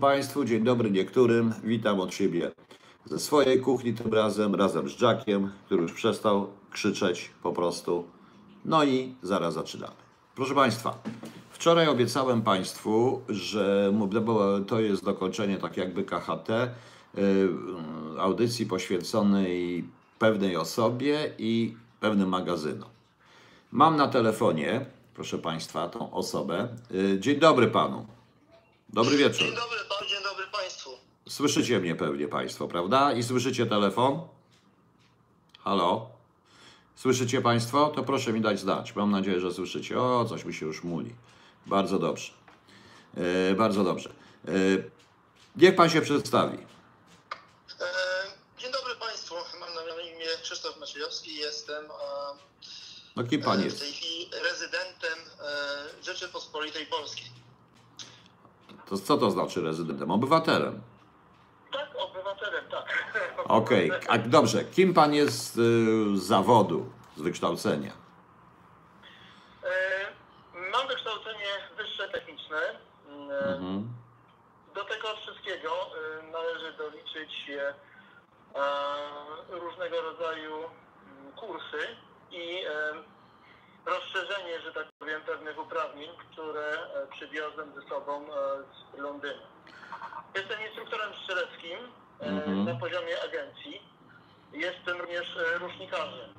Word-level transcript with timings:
Państwu, 0.00 0.44
dzień 0.44 0.64
dobry 0.64 0.90
niektórym. 0.90 1.54
Witam 1.64 2.00
od 2.00 2.14
siebie 2.14 2.50
ze 3.04 3.18
swojej 3.18 3.60
kuchni 3.60 3.94
tym 3.94 4.14
razem, 4.14 4.54
razem 4.54 4.88
z 4.88 5.00
Jackiem, 5.00 5.50
który 5.66 5.82
już 5.82 5.92
przestał 5.92 6.46
krzyczeć 6.70 7.30
po 7.42 7.52
prostu. 7.52 8.04
No 8.64 8.84
i 8.84 9.14
zaraz 9.22 9.54
zaczynamy. 9.54 9.94
Proszę 10.34 10.54
Państwa, 10.54 10.98
wczoraj 11.50 11.88
obiecałem 11.88 12.42
Państwu, 12.42 13.22
że 13.28 13.92
to 14.66 14.80
jest 14.80 15.04
dokończenie 15.04 15.58
tak 15.58 15.76
jakby 15.76 16.04
KHT, 16.04 16.50
y, 16.50 17.48
audycji 18.18 18.66
poświęconej 18.66 19.84
pewnej 20.18 20.56
osobie 20.56 21.30
i 21.38 21.76
pewnym 22.00 22.28
magazynom. 22.28 22.88
Mam 23.72 23.96
na 23.96 24.08
telefonie, 24.08 24.86
proszę 25.14 25.38
Państwa, 25.38 25.88
tą 25.88 26.12
osobę. 26.12 26.68
Y, 26.94 27.20
Dzień 27.20 27.38
dobry 27.38 27.66
Panu. 27.66 28.06
Dobry 28.94 29.16
wieczór. 29.16 29.46
Dzień 29.46 29.54
dobry 29.56 29.78
panu, 29.88 30.08
dzień 30.10 30.22
dobry 30.22 30.46
państwu. 30.46 30.90
Słyszycie 31.28 31.80
mnie 31.80 31.94
pewnie 31.96 32.28
Państwo, 32.28 32.68
prawda? 32.68 33.12
I 33.12 33.22
słyszycie 33.22 33.66
telefon? 33.66 34.28
Halo? 35.64 36.10
Słyszycie 36.96 37.40
Państwo? 37.42 37.86
To 37.96 38.02
proszę 38.02 38.32
mi 38.32 38.40
dać 38.40 38.60
znać. 38.60 38.94
Mam 38.96 39.10
nadzieję, 39.10 39.40
że 39.40 39.52
słyszycie. 39.52 40.00
O, 40.00 40.24
coś 40.24 40.44
mi 40.44 40.54
się 40.54 40.66
już 40.66 40.84
muli. 40.84 41.14
Bardzo 41.66 41.98
dobrze. 41.98 42.32
E, 43.50 43.54
bardzo 43.54 43.84
dobrze. 43.84 44.10
E, 44.48 44.50
niech 45.56 45.76
Pan 45.76 45.90
się 45.90 46.00
przedstawi. 46.00 46.58
E, 47.80 47.86
dzień 48.58 48.72
dobry 48.72 48.94
państwu, 48.94 49.34
mam 49.60 49.74
na 49.74 50.02
imię 50.02 50.26
Krzysztof 50.42 50.80
Maciejowski, 50.80 51.34
jestem 51.34 51.84
e, 51.84 51.88
No 53.16 53.24
kim 53.24 53.42
Pan 53.42 53.58
e, 53.58 53.62
w 53.62 53.64
jest? 53.64 53.80
tej 53.80 53.92
chwili 53.92 54.30
rezydentem 54.42 55.18
Rzeczypospolitej 56.02 56.86
Polskiej. 56.86 57.43
To, 58.88 58.98
co 58.98 59.16
to 59.18 59.30
znaczy 59.30 59.60
rezydentem? 59.62 60.10
Obywatelem. 60.10 60.82
Tak, 61.72 61.88
obywatelem, 61.96 62.64
tak. 62.70 63.14
Okej. 63.48 63.90
A 64.08 64.18
dobrze. 64.18 64.64
Kim 64.64 64.94
Pan 64.94 65.14
jest 65.14 65.56
y, 65.56 65.60
z 66.16 66.22
zawodu, 66.22 66.90
z 67.16 67.22
wykształcenia? 67.22 67.92
E, 69.64 69.70
mam 70.72 70.88
wykształcenie 70.88 71.46
wyższe 71.76 72.08
techniczne. 72.08 72.58
Mhm. 73.28 73.88
Do 74.74 74.84
tego 74.84 75.08
wszystkiego 75.16 75.70
należy 76.32 76.72
doliczyć 76.72 77.50
różnego 79.48 80.02
rodzaju 80.02 80.54
mm, 80.56 81.32
kursy 81.36 81.86
i 82.30 82.64
rozszerzenie, 83.86 84.60
że 84.60 84.72
tak 84.72 84.86
powiem, 84.98 85.20
pewnych 85.20 85.58
uprawnień, 85.58 86.10
które 86.30 86.70
e, 86.72 87.06
przywiozłem 87.10 87.72
ze 87.74 87.88
sobą 87.88 88.22
e, 88.22 88.28
z 88.96 88.98
Londynu. 88.98 89.42
Jestem 90.34 90.58
instruktorem 90.66 91.14
strzeleckim 91.14 91.78
e, 92.20 92.24
Mhm. 92.26 92.64
na 92.64 92.74
poziomie 92.74 93.22
agencji. 93.24 93.82
Jestem 94.52 95.00
również 95.00 95.38
rusznikarzem. 95.60 96.34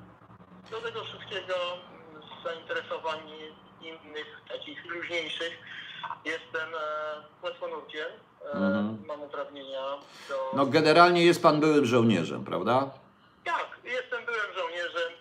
Do 0.70 0.80
tego 0.80 1.04
wszystkiego 1.04 1.54
mm, 1.54 2.22
zainteresowań 2.44 3.20
innych, 3.80 4.40
takich 4.48 4.84
luźniejszych, 4.86 5.58
jestem 6.24 6.68
płetwonurkiem. 7.40 8.06
Mhm. 8.54 9.02
Mam 9.06 9.22
uprawnienia 9.22 9.82
do... 10.28 10.50
No 10.54 10.66
generalnie 10.66 11.24
jest 11.24 11.42
Pan 11.42 11.60
byłym 11.60 11.84
żołnierzem, 11.86 12.44
prawda? 12.44 12.90
Tak, 13.44 13.68
jestem 13.84 14.24
byłym 14.24 14.52
żołnierzem. 14.56 15.12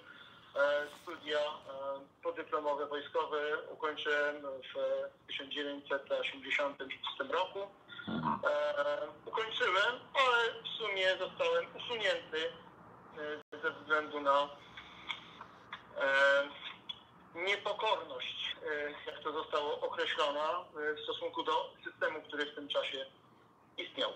Studia 1.02 1.40
podyplomowe 2.26 2.86
wojskowe 2.86 3.58
ukończyłem 3.70 4.36
w 4.42 4.74
1986 5.28 7.20
roku. 7.30 7.60
E, 7.60 9.08
Ukończyłem, 9.26 9.94
ale 10.14 10.62
w 10.64 10.68
sumie 10.68 11.18
zostałem 11.18 11.66
usunięty 11.76 12.52
e, 13.54 13.58
ze 13.64 13.72
względu 13.72 14.22
na 14.22 14.42
e, 14.42 14.48
niepokorność, 17.36 18.56
e, 18.66 19.12
jak 19.12 19.24
to 19.24 19.32
zostało 19.32 19.80
określona, 19.80 20.66
w 20.96 21.04
stosunku 21.04 21.44
do 21.44 21.74
systemu, 21.84 22.22
który 22.22 22.46
w 22.46 22.56
tym 22.56 22.68
czasie 22.68 23.06
istniał. 23.78 24.12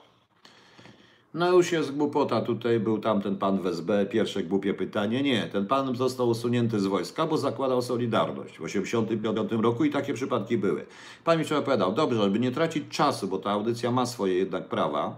No 1.34 1.52
już 1.52 1.72
jest 1.72 1.96
głupota. 1.98 2.42
Tutaj 2.42 2.80
był 2.80 3.00
tamten 3.00 3.36
pan 3.38 3.62
w 3.62 3.68
SB, 3.68 4.06
pierwsze 4.06 4.44
głupie 4.44 4.74
pytanie. 4.74 5.24
Nie, 5.24 5.48
ten 5.48 5.68
pan 5.68 5.96
został 5.96 6.30
usunięty 6.30 6.80
z 6.80 6.86
wojska, 6.86 7.28
bo 7.28 7.38
zakładał 7.38 7.82
Solidarność 7.82 8.54
w 8.58 8.64
1985 8.64 9.64
roku 9.64 9.86
i 9.86 9.90
takie 9.90 10.14
przypadki 10.14 10.58
były. 10.58 10.86
Pan 11.24 11.38
mi 11.40 11.44
wczoraj 11.46 11.62
opowiadał, 11.64 11.92
dobrze, 11.94 12.22
żeby 12.24 12.40
nie 12.40 12.52
tracić 12.52 12.84
czasu, 12.98 13.28
bo 13.28 13.38
ta 13.38 13.52
audycja 13.52 13.92
ma 13.92 14.06
swoje 14.06 14.34
jednak 14.36 14.68
prawa. 14.70 15.16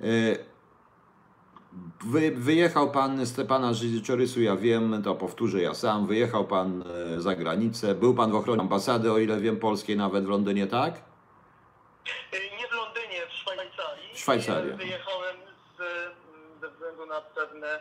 e, 0.00 0.04
Wy, 2.04 2.30
wyjechał 2.36 2.90
pan 2.90 3.26
z 3.26 3.46
pana 3.48 3.74
życiorysu, 3.74 4.42
ja 4.42 4.56
wiem, 4.56 5.02
to 5.04 5.14
powtórzę 5.14 5.62
ja 5.62 5.74
sam. 5.74 6.06
Wyjechał 6.06 6.44
pan 6.44 6.84
e, 7.16 7.20
za 7.20 7.34
granicę, 7.36 7.94
był 7.94 8.14
pan 8.14 8.32
w 8.32 8.34
ochronie 8.34 8.60
ambasady, 8.60 9.12
o 9.12 9.18
ile 9.18 9.40
wiem, 9.40 9.56
polskiej 9.56 9.96
nawet 9.96 10.24
w 10.24 10.28
Londynie, 10.28 10.66
tak? 10.66 10.94
Y, 10.96 12.38
Nie 12.58 12.68
w 12.68 12.72
Londynie, 12.72 13.26
w 13.28 13.32
Szwajcarii. 13.32 14.14
W 14.14 14.18
Szwajcarii. 14.18 14.70
Ja 14.70 14.76
Wyjechałem 14.76 15.36
z, 15.76 15.80
mm, 15.80 16.60
ze 16.60 16.70
względu 16.70 17.01
na 17.12 17.20
pewne 17.20 17.80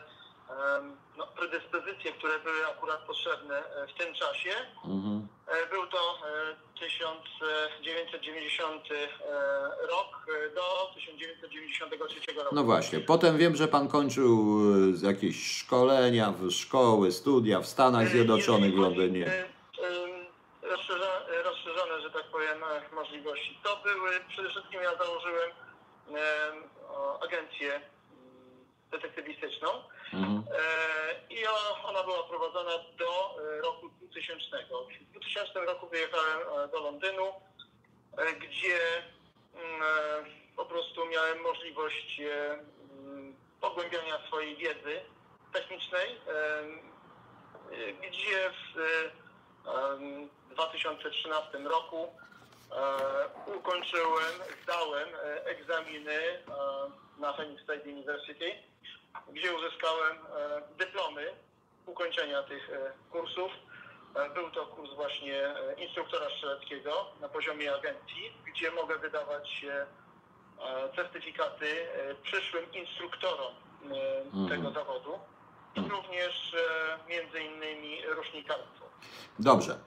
no, 1.18 1.28
predyspozycje, 1.28 2.12
które 2.12 2.40
były 2.40 2.68
akurat 2.68 3.00
potrzebne 3.02 3.58
e, 3.58 3.88
w 3.88 3.94
tym 3.94 4.14
czasie. 4.14 4.50
Mhm. 4.86 5.28
E, 5.48 5.70
Był 5.70 5.88
to 5.88 5.98
e, 5.98 6.80
1990 6.80 8.84
e, 8.92 9.08
rok 9.88 10.26
do 10.56 10.92
1993 10.96 12.34
roku. 12.36 12.56
No 12.56 12.64
właśnie. 12.64 13.00
Potem 13.00 13.38
wiem, 13.38 13.56
że 13.56 13.68
pan 13.68 13.88
kończył 13.88 14.60
jakieś 15.04 15.58
szkolenia, 15.58 16.32
w- 16.32 16.52
szkoły, 16.52 17.12
studia 17.12 17.60
w 17.60 17.68
Stanach 17.68 18.08
Zjednoczonych 18.08 18.76
w 18.76 18.80
Londynie. 18.80 19.46
rozszerzone, 21.44 22.02
że 22.02 22.10
tak 22.12 22.24
powiem, 22.32 22.58
możliwości. 22.94 23.60
To 23.64 23.78
były, 23.84 24.10
przede 24.30 24.50
wszystkim 24.50 24.82
ja 24.82 24.96
założyłem 24.98 25.52
agencję 27.24 27.82
detektywistyczną 28.92 29.70
Mhm. 30.14 30.44
e, 30.58 31.34
i 31.34 31.46
ona 31.84 32.04
była 32.04 32.24
prowadzona 32.24 32.72
do 32.98 33.38
e, 33.58 33.62
roku 33.62 33.90
2000. 33.90 34.66
W 35.02 35.12
2000 35.12 35.66
roku 35.66 35.88
wyjechałem 35.88 36.40
e, 36.40 36.68
do 36.68 36.80
Londynu, 36.80 37.34
gdzie 38.40 38.80
mm, 39.56 40.26
po 40.56 40.66
prostu 40.66 41.06
miałem 41.06 41.42
możliwość 41.42 42.22
mm, 42.22 43.36
pogłębiania 43.62 44.28
swojej 44.28 44.56
wiedzy 44.56 45.02
technicznej, 45.54 46.22
gdzie 48.02 48.52
w 48.52 48.80
e, 49.68 49.92
em, 49.94 50.30
2013 50.50 51.58
roku 51.58 52.14
ukończyłem, 53.58 54.34
zdałem 54.64 55.10
egzaminy 55.46 56.44
na 57.18 57.34
Phoenix 57.34 57.64
State 57.64 57.84
University, 57.84 58.71
gdzie 59.34 59.56
uzyskałem 59.56 60.18
e, 60.18 60.62
dyplomy 60.78 61.26
ukończenia 61.86 62.44
tych 62.44 62.70
e, 62.70 62.92
kursów. 63.12 63.52
E, 64.16 64.30
Był 64.34 64.52
to 64.52 64.66
kurs 64.66 64.94
właśnie 64.96 65.54
instruktora 65.78 66.26
strzeleckiego 66.38 67.06
na 67.22 67.30
poziomie 67.30 67.76
agencji, 67.76 68.32
gdzie 68.54 68.72
mogę 68.72 68.98
wydawać 68.98 69.66
certyfikaty 70.96 71.66
przyszłym 72.24 72.66
instruktorom 72.74 73.54
Mhm. 74.34 74.50
tego 74.50 74.72
zawodu, 74.72 75.10
również 75.90 76.54
e, 76.54 77.10
między 77.10 77.40
innymi 77.40 77.98
rusznikarstwo. 78.16 78.86
Dobrze. 79.40 79.78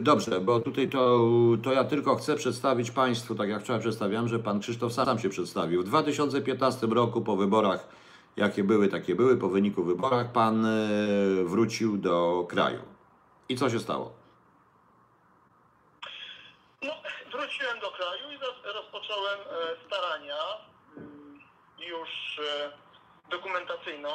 Dobrze, 0.00 0.40
bo 0.40 0.60
tutaj 0.60 0.88
to, 0.88 1.18
to 1.64 1.72
ja 1.72 1.84
tylko 1.84 2.16
chcę 2.16 2.36
przedstawić 2.36 2.90
Państwu, 2.90 3.34
tak 3.34 3.48
jak 3.48 3.62
wczoraj 3.62 3.80
przedstawiałem, 3.80 4.28
że 4.28 4.38
Pan 4.38 4.60
Krzysztof 4.60 4.92
sam 4.92 5.18
się 5.18 5.28
przedstawił. 5.28 5.82
W 5.82 5.84
2015 5.84 6.86
roku 6.86 7.20
po 7.20 7.36
wyborach, 7.36 7.88
jakie 8.38 8.64
były, 8.64 8.88
takie 8.88 9.14
były, 9.14 9.36
po 9.36 9.48
wyniku 9.48 9.84
wyborach, 9.84 10.32
Pan 10.32 10.66
e, 10.66 10.68
wrócił 11.44 11.96
do 11.98 12.46
kraju. 12.50 12.82
I 13.48 13.56
co 13.56 13.70
się 13.70 13.78
stało? 13.80 14.12
No, 16.82 16.92
wróciłem 17.32 17.80
do 17.80 17.90
kraju 17.90 18.30
i 18.30 18.36
roz- 18.38 18.74
rozpocząłem 18.74 19.38
e, 19.40 19.86
starania 19.86 20.36
mm, 20.96 21.40
już 21.78 22.38
e, 22.38 22.72
dokumentacyjną 23.30 24.08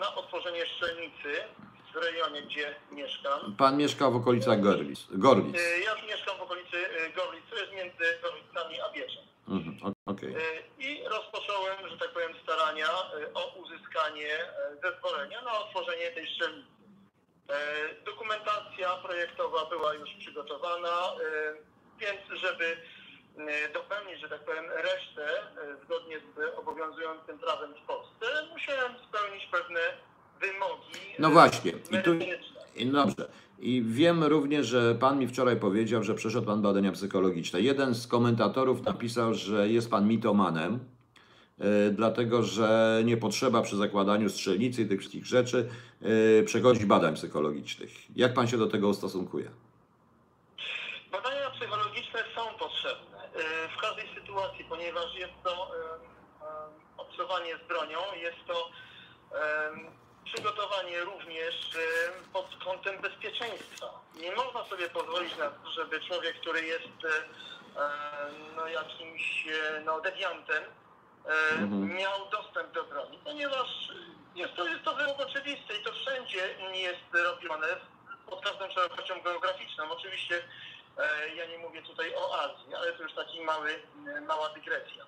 na 0.00 0.14
otworzenie 0.14 0.62
strzelnicy 0.66 1.32
w 1.94 1.96
rejonie, 1.96 2.42
gdzie 2.42 2.74
mieszkam. 2.92 3.56
Pan 3.56 3.76
mieszka 3.76 4.10
w 4.10 4.16
okolicach 4.16 4.60
Gorlic. 4.60 5.06
Gorlic. 5.10 5.56
Ja 5.84 5.94
mieszkam 6.06 6.38
w 6.38 6.42
okolicy 6.42 6.76
Gorlic, 7.16 7.42
to 7.50 7.56
jest 7.56 7.72
między 7.72 8.18
Gorlicami 8.22 8.80
a 8.80 8.92
Bieszem. 8.92 9.24
Mhm, 9.50 9.76
o- 9.82 10.10
Okej. 10.12 10.34
E, 10.34 10.38
I 10.78 11.04
rozpocząłem, 11.08 11.88
że 11.88 11.98
tak 11.98 12.10
powiem, 12.12 12.32
starania 12.42 12.86
e, 12.88 13.34
o 13.34 13.54
uzyskanie 13.56 14.34
e, 14.34 14.48
zezwolenia 14.82 15.42
na 15.42 15.58
otworzenie 15.58 16.10
tej 16.10 16.26
strzelnicy. 16.34 16.68
E, 17.48 17.54
Dokumentacja 18.04 18.96
projektowa 18.96 19.64
była 19.66 19.94
już 19.94 20.10
przygotowana, 20.18 21.12
więc 21.98 22.20
żeby 22.40 22.76
dopełnić, 23.74 24.20
że 24.20 24.28
tak 24.28 24.40
powiem, 24.44 24.64
resztę 24.70 25.42
zgodnie 25.84 26.18
z 26.20 26.58
obowiązującym 26.58 27.38
prawem 27.38 27.74
w 27.74 27.86
Polsce, 27.86 28.46
musiałem 28.50 28.92
spełnić 29.08 29.46
pewne 29.46 29.80
wymogi. 30.40 31.14
No 31.18 31.30
właśnie. 31.30 31.70
I 31.70 32.02
tu. 32.02 32.10
I 32.76 32.86
dobrze. 32.86 33.28
I 33.58 33.82
wiem 33.86 34.24
również, 34.24 34.66
że 34.66 34.94
pan 34.94 35.18
mi 35.18 35.28
wczoraj 35.28 35.56
powiedział, 35.56 36.04
że 36.04 36.14
przeszedł 36.14 36.46
pan 36.46 36.62
badania 36.62 36.92
psychologiczne. 36.92 37.60
Jeden 37.60 37.94
z 37.94 38.06
komentatorów 38.06 38.82
napisał, 38.82 39.34
że 39.34 39.68
jest 39.68 39.90
pan 39.90 40.08
mitomanem, 40.08 40.78
e, 41.58 41.90
dlatego 41.90 42.42
że 42.42 43.02
nie 43.04 43.16
potrzeba 43.16 43.62
przy 43.62 43.76
zakładaniu 43.76 44.28
strzelnicy 44.28 44.82
i 44.82 44.86
tych 44.86 45.00
wszystkich 45.00 45.26
rzeczy 45.26 45.68
e, 46.40 46.42
przechodzić 46.42 46.84
badań 46.84 47.14
psychologicznych. 47.14 47.90
Jak 48.16 48.34
pan 48.34 48.46
się 48.46 48.58
do 48.58 48.66
tego 48.66 48.88
ustosunkuje? 48.88 49.50
Badania 51.12 51.50
psychologiczne 51.50 52.20
są 52.34 52.58
potrzebne 52.58 53.18
e, 53.18 53.68
w 53.76 53.80
każdej 53.80 54.04
sytuacji, 54.14 54.64
ponieważ 54.68 55.14
jest 55.18 55.32
to 55.44 55.70
obcowanie 56.96 57.56
z 57.64 57.68
bronią, 57.68 57.98
jest 58.22 58.46
to 58.46 58.70
przygotowanie 60.34 61.00
również 61.00 61.54
pod 62.32 62.46
kątem 62.64 63.00
bezpieczeństwa. 63.00 64.00
Nie 64.14 64.32
można 64.32 64.64
sobie 64.64 64.88
pozwolić 64.90 65.36
na 65.36 65.50
to, 65.50 65.70
żeby 65.70 66.00
człowiek, 66.00 66.40
który 66.40 66.62
jest 66.62 66.88
no, 68.56 68.68
jakimś 68.68 69.46
no, 69.84 70.00
dewiantem, 70.00 70.64
Mhm. 71.54 71.94
miał 71.96 72.30
dostęp 72.30 72.72
do 72.72 72.84
broni, 72.84 73.18
ponieważ 73.24 73.68
jest 74.34 74.54
to, 74.54 74.68
jest 74.68 74.84
to 74.84 74.94
wymóg 74.94 75.20
oczywisty 75.20 75.76
i 75.80 75.82
to 75.84 75.92
wszędzie 75.92 76.54
jest 76.72 77.24
robione 77.24 77.66
pod 78.26 78.44
każdą 78.44 78.70
szerokością 78.70 79.20
geograficzną. 79.22 79.90
Oczywiście 79.90 80.42
ja 81.36 81.46
nie 81.46 81.58
mówię 81.58 81.82
tutaj 81.82 82.14
o 82.14 82.40
Azji, 82.40 82.74
ale 82.74 82.92
to 82.92 83.02
już 83.02 83.14
taki 83.14 83.40
mały, 83.40 83.82
mała 84.26 84.48
dygresja. 84.48 85.06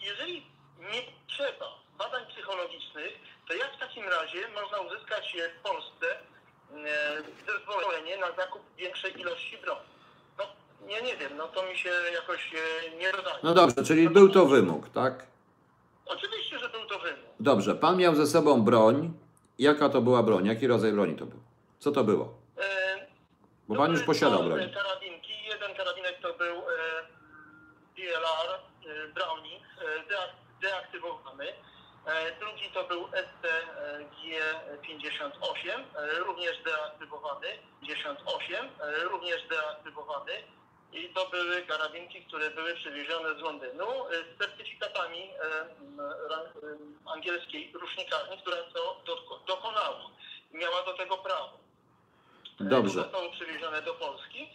Jeżeli 0.00 0.46
nie 0.78 1.02
trzeba 1.26 1.72
badań 1.98 2.26
psychologicznych, 2.26 3.12
to 3.48 3.54
jak 3.54 3.76
w 3.76 3.78
takim 3.80 4.04
razie 4.08 4.48
można 4.48 4.78
uzyskać 4.80 5.36
w 5.58 5.62
Polsce 5.62 6.06
e, 6.16 7.22
zezwolenie 7.46 8.16
na 8.16 8.32
zakup 8.32 8.62
większej 8.76 9.20
ilości 9.20 9.58
broni? 9.58 9.80
No, 10.38 10.44
ja 10.88 11.00
nie 11.00 11.16
wiem, 11.16 11.36
no 11.36 11.48
to 11.48 11.62
mi 11.62 11.78
się 11.78 11.90
jakoś 12.14 12.54
e, 12.54 12.96
nie 12.96 13.12
dodaje. 13.12 13.38
No 13.42 13.54
dobrze, 13.54 13.84
czyli 13.84 14.10
był 14.10 14.28
to 14.28 14.46
wymóg, 14.46 14.88
tak? 14.88 15.26
Oczywiście, 16.06 16.58
że 16.58 16.68
był 16.68 16.86
to 16.86 16.98
wymóg. 16.98 17.30
Dobrze, 17.40 17.74
pan 17.74 17.96
miał 17.96 18.14
ze 18.14 18.26
sobą 18.26 18.62
broń. 18.62 19.12
Jaka 19.58 19.88
to 19.88 20.00
była 20.00 20.22
broń? 20.22 20.46
Jaki 20.46 20.66
rodzaj 20.66 20.92
broni 20.92 21.16
to 21.16 21.26
był? 21.26 21.38
Co 21.78 21.90
to 21.92 22.04
było? 22.04 22.34
E, 22.58 23.06
Bo 23.68 23.74
to 23.74 23.80
pan 23.80 23.90
już 23.92 24.02
posiadał 24.02 24.44
broń. 24.44 24.70
Karabinki. 24.74 25.32
Jeden 25.46 25.74
karabinek 25.74 26.18
to 26.22 26.34
był 26.34 26.56
DLR 27.96 28.60
Browning 29.14 29.62
deak- 30.08 30.60
deaktywowany. 30.62 31.46
E, 32.06 32.32
drugi 32.40 32.70
to 32.70 32.84
był 32.84 33.06
STG-58, 33.06 35.84
e, 35.96 36.18
również 36.18 36.62
deaktywowany. 36.62 37.46
58, 37.80 38.68
e, 38.80 39.04
również 39.04 39.42
deaktywowany. 39.48 40.32
I 40.92 41.08
to 41.08 41.26
były 41.28 41.62
karabinki, 41.62 42.24
które 42.24 42.50
były 42.50 42.74
przywiezione 42.74 43.34
z 43.38 43.42
Londynu 43.42 44.06
e, 44.06 44.10
z 44.10 44.38
certyfikatami 44.38 45.30
e, 45.30 45.32
angielskiej 47.12 47.72
rusznikarni, 47.74 48.38
która 48.38 48.56
to 48.74 49.00
do, 49.06 49.40
dokonała. 49.46 50.10
Miała 50.52 50.82
do 50.82 50.94
tego 50.94 51.18
prawo. 51.18 51.58
Dobrze. 52.60 52.94
Zostało 52.94 53.30
przywiezione 53.32 53.82
do 53.82 53.94
Polski. 53.94 54.50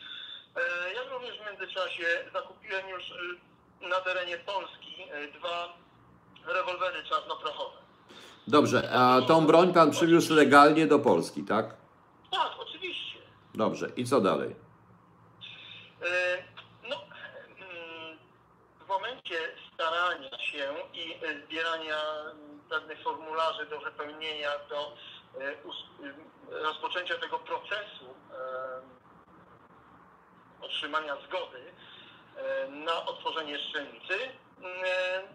E, 0.55 0.93
Ja 0.93 1.03
również 1.03 1.39
w 1.39 1.45
międzyczasie 1.45 2.05
zakupiłem 2.33 2.89
już 2.89 3.03
e, 3.11 3.15
na 3.87 4.01
terenie 4.01 4.37
Polski 4.37 5.03
e, 5.11 5.27
dwa 5.27 5.73
rewolwery 6.45 7.03
czarnoprochowe. 7.03 7.77
Dobrze, 8.47 8.89
a 8.93 9.21
tą 9.27 9.45
broń 9.47 9.73
pan 9.73 9.91
przywiózł 9.91 10.33
legalnie 10.33 10.87
do 10.87 10.99
Polski, 10.99 11.43
tak? 11.43 11.65
Tak, 12.31 12.51
oczywiście. 12.59 13.17
Dobrze, 13.55 13.89
i 13.95 14.05
co 14.05 14.21
dalej? 14.21 14.55
E, 16.01 16.43
No, 16.89 16.95
mm, 16.95 18.17
w 18.85 18.87
momencie 18.87 19.35
starania 19.73 20.37
się 20.37 20.73
i 20.93 21.15
zbierania 21.45 21.97
pewnych 22.69 22.99
formularzy 23.03 23.65
do 23.65 23.79
wypełnienia, 23.79 24.49
do 24.69 24.95
e, 25.41 25.49
e, 25.49 26.63
rozpoczęcia 26.63 27.17
tego 27.17 27.39
procesu 27.39 28.05
otrzymania 30.61 31.15
zgody 31.27 31.59
na 32.85 33.05
otworzenie 33.05 33.57
strzelnicy, 33.59 34.13
e, 34.15 34.29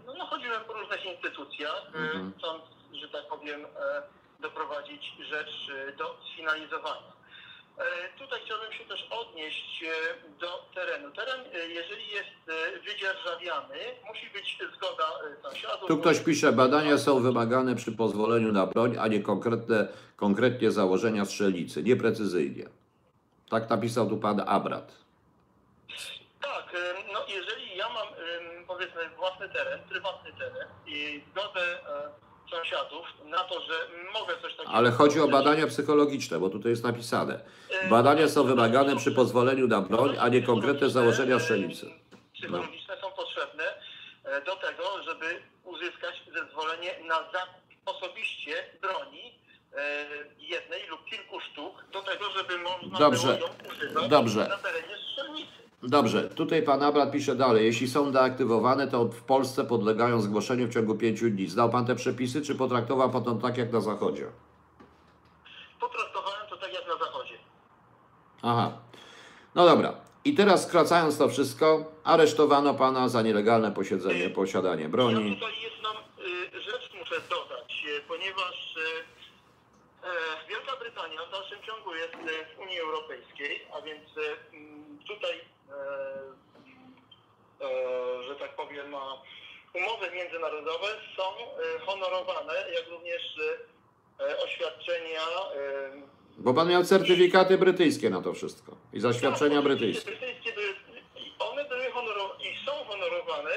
no, 0.06 0.14
no, 0.14 0.26
chodziłem 0.26 0.64
po 0.64 0.72
różnych 0.72 1.04
instytucjach, 1.04 1.82
e, 1.94 1.98
Mhm. 1.98 2.32
chcąc, 2.38 2.62
że 2.92 3.08
tak 3.08 3.26
powiem, 3.28 3.64
e, 3.64 4.02
doprowadzić 4.40 5.12
rzecz 5.30 5.68
e, 5.88 5.92
do 5.92 6.16
sfinalizowania. 6.32 7.12
E, 7.78 8.18
Tutaj 8.18 8.40
chciałbym 8.44 8.72
się 8.72 8.84
też 8.84 9.06
odnieść 9.10 9.84
e, 9.84 10.38
do 10.40 10.64
terenu. 10.74 11.10
Teren, 11.10 11.40
jeżeli 11.68 12.08
jest 12.08 12.30
wydzierżawiany, 12.84 13.78
musi 14.08 14.30
być 14.30 14.58
zgoda 14.76 15.04
sąsiadów. 15.42 15.88
Tu 15.88 15.98
ktoś 15.98 16.20
pisze, 16.20 16.52
badania 16.52 16.98
są 16.98 17.20
wymagane 17.22 17.74
przy 17.76 17.92
pozwoleniu 17.92 18.52
na 18.52 18.66
broń, 18.66 18.96
a 19.00 19.06
nie 19.08 19.20
konkretne, 19.20 19.88
konkretnie 20.16 20.70
założenia 20.70 21.24
strzelnicy, 21.24 21.82
nieprecyzyjnie. 21.82 22.64
Tak 23.50 23.70
napisał 23.70 24.08
tu 24.08 24.16
pan 24.16 24.40
Abrat. 24.46 24.92
Tak, 26.42 26.76
no 27.12 27.24
jeżeli 27.28 27.65
powiedzmy 28.76 29.16
własny 29.16 29.48
teren, 29.48 29.80
prywatny 29.88 30.32
teren 30.32 30.68
i 30.86 31.22
zgodę 31.30 31.60
e, 31.60 32.10
sąsiadów 32.50 33.06
na 33.24 33.44
to, 33.44 33.60
że 33.60 33.74
mogę 34.20 34.34
coś 34.42 34.56
takiego... 34.56 34.74
Ale 34.74 34.90
chodzi 34.90 35.20
o 35.20 35.28
badania 35.28 35.66
psychologiczne, 35.66 36.38
bo 36.38 36.50
tutaj 36.50 36.70
jest 36.70 36.84
napisane. 36.84 37.40
e, 37.70 37.88
Badania 37.88 38.28
są 38.28 38.44
wymagane 38.44 38.96
przy 38.96 39.12
pozwoleniu 39.12 39.68
na 39.68 39.80
broń, 39.80 40.16
a 40.20 40.28
nie 40.28 40.42
konkretne 40.42 40.90
założenia 40.90 41.38
strzelnicy. 41.38 41.90
Psychologiczne 42.34 42.96
są 43.00 43.10
potrzebne 43.12 43.64
e, 44.24 44.40
do 44.40 44.56
tego, 44.56 45.02
żeby 45.02 45.42
uzyskać 45.64 46.22
zezwolenie 46.34 46.90
na 47.08 47.16
zakup 47.16 47.66
osobiście 47.86 48.52
broni 48.82 49.36
jednej 50.38 50.86
lub 50.86 51.04
kilku 51.04 51.40
sztuk, 51.40 51.84
do 51.92 52.02
tego, 52.02 52.24
żeby 52.30 52.58
można 52.58 52.98
Dobrze. 52.98 53.26
było 53.26 53.48
ją 53.48 53.54
używać 53.72 54.08
Dobrze. 54.08 54.48
na 54.48 54.56
terenie 54.58 54.96
strzelnicy. 55.12 55.55
Dobrze, 55.88 56.22
tutaj 56.28 56.62
pan 56.62 56.82
Abrat 56.82 57.12
pisze 57.12 57.34
dalej. 57.36 57.64
Jeśli 57.66 57.88
są 57.88 58.12
deaktywowane, 58.12 58.88
to 58.88 59.04
w 59.04 59.22
Polsce 59.22 59.64
podlegają 59.64 60.20
zgłoszeniu 60.20 60.66
w 60.66 60.72
ciągu 60.74 60.94
pięciu 60.94 61.30
dni. 61.30 61.46
Znał 61.48 61.70
pan 61.70 61.86
te 61.86 61.94
przepisy, 61.94 62.42
czy 62.42 62.54
potraktował 62.54 63.10
pan 63.10 63.24
to 63.24 63.34
tak 63.34 63.58
jak 63.58 63.72
na 63.72 63.80
Zachodzie? 63.80 64.26
Potraktowałem 65.80 66.46
to 66.50 66.56
tak 66.56 66.72
jak 66.74 66.86
na 66.88 66.96
zachodzie. 67.06 67.34
Aha. 68.42 68.72
No 69.54 69.66
dobra. 69.66 69.94
I 70.24 70.34
teraz 70.34 70.66
skracając 70.68 71.18
to 71.18 71.28
wszystko, 71.28 71.92
aresztowano 72.04 72.74
pana 72.74 73.08
za 73.08 73.22
nielegalne 73.22 73.72
posiedzenie, 73.72 74.30
posiadanie 74.30 74.82
Ja 74.82 74.88
broni. 74.88 75.34
tutaj 75.34 75.54
jedną 75.62 75.90
y, 76.58 76.62
rzecz 76.62 76.90
muszę 76.98 77.14
dodać, 77.30 77.84
y, 77.98 78.00
ponieważ 78.08 78.76
y, 78.76 78.80
e, 80.06 80.48
Wielka 80.48 80.76
Brytania 80.80 81.20
w 81.28 81.30
dalszym 81.32 81.58
ciągu 81.66 81.94
jest 81.94 82.14
y, 82.14 82.56
w 82.56 82.60
Unii 82.60 82.78
Europejskiej, 82.78 83.66
a 83.78 83.80
więc 83.82 84.04
tutaj, 85.08 85.40
że 88.28 88.36
tak 88.36 88.56
powiem, 88.56 88.90
ma 88.90 89.22
umowy 89.74 90.10
międzynarodowe 90.10 90.86
są 91.16 91.22
y, 91.22 91.78
honorowane, 91.86 92.54
jak 92.74 92.88
również 92.90 93.38
e, 94.20 94.38
oświadczenia 94.38 95.20
Bo 96.38 96.54
pan 96.54 96.68
miał 96.68 96.84
certyfikaty 96.84 97.58
brytyjskie 97.58 98.10
na 98.10 98.22
to 98.22 98.32
wszystko. 98.32 98.76
I 98.92 99.00
zaświadczenia 99.00 99.56
tak, 99.56 99.64
brytyjskie. 99.64 100.10
brytyjskie 100.10 100.52
one 101.38 101.64
były 101.64 101.90
honorowane 101.90 102.44
i 102.44 102.66
są 102.66 102.72
honorowane 102.72 103.50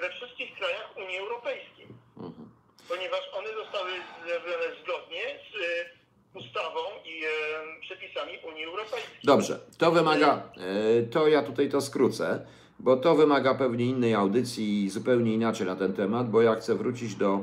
we 0.00 0.10
wszystkich 0.10 0.58
krajach 0.58 0.96
Unii 0.96 1.18
Europejskiej. 1.18 1.86
Mhm. 2.16 2.50
ponieważ 2.88 3.20
one 3.32 3.48
zostały 3.54 3.90
zrobione 4.26 4.66
zgodnie 4.82 5.22
z 5.50 5.56
e, 5.56 5.97
ustawą 6.34 6.80
i 7.04 7.24
e, 7.24 7.80
przepisami 7.80 8.32
Unii 8.52 8.64
Europejskiej. 8.64 9.20
Dobrze, 9.24 9.58
to 9.78 9.92
wymaga, 9.92 10.42
e, 10.56 11.02
to 11.02 11.28
ja 11.28 11.42
tutaj 11.42 11.68
to 11.68 11.80
skrócę, 11.80 12.46
bo 12.78 12.96
to 12.96 13.14
wymaga 13.14 13.54
pewnie 13.54 13.84
innej 13.84 14.14
audycji 14.14 14.84
i 14.84 14.90
zupełnie 14.90 15.34
inaczej 15.34 15.66
na 15.66 15.76
ten 15.76 15.92
temat, 15.92 16.30
bo 16.30 16.42
ja 16.42 16.54
chcę 16.54 16.74
wrócić 16.74 17.14
do 17.14 17.40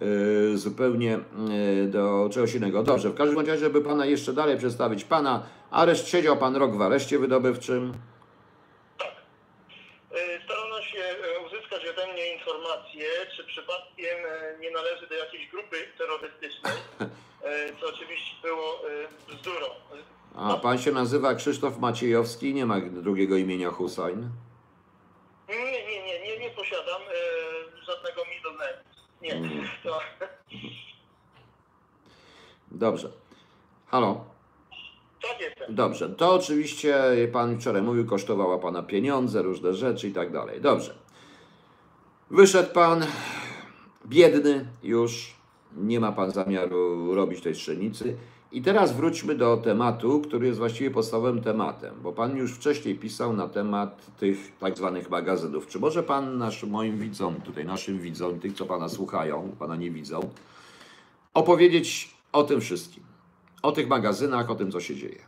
e, 0.00 0.56
zupełnie 0.56 1.18
do 1.86 2.28
czegoś 2.32 2.54
innego. 2.54 2.82
Dobrze, 2.82 3.10
w 3.10 3.14
każdym 3.14 3.38
razie, 3.38 3.58
żeby 3.58 3.82
pana 3.82 4.06
jeszcze 4.06 4.32
dalej 4.32 4.58
przedstawić. 4.58 5.04
Pana 5.04 5.46
areszt, 5.70 6.08
siedział 6.08 6.36
pan 6.36 6.56
rok 6.56 6.76
w 6.76 6.82
areszcie 6.82 7.18
wydobywczym. 7.18 7.92
Tak. 8.98 9.12
Starano 10.44 10.82
się 10.82 11.02
uzyskać 11.46 11.82
ode 11.86 12.12
mnie 12.12 12.34
informacje, 12.34 13.06
czy 13.36 13.44
przypadkiem 13.44 14.18
nie 14.60 14.70
należy 14.70 15.06
do 15.06 15.14
jakiejś 15.14 15.50
grupy 15.50 15.76
terrorystycznej, 15.98 16.72
co 17.80 17.86
oczywiście 17.88 18.36
było 18.42 18.80
e, 19.30 19.32
bzdurą. 19.34 19.66
A 20.36 20.56
pan 20.56 20.78
się 20.78 20.92
nazywa 20.92 21.34
Krzysztof 21.34 21.78
Maciejowski, 21.78 22.54
nie 22.54 22.66
ma 22.66 22.80
drugiego 22.80 23.36
imienia 23.36 23.70
Hussein? 23.70 24.28
Nie, 25.48 25.56
nie, 25.72 26.02
nie, 26.04 26.20
nie, 26.24 26.38
nie 26.38 26.50
posiadam 26.50 27.02
e, 27.02 27.84
żadnego 27.86 28.22
middle 28.34 28.52
name. 28.52 28.84
Nie, 29.22 29.34
Mhm. 29.34 29.68
to... 29.82 30.00
Dobrze. 32.70 33.10
Halo? 33.86 34.24
Tak 35.22 35.40
jestem. 35.40 35.74
Dobrze. 35.74 36.08
To 36.08 36.34
oczywiście 36.34 36.94
pan 37.32 37.60
wczoraj 37.60 37.82
mówił, 37.82 38.06
kosztowała 38.06 38.58
pana 38.58 38.82
pieniądze, 38.82 39.42
różne 39.42 39.74
rzeczy 39.74 40.08
i 40.08 40.12
tak 40.12 40.32
dalej. 40.32 40.60
Dobrze. 40.60 40.94
Wyszedł 42.30 42.72
pan 42.72 43.06
biedny 44.06 44.66
już, 44.82 45.34
nie 45.76 46.00
ma 46.00 46.12
pan 46.12 46.30
zamiaru 46.30 47.14
robić 47.14 47.40
tej 47.40 47.54
strzelnicy. 47.54 48.16
I 48.52 48.62
teraz 48.62 48.96
wróćmy 48.96 49.34
do 49.34 49.56
tematu, 49.56 50.20
który 50.20 50.46
jest 50.46 50.58
właściwie 50.58 50.90
podstawowym 50.90 51.42
tematem, 51.42 51.94
bo 52.02 52.12
pan 52.12 52.36
już 52.36 52.52
wcześniej 52.54 52.94
pisał 52.98 53.32
na 53.32 53.48
temat 53.48 54.06
tych 54.16 54.58
tak 54.58 54.76
zwanych 54.76 55.10
magazynów. 55.10 55.66
Czy 55.66 55.78
może 55.78 56.02
pan 56.02 56.38
naszym 56.38 56.70
moim 56.70 56.98
widzom, 56.98 57.40
tutaj 57.40 57.64
naszym 57.64 57.98
widzom, 57.98 58.40
tych 58.40 58.52
co 58.52 58.66
pana 58.66 58.88
słuchają, 58.88 59.56
pana 59.58 59.76
nie 59.76 59.90
widzą, 59.90 60.30
opowiedzieć 61.34 62.14
o 62.32 62.42
tym 62.42 62.60
wszystkim? 62.60 63.04
O 63.62 63.72
tych 63.72 63.88
magazynach, 63.88 64.50
o 64.50 64.54
tym 64.54 64.72
co 64.72 64.80
się 64.80 64.96
dzieje. 64.96 65.22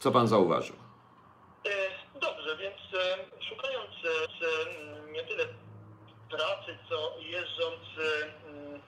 Co 0.00 0.10
pan 0.12 0.28
zauważył? 0.28 0.76
E, 1.66 1.70
Dobrze, 2.20 2.56
więc 2.56 2.76
e, 3.04 3.18
szukając 3.48 3.90
e, 4.04 4.08
e, 5.08 5.12
nie 5.12 5.22
tyle 5.22 5.44
pracy, 6.30 6.78
co 6.88 7.20
jeżdżąc 7.20 7.82
e, 7.98 8.48
mm, 8.48 8.80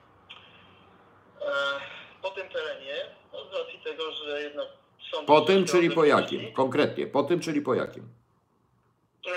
e, 1.41 1.79
po 2.21 2.29
tym 2.29 2.49
terenie, 2.49 2.95
no, 3.33 3.39
z 3.39 3.53
racji 3.59 3.79
tego, 3.83 4.11
że 4.11 4.41
jednak 4.41 4.67
są... 5.11 5.17
Po 5.33 5.41
tym, 5.41 5.65
czyli 5.65 5.89
po 5.91 6.05
jakim? 6.05 6.51
Konkretnie, 6.53 7.07
po 7.07 7.23
tym, 7.23 7.39
czyli 7.39 7.61
po 7.61 7.73
jakim? 7.73 8.03
e, 9.27 9.31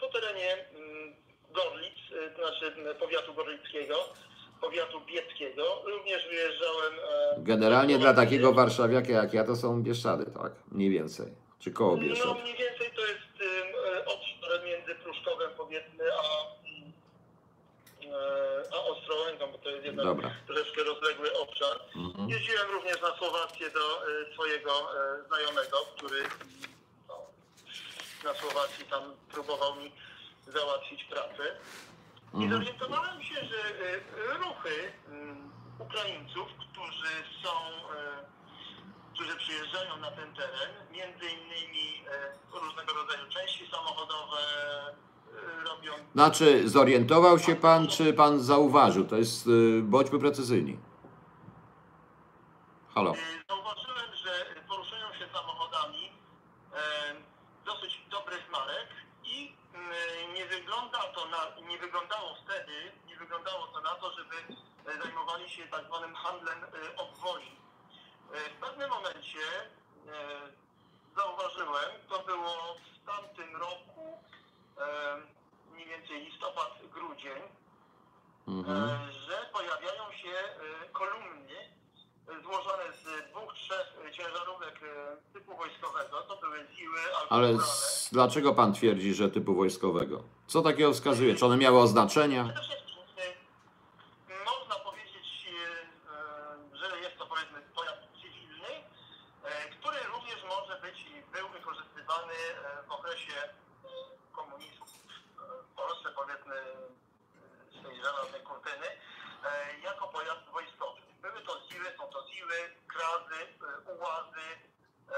Po 0.00 0.08
terenie 0.08 0.52
mm, 0.74 1.14
Gorlic, 1.52 1.94
e, 2.26 2.30
to 2.30 2.42
znaczy 2.48 2.94
powiatu 3.00 3.34
gorlickiego, 3.34 3.94
powiatu 4.60 5.00
bieckiego, 5.00 5.82
również 5.86 6.28
wyjeżdżałem... 6.28 6.92
e, 7.38 7.42
Generalnie 7.42 7.98
dla 7.98 8.14
takiego 8.14 8.52
warszawiaka 8.52 9.12
jak 9.12 9.34
ja 9.34 9.44
to 9.44 9.56
są 9.56 9.82
Bieszczady, 9.82 10.24
tak? 10.42 10.52
Mniej 10.72 10.90
więcej. 10.90 11.26
Czy 11.58 11.70
koło 11.72 11.96
No 11.96 12.02
Bieszczad. 12.02 12.42
mniej 12.42 12.56
więcej 12.56 12.90
to 12.96 13.00
jest 13.06 13.52
obszar 14.06 14.64
między 14.64 14.94
Pruszkowem 14.94 15.50
powiedzmy, 15.56 16.04
a, 16.12 16.46
mm, 16.68 16.92
a 18.72 18.84
Ostrołęką, 18.84 19.52
bo 19.52 19.58
to 19.58 19.70
jest 19.70 19.84
jednak 19.84 20.06
Dobra. 20.06 20.30
troszeczkę 20.46 20.82
rozległy 20.84 21.29
obszar. 21.60 21.80
Mhm. 21.96 22.30
Jeździłem 22.30 22.70
również 22.72 23.02
na 23.02 23.16
Słowację 23.18 23.70
do 23.70 24.02
e, 24.02 24.34
swojego 24.34 24.70
e, 24.70 25.22
znajomego, 25.26 25.76
który 25.96 26.22
no, 27.08 27.14
na 28.24 28.34
Słowacji 28.34 28.84
tam 28.84 29.02
próbował 29.32 29.76
mi 29.76 29.92
załatwić 30.46 31.04
pracę. 31.04 31.56
I 32.34 32.36
Mhm. 32.36 32.52
zorientowałem 32.52 33.22
się, 33.22 33.34
że 33.34 33.58
e, 33.58 34.38
ruchy 34.38 34.92
mm, 35.08 35.50
Ukraińców, 35.78 36.48
którzy 36.58 37.14
są, 37.42 37.50
którzy 39.14 39.36
przyjeżdżają 39.36 39.96
na 39.96 40.10
ten 40.10 40.34
teren, 40.34 40.70
między 40.90 41.24
innymi 41.26 42.04
różnego 42.52 42.92
rodzaju 42.92 43.28
części 43.28 43.70
samochodowe 43.70 44.38
robią. 45.68 45.92
Znaczy, 46.12 46.68
zorientował 46.68 47.38
się 47.38 47.56
pan, 47.56 47.86
czy 47.88 48.12
pan 48.12 48.40
zauważył? 48.40 49.04
To 49.04 49.16
jest, 49.16 49.48
bądźmy 49.82 50.18
precyzyjni. 50.18 50.78
Halo. 52.94 53.10
E, 53.12 53.16
Zauważyłem, 53.48 54.14
że 54.14 54.46
poruszają 54.68 55.14
się 55.14 55.26
samochodami 55.32 56.12
e, 56.74 57.14
dosyć 57.64 58.00
dobrych 58.10 58.50
marek 58.50 58.88
i 59.24 59.56
mm, 59.74 60.34
nie 60.34 60.46
wygląda 60.46 60.98
to 60.98 61.26
na, 61.28 61.66
nie 61.68 61.78
wyglądało 61.78 62.34
wtedy, 62.44 62.92
nie 63.06 63.16
wyglądało 63.16 63.66
to 63.66 63.80
na 63.80 63.94
to, 63.94 64.10
żeby 64.12 64.36
e, 64.86 65.02
zajmowali 65.02 65.50
się 65.50 65.66
tak 65.68 65.84
zwanym 65.86 66.14
handlem 66.14 66.64
e, 66.64 66.96
obwozi. 66.96 67.56
E, 68.34 68.50
W 68.50 68.54
pewnym 68.60 68.90
momencie 68.90 69.40
e, 69.60 70.40
zauważyłem, 71.16 71.90
to 72.08 72.18
było 72.18 72.76
w 72.76 73.06
tamtym 73.06 73.56
roku, 73.56 74.18
e, 74.78 75.16
mniej 75.72 75.86
więcej 75.88 76.24
listopad, 76.24 76.78
grudzień, 76.92 77.42
Mhm. 78.48 78.88
e, 79.08 79.12
że 79.12 79.48
pojawiają 79.52 80.12
się 80.12 80.28
e, 80.30 80.88
kolumny 80.92 81.58
e, 81.58 81.79
złożone 82.42 82.84
z 83.02 83.30
dwóch, 83.30 83.54
trzech 83.54 84.12
ciężarówek 84.12 84.80
e, 84.82 85.16
typu 85.32 85.56
wojskowego. 85.56 86.22
To 86.22 86.36
były 86.36 86.66
siły 86.76 86.98
Ale 87.30 87.58
dlaczego 88.12 88.54
pan 88.54 88.72
twierdzi, 88.72 89.14
że 89.14 89.30
typu 89.30 89.54
wojskowego? 89.54 90.22
Co 90.46 90.62
takiego 90.62 90.92
wskazuje? 90.92 91.34
Czy 91.34 91.46
one 91.46 91.56
miały 91.56 91.78
oznaczenia? 91.78 92.42
E, 92.42 92.44
można 94.44 94.74
powiedzieć, 94.74 95.46
e, 96.74 96.76
że 96.76 97.00
jest 97.00 97.18
to 97.18 97.26
powiedzmy 97.26 97.62
pojazd 97.74 98.00
cywilny, 98.22 98.72
który 99.78 99.98
również 100.14 100.44
może 100.48 100.80
być 100.80 101.00
i 101.00 101.32
był 101.32 101.48
wykorzystywany 101.48 102.34
w 102.88 102.92
okresie 102.92 103.32
komunizmu 104.32 104.86
w 105.72 105.76
Polsce 105.76 106.08
powiedzmy 106.16 106.54
z 107.80 107.82
tej 107.86 107.96
żelaznej 107.96 108.40
kurtyny 108.42 108.86
jako 109.82 110.08
pojazd 110.08 110.44
wojskowy. 110.52 111.00
Były 111.22 111.40
to 111.46 111.60
siły, 111.68 111.86
krazy, 112.88 113.40
e, 113.88 113.92
ułazy. 113.92 114.46
e, 115.08 115.14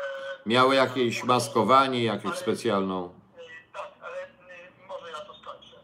Miały 0.47 0.75
jakieś 0.75 1.25
maskowanie, 1.25 2.05
jakąś 2.05 2.37
specjalną... 2.39 3.15
Y, 3.39 3.73
Tak, 3.73 3.91
ale 4.03 4.25
y, 4.25 4.29
może 4.89 5.11
ja 5.11 5.21
to 5.21 5.35
skończę. 5.35 5.77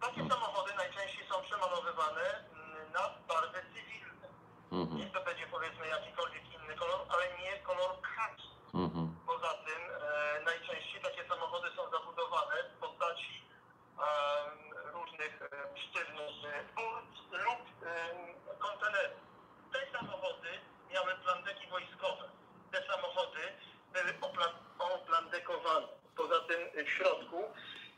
Takie 0.00 0.14
Hmm. 0.20 0.30
samochody 0.30 0.74
najczęściej 0.74 1.26
są 1.28 1.42
przemalowywane 1.42 2.44
y, 2.88 2.92
na 2.92 3.10
barwy 3.28 3.58
cywilne. 3.74 4.28
Mhm. 4.72 4.96
Niech 4.98 5.12
to 5.12 5.24
będzie 5.24 5.46
powiedzmy 5.46 5.86
jakikolwiek 5.88 6.42
inny 6.54 6.74
kolor, 6.76 7.00
ale 7.08 7.24
nie 7.38 7.58
kolor 7.58 8.00
kaki. 8.00 8.48
Mhm. 8.74 9.16
Poza 9.26 9.54
tym 9.54 9.80
e, 10.02 10.40
najczęściej 10.44 11.02
takie 11.02 11.28
samochody 11.28 11.68
są 11.76 11.90
zabudowane 11.90 12.54
w 12.76 12.80
postaci 12.80 13.42
e, 13.98 14.92
różnych 14.92 15.42
e, 15.42 15.48
sztywnych 15.82 16.36
e, 16.44 16.64
burt 16.76 17.14
lub 17.44 17.62
e, 17.86 18.14
kontenerów. 18.58 19.20
Te 19.72 19.98
samochody 19.98 20.48
miały 20.92 21.14
plandeki 21.24 21.66
wojskowe. 21.70 22.24
Te 22.72 22.86
samochody 22.86 23.40
były 23.92 24.12
opla- 24.20 24.54
oplandekowane. 24.78 25.86
Poza 26.16 26.40
tym 26.40 26.60
e, 26.74 26.84
w 26.84 26.90
środku 26.90 27.44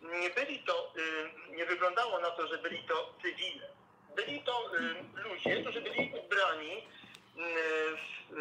nie 0.03 0.31
byli 0.31 0.65
to, 0.65 0.93
e, 1.51 1.51
nie 1.57 1.67
wyglądało 1.67 2.19
na 2.21 2.31
to, 2.31 2.47
że 2.47 2.59
byli 2.59 2.85
to 2.85 3.15
cywile. 3.23 3.69
Byli 4.17 4.43
to 4.43 4.53
e, 4.77 4.81
ludzie, 5.29 5.63
którzy 5.63 5.81
byli 5.81 6.13
ubrani 6.27 6.73
e, 6.79 6.83
w 7.97 8.33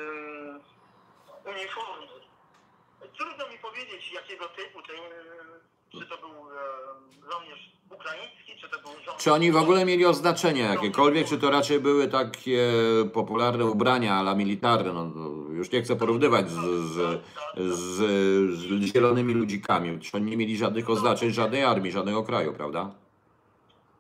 e, 1.45 1.50
uniformy. 1.50 2.07
Trudno 3.17 3.47
mi 3.47 3.57
powiedzieć, 3.59 4.12
jakiego 4.12 4.50
typu, 4.50 4.81
czy, 4.81 4.93
czy 6.00 6.05
to 6.05 6.17
był 6.17 6.29
e, 6.31 6.63
żołnierz 7.31 7.59
ukraiński, 7.89 8.59
czy 9.24 9.34
oni 9.34 9.51
w 9.51 9.56
ogóle 9.56 9.86
mieli 9.86 10.06
oznaczenia 10.06 10.74
jakiekolwiek, 10.74 11.27
czy 11.27 11.38
to 11.38 11.50
raczej 11.50 11.80
były 11.80 12.08
takie 12.08 12.72
popularne 13.13 13.65
ubrania 13.65 14.15
ala 14.15 14.36
militarne? 14.36 14.94
No, 14.94 15.12
to 15.12 15.53
już 15.53 15.72
nie 15.72 15.82
chcę 15.82 15.96
porównywać 15.96 16.50
z, 16.50 16.56
z, 16.56 17.22
z, 17.58 17.98
z 18.60 18.94
zielonymi 18.94 19.34
ludzikami. 19.34 20.00
Czy 20.00 20.18
oni 20.18 20.32
nie 20.32 20.38
mieli 20.38 20.58
żadnych 20.58 20.89
oznaczeń 20.89 21.32
żadnej 21.32 21.63
armii, 21.63 21.92
żadnego 21.92 22.24
kraju, 22.24 22.53
prawda? 22.53 22.92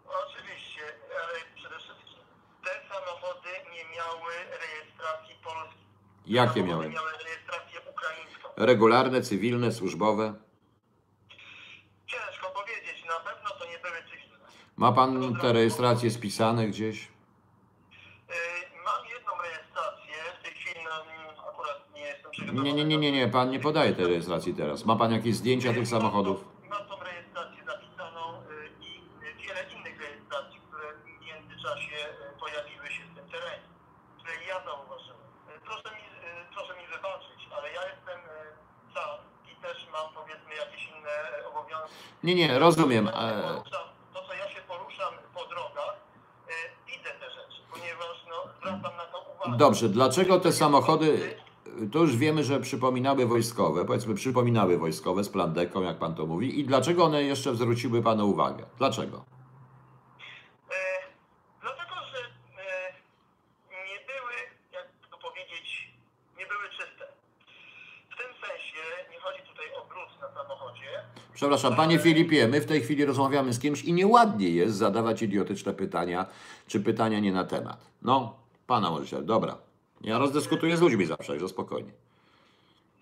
Oczywiście, 0.05 0.81
ale 1.09 1.39
przede 1.55 1.75
wszystkim 1.75 2.23
te 2.63 2.71
samochody 2.89 3.49
nie 3.75 3.95
miały 3.95 4.33
rejestracji 4.63 5.35
polskiej. 5.43 5.85
Jakie 6.25 6.63
miały? 6.63 6.89
miały 6.89 7.11
rejestrację 7.25 7.79
ukraińską. 7.91 8.49
Regularne, 8.57 9.21
cywilne, 9.21 9.71
służbowe? 9.71 10.33
Ciężko 12.07 12.47
powiedzieć, 12.49 13.05
na 13.07 13.31
pewno 13.31 13.49
to 13.59 13.65
nie 13.65 13.79
były 13.79 13.97
cywilne. 14.11 14.23
Ma 14.83 14.91
pan 14.91 15.35
te 15.41 15.53
rejestracje 15.53 16.11
spisane 16.11 16.67
gdzieś? 16.67 16.97
Y, 17.03 17.07
Mam 18.85 19.01
jedną 19.15 19.31
rejestrację, 19.43 20.13
w 20.39 20.43
tej 20.43 20.53
chwili 20.53 20.79
akurat 21.49 21.79
nie 21.95 22.01
jestem 22.01 22.31
przygotowany. 22.31 22.63
Nie, 22.69 22.73
nie, 22.73 22.85
nie, 22.85 22.97
nie, 22.97 23.11
nie, 23.11 23.27
pan 23.27 23.49
nie 23.49 23.59
podaje 23.59 23.93
tej 23.93 24.05
rejestracji 24.05 24.53
teraz. 24.53 24.85
Ma 24.85 24.95
pan 24.95 25.11
jakieś 25.11 25.35
zdjęcia 25.35 25.73
tych 25.73 25.87
samochodów? 25.87 26.45
Mam 26.69 26.85
tą 26.87 26.95
rejestrację 27.03 27.63
zapisaną 27.65 28.23
y, 28.41 28.43
i 28.87 28.91
y, 29.27 29.33
wiele 29.47 29.61
innych 29.73 29.95
rejestracji, 30.01 30.59
które 30.67 30.87
w 30.93 31.25
międzyczasie 31.27 31.97
y, 32.35 32.39
pojawiły 32.39 32.87
się 32.95 33.03
w 33.11 33.15
tym 33.15 33.25
terenie, 33.33 33.67
które 34.17 34.33
ja 34.47 34.57
zauważyłem. 34.65 35.19
Y, 35.57 35.59
Proszę 35.67 35.89
mi, 35.95 36.03
y, 36.27 36.45
proszę 36.55 36.73
mi 36.79 36.85
wybaczyć, 36.95 37.39
ale 37.57 37.67
ja 37.77 37.81
jestem 37.91 38.19
y, 38.19 38.93
sam 38.93 39.11
i 39.51 39.55
też 39.63 39.77
mam 39.95 40.07
powiedzmy 40.19 40.51
jakieś 40.63 40.83
inne 40.93 41.15
y, 41.39 41.47
obowiązki. 41.49 41.95
Nie, 42.23 42.35
nie, 42.35 42.59
rozumiem. 42.59 43.05
To, 43.07 43.13
co 43.13 43.19
się 43.19 43.39
e, 43.39 43.53
poruszam, 43.53 43.87
to, 44.13 44.19
co 44.27 44.33
ja 44.33 44.49
się 44.49 44.61
poruszam 44.61 45.13
po 45.35 45.45
drogach, 45.45 45.95
y, 46.49 46.53
widzę 46.87 47.09
te 47.19 47.27
rzeczy, 47.37 47.59
ponieważ 47.71 48.15
no, 48.29 48.37
zwracam 48.57 48.93
na 48.97 49.05
to 49.11 49.17
uwagę. 49.21 49.42
Dobrze, 49.57 49.89
dlaczego 49.89 50.39
te 50.39 50.51
samochody... 50.51 51.35
to 51.91 51.99
już 51.99 52.17
wiemy, 52.17 52.43
że 52.43 52.59
przypominały 52.59 53.25
wojskowe, 53.25 53.85
powiedzmy 53.85 54.15
przypominały 54.15 54.77
wojskowe 54.77 55.23
z 55.23 55.29
plandeką, 55.29 55.81
jak 55.81 55.97
pan 55.97 56.15
to 56.15 56.25
mówi. 56.25 56.59
I 56.59 56.65
dlaczego 56.65 57.03
one 57.03 57.23
jeszcze 57.23 57.55
zwróciły 57.55 58.01
panu 58.01 58.29
uwagę? 58.29 58.65
Dlaczego? 58.77 59.25
Dlatego, 61.61 61.95
że 62.11 62.19
nie 63.71 63.99
były, 64.07 64.33
jak 64.73 64.87
to 65.11 65.17
powiedzieć, 65.17 65.93
nie 66.37 66.45
były 66.45 66.69
czyste. 66.69 67.05
W 68.09 68.17
tym 68.17 68.31
sensie 68.41 68.81
nie 69.11 69.19
chodzi 69.19 69.39
tutaj 69.49 69.65
o 69.81 69.87
brud 69.87 70.21
na 70.21 70.41
samochodzie. 70.41 70.89
Przepraszam, 71.33 71.75
panie 71.75 71.99
Filipie, 71.99 72.47
my 72.47 72.61
w 72.61 72.65
tej 72.65 72.81
chwili 72.81 73.05
rozmawiamy 73.05 73.53
z 73.53 73.59
kimś 73.59 73.83
i 73.83 73.93
nieładnie 73.93 74.49
jest 74.49 74.75
zadawać 74.75 75.21
idiotyczne 75.21 75.73
pytania, 75.73 76.25
czy 76.67 76.79
pytania 76.79 77.19
nie 77.19 77.31
na 77.31 77.43
temat. 77.43 77.91
No, 78.01 78.42
pana 78.67 78.89
możecie, 78.91 79.21
dobra. 79.21 79.57
Ja 80.01 80.17
rozdyskutuję 80.17 80.77
z 80.77 80.81
ludźmi 80.81 81.05
zawsze, 81.05 81.27
także 81.33 81.49
spokojnie. 81.49 81.91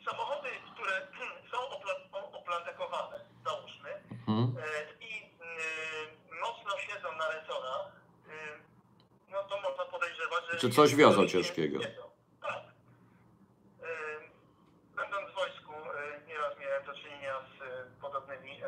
Samochody, 0.06 0.50
które 0.74 1.08
są 1.51 1.58
opla- 1.58 2.10
o- 2.20 2.32
oplandekowane, 2.39 3.20
załóżmy, 3.46 3.89
Mhm. 4.27 4.53
e, 4.58 5.06
i 5.06 5.24
y, 5.24 6.39
mocno 6.41 6.72
siedzą 6.80 7.15
na 7.18 7.27
resorach, 7.32 7.91
y, 8.27 8.32
no 9.32 9.44
to 9.44 9.62
można 9.62 9.86
podejrzewać, 9.86 10.44
że... 10.51 10.58
Czy 10.58 10.70
coś 10.70 10.96
wiozą 10.96 11.27
ciężkiego? 11.27 11.82
siedzą. 11.84 12.01
Tak. 12.41 12.63
Y, 13.84 13.86
Będąc 14.96 15.32
w 15.32 15.36
wojsku, 15.36 15.72
y, 15.72 16.27
nieraz 16.27 16.60
miałem 16.60 16.86
do 16.86 16.94
czynienia 16.94 17.36
z 17.58 17.62
y, 17.62 18.01
podobnymi 18.01 18.63
y, 18.63 18.68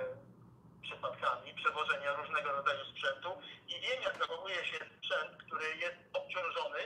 przypadkami 0.81 1.53
przewożenia 1.53 2.15
różnego 2.15 2.51
rodzaju 2.51 2.85
sprzętu 2.85 3.29
i 3.67 3.71
wiem, 3.81 4.01
jak 4.03 4.17
zachowuje 4.17 4.55
się 4.65 4.77
sprzęt, 4.97 5.31
który 5.43 5.65
jest 5.77 5.95
obciążony, 6.13 6.79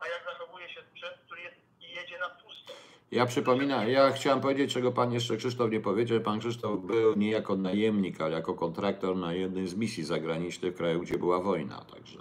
a 0.00 0.06
jak 0.08 0.24
zachowuje 0.24 0.68
się 0.74 0.80
sprzęt, 0.90 1.16
który 1.26 1.40
jest, 1.42 1.56
jedzie 1.80 2.18
na 2.18 2.28
pusto. 2.30 2.72
Ja 3.18 3.26
przypominam, 3.26 3.88
ja 3.88 4.10
chciałem 4.12 4.40
powiedzieć, 4.40 4.72
czego 4.72 4.92
pan 4.92 5.12
jeszcze 5.12 5.36
Krzysztof 5.36 5.70
nie 5.70 5.80
powiedział. 5.80 6.20
Pan 6.20 6.38
Krzysztof 6.40 6.80
był 6.80 7.14
nie 7.16 7.30
jako 7.30 7.56
najemnik, 7.56 8.20
ale 8.20 8.32
jako 8.36 8.54
kontraktor 8.54 9.16
na 9.16 9.32
jednej 9.32 9.68
z 9.68 9.74
misji 9.74 10.04
zagranicznych 10.04 10.74
w 10.74 10.76
kraju, 10.76 11.00
gdzie 11.00 11.18
była 11.18 11.40
wojna. 11.40 11.84
Także 11.94 12.18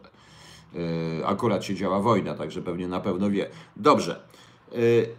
yy, 0.73 1.27
akurat 1.27 1.63
się 1.65 1.75
działa 1.75 1.99
wojna, 1.99 2.35
także 2.35 2.61
pewnie 2.61 2.87
na 2.87 2.99
pewno 2.99 3.29
wie. 3.29 3.49
Dobrze. 3.75 4.21
Yy, 4.71 5.15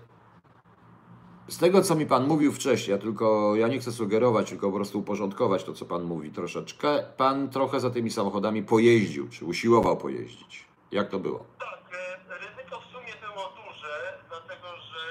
z 1.49 1.59
tego, 1.59 1.83
co 1.83 1.95
mi 1.95 2.07
pan 2.07 2.27
mówił 2.27 2.53
wcześniej, 2.53 2.93
ja 2.97 2.99
tylko 3.03 3.57
ja 3.57 3.69
nie 3.69 3.79
chcę 3.79 3.93
sugerować, 3.93 4.49
tylko 4.51 4.71
po 4.71 4.77
prostu 4.77 4.99
uporządkować 4.99 5.65
to, 5.65 5.73
co 5.73 5.85
pan 5.85 6.03
mówi 6.05 6.31
troszeczkę. 6.31 7.03
Pan 7.17 7.49
trochę 7.51 7.81
za 7.81 7.91
tymi 7.91 8.11
samochodami 8.11 8.63
pojeździł, 8.63 9.29
czy 9.29 9.45
usiłował 9.45 9.97
pojeździć. 9.97 10.65
Jak 10.93 11.09
to 11.09 11.19
było? 11.19 11.45
Tak, 11.59 11.81
e, 11.93 12.39
ryzyko 12.39 12.81
w 12.81 12.85
sumie 12.93 13.13
było 13.27 13.45
duże, 13.59 14.19
dlatego 14.29 14.67
że 14.91 15.03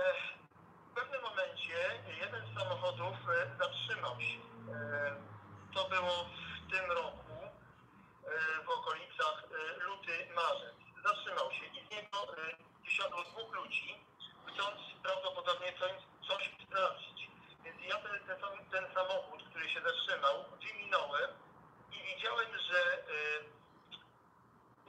e, 0.00 0.02
w 0.90 0.94
pewnym 0.98 1.22
momencie 1.28 1.76
jeden 2.22 2.42
z 2.48 2.58
samochodów 2.58 3.14
e, 3.34 3.36
zatrzymał 3.62 4.14
się. 4.20 4.38
E, 4.72 5.14
To 5.74 5.82
było 5.94 6.14
w 6.66 6.70
tym 6.72 6.86
roku, 7.00 7.34
e, 7.44 8.32
w 8.66 8.68
okolicach 8.78 9.38
e, 9.44 9.84
luty, 9.88 10.14
marzec. 10.38 10.76
Zatrzymał 11.08 11.48
się 11.56 11.64
i 11.76 11.78
z 11.86 11.88
niego 11.94 12.18
e, 12.36 12.42
wysiadło 12.84 13.20
dwóch 13.30 13.50
ludzi, 13.60 13.88
chcąc 14.48 14.76
prawdopodobnie 15.06 15.70
coś, 15.80 15.92
coś 16.28 16.42
sprawdzić. 16.64 17.18
Więc 17.64 17.78
ja 17.90 17.96
ten, 18.04 18.16
ten, 18.28 18.36
sam- 18.42 18.64
ten 18.74 18.84
samochód, 18.96 19.40
który 19.50 19.59
się 19.70 19.80
zatrzymał, 19.80 20.34
wyminąłem 20.66 21.30
i 21.92 22.14
widziałem, 22.16 22.48
że 22.68 22.78
e, 22.98 23.00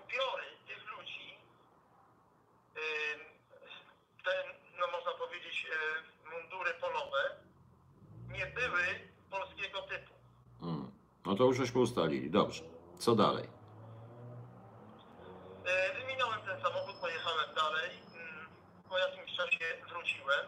ubiory 0.03 0.45
tych 0.67 0.97
ludzi, 0.97 1.37
ym, 2.77 3.19
te, 4.25 4.31
no 4.79 4.87
można 4.97 5.11
powiedzieć, 5.11 5.65
y, 5.65 6.29
mundury 6.29 6.73
polowe, 6.73 7.35
nie 8.27 8.45
były 8.45 8.83
polskiego 9.31 9.81
typu. 9.81 10.13
Hmm. 10.59 10.91
No 11.25 11.35
to 11.35 11.43
już 11.43 11.57
żeśmy 11.57 11.81
ustalili. 11.81 12.29
Dobrze. 12.31 12.63
Co 12.99 13.15
dalej? 13.15 13.45
Y, 15.67 15.99
Wyminąłem 16.01 16.41
ten 16.41 16.61
samochód, 16.61 16.95
pojechałem 16.95 17.55
dalej. 17.55 17.89
Ym, 18.15 18.47
Po 18.89 18.97
jakimś 18.97 19.37
czasie 19.37 19.65
wróciłem. 19.89 20.45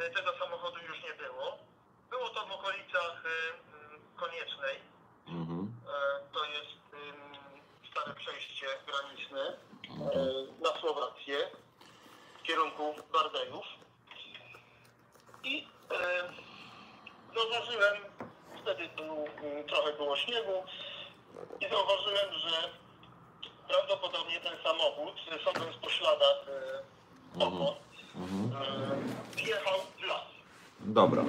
Y, 0.00 0.10
Tego 0.10 0.32
samochodu 0.38 0.76
już 0.88 1.02
nie 1.02 1.14
było. 1.14 1.58
Było 2.10 2.28
to 2.28 2.46
w 2.46 2.52
okolicach 2.52 3.22
y, 3.24 3.28
ym, 3.94 4.00
Koniecznej. 4.16 4.76
Mhm. 5.28 5.74
E, 5.86 6.32
To 6.32 6.44
jest 6.44 6.76
ym, 6.94 7.36
stare 7.90 8.14
przejście 8.14 8.66
graniczne 8.86 9.40
e, 9.40 10.62
na 10.62 10.80
Słowację 10.80 11.36
w 12.38 12.42
kierunku 12.42 12.94
Bardejów. 13.12 13.64
I 15.44 15.66
e, 15.90 16.22
zauważyłem, 17.34 17.96
wtedy 18.62 18.88
był, 18.96 19.16
ym, 19.16 19.66
trochę 19.68 19.92
było 19.92 20.16
śniegu 20.16 20.64
i 21.60 21.68
zauważyłem, 21.70 22.32
że 22.34 22.70
prawdopodobnie 23.68 24.40
ten 24.40 24.52
samochód, 24.64 25.14
e, 25.32 25.44
sądząc 25.44 25.76
po 25.76 25.90
śladach 25.90 26.36
e, 26.48 27.44
opon, 27.44 27.74
Mhm. 28.14 28.62
e, 28.62 29.36
wjechał 29.36 29.78
w 29.98 30.02
las. 30.02 30.22
Dobra. 30.80 31.22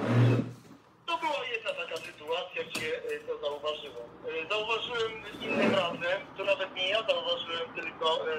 To 1.06 1.18
była 1.18 1.44
jedna 1.52 1.70
taka 1.74 1.96
sytuacja, 1.96 2.64
gdzie 2.64 2.98
e, 2.98 3.18
to 3.18 3.38
zauważyłem. 3.38 4.08
E, 4.44 4.48
Zauważyłem 4.48 5.12
innym 5.40 5.74
razem, 5.74 6.26
to 6.36 6.44
nawet 6.44 6.74
nie 6.74 6.88
ja 6.88 7.02
zauważyłem, 7.02 7.74
tylko 7.74 8.30
e, 8.32 8.34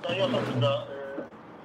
znajoma, 0.00 0.38
która 0.38 0.68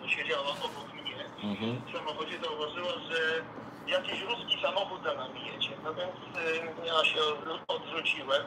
e, 0.05 0.09
siedziała 0.09 0.49
obok 0.49 0.93
mnie 0.93 1.25
Mhm. 1.43 1.81
w 1.87 1.97
samochodzie, 1.97 2.39
zauważyła, 2.43 2.91
że 2.91 3.43
jakiś 3.87 4.21
ruski 4.21 4.61
samochód 4.61 5.03
za 5.03 5.13
nami 5.13 5.45
jedzie. 5.47 5.77
No 5.83 5.93
więc 5.93 6.15
e, 6.37 6.85
ja 6.85 7.05
się 7.05 7.19
odwró- 7.19 7.59
odwróciłem 7.67 8.43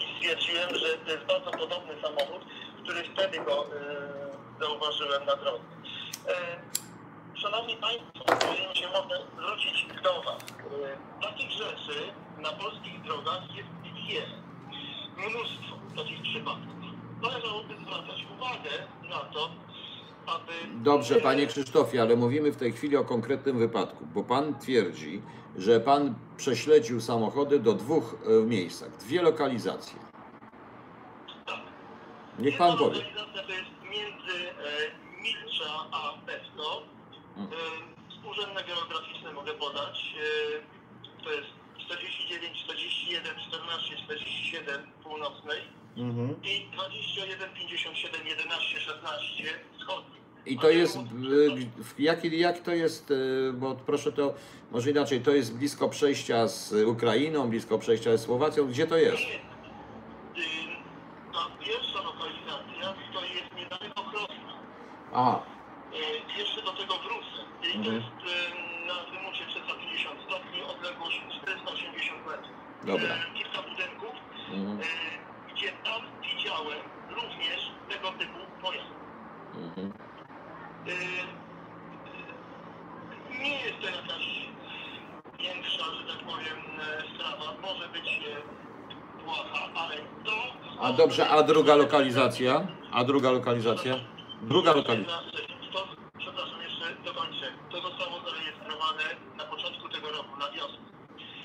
i 0.00 0.16
stwierdziłem, 0.16 0.74
że 0.74 0.98
to 0.98 1.10
jest 1.10 1.24
bardzo 1.24 1.50
podobny 1.50 2.02
samochód, 2.02 2.42
który 2.82 3.04
wtedy 3.04 3.38
go 3.38 3.66
e, 3.66 3.68
zauważyłem 4.60 5.24
na 5.26 5.36
drodze. 5.36 5.64
E, 6.28 6.34
Szanowni 7.34 7.76
Państwo, 7.76 8.24
jeżeli 8.50 8.76
się 8.80 8.88
mogę 8.88 9.18
zwrócić 9.38 9.86
do 10.02 10.22
Was, 10.22 10.42
e, 10.42 11.22
takich 11.22 11.50
rzeczy 11.50 12.12
na 12.38 12.52
polskich 12.52 13.02
drogach 13.02 13.42
jest 13.56 13.68
wiele. 14.08 14.42
Mnóstwo 15.16 15.76
takich 15.96 16.22
przypadków. 16.22 16.74
Należałoby 17.22 17.74
zwracać 17.76 18.24
uwagę 18.36 18.70
na 19.02 19.18
to, 19.20 19.50
aby... 20.26 20.52
Dobrze, 20.74 21.13
panie 21.24 21.46
Krzysztofie, 21.46 22.02
ale 22.02 22.16
mówimy 22.16 22.52
w 22.52 22.56
tej 22.56 22.72
chwili 22.72 22.96
o 22.96 23.04
konkretnym 23.04 23.58
wypadku, 23.58 24.06
bo 24.14 24.22
pan 24.22 24.58
twierdzi, 24.58 25.22
że 25.58 25.80
pan 25.80 26.14
prześledził 26.36 27.00
samochody 27.00 27.58
do 27.58 27.72
dwóch 27.72 28.16
e, 28.26 28.46
miejscach, 28.46 28.96
dwie 28.96 29.22
lokalizacje. 29.22 29.98
Tak. 31.46 31.60
Niech 32.38 32.58
pan 32.58 32.78
powie. 32.78 32.96
lokalizacja 32.98 33.42
to 33.42 33.52
jest 33.52 33.70
między 33.82 34.50
e, 34.50 35.22
Milcza 35.22 35.72
a 35.92 36.12
Pesto. 36.26 36.82
Mhm. 37.36 37.60
E, 37.60 37.94
Współrzędne 38.10 38.64
geograficzne 38.64 39.32
mogę 39.32 39.52
podać. 39.52 40.14
E, 41.20 41.24
to 41.24 41.32
jest 41.32 41.48
49, 41.86 42.64
41, 42.64 43.36
14, 43.48 43.96
47 43.96 44.92
północnej 45.02 45.60
i 46.42 46.66
21, 46.72 47.50
57, 47.54 48.26
11, 48.26 48.80
16 48.80 49.44
wschodniej. 49.78 50.23
I 50.46 50.58
to 50.58 50.70
jest, 50.70 50.98
jak, 51.98 52.24
jak 52.24 52.58
to 52.58 52.70
jest, 52.72 53.10
e, 53.10 53.52
bo 53.52 53.74
proszę 53.74 54.12
to, 54.12 54.34
może 54.70 54.90
inaczej, 54.90 55.20
to 55.20 55.30
jest 55.30 55.56
blisko 55.56 55.88
przejścia 55.88 56.48
z 56.48 56.72
Ukrainą, 56.86 57.48
blisko 57.48 57.78
przejścia 57.78 58.10
ze 58.10 58.18
Słowacją, 58.18 58.66
gdzie 58.68 58.86
to 58.86 58.96
jest? 58.96 59.22
Y, 59.22 59.26
Ta 61.32 61.64
pierwsza 61.64 61.98
lokalizacja 62.02 62.94
to 63.14 63.20
jest 63.24 63.54
niedaleko 63.56 64.02
Krosna. 64.10 64.52
Aha, 65.12 65.42
E, 65.94 66.38
Jeszcze 66.40 66.62
do 66.62 66.72
tego 66.72 66.94
wrócę. 66.94 67.38
I 67.62 67.72
to 67.72 67.78
Mhm. 67.78 67.94
jest 67.94 68.06
e, 68.06 68.86
na 68.86 68.94
wymucie 69.10 69.44
350 69.48 70.20
stopni, 70.26 70.62
odległość 70.62 71.20
480 71.42 72.26
metrów. 72.26 72.56
Dobra. 72.86 73.14
E, 73.14 73.34
Kilka 73.34 73.62
budynków, 73.68 74.14
mhm, 74.52 74.78
gdzie 75.54 75.68
tam 75.84 76.00
widziałem 76.22 76.78
również 77.10 77.60
tego 77.90 78.08
typu 78.12 78.38
pojazd. 78.62 78.86
mhm. 79.66 79.86
E, 79.86 79.90
e, 79.90 80.14
Nie 83.40 83.58
jest 83.64 83.80
to 83.80 83.86
jakaś 83.86 84.24
większa, 85.38 85.84
że 85.84 86.14
tak 86.14 86.24
powiem, 86.26 86.58
e, 86.80 87.02
sprawa. 87.14 87.54
Może 87.62 87.88
być 87.88 88.08
e, 88.08 89.22
błaha, 89.24 89.68
ale 89.74 89.96
to... 90.24 90.32
A 90.80 90.92
dobrze, 90.92 91.28
a 91.28 91.42
druga 91.42 91.74
lokalizacja? 91.74 92.66
A 92.92 93.04
druga 93.04 93.30
lokalizacja? 93.30 93.94
Druga 94.42 94.72
lokalizacja. 94.72 95.40
To, 95.72 95.86
przepraszam, 96.18 96.60
jeszcze 96.62 96.94
dokończę. 97.04 97.46
To 97.70 97.80
zostało 97.80 98.20
zarejestrowane 98.30 99.04
na 99.36 99.44
początku 99.44 99.88
tego 99.88 100.08
roku, 100.12 100.36
na 100.38 100.50
wiosnę. 100.50 100.78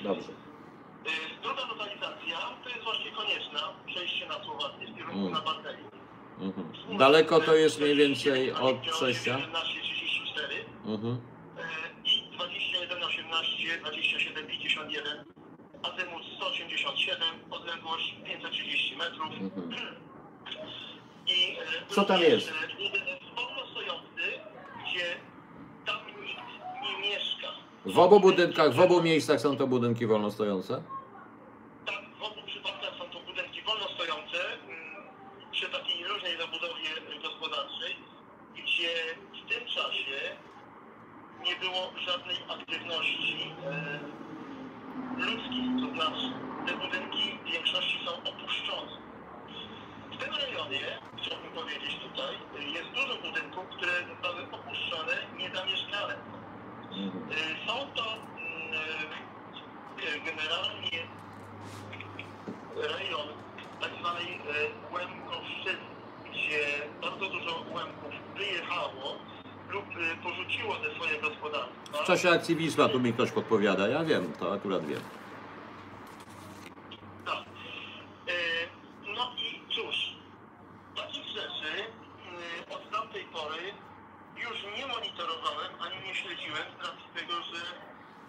Dobrze. 0.01 0.29
Y, 0.29 1.41
Druga 1.43 1.65
lokalizacja 1.65 2.37
to 2.63 2.69
jest 2.69 2.83
właśnie 2.83 3.11
konieczna, 3.11 3.59
przejście 3.85 4.27
na 4.27 4.43
Słowację 4.43 4.87
w 4.87 4.95
kierunku 4.97 5.19
Mm. 5.19 5.31
na 5.33 5.41
Bardejów. 5.41 5.98
Mhm. 6.39 6.97
Daleko 6.97 7.39
to 7.39 7.55
jest 7.55 7.79
mniej 7.81 7.95
więcej 7.95 8.51
od 8.51 8.77
przejścia? 8.77 9.35
1134 9.37 10.65
Mhm. 10.85 11.17
e, 11.57 12.09
i 12.09 12.29
21 12.31 13.03
18 13.03 13.77
27 13.81 14.47
51 14.47 15.25
azymut 15.83 16.23
187 16.37 17.27
odległość 17.51 18.15
530 18.25 18.95
metrów 18.97 19.31
Mhm. 19.41 19.95
i 21.27 21.57
e, 21.59 21.85
Co 21.87 22.03
tam 22.05 22.21
jest? 22.21 22.49
e, 22.49 22.53
budynek 22.83 23.19
wolno 23.35 23.67
stojący, 23.71 24.23
gdzie 24.83 25.15
tam 25.85 25.97
nikt 26.07 26.41
nie 26.83 27.09
mieszka. 27.09 27.47
W 27.85 27.99
obu 27.99 28.19
budynkach, 28.19 28.73
w 28.73 28.79
obu 28.79 29.01
miejscach 29.01 29.41
są 29.41 29.57
to 29.57 29.67
budynki 29.67 30.07
wolno 30.07 30.31
stojące? 30.31 30.83
Tak, 31.85 32.01
w 32.19 32.23
obu 32.23 32.41
przypadkach 32.47 32.93
są 32.97 33.03
to 33.09 33.19
budynki 33.19 33.61
wolno 33.61 33.85
stojące, 33.95 34.37
mm, 34.53 34.79
przy 35.51 35.69
takiej 35.69 36.03
luźnej 36.03 36.37
zabudowie 36.37 36.89
gospodarczej, 37.23 37.95
gdzie 38.55 38.89
w 39.45 39.49
tym 39.49 39.65
czasie 39.67 40.19
nie 41.45 41.55
było 41.55 41.91
żadnej 42.07 42.35
aktywności 42.49 43.51
e, 43.65 43.99
ludzkiej, 45.17 45.65
to 45.81 45.87
znaczy 45.95 46.27
te 46.67 46.73
budynki 46.73 47.37
w 47.45 47.51
większości 47.51 47.99
są 48.05 48.11
opuszczone. 48.31 48.91
W 50.13 50.17
tym 50.23 50.33
rejonie, 50.35 50.99
chciałbym 51.21 51.51
powiedzieć 51.51 51.95
tutaj, 52.07 52.35
jest 52.73 52.89
dużo 52.89 53.15
budynków, 53.21 53.65
które 53.75 53.91
zostały 54.13 54.41
opuszczone, 54.51 55.13
niezamieszkane. 55.37 56.15
Mhm. 56.91 57.31
Y, 57.31 57.67
Są 57.67 57.73
to 57.95 58.13
mm, 58.13 58.73
y, 60.15 60.19
generalnie 60.25 61.07
rejon 62.75 63.27
tak 63.81 63.91
zwanej 63.99 64.33
y, 64.33 64.93
Łemkowszczyzny, 64.93 65.89
gdzie 66.31 66.59
bardzo 67.01 67.29
dużo 67.29 67.55
Łemków 67.75 68.11
wyjechało 68.37 69.15
lub 69.69 69.85
y, 69.97 70.15
porzuciło 70.23 70.75
te 70.75 70.95
swoje 70.95 71.21
gospodarstwa. 71.21 72.03
W 72.03 72.07
czasie 72.07 72.38
akcji 72.49 72.65
Wisła 72.65 72.89
tu 72.89 72.99
mi 72.99 73.13
ktoś 73.13 73.31
podpowiada, 73.31 73.87
ja 73.87 74.03
wiem, 74.03 74.33
to 74.39 74.53
akurat 74.53 74.85
wiem. 74.85 74.99
Y, 78.27 78.69
No 79.17 79.31
i 79.37 79.73
cóż, 79.75 80.15
takich 80.95 81.25
rzeczy 81.25 81.71
y, 82.69 82.75
od 82.75 82.91
tamtej 82.91 83.23
pory 83.25 83.61
już 84.37 84.63
nie 84.77 84.87
monitorowałem, 84.87 85.71
ani 85.79 86.07
nie 86.07 86.15
śledziłem 86.15 86.63
z 86.79 86.85
racji 86.87 87.05
tego, 87.15 87.33
że 87.33 87.59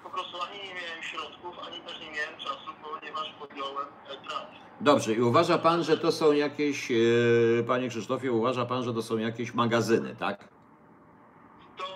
po 0.03 0.11
prostu 0.11 0.37
ani 0.43 0.59
nie 0.59 0.75
miałem 0.75 1.03
środków, 1.03 1.59
ani 1.67 1.81
też 1.81 2.01
nie 2.01 2.11
miałem 2.11 2.37
czasu, 2.41 2.71
ponieważ 2.83 3.35
podjąłem 3.41 3.87
e, 4.09 4.17
pracę. 4.29 4.57
Dobrze, 4.81 5.13
i 5.15 5.21
uważa 5.21 5.59
pan, 5.59 5.85
że 5.85 5.97
to 5.99 6.13
są 6.13 6.33
jakieś, 6.33 6.91
e, 6.91 6.95
panie 7.67 7.89
Krzysztofie, 7.89 8.33
uważa 8.33 8.67
pan, 8.67 8.83
że 8.85 8.95
to 8.95 9.03
są 9.03 9.19
jakieś 9.19 9.55
magazyny, 9.55 10.17
tak? 10.17 10.49
To 11.77 11.85
y, 11.85 11.91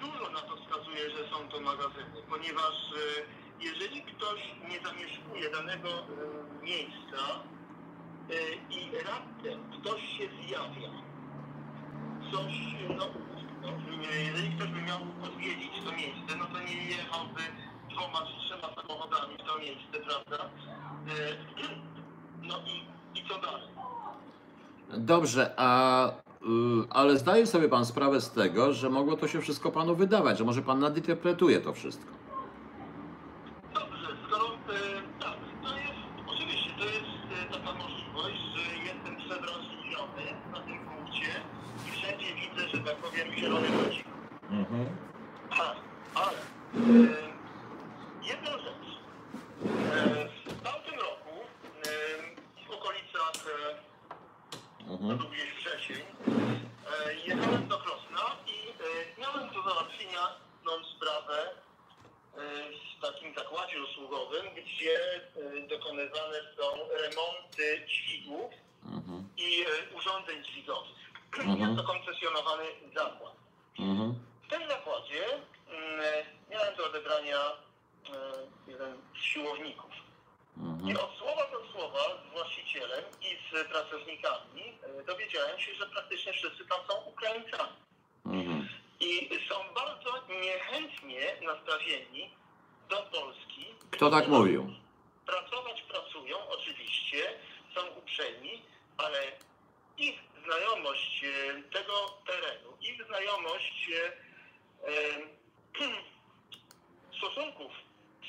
dużo 0.00 0.30
na 0.30 0.40
to 0.40 0.56
wskazuje, 0.56 1.10
że 1.10 1.28
są 1.30 1.48
to 1.48 1.60
magazyny, 1.60 2.22
ponieważ 2.30 2.92
y, 2.92 3.40
jeżeli 3.60 4.02
ktoś 4.02 4.54
nie 4.70 4.80
zamieszkuje 4.88 5.50
danego 5.50 5.88
y, 5.88 6.64
miejsca 6.64 7.20
y, 8.30 8.34
i 8.74 8.90
raptem 9.06 9.60
ktoś 9.80 10.00
się 10.18 10.24
zjawia, 10.46 10.90
coś, 12.32 12.54
no, 12.98 13.06
no, 13.62 13.68
y, 13.68 14.22
jeżeli 14.26 14.50
ktoś 14.56 14.68
by 14.68 14.82
miał 14.82 14.98
odwiedzić 15.24 15.70
to 15.84 15.92
miejsce, 15.92 16.36
no 16.38 16.44
to 16.46 16.60
nie 16.60 16.84
jechałby 16.88 17.40
dwoma 17.90 18.18
czy 18.26 18.48
trzema 18.48 18.74
samochodami 18.74 19.34
w 19.34 19.42
to 19.46 19.58
miejsce, 19.58 20.00
prawda? 20.06 20.44
Y, 20.44 21.36
no 22.42 22.54
i, 22.66 22.86
i 23.18 23.28
co 23.28 23.38
dalej? 23.38 23.68
Dobrze, 25.10 25.54
a, 25.56 26.08
y, 26.08 26.44
ale 26.90 27.18
zdaje 27.18 27.46
sobie 27.46 27.68
pan 27.68 27.86
sprawę 27.86 28.20
z 28.20 28.30
tego, 28.30 28.72
że 28.72 28.90
mogło 28.90 29.16
to 29.16 29.28
się 29.28 29.40
wszystko 29.40 29.70
panu 29.70 29.96
wydawać, 29.96 30.38
że 30.38 30.44
może 30.44 30.62
pan 30.62 30.78
nadinterpretuje 30.78 31.60
to 31.60 31.72
wszystko. 31.72 32.12
Dobrze, 33.74 34.08
skoro 34.26 34.46
e, 34.46 34.50
tak, 35.20 35.36
to 35.62 35.76
jest 35.76 36.00
oczywiście 36.26 36.70
to 36.78 36.84
jest 36.84 37.04
e, 37.50 37.52
taka 37.52 37.78
możliwość, 37.78 38.36
że 38.54 38.76
jestem 38.84 39.16
przewrażliwiony 39.16 40.24
na 40.52 40.60
tym 40.60 40.78
punkcie 40.78 41.30
i 41.88 41.90
wszędzie 41.90 42.26
widzę, 42.34 42.68
że 42.68 42.78
tak 42.78 42.96
powiem, 42.96 43.34
zielony 43.38 43.68
ludzi. 43.68 44.04
Tak, 45.50 45.76
ale 46.14 46.32
jedna 48.22 48.50
rzecz. 48.50 48.86
W 50.46 50.62
tamtym 50.62 50.94
roku 50.94 51.34
w 52.68 52.70
okolicach 52.70 53.32
Mhm. 54.90 55.18
gdzieś 55.18 55.52
wrzesień, 55.54 56.02
e, 57.06 57.14
jechałem 57.14 57.68
do 57.68 57.78
Krosna 57.78 58.36
i 58.46 58.68
e, 58.70 59.20
miałem 59.20 59.48
do 59.54 60.84
sprawę 60.84 61.50
e, 62.36 62.40
w 62.98 63.02
takim 63.02 63.34
zakładzie 63.34 63.82
usługowym, 63.82 64.46
gdzie 64.54 65.20
dokonywane 65.68 66.38
są 66.56 66.64
remonty 67.02 67.86
dźwigów 67.88 68.52
Mhm. 68.84 69.28
i 69.36 69.64
urządzeń 69.96 70.44
dźwigowych. 70.44 70.96
Mhm. 71.38 71.60
Jest 71.60 71.76
to 71.76 71.92
koncesjonowany 71.92 72.64
zakład. 72.94 73.34
Mhm. 73.78 74.14
W 74.42 74.50
tym 74.50 74.68
zakładzie 74.68 75.24
mm, 75.68 76.26
miałem 76.50 76.76
do 76.76 76.86
odebrania 76.86 77.38
jeden 78.66 78.96
z 79.14 79.22
siłowników. 79.24 79.90
I 80.56 80.60
Mhm. 80.60 80.96
od 80.96 81.18
słowa 81.18 81.50
do 81.50 81.72
słowa 81.72 82.00
z 82.28 82.32
właścicielem 82.32 83.04
i 83.22 83.36
z 83.50 83.68
pracownikami 83.68 84.62
e, 85.00 85.02
dowiedziałem 85.04 85.60
się, 85.60 85.74
że 85.74 85.86
praktycznie 85.86 86.32
wszyscy 86.32 86.66
tam 86.66 86.78
są 86.88 86.94
Ukraińcami. 87.04 87.72
Mhm. 88.26 88.68
I 89.00 89.28
są 89.48 89.54
bardzo 89.74 90.10
niechętnie 90.28 91.36
nastawieni 91.42 92.30
do 92.88 92.96
Polski. 92.96 93.66
Kto 93.90 94.10
tak 94.10 94.28
mówił? 94.28 94.74
Pracować 95.26 95.82
pracują, 95.82 96.36
oczywiście, 96.48 97.32
są 97.74 97.80
uprzejmi, 97.86 98.62
ale 98.96 99.18
ich 99.98 100.18
znajomość 100.44 101.24
e, 101.24 101.62
tego 101.62 101.92
terenu, 102.26 102.76
ich 102.80 103.06
znajomość 103.06 103.90
e, 103.90 104.06
e, 104.88 105.90
stosunków 107.18 107.72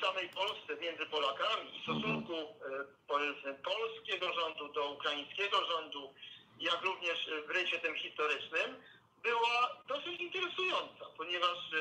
w 0.01 0.03
samej 0.03 0.29
Polsce 0.29 0.75
między 0.81 1.05
Polakami 1.05 1.77
i 1.77 1.83
stosunku 1.83 2.33
e, 2.33 3.53
polskiego 3.53 4.33
rządu 4.33 4.73
do 4.73 4.91
ukraińskiego 4.91 5.57
rządu, 5.65 6.13
jak 6.59 6.81
również 6.83 7.27
e, 7.27 7.47
w 7.47 7.49
rycie 7.49 7.79
tym 7.79 7.95
historycznym, 7.95 8.75
była 9.23 9.77
dosyć 9.87 10.21
interesująca, 10.21 11.05
ponieważ 11.17 11.57
e, 11.73 11.77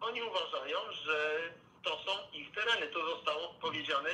oni 0.00 0.22
uważają, 0.22 0.78
że 1.04 1.38
to 1.82 1.90
są 1.90 2.12
ich 2.32 2.50
tereny. 2.54 2.86
To 2.86 3.16
zostało 3.16 3.54
powiedziane 3.60 4.10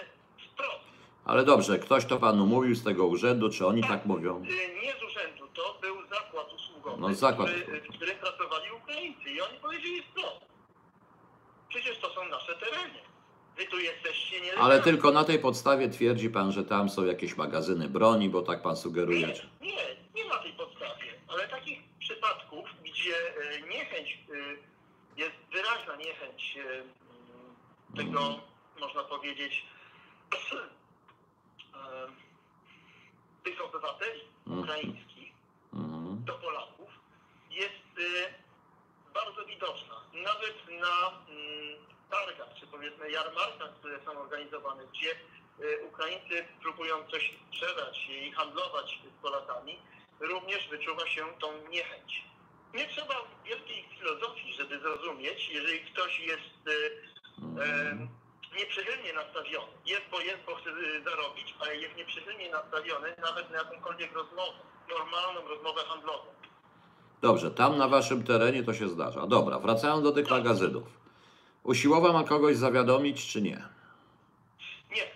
wprost. 0.53 0.85
Ale 1.25 1.45
dobrze, 1.45 1.79
ktoś 1.79 2.07
to 2.07 2.17
panu 2.19 2.47
mówił 2.47 2.75
z 2.75 2.85
tego 2.85 3.07
urzędu, 3.07 3.51
czy 3.51 3.67
oni 3.67 3.83
tak 3.83 4.07
mówią? 4.07 4.45
Y, 4.45 4.81
Nie 4.83 4.93
z 4.93 5.03
urzędu, 5.03 5.49
to 5.55 5.79
był 5.81 5.97
zakład 6.09 6.53
usługowy, 6.53 7.01
No, 7.01 7.15
zakład 7.15 7.51
który, 7.51 7.81
w 7.81 7.97
którym 7.97 8.19
pracowali 8.19 8.73
Ukraińcy 8.73 9.31
i 9.31 9.41
oni 9.41 9.59
powiedzieli 9.59 10.03
wprost. 10.03 10.52
Przecież 11.73 11.99
to 11.99 12.15
są 12.15 12.29
nasze 12.29 12.55
tereny. 12.55 12.99
Wy 13.57 13.67
tu 13.67 13.79
jesteście 13.81 14.41
nie 14.41 14.55
Ale 14.59 14.81
tylko 14.83 15.11
na 15.11 15.25
tej 15.25 15.39
podstawie 15.39 15.89
twierdzi 15.89 16.31
pan, 16.31 16.53
że 16.53 16.65
tam 16.65 16.89
są 16.89 17.05
jakieś 17.05 17.37
magazyny 17.37 17.89
broni, 17.89 18.29
bo 18.31 18.43
tak 18.43 18.63
pan 18.63 18.77
sugeruje. 18.77 19.27
Nie, 19.27 19.35
nie, 19.61 19.97
nie 20.15 20.25
ma 20.25 20.39
tej 20.39 20.53
podstawie. 20.53 21.15
Ale 21.29 21.49
takich 21.49 21.79
przypadków, 21.99 22.69
gdzie 22.85 23.17
e, 23.17 23.61
niechęć, 23.69 24.19
e, 25.19 25.21
jest 25.21 25.37
wyraźna 25.53 25.97
niechęć 25.97 26.59
e, 26.59 26.83
tego, 27.97 28.21
Mhm. 28.21 28.41
można 28.81 29.05
powiedzieć, 29.05 29.67
tych 33.45 33.65
obywateli 33.65 34.21
Mhm. 34.47 34.63
ukraińskich 34.65 35.33
Mhm. 35.75 36.25
do 36.25 36.33
Polaków 36.35 36.89
jest 37.51 38.01
bardzo 39.15 39.45
widoczna. 39.45 39.95
Nawet 40.13 40.57
na 40.69 41.09
mm, 41.09 41.87
targach, 42.11 42.49
czy 42.61 42.67
powiedzmy 42.67 43.11
jarmarkach, 43.11 43.75
które 43.79 43.99
są 44.05 44.11
organizowane, 44.11 44.83
gdzie 44.87 45.11
e, 45.11 45.85
Ukraińcy 45.85 46.45
próbują 46.63 47.07
coś 47.11 47.33
sprzedać 47.49 48.07
i 48.09 48.33
handlować 48.33 48.99
z 49.19 49.23
Polakami, 49.23 49.79
również 50.21 50.69
wyczuwa 50.69 51.07
się 51.07 51.25
tą 51.41 51.69
niechęć. 51.69 52.25
Nie 52.75 52.89
trzeba 52.89 53.15
wielkiej 53.45 53.89
filozofii, 53.99 54.55
żeby 54.55 54.79
zrozumieć, 54.79 55.49
jeżeli 55.49 55.81
ktoś 55.81 56.21
jest 56.21 56.69
e, 56.69 58.09
nieprzychylnie 58.57 59.13
nastawiony. 59.13 59.73
Jest, 59.87 60.03
bo 60.11 60.21
jest, 60.21 60.43
bo 60.47 60.55
chce 60.55 60.71
e, 60.71 61.03
zarobić, 61.05 61.55
ale 61.61 61.77
jest 61.77 61.97
nieprzychylnie 61.97 62.51
nastawiony 62.51 63.15
nawet 63.19 63.51
na 63.51 63.59
jakąkolwiek 63.59 64.13
rozmowę, 64.13 64.59
normalną 64.89 65.49
rozmowę 65.49 65.83
handlową. 65.85 66.42
Dobrze, 67.23 67.51
tam 67.51 67.79
na 67.79 67.89
waszym 67.89 68.25
terenie 68.25 68.63
to 68.63 68.75
się 68.75 68.89
zdarza. 68.89 69.27
Dobra, 69.27 69.59
wracając 69.59 70.03
do 70.03 70.13
tych 70.13 70.31
magazynów. 70.31 70.89
Usiłował 71.63 72.13
pan 72.13 72.25
kogoś 72.25 72.57
zawiadomić, 72.57 73.27
czy 73.33 73.43
nie? 73.43 73.63
Nie, 74.91 75.07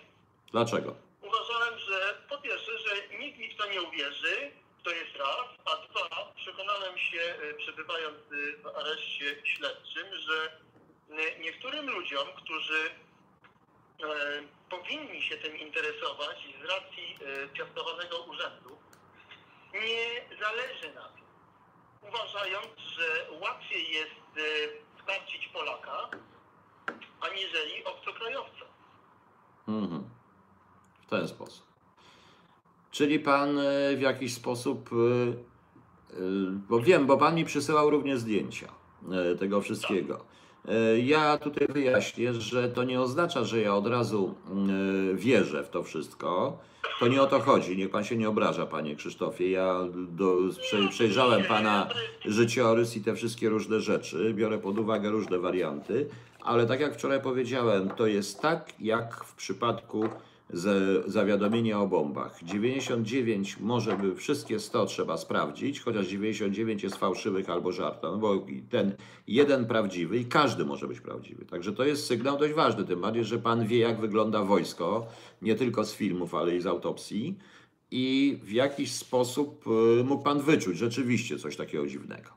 Dlaczego? 0.51 0.95
uważałem, 1.21 1.79
że 1.79 2.17
po 2.29 2.37
pierwsze, 2.37 2.71
że 2.79 3.17
nikt 3.19 3.39
mi 3.39 3.49
w 3.49 3.57
To 4.83 4.91
jest 4.91 5.15
raz, 5.15 5.47
a 5.65 5.87
dwa, 5.87 6.33
przekonałem 6.35 6.97
się, 6.97 7.21
e, 7.21 7.53
przebywając 7.53 8.17
e, 8.17 8.61
w 8.63 8.67
areszcie 8.67 9.35
śledczym, 9.43 10.07
że 10.27 10.59
e, 11.09 11.39
niektórym 11.39 11.89
ludziom, 11.89 12.27
którzy 12.35 12.89
powinni 14.69 15.21
się 15.21 15.37
tym 15.37 15.57
interesować 15.57 16.37
z 16.61 16.65
racji 16.65 17.17
piastowanego 17.53 18.17
urzędu, 18.19 18.77
nie 19.73 20.37
zależy 20.39 20.93
na 20.95 21.03
tym. 21.03 21.16
Uważając, 22.01 22.77
że 22.77 23.27
łatwiej 23.41 23.91
jest 23.91 24.37
e, 24.37 25.01
skarcić 25.03 25.47
Polaka, 25.47 26.09
aniżeli 27.21 27.83
obcokrajowca. 27.85 28.65
Mhm. 29.67 30.03
W 31.01 31.09
ten 31.09 31.27
sposób. 31.27 31.65
Czyli 32.91 33.19
pan 33.19 33.59
e, 33.59 33.95
w 33.95 34.01
jakiś 34.01 34.33
sposób, 34.33 34.89
e, 34.93 36.17
bo 36.69 36.79
wiem, 36.79 37.05
bo 37.05 37.17
pan 37.17 37.35
mi 37.35 37.45
przysyłał 37.45 37.89
również 37.89 38.19
zdjęcia 38.19 38.67
tego 39.39 39.61
wszystkiego. 39.61 40.15
E, 40.15 40.37
Ja 41.03 41.37
tutaj 41.37 41.67
wyjaśnię, 41.69 42.33
że 42.33 42.69
to 42.69 42.83
nie 42.83 43.01
oznacza, 43.01 43.43
że 43.43 43.61
ja 43.61 43.75
od 43.75 43.87
razu 43.87 44.35
e, 45.11 45.15
wierzę 45.15 45.63
w 45.63 45.69
to 45.69 45.83
wszystko. 45.83 46.57
To 46.99 47.07
nie 47.07 47.21
o 47.21 47.27
to 47.27 47.39
chodzi. 47.39 47.77
Niech 47.77 47.89
pan 47.89 48.03
się 48.03 48.17
nie 48.17 48.29
obraża, 48.29 48.65
panie 48.65 48.95
Krzysztofie. 48.95 49.51
Ja 49.51 49.79
do, 49.93 50.35
prze- 50.61 50.89
przejrzałem 50.89 51.43
pana 51.43 51.87
życiorys 52.25 52.97
i 52.97 53.01
te 53.01 53.15
wszystkie 53.15 53.49
różne 53.49 53.79
rzeczy. 53.81 54.33
Biorę 54.33 54.57
pod 54.57 54.79
uwagę 54.79 55.09
różne 55.09 55.39
warianty, 55.39 56.07
ale 56.43 56.65
tak 56.65 56.79
jak 56.79 56.93
wczoraj 56.93 57.21
powiedziałem, 57.21 57.89
to 57.89 58.07
jest 58.07 58.41
tak 58.41 58.73
jak 58.79 59.23
w 59.23 59.35
przypadku 59.35 60.09
ze 60.49 61.03
zawiadomienia 61.05 61.79
o 61.81 61.87
bombach. 61.87 62.43
99 62.43 63.59
może 63.59 63.97
by 63.97 64.15
wszystkie 64.15 64.59
100 64.59 64.85
trzeba 64.85 65.17
sprawdzić, 65.17 65.79
chociaż 65.81 66.07
99 66.07 66.83
jest 66.83 66.95
fałszywych 66.95 67.49
albo 67.49 67.71
żarta, 67.71 68.11
no 68.11 68.17
bo 68.17 68.45
ten 68.69 68.95
jeden 69.27 69.65
prawdziwy 69.65 70.17
i 70.17 70.25
każdy 70.25 70.65
może 70.65 70.87
być 70.87 71.01
prawdziwy. 71.01 71.45
Także 71.45 71.73
to 71.73 71.83
jest 71.83 72.05
sygnał 72.05 72.37
dość 72.37 72.53
ważny, 72.53 72.85
tym 72.85 73.01
bardziej, 73.01 73.25
że 73.25 73.39
pan 73.39 73.67
wie 73.67 73.77
jak 73.79 73.99
wygląda 74.01 74.43
wojsko, 74.43 75.07
nie 75.41 75.55
tylko 75.55 75.83
z 75.85 75.93
filmów, 75.95 76.35
ale 76.35 76.55
i 76.55 76.61
z 76.61 76.67
autopsji 76.67 77.37
i 77.91 78.39
w 78.43 78.51
jakiś 78.51 78.91
sposób 78.91 79.65
y, 79.99 80.03
mógł 80.03 80.23
pan 80.23 80.39
wyczuć 80.41 80.77
rzeczywiście 80.77 81.39
coś 81.39 81.55
takiego 81.55 81.87
dziwnego. 81.87 82.29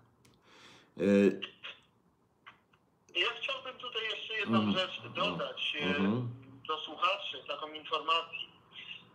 Y, 1.00 1.40
Ja 3.16 3.26
chciałbym 3.42 3.72
tutaj 3.80 4.02
jeszcze 4.14 4.34
jedną 4.34 4.58
Mhm. 4.58 4.76
rzecz 4.78 5.02
dodać 5.16 5.76
e, 5.80 5.86
Mhm. 5.86 6.28
Do 6.70 6.80
słuchaczy, 6.80 7.44
taką 7.48 7.72
informację. 7.72 8.38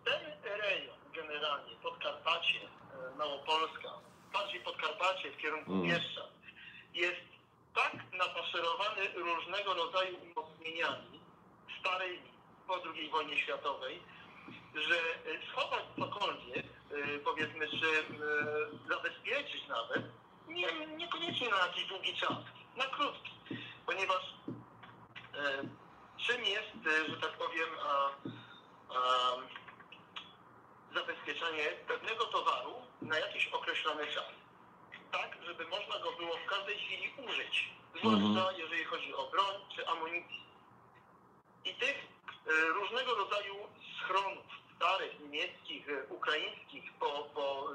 Ten 0.06 0.22
rejon 0.62 0.98
generalnie, 1.14 1.76
Podkarpacie, 1.84 2.62
e, 2.62 3.18
Małopolska, 3.18 3.92
bardziej 4.34 4.62
Podkarpacie 4.62 5.32
w 5.32 5.38
kierunku. 5.38 5.72
Bieszczad, 5.76 6.32
jest 6.94 7.22
tak 7.76 7.94
nafaszerowany 8.14 9.02
różnego 9.16 9.74
rodzaju 9.74 10.18
umocnieniami 10.18 11.20
starymi 11.80 12.32
po 12.68 12.76
II 12.76 13.10
wojnie 13.10 13.38
światowej, 13.38 14.00
że 14.76 14.96
e, 14.96 15.48
schować 15.52 15.84
cokolwiek, 16.00 16.66
e, 16.66 17.20
powiedzmy, 17.24 17.68
czy 17.68 17.90
zabezpieczyć 18.90 19.68
nawet, 19.68 20.04
nie, 20.48 20.88
niekoniecznie 20.98 21.50
na 21.50 21.58
jakiś 21.58 21.86
długi 21.86 22.14
czas, 22.14 22.38
na 22.78 22.86
krótki, 22.86 23.32
ponieważ 23.86 24.24
czym 26.28 26.46
jest, 26.46 26.88
e, 26.88 27.10
że 27.10 27.18
tak 27.18 27.32
powiem, 27.32 27.70
a, 27.84 28.10
a, 28.94 29.36
zabezpieczenie 30.96 31.66
pewnego 31.88 32.26
towaru 32.26 32.74
na 33.02 33.20
jakiś 33.20 33.48
określony 33.48 34.08
czas. 34.08 34.32
Tak, 35.12 35.38
żeby 35.46 35.68
można 35.68 36.00
go 36.00 36.12
było 36.12 36.38
w 36.38 36.50
każdej 36.50 36.78
chwili 36.78 37.14
użyć, 37.28 37.70
zwłaszcza 38.00 38.26
Mhm. 38.26 38.56
jeżeli 38.58 38.84
chodzi 38.84 39.14
o 39.14 39.30
broń 39.30 39.56
czy 39.76 39.88
amunicję. 39.88 40.38
I 41.66 41.76
tych 41.76 41.96
e, 41.96 42.66
różnego 42.66 43.16
rodzaju 43.16 43.56
schronów 44.00 44.46
starych, 44.76 45.20
niemieckich, 45.20 45.90
e, 45.90 46.04
ukraińskich, 46.10 46.94
po, 47.00 47.30
po 47.36 47.70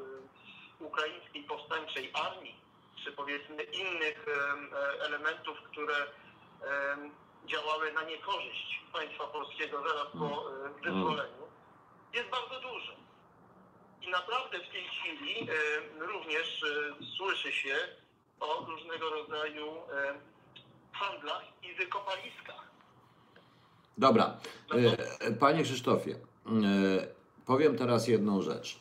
e, 0.80 0.84
ukraińskiej 0.84 1.42
powstańczej 1.44 2.10
armii, 2.14 2.60
czy 3.04 3.12
powiedzmy 3.12 3.62
innych 3.62 4.26
e, 4.28 5.04
elementów, 5.04 5.58
które 5.62 6.06
działały 7.46 7.92
na 7.92 8.02
niekorzyść 8.02 8.82
państwa 8.92 9.26
polskiego 9.26 9.82
zaraz 9.88 10.12
po 10.12 10.50
e, 10.66 10.68
wyzwoleniu, 10.82 11.44
jest 12.14 12.30
bardzo 12.30 12.60
dużo. 12.60 12.92
I 14.02 14.10
naprawdę 14.10 14.58
w 14.58 14.72
tej 14.72 14.84
chwili 14.84 15.40
e, 15.40 16.06
również 16.06 16.62
e, 16.62 17.04
słyszy 17.16 17.52
się 17.52 17.76
o 18.40 18.64
różnego 18.64 19.10
rodzaju 19.10 19.76
handlach 20.92 21.44
i 21.62 21.74
wykopaliskach. 21.74 22.70
Dobra, 23.98 24.36
E, 25.20 25.32
panie 25.32 25.62
Krzysztofie, 25.62 26.16
powiem 27.46 27.78
teraz 27.78 28.08
jedną 28.08 28.42
rzecz. 28.42 28.80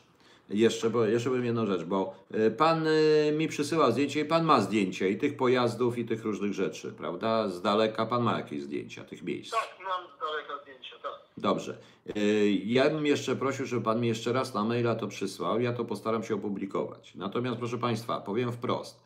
Jeszcze, 0.50 0.90
bo, 0.90 1.04
jeszcze 1.04 1.28
powiem 1.30 1.44
jedną 1.44 1.66
rzecz, 1.66 1.84
bo 1.84 2.14
e, 2.30 2.50
pan 2.50 2.86
e, 2.86 3.32
mi 3.32 3.48
przysyła 3.48 3.90
zdjęcie 3.90 4.20
i 4.20 4.24
pan 4.24 4.44
ma 4.44 4.60
zdjęcie 4.60 5.10
i 5.10 5.18
tych 5.18 5.36
pojazdów 5.36 5.98
i 5.98 6.04
tych 6.04 6.24
różnych 6.24 6.52
rzeczy, 6.54 6.92
prawda? 6.92 7.48
Z 7.48 7.62
daleka 7.62 8.06
pan 8.06 8.22
ma 8.22 8.36
jakieś 8.38 8.62
zdjęcia 8.62 9.04
tych 9.04 9.22
miejsc. 9.22 9.50
Tak, 9.50 9.76
mam 9.84 10.16
z 10.16 10.20
daleka 10.20 10.62
zdjęcia, 10.62 10.96
tak. 11.02 11.12
Dobrze. 11.36 11.76
E, 12.16 12.50
Ja 12.50 12.90
bym 12.90 13.06
jeszcze 13.06 13.36
prosił, 13.36 13.66
żeby 13.66 13.82
Pan 13.82 14.00
mi 14.00 14.08
jeszcze 14.08 14.32
raz 14.32 14.54
na 14.54 14.64
maila 14.64 14.94
to 14.94 15.06
przysłał. 15.08 15.60
Ja 15.60 15.72
to 15.72 15.84
postaram 15.84 16.22
się 16.22 16.34
opublikować. 16.34 17.14
Natomiast, 17.14 17.58
proszę 17.58 17.78
Państwa, 17.78 18.20
powiem 18.20 18.52
wprost. 18.52 19.00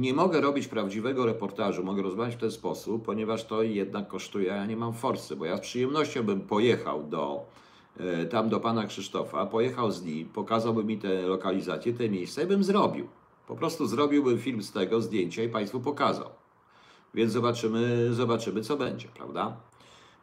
Nie 0.00 0.14
mogę 0.14 0.40
robić 0.40 0.68
prawdziwego 0.68 1.26
reportażu, 1.26 1.84
mogę 1.84 2.02
rozmawiać 2.02 2.34
w 2.34 2.38
ten 2.38 2.50
sposób, 2.50 3.04
ponieważ 3.04 3.44
to 3.44 3.62
jednak 3.62 4.08
kosztuje, 4.08 4.46
ja 4.46 4.66
nie 4.66 4.76
mam 4.76 4.94
forsy, 4.94 5.36
bo 5.36 5.44
ja 5.44 5.56
z 5.56 5.60
przyjemnością 5.60 6.22
bym 6.22 6.40
pojechał 6.40 7.02
do, 7.02 7.46
tam 8.30 8.48
do 8.48 8.60
Pana 8.60 8.86
Krzysztofa, 8.86 9.46
pojechał 9.46 9.90
z 9.90 10.02
nim, 10.02 10.28
pokazałby 10.28 10.84
mi 10.84 10.98
te 10.98 11.22
lokalizacje, 11.22 11.92
te 11.92 12.08
miejsca 12.08 12.42
i 12.42 12.46
bym 12.46 12.64
zrobił. 12.64 13.08
Po 13.46 13.56
prostu 13.56 13.86
zrobiłbym 13.86 14.38
film 14.38 14.62
z 14.62 14.72
tego, 14.72 15.00
zdjęcia 15.00 15.42
i 15.42 15.48
Państwu 15.48 15.80
pokazał. 15.80 16.28
Więc 17.14 17.32
zobaczymy, 17.32 18.14
zobaczymy, 18.14 18.60
co 18.60 18.76
będzie, 18.76 19.08
prawda? 19.08 19.56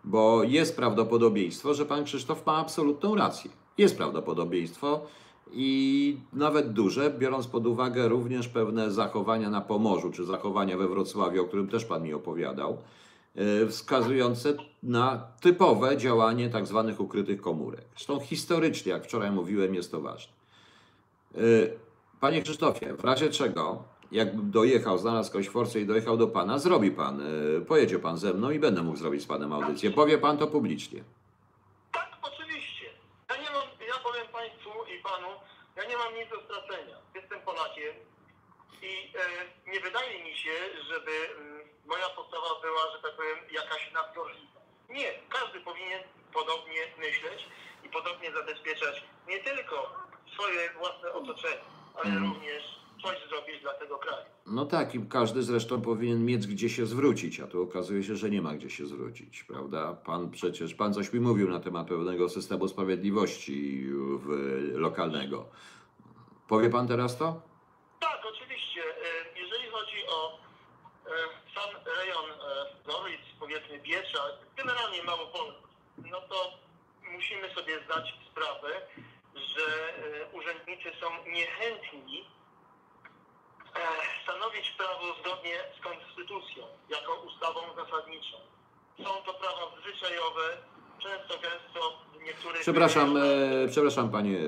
Bo 0.03 0.43
jest 0.43 0.75
prawdopodobieństwo, 0.75 1.73
że 1.73 1.85
pan 1.85 2.03
Krzysztof 2.03 2.45
ma 2.45 2.57
absolutną 2.57 3.15
rację. 3.15 3.51
Jest 3.77 3.97
prawdopodobieństwo 3.97 5.01
i 5.51 6.17
nawet 6.33 6.73
duże, 6.73 7.11
biorąc 7.19 7.47
pod 7.47 7.67
uwagę 7.67 8.07
również 8.07 8.47
pewne 8.47 8.91
zachowania 8.91 9.49
na 9.49 9.61
Pomorzu, 9.61 10.11
czy 10.11 10.25
zachowania 10.25 10.77
we 10.77 10.88
Wrocławiu, 10.88 11.41
o 11.41 11.47
którym 11.47 11.67
też 11.67 11.85
pan 11.85 12.03
mi 12.03 12.13
opowiadał, 12.13 12.71
e, 12.71 12.77
wskazujące 13.69 14.53
na 14.83 15.27
typowe 15.41 15.97
działanie 15.97 16.49
tak 16.49 16.67
zwanych 16.67 16.99
ukrytych 16.99 17.41
komórek. 17.41 17.85
Zresztą 17.95 18.19
historycznie, 18.19 18.91
jak 18.91 19.03
wczoraj 19.03 19.31
mówiłem, 19.31 19.75
jest 19.75 19.91
to 19.91 20.01
ważne. 20.01 20.33
E, 21.35 21.39
Panie 22.19 22.41
Krzysztofie, 22.41 22.93
w 22.93 23.03
razie 23.03 23.29
czego, 23.29 23.83
jakbym 24.11 24.51
dojechał, 24.51 24.97
znalazł 24.97 25.29
jakąś 25.29 25.49
forsę 25.49 25.79
i 25.79 25.85
dojechał 25.85 26.17
do 26.17 26.27
Pana, 26.27 26.59
zrobi 26.59 26.91
Pan, 26.91 27.21
e, 27.21 27.61
pojedzie 27.61 27.99
Pan 27.99 28.17
ze 28.17 28.33
mną 28.33 28.51
i 28.51 28.59
będę 28.59 28.83
mógł 28.83 28.97
zrobić 28.97 29.23
z 29.23 29.25
Panem 29.25 29.53
audycję. 29.53 29.91
Powie 29.91 30.17
Pan 30.17 30.37
to 30.37 30.47
publicznie. 30.47 31.03
Tak, 31.93 32.09
oczywiście. 32.21 32.85
Ja 33.29 33.35
nie 33.35 33.49
mam, 33.51 33.63
ja 33.87 33.97
powiem 34.03 34.27
Państwu 34.33 34.69
i 34.69 35.03
Panu, 35.03 35.27
ja 35.75 35.83
nie 35.89 35.97
mam 35.97 36.13
nic 36.15 36.29
do 36.29 36.41
stracenia. 36.41 36.97
Jestem 37.15 37.39
Polakiem 37.41 37.93
i 38.81 39.17
e, 39.17 39.71
nie 39.71 39.79
wydaje 39.79 40.23
mi 40.23 40.37
się, 40.37 40.55
żeby 40.89 41.11
mm, 41.41 41.54
moja 41.85 42.09
postawa 42.09 42.49
była, 42.61 42.83
że 42.95 43.01
tak 43.01 43.15
powiem, 43.15 43.37
jakaś 43.51 43.91
nadgorliwa. 43.93 44.59
Nie, 44.89 45.13
każdy 45.29 45.59
powinien 45.61 46.01
podobnie 46.33 46.81
myśleć 46.99 47.45
i 47.85 47.89
podobnie 47.89 48.31
zabezpieczać 48.31 49.03
nie 49.27 49.39
tylko 49.39 49.75
swoje 50.33 50.69
własne 50.73 51.13
otoczenie, 51.13 51.61
ale 51.95 52.05
Mhm. 52.05 52.33
również 52.33 52.63
coś 53.03 53.29
zrobić 53.29 53.61
dla 53.61 53.73
tego 53.73 53.97
kraju. 53.97 54.25
No 54.45 54.65
tak, 54.65 54.95
i 54.95 54.99
każdy 55.09 55.43
zresztą 55.43 55.81
powinien 55.81 56.25
mieć 56.25 56.47
gdzie 56.47 56.69
się 56.69 56.85
zwrócić, 56.85 57.39
a 57.39 57.47
tu 57.47 57.63
okazuje 57.63 58.03
się, 58.03 58.15
że 58.15 58.29
nie 58.29 58.41
ma 58.41 58.53
gdzie 58.53 58.69
się 58.69 58.85
zwrócić, 58.85 59.43
prawda? 59.43 59.93
Pan 59.93 60.31
przecież, 60.31 60.73
Pan 60.73 60.93
coś 60.93 61.13
mi 61.13 61.19
mówił 61.19 61.49
na 61.49 61.59
temat 61.59 61.87
pewnego 61.87 62.29
systemu 62.29 62.67
sprawiedliwości 62.67 63.85
w, 64.19 64.27
lokalnego. 64.73 65.45
Powie 66.47 66.69
Pan 66.69 66.87
teraz 66.87 67.17
to? 67.17 67.41
Tak, 67.99 68.19
oczywiście. 68.33 68.81
E, 68.83 69.39
Jeżeli 69.39 69.69
chodzi 69.71 70.07
o 70.07 70.37
e, 71.07 71.09
sam 71.55 71.81
rejon 71.97 72.25
e, 72.31 72.65
Gorlic, 72.91 73.21
Biecza, 73.85 74.23
generalnie 74.57 75.03
Małopolski, 75.03 75.61
no 75.97 76.21
to 76.21 76.53
musimy 77.11 77.53
sobie 77.53 77.83
zdać 77.85 78.13
sprawę, 78.31 78.69
że 79.35 79.65
e, 79.65 80.31
urzędnicy 80.31 80.89
są 81.01 81.07
niechętni 81.31 82.25
e, 83.75 83.79
stanowić 84.23 84.71
prawo 84.71 85.15
zgodnie 85.21 85.55
z 85.79 85.83
konstytucją, 85.83 86.63
jako 86.89 87.13
ustawą 87.13 87.61
zasadniczą. 87.75 88.37
Są 88.97 89.09
to 89.25 89.33
prawa 89.33 89.71
zwyczajowe, 89.81 90.57
często, 90.99 91.33
gęsto 91.39 91.99
w 92.19 92.23
niektórych... 92.23 92.61
Przepraszam, 92.61 93.17
e, 93.17 93.21
przepraszam 93.67 94.11
panie 94.11 94.37
e, 94.37 94.41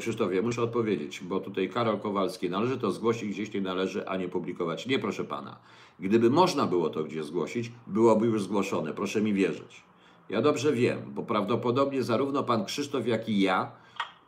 Krzysztofie, 0.00 0.42
muszę 0.42 0.62
odpowiedzieć, 0.62 1.20
bo 1.22 1.40
tutaj 1.40 1.68
Karol 1.68 1.98
Kowalski, 2.00 2.50
należy 2.50 2.78
to 2.78 2.92
zgłosić 2.92 3.30
gdzieś 3.30 3.52
nie 3.52 3.60
należy, 3.60 4.08
a 4.08 4.16
nie 4.16 4.28
publikować. 4.28 4.86
Nie, 4.86 4.98
proszę 4.98 5.24
pana. 5.24 5.56
Gdyby 6.00 6.30
można 6.30 6.66
było 6.66 6.90
to 6.90 7.04
gdzieś 7.04 7.24
zgłosić, 7.24 7.72
byłoby 7.86 8.26
już 8.26 8.42
zgłoszone, 8.42 8.92
proszę 8.92 9.22
mi 9.22 9.34
wierzyć. 9.34 9.82
Ja 10.28 10.42
dobrze 10.42 10.72
wiem, 10.72 10.98
bo 11.14 11.22
prawdopodobnie 11.22 12.02
zarówno 12.02 12.42
pan 12.42 12.64
Krzysztof, 12.64 13.06
jak 13.06 13.28
i 13.28 13.40
ja 13.40 13.72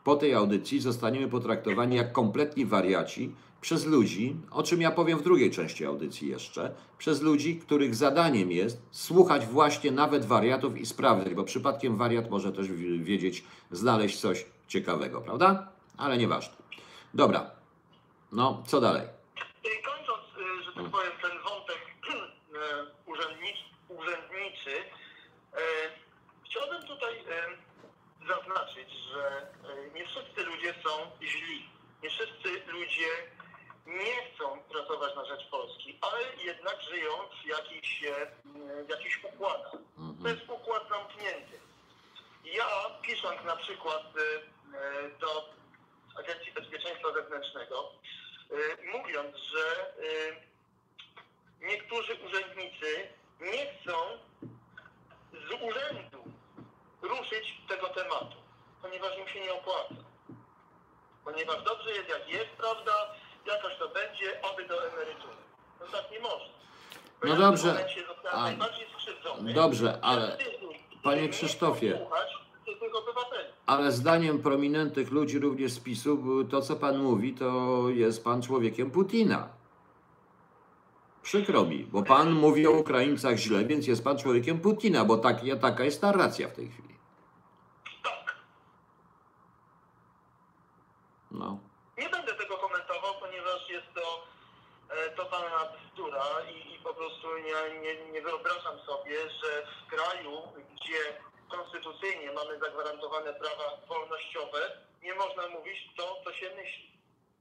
po 0.04 0.16
tej 0.16 0.34
audycji 0.34 0.80
zostaniemy 0.80 1.28
potraktowani 1.28 1.96
jak 1.96 2.12
kompletni 2.12 2.66
wariaci 2.66 3.32
przez 3.60 3.86
ludzi, 3.86 4.36
o 4.50 4.62
czym 4.62 4.80
ja 4.80 4.90
powiem 4.90 5.18
w 5.18 5.22
drugiej 5.22 5.50
części 5.50 5.84
audycji 5.86 6.28
jeszcze, 6.28 6.74
przez 6.98 7.22
ludzi, 7.22 7.56
których 7.56 7.94
zadaniem 7.94 8.52
jest 8.52 8.82
słuchać 8.90 9.46
właśnie 9.46 9.90
nawet 9.92 10.24
wariatów 10.24 10.80
i 10.80 10.86
sprawdzać, 10.86 11.34
bo 11.34 11.44
przypadkiem 11.44 11.96
wariat 11.96 12.30
może 12.30 12.52
też 12.52 12.72
wi- 12.72 13.02
wiedzieć, 13.04 13.44
znaleźć 13.70 14.20
coś 14.20 14.46
ciekawego, 14.68 15.20
prawda? 15.20 15.68
Ale 15.98 16.18
nieważne. 16.18 16.56
Dobra. 17.14 17.50
No, 18.32 18.62
co 18.66 18.80
dalej? 18.80 19.02
I 19.64 19.82
kończąc, 19.82 20.24
y, 20.38 20.62
że 20.64 20.72
tak 20.72 20.90
powiem, 20.90 21.12
ten 21.22 21.42
wątek 21.42 21.78
y, 22.14 23.10
urzędniczy, 23.10 23.64
urzędniczy 23.88 24.76
y, 24.76 24.82
chciałbym 26.44 26.82
tutaj 26.82 27.14
y, 27.14 28.26
zaznaczyć, 28.28 28.90
że 29.12 29.46
y, 29.88 29.90
nie 29.94 30.06
wszyscy 30.06 30.44
ludzie 30.44 30.74
są 30.84 30.90
źli. 31.22 31.68
Nie 32.02 32.10
wszyscy 32.10 32.72
ludzie 32.72 33.08
nie 33.86 34.30
chcą 34.34 34.60
pracować 34.62 35.16
na 35.16 35.24
rzecz 35.24 35.46
Polski, 35.50 35.98
ale 36.00 36.18
jednak 36.44 36.82
żyją 36.82 37.10
w 37.42 37.46
jakichś, 37.46 38.04
w 38.86 38.90
jakichś 38.90 39.24
układach. 39.24 39.72
To 40.22 40.28
jest 40.28 40.42
układ 40.48 40.88
zamknięty. 40.88 41.60
Ja 42.44 42.66
pisząc 43.02 43.44
na 43.44 43.56
przykład 43.56 44.02
y, 44.16 44.20
y, 44.20 44.40
do 45.20 45.48
Agencji 46.20 46.52
Bezpieczeństwa 46.52 47.12
Wewnętrznego, 47.12 47.92
y, 48.52 48.98
mówiąc, 48.98 49.36
że 49.36 49.94
y, 50.04 51.66
niektórzy 51.66 52.14
urzędnicy 52.26 53.08
nie 53.40 53.66
chcą 53.66 53.92
z 55.32 55.52
urzędu 55.62 56.24
ruszyć 57.02 57.60
tego 57.68 57.88
tematu, 57.88 58.36
ponieważ 58.82 59.18
im 59.18 59.28
się 59.28 59.40
nie 59.40 59.52
opłaca. 59.52 59.94
Ponieważ 61.24 61.62
dobrze 61.62 61.90
jest 61.90 62.08
jak 62.08 62.28
jest, 62.28 62.50
prawda, 62.50 63.14
jakoś 63.46 63.76
to 63.78 63.88
będzie, 63.88 64.42
oby 64.42 64.64
do 64.64 64.86
emerytury. 64.88 65.36
No 65.80 65.86
tak 65.86 66.10
nie 66.10 66.20
można. 66.20 66.56
Bo 67.20 67.28
No 67.28 67.36
dobrze, 67.36 67.88
a-. 68.32 68.50
Dobrze, 69.54 69.98
ale 70.02 70.36
panie 71.02 71.28
Krzysztofie, 71.28 71.98
słuchać 71.98 72.45
tych 72.74 72.94
obywateli. 72.94 73.48
Ale 73.66 73.92
zdaniem 73.92 74.42
prominentnych 74.42 75.10
ludzi 75.10 75.38
również 75.38 75.72
z 75.72 75.80
PiSu, 75.80 76.44
to 76.50 76.62
co 76.62 76.76
pan 76.76 76.98
mówi, 76.98 77.34
to 77.34 77.82
jest 77.88 78.24
pan 78.24 78.42
człowiekiem 78.42 78.90
Putina. 78.90 79.48
Przykro 81.22 81.64
mi, 81.64 81.78
bo 81.84 82.02
pan 82.02 82.32
mówi 82.32 82.66
o 82.66 82.70
Ukraińcach 82.70 83.36
źle, 83.36 83.64
więc 83.64 83.86
jest 83.86 84.04
pan 84.04 84.18
człowiekiem 84.18 84.60
Putina, 84.60 85.04
bo 85.04 85.18
tak, 85.18 85.36
taka 85.60 85.84
jest 85.84 86.02
narracja 86.02 86.48
w 86.48 86.52
tej 86.52 86.68
chwili. 86.68 86.94
Tak. 88.04 88.36
No. 91.30 91.58
Nie 91.98 92.08
będę 92.08 92.34
tego 92.34 92.56
komentował, 92.56 93.14
ponieważ 93.20 93.68
jest 93.68 93.86
to 93.94 94.26
e, 94.90 95.10
totalna 95.10 95.60
bzdura 95.72 96.24
i, 96.54 96.74
i 96.74 96.78
po 96.78 96.94
prostu 96.94 97.26
nie, 97.36 97.80
nie, 97.80 98.12
nie 98.12 98.22
wyobrażam 98.22 98.78
sobie, 98.86 99.16
że 99.30 99.66
w 99.66 99.90
kraju, 99.90 100.30
gdzie 100.74 100.98
konstytucyjnie 101.48 102.32
mamy 102.32 102.58
zagwarantowane 102.58 103.32
prawa 103.34 103.66
wolnościowe, 103.88 104.58
nie 105.02 105.14
można 105.14 105.48
mówić 105.48 105.78
to, 105.96 106.20
co 106.24 106.32
się 106.32 106.46
myśli. 106.56 106.96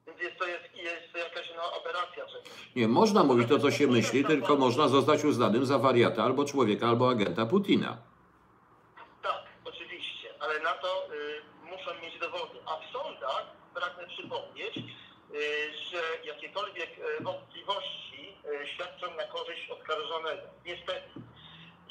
Więc 0.08 0.20
jest 0.22 0.38
to 0.39 0.48
jest, 0.48 0.76
jest 0.76 1.13
to 1.13 1.18
jakaś 1.18 1.52
no, 1.56 1.63
aberracja 1.82 2.26
czegoś. 2.26 2.76
Nie, 2.76 2.88
można 2.88 3.24
mówić 3.24 3.50
to, 3.50 3.60
co 3.60 3.72
się 3.72 3.88
myśli, 3.88 4.26
tylko 4.26 4.56
można 4.56 4.88
zostać 4.88 5.24
uznanym 5.24 5.65
za 5.65 5.78
wariata 5.78 6.24
albo 6.24 6.46
człowieka, 6.46 6.88
albo 6.88 7.10
agenta 7.10 7.46
Putina. 7.46 7.98
Tak, 9.24 9.44
oczywiście, 9.65 10.30
ale 10.39 10.60
na 10.60 10.74
to 10.74 11.08
y, 11.13 11.41
muszą 11.63 12.02
mieć 12.02 12.20
dowody. 12.20 12.60
A 12.65 12.78
w 12.78 12.91
sądach 12.94 13.46
pragnę 13.74 14.08
przypomnieć, 14.08 14.78
y, 14.78 14.84
że 15.91 16.02
jakiekolwiek 16.24 16.89
y, 17.20 17.24
wątpliwości 17.24 18.38
y, 18.63 18.68
świadczą 18.68 19.15
na 19.15 19.24
korzyść 19.24 19.70
oskarżonego. 19.70 20.48
Niestety. 20.65 21.10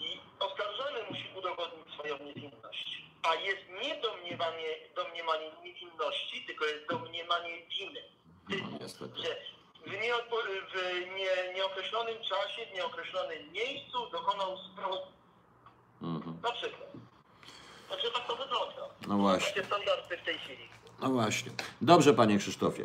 I 0.05 0.21
oskarżony 0.41 0.99
musi 1.11 1.25
udowodnić 1.39 1.95
swoją 1.95 2.19
niewinność. 2.19 3.03
A 3.23 3.35
jest 3.35 3.63
nie 3.83 4.01
domniemanie, 4.01 4.69
domniemanie 4.97 5.51
niewinności, 5.65 6.45
tylko 6.47 6.65
jest 6.65 6.89
domniemanie 6.91 7.55
winy. 7.67 8.01
No. 8.49 8.89
Że 9.23 9.37
w, 9.87 9.91
nieodpo- 9.91 10.49
w 10.75 10.75
nie, 11.17 11.55
nieokreślonym 11.55 12.15
czasie, 12.23 12.67
w 12.71 12.75
nieokreślonym 12.75 13.53
miejscu 13.53 14.11
dokonał 14.13 14.59
zbrodni. 14.59 15.13
Mhm. 16.03 16.37
Na 16.43 16.53
przykład. 16.53 16.91
Znaczy 17.89 18.11
tak 18.15 18.27
to 18.27 18.37
wygląda. 18.37 18.89
No 19.09 19.17
właśnie. 19.19 19.49
Takie 19.55 19.65
standardy 19.67 20.17
w 20.17 20.25
tej 20.25 20.39
chwili. 20.39 20.69
No 21.01 21.09
właśnie. 21.09 21.53
Dobrze, 21.81 22.15
panie 22.15 22.39
Krzysztofie. 22.39 22.85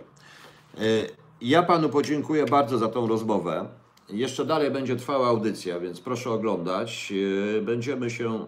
Y, 0.80 1.16
Ja 1.42 1.64
panu 1.64 1.90
podziękuję 1.90 2.46
bardzo 2.46 2.78
za 2.78 2.88
tą 2.88 3.08
rozmowę. 3.08 3.70
Jeszcze 4.10 4.46
dalej 4.46 4.72
będzie 4.72 4.96
trwała 4.96 5.28
audycja, 5.28 5.80
więc 5.80 6.00
proszę 6.02 6.30
oglądać. 6.32 7.12
Y, 7.12 7.62
Będziemy 7.66 8.10
się. 8.10 8.48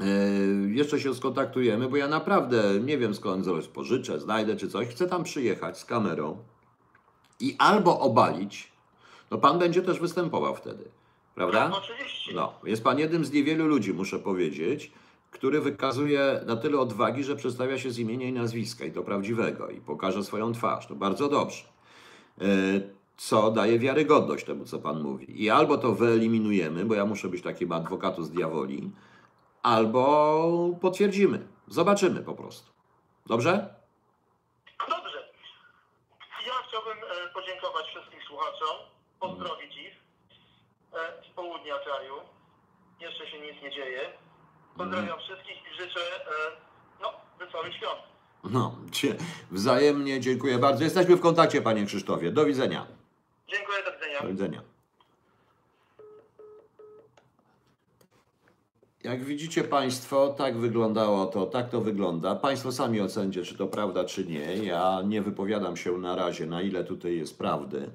y, 0.00 0.70
Jeszcze 0.70 1.00
się 1.00 1.14
skontaktujemy, 1.14 1.88
bo 1.88 1.96
ja 1.96 2.08
naprawdę 2.08 2.62
nie 2.80 2.98
wiem 2.98 3.14
skąd 3.14 3.44
coś 3.44 3.68
pożyczę, 3.68 4.20
znajdę 4.20 4.56
czy 4.56 4.68
coś. 4.68 4.88
Chcę 4.88 5.06
tam 5.08 5.24
przyjechać 5.24 5.78
z 5.78 5.84
kamerą 5.84 6.36
i 7.40 7.56
albo 7.58 8.00
obalić, 8.00 8.72
no 9.30 9.38
pan 9.38 9.58
będzie 9.58 9.82
też 9.82 10.00
występował 10.00 10.54
wtedy, 10.54 10.84
prawda? 11.34 11.68
No, 11.68 11.78
oczywiście. 11.78 12.32
No, 12.34 12.52
jest 12.64 12.84
pan 12.84 12.98
jednym 12.98 13.24
z 13.24 13.32
niewielu 13.32 13.66
ludzi, 13.66 13.94
muszę 13.94 14.18
powiedzieć, 14.18 14.92
który 15.30 15.60
wykazuje 15.60 16.40
na 16.46 16.56
tyle 16.56 16.78
odwagi, 16.78 17.24
że 17.24 17.36
przedstawia 17.36 17.78
się 17.78 17.90
z 17.90 17.98
imienia 17.98 18.28
i 18.28 18.32
nazwiska 18.32 18.84
i 18.84 18.92
to 18.92 19.02
prawdziwego 19.02 19.68
i 19.70 19.80
pokaże 19.80 20.24
swoją 20.24 20.52
twarz. 20.52 20.86
To 20.86 20.94
bardzo 20.94 21.28
dobrze. 21.28 21.64
Co 23.18 23.50
daje 23.50 23.78
wiarygodność 23.78 24.44
temu, 24.44 24.64
co 24.64 24.78
pan 24.78 25.02
mówi. 25.02 25.44
I 25.44 25.50
albo 25.50 25.78
to 25.78 25.92
wyeliminujemy, 25.92 26.84
bo 26.84 26.94
ja 26.94 27.06
muszę 27.06 27.28
być 27.28 27.42
takim 27.42 27.72
adwokatus 27.72 28.28
diaboli, 28.30 28.90
albo 29.62 30.76
potwierdzimy. 30.80 31.48
Zobaczymy 31.66 32.20
po 32.22 32.34
prostu. 32.34 32.70
Dobrze? 33.26 33.74
Dobrze. 34.88 35.28
Ja 36.46 36.52
chciałbym 36.68 36.98
e, 36.98 37.28
podziękować 37.34 37.86
wszystkim 37.86 38.20
słuchaczom, 38.28 38.76
pozdrowić 39.20 39.76
ich 39.76 39.94
e, 40.92 41.22
z 41.30 41.34
południa 41.34 41.74
kraju. 41.78 42.14
Jeszcze 43.00 43.30
się 43.30 43.40
nic 43.40 43.62
nie 43.62 43.70
dzieje. 43.70 44.00
Pozdrawiam 44.76 45.18
wszystkich 45.18 45.56
i 45.72 45.76
życzę 45.76 46.00
e, 46.00 46.30
no, 47.02 47.12
wesołych 47.38 47.74
świąt. 47.74 48.00
No, 48.44 48.76
wzajemnie 49.50 50.20
dziękuję 50.20 50.58
bardzo. 50.58 50.84
Jesteśmy 50.84 51.16
w 51.16 51.20
kontakcie, 51.20 51.62
panie 51.62 51.86
Krzysztofie. 51.86 52.30
Do 52.30 52.44
widzenia. 52.44 52.97
Dziękuję, 53.48 53.78
do 53.84 53.92
widzenia. 53.92 54.22
Do 54.22 54.28
widzenia. 54.28 54.62
Jak 59.04 59.24
widzicie 59.24 59.64
Państwo, 59.64 60.28
tak 60.28 60.56
wyglądało 60.58 61.26
to, 61.26 61.46
tak 61.46 61.70
to 61.70 61.80
wygląda. 61.80 62.34
Państwo 62.34 62.72
sami 62.72 63.00
ocencie, 63.00 63.42
czy 63.42 63.54
to 63.54 63.66
prawda, 63.66 64.04
czy 64.04 64.24
nie. 64.26 64.56
Ja 64.56 65.02
nie 65.04 65.22
wypowiadam 65.22 65.76
się 65.76 65.98
na 65.98 66.16
razie, 66.16 66.46
na 66.46 66.62
ile 66.62 66.84
tutaj 66.84 67.16
jest 67.16 67.38
prawdy. 67.38 67.90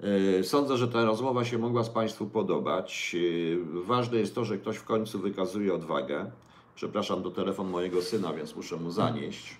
Yy, 0.00 0.44
Sądzę, 0.44 0.76
że 0.76 0.88
ta 0.88 1.04
rozmowa 1.04 1.44
się 1.44 1.58
mogła 1.58 1.84
z 1.84 1.90
Państwu 1.90 2.26
podobać. 2.26 3.14
Yy, 3.14 3.58
Ważne 3.84 4.18
jest 4.18 4.34
to, 4.34 4.44
że 4.44 4.58
ktoś 4.58 4.76
w 4.76 4.84
końcu 4.84 5.18
wykazuje 5.18 5.74
odwagę. 5.74 6.30
Przepraszam, 6.74 7.22
to 7.22 7.30
telefon 7.30 7.70
mojego 7.70 8.02
syna, 8.02 8.32
więc 8.32 8.56
muszę 8.56 8.76
mu 8.76 8.90
zanieść. 8.90 9.56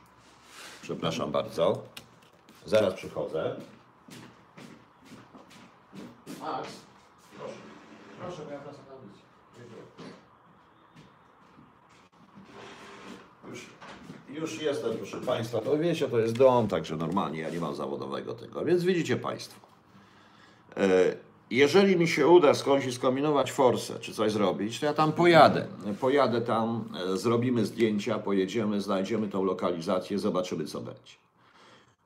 Przepraszam 0.83 1.33
bardzo. 1.33 1.83
Zaraz 2.67 2.95
przychodzę. 2.95 3.57
Max, 6.45 6.69
proszę. 7.39 7.55
Proszę, 8.21 8.43
bo 8.45 8.51
ja 8.51 8.59
audycję. 8.59 9.25
Dziękuję. 9.57 9.83
Już, 13.51 13.67
już 14.41 14.63
jestem, 14.63 14.97
proszę 14.97 15.21
Państwa. 15.21 15.61
To 15.61 15.79
wiecie, 15.79 16.09
to 16.09 16.19
jest 16.19 16.35
dom, 16.39 16.69
także 16.69 16.97
normalnie 16.97 17.41
ja 17.41 17.51
nie 17.51 17.61
mam 17.61 17.75
zawodowego 17.75 18.35
tego. 18.35 18.65
Więc 18.65 18.85
widzicie 18.85 19.17
Państwo. 19.17 19.61
E, 20.77 21.17
Jeżeli 21.51 21.97
mi 21.97 22.09
się 22.09 22.29
uda 22.29 22.55
skądś 22.55 22.95
skombinować 22.95 23.53
forsę, 23.53 23.99
czy 24.01 24.15
coś 24.15 24.33
zrobić, 24.33 24.81
to 24.81 24.87
ja 24.87 24.95
tam 24.95 25.13
pojadę. 25.13 25.67
Pojadę 26.01 26.41
tam, 26.41 26.85
e, 27.13 27.17
zrobimy 27.17 27.67
zdjęcia, 27.67 28.19
pojedziemy, 28.19 28.81
znajdziemy 28.81 29.29
tą 29.29 29.45
lokalizację, 29.45 30.19
zobaczymy 30.19 30.65
co 30.65 30.81
będzie. 30.81 31.15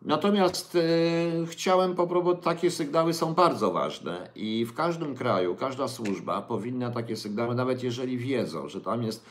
Natomiast 0.03 0.77
e, 0.77 1.47
chciałem 1.47 1.95
popróbować, 1.95 2.45
takie 2.45 2.71
sygnały 2.71 3.15
są 3.15 3.35
bardzo 3.35 3.71
ważne 3.71 4.31
i 4.35 4.65
w 4.65 4.75
każdym 4.75 5.15
kraju, 5.15 5.55
każda 5.55 5.89
służba 5.89 6.43
powinna 6.43 6.91
takie 6.91 7.17
sygnały, 7.17 7.55
nawet 7.55 7.83
jeżeli 7.83 8.19
wiedzą, 8.19 8.69
że 8.69 8.81
tam 8.81 9.03
jest 9.03 9.25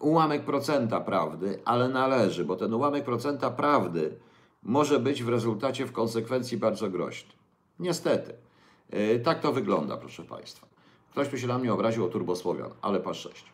ułamek 0.00 0.44
procenta 0.44 1.00
prawdy, 1.00 1.60
ale 1.64 1.88
należy, 1.88 2.44
bo 2.44 2.56
ten 2.56 2.74
ułamek 2.74 3.04
procenta 3.04 3.50
prawdy 3.50 4.16
może 4.62 4.98
być 5.00 5.22
w 5.22 5.28
rezultacie, 5.28 5.86
w 5.86 5.92
konsekwencji 5.92 6.58
bardzo 6.58 6.90
groźny. 6.90 7.32
Niestety. 7.78 8.34
E, 8.90 9.18
Tak 9.18 9.40
to 9.40 9.52
wygląda, 9.52 9.96
proszę 9.96 10.22
Państwa. 10.22 10.66
Ktoś 11.10 11.28
tu 11.28 11.38
się 11.38 11.46
na 11.46 11.58
mnie 11.58 11.72
obraził 11.72 12.04
o 12.04 12.08
turbosłowian, 12.08 12.70
ale 12.82 13.00
pas 13.00 13.16
6. 13.16 13.53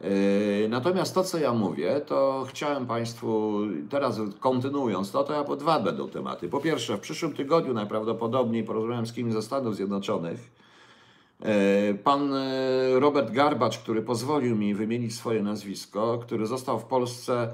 Yy, 0.00 0.68
Natomiast 0.68 1.14
to, 1.14 1.24
co 1.24 1.38
ja 1.38 1.52
mówię, 1.52 2.00
to 2.06 2.46
chciałem 2.48 2.86
Państwu, 2.86 3.58
teraz 3.90 4.20
kontynuując 4.40 5.10
to, 5.10 5.24
to 5.24 5.32
ja 5.32 5.44
po 5.44 5.56
dwa 5.56 5.80
będą 5.80 6.08
tematy. 6.08 6.48
Po 6.48 6.60
pierwsze, 6.60 6.96
w 6.96 7.00
przyszłym 7.00 7.32
tygodniu 7.32 7.74
najprawdopodobniej 7.74 8.64
porozmawiam 8.64 9.06
z 9.06 9.12
kimś 9.12 9.32
ze 9.32 9.42
Stanów 9.42 9.76
Zjednoczonych. 9.76 10.50
Yy, 11.40 11.48
Pan 12.04 12.30
yy, 12.30 13.00
Robert 13.00 13.30
Garbacz, 13.30 13.78
który 13.78 14.02
pozwolił 14.02 14.56
mi 14.56 14.74
wymienić 14.74 15.14
swoje 15.14 15.42
nazwisko, 15.42 16.18
który 16.18 16.46
został 16.46 16.78
w 16.78 16.84
Polsce 16.84 17.48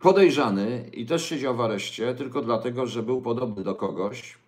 podejrzany 0.00 0.90
i 0.92 1.06
też 1.06 1.24
siedział 1.24 1.56
w 1.56 1.60
areszcie 1.60 2.14
tylko 2.14 2.42
dlatego, 2.42 2.86
że 2.86 3.02
był 3.02 3.22
podobny 3.22 3.64
do 3.64 3.74
kogoś, 3.74 4.38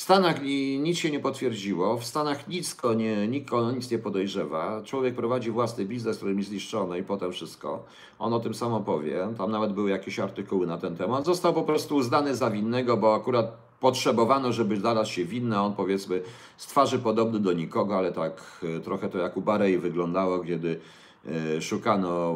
w 0.00 0.02
Stanach 0.02 0.42
ni- 0.42 0.78
nic 0.78 0.98
się 0.98 1.10
nie 1.10 1.20
potwierdziło, 1.20 1.96
w 1.96 2.04
Stanach 2.04 2.48
nic 2.48 2.76
nie, 2.96 3.28
nikt 3.28 3.52
nic 3.74 3.90
nie 3.90 3.98
podejrzewa. 3.98 4.82
Człowiek 4.84 5.14
prowadzi 5.14 5.50
własny 5.50 5.84
biznes, 5.84 6.16
który 6.16 6.34
mi 6.34 6.42
zniszczono 6.42 6.96
i 6.96 7.02
potem 7.02 7.32
wszystko. 7.32 7.84
On 8.18 8.32
o 8.32 8.40
tym 8.40 8.54
samo 8.54 8.80
powie. 8.80 9.28
Tam 9.38 9.50
nawet 9.50 9.72
były 9.72 9.90
jakieś 9.90 10.18
artykuły 10.18 10.66
na 10.66 10.78
ten 10.78 10.96
temat. 10.96 11.24
Został 11.24 11.54
po 11.54 11.62
prostu 11.62 11.96
uznany 11.96 12.34
za 12.34 12.50
winnego, 12.50 12.96
bo 12.96 13.14
akurat 13.14 13.56
potrzebowano, 13.80 14.52
żeby 14.52 14.76
znalazł 14.76 15.12
się 15.12 15.24
winny. 15.24 15.60
On 15.60 15.74
powiedzmy 15.74 16.22
z 16.56 16.66
twarzy 16.66 16.98
podobny 16.98 17.40
do 17.40 17.52
nikogo, 17.52 17.98
ale 17.98 18.12
tak 18.12 18.60
e, 18.76 18.80
trochę 18.80 19.08
to 19.08 19.18
jak 19.18 19.36
u 19.36 19.40
Barei 19.40 19.78
wyglądało, 19.78 20.38
kiedy 20.38 20.80
e, 21.26 21.62
szukano 21.62 22.34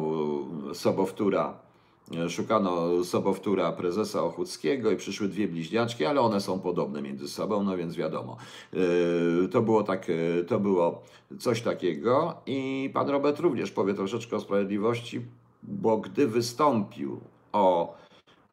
e, 0.71 0.75
sobowtóra 0.75 1.64
Szukano 2.29 3.03
sobowtóra 3.03 3.71
prezesa 3.71 4.23
Ochódzkiego 4.23 4.91
i 4.91 4.95
przyszły 4.95 5.27
dwie 5.27 5.47
bliźniaczki, 5.47 6.05
ale 6.05 6.21
one 6.21 6.41
są 6.41 6.59
podobne 6.59 7.01
między 7.01 7.27
sobą, 7.27 7.63
no 7.63 7.77
więc 7.77 7.95
wiadomo. 7.95 8.37
E, 8.73 9.47
To 9.47 9.61
było, 9.61 9.83
tak, 9.83 10.07
e, 10.09 10.43
to 10.43 10.59
było 10.59 11.01
coś 11.39 11.61
takiego 11.61 12.35
i 12.45 12.89
pan 12.93 13.09
Robert 13.09 13.39
również 13.39 13.71
powie 13.71 13.93
troszeczkę 13.93 14.35
o 14.35 14.39
sprawiedliwości, 14.39 15.21
bo 15.63 15.97
gdy 15.97 16.27
wystąpił 16.27 17.19
o 17.53 17.95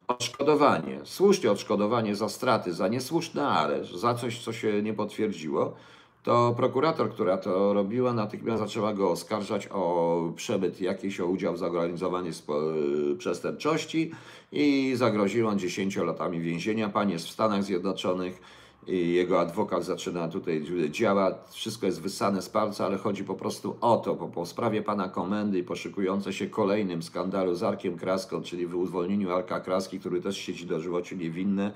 odszkodowanie, 0.07 0.99
słusznie 1.03 1.51
odszkodowanie 1.51 2.15
za 2.15 2.29
straty, 2.29 2.73
za 2.73 2.87
niesłuszny 2.87 3.47
areszt, 3.47 3.91
za 3.95 4.13
coś, 4.13 4.43
co 4.43 4.53
się 4.53 4.81
nie 4.81 4.93
potwierdziło, 4.93 5.73
to 6.23 6.53
prokurator, 6.57 7.09
która 7.09 7.37
to 7.37 7.73
robiła, 7.73 8.13
natychmiast 8.13 8.63
zaczęła 8.63 8.93
go 8.93 9.11
oskarżać 9.11 9.67
o 9.71 10.31
przemyt 10.35 10.81
jakiś, 10.81 11.19
o 11.19 11.25
udział 11.25 11.53
w 11.53 11.57
zorganizowanej 11.57 12.33
spo- 12.33 12.61
przestępczości 13.17 14.11
i 14.51 14.93
zagroziła 14.95 15.55
10 15.55 15.95
latami 15.95 16.41
więzienia. 16.41 16.89
Pan 16.89 17.09
jest 17.09 17.27
w 17.27 17.31
Stanach 17.31 17.63
Zjednoczonych 17.63 18.41
i 18.87 19.13
jego 19.13 19.39
adwokat 19.39 19.85
zaczyna 19.85 20.27
tutaj 20.27 20.65
działa. 20.89 21.35
Wszystko 21.51 21.85
jest 21.85 22.01
wyssane 22.01 22.41
z 22.41 22.49
palca, 22.49 22.85
ale 22.85 22.97
chodzi 22.97 23.23
po 23.23 23.35
prostu 23.35 23.75
o 23.81 23.97
to, 23.97 24.15
bo 24.15 24.27
po 24.27 24.45
sprawie 24.45 24.81
pana 24.81 25.09
komendy 25.09 25.59
i 25.59 25.63
poszukujące 25.63 26.33
się 26.33 26.47
kolejnym 26.47 27.03
skandalu 27.03 27.55
z 27.55 27.63
Arkiem 27.63 27.97
Kraską, 27.97 28.41
czyli 28.41 28.67
w 28.67 28.75
uwolnieniu 28.75 29.31
Arka 29.31 29.59
Kraski, 29.59 29.99
który 29.99 30.21
też 30.21 30.37
siedzi 30.37 30.65
do 30.65 30.79
żywocie 30.79 31.15
niewinny, 31.15 31.71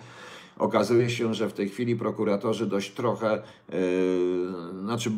Okazuje 0.60 1.10
się, 1.10 1.34
że 1.34 1.50
w 1.50 1.54
tej 1.54 1.70
chwili 1.70 1.96
prokuratorzy 1.96 2.68
dość 2.68 2.92
trochę, 2.92 3.42
yy, 3.70 3.78
znaczy 4.82 5.12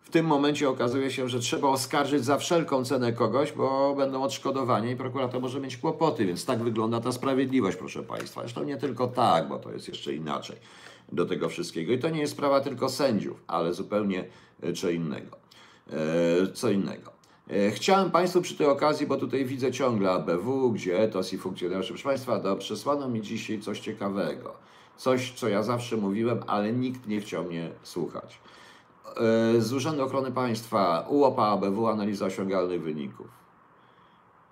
w 0.00 0.10
tym 0.10 0.26
momencie 0.26 0.68
okazuje 0.68 1.10
się, 1.10 1.28
że 1.28 1.40
trzeba 1.40 1.68
oskarżyć 1.68 2.24
za 2.24 2.38
wszelką 2.38 2.84
cenę 2.84 3.12
kogoś, 3.12 3.52
bo 3.52 3.94
będą 3.94 4.22
odszkodowania 4.22 4.90
i 4.90 4.96
prokurator 4.96 5.40
może 5.40 5.60
mieć 5.60 5.76
kłopoty, 5.76 6.26
więc 6.26 6.44
tak 6.44 6.62
wygląda 6.62 7.00
ta 7.00 7.12
sprawiedliwość, 7.12 7.76
proszę 7.76 8.02
Państwa. 8.02 8.40
Zresztą 8.40 8.64
nie 8.64 8.76
tylko 8.76 9.06
tak, 9.06 9.48
bo 9.48 9.58
to 9.58 9.72
jest 9.72 9.88
jeszcze 9.88 10.14
inaczej 10.14 10.56
do 11.12 11.26
tego 11.26 11.48
wszystkiego. 11.48 11.92
I 11.92 11.98
to 11.98 12.10
nie 12.10 12.20
jest 12.20 12.32
sprawa 12.32 12.60
tylko 12.60 12.88
sędziów, 12.88 13.42
ale 13.46 13.74
zupełnie 13.74 14.24
e, 14.62 14.72
co 14.72 14.90
innego. 14.90 15.36
E, 15.92 16.52
Co 16.54 16.70
innego. 16.70 17.13
E, 17.50 17.70
Chciałem 17.70 18.10
Państwu 18.10 18.42
przy 18.42 18.56
tej 18.56 18.66
okazji, 18.66 19.06
bo 19.06 19.16
tutaj 19.16 19.44
widzę 19.44 19.72
ciągle 19.72 20.10
ABW, 20.10 20.72
gdzie 20.72 21.00
etos 21.02 21.32
i 21.32 21.38
funkcjonariusze. 21.38 21.88
Proszę 21.88 22.04
Państwa, 22.04 22.38
do, 22.38 22.56
przesłano 22.56 23.08
mi 23.08 23.22
dzisiaj 23.22 23.60
coś 23.60 23.80
ciekawego. 23.80 24.54
Coś, 24.96 25.32
co 25.32 25.48
ja 25.48 25.62
zawsze 25.62 25.96
mówiłem, 25.96 26.42
ale 26.46 26.72
nikt 26.72 27.06
nie 27.06 27.20
chciał 27.20 27.44
mnie 27.44 27.70
słuchać. 27.82 28.38
E, 29.56 29.60
Z 29.60 29.72
Urzędu 29.72 30.02
Ochrony 30.04 30.32
Państwa, 30.32 31.06
UOPA 31.08 31.46
ABW, 31.48 31.86
analiza 31.88 32.26
osiągalnych 32.26 32.82
wyników. 32.82 33.26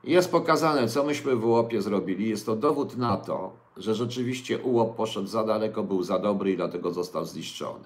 Jest 0.04 0.30
pokazane, 0.30 0.88
co 0.88 1.04
myśmy 1.04 1.36
w 1.36 1.44
UOP-ie 1.46 1.82
zrobili. 1.82 2.28
Jest 2.28 2.46
to 2.46 2.56
dowód 2.56 2.96
na 2.96 3.16
to, 3.16 3.52
że 3.76 3.94
rzeczywiście 3.94 4.58
UOP 4.58 4.96
poszedł 4.96 5.26
za 5.26 5.44
daleko, 5.44 5.82
był 5.82 6.02
za 6.02 6.18
dobry 6.18 6.52
i 6.52 6.56
dlatego 6.56 6.90
został 6.92 7.24
zniszczony. 7.24 7.84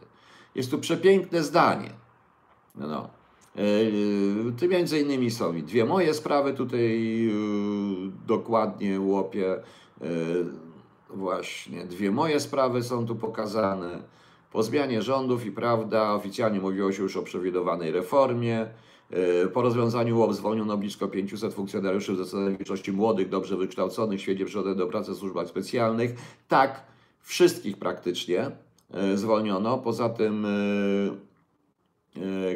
Jest 0.54 0.70
tu 0.70 0.78
przepiękne 0.78 1.42
zdanie. 1.42 1.90
No, 2.74 2.86
no. 2.86 3.08
Yy, 3.56 4.52
Tu 4.60 4.68
między 4.68 5.00
innymi 5.00 5.30
są 5.30 5.54
i 5.54 5.62
dwie 5.62 5.84
moje 5.84 6.14
sprawy 6.14 6.52
tutaj 6.52 7.00
yy, 7.22 8.10
dokładnie 8.26 9.00
łopię. 9.00 9.56
Yy, 10.00 10.06
Właśnie, 11.10 11.84
dwie 11.84 12.10
moje 12.10 12.40
sprawy 12.40 12.82
są 12.82 13.06
tu 13.06 13.16
pokazane. 13.16 14.02
Po 14.52 14.62
zmianie 14.62 15.02
rządów 15.02 15.46
i 15.46 15.52
prawda, 15.52 16.12
oficjalnie 16.12 16.60
mówiło 16.60 16.92
się 16.92 17.02
już 17.02 17.16
o 17.16 17.22
przewidywanej 17.22 17.92
reformie. 17.92 18.66
Po 19.52 19.62
rozwiązaniu 19.62 20.18
łob 20.18 20.34
zwolniono 20.34 20.76
blisko 20.76 21.08
500 21.08 21.54
funkcjonariuszy, 21.54 22.12
w 22.12 22.16
zdecydowanej 22.16 22.56
większości 22.56 22.92
młodych, 22.92 23.28
dobrze 23.28 23.56
wykształconych, 23.56 24.20
świetnie 24.20 24.44
przygotowanych 24.44 24.78
do 24.78 24.86
pracy 24.86 25.12
w 25.12 25.16
służbach 25.16 25.48
specjalnych. 25.48 26.14
Tak, 26.48 26.82
wszystkich 27.20 27.76
praktycznie 27.76 28.50
zwolniono. 29.14 29.78
Poza 29.78 30.08
tym 30.08 30.46
E, 30.46 30.48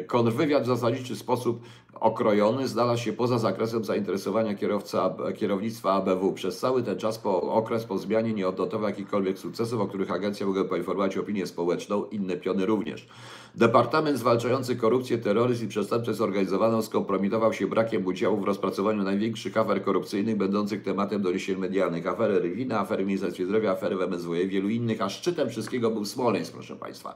Kontrwywiad 0.07 0.63
w 0.63 0.67
zasadniczy 0.67 1.15
sposób 1.15 1.61
okrojony 2.01 2.67
znalazł 2.67 3.03
się 3.03 3.13
poza 3.13 3.37
zakresem 3.37 3.85
zainteresowania 3.85 4.55
kierowca, 4.55 5.15
kierownictwa 5.37 5.93
ABW. 5.93 6.33
Przez 6.33 6.59
cały 6.59 6.83
ten 6.83 6.97
czas, 6.97 7.17
po 7.17 7.41
okres 7.41 7.83
po 7.83 7.97
zmianie 7.97 8.33
nie 8.33 8.47
odnotował 8.47 8.89
jakichkolwiek 8.89 9.39
sukcesów, 9.39 9.81
o 9.81 9.87
których 9.87 10.11
agencja 10.11 10.45
mogła 10.45 10.63
poinformować 10.63 11.17
opinię 11.17 11.47
społeczną, 11.47 12.05
inne 12.05 12.37
piony 12.37 12.65
również. 12.65 13.07
Departament 13.55 14.17
zwalczający 14.17 14.75
korupcję, 14.75 15.17
terroryzm 15.17 15.65
i 15.65 15.67
przestępczość 15.67 16.17
zorganizowaną 16.17 16.81
skompromitował 16.81 17.53
się 17.53 17.67
brakiem 17.67 18.05
udziału 18.05 18.41
w 18.41 18.43
rozpracowaniu 18.43 19.03
największych 19.03 19.57
afer 19.57 19.83
korupcyjnych 19.83 20.37
będących 20.37 20.83
tematem 20.83 21.21
doniesień 21.21 21.57
medialnych. 21.57 22.07
Afery 22.07 22.39
Rywina, 22.39 22.79
afery 22.79 23.05
Ministerstwie 23.05 23.45
Zdrowia, 23.45 23.71
afery 23.71 23.95
w 23.95 24.01
MSWiA 24.01 24.41
i 24.41 24.47
wielu 24.47 24.69
innych, 24.69 25.01
a 25.01 25.09
szczytem 25.09 25.49
wszystkiego 25.49 25.91
był 25.91 26.05
Smoleńsk, 26.05 26.53
proszę 26.53 26.75
Państwa. 26.75 27.15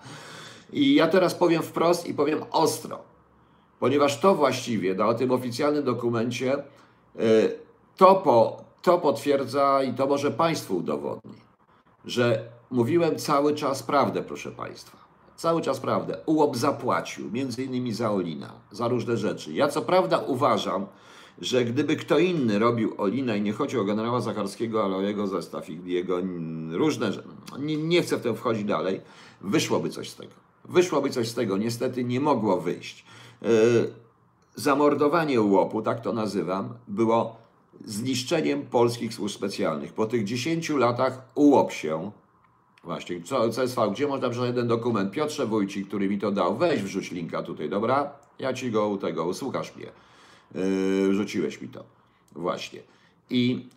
I 0.75 0.95
ja 0.95 1.07
teraz 1.07 1.35
powiem 1.35 1.63
wprost 1.63 2.07
i 2.07 2.13
powiem 2.13 2.39
ostro, 2.51 2.99
ponieważ 3.79 4.19
to 4.19 4.35
właściwie 4.35 4.95
na 4.95 5.13
tym 5.13 5.31
oficjalnym 5.31 5.83
dokumencie 5.83 6.57
y, 6.57 6.59
to, 7.97 8.15
po, 8.15 8.63
to 8.81 8.97
potwierdza 8.97 9.83
i 9.83 9.93
to 9.93 10.07
może 10.07 10.31
Państwu 10.31 10.77
udowodni, 10.77 11.33
że 12.05 12.49
mówiłem 12.71 13.15
cały 13.15 13.55
czas 13.55 13.83
prawdę, 13.83 14.21
proszę 14.21 14.51
Państwa. 14.51 14.97
Cały 15.35 15.61
czas 15.61 15.79
prawdę. 15.79 16.17
UOP 16.25 16.57
zapłacił, 16.57 17.31
między 17.31 17.63
innymi 17.63 17.93
za 17.93 18.11
Olina, 18.11 18.53
za 18.71 18.87
różne 18.87 19.17
rzeczy. 19.17 19.53
Ja 19.53 19.67
co 19.67 19.81
prawda 19.81 20.17
uważam, 20.17 20.85
że 21.41 21.65
gdyby 21.65 21.95
kto 21.95 22.19
inny 22.19 22.59
robił 22.59 22.93
Olina 22.97 23.35
i 23.35 23.41
nie 23.41 23.53
chodzi 23.53 23.79
o 23.79 23.83
generała 23.83 24.21
Zacharskiego, 24.21 24.83
ale 24.83 24.95
o 24.95 25.01
jego 25.01 25.27
zestaw 25.27 25.69
i 25.69 25.81
jego 25.85 26.17
różne 26.71 27.13
rzeczy, 27.13 27.27
nie, 27.59 27.77
nie 27.77 28.01
chcę 28.01 28.17
w 28.17 28.21
to 28.21 28.33
wchodzić 28.33 28.63
dalej, 28.63 29.01
wyszłoby 29.41 29.89
coś 29.89 30.09
z 30.09 30.15
tego. 30.15 30.44
Wyszłoby 30.69 31.09
coś 31.09 31.27
z 31.27 31.33
tego. 31.33 31.57
Niestety 31.57 32.03
nie 32.03 32.19
mogło 32.19 32.61
wyjść. 32.61 33.05
Yy, 33.41 33.49
zamordowanie 34.55 35.41
UOP-u, 35.41 35.81
tak 35.81 36.01
to 36.01 36.13
nazywam, 36.13 36.73
było 36.87 37.37
zniszczeniem 37.85 38.65
polskich 38.65 39.13
służb 39.13 39.35
specjalnych. 39.35 39.93
Po 39.93 40.05
tych 40.05 40.23
10 40.23 40.69
latach 40.69 41.21
UOP 41.35 41.71
się, 41.71 42.11
właśnie, 42.83 43.21
co, 43.21 43.49
CSV, 43.49 43.91
gdzie 43.91 44.07
można 44.07 44.29
przeczytać 44.29 44.47
jeden 44.47 44.67
dokument? 44.67 45.11
Piotrze 45.11 45.45
Wójcik, 45.45 45.87
który 45.87 46.09
mi 46.09 46.19
to 46.19 46.31
dał, 46.31 46.57
weź 46.57 46.81
wrzuć 46.81 47.11
linka 47.11 47.43
tutaj, 47.43 47.69
dobra? 47.69 48.13
Ja 48.39 48.53
ci 48.53 48.71
go 48.71 48.97
tego, 48.97 49.25
usłuchasz 49.25 49.75
mnie. 49.75 49.91
Yy, 50.55 51.09
wrzuciłeś 51.09 51.61
mi 51.61 51.67
to. 51.67 51.83
Właśnie. 52.35 52.79
I 53.29 53.69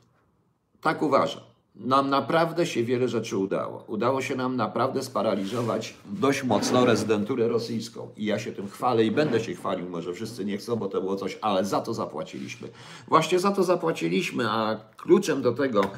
tak 0.81 1.03
uważam. 1.03 1.48
Nam 1.79 2.11
naprawdę 2.11 2.67
się 2.67 2.85
wiele 2.85 3.09
rzeczy 3.09 3.37
udało. 3.37 3.85
Udało 3.87 4.23
się 4.23 4.37
nam 4.37 4.57
naprawdę 4.57 5.03
sparaliżować 5.03 5.95
dość 6.07 6.45
mocno 6.45 6.85
rezydenturę 6.85 7.49
rosyjską. 7.49 8.09
I 8.17 8.25
ja 8.25 8.39
się 8.39 8.53
tym 8.53 8.69
chwalę 8.69 9.05
i 9.05 9.11
będę 9.11 9.41
się 9.41 9.55
chwalił. 9.55 9.89
Może 9.89 10.13
wszyscy 10.13 10.45
nie 10.45 10.59
chcą, 10.59 10.77
bo 10.77 10.89
to 10.89 11.01
było 11.01 11.17
coś, 11.17 11.39
ale 11.41 11.65
za 11.65 11.81
to 11.81 11.95
zapłaciliśmy. 11.95 12.69
Właśnie 13.09 13.39
za 13.39 13.51
to 13.51 13.65
zapłaciliśmy, 13.65 14.51
a 14.51 14.81
kluczem 14.97 15.43
do 15.43 15.53
tego, 15.53 15.91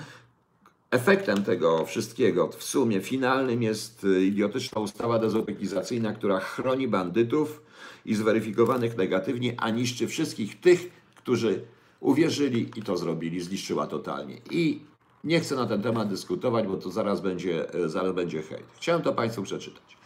efektem 0.90 1.44
tego 1.44 1.84
wszystkiego 1.84 2.48
w 2.48 2.62
sumie 2.62 3.00
finalnym 3.00 3.62
jest 3.62 4.04
y, 4.04 4.24
idiotyczna 4.24 4.80
ustawa 4.80 5.18
dezubekizacyjna, 5.18 6.12
która 6.12 6.40
chroni 6.40 6.88
bandytów 6.88 7.62
i 8.06 8.14
zweryfikowanych 8.14 8.96
negatywnie, 8.96 9.54
a 9.56 9.70
niszczy 9.70 10.08
wszystkich 10.08 10.60
tych, 10.60 10.90
którzy 11.14 11.64
uwierzyli 12.00 12.70
i 12.76 12.82
to 12.82 12.96
zrobili, 12.96 13.40
zniszczyła 13.40 13.86
totalnie. 13.86 14.36
I 14.50 14.80
nie 15.24 15.40
chcę 15.40 15.56
na 15.56 15.66
ten 15.66 15.82
temat 15.82 16.08
dyskutować, 16.08 16.66
bo 16.66 16.76
to 16.76 16.90
zaraz 16.90 17.20
będzie, 17.20 17.74
y, 17.74 17.88
zaraz 17.88 18.14
będzie 18.14 18.42
hejt. 18.42 18.66
Chciałem 18.76 19.02
to 19.02 19.12
Państwu 19.12 19.42
przeczytać. 19.42 19.96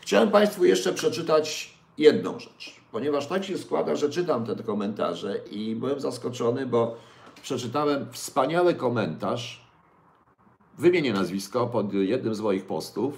Chciałem 0.00 0.30
Państwu 0.30 0.64
jeszcze 0.64 0.92
przeczytać 0.92 1.74
jedną 1.98 2.38
rzecz, 2.38 2.76
ponieważ 2.92 3.26
tak 3.26 3.44
się 3.44 3.58
składa, 3.58 3.96
że 3.96 4.10
czytam 4.10 4.46
te 4.46 4.62
komentarze 4.62 5.40
i 5.50 5.76
byłem 5.76 6.00
zaskoczony, 6.00 6.66
bo 6.66 6.96
przeczytałem 7.42 8.06
wspaniały 8.12 8.74
komentarz, 8.74 9.62
wymienię 10.78 11.12
nazwisko 11.12 11.66
pod 11.66 11.94
jednym 11.94 12.34
z 12.34 12.40
moich 12.40 12.66
postów. 12.66 13.14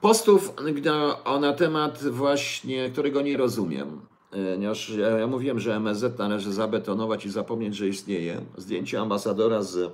Postów 0.00 0.52
na, 0.84 1.38
na 1.38 1.52
temat 1.52 2.04
właśnie, 2.04 2.90
którego 2.90 3.22
nie 3.22 3.36
rozumiem. 3.36 4.00
Ponieważ 4.32 4.92
ja, 5.20 5.26
mówiłem, 5.26 5.60
że 5.60 5.76
MSZ 5.76 6.18
należy 6.18 6.52
zabetonować 6.52 7.26
i 7.26 7.30
zapomnieć, 7.30 7.76
że 7.76 7.88
istnieje. 7.88 8.40
Zdjęcie 8.56 9.00
ambasadora 9.00 9.62
z, 9.62 9.92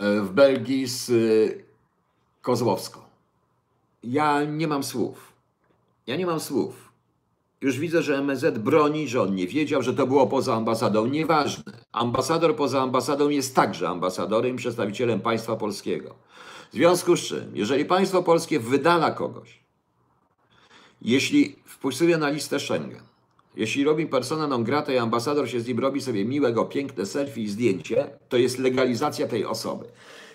w 0.00 0.30
Belgii 0.32 0.86
z 0.86 1.12
Kozłowską. 2.42 3.00
Ja 4.02 4.44
nie 4.44 4.68
mam 4.68 4.84
słów. 4.84 5.32
Ja 6.06 6.16
nie 6.16 6.26
mam 6.26 6.40
słów. 6.40 6.90
Już 7.60 7.78
widzę, 7.78 8.02
że 8.02 8.18
MSZ 8.18 8.58
broni, 8.58 9.08
że 9.08 9.22
on 9.22 9.34
nie 9.34 9.46
wiedział, 9.46 9.82
że 9.82 9.94
to 9.94 10.06
było 10.06 10.26
poza 10.26 10.54
ambasadą. 10.54 11.06
Nieważne. 11.06 11.72
Ambasador 11.92 12.56
poza 12.56 12.82
ambasadą 12.82 13.28
jest 13.28 13.56
także 13.56 13.88
ambasadorem 13.88 14.54
i 14.54 14.58
przedstawicielem 14.58 15.20
państwa 15.20 15.56
polskiego. 15.56 16.14
W 16.70 16.74
związku 16.74 17.16
z 17.16 17.20
czym, 17.20 17.50
jeżeli 17.54 17.84
państwo 17.84 18.22
polskie 18.22 18.60
wydala 18.60 19.10
kogoś, 19.10 19.59
jeśli 21.02 21.56
wpisuje 21.64 22.18
na 22.18 22.28
listę 22.28 22.60
Schengen, 22.60 23.00
jeśli 23.56 23.84
robi 23.84 24.06
persona 24.06 24.46
non 24.46 24.64
grata 24.64 24.92
i 24.92 24.98
ambasador 24.98 25.50
się 25.50 25.60
z 25.60 25.66
nim 25.66 25.78
robi 25.78 26.00
sobie 26.00 26.24
miłego, 26.24 26.64
piękne 26.64 27.06
selfie 27.06 27.42
i 27.42 27.48
zdjęcie, 27.48 28.10
to 28.28 28.36
jest 28.36 28.58
legalizacja 28.58 29.28
tej 29.28 29.44
osoby. 29.44 29.84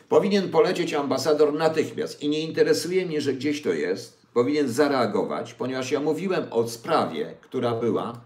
Powinien 0.10 0.50
polecieć 0.50 0.94
ambasador 0.94 1.54
natychmiast 1.54 2.24
i 2.24 2.30
nie 2.30 2.40
interesuje 2.40 3.06
mnie, 3.06 3.22
że 3.22 3.34
gdzieś 3.34 3.62
to 3.62 3.74
jest. 3.74 4.26
Powinien 4.34 4.70
zareagować, 4.70 5.54
ponieważ 5.54 5.92
ja 5.92 6.00
mówiłem 6.00 6.46
o 6.52 6.68
sprawie, 6.68 7.34
która 7.42 7.76
była 7.76 8.22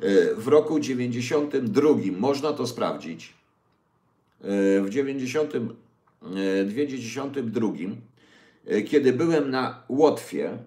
e, 0.00 0.34
w 0.34 0.48
roku 0.48 0.80
92. 0.80 1.88
Można 2.18 2.52
to 2.52 2.66
sprawdzić. 2.66 3.34
E, 4.42 4.80
w 4.80 4.90
92, 4.90 7.68
e, 8.66 8.82
kiedy 8.82 9.12
byłem 9.12 9.50
na 9.50 9.82
Łotwie 9.88 10.58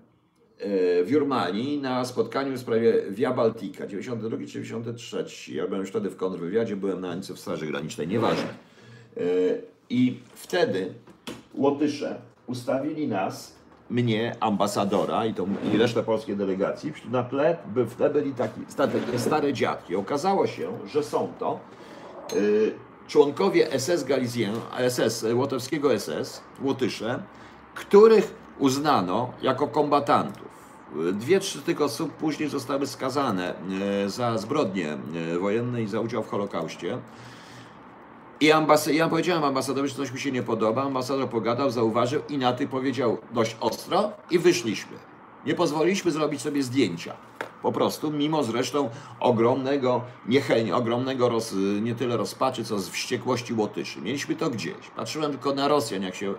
w 1.04 1.08
Jurmanii 1.08 1.82
na 1.82 2.06
spotkaniu 2.06 2.54
w 2.54 2.60
sprawie 2.60 2.94
Via 3.10 3.34
Baltica, 3.34 3.88
92 3.88 4.38
czy 4.38 4.46
93. 4.46 5.26
Ja 5.54 5.66
byłem 5.66 5.82
już 5.82 5.90
wtedy 5.90 6.10
w 6.10 6.16
kontrwywiadzie, 6.16 6.76
byłem 6.76 7.02
na 7.02 7.10
Anicy 7.10 7.34
w 7.34 7.40
Straży 7.40 7.68
Granicznej, 7.68 8.08
nieważne. 8.08 8.54
I 9.90 10.20
wtedy 10.36 10.94
Łotysze 11.54 12.22
ustawili 12.48 13.08
nas, 13.08 13.60
mnie, 13.90 14.36
ambasadora 14.40 15.26
i, 15.26 15.34
tą, 15.34 15.48
i 15.74 15.78
resztę 15.78 16.04
polskiej 16.04 16.36
delegacji. 16.36 16.94
Na 17.12 17.24
tle 17.24 17.58
by, 17.66 17.86
wtedy 17.86 18.22
byli 18.22 18.34
taki, 18.34 18.62
takie 18.78 19.20
stare 19.20 19.54
dziadki. 19.54 19.96
Okazało 19.96 20.48
się, 20.48 20.78
że 20.88 21.04
są 21.04 21.34
to 21.40 21.60
y, 22.36 22.72
członkowie 23.08 23.80
SS 23.80 24.04
Galizien, 24.04 24.54
SS, 24.90 25.26
łotewskiego 25.34 26.00
SS, 26.00 26.42
Łotysze, 26.62 27.24
których 27.76 28.34
uznano 28.60 29.34
jako 29.42 29.68
kombatantów. 29.68 30.49
Dwie, 31.14 31.40
trzy 31.40 31.62
tych 31.62 31.82
osób 31.82 32.14
później 32.14 32.50
zostały 32.50 32.88
skazane 32.88 33.54
y, 34.06 34.10
za 34.10 34.38
zbrodnie 34.38 34.98
y, 35.34 35.40
wojenne 35.40 35.82
i 35.82 35.88
za 35.88 36.00
udział 36.00 36.24
w 36.24 36.30
Holokauście. 36.30 36.98
I 38.42 38.52
ambasy, 38.52 38.94
ja 38.94 39.10
powiedziałem 39.10 39.44
ambasadorowi, 39.44 39.90
że 39.90 39.96
coś 39.96 40.12
mi 40.12 40.20
się 40.20 40.32
nie 40.32 40.44
podoba. 40.44 40.84
Ambasador 40.84 41.30
pogadał, 41.30 41.72
zauważył 41.72 42.22
i 42.30 42.38
na 42.38 42.54
ty 42.54 42.68
powiedział 42.68 43.18
dość 43.32 43.58
ostro 43.60 44.12
i 44.32 44.40
wyszliśmy. 44.40 44.98
Nie 45.46 45.56
pozwoliliśmy 45.56 46.12
zrobić 46.12 46.42
sobie 46.42 46.64
zdjęcia. 46.64 47.14
Po 47.62 47.72
prostu, 47.72 48.12
mimo 48.12 48.44
zresztą 48.44 48.90
ogromnego 49.20 50.02
niechęci, 50.28 50.72
ogromnego 50.72 51.30
roz, 51.30 51.56
nie 51.82 51.96
tyle 51.96 52.18
rozpaczy, 52.18 52.64
co 52.64 52.80
z 52.80 52.90
wściekłości 52.90 53.54
Łotyszy. 53.54 54.02
Mieliśmy 54.02 54.36
to 54.36 54.50
gdzieś. 54.50 54.90
Patrzyłem 54.96 55.32
tylko 55.32 55.54
na 55.54 55.68
Rosjan, 55.68 56.04
jak 56.04 56.16
się 56.16 56.34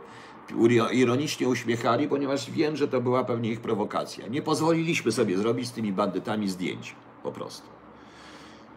ironicznie 0.92 1.48
uśmiechali, 1.48 2.08
ponieważ 2.08 2.50
wiem, 2.50 2.76
że 2.76 2.88
to 2.88 3.00
była 3.00 3.24
pewnie 3.24 3.50
ich 3.50 3.60
prowokacja. 3.60 4.26
Nie 4.26 4.42
pozwoliliśmy 4.42 5.12
sobie 5.12 5.38
zrobić 5.38 5.68
z 5.68 5.72
tymi 5.72 5.92
bandytami 5.92 6.48
zdjęć. 6.48 6.94
Po 7.22 7.32
prostu. 7.32 7.68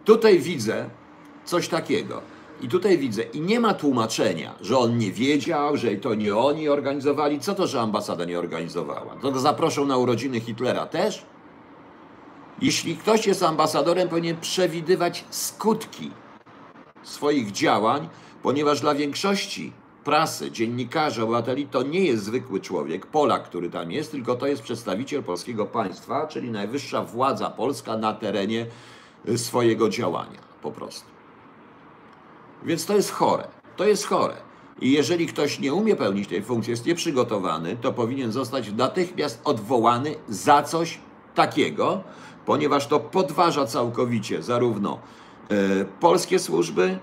Tutaj 0.06 0.40
widzę 0.40 0.90
coś 1.46 1.68
takiego. 1.68 2.22
I 2.62 2.68
tutaj 2.68 2.98
widzę, 2.98 3.24
i 3.24 3.42
nie 3.42 3.60
ma 3.60 3.74
tłumaczenia, 3.74 4.56
że 4.62 4.78
on 4.78 4.98
nie 4.98 5.12
wiedział, 5.12 5.78
że 5.78 5.96
to 5.96 6.16
nie 6.16 6.36
oni 6.36 6.70
organizowali. 6.70 7.40
Co 7.40 7.56
to, 7.56 7.68
że 7.68 7.82
ambasada 7.82 8.26
nie 8.26 8.40
organizowała? 8.40 9.16
To 9.22 9.40
zaproszą 9.40 9.86
na 9.86 9.98
urodziny 9.98 10.40
Hitlera 10.40 10.86
też? 10.86 11.26
Jeśli 12.62 12.98
ktoś 12.98 13.28
jest 13.28 13.44
ambasadorem, 13.44 14.10
powinien 14.10 14.38
przewidywać 14.38 15.26
skutki 15.30 16.12
swoich 17.04 17.52
działań, 17.52 18.10
ponieważ 18.44 18.82
dla 18.82 18.96
większości 18.96 19.74
prasy, 20.04 20.52
dziennikarzy, 20.52 21.24
obywateli 21.24 21.68
to 21.68 21.84
nie 21.84 22.06
jest 22.06 22.24
zwykły 22.24 22.60
człowiek, 22.60 23.06
Polak, 23.06 23.44
który 23.44 23.70
tam 23.70 23.92
jest, 23.92 24.12
tylko 24.12 24.36
to 24.36 24.48
jest 24.48 24.62
przedstawiciel 24.62 25.24
polskiego 25.24 25.66
państwa, 25.66 26.28
czyli 26.28 26.52
najwyższa 26.52 27.04
władza 27.04 27.50
polska 27.50 27.98
na 27.98 28.14
terenie 28.14 28.66
swojego 29.36 29.90
działania 29.90 30.40
po 30.62 30.72
prostu. 30.72 31.08
Więc 32.64 32.86
to 32.86 32.96
jest 32.96 33.12
chore. 33.12 33.48
To 33.78 33.86
jest 33.86 34.06
chore. 34.06 34.36
I 34.82 34.92
jeżeli 34.92 35.28
ktoś 35.28 35.60
nie 35.60 35.74
umie 35.74 35.96
pełnić 35.96 36.28
tej 36.28 36.44
funkcji, 36.44 36.72
jest 36.72 36.86
nieprzygotowany, 36.86 37.78
to 37.82 37.94
powinien 37.94 38.32
zostać 38.32 38.72
natychmiast 38.72 39.42
odwołany 39.44 40.16
za 40.30 40.64
coś 40.64 41.00
takiego, 41.36 42.04
ponieważ 42.46 42.88
to 42.88 43.00
podważa 43.00 43.66
całkowicie 43.66 44.44
zarówno 44.44 45.00
e, 45.50 45.86
polskie 45.86 46.40
służby, 46.40 47.00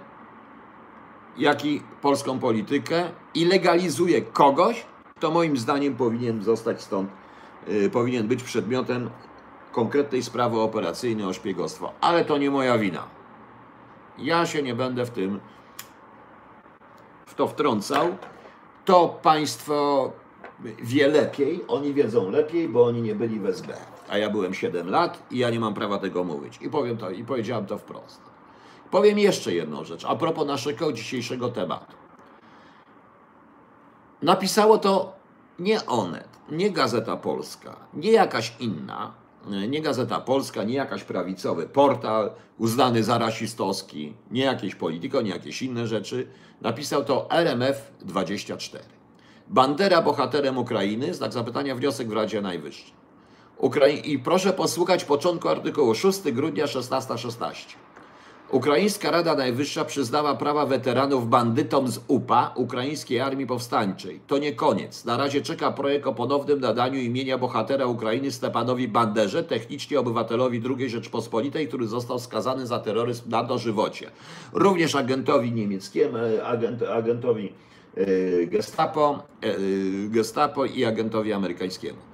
jak 1.41 1.65
i 1.65 1.83
polską 2.03 2.39
politykę 2.39 3.11
i 3.35 3.45
legalizuje 3.45 4.23
kogoś, 4.23 4.87
kto 5.17 5.31
moim 5.31 5.57
zdaniem 5.57 5.97
powinien 5.97 6.43
zostać 6.43 6.83
stąd, 6.83 7.11
e, 7.67 7.91
powinien 7.91 8.29
być 8.29 8.43
przedmiotem 8.43 9.11
konkretnej 9.73 10.23
sprawy 10.23 10.61
operacyjnej 10.61 11.27
o 11.27 11.33
szpiegostwo. 11.33 11.93
Ale 12.01 12.25
to 12.25 12.39
nie 12.39 12.51
moja 12.51 12.79
wina. 12.79 13.05
Ja 14.19 14.47
się 14.47 14.63
nie 14.63 14.75
będę 14.75 15.07
w 15.07 15.11
tym 15.11 15.41
w 17.27 17.35
to 17.35 17.49
wtrącał. 17.49 18.17
To 18.85 19.19
państwo 19.23 20.13
wie 20.83 21.09
lepiej, 21.09 21.65
oni 21.69 21.95
wiedzą 21.95 22.31
lepiej, 22.31 22.69
bo 22.69 22.85
oni 22.85 23.03
nie 23.03 23.15
byli 23.15 23.41
w 23.41 23.47
SB. 23.47 23.75
A 24.09 24.19
ja 24.19 24.31
byłem 24.31 24.55
7 24.55 24.91
lat 24.91 25.23
i 25.31 25.39
ja 25.39 25.51
nie 25.51 25.61
mam 25.61 25.75
prawa 25.75 25.99
tego 25.99 26.25
mówić. 26.25 26.59
I 26.61 26.71
powiem 26.71 26.97
to, 26.97 27.11
i 27.11 27.25
powiedziałem 27.25 27.67
to 27.67 27.79
wprost. 27.79 28.30
Powiem 28.91 29.19
jeszcze 29.19 29.55
jedną 29.55 29.85
rzecz 29.85 30.05
a 30.05 30.17
propos 30.17 30.47
naszego 30.47 30.93
dzisiejszego 30.93 31.49
tematu. 31.49 31.97
Napisało 34.23 34.79
to 34.79 35.13
nie 35.59 35.87
Onet, 35.87 36.29
nie 36.51 36.71
Gazeta 36.71 37.17
Polska, 37.17 37.77
nie 37.95 38.13
jakaś 38.13 38.53
inna, 38.61 39.15
nie 39.69 39.83
Gazeta 39.83 40.21
Polska, 40.21 40.63
nie 40.63 40.75
jakaś 40.75 41.05
prawicowy 41.05 41.69
portal 41.69 42.31
uznany 42.59 43.05
za 43.05 43.19
rasistowski, 43.19 44.15
nie 44.31 44.43
jakieś 44.43 44.75
polityko, 44.75 45.23
nie 45.23 45.31
jakieś 45.31 45.63
inne 45.63 45.87
rzeczy. 45.87 46.29
Napisał 46.61 47.05
to 47.05 47.29
RMF24. 47.31 48.79
Bandera 49.49 50.03
bohaterem 50.03 50.59
Ukrainy, 50.59 51.15
znak 51.15 51.33
zapytania, 51.33 51.75
wniosek 51.75 52.09
w 52.09 52.13
Radzie 52.13 52.43
Najwyższej. 52.43 52.93
Ukrai 53.57 54.13
I 54.13 54.19
proszę 54.19 54.53
posłuchać 54.53 55.05
początku 55.05 55.49
artykułu 55.49 55.95
6 55.95 56.21
grudnia 56.23 56.67
1616. 56.67 57.19
16. 57.19 57.90
Ukraińska 58.51 59.11
Rada 59.11 59.35
Najwyższa 59.35 59.85
przyznała 59.85 60.35
prawa 60.35 60.67
weteranów 60.67 61.29
bandytom 61.29 61.89
z 61.89 62.01
UPA, 62.09 62.53
Ukraińskiej 62.57 63.21
Armii 63.21 63.47
Powstańczej. 63.47 64.21
To 64.27 64.39
nie 64.39 64.53
koniec. 64.53 65.05
Na 65.05 65.17
razie 65.17 65.43
czeka 65.43 65.73
projekt 65.73 66.07
o 66.07 66.15
ponownym 66.15 66.61
nadaniu 66.61 67.01
imienia 67.01 67.39
bohatera 67.39 67.87
Ukrainy 67.87 68.31
Stepanowi 68.31 68.89
Banderze, 68.89 69.45
technicznie 69.45 70.01
obywatelowi 70.01 70.63
II 70.79 70.91
Rzeczpospolitej, 70.91 71.69
który 71.69 71.87
został 71.87 72.19
skazany 72.19 72.67
za 72.67 72.79
terroryzm 72.79 73.31
na 73.31 73.45
dożywocie. 73.45 74.11
Również 74.53 74.95
agentowi 74.95 75.53
niemieckiemu, 75.53 76.17
agent, 76.45 76.83
agentowi 76.83 77.53
e, 77.97 78.47
gestapo, 78.47 79.23
e, 79.43 79.55
gestapo 80.09 80.65
i 80.65 80.85
agentowi 80.85 81.33
amerykańskiemu. 81.33 82.10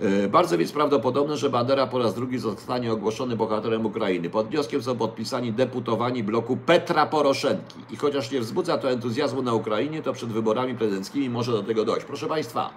E, 0.00 0.28
Bardzo 0.28 0.58
więc 0.58 0.72
prawdopodobne, 0.72 1.36
że 1.36 1.50
Bandera 1.50 1.86
po 1.86 1.98
raz 1.98 2.14
drugi 2.14 2.38
zostanie 2.38 2.92
ogłoszony 2.92 3.36
bohaterem 3.36 3.86
Ukrainy. 3.86 4.30
Pod 4.30 4.48
wnioskiem 4.48 4.82
są 4.82 4.96
podpisani 4.96 5.52
deputowani 5.52 6.22
bloku 6.22 6.56
Petra 6.56 7.06
Poroszenki. 7.06 7.78
I 7.90 7.96
chociaż 7.96 8.30
nie 8.30 8.40
wzbudza 8.40 8.78
to 8.78 8.90
entuzjazmu 8.90 9.42
na 9.42 9.54
Ukrainie, 9.54 10.02
to 10.02 10.12
przed 10.12 10.28
wyborami 10.28 10.74
prezydenckimi 10.74 11.30
może 11.30 11.52
do 11.52 11.62
tego 11.62 11.84
dojść. 11.84 12.06
Proszę 12.06 12.26
Państwa, 12.26 12.70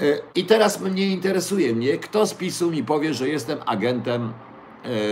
e, 0.00 0.04
i 0.34 0.44
teraz 0.44 0.80
mnie 0.80 1.06
interesuje 1.06 1.74
mnie, 1.74 1.98
kto 1.98 2.26
z 2.26 2.34
PiSu 2.34 2.70
mi 2.70 2.84
powie, 2.84 3.14
że 3.14 3.28
jestem 3.28 3.58
agentem, 3.66 4.32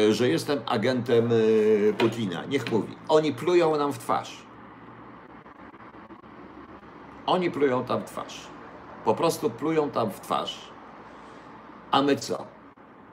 e, 0.08 0.12
że 0.12 0.28
jestem 0.28 0.60
agentem 0.66 1.30
Putina. 1.98 2.44
Niech 2.44 2.72
mówi. 2.72 2.94
Oni 3.08 3.32
plują 3.32 3.76
nam 3.76 3.92
w 3.92 3.98
twarz. 3.98 4.46
Oni 7.26 7.50
plują 7.50 7.84
tam 7.84 8.00
w 8.00 8.04
twarz. 8.04 8.40
Po 9.04 9.14
prostu 9.14 9.50
plują 9.50 9.90
tam 9.90 10.10
w 10.10 10.20
twarz. 10.20 10.75
A 11.90 12.02
my 12.02 12.16
co? 12.16 12.46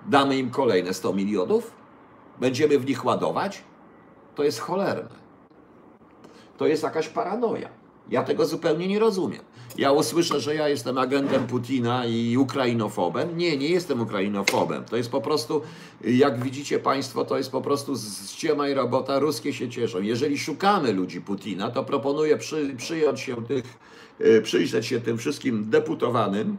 Damy 0.10 0.38
im 0.38 0.50
kolejne 0.50 0.94
100 0.94 1.14
milionów? 1.14 1.72
Będziemy 2.40 2.80
w 2.80 2.86
nich 2.86 3.06
ładować? 3.06 3.64
To 4.36 4.44
jest 4.44 4.60
cholerne. 4.60 5.24
To 6.58 6.68
jest 6.68 6.84
jakaś 6.84 7.10
paranoja. 7.10 7.70
Ja 8.10 8.24
tego 8.24 8.46
zupełnie 8.46 8.88
nie 8.88 9.00
rozumiem. 9.00 9.42
Ja 9.78 9.92
usłyszę, 9.92 10.40
że 10.40 10.56
ja 10.56 10.70
jestem 10.70 10.98
agentem 10.98 11.48
Putina 11.48 12.06
i 12.06 12.38
ukrainofobem. 12.38 13.38
Nie, 13.38 13.58
nie 13.58 13.70
jestem 13.70 14.02
ukrainofobem. 14.02 14.86
To 14.86 14.98
jest 14.98 15.12
po 15.12 15.22
prostu, 15.22 15.62
jak 16.02 16.44
widzicie 16.44 16.80
Państwo, 16.80 17.26
to 17.26 17.38
jest 17.38 17.52
po 17.52 17.62
prostu 17.62 17.94
ściema 18.28 18.68
i 18.68 18.74
robota. 18.74 19.20
Ruskie 19.20 19.54
się 19.54 19.70
cieszą. 19.70 20.02
Jeżeli 20.02 20.38
szukamy 20.38 20.94
ludzi 20.94 21.22
Putina, 21.22 21.72
to 21.72 21.84
proponuję 21.84 22.38
przy, 22.38 22.76
przyjąć 22.78 23.20
się 23.20 23.46
tych, 23.46 23.78
e, 24.20 24.42
przyjrzeć 24.42 24.86
się 24.86 25.02
tym 25.02 25.18
wszystkim 25.18 25.70
deputowanym, 25.70 26.58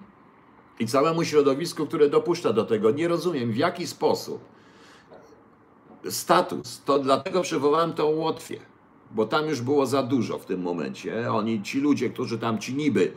i 0.78 0.86
całemu 0.86 1.24
środowisku, 1.24 1.86
które 1.86 2.08
dopuszcza 2.08 2.52
do 2.52 2.64
tego. 2.64 2.90
Nie 2.90 3.08
rozumiem, 3.08 3.52
w 3.52 3.56
jaki 3.56 3.86
sposób 3.86 4.40
status, 6.10 6.82
to 6.84 6.98
dlatego 6.98 7.42
przywołałem 7.42 7.92
tą 7.92 8.04
Łotwię, 8.04 8.60
bo 9.10 9.26
tam 9.26 9.46
już 9.46 9.60
było 9.60 9.86
za 9.86 10.02
dużo 10.02 10.38
w 10.38 10.46
tym 10.46 10.62
momencie. 10.62 11.32
Oni, 11.32 11.62
ci 11.62 11.80
ludzie, 11.80 12.10
którzy 12.10 12.38
tam, 12.38 12.58
ci 12.58 12.74
niby 12.74 13.12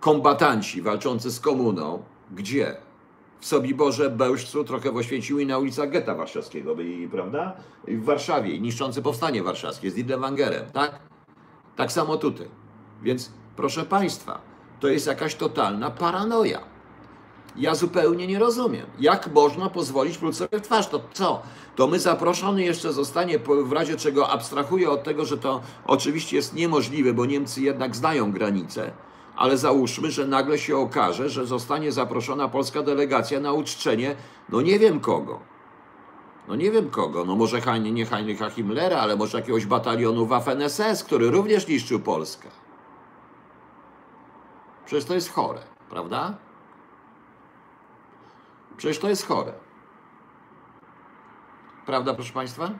kombatanci 0.00 0.82
walczący 0.82 1.30
z 1.30 1.40
komuną, 1.40 2.02
gdzie? 2.32 2.76
W 3.40 3.46
Sobiborze, 3.46 4.10
Bełżcu, 4.10 4.64
trochę 4.64 4.92
w 4.92 4.96
Oświęcimiu 4.96 5.38
i 5.38 5.46
na 5.46 5.58
ulicach 5.58 5.90
getta 5.90 6.14
warszawskiego, 6.14 6.76
byli, 6.76 7.08
prawda? 7.08 7.56
I 7.86 7.96
w 7.96 8.04
Warszawie, 8.04 8.60
niszczący 8.60 9.02
powstanie 9.02 9.42
warszawskie 9.42 9.90
z 9.90 9.94
Dietlewangerem, 9.94 10.70
tak? 10.72 10.98
Tak 11.76 11.92
samo 11.92 12.16
tutaj. 12.16 12.48
Więc 13.02 13.32
proszę 13.56 13.84
Państwa, 13.84 14.40
to 14.80 14.88
jest 14.88 15.06
jakaś 15.06 15.34
totalna 15.34 15.90
paranoja. 15.90 16.60
Ja 17.56 17.74
zupełnie 17.74 18.26
nie 18.26 18.38
rozumiem, 18.38 18.86
jak 19.00 19.32
można 19.34 19.70
pozwolić 19.70 20.18
sobie 20.32 20.58
w 20.58 20.62
twarz. 20.62 20.86
To 20.86 21.00
co? 21.12 21.42
To 21.76 21.86
my 21.86 21.98
zaproszony 22.00 22.64
jeszcze 22.64 22.92
zostanie, 22.92 23.38
w 23.64 23.72
razie 23.72 23.96
czego 23.96 24.28
abstrahuję 24.28 24.90
od 24.90 25.04
tego, 25.04 25.24
że 25.24 25.38
to 25.38 25.60
oczywiście 25.86 26.36
jest 26.36 26.54
niemożliwe, 26.54 27.12
bo 27.12 27.26
Niemcy 27.26 27.60
jednak 27.60 27.96
znają 27.96 28.32
granice, 28.32 28.90
ale 29.36 29.58
załóżmy, 29.58 30.10
że 30.10 30.26
nagle 30.26 30.58
się 30.58 30.76
okaże, 30.76 31.28
że 31.28 31.46
zostanie 31.46 31.92
zaproszona 31.92 32.48
polska 32.48 32.82
delegacja 32.82 33.40
na 33.40 33.52
uczczenie, 33.52 34.16
no 34.48 34.60
nie 34.60 34.78
wiem 34.78 35.00
kogo. 35.00 35.40
No 36.48 36.56
nie 36.56 36.70
wiem 36.70 36.90
kogo, 36.90 37.24
no 37.24 37.36
może 37.36 37.60
nie 37.80 38.06
Heinricha 38.06 38.50
Himmlera, 38.50 39.00
ale 39.00 39.16
może 39.16 39.38
jakiegoś 39.38 39.66
batalionu 39.66 40.26
Waffen-SS, 40.26 41.04
który 41.04 41.30
również 41.30 41.68
niszczył 41.68 42.00
Polskę. 42.00 42.48
Przecież 44.88 45.04
to 45.04 45.14
jest 45.14 45.32
chore, 45.32 45.60
prawda? 45.90 46.34
Przecież 48.76 48.98
to 48.98 49.08
jest 49.08 49.26
chore. 49.26 49.52
Prawda, 51.86 52.14
proszę 52.14 52.32
Państwa? 52.32 52.70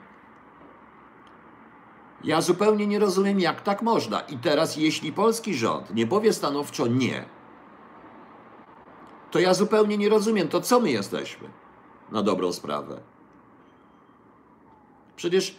Ja 2.23 2.41
zupełnie 2.41 2.87
nie 2.87 2.99
rozumiem, 2.99 3.39
jak 3.39 3.61
tak 3.61 3.81
można. 3.81 4.19
I 4.19 4.37
teraz, 4.37 4.77
jeśli 4.77 5.13
polski 5.13 5.55
rząd 5.55 5.93
nie 5.93 6.07
powie 6.07 6.33
stanowczo 6.33 6.87
nie, 6.87 7.25
to 9.31 9.39
ja 9.39 9.53
zupełnie 9.53 9.97
nie 9.97 10.09
rozumiem, 10.09 10.47
to 10.47 10.61
co 10.61 10.79
my 10.79 10.91
jesteśmy 10.91 11.49
na 12.11 12.23
dobrą 12.23 12.53
sprawę. 12.53 13.01
Przecież 15.15 15.57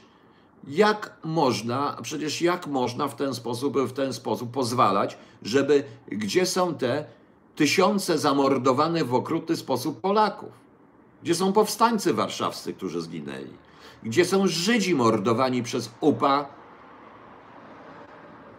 jak 0.69 1.17
można, 1.25 1.97
przecież 2.03 2.43
jak 2.43 2.67
można 2.67 3.09
w 3.09 3.17
ten 3.17 3.35
sposób, 3.35 3.79
w 3.79 3.93
ten 3.93 4.13
sposób 4.13 4.51
pozwalać, 4.51 5.19
żeby 5.43 5.85
gdzie 6.09 6.47
są 6.47 6.75
te 6.75 7.05
tysiące 7.57 8.19
zamordowanych 8.19 9.07
w 9.07 9.15
okrutny 9.15 9.57
sposób 9.57 10.01
Polaków? 10.01 10.49
Gdzie 11.23 11.35
są 11.35 11.53
powstańcy 11.53 12.15
warszawscy, 12.15 12.73
którzy 12.73 13.01
zginęli? 13.01 13.57
Gdzie 14.03 14.25
są 14.25 14.47
Żydzi 14.47 14.95
mordowani 14.95 15.63
przez 15.63 15.91
UPA 16.01 16.49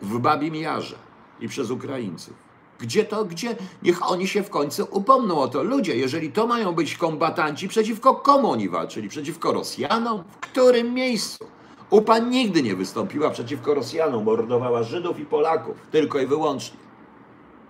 w 0.02 0.20
Babim 0.20 0.56
Jarze 0.56 0.96
i 1.40 1.48
przez 1.48 1.72
Ukraińców? 1.72 2.34
Gdzie 2.80 3.06
to, 3.06 3.26
gdzie? 3.26 3.56
Niech 3.84 4.12
oni 4.12 4.28
się 4.28 4.44
w 4.44 4.50
końcu 4.50 4.88
upomną 4.92 5.40
o 5.40 5.48
to. 5.48 5.64
Ludzie, 5.64 5.96
jeżeli 5.96 6.32
to 6.32 6.48
mają 6.48 6.72
być 6.72 6.98
kombatanci, 6.98 7.68
przeciwko 7.68 8.16
komu 8.16 8.52
oni 8.52 8.70
walczyli? 8.70 9.10
Przeciwko 9.10 9.52
Rosjanom? 9.52 10.24
W 10.24 10.38
którym 10.38 10.94
miejscu? 10.94 11.46
UPA 11.92 12.20
nigdy 12.20 12.64
nie 12.64 12.76
wystąpiła 12.76 13.30
przeciwko 13.30 13.74
Rosjanom, 13.74 14.24
mordowała 14.24 14.84
Żydów 14.84 15.20
i 15.20 15.26
Polaków, 15.26 15.76
tylko 15.92 16.20
i 16.20 16.28
wyłącznie. 16.28 16.78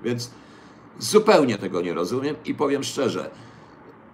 Więc 0.02 0.32
zupełnie 1.00 1.58
tego 1.58 1.82
nie 1.82 1.94
rozumiem 1.94 2.36
i 2.46 2.56
powiem 2.56 2.84
szczerze, 2.84 3.30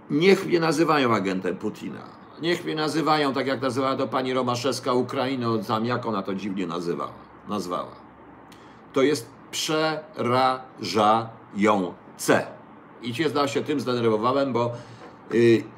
niech 0.10 0.46
mnie 0.46 0.60
nazywają 0.60 1.16
agentem 1.16 1.58
Putina. 1.58 2.02
Niech 2.42 2.66
mnie 2.66 2.76
nazywają, 2.76 3.34
tak 3.34 3.48
jak 3.48 3.62
nazywała 3.62 3.96
to 3.96 4.08
pani 4.08 4.34
Romaszewska 4.34 4.94
Ukrainą, 4.94 5.64
tam 5.64 5.86
jak 5.86 6.06
ona 6.06 6.24
to 6.24 6.36
dziwnie 6.36 6.68
nazywała, 6.68 7.14
nazwała. 7.50 7.96
To 8.94 9.02
jest 9.02 9.30
przerażające. 9.52 12.48
I 13.02 13.16
się, 13.16 13.30
zda 13.30 13.48
się 13.48 13.64
tym 13.64 13.80
zdenerwowałem, 13.80 14.54
bo 14.54 14.72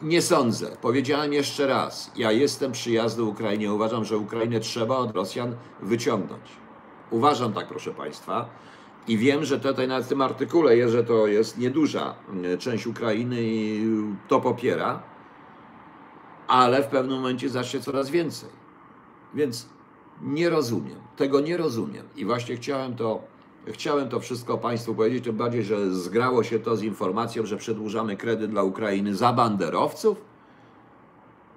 nie 0.01 0.21
sądzę. 0.21 0.77
Powiedziałem 0.81 1.33
jeszcze 1.33 1.67
raz, 1.67 2.11
ja 2.15 2.31
jestem 2.31 2.71
przyjazny 2.71 3.23
Ukrainie. 3.23 3.73
Uważam, 3.73 4.05
że 4.05 4.17
Ukrainę 4.17 4.59
trzeba 4.59 4.97
od 4.97 5.15
Rosjan 5.15 5.55
wyciągnąć. 5.81 6.43
Uważam 7.11 7.53
tak, 7.53 7.67
proszę 7.67 7.91
Państwa. 7.91 8.49
I 9.07 9.17
wiem, 9.17 9.45
że 9.45 9.59
tutaj 9.59 9.87
na 9.87 10.01
tym 10.01 10.21
artykule 10.21 10.77
jest, 10.77 10.93
że 10.93 11.03
to 11.03 11.27
jest 11.27 11.57
nieduża 11.57 12.15
y, 12.45 12.57
część 12.57 12.87
Ukrainy 12.87 13.37
i 13.41 13.85
to 14.27 14.41
popiera, 14.41 15.03
ale 16.47 16.83
w 16.83 16.87
pewnym 16.87 17.17
momencie 17.17 17.49
zacznie 17.49 17.79
coraz 17.79 18.09
więcej. 18.09 18.49
Więc 19.33 19.69
nie 20.21 20.49
rozumiem, 20.49 20.97
tego 21.15 21.39
nie 21.39 21.57
rozumiem. 21.57 22.05
I 22.15 22.25
właśnie 22.25 22.55
chciałem 22.55 22.95
to, 22.95 23.23
chciałem 23.71 24.09
to 24.09 24.19
wszystko 24.19 24.57
Państwu 24.57 24.95
powiedzieć, 24.95 25.23
tym 25.23 25.37
bardziej, 25.37 25.63
że 25.63 25.91
zgrało 25.95 26.43
się 26.43 26.59
to 26.59 26.77
z 26.77 26.83
informacją, 26.83 27.45
że 27.45 27.57
przedłużamy 27.57 28.17
kredyt 28.17 28.51
dla 28.51 28.63
Ukrainy 28.63 29.15
za 29.15 29.33
banderowców. 29.33 30.21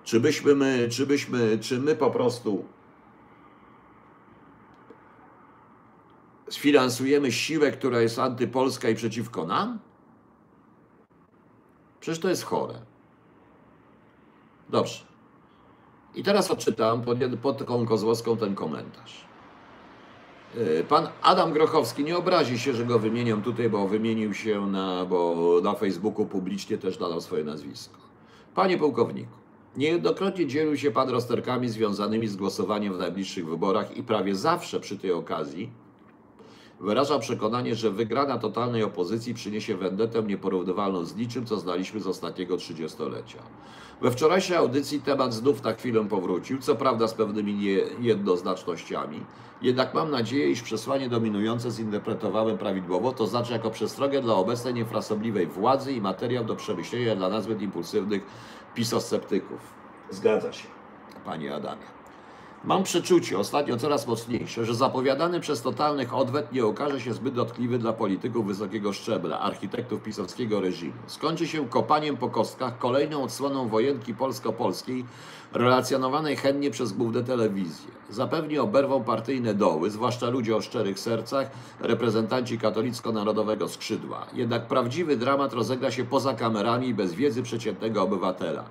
Czy 0.05 0.21
byśmy 0.21 0.55
my, 0.55 0.89
czy 0.91 1.07
byśmy, 1.07 1.59
czy 1.59 1.81
my 1.81 1.97
po 1.97 2.11
prostu 2.11 2.65
sfinansujemy 6.51 7.33
siłę, 7.33 7.71
która 7.71 8.01
jest 8.01 8.19
antypolska 8.19 8.89
i 8.89 8.95
przeciwko 8.95 9.47
nam? 9.47 9.79
Przecież 12.01 12.19
to 12.19 12.29
jest 12.29 12.45
chore. 12.45 12.75
Dobrze. 14.69 15.05
I 16.15 16.23
teraz 16.23 16.51
odczytam 16.51 17.03
pod, 17.03 17.19
pod 17.43 17.59
taką 17.59 17.87
Kozłowską 17.87 18.37
ten 18.37 18.55
komentarz. 18.55 19.32
Yy, 20.57 20.85
Pan 20.85 21.09
Adam 21.23 21.53
Grochowski 21.53 22.05
nie 22.05 22.17
obrazi 22.17 22.59
się, 22.59 22.73
że 22.73 22.85
go 22.85 22.99
wymieniam 22.99 23.43
tutaj, 23.43 23.71
bo 23.71 23.89
wymienił 23.89 24.35
się 24.35 24.67
na, 24.67 25.05
bo 25.05 25.61
na 25.63 25.75
Facebooku 25.75 26.27
publicznie 26.27 26.79
też 26.79 26.97
dodał 26.97 27.21
swoje 27.21 27.45
nazwisko. 27.45 27.97
Panie 28.55 28.79
pułkowniku, 28.79 29.33
niejednokrotnie 29.77 30.47
dzielił 30.47 30.77
się 30.77 30.91
Pan 30.91 31.09
rozterkami 31.09 31.69
związanymi 31.69 32.29
z 32.29 32.37
głosowaniem 32.37 32.95
w 32.95 32.99
najbliższych 32.99 33.47
wyborach 33.47 33.97
i 33.97 34.03
prawie 34.03 34.35
zawsze 34.35 34.81
przy 34.81 34.99
tej 34.99 35.13
okazji 35.13 35.71
wyraża 36.83 37.19
przekonanie, 37.19 37.75
że 37.75 37.91
wygrana 37.91 38.39
totalnej 38.39 38.83
opozycji 38.83 39.35
przyniesie 39.35 39.77
wendetę 39.77 40.23
nieporównywalną 40.23 41.05
z 41.05 41.17
niczym, 41.17 41.47
co 41.47 41.57
znaliśmy 41.57 42.01
z 42.01 42.07
ostatniego 42.07 42.57
trzydziestolecia. 42.57 43.39
We 44.01 44.11
wczorajszej 44.11 44.57
audycji 44.57 45.01
temat 45.01 45.35
znów 45.35 45.63
na 45.63 45.73
chwilę 45.73 46.05
powrócił, 46.05 46.59
co 46.59 46.77
prawda 46.77 47.09
z 47.09 47.15
pewnymi 47.15 47.55
niejednoznacznościami, 48.01 49.21
jednak 49.63 49.95
mam 49.95 50.11
nadzieję, 50.11 50.51
iż 50.51 50.63
przesłanie 50.63 51.09
dominujące 51.09 51.71
zinterpretowałem 51.71 52.59
prawidłowo, 52.59 53.13
to 53.13 53.27
znaczy 53.27 53.53
jako 53.53 53.71
przestrogę 53.71 54.23
dla 54.23 54.35
obecnej 54.35 54.75
niefrasobliwej 54.75 55.47
władzy 55.47 55.93
i 55.93 56.01
materiał 56.01 56.45
do 56.45 56.57
przemyślenia 56.57 57.17
dla 57.17 57.29
nazbyt 57.29 57.63
impulsywnych 57.63 58.23
pisosceptyków. 58.75 59.61
Zgadza 60.11 60.53
się, 60.53 60.69
panie 61.25 61.55
Adamie. 61.55 62.02
Mam 62.65 62.83
przeczucie, 62.83 63.39
ostatnio 63.39 63.77
coraz 63.77 64.07
mocniejsze, 64.07 64.65
że 64.65 64.75
zapowiadany 64.75 65.41
przez 65.41 65.63
totalnych 65.63 66.15
odwet 66.15 66.53
nie 66.53 66.67
okaże 66.67 67.01
się 67.01 67.15
zbyt 67.15 67.35
dotkliwy 67.35 67.79
dla 67.79 67.93
polityków 67.93 68.47
wysokiego 68.47 68.93
szczebla, 68.93 69.41
architektów 69.41 70.03
pisowskiego 70.03 70.61
reżimu. 70.61 70.93
Skończy 71.07 71.47
się 71.47 71.69
kopaniem 71.69 72.17
po 72.17 72.29
kostkach, 72.29 72.79
kolejną 72.79 73.23
odsłoną 73.23 73.69
wojenki 73.69 74.15
polsko-polskiej, 74.15 75.05
relacjonowanej 75.53 76.37
chętnie 76.37 76.71
przez 76.71 76.93
główne 76.93 77.25
telewizje. 77.25 77.91
Zapewni 78.11 78.59
oberwą 78.59 79.05
partyjne 79.05 79.55
doły, 79.55 79.91
zwłaszcza 79.91 80.31
ludzie 80.31 80.57
o 80.57 80.61
szczerych 80.61 80.99
sercach, 80.99 81.51
reprezentanci 81.81 82.59
katolicko-narodowego 82.59 83.69
skrzydła. 83.69 84.27
Jednak 84.35 84.67
prawdziwy 84.67 85.17
dramat 85.17 85.53
rozegra 85.53 85.91
się 85.91 86.05
poza 86.05 86.35
kamerami 86.35 86.89
i 86.89 86.95
bez 86.95 87.15
wiedzy 87.15 87.43
przeciętnego 87.43 88.03
obywatela. 88.03 88.65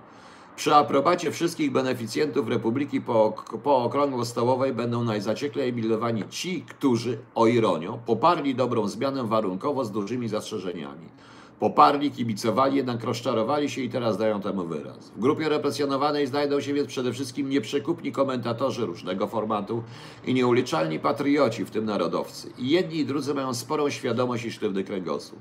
Przy 0.56 0.76
aprobacie 0.76 1.32
wszystkich 1.32 1.72
beneficjentów 1.72 2.48
Republiki 2.48 3.02
po, 3.02 3.34
po 3.64 3.78
okrągło-stołowej 3.78 4.74
będą 4.74 5.04
najzacieklej 5.04 5.74
milowani 5.74 6.24
ci, 6.30 6.62
którzy, 6.62 7.18
o 7.36 7.48
ironią, 7.48 8.00
poparli 8.06 8.56
dobrą 8.56 8.88
zmianę 8.88 9.24
warunkowo 9.24 9.86
z 9.86 9.92
dużymi 9.92 10.28
zastrzeżeniami. 10.28 11.10
Poparli, 11.60 12.12
kibicowali, 12.12 12.78
jednak 12.78 13.04
rozczarowali 13.04 13.70
się 13.70 13.82
i 13.82 13.90
teraz 13.90 14.18
dają 14.18 14.42
temu 14.42 14.66
wyraz. 14.66 15.10
W 15.10 15.20
grupie 15.20 15.50
represjonowanej 15.50 16.28
znajdą 16.28 16.62
się 16.62 16.74
więc 16.74 16.88
przede 16.88 17.14
wszystkim 17.14 17.50
nieprzekupni 17.50 18.12
komentatorzy 18.12 18.86
różnego 18.86 19.28
formatu 19.28 19.84
i 20.26 20.34
nieuliczalni 20.34 21.00
patrioci, 21.00 21.66
w 21.66 21.72
tym 21.72 21.86
narodowcy. 21.86 22.52
I 22.58 22.70
jedni 22.70 22.98
i 22.98 23.06
drudzy 23.06 23.34
mają 23.34 23.54
sporą 23.54 23.90
świadomość 23.90 24.46
i 24.46 24.52
sztywny 24.52 24.84
kręgosłup. 24.84 25.40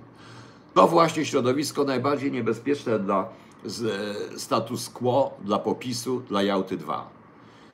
To 0.74 0.88
właśnie 0.88 1.24
środowisko 1.24 1.84
najbardziej 1.84 2.32
niebezpieczne 2.32 2.98
dla 2.98 3.28
z, 3.64 4.40
status 4.40 4.88
quo, 4.88 5.36
dla 5.44 5.58
popisu, 5.58 6.20
dla 6.20 6.42
Jałty 6.42 6.76
2. 6.76 7.10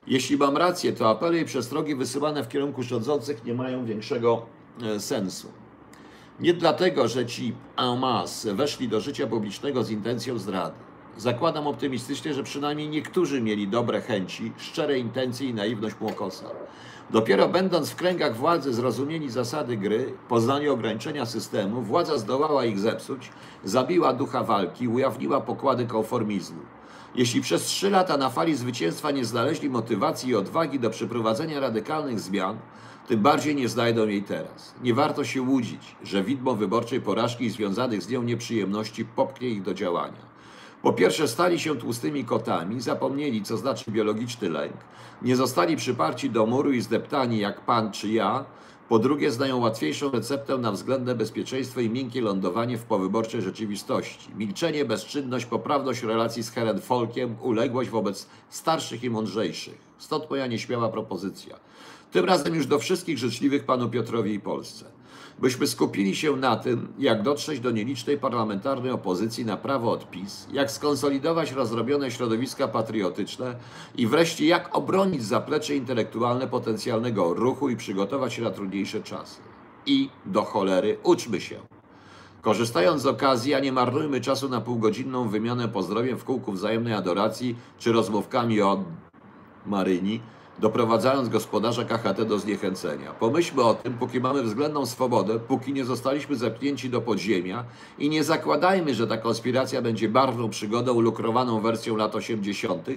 Jeśli 0.07 0.37
mam 0.37 0.57
rację, 0.57 0.93
to 0.93 1.09
apele 1.09 1.39
i 1.39 1.45
przestrogi 1.45 1.95
wysyłane 1.95 2.43
w 2.43 2.47
kierunku 2.47 2.83
rządzących 2.83 3.45
nie 3.45 3.53
mają 3.53 3.85
większego 3.85 4.45
e, 4.81 4.99
sensu. 4.99 5.47
Nie 6.39 6.53
dlatego, 6.53 7.07
że 7.07 7.25
ci 7.25 7.53
en 7.77 7.99
masse 7.99 8.53
weszli 8.53 8.87
do 8.87 9.01
życia 9.01 9.27
publicznego 9.27 9.83
z 9.83 9.91
intencją 9.91 10.37
zdrady. 10.37 10.75
Zakładam 11.17 11.67
optymistycznie, 11.67 12.33
że 12.33 12.43
przynajmniej 12.43 12.89
niektórzy 12.89 13.41
mieli 13.41 13.67
dobre 13.67 14.01
chęci, 14.01 14.51
szczere 14.57 14.99
intencje 14.99 15.49
i 15.49 15.53
naiwność 15.53 15.95
młokosa. 15.99 16.45
Dopiero 17.11 17.49
będąc 17.49 17.89
w 17.89 17.95
kręgach 17.95 18.35
władzy 18.35 18.73
zrozumieli 18.73 19.29
zasady 19.29 19.77
gry, 19.77 20.13
poznali 20.29 20.69
ograniczenia 20.69 21.25
systemu, 21.25 21.81
władza 21.81 22.17
zdołała 22.17 22.65
ich 22.65 22.79
zepsuć, 22.79 23.31
zabiła 23.63 24.13
ducha 24.13 24.43
walki, 24.43 24.87
ujawniła 24.87 25.41
pokłady 25.41 25.85
konformizmu. 25.85 26.61
Jeśli 27.15 27.41
przez 27.41 27.63
trzy 27.63 27.89
lata 27.89 28.17
na 28.17 28.29
fali 28.29 28.55
zwycięstwa 28.55 29.11
nie 29.11 29.25
znaleźli 29.25 29.69
motywacji 29.69 30.29
i 30.29 30.35
odwagi 30.35 30.79
do 30.79 30.89
przeprowadzenia 30.89 31.59
radykalnych 31.59 32.19
zmian, 32.19 32.57
tym 33.07 33.19
bardziej 33.19 33.55
nie 33.55 33.69
znajdą 33.69 34.07
jej 34.07 34.23
teraz. 34.23 34.75
Nie 34.83 34.93
warto 34.93 35.23
się 35.23 35.41
łudzić, 35.41 35.95
że 36.03 36.23
widmo 36.23 36.55
wyborczej 36.55 37.01
porażki 37.01 37.45
i 37.45 37.49
związanych 37.49 38.01
z 38.01 38.09
nią 38.09 38.23
nieprzyjemności 38.23 39.05
popchnie 39.05 39.49
ich 39.49 39.61
do 39.61 39.73
działania. 39.73 40.26
Po 40.87 40.93
pierwsze, 40.93 41.27
stali 41.27 41.59
się 41.59 41.75
tłustymi 41.75 42.25
kotami, 42.25 42.81
zapomnieli, 42.81 43.43
co 43.43 43.57
znaczy 43.57 43.91
biologiczny 43.91 44.49
lęk, 44.49 44.73
nie 45.21 45.35
zostali 45.35 45.75
przyparci 45.75 46.29
do 46.29 46.45
muru 46.45 46.71
i 46.71 46.81
zdeptani 46.81 47.39
jak 47.39 47.61
pan 47.61 47.91
czy 47.91 48.07
ja. 48.07 48.45
Po 48.89 48.99
drugie, 48.99 49.31
znają 49.31 49.57
łatwiejszą 49.57 50.11
receptę 50.11 50.57
na 50.57 50.71
względne 50.71 51.15
bezpieczeństwo 51.15 51.79
i 51.79 51.89
miękkie 51.89 52.21
lądowanie 52.21 52.77
w 52.77 52.83
powyborczej 52.83 53.41
rzeczywistości. 53.41 54.29
Milczenie, 54.35 54.85
bezczynność, 54.85 55.45
poprawność 55.45 56.03
relacji 56.03 56.43
z 56.43 56.51
Herenfolkiem, 56.51 57.35
uległość 57.41 57.89
wobec 57.89 58.27
starszych 58.49 59.03
i 59.03 59.09
mądrzejszych. 59.09 59.77
Stąd 59.97 60.29
moja 60.29 60.47
nieśmiała 60.47 60.89
propozycja. 60.89 61.59
Tym 62.11 62.25
razem 62.25 62.55
już 62.55 62.67
do 62.67 62.79
wszystkich 62.79 63.17
życzliwych 63.17 63.65
panu 63.65 63.89
Piotrowi 63.89 64.33
i 64.33 64.39
Polsce 64.39 64.96
byśmy 65.39 65.67
skupili 65.67 66.15
się 66.15 66.35
na 66.35 66.55
tym, 66.55 66.93
jak 66.99 67.23
dotrzeć 67.23 67.59
do 67.59 67.71
nielicznej 67.71 68.17
parlamentarnej 68.17 68.91
opozycji 68.91 69.45
na 69.45 69.57
prawo 69.57 69.91
odpis, 69.91 70.47
jak 70.51 70.71
skonsolidować 70.71 71.51
rozrobione 71.51 72.11
środowiska 72.11 72.67
patriotyczne 72.67 73.55
i 73.95 74.07
wreszcie 74.07 74.45
jak 74.45 74.75
obronić 74.75 75.23
zaplecze 75.23 75.75
intelektualne 75.75 76.47
potencjalnego 76.47 77.33
ruchu 77.33 77.69
i 77.69 77.75
przygotować 77.75 78.33
się 78.33 78.41
na 78.41 78.51
trudniejsze 78.51 79.03
czasy. 79.03 79.41
I 79.85 80.09
do 80.25 80.43
cholery 80.43 80.97
uczmy 81.03 81.41
się. 81.41 81.55
Korzystając 82.41 83.01
z 83.01 83.05
okazji, 83.05 83.53
a 83.53 83.59
nie 83.59 83.71
marnujmy 83.71 84.21
czasu 84.21 84.49
na 84.49 84.61
półgodzinną 84.61 85.29
wymianę 85.29 85.67
pozdrowień 85.67 86.15
w 86.15 86.23
kółku 86.23 86.51
wzajemnej 86.51 86.93
adoracji 86.93 87.55
czy 87.77 87.91
rozmówkami 87.91 88.61
o 88.61 88.83
Maryni, 89.65 90.21
doprowadzając 90.59 91.29
gospodarza 91.29 91.85
KHT 91.85 92.25
do 92.25 92.39
zniechęcenia. 92.39 93.11
Pomyślmy 93.13 93.63
o 93.63 93.73
tym, 93.73 93.93
póki 93.93 94.19
mamy 94.19 94.43
względną 94.43 94.85
swobodę, 94.85 95.39
póki 95.39 95.73
nie 95.73 95.85
zostaliśmy 95.85 96.35
zepchnięci 96.35 96.89
do 96.89 97.01
podziemia 97.01 97.63
i 97.99 98.09
nie 98.09 98.23
zakładajmy, 98.23 98.95
że 98.95 99.07
ta 99.07 99.17
konspiracja 99.17 99.81
będzie 99.81 100.09
barwną 100.09 100.49
przygodą 100.49 101.01
lukrowaną 101.01 101.61
wersją 101.61 101.95
lat 101.95 102.15
80., 102.15 102.87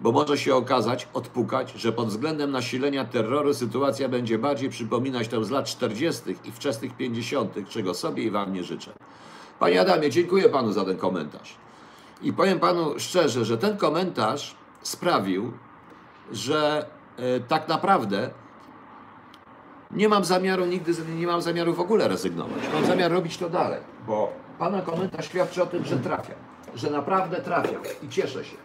bo 0.00 0.12
może 0.12 0.38
się 0.38 0.54
okazać, 0.54 1.08
odpukać, 1.14 1.72
że 1.72 1.92
pod 1.92 2.08
względem 2.08 2.50
nasilenia 2.50 3.04
terroru 3.04 3.54
sytuacja 3.54 4.08
będzie 4.08 4.38
bardziej 4.38 4.70
przypominać 4.70 5.28
tę 5.28 5.44
z 5.44 5.50
lat 5.50 5.66
40. 5.66 6.22
i 6.44 6.52
wczesnych 6.52 6.96
50., 6.96 7.54
czego 7.68 7.94
sobie 7.94 8.22
i 8.22 8.30
Wam 8.30 8.52
nie 8.52 8.64
życzę. 8.64 8.92
Panie 9.58 9.80
Adamie, 9.80 10.10
dziękuję 10.10 10.48
Panu 10.48 10.72
za 10.72 10.84
ten 10.84 10.96
komentarz. 10.96 11.54
I 12.22 12.32
powiem 12.32 12.60
Panu 12.60 12.94
szczerze, 12.98 13.44
że 13.44 13.58
ten 13.58 13.76
komentarz 13.76 14.54
sprawił, 14.82 15.52
że 16.32 16.86
tak 17.48 17.68
naprawdę 17.68 18.30
nie 19.90 20.08
mam 20.08 20.24
zamiaru 20.24 20.66
nigdy, 20.66 20.92
nie 21.16 21.26
mam 21.26 21.42
zamiaru 21.42 21.74
w 21.74 21.80
ogóle 21.80 22.08
rezygnować. 22.08 22.62
Mam 22.74 22.86
zamiar 22.86 23.12
robić 23.12 23.38
to 23.38 23.50
dalej, 23.50 23.80
bo 24.06 24.32
Pana 24.58 24.82
komentarz 24.82 25.26
świadczy 25.26 25.62
o 25.62 25.66
tym, 25.66 25.84
że 25.84 25.96
trafia, 25.96 26.34
że 26.74 26.90
naprawdę 26.90 27.40
trafia 27.40 27.78
i 28.02 28.08
cieszę 28.08 28.44
się. 28.44 28.56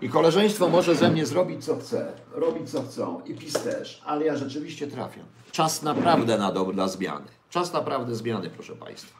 I 0.00 0.08
koleżeństwo 0.08 0.68
może 0.68 0.94
ze 0.94 1.10
mnie 1.10 1.26
zrobić 1.26 1.64
co 1.64 1.76
chce, 1.76 2.12
robić 2.32 2.70
co 2.70 2.82
chcą 2.82 3.20
i 3.20 3.34
PiS 3.34 3.52
też, 3.52 4.02
ale 4.06 4.24
ja 4.24 4.36
rzeczywiście 4.36 4.86
trafiam. 4.86 5.26
Czas 5.52 5.82
naprawdę 5.82 6.38
na, 6.38 6.52
do, 6.52 6.72
na 6.72 6.88
zmiany. 6.88 7.26
Czas 7.50 7.72
naprawdę 7.72 8.14
zmiany, 8.14 8.50
proszę 8.50 8.76
Państwa. 8.76 9.18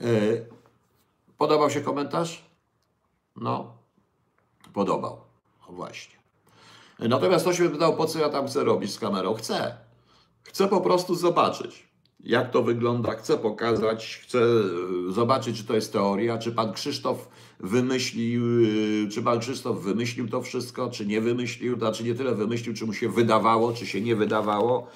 Yy, 0.00 0.46
podobał 1.38 1.70
się 1.70 1.80
komentarz? 1.80 2.44
No, 3.36 3.72
podobał. 4.72 5.20
Właśnie. 5.68 6.21
Natomiast 6.98 7.44
ktoś 7.44 7.60
mnie 7.60 7.68
pytał, 7.68 7.96
po 7.96 8.06
co 8.06 8.18
ja 8.18 8.28
tam 8.28 8.46
chcę 8.46 8.64
robić 8.64 8.92
z 8.92 8.98
kamerą? 8.98 9.34
Chcę. 9.34 9.74
Chcę 10.42 10.68
po 10.68 10.80
prostu 10.80 11.14
zobaczyć, 11.14 11.88
jak 12.20 12.50
to 12.50 12.62
wygląda. 12.62 13.12
Chcę 13.12 13.38
pokazać, 13.38 14.20
chcę 14.22 14.38
e, 14.38 15.12
zobaczyć, 15.12 15.58
czy 15.58 15.64
to 15.64 15.74
jest 15.74 15.92
teoria, 15.92 16.38
czy 16.38 16.52
pan 16.52 16.72
Krzysztof 16.72 17.28
wymyślił, 17.60 18.42
e, 19.06 19.08
czy 19.08 19.22
pan 19.22 19.40
Krzysztof 19.40 19.82
wymyślił 19.82 20.28
to 20.28 20.42
wszystko, 20.42 20.90
czy 20.90 21.06
nie 21.06 21.20
wymyślił, 21.20 21.78
znaczy 21.78 22.04
nie 22.04 22.14
tyle 22.14 22.34
wymyślił, 22.34 22.74
czy 22.74 22.86
mu 22.86 22.92
się 22.92 23.08
wydawało, 23.08 23.72
czy 23.72 23.86
się 23.86 24.00
nie 24.00 24.16
wydawało. 24.16 24.86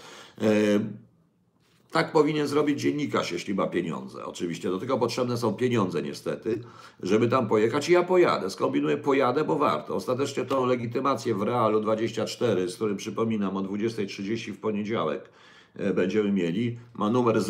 Tak 1.96 2.12
powinien 2.12 2.46
zrobić 2.46 2.80
dziennikarz, 2.80 3.32
jeśli 3.32 3.54
ma 3.54 3.66
pieniądze. 3.66 4.24
Oczywiście 4.24 4.70
do 4.70 4.78
tego 4.78 4.98
potrzebne 4.98 5.36
są 5.36 5.54
pieniądze 5.54 6.02
niestety, 6.02 6.62
żeby 7.02 7.28
tam 7.28 7.48
pojechać 7.48 7.88
i 7.88 7.92
ja 7.92 8.02
pojadę. 8.02 8.50
Skombinuję, 8.50 8.96
pojadę, 8.96 9.44
bo 9.44 9.58
warto. 9.58 9.94
Ostatecznie 9.94 10.44
tą 10.44 10.66
legitymację 10.66 11.34
w 11.34 11.42
Realu 11.42 11.80
24, 11.80 12.68
z 12.68 12.74
którym 12.74 12.96
przypominam 12.96 13.56
o 13.56 13.60
20.30 13.60 14.52
w 14.52 14.58
poniedziałek 14.58 15.28
e, 15.76 15.94
będziemy 15.94 16.32
mieli, 16.32 16.78
ma 16.94 17.10
numer 17.10 17.42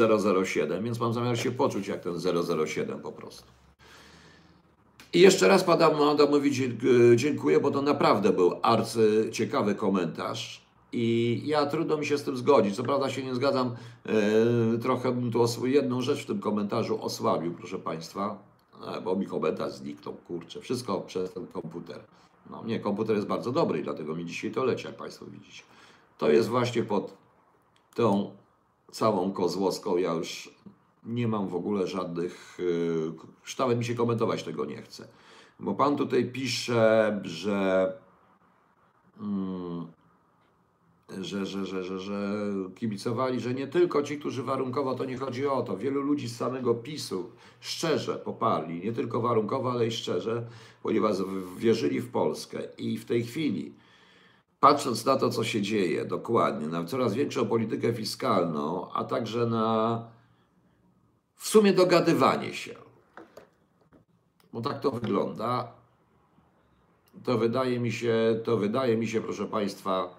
007, 0.46 0.84
więc 0.84 1.00
mam 1.00 1.12
zamiar 1.12 1.38
się 1.38 1.50
poczuć 1.50 1.88
jak 1.88 2.00
ten 2.00 2.14
007 2.66 3.00
po 3.00 3.12
prostu. 3.12 3.44
I 5.12 5.20
jeszcze 5.20 5.48
raz 5.48 5.64
Panu 5.64 6.10
Adamowi 6.10 6.50
dziękuję, 7.16 7.60
bo 7.60 7.70
to 7.70 7.82
naprawdę 7.82 8.32
był 8.32 8.52
arcy 8.62 9.28
ciekawy 9.32 9.74
komentarz. 9.74 10.65
I 10.92 11.42
ja 11.44 11.66
trudno 11.66 11.96
mi 11.96 12.06
się 12.06 12.18
z 12.18 12.22
tym 12.22 12.36
zgodzić. 12.36 12.76
Co 12.76 12.82
prawda 12.82 13.10
się 13.10 13.22
nie 13.22 13.34
zgadzam, 13.34 13.76
e, 14.06 14.78
trochę 14.78 15.12
bym 15.12 15.32
tu 15.32 15.66
jedną 15.66 16.02
rzecz 16.02 16.22
w 16.22 16.26
tym 16.26 16.40
komentarzu 16.40 17.02
osłabił, 17.02 17.54
proszę 17.54 17.78
Państwa, 17.78 18.38
e, 18.86 19.00
bo 19.00 19.16
mi 19.16 19.26
komentarz 19.26 19.72
zniknął, 19.72 20.14
kurczę, 20.14 20.60
wszystko 20.60 21.00
przez 21.00 21.32
ten 21.32 21.46
komputer. 21.46 22.00
No 22.50 22.64
nie, 22.64 22.80
komputer 22.80 23.16
jest 23.16 23.28
bardzo 23.28 23.52
dobry 23.52 23.80
i 23.80 23.82
dlatego 23.82 24.14
mi 24.14 24.26
dzisiaj 24.26 24.50
to 24.50 24.64
leci, 24.64 24.86
jak 24.86 24.96
Państwo 24.96 25.26
widzicie. 25.26 25.62
To 26.18 26.30
jest 26.30 26.48
właśnie 26.48 26.82
pod 26.82 27.14
tą 27.94 28.30
całą 28.90 29.32
kozłowską, 29.32 29.96
ja 29.96 30.12
już 30.12 30.50
nie 31.04 31.28
mam 31.28 31.48
w 31.48 31.54
ogóle 31.54 31.86
żadnych, 31.86 32.58
yy, 33.58 33.76
mi 33.76 33.84
się 33.84 33.94
komentować 33.94 34.42
tego 34.42 34.64
nie 34.64 34.82
chcę. 34.82 35.08
Bo 35.60 35.74
Pan 35.74 35.96
tutaj 35.96 36.32
pisze, 36.32 37.20
że... 37.24 37.92
Mm, 39.20 39.86
że, 41.08 41.46
że, 41.46 41.66
że, 41.66 41.84
że, 41.84 41.98
że 41.98 42.42
kibicowali, 42.74 43.40
że 43.40 43.54
nie 43.54 43.66
tylko 43.66 44.02
ci, 44.02 44.18
którzy 44.18 44.42
warunkowo, 44.42 44.94
to 44.94 45.04
nie 45.04 45.16
chodzi 45.16 45.46
o 45.46 45.62
to. 45.62 45.76
Wielu 45.76 46.00
ludzi 46.00 46.28
z 46.28 46.36
samego 46.36 46.74
PiSu 46.74 47.30
szczerze 47.60 48.18
poparli, 48.18 48.80
nie 48.84 48.92
tylko 48.92 49.20
warunkowo, 49.20 49.72
ale 49.72 49.86
i 49.86 49.90
szczerze, 49.90 50.46
ponieważ 50.82 51.16
wierzyli 51.58 52.00
w 52.00 52.10
Polskę. 52.10 52.58
I 52.78 52.98
w 52.98 53.04
tej 53.04 53.24
chwili 53.24 53.74
patrząc 54.60 55.04
na 55.04 55.16
to, 55.16 55.30
co 55.30 55.44
się 55.44 55.62
dzieje 55.62 56.04
dokładnie, 56.04 56.66
na 56.66 56.84
coraz 56.84 57.14
większą 57.14 57.46
politykę 57.46 57.92
fiskalną, 57.92 58.92
a 58.92 59.04
także 59.04 59.46
na 59.46 60.04
w 61.34 61.48
sumie 61.48 61.72
dogadywanie 61.72 62.54
się, 62.54 62.74
bo 64.52 64.60
tak 64.60 64.80
to 64.80 64.90
wygląda, 64.90 65.72
to 67.24 67.38
wydaje 67.38 67.80
mi 67.80 67.92
się, 67.92 68.40
to 68.44 68.56
wydaje 68.56 68.96
mi 68.96 69.08
się, 69.08 69.20
proszę 69.20 69.46
Państwa, 69.46 70.15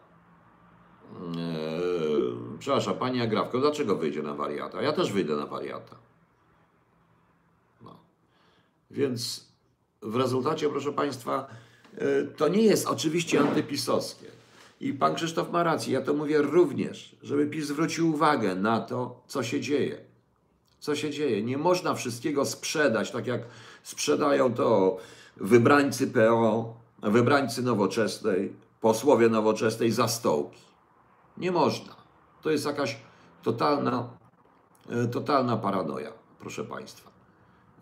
Eee, 1.16 2.58
przepraszam, 2.60 2.98
Pani 2.98 3.22
Agrawko, 3.22 3.60
dlaczego 3.60 3.96
wyjdzie 3.96 4.24
na 4.24 4.34
wariata? 4.34 4.82
Ja 4.82 4.94
też 4.94 5.12
wyjdę 5.12 5.36
na 5.36 5.46
wariata. 5.46 5.96
No. 7.82 7.96
Więc 8.92 9.48
w 10.02 10.16
rezultacie, 10.16 10.70
proszę 10.70 10.92
Państwa, 10.92 11.48
e, 11.98 12.24
to 12.24 12.48
nie 12.48 12.62
jest 12.62 12.88
oczywiście 12.88 13.40
antypisowskie. 13.40 14.28
I 14.82 14.94
Pan 14.94 15.16
Krzysztof 15.16 15.52
ma 15.52 15.64
rację, 15.64 15.94
ja 15.94 16.02
to 16.02 16.14
mówię 16.14 16.42
również, 16.42 17.16
żeby 17.24 17.48
PiS 17.48 17.68
zwrócił 17.68 18.10
uwagę 18.10 18.56
na 18.56 18.80
to, 18.80 19.22
co 19.28 19.44
się 19.44 19.62
dzieje. 19.62 19.98
Co 20.80 20.96
się 20.96 21.10
dzieje? 21.10 21.44
Nie 21.44 21.58
można 21.58 21.94
wszystkiego 21.94 22.46
sprzedać, 22.46 23.12
tak 23.12 23.28
jak 23.28 23.42
sprzedają 23.84 24.54
to 24.54 24.98
wybrańcy 25.38 26.08
PO, 26.08 26.78
wybrańcy 27.04 27.62
nowoczesnej, 27.64 28.54
posłowie 28.82 29.30
nowoczesnej 29.30 29.92
za 29.92 30.08
stołki. 30.08 30.67
Nie 31.38 31.52
można. 31.52 31.96
To 32.42 32.50
jest 32.52 32.66
jakaś 32.66 32.98
totalna, 33.44 34.10
e, 34.90 35.08
totalna 35.08 35.58
paranoja, 35.58 36.12
proszę 36.40 36.64
Państwa. 36.64 37.12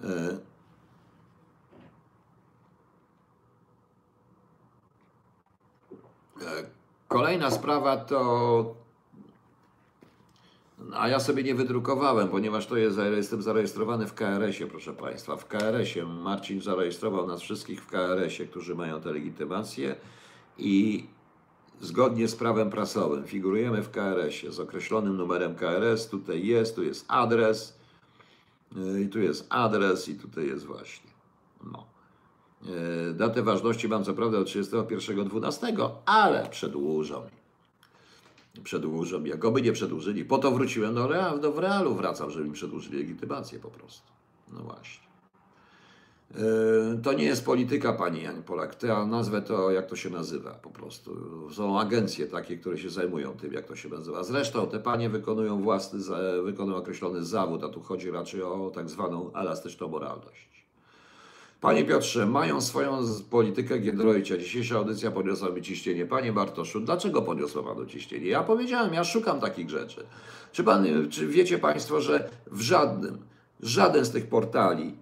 E, 0.03 0.07
e, 6.41 6.69
kolejna 7.07 7.51
sprawa 7.51 7.97
to. 7.97 8.75
A 10.93 11.07
ja 11.07 11.19
sobie 11.19 11.43
nie 11.43 11.55
wydrukowałem, 11.55 12.29
ponieważ 12.29 12.67
to 12.67 12.77
jest, 12.77 12.97
jestem 12.97 13.41
zarejestrowany 13.41 14.07
w 14.07 14.13
KRS-ie, 14.13 14.67
proszę 14.69 14.93
Państwa. 14.93 15.35
W 15.35 15.47
KRS-ie 15.47 16.05
Marcin 16.05 16.61
zarejestrował 16.61 17.27
nas 17.27 17.41
wszystkich 17.41 17.83
w 17.83 17.87
KRS-ie, 17.87 18.49
którzy 18.49 18.75
mają 18.75 19.01
tę 19.01 19.11
legitymację 19.11 19.95
i 20.57 21.07
zgodnie 21.81 22.27
z 22.27 22.35
prawem 22.35 22.69
prasowym. 22.69 23.27
Figurujemy 23.27 23.81
w 23.81 23.91
KRS-ie 23.91 24.51
z 24.51 24.59
określonym 24.59 25.17
numerem 25.17 25.55
KRS. 25.55 26.07
Tutaj 26.07 26.45
jest, 26.45 26.75
tu 26.75 26.83
jest 26.83 27.05
adres, 27.07 27.77
yy, 28.75 29.01
i 29.01 29.09
tu 29.09 29.19
jest 29.19 29.47
adres, 29.49 30.09
i 30.09 30.15
tutaj 30.15 30.47
jest 30.47 30.65
właśnie. 30.65 31.09
No. 31.71 31.85
Yy, 32.61 33.13
datę 33.13 33.43
ważności 33.43 33.87
mam 33.87 34.03
co 34.03 34.13
prawda 34.13 34.37
do 34.37 34.43
31.12, 34.43 35.89
ale 36.05 36.49
przedłużą. 36.49 37.21
Przedłużą. 38.63 39.23
Jakoby 39.23 39.61
nie 39.61 39.71
przedłużyli. 39.71 40.25
Po 40.25 40.37
to 40.37 40.51
wróciłem 40.51 40.95
do, 40.95 41.07
real, 41.07 41.39
do 41.39 41.59
realu, 41.59 41.95
wracam, 41.95 42.31
żeby 42.31 42.45
mi 42.45 42.51
przedłużyli 42.51 42.97
legitymację 42.97 43.59
po 43.59 43.69
prostu. 43.69 44.11
No 44.53 44.63
właśnie. 44.63 45.04
Yy, 46.31 46.99
to 47.03 47.13
nie 47.13 47.23
jest 47.23 47.45
polityka, 47.45 47.93
pani 47.93 48.23
Jan 48.23 48.43
Polak. 48.43 48.83
Ja 48.83 49.05
nazwę 49.05 49.41
to, 49.41 49.71
jak 49.71 49.87
to 49.87 49.95
się 49.95 50.09
nazywa 50.09 50.51
po 50.51 50.69
prostu. 50.69 51.11
Są 51.53 51.79
agencje 51.79 52.27
takie, 52.27 52.57
które 52.57 52.77
się 52.77 52.89
zajmują 52.89 53.31
tym, 53.31 53.53
jak 53.53 53.65
to 53.65 53.75
się 53.75 53.89
nazywa. 53.89 54.23
Zresztą 54.23 54.67
te 54.67 54.79
panie 54.79 55.09
wykonują 55.09 55.61
własny, 55.61 55.99
wykonują 56.43 56.77
określony 56.77 57.25
zawód, 57.25 57.63
a 57.63 57.69
tu 57.69 57.81
chodzi 57.81 58.11
raczej 58.11 58.41
o 58.41 58.71
tak 58.75 58.89
zwaną 58.89 59.33
elastyczną 59.33 59.87
moralność. 59.87 60.55
Panie 61.61 61.83
Piotrze, 61.83 62.25
mają 62.25 62.61
swoją 62.61 62.99
politykę 63.29 63.79
Giedroycia. 63.79 64.37
Dzisiejsza 64.37 64.75
audycja 64.75 65.11
podniosła 65.11 65.49
mi 65.49 65.61
ciśnienie. 65.61 66.05
Panie 66.05 66.33
Bartoszu, 66.33 66.79
dlaczego 66.79 67.21
podniosła 67.21 67.63
panu 67.63 67.85
ciśnienie? 67.85 68.27
Ja 68.27 68.43
powiedziałem, 68.43 68.93
ja 68.93 69.03
szukam 69.03 69.39
takich 69.39 69.69
rzeczy. 69.69 70.05
Czy, 70.51 70.63
pan, 70.63 70.85
czy 71.09 71.27
wiecie 71.27 71.57
państwo, 71.57 72.01
że 72.01 72.29
w 72.51 72.61
żadnym, 72.61 73.17
żaden 73.59 74.05
z 74.05 74.11
tych 74.11 74.27
portali 74.27 74.93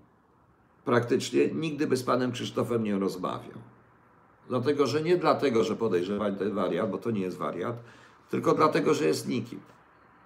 praktycznie 0.86 1.48
nigdy 1.48 1.88
by 1.88 1.98
z 1.98 2.04
panem 2.04 2.32
Krzysztofem 2.32 2.84
nie 2.84 3.00
rozmawiał. 3.00 3.58
Dlatego, 4.48 4.88
że 4.88 5.02
nie 5.02 5.18
dlatego, 5.18 5.64
że 5.64 5.76
podejrzewam 5.76 6.36
ten 6.36 6.54
wariat, 6.54 6.92
bo 6.92 6.98
to 6.98 7.12
nie 7.12 7.22
jest 7.22 7.38
wariat, 7.38 7.84
tylko 8.30 8.54
dlatego, 8.54 8.94
że 8.94 9.06
jest 9.06 9.28
nikim. 9.28 9.60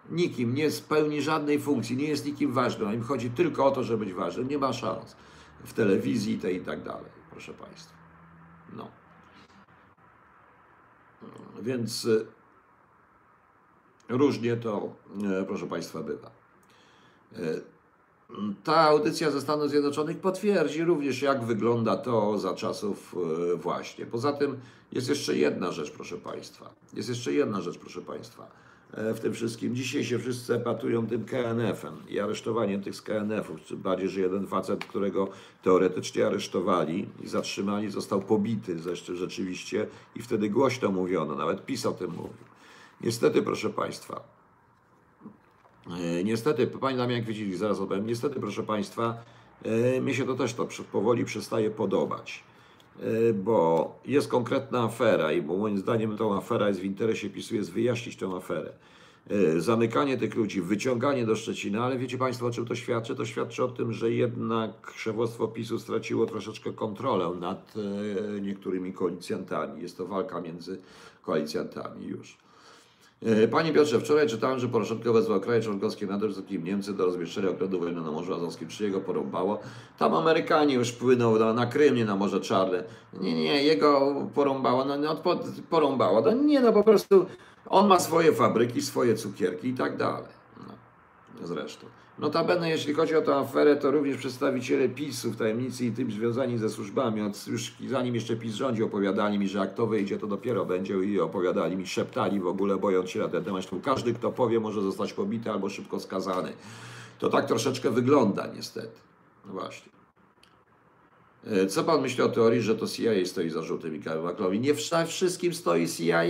Nikim, 0.10 0.56
nie 0.56 0.72
spełni 0.72 1.22
żadnej 1.22 1.60
funkcji, 1.60 1.98
nie 1.98 2.08
jest 2.08 2.26
nikim 2.26 2.54
ważnym. 2.54 2.88
A 2.88 2.94
im 2.94 3.04
chodzi 3.04 3.30
tylko 3.30 3.66
o 3.66 3.72
to, 3.72 3.84
żeby 3.84 4.06
być 4.06 4.14
ważnym. 4.14 4.48
Nie 4.48 4.58
ma 4.58 4.74
szans 4.74 5.16
w 5.64 5.74
telewizji 5.74 6.38
te 6.38 6.54
i 6.54 6.62
tak 6.62 6.84
dalej, 6.84 7.12
proszę 7.32 7.54
Państwa. 7.54 7.94
No. 8.74 8.88
Więc 11.62 12.06
y, 12.06 12.28
różnie 14.10 14.58
to, 14.58 14.96
y, 15.42 15.46
proszę 15.46 15.68
Państwa, 15.68 16.04
bywa. 16.04 16.32
Ta 18.64 18.76
audycja 18.76 19.32
ze 19.32 19.42
Stanów 19.42 19.70
Zjednoczonych 19.70 20.18
potwierdzi 20.18 20.84
również, 20.84 21.22
jak 21.22 21.44
wygląda 21.44 21.98
to 21.98 22.38
za 22.38 22.54
czasów 22.54 23.16
e, 23.54 23.56
właśnie. 23.56 24.06
Poza 24.06 24.34
tym 24.34 24.58
jest 24.92 25.10
jeszcze 25.10 25.38
jedna 25.38 25.72
rzecz, 25.72 25.92
proszę 25.92 26.18
Państwa. 26.18 26.74
Jest 26.94 27.10
jeszcze 27.10 27.34
jedna 27.34 27.62
rzecz, 27.62 27.78
proszę 27.78 28.02
Państwa. 28.02 28.52
E, 28.94 29.14
w 29.14 29.20
tym 29.20 29.34
wszystkim. 29.34 29.76
Dzisiaj 29.76 30.04
się 30.04 30.20
wszyscy 30.20 30.54
epatują 30.56 31.08
tym 31.08 31.26
KNF-em 31.26 31.96
i 32.10 32.20
aresztowaniem 32.20 32.84
tych 32.84 32.96
z 32.96 33.02
KNF-ów. 33.02 33.82
Bardziej, 33.82 34.10
że 34.10 34.22
jeden 34.22 34.48
facet, 34.48 34.86
którego 34.86 35.30
teoretycznie 35.64 36.28
aresztowali 36.28 37.10
i 37.24 37.28
zatrzymali, 37.28 37.92
został 37.92 38.22
pobity 38.22 38.80
zresztą 38.80 39.16
rzeczywiście 39.16 39.88
i 40.16 40.22
wtedy 40.22 40.50
głośno 40.50 40.92
mówiono, 40.92 41.36
nawet 41.36 41.66
PiS 41.66 41.86
o 41.86 41.92
tym 41.92 42.12
mówił. 42.12 42.48
Niestety, 43.02 43.42
proszę 43.42 43.70
Państwa, 43.70 44.37
niestety, 46.24 46.68
pani 46.68 46.98
Damian 46.98 47.24
Kwiecili, 47.24 47.58
zaraz 47.58 47.80
opowiem, 47.80 48.08
niestety 48.08 48.40
proszę 48.40 48.64
Państwa, 48.64 49.24
e, 49.64 50.02
mi 50.02 50.16
się 50.16 50.26
to 50.26 50.36
też 50.36 50.54
to 50.54 50.68
powoli 50.92 51.26
przestaje 51.26 51.72
podobać, 51.72 52.44
e, 53.00 53.34
bo 53.34 53.96
jest 54.06 54.28
konkretna 54.28 54.84
afera 54.84 55.32
i 55.32 55.42
bo 55.42 55.58
moim 55.58 55.78
zdaniem 55.78 56.18
tą 56.18 56.38
afera 56.38 56.68
jest 56.68 56.80
w 56.80 56.84
interesie 56.84 57.30
PiSu, 57.30 57.56
jest 57.56 57.72
wyjaśnić 57.72 58.16
tę 58.16 58.28
aferę. 58.36 58.74
Zamykanie 59.58 60.18
tych 60.18 60.36
ludzi, 60.36 60.62
wyciąganie 60.62 61.26
do 61.26 61.36
Szczecina, 61.36 61.86
ale 61.86 61.98
wiecie 61.98 62.18
Państwo 62.18 62.46
o 62.46 62.52
czym 62.52 62.66
to 62.66 62.76
świadczy? 62.76 63.16
To 63.16 63.26
świadczy 63.26 63.64
o 63.64 63.68
tym, 63.68 63.94
że 63.94 64.12
jednak 64.12 64.94
szefostwo 64.96 65.48
PiSu 65.48 65.80
straciło 65.80 66.26
troszeczkę 66.26 66.74
kontrolę 66.74 67.32
nad 67.40 67.74
niektórymi 68.42 68.94
koalicjantami. 68.94 69.82
Jest 69.82 69.98
to 69.98 70.06
walka 70.06 70.42
między 70.42 70.78
koalicjantami 71.22 72.08
już. 72.08 72.38
E, 73.26 73.48
panie 73.48 73.74
Piotrze, 73.74 74.00
wczoraj 74.00 74.28
czytałem, 74.28 74.60
że 74.60 74.68
Poroszenko 74.68 75.14
wezwał 75.14 75.40
kraje 75.40 75.62
członkowskie 75.62 76.06
NATO, 76.06 76.32
zanim 76.32 76.64
Niemcy 76.64 76.94
do 76.94 77.06
rozmieszczenia 77.06 77.50
okrętu 77.50 77.80
wojennego 77.80 78.06
na 78.06 78.12
Morzu 78.12 78.34
Azowskim. 78.34 78.68
Czy 78.68 78.84
jego 78.84 79.02
porąbało? 79.02 79.60
Tam 79.98 80.14
Amerykanie 80.14 80.76
już 80.76 80.92
płyną 80.92 81.40
na, 81.40 81.54
na 81.54 81.66
Krym, 81.66 81.96
nie 81.96 82.06
na 82.06 82.16
Morze 82.16 82.42
Czarne. 82.42 82.84
Nie, 83.14 83.34
nie, 83.34 83.64
jego 83.64 84.16
porąbało. 84.36 84.86
No, 84.86 84.98
no 84.98 85.16
porąbało. 85.70 86.22
No, 86.22 86.32
nie, 86.32 86.60
no 86.60 86.74
po 86.74 86.84
prostu 86.84 87.26
on 87.70 87.88
ma 87.88 88.00
swoje 88.00 88.34
fabryki, 88.34 88.82
swoje 88.82 89.16
cukierki 89.16 89.68
i 89.68 89.74
tak 89.74 89.98
dalej. 89.98 90.24
No, 90.68 91.48
zresztą. 91.48 91.88
Notabene, 92.20 92.70
jeśli 92.70 92.94
chodzi 92.94 93.16
o 93.16 93.22
tę 93.22 93.36
aferę, 93.36 93.76
to 93.76 93.92
również 93.92 94.18
przedstawiciele 94.18 94.90
PiSu 94.90 95.32
w 95.32 95.36
tajemnicy 95.36 95.86
i 95.86 95.92
tym 95.92 96.12
związani 96.12 96.58
ze 96.58 96.70
służbami, 96.70 97.22
od, 97.22 97.48
już 97.48 97.74
zanim 97.90 98.16
jeszcze 98.16 98.36
PiS 98.36 98.56
rządzi, 98.56 98.84
opowiadali 98.84 99.40
mi, 99.40 99.48
że 99.48 99.60
jak 99.60 99.74
to 99.74 99.88
wyjdzie, 99.88 100.18
to 100.18 100.28
dopiero 100.28 100.66
będzie 100.66 100.94
i 100.94 101.20
opowiadali 101.20 101.78
mi, 101.78 101.88
szeptali 101.88 102.40
w 102.40 102.48
ogóle, 102.48 102.78
bojąc 102.78 103.10
się 103.10 103.20
na 103.20 103.28
ten 103.28 103.44
temat. 103.44 103.66
Każdy, 103.84 104.14
kto 104.14 104.32
powie, 104.32 104.60
może 104.60 104.82
zostać 104.82 105.14
pobity 105.14 105.52
albo 105.52 105.70
szybko 105.70 106.00
skazany. 106.00 106.54
To 107.20 107.30
tak 107.30 107.46
troszeczkę 107.46 107.92
wygląda 107.92 108.48
niestety. 108.56 109.00
No 109.46 109.54
właśnie. 109.54 109.92
E, 111.48 111.68
co 111.68 111.84
pan 111.84 112.02
myśli 112.02 112.24
o 112.24 112.30
teorii, 112.30 112.62
że 112.62 112.76
to 112.76 112.88
CIA 112.88 113.26
stoi 113.26 113.50
za 113.50 113.62
żółtym 113.62 113.96
i 113.96 114.00
Maklowi? 114.24 114.60
Nie 114.60 114.74
wszystkim 115.08 115.54
stoi 115.54 115.88
CIA. 115.88 116.24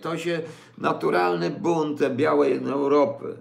To 0.00 0.18
się 0.18 0.42
naturalny 0.78 1.50
bunt 1.50 2.08
białej 2.08 2.56
Europy. 2.56 3.36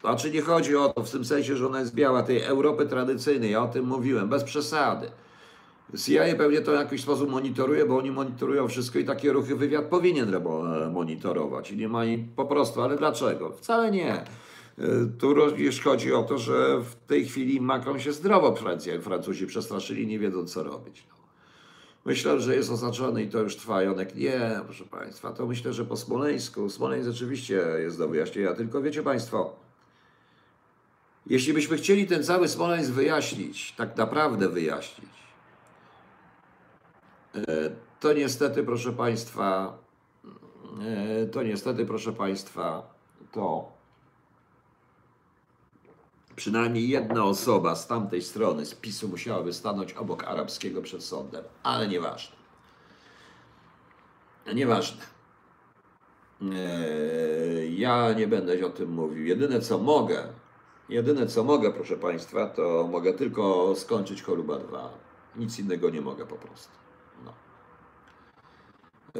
Znaczy 0.00 0.30
nie 0.30 0.42
chodzi 0.42 0.76
o 0.76 0.88
to 0.88 1.02
w 1.02 1.10
tym 1.10 1.24
sensie, 1.24 1.56
że 1.56 1.66
ona 1.66 1.80
jest 1.80 1.94
biała, 1.94 2.22
tej 2.22 2.42
Europy 2.42 2.86
tradycyjnej, 2.86 3.52
ja 3.52 3.62
o 3.62 3.68
tym 3.68 3.86
mówiłem, 3.86 4.28
bez 4.28 4.44
przesady. 4.44 5.10
CIA 5.96 6.36
pewnie 6.38 6.60
to 6.60 6.72
w 6.72 6.74
jakiś 6.74 7.02
sposób 7.02 7.30
monitoruje, 7.30 7.86
bo 7.86 7.98
oni 7.98 8.10
monitorują 8.10 8.68
wszystko 8.68 8.98
i 8.98 9.04
takie 9.04 9.32
ruchy 9.32 9.56
wywiad 9.56 9.84
powinien 9.84 10.34
e, 10.34 10.40
monitorować 10.92 11.70
i 11.70 11.76
nie 11.76 11.88
ma 11.88 12.04
im 12.04 12.28
po 12.36 12.44
prostu, 12.44 12.82
ale 12.82 12.96
dlaczego? 12.96 13.52
Wcale 13.52 13.90
nie. 13.90 14.12
E, 14.14 14.24
tu 15.18 15.34
również 15.34 15.80
chodzi 15.80 16.12
o 16.12 16.22
to, 16.22 16.38
że 16.38 16.80
w 16.80 16.94
tej 17.06 17.26
chwili 17.26 17.60
Macron 17.60 18.00
się 18.00 18.12
zdrowo 18.12 18.54
Francja, 18.56 19.00
Francuzi 19.00 19.46
przestraszyli, 19.46 20.06
nie 20.06 20.18
wiedzą 20.18 20.46
co 20.46 20.62
robić. 20.62 21.04
No. 21.08 21.14
Myślę, 22.04 22.40
że 22.40 22.56
jest 22.56 22.70
oznaczony 22.70 23.22
i 23.22 23.28
to 23.28 23.38
już 23.38 23.56
trwa. 23.56 23.82
Jonek, 23.82 24.14
nie, 24.14 24.60
proszę 24.64 24.84
Państwa, 24.84 25.32
to 25.32 25.46
myślę, 25.46 25.72
że 25.72 25.84
po 25.84 25.96
Smoleńsku. 25.96 26.70
Smoleńsk 26.70 27.08
rzeczywiście 27.08 27.62
jest 27.78 27.98
do 27.98 28.08
wyjaśnienia, 28.08 28.54
tylko 28.54 28.82
wiecie 28.82 29.02
Państwo, 29.02 29.56
jeśli 31.28 31.52
byśmy 31.52 31.76
chcieli 31.76 32.06
ten 32.06 32.24
cały 32.24 32.48
Smoleńsk 32.48 32.90
wyjaśnić, 32.90 33.72
tak 33.72 33.96
naprawdę 33.96 34.48
wyjaśnić, 34.48 35.10
e, 37.34 37.40
to 38.00 38.12
niestety, 38.12 38.64
proszę 38.64 38.92
Państwa, 38.92 39.78
e, 41.22 41.26
to 41.26 41.42
niestety, 41.42 41.86
proszę 41.86 42.12
Państwa, 42.12 42.94
to 43.32 43.72
przynajmniej 46.36 46.88
jedna 46.88 47.24
osoba 47.24 47.76
z 47.76 47.86
tamtej 47.86 48.22
strony, 48.22 48.66
z 48.66 48.74
PiSu, 48.74 49.08
musiałaby 49.08 49.52
stanąć 49.52 49.92
obok 49.92 50.24
arabskiego 50.24 50.82
przed 50.82 51.04
sądem. 51.04 51.44
Ale 51.62 51.88
nieważne. 51.88 52.36
Nieważne. 54.54 55.02
Eee, 56.42 57.80
Ja 57.80 58.12
nie 58.12 58.26
będę 58.26 58.66
o 58.66 58.70
tym 58.70 58.90
mówił. 58.90 59.26
Jedyne 59.26 59.60
co 59.60 59.78
mogę, 59.78 60.28
jedyne 60.88 61.26
co 61.26 61.44
mogę, 61.44 61.72
proszę 61.72 61.96
Państwa, 61.96 62.46
to 62.46 62.88
mogę 62.92 63.12
tylko 63.12 63.74
skończyć 63.76 64.22
choluba 64.22 64.58
2. 64.58 64.90
Nic 65.36 65.58
innego 65.58 65.90
nie 65.90 66.00
mogę 66.00 66.26
po 66.26 66.36
prostu. 66.36 66.72
No. 67.24 67.32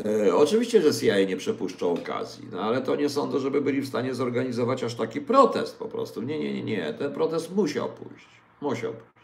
E, 0.05 0.37
oczywiście, 0.37 0.83
że 0.83 1.01
CIA 1.01 1.25
nie 1.25 1.37
przepuszczą 1.37 1.93
okazji, 1.93 2.49
no 2.53 2.61
ale 2.61 2.83
to 2.83 2.97
nie 2.97 3.09
sądzę, 3.09 3.41
żeby 3.41 3.61
byli 3.61 3.81
w 3.81 3.89
stanie 3.89 4.15
zorganizować 4.15 4.85
aż 4.85 4.95
taki 4.95 5.21
protest 5.21 5.79
po 5.79 5.85
prostu. 5.85 6.23
Nie, 6.23 6.39
nie, 6.39 6.55
nie, 6.55 6.63
nie. 6.63 6.95
Ten 6.95 7.13
protest 7.13 7.55
musiał 7.55 7.89
pójść. 7.89 8.29
Musiał 8.61 8.93
pójść. 8.93 9.19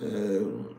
E, 0.00 0.78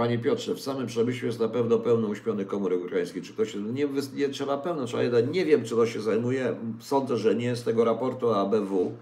Panie 0.00 0.18
Piotrze, 0.18 0.54
w 0.54 0.60
samym 0.60 0.86
Przemyślu 0.86 1.26
jest 1.26 1.40
na 1.40 1.48
pewno 1.48 1.78
pełno 1.78 2.08
uśpionych 2.08 2.46
komórek 2.46 2.84
ukraińskich. 2.84 3.24
Czy 3.24 3.32
ktoś 3.32 3.54
nie, 3.54 3.88
wys- 3.88 4.14
nie 4.14 4.28
trzeba 4.28 4.58
pełno, 4.58 4.84
trzeba 4.84 5.02
jeden. 5.02 5.30
Nie 5.30 5.44
wiem, 5.44 5.64
czy 5.64 5.74
to 5.74 5.86
się 5.86 6.00
zajmuje. 6.00 6.56
Sądzę, 6.80 7.16
że 7.16 7.34
nie 7.34 7.56
z 7.56 7.64
tego 7.64 7.84
raportu 7.84 8.30
ABW. 8.30 8.92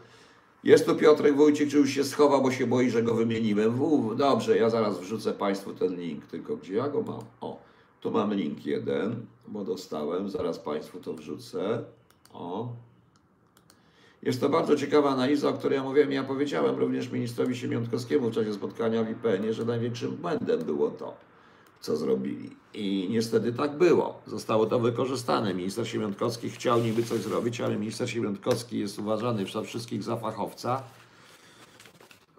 Jest 0.64 0.86
tu 0.86 0.94
Piotrek 0.94 1.36
Wójcik, 1.36 1.70
czy 1.70 1.76
już 1.76 1.90
się 1.90 2.04
schował, 2.04 2.42
bo 2.42 2.50
się 2.50 2.66
boi, 2.66 2.90
że 2.90 3.02
go 3.02 3.14
wymieniłem. 3.14 3.72
W, 3.72 4.14
dobrze, 4.16 4.56
ja 4.56 4.70
zaraz 4.70 5.00
wrzucę 5.00 5.32
Państwu 5.32 5.72
ten 5.72 5.96
link, 6.00 6.26
tylko 6.26 6.56
gdzie 6.56 6.74
ja 6.74 6.88
go 6.88 7.02
mam? 7.02 7.20
O, 7.40 7.60
tu 8.00 8.10
mam 8.10 8.34
link 8.34 8.66
jeden, 8.66 9.26
bo 9.48 9.64
dostałem, 9.64 10.30
zaraz 10.30 10.58
Państwu 10.58 11.00
to 11.00 11.12
wrzucę. 11.14 11.84
O. 12.32 12.72
Jest 14.22 14.40
to 14.40 14.48
bardzo 14.48 14.76
ciekawa 14.76 15.10
analiza, 15.10 15.48
o 15.48 15.52
której 15.52 15.76
ja 15.76 15.82
mówiłem. 15.82 16.12
Ja 16.12 16.24
powiedziałem 16.24 16.76
również 16.76 17.10
ministrowi 17.10 17.56
Siemiątkowskiemu 17.56 18.30
w 18.30 18.34
czasie 18.34 18.54
spotkania 18.54 19.04
w 19.04 19.10
IPN-ie, 19.10 19.54
że 19.54 19.64
największym 19.64 20.16
błędem 20.16 20.60
było 20.64 20.90
to, 20.90 21.16
co 21.80 21.96
zrobili. 21.96 22.50
I 22.74 23.08
niestety 23.10 23.52
tak 23.52 23.78
było. 23.78 24.20
Zostało 24.26 24.66
to 24.66 24.78
wykorzystane. 24.78 25.54
Minister 25.54 25.88
Siemiątkowski 25.88 26.50
chciał 26.50 26.80
niby 26.80 27.02
coś 27.02 27.20
zrobić, 27.20 27.60
ale 27.60 27.76
minister 27.76 28.10
Siemiątkowski 28.10 28.78
jest 28.78 28.98
uważany 28.98 29.44
przez 29.44 29.66
wszystkich 29.66 30.02
za 30.02 30.16
fachowca, 30.16 30.82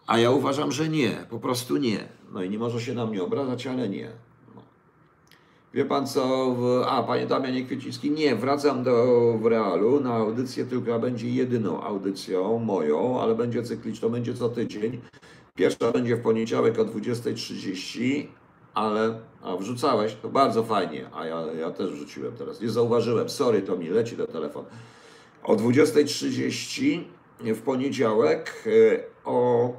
a 0.08 0.20
ja 0.20 0.32
uważam, 0.32 0.72
że 0.72 0.90
nie. 0.90 1.26
Po 1.30 1.40
prostu 1.40 1.78
nie. 1.78 2.08
No 2.32 2.44
i 2.44 2.50
nie 2.50 2.60
może 2.60 2.82
się 2.82 2.94
na 2.94 3.06
mnie 3.06 3.24
obrażać, 3.24 3.68
ale 3.68 3.90
nie. 3.90 4.12
Wie 5.74 5.86
pan 5.86 6.08
co? 6.08 6.56
A, 6.88 7.04
panie 7.04 7.26
Damianie 7.28 7.66
Kwieciński, 7.66 8.12
nie, 8.12 8.36
wracam 8.36 8.84
do 8.84 9.34
w 9.42 9.46
realu 9.46 10.00
na 10.00 10.14
audycję, 10.14 10.66
tylko 10.66 11.00
będzie 11.00 11.30
jedyną 11.30 11.84
audycją 11.84 12.60
moją, 12.60 13.22
ale 13.22 13.36
będzie 13.36 13.64
cykliczną, 13.64 14.10
będzie 14.10 14.34
co 14.34 14.50
tydzień. 14.50 15.02
Pierwsza 15.56 15.92
będzie 15.92 16.16
w 16.16 16.22
poniedziałek 16.22 16.80
o 16.80 16.86
20.30, 16.86 18.28
ale 18.74 19.20
a 19.42 19.56
wrzucałeś, 19.56 20.16
to 20.22 20.30
bardzo 20.30 20.64
fajnie, 20.64 21.10
a 21.14 21.26
ja, 21.26 21.42
ja 21.60 21.72
też 21.72 21.92
wrzuciłem 21.92 22.36
teraz. 22.38 22.62
Nie 22.62 22.70
zauważyłem, 22.70 23.30
sorry, 23.30 23.62
to 23.62 23.78
mi 23.78 23.90
leci 23.90 24.16
ten 24.18 24.28
telefon. 24.28 24.66
O 25.44 25.56
20.30 25.56 27.04
w 27.40 27.62
poniedziałek 27.62 28.64
e, 28.66 28.70
o 29.26 29.74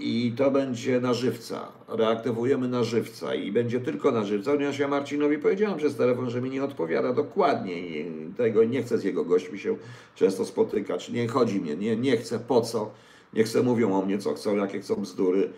i 0.00 0.32
to 0.36 0.50
będzie 0.50 1.00
na 1.00 1.14
żywca. 1.14 1.72
Reaktywujemy 1.88 2.68
na 2.68 2.84
żywca 2.84 3.34
i 3.34 3.52
będzie 3.52 3.80
tylko 3.80 4.10
na 4.10 4.24
żywca, 4.24 4.52
ponieważ 4.52 4.78
ja 4.78 4.88
Marcinowi 4.88 5.38
powiedziałem 5.38 5.78
przez 5.78 5.96
telefon, 5.96 6.30
że 6.30 6.40
mi 6.40 6.50
nie 6.50 6.64
odpowiada 6.64 7.12
dokładnie 7.12 7.78
i 7.78 8.12
tego 8.36 8.64
nie 8.64 8.82
chcę 8.82 8.98
z 8.98 9.04
jego 9.04 9.24
gośćmi 9.24 9.58
się 9.58 9.76
często 10.14 10.44
spotykać. 10.44 11.08
Nie 11.08 11.28
chodzi 11.28 11.60
mnie, 11.60 11.76
nie, 11.76 11.96
nie 11.96 12.16
chcę, 12.16 12.38
po 12.38 12.60
co. 12.60 12.90
Nie 13.34 13.44
chcę, 13.44 13.62
mówią 13.62 13.92
o 13.92 14.06
mnie 14.06 14.18
co 14.18 14.34
chcą, 14.34 14.56
jakie 14.56 14.80
chcą 14.80 14.94
bzdury 14.94 15.50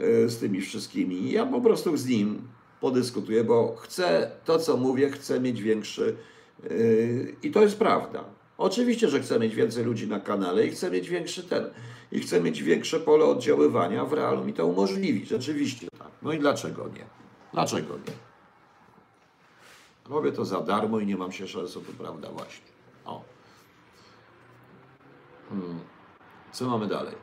y, 0.00 0.28
z 0.28 0.38
tymi 0.38 0.60
wszystkimi. 0.60 1.32
Ja 1.32 1.46
po 1.46 1.60
prostu 1.60 1.96
z 1.96 2.06
nim 2.06 2.38
podyskutuję, 2.80 3.44
bo 3.44 3.76
chcę 3.76 4.30
to, 4.44 4.58
co 4.58 4.76
mówię, 4.76 5.10
chcę 5.10 5.40
mieć 5.40 5.62
większy 5.62 6.16
yy, 6.70 7.34
i 7.42 7.50
to 7.50 7.62
jest 7.62 7.78
prawda. 7.78 8.24
Oczywiście, 8.58 9.08
że 9.08 9.20
chcę 9.20 9.38
mieć 9.38 9.54
więcej 9.54 9.84
ludzi 9.84 10.08
na 10.08 10.20
kanale 10.20 10.66
i 10.66 10.70
chcę 10.70 10.90
mieć 10.90 11.08
większy 11.08 11.42
ten. 11.42 11.64
I 12.12 12.20
chcę 12.20 12.40
mieć 12.40 12.62
większe 12.62 13.00
pole 13.00 13.24
oddziaływania, 13.24 14.04
w 14.04 14.12
realu 14.12 14.44
mi 14.44 14.52
to 14.52 14.66
umożliwi. 14.66 15.26
Rzeczywiście 15.26 15.88
tak. 15.98 16.08
No 16.22 16.32
i 16.32 16.38
dlaczego 16.38 16.88
nie? 16.88 17.04
Dlaczego 17.52 17.94
nie? 17.94 18.12
Robię 20.10 20.32
to 20.32 20.44
za 20.44 20.60
darmo 20.60 20.98
i 20.98 21.06
nie 21.06 21.16
mam 21.16 21.32
się 21.32 21.48
szansy, 21.48 21.80
to 21.80 21.92
prawda 21.98 22.28
właśnie. 22.30 22.66
O. 23.04 23.24
Hmm. 25.48 25.80
Co 26.52 26.68
mamy 26.68 26.86
dalej? 26.86 27.14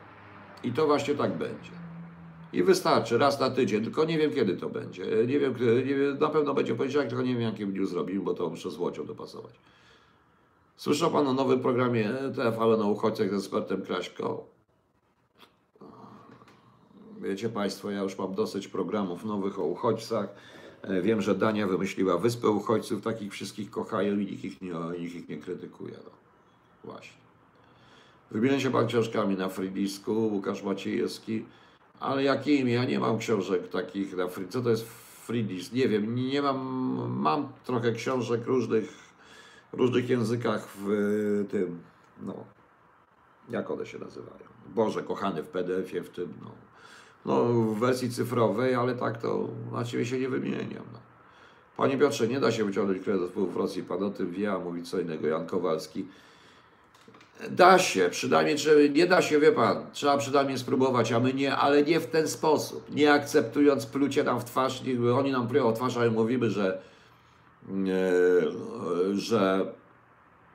I 0.62 0.72
to 0.72 0.86
właśnie 0.86 1.14
tak 1.14 1.38
będzie. 1.38 1.70
I 2.52 2.62
wystarczy 2.62 3.18
raz 3.18 3.40
na 3.40 3.50
tydzień, 3.50 3.84
tylko 3.84 4.04
nie 4.04 4.18
wiem 4.18 4.32
kiedy 4.32 4.56
to 4.56 4.68
będzie. 4.68 5.04
Nie 5.26 5.38
wiem, 5.38 5.54
nie 5.86 5.94
wiem 5.94 6.18
na 6.18 6.28
pewno 6.28 6.54
będzie 6.54 6.74
poniedziałek, 6.74 7.08
tylko 7.08 7.22
nie 7.22 7.32
wiem 7.32 7.42
jakim 7.42 7.72
dniu 7.72 7.86
zrobimy, 7.86 8.20
bo 8.20 8.34
to 8.34 8.50
muszę 8.50 8.70
z 8.70 8.78
Łocią 8.78 9.06
dopasować. 9.06 9.54
Słyszał 10.76 11.10
Pan 11.10 11.26
o 11.26 11.32
nowym 11.32 11.60
programie 11.60 12.10
TVN 12.34 12.82
o 12.82 12.86
uchodźcach 12.86 13.30
z 13.30 13.34
ekspertem 13.34 13.82
Kraśko? 13.82 14.57
Wiecie 17.20 17.48
Państwo, 17.48 17.90
ja 17.90 18.02
już 18.02 18.18
mam 18.18 18.34
dosyć 18.34 18.68
programów 18.68 19.24
nowych 19.24 19.58
o 19.58 19.64
uchodźcach. 19.64 20.28
E, 20.82 21.02
Wiem, 21.02 21.22
że 21.22 21.34
Dania 21.34 21.66
wymyśliła 21.66 22.18
wyspę 22.18 22.48
uchodźców, 22.48 23.02
takich 23.02 23.32
wszystkich 23.32 23.70
kochają 23.70 24.18
i 24.18 24.26
nikt 24.26 24.44
ich 24.44 24.62
nie, 24.62 24.72
nikt 25.00 25.14
ich 25.14 25.28
nie 25.28 25.36
krytykuje. 25.36 25.94
No. 26.04 26.10
Właśnie. 26.84 27.18
Wymienia 28.30 28.60
się 28.60 28.70
Pan 28.70 28.86
książkami 28.86 29.36
na 29.36 29.48
Frydisku, 29.48 30.12
Łukasz 30.12 30.62
Maciejewski, 30.62 31.44
ale 32.00 32.22
jakimi? 32.22 32.72
Ja 32.72 32.84
nie 32.84 33.00
mam 33.00 33.18
książek 33.18 33.68
takich 33.68 34.16
na 34.16 34.28
Frydisku. 34.28 34.58
Co 34.58 34.64
to 34.64 34.70
jest 34.70 34.84
Frydis? 35.26 35.72
Nie 35.72 35.88
wiem, 35.88 36.14
nie 36.14 36.42
mam, 36.42 36.58
mam 37.20 37.48
trochę 37.64 37.92
książek 37.92 38.46
różnych, 38.46 38.88
różnych 39.72 40.10
językach 40.10 40.68
w 40.68 40.90
y, 40.90 41.46
tym, 41.50 41.78
no, 42.22 42.34
jak 43.50 43.70
one 43.70 43.86
się 43.86 43.98
nazywają? 43.98 44.48
Boże, 44.74 45.02
kochany 45.02 45.42
w 45.42 45.48
PDF-ie, 45.48 46.02
w 46.02 46.10
tym, 46.10 46.32
no, 46.42 46.50
no, 47.26 47.44
w 47.44 47.78
wersji 47.78 48.10
cyfrowej, 48.10 48.74
ale 48.74 48.94
tak 48.94 49.18
to 49.22 49.48
na 49.72 49.84
Ciebie 49.84 50.06
się 50.06 50.18
nie 50.18 50.28
wymieniam. 50.28 50.84
No. 50.92 50.98
Panie 51.76 51.98
Piotrze, 51.98 52.28
nie 52.28 52.40
da 52.40 52.52
się 52.52 52.64
wyciągnąć 52.64 53.02
kredytów 53.02 53.54
w 53.54 53.56
Rosji, 53.56 53.82
Pan 53.82 54.02
o 54.02 54.10
tym 54.10 54.30
wie, 54.30 54.52
a 54.52 54.58
mówi 54.58 54.82
co 54.82 55.00
innego 55.00 55.28
Jan 55.28 55.46
Kowalski. 55.46 56.06
Da 57.50 57.78
się, 57.78 58.08
przynajmniej 58.10 58.56
czy 58.56 58.90
nie 58.94 59.06
da 59.06 59.22
się, 59.22 59.40
wie 59.40 59.52
Pan, 59.52 59.86
trzeba 59.92 60.18
przynajmniej 60.18 60.58
spróbować, 60.58 61.12
a 61.12 61.20
my 61.20 61.34
nie, 61.34 61.56
ale 61.56 61.82
nie 61.82 62.00
w 62.00 62.06
ten 62.06 62.28
sposób, 62.28 62.94
nie 62.94 63.12
akceptując 63.12 63.86
plucie 63.86 64.24
nam 64.24 64.40
w 64.40 64.44
twarz, 64.44 64.82
niech 64.82 64.98
oni 65.14 65.32
nam 65.32 65.48
plują 65.48 65.70
w 65.70 65.74
twarz, 65.74 65.96
ale 65.96 66.10
mówimy, 66.10 66.50
że, 66.50 66.82
e, 67.70 69.14
że 69.14 69.66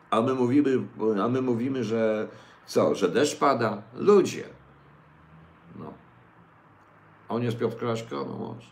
a 0.10 0.22
my 0.22 0.34
mówimy, 0.34 0.80
a 1.24 1.28
my 1.28 1.42
mówimy, 1.42 1.84
że 1.84 2.28
co, 2.66 2.96
że 2.96 3.10
deszcz 3.10 3.36
pada? 3.36 3.82
Ludzie. 3.96 4.44
On 7.34 7.44
jest 7.44 7.58
Piotr 7.58 7.78
Kraśko? 7.78 8.26
No 8.26 8.38
może. 8.38 8.68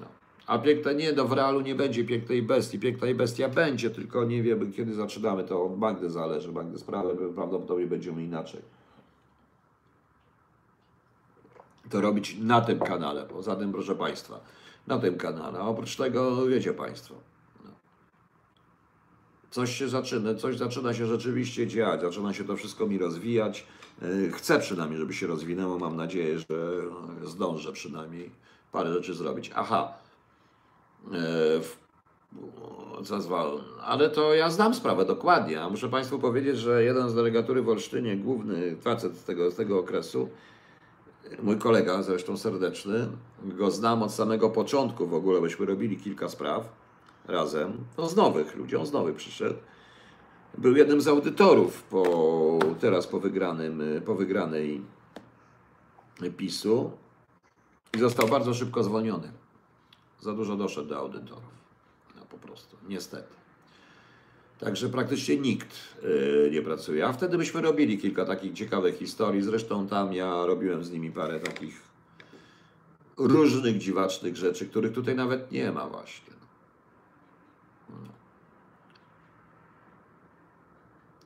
No. 0.00 0.06
A 0.46 0.58
piękne 0.58 0.94
nie, 0.94 1.12
no 1.12 1.24
w 1.24 1.32
realu 1.32 1.60
nie 1.60 1.74
będzie 1.74 2.04
pięknej 2.04 2.42
bestii. 2.42 2.78
Piękna 2.78 3.08
i 3.08 3.14
bestia 3.14 3.48
będzie, 3.48 3.90
tylko 3.90 4.24
nie 4.24 4.42
wiemy 4.42 4.72
kiedy 4.72 4.94
zaczynamy. 4.94 5.44
To 5.44 5.64
od 5.64 5.78
Magdy 5.78 6.10
zależy. 6.10 6.52
Magdy 6.52 6.78
sprawę 6.78 7.16
prawdopodobnie 7.34 7.86
będziemy 7.86 8.24
inaczej. 8.24 8.60
To 11.90 12.00
robić 12.00 12.36
na 12.38 12.60
tym 12.60 12.78
kanale. 12.78 13.22
Poza 13.22 13.56
tym, 13.56 13.72
proszę 13.72 13.94
Państwa, 13.94 14.40
na 14.86 14.98
tym 14.98 15.16
kanale. 15.18 15.58
A 15.58 15.62
oprócz 15.62 15.96
tego, 15.96 16.46
wiecie 16.46 16.74
Państwo, 16.74 17.14
no. 17.64 17.70
coś 19.50 19.76
się 19.76 19.88
zaczyna, 19.88 20.34
coś 20.34 20.56
zaczyna 20.56 20.94
się 20.94 21.06
rzeczywiście 21.06 21.66
dziać, 21.66 22.00
zaczyna 22.00 22.34
się 22.34 22.44
to 22.44 22.56
wszystko 22.56 22.86
mi 22.86 22.98
rozwijać. 22.98 23.66
Yy, 24.02 24.32
Chcę 24.32 24.58
przynajmniej, 24.58 25.00
żeby 25.00 25.14
się 25.14 25.26
rozwinęło. 25.26 25.78
Mam 25.78 25.96
nadzieję, 25.96 26.38
że 26.38 26.82
zdążę 27.24 27.72
przynajmniej 27.72 28.30
parę 28.72 28.92
rzeczy 28.92 29.14
zrobić. 29.14 29.50
Aha. 29.54 29.92
Co 33.04 33.20
zwał, 33.20 33.58
ale 33.84 34.10
to 34.10 34.34
ja 34.34 34.50
znam 34.50 34.74
sprawę 34.74 35.04
dokładnie. 35.04 35.62
A 35.62 35.70
muszę 35.70 35.88
Państwu 35.88 36.18
powiedzieć, 36.18 36.58
że 36.58 36.84
jeden 36.84 37.10
z 37.10 37.14
delegatury 37.14 37.62
w 37.62 37.68
Olsztynie, 37.68 38.16
główny 38.16 38.76
facet 38.76 39.16
z 39.16 39.24
tego, 39.24 39.50
z 39.50 39.56
tego 39.56 39.78
okresu, 39.78 40.28
mój 41.42 41.58
kolega, 41.58 42.02
zresztą 42.02 42.36
serdeczny, 42.36 43.08
go 43.44 43.70
znam 43.70 44.02
od 44.02 44.12
samego 44.12 44.50
początku 44.50 45.06
w 45.06 45.14
ogóle, 45.14 45.40
byśmy 45.40 45.66
robili 45.66 45.96
kilka 45.96 46.28
spraw 46.28 46.68
razem. 47.28 47.72
No 47.98 48.08
z 48.08 48.16
nowych 48.16 48.56
ludzi, 48.56 48.76
on 48.76 48.86
z 48.86 48.92
nowych 48.92 49.16
przyszedł. 49.16 49.56
Był 50.58 50.76
jednym 50.76 51.00
z 51.00 51.08
audytorów 51.08 51.82
po, 51.82 52.58
teraz 52.80 53.06
po, 53.06 53.20
wygranym, 53.20 53.82
po 54.04 54.14
wygranej 54.14 54.82
PiSu 56.36 56.90
i 57.96 57.98
został 57.98 58.28
bardzo 58.28 58.54
szybko 58.54 58.84
zwolniony. 58.84 59.32
Za 60.20 60.32
dużo 60.32 60.56
doszedł 60.56 60.88
do 60.88 60.98
audytorów. 60.98 61.56
No 62.16 62.22
po 62.30 62.38
prostu, 62.38 62.76
niestety. 62.88 63.34
Także 64.60 64.88
praktycznie 64.88 65.36
nikt 65.36 65.76
yy, 66.02 66.50
nie 66.52 66.62
pracuje. 66.62 67.06
A 67.06 67.12
wtedy 67.12 67.38
byśmy 67.38 67.60
robili 67.60 67.98
kilka 67.98 68.24
takich 68.24 68.52
ciekawych 68.52 68.98
historii. 68.98 69.42
Zresztą 69.42 69.88
tam 69.88 70.12
ja 70.12 70.46
robiłem 70.46 70.84
z 70.84 70.90
nimi 70.90 71.12
parę 71.12 71.40
takich 71.40 71.82
różnych 73.16 73.78
dziwacznych 73.78 74.36
rzeczy, 74.36 74.66
których 74.66 74.92
tutaj 74.92 75.14
nawet 75.14 75.52
nie 75.52 75.72
ma 75.72 75.88
właśnie. 75.88 76.35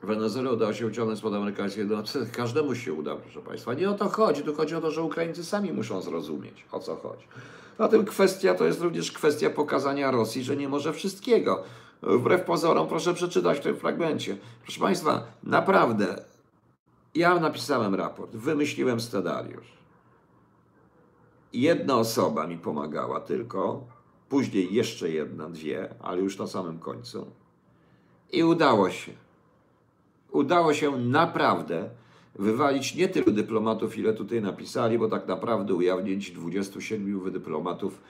Wenezuela 0.02 0.50
udało 0.50 0.72
się 0.72 0.86
uciągnąć 0.86 1.18
spod 1.18 1.34
amerykańskiej. 1.34 1.86
No, 1.86 2.02
to 2.02 2.18
każdemu 2.32 2.74
się 2.74 2.92
uda, 2.92 3.16
proszę 3.16 3.40
Państwa. 3.40 3.74
Nie 3.74 3.90
o 3.90 3.94
to 3.94 4.08
chodzi. 4.08 4.42
Tu 4.42 4.54
chodzi 4.54 4.74
o 4.74 4.80
to, 4.80 4.90
że 4.90 5.02
Ukraińcy 5.02 5.44
sami 5.44 5.72
muszą 5.72 6.00
zrozumieć, 6.00 6.64
o 6.72 6.80
co 6.80 6.96
chodzi. 6.96 7.24
Zatem 7.78 8.04
kwestia 8.04 8.54
to 8.54 8.64
jest 8.64 8.80
również 8.80 9.12
kwestia 9.12 9.50
pokazania 9.50 10.10
Rosji, 10.10 10.44
że 10.44 10.56
nie 10.56 10.68
może 10.68 10.92
wszystkiego. 10.92 11.62
Wbrew 12.02 12.44
pozorom, 12.44 12.88
proszę 12.88 13.14
przeczytać 13.14 13.58
w 13.58 13.62
tym 13.62 13.76
fragmencie. 13.76 14.36
Proszę 14.62 14.80
Państwa, 14.80 15.22
naprawdę, 15.42 16.24
ja 17.14 17.40
napisałem 17.40 17.94
raport, 17.94 18.36
wymyśliłem 18.36 19.00
scenariusz. 19.00 19.72
Jedna 21.52 21.96
osoba 21.96 22.46
mi 22.46 22.58
pomagała 22.58 23.20
tylko, 23.20 23.84
później 24.28 24.74
jeszcze 24.74 25.10
jedna, 25.10 25.48
dwie, 25.48 25.94
ale 26.00 26.20
już 26.20 26.38
na 26.38 26.46
samym 26.46 26.78
końcu. 26.78 27.26
I 28.32 28.44
udało 28.44 28.90
się. 28.90 29.12
Udało 30.32 30.74
się 30.74 30.98
naprawdę 30.98 31.90
wywalić 32.34 32.94
nie 32.94 33.08
tylu 33.08 33.32
dyplomatów, 33.32 33.98
ile 33.98 34.12
tutaj 34.12 34.42
napisali, 34.42 34.98
bo 34.98 35.08
tak 35.08 35.28
naprawdę 35.28 35.74
ujawnić 35.74 36.30
27 36.30 37.30
dyplomatów, 37.32 38.00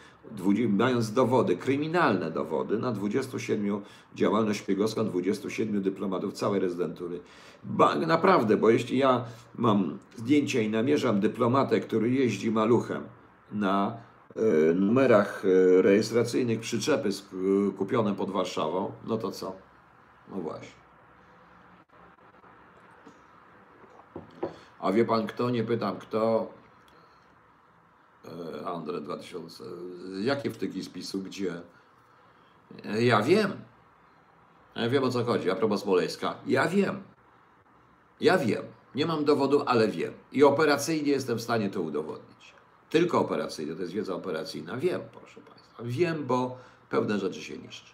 mając 0.68 1.12
dowody, 1.12 1.56
kryminalne 1.56 2.30
dowody 2.30 2.78
na 2.78 2.92
27 2.92 3.80
działalność 4.14 4.58
szpiegowska, 4.60 5.04
27 5.04 5.82
dyplomatów 5.82 6.32
całej 6.32 6.60
rezydentury. 6.60 7.20
Ba, 7.64 7.94
naprawdę, 7.94 8.56
bo 8.56 8.70
jeśli 8.70 8.98
ja 8.98 9.24
mam 9.58 9.98
zdjęcie 10.16 10.62
i 10.62 10.70
namierzam 10.70 11.20
dyplomatę, 11.20 11.80
który 11.80 12.10
jeździ 12.10 12.50
maluchem 12.50 13.02
na 13.52 13.96
e, 14.36 14.74
numerach 14.74 15.42
e, 15.78 15.82
rejestracyjnych 15.82 16.60
przyczepy 16.60 17.08
sp- 17.18 17.36
kupione 17.78 18.14
pod 18.14 18.30
Warszawą, 18.30 18.92
no 19.06 19.16
to 19.18 19.30
co? 19.30 19.52
No 20.30 20.36
właśnie. 20.36 20.79
A 24.80 24.92
wie 24.92 25.04
pan 25.04 25.26
kto? 25.26 25.50
Nie 25.50 25.64
pytam 25.64 25.96
kto. 25.98 26.52
E, 28.24 28.66
Andre 28.66 29.00
2000. 29.00 29.64
Jakie 30.20 30.50
wtyki 30.50 30.82
z 30.82 30.88
PiSu? 30.88 31.18
Gdzie? 31.22 31.60
E, 32.84 33.02
Ja 33.02 33.22
wiem. 33.22 33.52
Ja 34.76 34.88
wiem 34.88 35.04
o 35.04 35.10
co 35.10 35.24
chodzi. 35.24 35.50
A 35.50 35.56
propos 35.56 35.82
Smoleńska. 35.82 36.34
Ja 36.46 36.68
wiem. 36.68 37.02
Ja 38.20 38.38
wiem. 38.38 38.62
Nie 38.94 39.06
mam 39.06 39.24
dowodu, 39.24 39.62
ale 39.66 39.88
wiem. 39.88 40.12
I 40.32 40.44
operacyjnie 40.44 41.12
jestem 41.12 41.38
w 41.38 41.42
stanie 41.42 41.70
to 41.70 41.80
udowodnić. 41.80 42.54
Tylko 42.90 43.20
operacyjnie, 43.20 43.74
to 43.74 43.80
jest 43.80 43.92
wiedza 43.92 44.14
operacyjna. 44.14 44.76
Wiem, 44.76 45.00
proszę 45.12 45.40
Państwa. 45.40 45.82
Wiem, 45.82 46.26
bo 46.26 46.58
pewne 46.90 47.18
rzeczy 47.18 47.42
się 47.42 47.58
niszczy. 47.58 47.92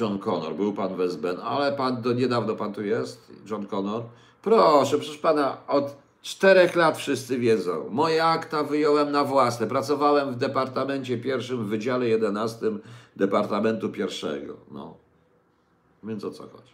John 0.00 0.18
Connor, 0.18 0.54
był 0.54 0.72
pan 0.72 0.96
Westben, 0.96 1.36
ale 1.40 1.72
pan 1.72 2.02
do 2.02 2.12
niedawno 2.12 2.56
pan 2.56 2.72
tu 2.72 2.82
jest, 2.82 3.32
John 3.50 3.66
Connor. 3.66 4.02
Proszę, 4.42 4.98
przecież 4.98 5.18
pana 5.18 5.56
od 5.68 5.96
czterech 6.22 6.76
lat 6.76 6.98
wszyscy 6.98 7.38
wiedzą. 7.38 7.88
Moje 7.90 8.24
akta 8.24 8.64
wyjąłem 8.64 9.12
na 9.12 9.24
własne. 9.24 9.66
Pracowałem 9.66 10.32
w 10.32 10.36
departamencie 10.36 11.18
pierwszym, 11.18 11.64
w 11.64 11.68
Wydziale 11.68 12.08
11 12.08 12.66
Departamentu 13.16 13.88
Pierwszego. 13.88 14.56
No. 14.70 14.94
Więc 16.04 16.24
o 16.24 16.30
co 16.30 16.42
chodzi? 16.42 16.72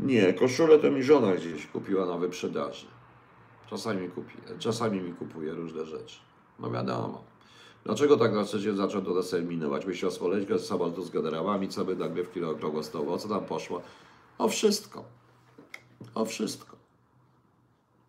Nie, 0.00 0.34
koszulę 0.34 0.78
to 0.78 0.90
mi 0.90 1.02
żona 1.02 1.34
gdzieś 1.34 1.66
kupiła 1.66 2.06
na 2.06 2.18
wyprzedaży. 2.18 2.86
Czasami 3.70 4.00
mi 4.00 4.08
kupi, 4.08 4.34
czasami 4.58 5.00
mi 5.00 5.12
kupuje 5.12 5.52
różne 5.52 5.86
rzeczy. 5.86 6.18
No 6.58 6.70
wiadomo. 6.70 7.24
Dlaczego 7.86 8.16
tak 8.16 8.32
na 8.32 8.44
trzecie 8.44 8.74
zaczął 8.74 9.02
to 9.02 9.14
determinować? 9.14 9.86
Myślał 9.86 10.10
Smoleńska 10.10 10.58
z 10.58 10.66
samolotu 10.66 11.02
z 11.02 11.10
generałami, 11.10 11.68
co 11.68 11.84
by 11.84 11.96
nagrywki 11.96 12.40
na 12.40 12.48
okrągło 12.48 12.82
stołu. 12.82 13.12
O 13.12 13.18
co 13.18 13.28
tam 13.28 13.44
poszło? 13.44 13.82
O 14.38 14.48
wszystko. 14.48 15.04
O 16.14 16.24
wszystko. 16.24 16.76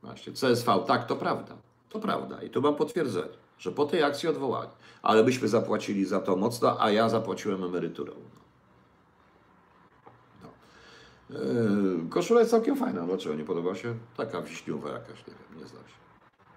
Właśnie, 0.03 0.33
CSV, 0.33 0.83
tak, 0.87 1.07
to 1.07 1.15
prawda. 1.15 1.55
To 1.89 1.99
prawda. 1.99 2.43
I 2.43 2.49
tu 2.49 2.61
mam 2.61 2.75
potwierdzenie, 2.75 3.27
że 3.59 3.71
po 3.71 3.85
tej 3.85 4.03
akcji 4.03 4.29
odwołali. 4.29 4.69
Ale 5.01 5.23
byśmy 5.23 5.47
zapłacili 5.47 6.05
za 6.05 6.19
to 6.19 6.35
mocno, 6.35 6.81
a 6.81 6.91
ja 6.91 7.09
zapłaciłem 7.09 7.63
emeryturą. 7.63 8.13
No. 10.43 10.49
Yy, 11.39 12.09
koszula 12.09 12.39
jest 12.39 12.51
całkiem 12.51 12.75
fajna. 12.75 13.01
Dlaczego 13.01 13.35
nie 13.35 13.45
podoba 13.45 13.75
się? 13.75 13.95
Taka 14.15 14.41
wiśniowa 14.41 14.89
jakaś, 14.89 15.27
nie 15.27 15.33
wiem, 15.33 15.61
nie 15.61 15.67
znam 15.67 15.83
się. 15.83 15.95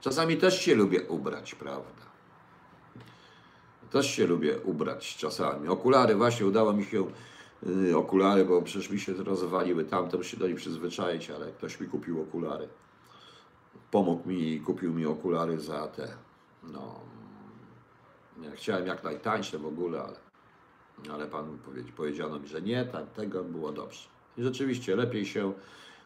Czasami 0.00 0.36
też 0.36 0.60
się 0.60 0.74
lubię 0.74 1.02
ubrać, 1.02 1.54
prawda? 1.54 2.10
Też 3.90 4.10
się 4.10 4.26
lubię 4.26 4.58
ubrać 4.60 5.16
czasami. 5.16 5.68
Okulary, 5.68 6.14
właśnie 6.14 6.46
udało 6.46 6.72
mi 6.72 6.84
się 6.84 7.04
yy, 7.62 7.96
okulary, 7.96 8.44
bo 8.44 8.62
przecież 8.62 8.90
mi 8.90 9.00
się 9.00 9.12
rozwaliły 9.12 9.84
tamte, 9.84 10.16
muszę 10.16 10.30
się 10.30 10.36
do 10.36 10.48
nich 10.48 10.56
przyzwyczaić, 10.56 11.30
ale 11.30 11.46
ktoś 11.52 11.80
mi 11.80 11.86
kupił 11.88 12.22
okulary. 12.22 12.68
Pomógł 13.90 14.28
mi 14.28 14.52
i 14.52 14.60
kupił 14.60 14.92
mi 14.94 15.06
okulary 15.06 15.60
za 15.60 15.86
te, 15.88 16.08
no, 16.62 16.94
nie, 18.38 18.50
chciałem 18.50 18.86
jak 18.86 19.04
najtańsze 19.04 19.58
w 19.58 19.66
ogóle, 19.66 20.02
ale, 20.02 20.16
ale 21.14 21.26
pan 21.26 21.58
powie- 21.66 21.92
powiedziano 21.96 22.38
mi, 22.38 22.48
że 22.48 22.62
nie, 22.62 22.84
tak, 22.84 23.10
tego 23.12 23.44
było 23.44 23.72
dobrze. 23.72 24.08
I 24.38 24.42
rzeczywiście 24.42 24.96
lepiej 24.96 25.26
się 25.26 25.52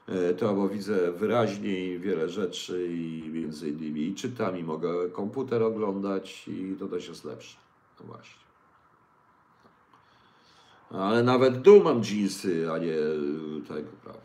e, 0.08 0.34
to, 0.34 0.54
bo 0.54 0.68
widzę 0.68 1.12
wyraźniej 1.12 1.98
wiele 1.98 2.28
rzeczy 2.28 2.88
i 2.90 3.28
między 3.32 3.68
innymi 3.68 4.00
i 4.00 4.14
czytam, 4.14 4.58
i 4.58 4.64
mogę 4.64 5.10
komputer 5.10 5.62
oglądać 5.62 6.48
i 6.48 6.76
to 6.78 6.88
też 6.88 7.08
jest 7.08 7.24
lepsze. 7.24 7.56
No 8.00 8.06
właśnie. 8.06 8.44
Ale 10.90 11.22
nawet 11.22 11.60
dół 11.60 11.82
mam 11.82 12.02
dżinsy, 12.02 12.72
a 12.72 12.78
nie 12.78 12.92
y, 12.92 13.62
tego, 13.68 13.88
prawda. 14.02 14.24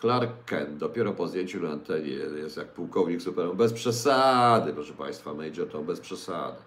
Clark 0.00 0.44
Kent, 0.44 0.76
dopiero 0.76 1.12
po 1.12 1.28
zdjęciu 1.28 1.62
na 1.62 1.70
antenie 1.70 2.10
jest 2.10 2.56
jak 2.56 2.68
pułkownik 2.68 3.22
super, 3.22 3.54
bez 3.54 3.72
przesady, 3.72 4.72
proszę 4.72 4.92
Państwa, 4.92 5.34
Major 5.34 5.68
to 5.68 5.82
bez 5.82 6.00
przesady. 6.00 6.58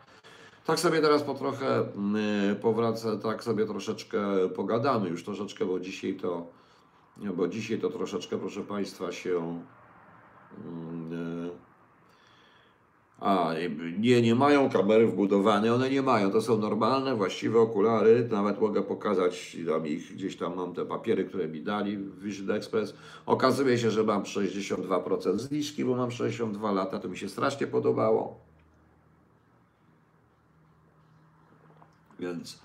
Tak 0.66 0.80
sobie 0.80 1.02
teraz 1.02 1.24
po 1.24 1.34
trochę 1.34 1.82
y, 2.52 2.56
powraca, 2.56 3.18
tak 3.18 3.44
sobie 3.44 3.66
troszeczkę 3.66 4.50
pogadamy 4.56 5.10
już 5.10 5.24
troszeczkę, 5.24 5.66
bo 5.66 5.80
dzisiaj 5.80 6.16
to, 6.16 6.48
bo 7.18 7.48
dzisiaj 7.48 7.80
to 7.80 7.90
troszeczkę, 7.90 8.38
proszę 8.38 8.62
Państwa, 8.62 9.12
się 9.12 9.62
y, 10.52 11.21
a, 13.22 13.54
nie, 14.00 14.22
nie 14.22 14.36
mają 14.36 14.70
kamery 14.70 15.08
wbudowane, 15.08 15.74
one 15.74 15.90
nie 15.90 16.02
mają, 16.02 16.32
to 16.32 16.42
są 16.42 16.58
normalne, 16.58 17.16
właściwe 17.16 17.60
okulary, 17.60 18.28
nawet 18.32 18.62
mogę 18.62 18.82
pokazać 18.82 19.58
tam 19.68 19.88
ich, 19.88 20.16
gdzieś 20.16 20.38
tam 20.38 20.56
mam 20.56 20.74
te 20.74 20.86
papiery, 20.86 21.26
które 21.26 21.48
mi 21.48 21.62
dali 21.62 21.98
w 21.98 22.24
Vision 22.24 22.52
Express. 22.52 22.94
Okazuje 23.26 23.78
się, 23.78 23.92
że 23.92 24.04
mam 24.04 24.24
62% 24.24 25.40
zniżki, 25.40 25.86
bo 25.86 25.96
mam 25.96 26.12
62 26.12 26.72
lata, 26.72 27.00
to 27.00 27.10
mi 27.10 27.18
się 27.18 27.30
strasznie 27.30 27.68
podobało. 27.68 28.40
Więc 32.20 32.60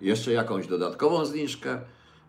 jeszcze 0.00 0.32
jakąś 0.32 0.66
dodatkową 0.66 1.24
zniżkę, 1.24 1.80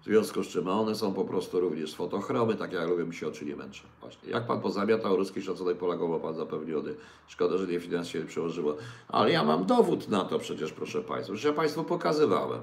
w 0.04 0.06
związku 0.06 0.44
z 0.44 0.48
czym 0.48 0.68
one 0.68 0.96
są 0.96 1.14
po 1.14 1.26
prostu 1.26 1.60
również 1.60 1.96
fotochromy, 1.96 2.56
tak 2.56 2.74
jak 2.74 2.90
mi 3.08 3.16
się 3.16 3.28
oczy 3.28 3.46
nie 3.46 3.56
męczą. 3.56 3.84
Właśnie. 4.02 4.30
Jak 4.30 4.48
pan 4.48 4.62
pozamiatał 4.62 5.16
ruski 5.16 5.42
szacunek 5.42 5.78
Polaków, 5.78 6.10
ma 6.10 6.20
pan 6.20 6.36
zapewniony. 6.36 6.96
Szkoda, 7.28 7.58
że 7.58 7.68
nie 7.68 7.80
finansowo 7.80 8.26
przełożyło. 8.28 8.76
Ale 9.08 9.32
ja 9.32 9.44
mam 9.44 9.66
dowód 9.66 10.10
na 10.10 10.26
to 10.26 10.40
przecież, 10.40 10.72
proszę 10.72 11.02
państwa. 11.02 11.36
Że 11.36 11.48
ja 11.48 11.54
państwu 11.54 11.84
pokazywałem. 11.84 12.62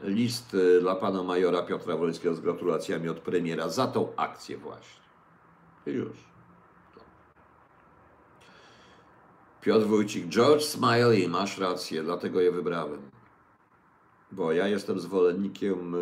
List 0.00 0.54
y, 0.54 0.80
dla 0.80 0.94
pana 0.94 1.22
majora 1.22 1.62
Piotra 1.62 1.96
Wolickiego 1.96 2.34
z 2.34 2.40
gratulacjami 2.40 3.08
od 3.08 3.18
premiera 3.20 3.68
za 3.68 3.86
tą 3.86 4.08
akcję 4.16 4.56
właśnie. 4.56 5.00
I 5.86 5.90
już. 5.90 6.16
Piotr 9.60 9.86
Wójcik, 9.86 10.28
George 10.28 10.62
Smiley, 10.62 11.28
masz 11.28 11.58
rację, 11.58 12.02
dlatego 12.02 12.40
je 12.40 12.52
wybrałem. 12.52 13.07
Bo 14.32 14.52
ja 14.52 14.68
jestem 14.68 15.00
zwolennikiem 15.00 15.94
e, 15.94 15.98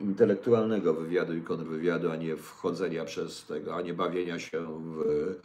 intelektualnego 0.00 0.94
wywiadu 0.94 1.36
i 1.36 1.42
kontrwywiadu, 1.42 2.10
a 2.10 2.16
nie 2.16 2.36
wchodzenia 2.36 3.04
przez 3.04 3.44
tego, 3.44 3.74
a 3.74 3.82
nie 3.82 3.94
bawienia 3.94 4.38
się 4.38 4.66
w 4.80 5.36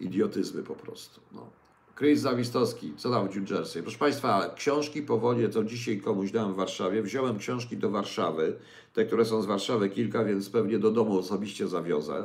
idiotyzmy 0.00 0.62
po 0.62 0.74
prostu. 0.74 1.20
No. 1.32 1.50
Chris 1.98 2.20
Zawistowski, 2.20 2.92
co 2.96 3.10
tam 3.10 3.28
w 3.28 3.36
New 3.36 3.50
Jersey? 3.50 3.82
Proszę 3.82 3.98
Państwa, 3.98 4.54
książki 4.56 5.02
powoli, 5.02 5.50
co 5.50 5.64
dzisiaj 5.64 6.00
komuś 6.00 6.30
dałem 6.30 6.52
w 6.52 6.56
Warszawie, 6.56 7.02
wziąłem 7.02 7.38
książki 7.38 7.76
do 7.76 7.90
Warszawy, 7.90 8.56
te, 8.94 9.04
które 9.04 9.24
są 9.24 9.42
z 9.42 9.46
Warszawy 9.46 9.90
kilka, 9.90 10.24
więc 10.24 10.50
pewnie 10.50 10.78
do 10.78 10.90
domu 10.90 11.18
osobiście 11.18 11.68
zawiozę, 11.68 12.24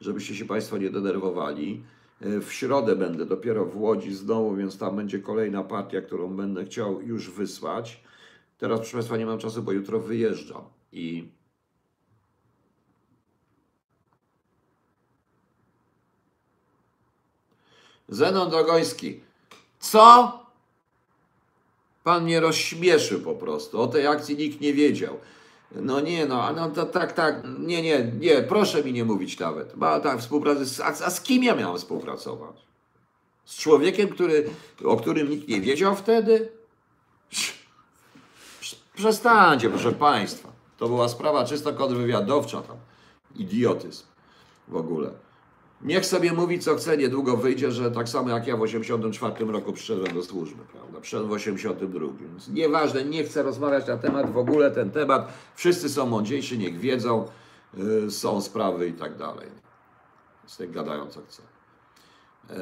żebyście 0.00 0.34
się 0.34 0.44
Państwo 0.44 0.78
nie 0.78 0.90
denerwowali. 0.90 1.82
E, 2.20 2.40
W 2.40 2.52
środę 2.52 2.96
będę 2.96 3.26
dopiero 3.26 3.64
w 3.64 3.76
Łodzi 3.76 4.14
znowu, 4.14 4.56
więc 4.56 4.78
tam 4.78 4.96
będzie 4.96 5.18
kolejna 5.18 5.64
partia, 5.64 6.00
którą 6.02 6.36
będę 6.36 6.64
chciał 6.64 7.02
już 7.02 7.30
wysłać. 7.30 8.07
Teraz, 8.58 8.78
proszę 8.78 8.92
Państwa, 8.92 9.16
nie 9.16 9.26
mam 9.26 9.38
czasu, 9.38 9.62
bo 9.62 9.72
jutro 9.72 10.00
wyjeżdżam 10.00 10.62
i 10.92 11.28
Zenon 18.08 18.50
Dogoński. 18.50 19.20
Co? 19.80 20.32
Pan 22.04 22.24
mnie 22.24 22.40
rozśmieszył 22.40 23.20
po 23.20 23.34
prostu. 23.34 23.80
O 23.80 23.86
tej 23.86 24.06
akcji 24.06 24.36
nikt 24.36 24.60
nie 24.60 24.72
wiedział. 24.72 25.18
No 25.72 26.00
nie, 26.00 26.26
no, 26.26 26.52
no 26.52 26.70
to, 26.70 26.86
tak, 26.86 27.12
tak, 27.12 27.42
nie, 27.58 27.82
nie, 27.82 28.12
nie, 28.20 28.42
proszę 28.42 28.84
mi 28.84 28.92
nie 28.92 29.04
mówić 29.04 29.38
nawet. 29.38 29.72
Bo 29.76 30.00
tak, 30.00 30.20
współpracy, 30.20 30.84
a, 30.84 30.86
a 30.88 31.10
z 31.10 31.20
kim 31.20 31.44
ja 31.44 31.54
miałem 31.54 31.78
współpracować? 31.78 32.56
Z 33.44 33.56
człowiekiem, 33.56 34.08
który, 34.08 34.50
o 34.84 34.96
którym 34.96 35.30
nikt 35.30 35.48
nie 35.48 35.60
wiedział 35.60 35.96
wtedy? 35.96 36.57
Prze- 38.98 39.08
Przestańcie, 39.08 39.70
proszę 39.70 39.92
Państwa. 39.92 40.48
To 40.76 40.88
była 40.88 41.08
sprawa 41.08 41.44
czysto 41.44 41.72
kontrwywiadowcza 41.72 42.62
tam. 42.62 42.76
Idiotyzm 43.36 44.04
w 44.68 44.76
ogóle. 44.76 45.10
Niech 45.82 46.06
sobie 46.06 46.32
mówi, 46.32 46.58
co 46.58 46.76
chce, 46.76 46.96
niedługo 46.96 47.36
wyjdzie, 47.36 47.72
że 47.72 47.90
tak 47.90 48.08
samo 48.08 48.30
jak 48.30 48.46
ja 48.46 48.56
w 48.56 48.62
84 48.62 49.52
roku 49.52 49.72
przyszedłem 49.72 50.14
do 50.14 50.22
służby, 50.22 50.62
prawda? 50.72 51.00
Przyszedłem 51.00 51.30
w 51.30 51.32
82. 51.32 52.06
Więc 52.20 52.48
nieważne, 52.48 53.04
nie 53.04 53.24
chcę 53.24 53.42
rozmawiać 53.42 53.86
na 53.86 53.96
temat, 53.96 54.32
w 54.32 54.38
ogóle 54.38 54.70
ten 54.70 54.90
temat. 54.90 55.32
Wszyscy 55.54 55.88
są 55.88 56.06
mądrzejsi, 56.06 56.58
niech 56.58 56.78
wiedzą, 56.78 57.28
y, 58.06 58.10
są 58.10 58.40
sprawy 58.40 58.88
i 58.88 58.92
tak 58.92 59.16
dalej. 59.16 59.48
Niech 60.60 60.70
gadają, 60.70 61.06
co 61.06 61.20
chcą. 61.28 61.42
E, 62.50 62.54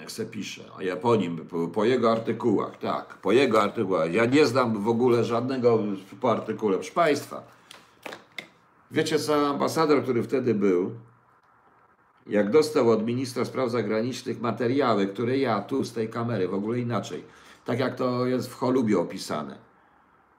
Jak 0.00 0.10
se 0.10 0.26
pisze, 0.26 0.64
a 0.78 0.82
ja 0.82 0.96
po 0.96 1.16
nim, 1.16 1.36
po, 1.36 1.68
po 1.68 1.84
jego 1.84 2.12
artykułach, 2.12 2.78
tak, 2.78 3.14
po 3.14 3.32
jego 3.32 3.62
artykułach. 3.62 4.12
Ja 4.12 4.24
nie 4.24 4.46
znam 4.46 4.82
w 4.82 4.88
ogóle 4.88 5.24
żadnego 5.24 5.78
po 6.20 6.30
artykule. 6.30 6.76
Proszę 6.76 6.92
Państwa, 6.92 7.56
Wiecie 8.90 9.18
co, 9.18 9.46
ambasador, 9.48 10.02
który 10.02 10.22
wtedy 10.22 10.54
był, 10.54 10.90
jak 12.26 12.50
dostał 12.50 12.90
od 12.90 13.06
ministra 13.06 13.44
spraw 13.44 13.70
zagranicznych 13.70 14.40
materiały, 14.40 15.06
które 15.06 15.38
ja 15.38 15.60
tu 15.60 15.84
z 15.84 15.92
tej 15.92 16.08
kamery, 16.08 16.48
w 16.48 16.54
ogóle 16.54 16.78
inaczej, 16.78 17.24
tak 17.64 17.78
jak 17.78 17.96
to 17.96 18.26
jest 18.26 18.48
w 18.48 18.54
Cholubie 18.54 18.98
opisane, 18.98 19.58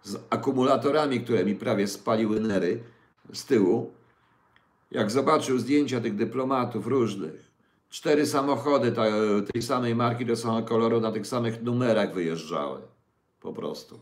z 0.03 0.18
akumulatorami, 0.30 1.22
które 1.22 1.45
mi 1.45 1.56
prawie 1.56 1.88
spaliły 1.88 2.40
nery 2.40 2.84
z 3.34 3.45
tyłu, 3.45 3.91
jak 4.91 5.11
zobaczył 5.11 5.57
zdjęcia 5.57 6.02
tych 6.02 6.15
dyplomatów 6.15 6.88
różnych, 6.88 7.47
cztery 7.90 8.26
samochody 8.26 8.94
tej 9.54 9.62
samej 9.62 9.96
marki, 9.96 10.26
tego 10.26 10.36
samego 10.36 10.68
koloru, 10.68 11.02
na 11.02 11.12
tych 11.12 11.28
samych 11.28 11.64
numerach 11.64 12.14
wyjeżdżały. 12.14 12.82
Po 13.42 13.54
prostu 13.54 14.00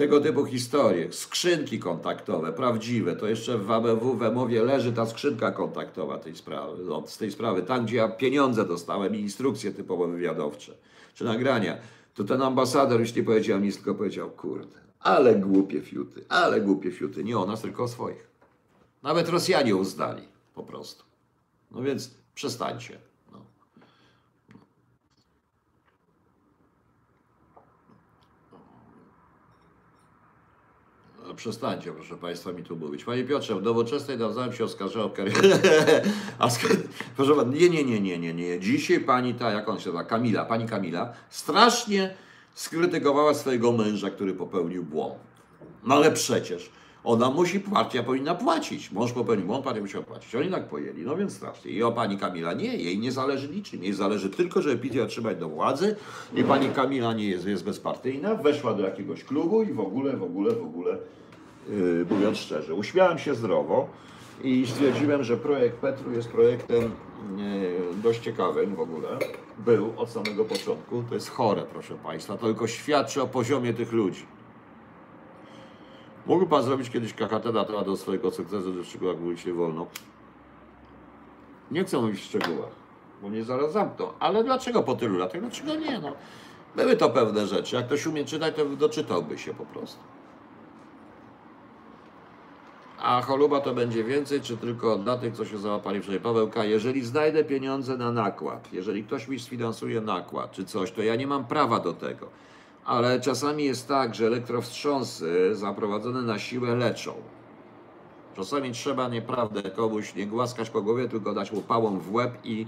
tego 0.00 0.20
typu 0.20 0.44
historie, 0.44 1.12
skrzynki 1.12 1.78
kontaktowe, 1.78 2.52
prawdziwe, 2.52 3.16
to 3.16 3.26
jeszcze 3.26 3.58
w 3.58 3.70
ABW 3.70 4.14
w 4.14 4.22
Emowie 4.22 4.62
leży 4.62 4.92
ta 4.92 5.06
skrzynka 5.06 5.52
kontaktowa 5.52 6.18
tej 6.18 6.36
sprawy, 6.36 6.84
no, 6.84 7.02
z 7.06 7.18
tej 7.18 7.32
sprawy, 7.32 7.62
tam 7.62 7.86
gdzie 7.86 7.96
ja 7.96 8.08
pieniądze 8.08 8.64
dostałem 8.64 9.14
i 9.14 9.20
instrukcje 9.20 9.72
typowo 9.72 10.06
wywiadowcze, 10.06 10.74
czy 11.14 11.24
nagrania, 11.24 11.76
to 12.14 12.24
ten 12.24 12.42
ambasador 12.42 13.00
już 13.00 13.14
nie 13.14 13.22
powiedział 13.22 13.60
nic, 13.60 13.76
tylko 13.76 13.94
powiedział, 13.94 14.30
kurde, 14.30 14.78
ale 15.00 15.34
głupie 15.34 15.80
fiuty, 15.80 16.24
ale 16.28 16.60
głupie 16.60 16.90
fiuty, 16.90 17.24
nie 17.24 17.38
o 17.38 17.46
nas, 17.46 17.62
tylko 17.62 17.82
o 17.82 17.88
swoich. 17.88 18.30
Nawet 19.02 19.28
Rosjanie 19.28 19.76
uznali, 19.76 20.22
po 20.54 20.62
prostu. 20.62 21.04
No 21.70 21.82
więc 21.82 22.10
przestańcie. 22.34 22.98
No. 23.32 23.38
No, 31.28 31.34
Przestańcie, 31.34 31.92
proszę 31.92 32.16
Państwa, 32.16 32.52
mi 32.52 32.64
tu 32.64 32.76
mówić. 32.76 33.04
Panie 33.04 33.24
Piotrze, 33.24 33.54
w 33.54 33.62
nowoczesnej 33.62 34.18
nawzajem 34.18 34.52
się 34.52 34.64
oskarżają 34.64 35.04
o 35.04 35.10
karierę. 35.10 35.48
Proszę 37.16 37.34
Pana, 37.34 37.52
nie, 37.52 37.68
nie, 37.68 37.84
nie, 37.84 38.00
nie, 38.00 38.18
nie, 38.18 38.34
nie. 38.34 38.60
Dzisiaj 38.60 39.00
pani 39.00 39.34
ta, 39.34 39.50
jak 39.50 39.68
on 39.68 39.80
się 39.80 39.88
nazywa, 39.88 40.04
Kamila, 40.04 40.44
pani 40.44 40.66
Kamila, 40.66 41.12
strasznie 41.30 42.14
skrytykowała 42.54 43.34
swojego 43.34 43.72
męża, 43.72 44.10
który 44.10 44.34
popełnił 44.34 44.84
błąd. 44.84 45.14
No 45.84 45.94
ale 45.94 46.12
przecież 46.12 46.70
ona 47.04 47.30
musi, 47.30 47.60
partia 47.60 48.02
powinna 48.02 48.34
płacić. 48.34 48.92
Mąż 48.92 49.12
popełnił 49.12 49.46
błąd, 49.46 49.64
partia 49.64 49.80
musiała 49.80 50.04
płacić. 50.04 50.34
Oni 50.34 50.50
tak 50.50 50.68
pojęli, 50.68 51.02
no 51.02 51.16
więc 51.16 51.36
strasznie. 51.36 51.70
I 51.70 51.82
o 51.82 51.92
pani 51.92 52.18
Kamila 52.18 52.52
nie, 52.52 52.76
jej 52.76 52.98
nie 52.98 53.12
zależy 53.12 53.48
niczym. 53.48 53.84
Jej 53.84 53.92
zależy 53.92 54.30
tylko, 54.30 54.62
żeby 54.62 54.76
PiS 54.76 54.94
ją 54.94 55.06
trzymać 55.06 55.38
do 55.38 55.48
władzy 55.48 55.96
i 56.34 56.44
pani 56.44 56.68
Kamila 56.68 57.12
nie 57.12 57.28
jest, 57.28 57.46
jest 57.46 57.64
bezpartyjna, 57.64 58.34
weszła 58.34 58.74
do 58.74 58.82
jakiegoś 58.82 59.24
klubu 59.24 59.62
i 59.62 59.72
w 59.72 59.80
ogóle, 59.80 60.16
w 60.16 60.22
ogóle, 60.22 60.54
w 60.54 60.62
ogóle, 60.62 60.96
yy, 61.68 62.06
mówiąc 62.10 62.38
szczerze, 62.38 62.74
uśmiałem 62.74 63.18
się 63.18 63.34
zdrowo 63.34 63.88
i 64.44 64.66
stwierdziłem, 64.66 65.24
że 65.24 65.36
projekt 65.36 65.76
Petru 65.76 66.12
jest 66.12 66.28
projektem 66.28 66.82
yy, 66.82 68.02
dość 68.02 68.20
ciekawym 68.20 68.74
w 68.74 68.80
ogóle. 68.80 69.08
Był 69.58 69.92
od 69.96 70.10
samego 70.10 70.44
początku. 70.44 71.02
To 71.08 71.14
jest 71.14 71.30
chore, 71.30 71.62
proszę 71.72 71.94
Państwa. 71.94 72.36
To 72.36 72.46
tylko 72.46 72.66
świadczy 72.66 73.22
o 73.22 73.26
poziomie 73.26 73.74
tych 73.74 73.92
ludzi. 73.92 74.26
Mógłby 76.26 76.46
Pan 76.46 76.62
zrobić 76.62 76.90
kiedyś 76.90 77.14
KKT 77.14 77.52
na 77.52 77.64
temat 77.64 77.86
do 77.86 77.96
swojego 77.96 78.30
sukcesu, 78.30 78.72
w 78.72 78.86
szczegółach 78.86 79.18
mówić 79.18 79.44
nie 79.44 79.52
wolno? 79.52 79.86
Nie 81.70 81.84
chcę 81.84 82.00
mówić 82.00 82.20
w 82.20 82.24
szczegółach, 82.24 82.70
bo 83.22 83.28
mnie 83.28 83.44
zaraz 83.44 83.72
zamkną. 83.72 84.08
Ale 84.20 84.44
dlaczego 84.44 84.82
po 84.82 84.94
tylu 84.94 85.18
latach? 85.18 85.40
Dlaczego 85.40 85.74
nie? 85.74 85.98
No, 85.98 86.12
były 86.76 86.96
to 86.96 87.10
pewne 87.10 87.46
rzeczy. 87.46 87.76
Jak 87.76 87.86
ktoś 87.86 88.06
umie 88.06 88.24
czytać, 88.24 88.54
to 88.56 88.64
doczytałby 88.64 89.38
się 89.38 89.54
po 89.54 89.66
prostu. 89.66 89.98
A 92.98 93.22
choluba 93.22 93.60
to 93.60 93.74
będzie 93.74 94.04
więcej, 94.04 94.40
czy 94.40 94.56
tylko 94.56 94.98
dla 94.98 95.18
tych, 95.18 95.34
co 95.34 95.44
się 95.44 95.58
załapali 95.58 96.02
wczoraj? 96.02 96.20
Pawełka, 96.20 96.64
jeżeli 96.64 97.04
znajdę 97.04 97.44
pieniądze 97.44 97.96
na 97.96 98.12
nakład, 98.12 98.72
jeżeli 98.72 99.04
ktoś 99.04 99.28
mi 99.28 99.38
sfinansuje 99.38 100.00
nakład, 100.00 100.52
czy 100.52 100.64
coś, 100.64 100.92
to 100.92 101.02
ja 101.02 101.16
nie 101.16 101.26
mam 101.26 101.44
prawa 101.44 101.80
do 101.80 101.92
tego. 101.92 102.26
Ale 102.90 103.20
czasami 103.20 103.64
jest 103.64 103.88
tak, 103.88 104.14
że 104.14 104.26
elektrowstrząsy 104.26 105.56
zaprowadzone 105.56 106.22
na 106.22 106.38
siłę 106.38 106.76
leczą. 106.76 107.12
Czasami 108.36 108.72
trzeba 108.72 109.08
nieprawdę 109.08 109.62
komuś 109.62 110.14
nie 110.14 110.26
głaskać 110.26 110.70
po 110.70 110.82
głowie, 110.82 111.08
tylko 111.08 111.34
dać 111.34 111.52
mu 111.52 111.62
pałą 111.62 111.98
w 111.98 112.12
łeb 112.12 112.38
i, 112.44 112.66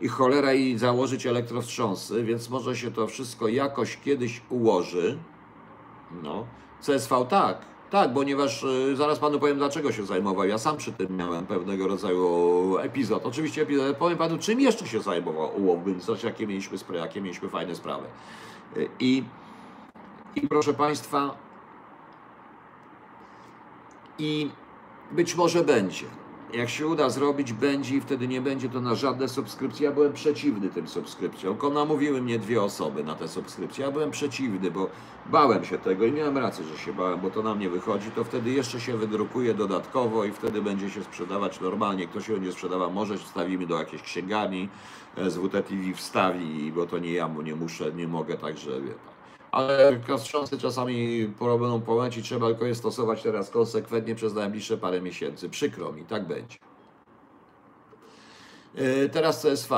i 0.00 0.08
cholera 0.08 0.52
i 0.52 0.78
założyć 0.78 1.26
elektrowstrząsy, 1.26 2.24
więc 2.24 2.50
może 2.50 2.76
się 2.76 2.90
to 2.90 3.06
wszystko 3.06 3.48
jakoś 3.48 3.96
kiedyś 3.96 4.42
ułoży. 4.48 5.18
No. 6.22 6.46
CSV 6.80 7.26
tak, 7.28 7.58
tak, 7.90 8.12
ponieważ 8.14 8.62
y, 8.62 8.96
zaraz 8.96 9.18
panu 9.18 9.38
powiem, 9.38 9.58
dlaczego 9.58 9.92
się 9.92 10.06
zajmował. 10.06 10.48
Ja 10.48 10.58
sam 10.58 10.76
przy 10.76 10.92
tym 10.92 11.16
miałem 11.16 11.46
pewnego 11.46 11.88
rodzaju 11.88 12.78
epizod. 12.78 13.26
Oczywiście 13.26 13.62
epizod, 13.62 13.96
powiem 13.96 14.18
panu, 14.18 14.38
czym 14.38 14.60
jeszcze 14.60 14.86
się 14.86 15.00
zajmował 15.00 15.62
Ułowbyn, 15.62 16.00
coś, 16.00 16.22
jakie 16.22 16.46
mieliśmy, 16.46 16.78
jakie 16.94 17.20
mieliśmy 17.20 17.48
fajne 17.48 17.74
sprawy. 17.74 18.06
I, 19.00 19.24
I 20.36 20.48
proszę 20.48 20.74
państwa, 20.74 21.34
i 24.18 24.50
być 25.10 25.34
może 25.34 25.64
będzie. 25.64 26.06
Jak 26.52 26.68
się 26.68 26.86
uda 26.86 27.10
zrobić, 27.10 27.52
będzie 27.52 27.96
i 27.96 28.00
wtedy 28.00 28.28
nie 28.28 28.40
będzie 28.40 28.68
to 28.68 28.80
na 28.80 28.94
żadne 28.94 29.28
subskrypcje. 29.28 29.86
Ja 29.86 29.92
byłem 29.92 30.12
przeciwny 30.12 30.68
tym 30.68 30.88
subskrypcjom. 30.88 31.56
Namówiły 31.74 32.22
mnie 32.22 32.38
dwie 32.38 32.62
osoby 32.62 33.04
na 33.04 33.14
te 33.14 33.28
subskrypcje. 33.28 33.84
Ja 33.84 33.90
byłem 33.90 34.10
przeciwny, 34.10 34.70
bo 34.70 34.90
bałem 35.26 35.64
się 35.64 35.78
tego 35.78 36.04
i 36.04 36.12
miałem 36.12 36.38
rację, 36.38 36.64
że 36.64 36.78
się 36.78 36.92
bałem, 36.92 37.20
bo 37.20 37.30
to 37.30 37.42
na 37.42 37.54
mnie 37.54 37.68
wychodzi. 37.68 38.10
To 38.10 38.24
wtedy 38.24 38.50
jeszcze 38.50 38.80
się 38.80 38.96
wydrukuje 38.96 39.54
dodatkowo 39.54 40.24
i 40.24 40.32
wtedy 40.32 40.62
będzie 40.62 40.90
się 40.90 41.02
sprzedawać 41.04 41.60
normalnie. 41.60 42.06
Kto 42.06 42.20
się 42.20 42.32
będzie 42.32 42.52
sprzedawał, 42.52 42.90
może 42.92 43.18
wstawimy 43.18 43.66
do 43.66 43.78
jakiejś 43.78 44.02
księgarni, 44.02 44.68
e, 45.16 45.30
z 45.30 45.36
WTTV 45.36 45.94
wstawi, 45.94 46.72
bo 46.72 46.86
to 46.86 46.98
nie 46.98 47.12
ja, 47.12 47.28
bo 47.28 47.42
nie 47.42 47.56
muszę, 47.56 47.92
nie 47.92 48.08
mogę, 48.08 48.36
także 48.36 48.80
wie 48.80 48.94
pan. 48.94 49.19
Ale 49.52 50.00
wstrząsy 50.18 50.58
czasami 50.58 51.26
będą 51.40 51.80
połęć 51.80 52.16
i 52.16 52.22
trzeba 52.22 52.46
tylko 52.46 52.66
je 52.66 52.74
stosować 52.74 53.22
teraz 53.22 53.50
konsekwentnie 53.50 54.14
przez 54.14 54.34
najbliższe 54.34 54.78
parę 54.78 55.00
miesięcy. 55.00 55.48
Przykro 55.48 55.92
mi, 55.92 56.04
tak 56.04 56.26
będzie. 56.26 56.58
E, 58.74 59.08
Teraz 59.08 59.42
CSV. 59.42 59.76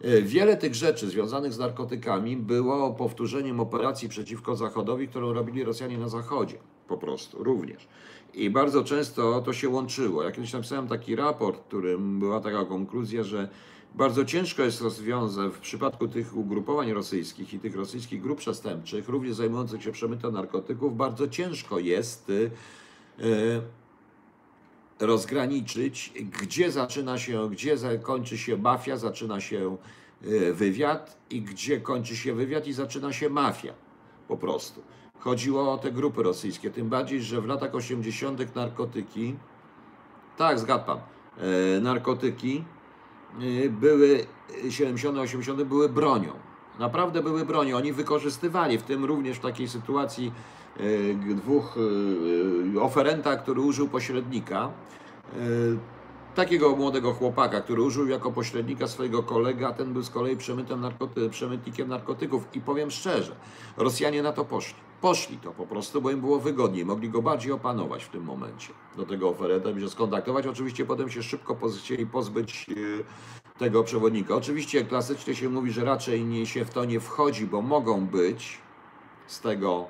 E, 0.00 0.22
Wiele 0.22 0.56
tych 0.56 0.74
rzeczy 0.74 1.08
związanych 1.08 1.52
z 1.52 1.58
narkotykami 1.58 2.36
było 2.36 2.90
powtórzeniem 2.90 3.60
operacji 3.60 4.08
przeciwko 4.08 4.56
Zachodowi, 4.56 5.08
którą 5.08 5.32
robili 5.32 5.64
Rosjanie 5.64 5.98
na 5.98 6.08
Zachodzie. 6.08 6.56
Po 6.88 6.98
prostu, 6.98 7.44
również. 7.44 7.88
I 8.34 8.50
bardzo 8.50 8.84
często 8.84 9.40
to 9.40 9.52
się 9.52 9.68
łączyło. 9.68 10.22
Ja 10.22 10.30
kiedyś 10.32 10.52
napisałem 10.52 10.88
taki 10.88 11.16
raport, 11.16 11.58
w 11.58 11.64
którym 11.64 12.18
była 12.18 12.40
taka 12.40 12.64
konkluzja, 12.64 13.24
że 13.24 13.48
bardzo 13.94 14.24
ciężko 14.24 14.62
jest 14.62 14.80
rozwiązać 14.80 15.52
w 15.52 15.58
przypadku 15.58 16.08
tych 16.08 16.36
ugrupowań 16.36 16.92
rosyjskich 16.92 17.54
i 17.54 17.58
tych 17.58 17.76
rosyjskich 17.76 18.22
grup 18.22 18.38
przestępczych, 18.38 19.08
również 19.08 19.34
zajmujących 19.34 19.82
się 19.82 19.92
przemytem 19.92 20.32
narkotyków, 20.32 20.96
bardzo 20.96 21.28
ciężko 21.28 21.78
jest 21.78 22.30
y, 22.30 22.50
y, 23.20 23.62
rozgraniczyć, 25.00 26.12
gdzie 26.42 26.72
zaczyna 26.72 27.18
się, 27.18 27.50
gdzie 27.50 27.76
kończy 28.02 28.38
się 28.38 28.56
mafia, 28.56 28.96
zaczyna 28.96 29.40
się 29.40 29.76
e, 30.22 30.52
wywiad 30.52 31.18
i 31.30 31.42
gdzie 31.42 31.80
kończy 31.80 32.16
się 32.16 32.34
wywiad 32.34 32.66
i 32.66 32.72
zaczyna 32.72 33.12
się 33.12 33.30
mafia. 33.30 33.74
Po 34.28 34.36
prostu. 34.36 34.82
Chodziło 35.18 35.72
o 35.72 35.78
te 35.78 35.92
grupy 35.92 36.22
rosyjskie, 36.22 36.70
tym 36.70 36.88
bardziej, 36.88 37.22
że 37.22 37.40
w 37.40 37.46
latach 37.46 37.74
80. 37.74 38.54
narkotyki, 38.54 39.36
tak, 40.36 40.58
zgadłam, 40.58 40.98
narkotyki 41.80 42.64
były, 43.70 44.26
70., 44.70 45.18
80. 45.18 45.62
były 45.62 45.88
bronią. 45.88 46.32
Naprawdę 46.78 47.22
były 47.22 47.44
bronią. 47.44 47.76
Oni 47.76 47.92
wykorzystywali, 47.92 48.78
w 48.78 48.82
tym 48.82 49.04
również 49.04 49.36
w 49.36 49.40
takiej 49.40 49.68
sytuacji 49.68 50.32
g- 51.14 51.34
dwóch 51.34 51.76
oferenta, 52.80 53.36
który 53.36 53.60
użył 53.60 53.88
pośrednika, 53.88 54.70
takiego 56.34 56.76
młodego 56.76 57.12
chłopaka, 57.12 57.60
który 57.60 57.82
użył 57.82 58.08
jako 58.08 58.32
pośrednika 58.32 58.86
swojego 58.88 59.22
kolegę, 59.22 59.66
a 59.66 59.72
ten 59.72 59.92
był 59.92 60.02
z 60.02 60.10
kolei 60.10 60.36
przemytem 60.36 60.80
narkoty, 60.80 61.30
przemytnikiem 61.30 61.88
narkotyków. 61.88 62.44
I 62.54 62.60
powiem 62.60 62.90
szczerze, 62.90 63.36
Rosjanie 63.76 64.22
na 64.22 64.32
to 64.32 64.44
poszli. 64.44 64.91
Poszli 65.02 65.36
to 65.38 65.52
po 65.52 65.66
prostu, 65.66 66.02
bo 66.02 66.10
im 66.10 66.20
było 66.20 66.40
wygodniej, 66.40 66.84
mogli 66.84 67.10
go 67.10 67.22
bardziej 67.22 67.52
opanować 67.52 68.04
w 68.04 68.08
tym 68.08 68.24
momencie. 68.24 68.68
Do 68.96 69.06
tego 69.06 69.28
oferenta 69.28 69.70
i 69.70 69.80
się 69.80 69.90
skontaktować. 69.90 70.46
Oczywiście 70.46 70.84
potem 70.84 71.10
się 71.10 71.22
szybko 71.22 71.56
chcieli 71.78 72.06
pozbyć 72.06 72.66
e, 72.70 73.58
tego 73.58 73.84
przewodnika. 73.84 74.34
Oczywiście 74.34 74.84
klasycznie 74.84 75.34
się 75.34 75.48
mówi, 75.48 75.72
że 75.72 75.84
raczej 75.84 76.24
nie 76.24 76.46
się 76.46 76.64
w 76.64 76.70
to 76.70 76.84
nie 76.84 77.00
wchodzi, 77.00 77.46
bo 77.46 77.62
mogą 77.62 78.06
być 78.06 78.58
z 79.26 79.40
tego 79.40 79.86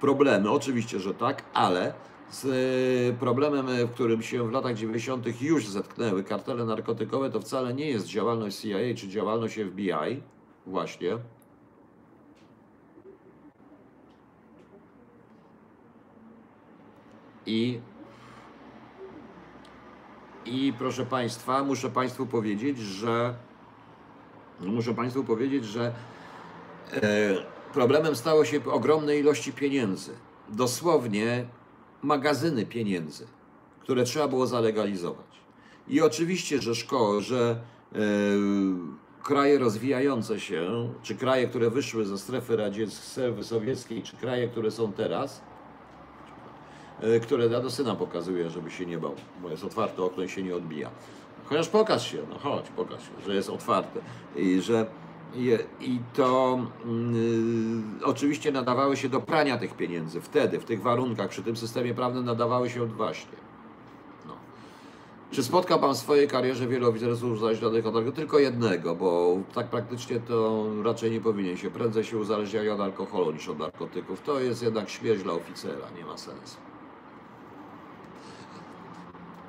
problemy. 0.00 0.50
Oczywiście, 0.50 1.00
że 1.00 1.14
tak, 1.14 1.42
ale 1.54 1.94
z 2.30 2.44
e, 2.44 3.18
problemem, 3.18 3.68
e, 3.68 3.86
w 3.86 3.90
którym 3.90 4.22
się 4.22 4.48
w 4.48 4.52
latach 4.52 4.74
90. 4.74 5.42
już 5.42 5.68
zetknęły 5.68 6.24
kartele 6.24 6.64
narkotykowe, 6.64 7.30
to 7.30 7.40
wcale 7.40 7.74
nie 7.74 7.86
jest 7.90 8.06
działalność 8.06 8.56
CIA 8.56 8.78
czy 8.96 9.08
działalność 9.08 9.54
FBI, 9.54 10.22
właśnie. 10.66 11.18
I 17.48 17.80
i 20.46 20.72
proszę 20.78 21.06
Państwa, 21.06 21.64
muszę 21.64 21.90
Państwu 21.90 22.26
powiedzieć, 22.26 22.78
że 22.78 23.34
muszę 24.60 24.94
Państwu 24.94 25.24
powiedzieć, 25.24 25.64
że 25.64 25.92
e, 26.92 27.02
problemem 27.72 28.16
stało 28.16 28.44
się 28.44 28.60
ogromne 28.64 29.16
ilości 29.16 29.52
pieniędzy. 29.52 30.12
Dosłownie 30.48 31.46
magazyny 32.02 32.66
pieniędzy, 32.66 33.26
które 33.80 34.04
trzeba 34.04 34.28
było 34.28 34.46
zalegalizować. 34.46 35.26
I 35.88 36.00
oczywiście, 36.00 36.62
że 36.62 36.74
szkoły, 36.74 37.22
że 37.22 37.60
e, 37.94 37.98
kraje 39.22 39.58
rozwijające 39.58 40.40
się, 40.40 40.92
czy 41.02 41.14
kraje, 41.14 41.48
które 41.48 41.70
wyszły 41.70 42.06
ze 42.06 42.18
strefy 42.18 42.56
radzieckiej, 42.56 43.44
sowieckiej, 43.44 44.02
czy 44.02 44.16
kraje, 44.16 44.48
które 44.48 44.70
są 44.70 44.92
teraz, 44.92 45.42
które 47.22 47.46
ja 47.46 47.60
do 47.60 47.70
syna 47.70 47.94
pokazuję, 47.94 48.50
żeby 48.50 48.70
się 48.70 48.86
nie 48.86 48.98
bał, 48.98 49.14
bo 49.42 49.50
jest 49.50 49.64
otwarte 49.64 50.02
okno 50.02 50.22
i 50.22 50.28
się 50.28 50.42
nie 50.42 50.56
odbija. 50.56 50.90
Chociaż 51.44 51.68
pokaż 51.68 52.10
się, 52.10 52.18
no 52.30 52.38
chodź, 52.38 52.64
pokaż 52.76 53.00
się, 53.00 53.24
że 53.26 53.34
jest 53.34 53.50
otwarte 53.50 54.00
i 54.36 54.60
że 54.60 54.86
i, 55.80 56.00
to 56.14 56.58
mm, 56.84 58.00
oczywiście 58.04 58.52
nadawały 58.52 58.96
się 58.96 59.08
do 59.08 59.20
prania 59.20 59.58
tych 59.58 59.76
pieniędzy 59.76 60.20
wtedy, 60.20 60.60
w 60.60 60.64
tych 60.64 60.82
warunkach, 60.82 61.28
przy 61.28 61.42
tym 61.42 61.56
systemie 61.56 61.94
prawnym 61.94 62.24
nadawały 62.24 62.70
się 62.70 62.86
właśnie. 62.86 63.38
No. 64.26 64.34
Czy 65.30 65.42
spotkał 65.42 65.80
Pan 65.80 65.94
w 65.94 65.98
swojej 65.98 66.28
karierze 66.28 66.66
wielu 66.66 66.88
oficerów 66.88 67.22
uzależnionych 67.22 67.86
od 67.86 67.96
alkoholu? 67.96 68.12
Tylko 68.12 68.38
jednego, 68.38 68.94
bo 68.94 69.38
tak 69.54 69.66
praktycznie 69.66 70.20
to 70.20 70.66
raczej 70.84 71.10
nie 71.10 71.20
powinien 71.20 71.56
się. 71.56 71.70
Prędzej 71.70 72.04
się 72.04 72.18
uzależniali 72.18 72.68
od 72.68 72.80
alkoholu 72.80 73.32
niż 73.32 73.48
od 73.48 73.58
narkotyków. 73.58 74.20
To 74.20 74.40
jest 74.40 74.62
jednak 74.62 74.90
śmierć 74.90 75.22
dla 75.22 75.32
oficera, 75.32 75.86
nie 75.98 76.04
ma 76.04 76.18
sensu. 76.18 76.67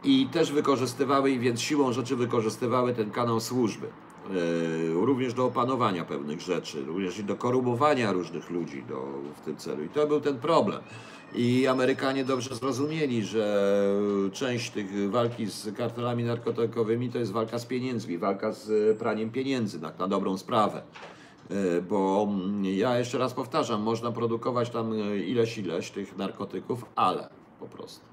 I 0.03 0.27
też 0.31 0.51
wykorzystywały, 0.51 1.39
więc 1.39 1.61
siłą 1.61 1.93
rzeczy 1.93 2.15
wykorzystywały 2.15 2.93
ten 2.93 3.11
kanał 3.11 3.39
służby. 3.39 3.87
Yy, 4.29 5.05
również 5.05 5.33
do 5.33 5.45
opanowania 5.45 6.05
pewnych 6.05 6.41
rzeczy, 6.41 6.85
również 6.85 7.19
i 7.19 7.23
do 7.23 7.35
korumowania 7.35 8.11
różnych 8.11 8.49
ludzi 8.49 8.83
do, 8.89 9.07
w 9.35 9.41
tym 9.41 9.57
celu. 9.57 9.83
I 9.83 9.89
to 9.89 10.07
był 10.07 10.21
ten 10.21 10.39
problem. 10.39 10.81
I 11.35 11.67
Amerykanie 11.67 12.25
dobrze 12.25 12.55
zrozumieli, 12.55 13.23
że 13.23 13.73
część 14.33 14.71
tych 14.71 15.11
walki 15.11 15.45
z 15.45 15.77
kartelami 15.77 16.23
narkotykowymi 16.23 17.09
to 17.09 17.19
jest 17.19 17.31
walka 17.31 17.59
z 17.59 17.65
pieniędzmi, 17.65 18.17
walka 18.17 18.51
z 18.51 18.97
praniem 18.97 19.29
pieniędzy 19.29 19.79
na, 19.79 19.91
na 19.99 20.07
dobrą 20.07 20.37
sprawę. 20.37 20.81
Yy, 21.49 21.81
Bo 21.81 22.27
ja 22.61 22.97
jeszcze 22.97 23.17
raz 23.17 23.33
powtarzam, 23.33 23.81
można 23.81 24.11
produkować 24.11 24.69
tam 24.69 24.93
ileś, 25.25 25.57
ileś 25.57 25.91
tych 25.91 26.17
narkotyków, 26.17 26.85
ale 26.95 27.29
po 27.59 27.65
prostu. 27.65 28.08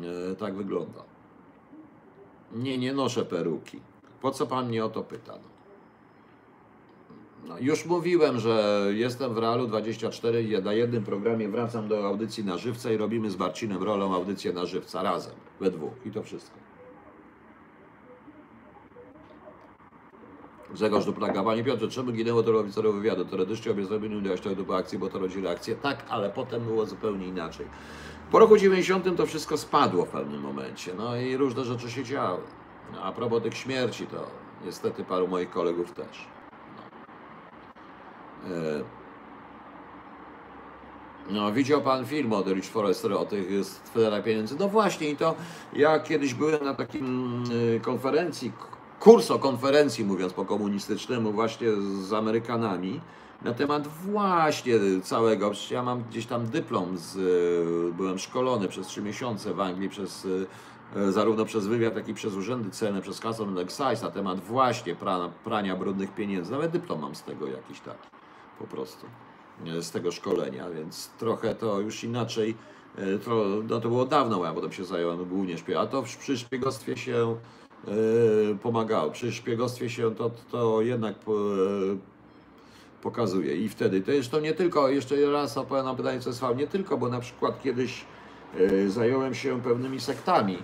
Yy, 0.00 0.36
Tak 0.36 0.54
wygląda. 0.54 1.02
Nie, 2.52 2.78
nie 2.78 2.92
noszę 2.92 3.24
peruki. 3.24 3.80
Po 4.20 4.30
co 4.30 4.46
pan 4.46 4.68
mnie 4.68 4.84
o 4.84 4.88
to 4.88 5.02
pyta? 5.02 5.32
No. 5.32 5.58
No, 7.48 7.58
już 7.60 7.86
mówiłem, 7.86 8.38
że 8.38 8.84
jestem 8.90 9.34
w 9.34 9.38
Realu 9.38 9.66
24 9.66 10.42
i 10.42 10.62
na 10.62 10.72
jednym 10.72 11.04
programie 11.04 11.48
wracam 11.48 11.88
do 11.88 12.06
audycji 12.06 12.44
na 12.44 12.58
żywca 12.58 12.92
i 12.92 12.96
robimy 12.96 13.30
z 13.30 13.36
Marcinem 13.36 13.82
rolą 13.82 14.14
audycję 14.14 14.52
na 14.52 14.66
żywca 14.66 15.02
razem, 15.02 15.34
we 15.60 15.70
dwóch 15.70 15.92
i 16.06 16.10
to 16.10 16.22
wszystko. 16.22 16.58
Grzegorz 20.74 21.04
Duplaga. 21.04 21.42
Panie 21.42 21.64
Piotrze, 21.64 21.88
czemu 21.88 22.12
ginęło 22.12 22.42
tylu 22.42 22.58
oficerów 22.58 22.94
wywiadu? 22.94 23.24
Teoretycznie 23.24 23.72
obie 23.72 23.86
udziałać 24.18 24.40
do 24.66 24.76
akcji, 24.76 24.98
bo 24.98 25.08
to 25.08 25.18
rodzili 25.18 25.48
akcję. 25.48 25.74
Tak, 25.76 26.04
ale 26.08 26.30
potem 26.30 26.64
było 26.64 26.86
zupełnie 26.86 27.26
inaczej. 27.26 27.66
Po 28.30 28.38
roku 28.38 28.56
90 28.56 29.16
to 29.16 29.26
wszystko 29.26 29.56
spadło 29.56 30.04
w 30.04 30.08
pewnym 30.08 30.40
momencie, 30.40 30.94
no 30.94 31.16
i 31.16 31.36
różne 31.36 31.64
rzeczy 31.64 31.90
się 31.90 32.04
działy. 32.04 32.42
No, 32.92 33.02
a 33.02 33.12
propos 33.12 33.42
tych 33.42 33.56
śmierci, 33.56 34.06
to 34.06 34.26
niestety 34.64 35.04
paru 35.04 35.28
moich 35.28 35.50
kolegów 35.50 35.92
też. 35.92 36.28
No, 36.76 38.54
E, 38.54 38.82
no 41.30 41.52
widział 41.52 41.82
Pan 41.82 42.06
film 42.06 42.32
o 42.32 42.42
Rich 42.42 42.64
Forrester, 42.64 43.12
o 43.12 43.24
tych 43.24 43.64
stwerach 43.64 44.24
pieniędzy. 44.24 44.56
No 44.58 44.68
właśnie 44.68 45.10
i 45.10 45.16
to 45.16 45.34
ja 45.72 46.00
kiedyś 46.00 46.34
byłem 46.34 46.64
na 46.64 46.74
takim 46.74 47.44
y, 47.52 47.80
konferencji, 47.80 48.52
kurs 49.00 49.30
o 49.30 49.38
konferencji, 49.38 50.04
mówiąc 50.04 50.32
po 50.32 50.44
komunistycznemu, 50.44 51.32
właśnie 51.32 51.68
z 52.02 52.12
Amerykanami 52.12 53.00
na 53.42 53.54
temat 53.54 53.88
właśnie 53.88 54.74
całego, 55.02 55.50
przecież 55.50 55.70
ja 55.70 55.82
mam 55.82 56.02
gdzieś 56.02 56.26
tam 56.26 56.46
dyplom, 56.46 56.98
z, 56.98 57.16
y, 57.16 57.94
byłem 57.96 58.18
szkolony 58.18 58.68
przez 58.68 58.86
trzy 58.86 59.02
miesiące 59.02 59.54
w 59.54 59.60
Anglii 59.60 59.88
przez 59.88 60.24
y, 60.24 60.46
zarówno 61.12 61.44
przez 61.44 61.66
wywiad, 61.66 61.96
jak 61.96 62.08
i 62.08 62.14
przez 62.14 62.34
urzędy 62.34 62.70
celne, 62.70 63.02
przez 63.02 63.20
Custom 63.20 63.48
and 63.48 63.58
Excise 63.58 64.04
na 64.04 64.10
temat 64.10 64.40
właśnie 64.40 64.94
prania, 64.94 65.28
prania 65.44 65.76
brudnych 65.76 66.14
pieniędzy. 66.14 66.52
Nawet 66.52 66.70
dyplom 66.70 67.00
mam 67.00 67.14
z 67.14 67.22
tego 67.22 67.46
jakiś 67.46 67.80
taki, 67.80 68.08
po 68.58 68.64
prostu, 68.64 69.06
y, 69.66 69.82
z 69.82 69.90
tego 69.90 70.12
szkolenia, 70.12 70.70
więc 70.70 71.10
trochę 71.18 71.54
to 71.54 71.80
już 71.80 72.04
inaczej, 72.04 72.56
to, 73.24 73.44
no 73.68 73.80
to 73.80 73.88
było 73.88 74.04
dawno, 74.04 74.44
ja 74.44 74.52
potem 74.52 74.72
się 74.72 74.84
zająłem 74.84 75.24
głównie 75.24 75.58
szpiegostwem, 75.58 76.00
a 76.00 76.02
to 76.02 76.18
przy 76.18 76.38
szpiegostwie 76.38 76.96
się 76.96 77.36
pomagało. 78.62 79.10
Przy 79.10 79.32
szpiegostwie 79.32 79.90
się 79.90 80.14
to, 80.14 80.30
to 80.50 80.82
jednak 80.82 81.14
y, 81.16 81.98
pokazuje. 83.02 83.56
I 83.56 83.68
wtedy 83.68 84.00
to 84.00 84.12
jest 84.12 84.30
to 84.30 84.40
nie 84.40 84.54
tylko, 84.54 84.88
jeszcze 84.88 85.30
raz 85.30 85.58
odpowiem 85.58 85.84
na 85.84 85.94
pytanie, 85.94 86.20
fał, 86.20 86.54
nie 86.54 86.66
tylko, 86.66 86.98
bo 86.98 87.08
na 87.08 87.20
przykład 87.20 87.62
kiedyś 87.62 88.04
e, 88.60 88.88
zająłem 88.88 89.34
się 89.34 89.62
pewnymi 89.62 90.00
sektami, 90.00 90.58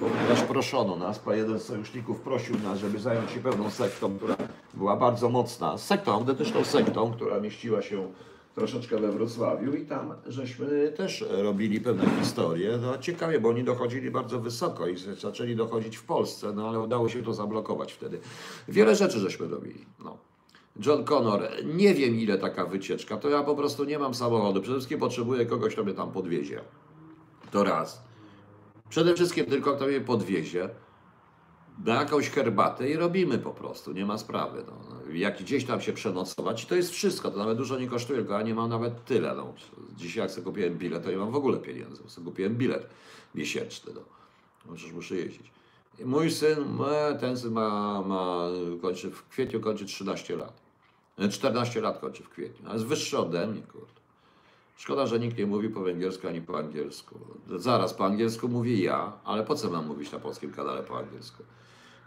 ponieważ 0.00 0.42
proszono 0.42 0.96
nas, 0.96 1.20
jeden 1.26 1.60
z 1.60 1.62
sojuszników 1.62 2.20
prosił 2.20 2.58
nas, 2.58 2.78
żeby 2.78 2.98
zająć 2.98 3.30
się 3.30 3.40
pewną 3.40 3.70
sektą, 3.70 4.16
która 4.16 4.36
była 4.74 4.96
bardzo 4.96 5.28
mocna. 5.28 5.78
Sektą, 5.78 6.12
autentyczną 6.12 6.64
sektą, 6.64 7.12
która 7.12 7.40
mieściła 7.40 7.82
się 7.82 8.12
troszeczkę 8.58 8.98
we 8.98 9.12
Wrocławiu 9.12 9.74
i 9.74 9.86
tam 9.86 10.14
żeśmy 10.26 10.92
też 10.96 11.24
robili 11.30 11.80
pewne 11.80 12.04
historie. 12.20 12.78
No, 12.82 12.98
ciekawie, 12.98 13.40
bo 13.40 13.48
oni 13.48 13.64
dochodzili 13.64 14.10
bardzo 14.10 14.40
wysoko 14.40 14.88
i 14.88 14.96
zaczęli 14.96 15.56
dochodzić 15.56 15.96
w 15.96 16.04
Polsce, 16.04 16.52
no 16.52 16.68
ale 16.68 16.80
udało 16.80 17.08
się 17.08 17.22
to 17.22 17.34
zablokować 17.34 17.92
wtedy. 17.92 18.18
Wiele 18.68 18.96
rzeczy 18.96 19.18
żeśmy 19.18 19.48
robili. 19.48 19.84
No. 20.04 20.27
John 20.86 21.04
Connor, 21.04 21.48
nie 21.64 21.94
wiem 21.94 22.14
ile 22.14 22.38
taka 22.38 22.66
wycieczka, 22.66 23.16
to 23.16 23.28
ja 23.28 23.42
po 23.42 23.54
prostu 23.54 23.84
nie 23.84 23.98
mam 23.98 24.14
samochodu. 24.14 24.60
Przede 24.60 24.76
wszystkim 24.76 24.98
potrzebuję 25.00 25.46
kogoś, 25.46 25.72
kto 25.72 25.84
mnie 25.84 25.94
tam 25.94 26.12
podwiezie. 26.12 26.60
To 27.50 27.64
raz. 27.64 28.02
Przede 28.88 29.14
wszystkim 29.14 29.46
tylko 29.46 29.76
kto 29.76 29.86
mnie 29.86 30.00
podwiezie. 30.00 30.68
na 31.84 31.94
jakąś 31.94 32.30
herbatę 32.30 32.90
i 32.90 32.96
robimy 32.96 33.38
po 33.38 33.50
prostu, 33.50 33.92
nie 33.92 34.06
ma 34.06 34.18
sprawy. 34.18 34.64
No. 34.66 34.72
Jak 35.12 35.38
gdzieś 35.42 35.64
tam 35.64 35.80
się 35.80 35.92
przenocować, 35.92 36.66
to 36.66 36.74
jest 36.74 36.90
wszystko, 36.90 37.30
to 37.30 37.38
nawet 37.38 37.58
dużo 37.58 37.78
nie 37.78 37.86
kosztuje, 37.88 38.18
tylko 38.18 38.34
ja 38.34 38.42
nie 38.42 38.54
mam 38.54 38.68
nawet 38.70 39.04
tyle. 39.04 39.34
No. 39.34 39.54
Dzisiaj 39.96 40.22
jak 40.22 40.30
sobie 40.30 40.44
kupiłem 40.44 40.78
bilet, 40.78 41.04
to 41.04 41.10
nie 41.10 41.16
mam 41.16 41.30
w 41.30 41.36
ogóle 41.36 41.58
pieniędzy, 41.58 42.02
sobie 42.06 42.24
kupiłem 42.24 42.56
bilet 42.56 42.86
miesięczny. 43.34 43.92
No. 43.94 44.00
No, 44.66 44.74
Przecież 44.74 44.94
muszę 44.94 45.16
jeździć. 45.16 45.50
Mój 46.04 46.30
syn, 46.30 46.58
e, 46.90 47.18
ten 47.20 47.36
syn 47.36 47.52
ma, 47.52 48.02
ma 48.02 48.48
kończy, 48.82 49.10
w 49.10 49.28
kwietniu 49.28 49.60
kończy 49.60 49.84
13 49.86 50.36
lat. 50.36 50.67
E, 51.18 51.28
14 51.28 51.80
lat 51.80 51.98
kończy 51.98 52.22
w 52.22 52.28
kwietniu, 52.28 52.66
ale 52.66 52.74
jest 52.74 52.86
wyższy 52.86 53.18
ode 53.18 53.46
mnie, 53.46 53.62
kurde. 53.62 53.98
Szkoda, 54.76 55.06
że 55.06 55.18
nikt 55.18 55.38
nie 55.38 55.46
mówi 55.46 55.68
po 55.68 55.80
węgiersku 55.80 56.28
ani 56.28 56.40
po 56.40 56.58
angielsku. 56.58 57.18
Zaraz 57.56 57.94
po 57.94 58.04
angielsku 58.04 58.48
mówię 58.48 58.76
ja, 58.76 59.12
ale 59.24 59.44
po 59.44 59.54
co 59.54 59.70
mam 59.70 59.86
mówić 59.86 60.12
na 60.12 60.18
polskim 60.18 60.52
kanale 60.52 60.82
po 60.82 60.98
angielsku? 60.98 61.42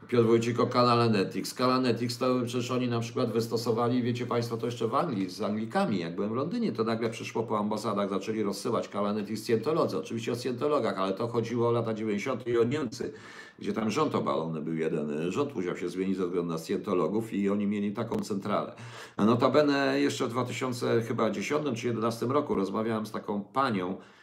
Piotr 0.08 0.26
Wójcik 0.26 0.60
o 0.60 0.68
kanale 0.68 1.10
Netix. 1.10 1.54
Kanał 1.54 1.82
Netix 1.82 2.18
to 2.18 2.26
przecież 2.46 2.72
oni 2.72 2.88
na 2.88 3.00
przykład 3.00 3.32
wystosowali, 3.32 4.04
wiecie 4.04 4.26
Państwo, 4.26 4.58
to 4.58 4.66
jeszcze 4.66 4.88
w 4.88 4.96
Anglii 4.96 5.30
z 5.30 5.42
Anglikami. 5.42 6.00
Jak 6.00 6.16
byłem 6.16 6.32
w 6.32 6.36
Londynie, 6.36 6.72
to 6.72 6.84
nagle 6.84 7.10
przyszło 7.10 7.44
po 7.44 7.60
ambasadach, 7.60 8.10
zaczęli 8.10 8.44
rozsyłać 8.44 8.90
kanał 8.90 9.14
Netix 9.14 9.44
Scientolodzy. 9.44 9.98
Oczywiście 9.98 10.32
o 10.32 10.36
Scientologach, 10.36 10.98
ale 10.98 11.14
to 11.14 11.28
chodziło 11.28 11.68
o 11.68 11.72
lata 11.72 11.94
90. 11.94 12.48
i 12.48 12.58
o 12.58 12.64
Niemcy, 12.64 13.14
gdzie 13.60 13.74
tam 13.74 13.92
rząd 13.92 14.16
obalony 14.16 14.62
był 14.62 14.76
jeden. 14.76 15.32
Rząd 15.32 15.56
musiał 15.56 15.78
się 15.78 15.90
zmienić 15.90 16.18
ze 16.18 16.26
względu 16.26 16.52
na 16.52 16.58
Scientologów 16.58 17.34
i 17.34 17.50
oni 17.50 17.68
mieli 17.68 17.92
taką 17.92 18.20
centralę. 18.20 18.76
Notabene 19.18 20.02
jeszcze 20.02 20.28
w 20.28 20.30
2010 20.30 20.80
czy 21.02 21.14
2011 21.14 22.26
roku 22.26 22.56
rozmawiałem 22.56 23.06
z 23.06 23.12
taką 23.12 23.44
panią, 23.44 23.98
E, 23.98 24.21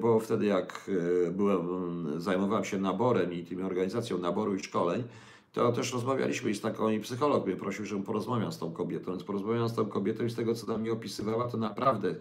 bo 0.00 0.20
wtedy 0.20 0.46
jak 0.46 0.90
e, 1.26 1.30
byłem, 1.30 2.20
zajmowałem 2.20 2.64
się 2.64 2.78
naborem 2.78 3.32
i 3.32 3.44
tym 3.44 3.64
organizacją 3.64 4.18
naboru 4.18 4.54
i 4.54 4.60
szkoleń, 4.60 5.02
to 5.52 5.72
też 5.72 5.92
rozmawialiśmy 5.92 6.50
i 6.50 6.54
z 6.54 6.60
taką 6.60 6.88
i 6.88 7.00
psycholog 7.00 7.46
mnie 7.46 7.56
prosił, 7.56 7.84
żebym 7.84 8.04
porozmawiał 8.04 8.52
z 8.52 8.58
tą 8.58 8.72
kobietą, 8.72 9.10
więc 9.10 9.24
porozmawiałem 9.24 9.68
z 9.68 9.74
tą 9.74 9.86
kobietą 9.86 10.24
i 10.24 10.30
z 10.30 10.34
tego, 10.34 10.54
co 10.54 10.66
tam 10.66 10.82
mi 10.82 10.90
opisywała, 10.90 11.48
to 11.48 11.56
naprawdę 11.56 12.14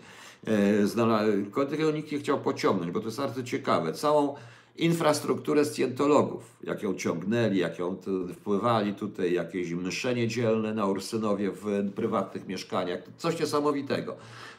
e, 0.47 0.87
znalazłem, 0.87 1.51
tego 1.69 1.91
nikt 1.91 2.11
nie 2.11 2.19
chciał 2.19 2.39
pociągnąć, 2.39 2.91
bo 2.91 2.99
to 2.99 3.05
jest 3.05 3.17
bardzo 3.17 3.43
ciekawe. 3.43 3.93
Całą 3.93 4.35
infrastrukturę 4.77 5.65
scjentologów, 5.65 6.57
jak 6.63 6.83
ją 6.83 6.95
ciągnęli, 6.95 7.57
jak 7.57 7.79
ją 7.79 7.97
wpływali 8.33 8.93
tutaj, 8.93 9.33
jakieś 9.33 9.71
msze 9.71 10.15
niedzielne 10.15 10.73
na 10.73 10.85
Ursynowie 10.85 11.51
w 11.51 11.91
prywatnych 11.95 12.47
mieszkaniach, 12.47 12.99
coś 13.17 13.39
niesamowitego. 13.39 14.15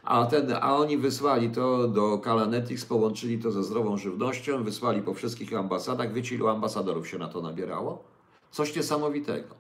A, 0.07 0.27
ten, 0.27 0.53
a 0.61 0.77
oni 0.77 0.99
wysłali 0.99 1.51
to 1.51 1.89
do 1.89 2.19
Kalanetix, 2.19 2.85
połączyli 2.85 3.39
to 3.39 3.51
ze 3.51 3.65
zdrową 3.65 3.97
żywnością, 3.97 4.65
wysłali 4.65 5.03
po 5.03 5.15
wszystkich 5.15 5.55
ambasadach. 5.55 6.13
Wiecie, 6.13 6.35
ilu 6.35 6.49
ambasadorów 6.49 7.09
się 7.09 7.19
na 7.19 7.29
to 7.29 7.41
nabierało? 7.41 8.05
Coś 8.51 8.77
niesamowitego. 8.77 9.55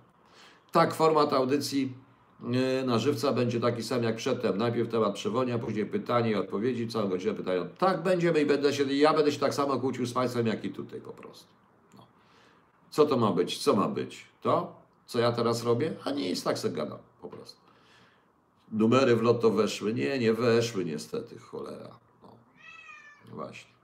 Tak, 0.72 0.94
format 0.94 1.32
audycji 1.32 1.92
e, 2.80 2.84
na 2.84 2.98
żywca 2.98 3.32
będzie 3.32 3.60
taki 3.60 3.82
sam 3.82 4.02
jak 4.02 4.16
przedtem. 4.16 4.58
Najpierw 4.58 4.90
temat 4.90 5.14
przewonia, 5.14 5.58
później 5.58 5.86
pytanie 5.86 6.30
i 6.30 6.34
odpowiedzi, 6.34 6.88
całą 6.88 7.08
godzinę 7.08 7.34
pytają. 7.34 7.68
Tak 7.78 8.02
będziemy 8.02 8.40
i 8.40 8.46
będę 8.46 8.72
się, 8.72 8.84
ja 8.84 9.14
będę 9.14 9.32
się 9.32 9.40
tak 9.40 9.54
samo 9.54 9.80
kłócił 9.80 10.06
z 10.06 10.12
Państwem, 10.12 10.46
jak 10.46 10.64
i 10.64 10.70
tutaj 10.70 11.00
po 11.00 11.12
prostu. 11.12 11.46
No. 11.96 12.06
Co 12.90 13.06
to 13.06 13.16
ma 13.16 13.32
być? 13.32 13.58
Co 13.58 13.76
ma 13.76 13.88
być? 13.88 14.24
To, 14.42 14.72
co 15.06 15.18
ja 15.18 15.32
teraz 15.32 15.64
robię? 15.64 15.92
A 16.04 16.10
nie 16.10 16.28
jest 16.28 16.44
tak 16.44 16.58
se 16.58 16.70
gadam 16.70 16.98
po 17.22 17.28
prostu. 17.28 17.65
Numery 18.72 19.16
w 19.16 19.22
loto 19.22 19.50
weszły? 19.50 19.94
Nie, 19.94 20.18
nie 20.18 20.32
weszły 20.32 20.84
niestety, 20.84 21.38
cholera. 21.38 21.98
No. 22.22 22.28
Właśnie. 23.34 23.76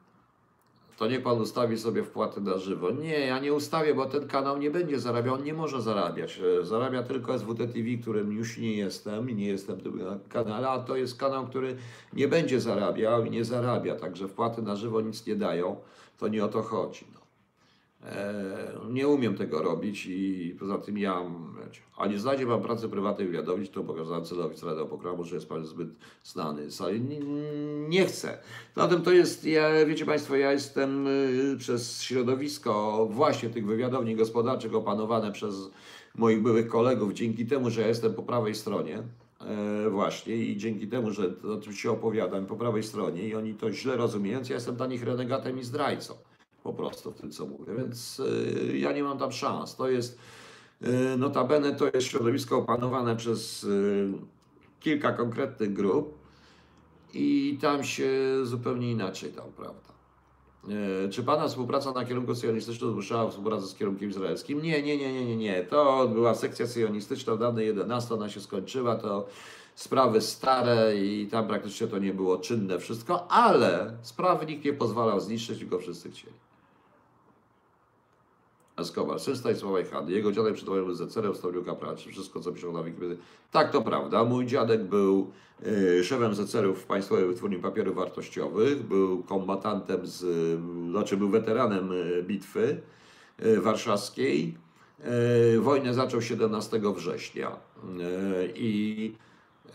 To 0.98 1.08
niech 1.08 1.22
pan 1.22 1.40
ustawi 1.40 1.78
sobie 1.78 2.04
wpłaty 2.04 2.40
na 2.40 2.58
żywo. 2.58 2.90
Nie, 2.90 3.26
ja 3.26 3.38
nie 3.38 3.52
ustawię, 3.52 3.94
bo 3.94 4.06
ten 4.06 4.28
kanał 4.28 4.58
nie 4.58 4.70
będzie 4.70 5.00
zarabiał, 5.00 5.34
on 5.34 5.44
nie 5.44 5.54
może 5.54 5.82
zarabiać. 5.82 6.40
E, 6.60 6.64
Zarabia 6.64 7.02
tylko 7.02 7.38
SWT 7.38 7.58
TV, 7.58 7.96
którym 8.02 8.32
już 8.32 8.58
nie 8.58 8.76
jestem 8.76 9.30
i 9.30 9.34
nie 9.34 9.46
jestem 9.46 9.80
tym 9.80 10.00
kanale, 10.28 10.68
a 10.68 10.78
to 10.78 10.96
jest 10.96 11.18
kanał, 11.18 11.46
który 11.46 11.76
nie 12.12 12.28
będzie 12.28 12.60
zarabiał 12.60 13.24
i 13.24 13.30
nie 13.30 13.44
zarabia, 13.44 13.96
także 13.96 14.28
wpłaty 14.28 14.62
na 14.62 14.76
żywo 14.76 15.00
nic 15.00 15.26
nie 15.26 15.36
dają. 15.36 15.76
To 16.18 16.28
nie 16.28 16.44
o 16.44 16.48
to 16.48 16.62
chodzi. 16.62 17.06
No. 17.14 17.21
E, 18.06 18.78
nie 18.90 19.08
umiem 19.08 19.34
tego 19.34 19.62
robić 19.62 20.06
i 20.06 20.56
poza 20.60 20.78
tym 20.78 20.98
ja, 20.98 21.22
a 21.96 22.06
nie 22.06 22.18
znajdzie 22.18 22.46
pan 22.46 22.62
pracy 22.62 22.88
prywatnej 22.88 23.26
wywiadowicz, 23.26 23.70
to 23.70 23.84
pokazałem 23.84 24.24
celowi 24.24 24.56
z 24.56 24.62
radioprogramu, 24.62 25.24
że 25.24 25.34
jest 25.34 25.48
pan 25.48 25.66
zbyt 25.66 25.88
znany. 26.24 26.68
Nie, 27.08 27.18
nie 27.88 28.06
chcę. 28.06 28.38
Zatem 28.76 29.02
to 29.02 29.12
jest, 29.12 29.44
ja, 29.44 29.86
wiecie 29.86 30.06
państwo, 30.06 30.36
ja 30.36 30.52
jestem 30.52 31.06
y, 31.06 31.56
przez 31.58 32.02
środowisko 32.02 33.06
właśnie 33.10 33.50
tych 33.50 33.66
wywiadowni 33.66 34.16
gospodarczych 34.16 34.74
opanowane 34.74 35.32
przez 35.32 35.70
moich 36.14 36.42
byłych 36.42 36.68
kolegów, 36.68 37.12
dzięki 37.12 37.46
temu, 37.46 37.70
że 37.70 37.80
ja 37.80 37.88
jestem 37.88 38.14
po 38.14 38.22
prawej 38.22 38.54
stronie, 38.54 39.02
e, 39.40 39.90
właśnie 39.90 40.36
i 40.36 40.56
dzięki 40.56 40.88
temu, 40.88 41.10
że 41.10 41.30
to 41.30 41.54
oczywiście 41.54 41.90
opowiadam 41.90 42.46
po 42.46 42.56
prawej 42.56 42.82
stronie 42.82 43.28
i 43.28 43.34
oni 43.34 43.54
to 43.54 43.72
źle 43.72 43.96
rozumiejąc, 43.96 44.48
ja 44.48 44.54
jestem 44.54 44.76
dla 44.76 44.86
nich 44.86 45.04
renegatem 45.04 45.58
i 45.58 45.64
zdrajcą 45.64 46.14
po 46.62 46.72
prostu 46.72 47.12
w 47.12 47.14
tym, 47.14 47.30
co 47.30 47.46
mówię, 47.46 47.74
więc 47.78 48.20
y, 48.20 48.78
ja 48.78 48.92
nie 48.92 49.02
mam 49.02 49.18
tam 49.18 49.32
szans. 49.32 49.76
To 49.76 49.90
jest, 49.90 50.18
y, 50.82 51.16
notabene 51.16 51.74
to 51.74 51.84
jest 51.94 52.06
środowisko 52.06 52.58
opanowane 52.58 53.16
przez 53.16 53.64
y, 53.64 54.12
kilka 54.80 55.12
konkretnych 55.12 55.72
grup 55.72 56.18
i 57.14 57.58
tam 57.60 57.84
się 57.84 58.10
zupełnie 58.42 58.90
inaczej 58.90 59.32
tam, 59.32 59.44
prawda. 59.56 59.92
Czy 61.10 61.22
Pana 61.22 61.48
współpraca 61.48 61.92
na 61.92 62.04
kierunku 62.04 62.34
sionistycznym 62.34 62.92
zmuszała 62.92 63.30
współpracę 63.30 63.66
z 63.66 63.74
kierunkiem 63.74 64.10
izraelskim? 64.10 64.62
Nie, 64.62 64.82
nie, 64.82 64.96
nie, 64.96 65.12
nie, 65.12 65.24
nie, 65.24 65.36
nie. 65.36 65.64
To 65.64 66.08
była 66.08 66.34
sekcja 66.34 66.66
sionistyczna 66.66 67.34
w 67.34 67.38
danej 67.38 67.66
11, 67.66 68.14
ona 68.14 68.28
się 68.28 68.40
skończyła, 68.40 68.96
to 68.96 69.26
sprawy 69.74 70.20
stare 70.20 70.96
i 70.96 71.26
tam 71.26 71.48
praktycznie 71.48 71.86
to 71.86 71.98
nie 71.98 72.14
było 72.14 72.38
czynne 72.38 72.78
wszystko, 72.78 73.30
ale 73.30 73.96
sprawy 74.02 74.46
nikt 74.46 74.64
nie 74.64 74.72
pozwalał 74.72 75.20
zniszczyć, 75.20 75.58
tylko 75.58 75.78
wszyscy 75.78 76.10
chcieli. 76.10 76.51
Escobar, 78.76 79.20
syn 79.20 79.36
Stanisława 79.36 79.80
i 79.80 79.84
Hady. 79.84 80.12
Jego 80.12 80.32
dziadek 80.32 80.54
przytomny 80.54 80.82
był 80.82 80.94
zecerem, 80.94 81.34
stopniu 81.34 81.64
kaprala, 81.64 81.96
czy 81.96 82.10
wszystko, 82.10 82.40
co 82.40 82.52
piszą 82.52 82.72
na 82.72 82.82
Wikipedii. 82.82 83.18
Tak, 83.50 83.70
to 83.70 83.82
prawda. 83.82 84.24
Mój 84.24 84.46
dziadek 84.46 84.84
był 84.84 85.30
y, 85.66 86.04
szefem 86.04 86.34
zecerów 86.34 86.82
w 86.82 86.84
Państwowej 86.84 87.26
Wytwórni 87.26 87.58
Papierów 87.58 87.96
Wartościowych, 87.96 88.82
był 88.82 89.22
kombatantem, 89.22 90.06
z, 90.06 90.22
y, 90.22 90.90
znaczy 90.90 91.16
był 91.16 91.28
weteranem 91.28 91.92
y, 91.92 92.22
bitwy 92.22 92.80
warszawskiej. 93.58 94.62
Wojnę 95.60 95.94
zaczął 95.94 96.22
17 96.22 96.80
września 96.94 97.56
i 98.54 99.14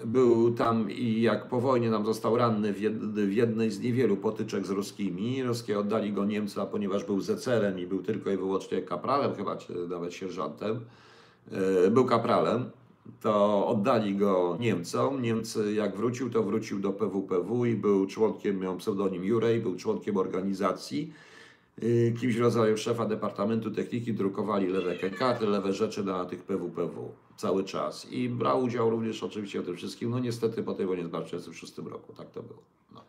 był 0.06 0.52
tam 0.52 0.91
i 0.91 1.22
jak 1.22 1.48
po 1.48 1.61
wojnie 1.61 1.90
nam 1.90 2.06
został 2.06 2.38
ranny 2.38 2.74
w, 2.74 2.82
jed, 2.82 2.98
w 3.14 3.34
jednej 3.34 3.72
z 3.72 3.80
niewielu 3.80 4.18
potyczek 4.18 4.65
z 4.65 4.69
ruskimi. 4.69 5.44
Ruskie 5.44 5.80
oddali 5.80 6.14
go 6.14 6.26
Niemcy, 6.26 6.61
a 6.61 6.65
ponieważ 6.65 7.03
był 7.03 7.22
zecerem 7.22 7.80
i 7.80 7.88
był 7.88 8.03
tylko 8.03 8.32
i 8.32 8.38
wyłącznie 8.38 8.82
kapralem, 8.82 9.36
chyba 9.36 9.57
nawet 9.90 10.14
sierżantem, 10.14 10.80
e, 11.86 11.91
był 11.91 12.06
kapralem, 12.06 12.69
to 13.22 13.68
oddali 13.68 14.15
go 14.15 14.57
Niemcom. 14.60 15.22
Niemcy 15.22 15.74
jak 15.74 15.98
wrócił, 15.98 16.30
to 16.30 16.44
wrócił 16.44 16.80
do 16.80 16.94
PWPW 16.94 17.65
i 17.65 17.76
był 17.76 18.07
członkiem, 18.07 18.60
miał 18.60 18.78
pseudonim 18.78 19.24
Jurej, 19.24 19.61
był 19.61 19.76
członkiem 19.76 20.18
organizacji, 20.18 21.14
kimś 22.20 22.36
w 22.36 22.41
rodzaju 22.41 22.78
szefa 22.78 23.06
Departamentu 23.06 23.72
Techniki, 23.72 24.14
drukowali 24.14 24.68
lewe 24.68 24.95
kenkaty, 24.95 25.45
lewe 25.45 25.74
rzeczy 25.74 26.04
na 26.04 26.26
tych 26.26 26.44
PWPW 26.44 27.12
cały 27.38 27.64
czas. 27.64 28.12
I 28.12 28.30
brał 28.30 28.64
udział 28.64 28.90
również 28.90 29.24
oczywiście 29.24 29.62
w 29.62 29.66
tym 29.66 29.76
wszystkim. 29.76 30.10
No 30.10 30.20
niestety 30.20 30.64
po 30.64 30.74
tej 30.74 30.86
wojnie 30.86 31.04
w 31.04 31.08
1936 31.08 31.91
roku, 31.91 32.14
tak 32.14 32.32
to 32.32 32.44
było. 32.44 32.60
No. 32.95 33.02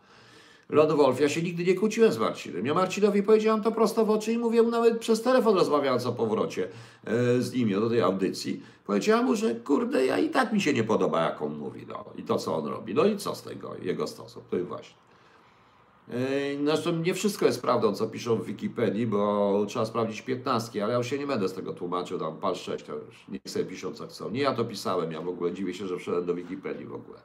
Lord 0.69 0.91
Wolf, 0.91 1.19
ja 1.19 1.29
się 1.29 1.41
nigdy 1.41 1.63
nie 1.63 1.75
kłóciłem 1.75 2.11
z 2.11 2.17
Marcinem. 2.17 2.65
Ja 2.65 2.73
Marcinowi 2.73 3.23
powiedziałem 3.23 3.61
to 3.61 3.71
prosto 3.71 4.05
w 4.05 4.09
oczy 4.09 4.33
i 4.33 4.37
mówię 4.37 4.61
mu 4.61 4.69
nawet 4.69 4.99
przez 4.99 5.21
telefon 5.21 5.55
rozmawiając 5.55 6.05
o 6.05 6.11
powrocie 6.11 6.67
e, 7.05 7.41
z 7.41 7.53
nim 7.53 7.71
do 7.71 7.89
tej 7.89 8.01
audycji. 8.01 8.63
Powiedziałem 8.85 9.25
mu, 9.25 9.35
że 9.35 9.55
kurde, 9.55 10.05
ja 10.05 10.17
i 10.19 10.29
tak 10.29 10.53
mi 10.53 10.61
się 10.61 10.73
nie 10.73 10.83
podoba, 10.83 11.23
jak 11.23 11.41
on 11.41 11.57
mówi, 11.57 11.85
no 11.87 12.05
i 12.17 12.23
to, 12.23 12.37
co 12.37 12.55
on 12.55 12.65
robi. 12.65 12.93
No 12.93 13.05
i 13.05 13.17
co 13.17 13.35
z 13.35 13.41
tego, 13.41 13.75
jego 13.81 14.07
sposób, 14.07 14.49
to 14.49 14.57
i 14.57 14.63
właśnie. 14.63 15.08
Yy, 16.09 16.65
Zresztą 16.65 16.95
nie 16.95 17.13
wszystko 17.13 17.45
jest 17.45 17.61
prawdą, 17.61 17.95
co 17.95 18.07
piszą 18.07 18.35
w 18.35 18.45
Wikipedii, 18.45 19.07
bo 19.07 19.65
trzeba 19.67 19.85
sprawdzić 19.85 20.21
piętnastki, 20.21 20.81
ale 20.81 20.91
ja 20.91 20.97
już 20.97 21.07
się 21.07 21.17
nie 21.17 21.27
będę 21.27 21.49
z 21.49 21.53
tego 21.53 21.73
tłumaczył, 21.73 22.19
tam 22.19 22.37
pal 22.37 22.55
6, 22.55 22.85
to 22.85 22.93
już 22.93 23.25
niech 23.29 23.41
sobie 23.45 23.65
piszą 23.65 23.93
co 23.93 24.07
chcą. 24.07 24.29
Nie 24.29 24.41
ja 24.41 24.53
to 24.53 24.65
pisałem, 24.65 25.11
ja 25.11 25.21
w 25.21 25.29
ogóle 25.29 25.53
dziwię 25.53 25.73
się, 25.73 25.87
że 25.87 25.97
wszedłem 25.97 26.25
do 26.25 26.35
Wikipedii 26.35 26.85
w 26.85 26.93
ogóle. 26.93 27.19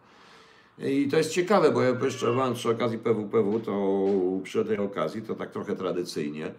I 0.79 1.09
to 1.09 1.17
jest 1.17 1.31
ciekawe, 1.31 1.71
bo 1.71 1.83
ja 1.83 1.91
jeszcze 2.03 2.33
mam 2.33 2.55
przy 2.55 2.71
okazji 2.71 2.99
PWPW, 2.99 3.61
to 3.61 3.97
przy 4.43 4.65
tej 4.65 4.79
okazji, 4.79 5.23
to 5.23 5.35
tak 5.35 5.51
trochę 5.51 5.77
tradycyjnie, 5.77 6.55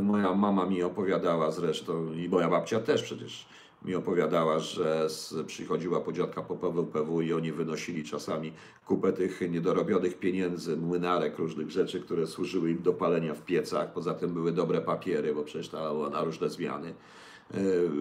moja 0.00 0.34
mama 0.34 0.66
mi 0.66 0.82
opowiadała 0.82 1.50
zresztą 1.50 2.12
i 2.12 2.28
moja 2.28 2.48
babcia 2.48 2.80
też 2.80 3.02
przecież 3.02 3.46
mi 3.84 3.94
opowiadała, 3.94 4.58
że 4.58 5.08
przychodziła 5.46 6.00
po 6.00 6.12
dziadka 6.12 6.42
po 6.42 6.56
PWPW 6.56 7.22
i 7.22 7.32
oni 7.32 7.52
wynosili 7.52 8.04
czasami 8.04 8.52
kupę 8.86 9.12
tych 9.12 9.40
niedorobionych 9.50 10.18
pieniędzy, 10.18 10.76
młynarek, 10.76 11.38
różnych 11.38 11.70
rzeczy, 11.70 12.00
które 12.00 12.26
służyły 12.26 12.70
im 12.70 12.82
do 12.82 12.92
palenia 12.92 13.34
w 13.34 13.42
piecach. 13.42 13.92
Poza 13.92 14.14
tym 14.14 14.34
były 14.34 14.52
dobre 14.52 14.80
papiery, 14.80 15.34
bo 15.34 15.44
przecież 15.44 15.68
to 15.68 15.94
było 15.94 16.10
na 16.10 16.24
różne 16.24 16.50
zmiany. 16.50 16.94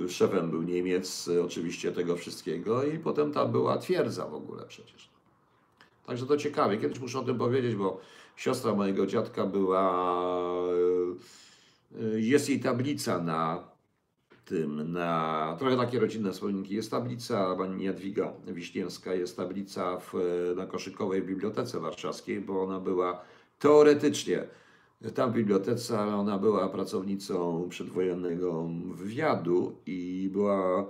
E, 0.06 0.10
Szefem 0.10 0.52
był 0.52 0.62
Niemiec, 0.62 1.30
oczywiście 1.46 1.92
tego 1.92 2.16
wszystkiego, 2.16 2.84
i 2.84 3.00
potem 3.00 3.32
tam 3.32 3.52
była 3.52 3.78
twierdza 3.78 4.28
w 4.28 4.34
ogóle 4.34 4.66
przecież. 4.68 5.10
Także 6.06 6.26
to 6.26 6.38
ciekawe. 6.38 6.78
Kiedyś 6.78 7.00
muszę 7.00 7.20
o 7.20 7.24
tym 7.24 7.38
powiedzieć, 7.38 7.76
bo 7.76 8.00
siostra 8.36 8.74
mojego 8.76 9.06
dziadka 9.08 9.46
była. 9.46 10.14
e, 12.02 12.20
Jest 12.20 12.50
jej 12.50 12.60
tablica 12.60 13.22
na 13.22 13.71
tym, 14.52 14.92
na. 14.92 15.56
Trochę 15.60 15.78
takie 15.78 16.00
rodzinne 16.00 16.32
wspomnienki. 16.32 16.76
Jest 16.76 16.92
tablica, 16.92 17.56
pani 17.56 17.84
Jadwiga 17.84 18.34
Wiśniewska, 18.48 19.14
jest 19.14 19.38
tablica 19.38 19.98
w, 20.00 20.14
na 20.56 20.66
Koszykowej 20.66 21.22
Bibliotece 21.22 21.80
Warszawskiej, 21.80 22.42
bo 22.42 22.64
ona 22.64 22.80
była 22.80 23.22
teoretycznie 23.60 24.44
tam 25.16 25.32
w 25.32 25.36
bibliotece, 25.36 26.00
ale 26.00 26.16
ona 26.16 26.38
była 26.38 26.70
pracownicą 26.70 27.68
przedwojennego 27.70 28.70
wywiadu 28.96 29.76
i 29.86 30.30
była 30.32 30.90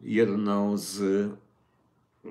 jedną 0.00 0.78
z. 0.78 1.00
e, 2.24 2.28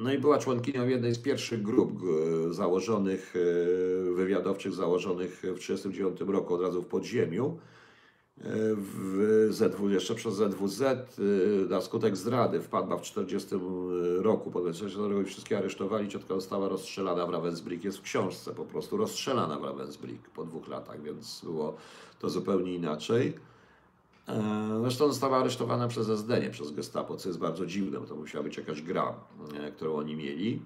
No 0.00 0.12
i 0.12 0.18
była 0.18 0.38
członkinią 0.38 0.88
jednej 0.88 1.14
z 1.14 1.18
pierwszych 1.18 1.62
grup 1.62 1.92
e, 2.02 2.54
założonych, 2.54 3.34
e, 3.36 4.14
wywiadowczych, 4.14 4.72
założonych 4.72 5.30
w 5.30 5.58
1939 5.58 6.20
roku 6.32 6.54
od 6.54 6.60
razu 6.60 6.82
w 6.82 6.86
podziemiu. 6.86 7.58
W 8.38 9.48
ZW, 9.50 9.88
jeszcze 9.88 10.14
przez 10.14 10.34
ZWZ 10.34 10.82
e, 10.82 10.96
na 11.68 11.80
skutek 11.80 12.16
zdrady 12.16 12.60
wpadła 12.60 12.96
w 12.96 13.00
1940 13.00 13.54
roku. 14.22 14.50
Po 14.50 14.60
1940 14.60 15.14
roku 15.14 15.28
wszystkie 15.28 15.58
aresztowali. 15.58 16.08
Ciotka 16.08 16.34
została 16.34 16.68
rozstrzelana 16.68 17.26
w 17.26 17.30
Ravensbrück. 17.30 17.84
Jest 17.84 17.98
w 17.98 18.02
książce 18.02 18.54
po 18.54 18.64
prostu 18.64 18.96
rozstrzelana 18.96 19.58
w 19.58 19.62
Ravensbrück 19.62 20.18
po 20.34 20.44
dwóch 20.44 20.68
latach, 20.68 21.02
więc 21.02 21.40
było 21.44 21.76
to 22.18 22.30
zupełnie 22.30 22.74
inaczej. 22.74 23.34
E, 24.28 24.78
Zresztą 24.80 25.08
została 25.08 25.36
aresztowana 25.38 25.88
przez 25.88 26.08
SD, 26.08 26.40
nie 26.40 26.50
przez 26.50 26.70
Gestapo, 26.70 27.16
co 27.16 27.28
jest 27.28 27.38
bardzo 27.38 27.66
dziwne, 27.66 28.00
bo 28.00 28.06
to 28.06 28.16
musiała 28.16 28.44
być 28.44 28.56
jakaś 28.56 28.82
gra, 28.82 29.14
e, 29.54 29.72
którą 29.72 29.94
oni 29.94 30.16
mieli. 30.16 30.62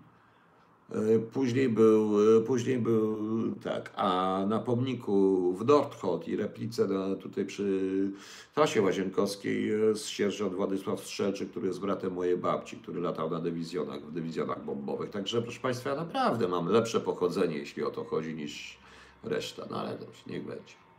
E, 0.94 1.18
Później 1.18 1.68
był, 1.68 2.36
e, 2.38 2.40
później 2.40 2.78
był 2.78 3.16
tak, 3.64 3.92
a 3.96 4.40
na 4.48 4.58
pomniku 4.58 5.52
w 5.52 5.64
Nordhot 5.66 6.28
i 6.28 6.36
replice 6.36 6.86
na, 6.86 7.16
tutaj 7.16 7.46
przy 7.46 8.10
trasie 8.54 8.82
łazienkowskiej 8.82 9.66
jest 9.66 10.08
sierżant 10.08 10.54
Władysław 10.54 11.00
Strzelczy, 11.00 11.46
który 11.46 11.66
jest 11.66 11.80
bratem 11.80 12.12
mojej 12.12 12.36
babci, 12.36 12.76
który 12.76 13.00
latał 13.00 13.30
na 13.30 13.40
dywizjonach, 13.40 14.02
w 14.06 14.12
dywizjonach 14.12 14.64
bombowych. 14.64 15.10
Także 15.10 15.42
proszę 15.42 15.60
Państwa, 15.60 15.90
ja 15.90 15.96
naprawdę 15.96 16.48
mam 16.48 16.68
lepsze 16.68 17.00
pochodzenie, 17.00 17.58
jeśli 17.58 17.82
o 17.82 17.90
to 17.90 18.04
chodzi, 18.04 18.34
niż 18.34 18.78
reszta. 19.24 19.66
No 19.70 19.80
ale 19.80 19.98
dobrze, 19.98 20.22
niech 20.26 20.44
będzie. 20.46 20.89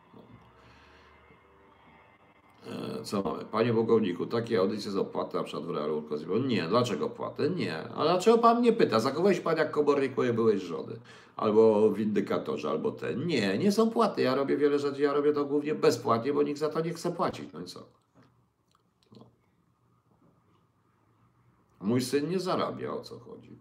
E, 2.68 3.04
Co 3.04 3.22
mamy? 3.22 3.46
Panie 3.46 3.74
Bogowniku, 3.74 4.26
takie 4.26 4.60
audycje 4.60 4.92
z 4.92 4.98
opłaty 4.98 5.38
na 5.38 5.44
przykład 5.44 5.66
w 5.66 5.70
realu. 5.70 6.04
Nie, 6.48 6.68
dlaczego 6.68 7.10
płatę? 7.10 7.50
Nie. 7.50 7.78
A 7.84 8.04
dlaczego 8.04 8.38
pan 8.38 8.60
mnie 8.60 8.74
pyta? 8.74 9.00
Zachowałeś 9.00 9.40
pan 9.40 9.58
jak 9.58 9.72
komornik, 9.72 10.18
moje 10.18 10.34
byłeś 10.34 10.62
żony. 10.62 11.00
Albo 11.36 11.90
w 11.90 12.00
indykatorze, 12.00 12.70
albo 12.70 12.92
ten. 12.92 13.28
Nie, 13.28 13.58
nie 13.58 13.72
są 13.72 13.90
płaty. 13.90 14.22
Ja 14.22 14.36
robię 14.36 14.58
wiele 14.58 14.80
rzeczy, 14.80 15.02
ja 15.02 15.14
robię 15.14 15.34
to 15.34 15.46
głównie 15.46 15.76
bezpłatnie, 15.76 16.34
bo 16.34 16.44
nikt 16.44 16.60
za 16.60 16.70
to 16.70 16.82
nie 16.82 16.94
chce 16.94 17.12
płacić. 17.12 17.54
No 17.54 17.62
i 17.62 17.66
co? 17.66 17.80
No. 19.18 19.26
Mój 21.82 22.02
syn 22.02 22.30
nie 22.30 22.40
zarabia, 22.40 22.94
o 22.94 23.02
co 23.02 23.20
chodzi. 23.20 23.60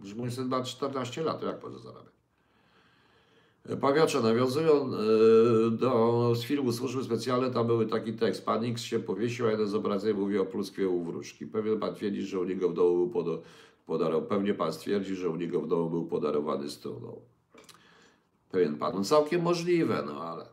Już 0.00 0.14
mój 0.14 0.30
syn 0.30 0.48
ma 0.48 0.62
14 0.62 1.22
lat, 1.22 1.42
jak 1.42 1.62
może 1.62 1.78
zarabiać? 1.78 2.07
Pawiocze, 3.76 4.20
nawiązują 4.20 4.72
e, 4.74 5.70
do 5.70 6.32
filmu 6.44 6.72
Służby 6.72 7.04
Specjalne, 7.04 7.50
tam 7.50 7.66
był 7.66 7.84
taki 7.84 8.12
tekst. 8.12 8.44
Pan 8.44 8.64
X 8.64 8.82
się 8.82 9.00
powiesił, 9.00 9.46
a 9.46 9.50
jeden 9.50 9.66
z 9.66 9.74
obrażeń 9.74 10.14
mówi 10.14 10.38
o 10.38 10.44
pluskwie 10.44 10.88
u 10.88 11.04
wróżki. 11.04 11.46
Pewnie 11.46 11.76
pan 11.76 11.94
twierdzi, 11.94 12.22
że 12.22 12.40
u 12.40 12.44
niego 12.44 12.68
w 12.68 12.74
domu 12.74 12.96
był 12.96 13.10
podo, 13.10 13.42
podarow... 13.86 14.26
Pewnie 14.26 14.54
pan 14.54 14.72
stwierdzi, 14.72 15.14
że 15.14 15.30
u 15.30 15.36
niego 15.36 15.60
w 15.60 15.68
domu 15.68 15.90
był 15.90 16.06
podarowany 16.06 16.70
stół. 16.70 17.00
No. 17.02 17.14
Pewien 18.50 18.78
pan. 18.78 18.94
No 18.94 19.04
całkiem 19.04 19.42
możliwe, 19.42 20.02
no 20.06 20.22
ale... 20.22 20.46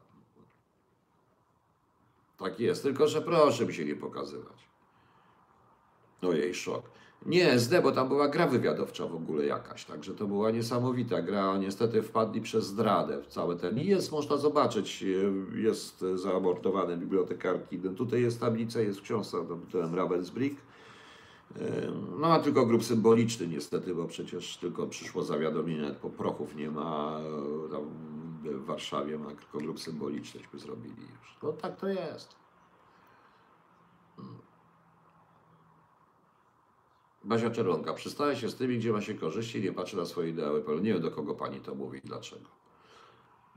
Tak 2.38 2.60
jest, 2.60 2.84
tylko 2.84 3.08
że 3.08 3.22
proszę 3.22 3.66
mi 3.66 3.74
się 3.74 3.86
nie 3.86 3.96
pokazywać. 3.96 4.70
Ojej, 6.22 6.54
szok. 6.54 6.95
Nie, 7.26 7.52
SD, 7.52 7.82
bo 7.82 7.92
tam 7.92 8.08
była 8.08 8.28
gra 8.28 8.48
wywiadowcza 8.48 9.08
w 9.08 9.16
ogóle 9.16 9.46
jakaś, 9.46 9.86
także 9.86 10.14
to 10.14 10.28
była 10.28 10.52
niesamowita 10.52 11.22
gra. 11.22 11.58
Niestety 11.58 12.02
wpadli 12.02 12.42
przez 12.42 12.66
zdradę 12.66 13.22
w 13.22 13.28
cały 13.28 13.56
ten. 13.56 13.78
I 13.80 13.86
jest, 13.86 14.12
można 14.12 14.38
zobaczyć, 14.38 15.04
e, 15.04 15.60
jest 15.60 16.06
zamordowany 16.16 16.98
bibliotekarki. 16.98 17.80
No, 17.84 17.92
tutaj 17.92 18.22
jest 18.22 18.40
tablica, 18.40 18.80
jest 18.82 19.00
w 19.00 19.02
książce 19.02 19.38
pod 19.48 19.66
tytułem 19.66 19.96
Ravensbrück. 19.96 20.56
E, 21.60 21.92
No 22.12 22.28
ma 22.30 22.40
tylko 22.40 22.66
grób 22.66 22.84
symboliczny 22.84 23.48
niestety, 23.48 23.96
bo 23.96 24.06
przecież 24.06 24.58
tylko 24.58 24.88
przyszło 24.88 25.24
zawiadomienie, 25.24 25.96
po 26.02 26.10
prochów 26.10 26.56
nie 26.56 26.72
ma, 26.72 27.20
e, 27.20 27.72
tam 27.72 27.82
w 28.44 28.66
Warszawie 28.66 29.18
ma 29.18 29.30
tylko 29.30 29.58
grób 29.58 29.80
symbolicznyśmy 29.80 30.60
zrobili 30.60 31.02
już. 31.02 31.38
No 31.44 31.54
tak 31.54 31.76
to 31.76 31.88
jest. 31.88 32.36
Basia 37.26 37.50
Czerwonka, 37.50 37.94
przystaje 37.94 38.36
się 38.36 38.50
z 38.50 38.56
tymi, 38.56 38.78
gdzie 38.78 38.92
ma 38.92 39.02
się 39.02 39.14
korzyści, 39.14 39.62
nie 39.62 39.72
patrzy 39.72 39.98
na 39.98 40.06
swoje 40.06 40.30
ideały. 40.30 40.64
Nie 40.82 40.94
wiem, 40.94 41.02
do 41.02 41.12
kogo 41.12 41.34
pani 41.34 41.60
to 41.60 41.76
mówi 41.76 41.98
i 41.98 42.08
dlaczego. 42.08 42.50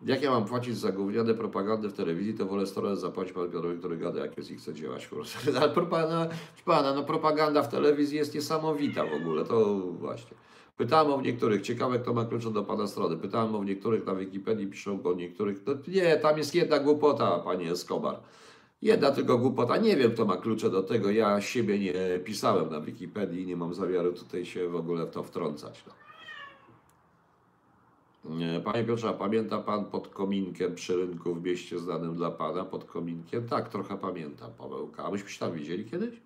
Jak 0.07 0.23
ja 0.23 0.31
mam 0.31 0.45
płacić 0.45 0.77
za 0.77 0.93
gówniane 0.93 1.35
propagandy 1.35 1.89
w 1.89 1.93
telewizji, 1.93 2.35
to 2.35 2.47
wolę 2.47 2.67
100 2.67 2.81
razy 2.81 3.01
zapłacić 3.01 3.33
panu 3.33 3.51
Piotrowi, 3.51 3.79
który 3.79 3.97
gada, 3.97 4.21
jak 4.21 4.37
jest 4.37 4.51
i 4.51 4.57
chce 4.57 4.75
działać. 4.75 5.07
prostu. 5.07 5.39
Ale 5.61 5.69
propaganda, 5.69 6.35
pana, 6.65 6.95
no 6.95 7.03
propaganda 7.03 7.63
w 7.63 7.69
telewizji 7.69 8.19
jest 8.19 8.35
niesamowita 8.35 9.07
w 9.07 9.13
ogóle, 9.13 9.45
to 9.45 9.77
właśnie. 9.79 10.37
Pytałem 10.77 11.13
o 11.13 11.21
niektórych, 11.21 11.63
ciekawe 11.63 11.99
kto 11.99 12.15
ma 12.15 12.25
klucze 12.25 12.51
do 12.51 12.65
pana 12.65 12.87
strony. 12.87 13.17
Pytałem 13.17 13.57
o 13.57 13.65
niektórych 13.65 14.07
na 14.07 14.15
Wikipedii, 14.15 14.67
piszą 14.67 15.03
o 15.03 15.13
niektórych. 15.13 15.67
No 15.67 15.75
nie, 15.89 16.17
tam 16.17 16.39
jest 16.39 16.55
jedna 16.55 16.79
głupota, 16.79 17.39
panie 17.39 17.71
Escobar. 17.71 18.21
Jedna 18.83 19.11
tylko 19.11 19.39
głupota. 19.39 19.77
Nie 19.77 19.97
wiem, 19.97 20.13
kto 20.13 20.25
ma 20.25 20.37
klucze 20.37 20.71
do 20.71 20.83
tego. 20.83 21.11
Ja 21.11 21.41
siebie 21.41 21.79
nie 21.79 22.19
pisałem 22.25 22.71
na 22.71 22.81
Wikipedii 22.81 23.43
i 23.43 23.47
nie 23.47 23.57
mam 23.57 23.75
zamiaru 23.75 24.13
tutaj 24.13 24.47
się 24.47 24.69
w 24.69 24.77
ogóle 24.77 25.07
w 25.07 25.11
to 25.11 25.23
wtrącać. 25.23 25.85
No. 25.87 25.93
Nie, 28.25 28.61
Panie 28.61 28.85
Piotrze, 28.85 29.15
pamięta 29.15 29.59
Pan 29.59 29.85
pod 29.85 30.09
kominkiem 30.09 30.75
przy 30.75 30.97
rynku 30.97 31.35
w 31.35 31.43
mieście 31.43 31.79
znanym 31.79 32.15
dla 32.15 32.31
Pana? 32.31 32.65
Pod 32.65 32.85
kominkiem? 32.85 33.49
Tak, 33.49 33.69
trochę 33.69 33.99
pamiętam, 33.99 34.53
Pawełka. 34.53 35.05
A 35.05 35.11
myśmy 35.11 35.31
się 35.31 35.41
tam 35.41 35.53
widzieli 35.53 35.85
kiedyś? 35.85 36.21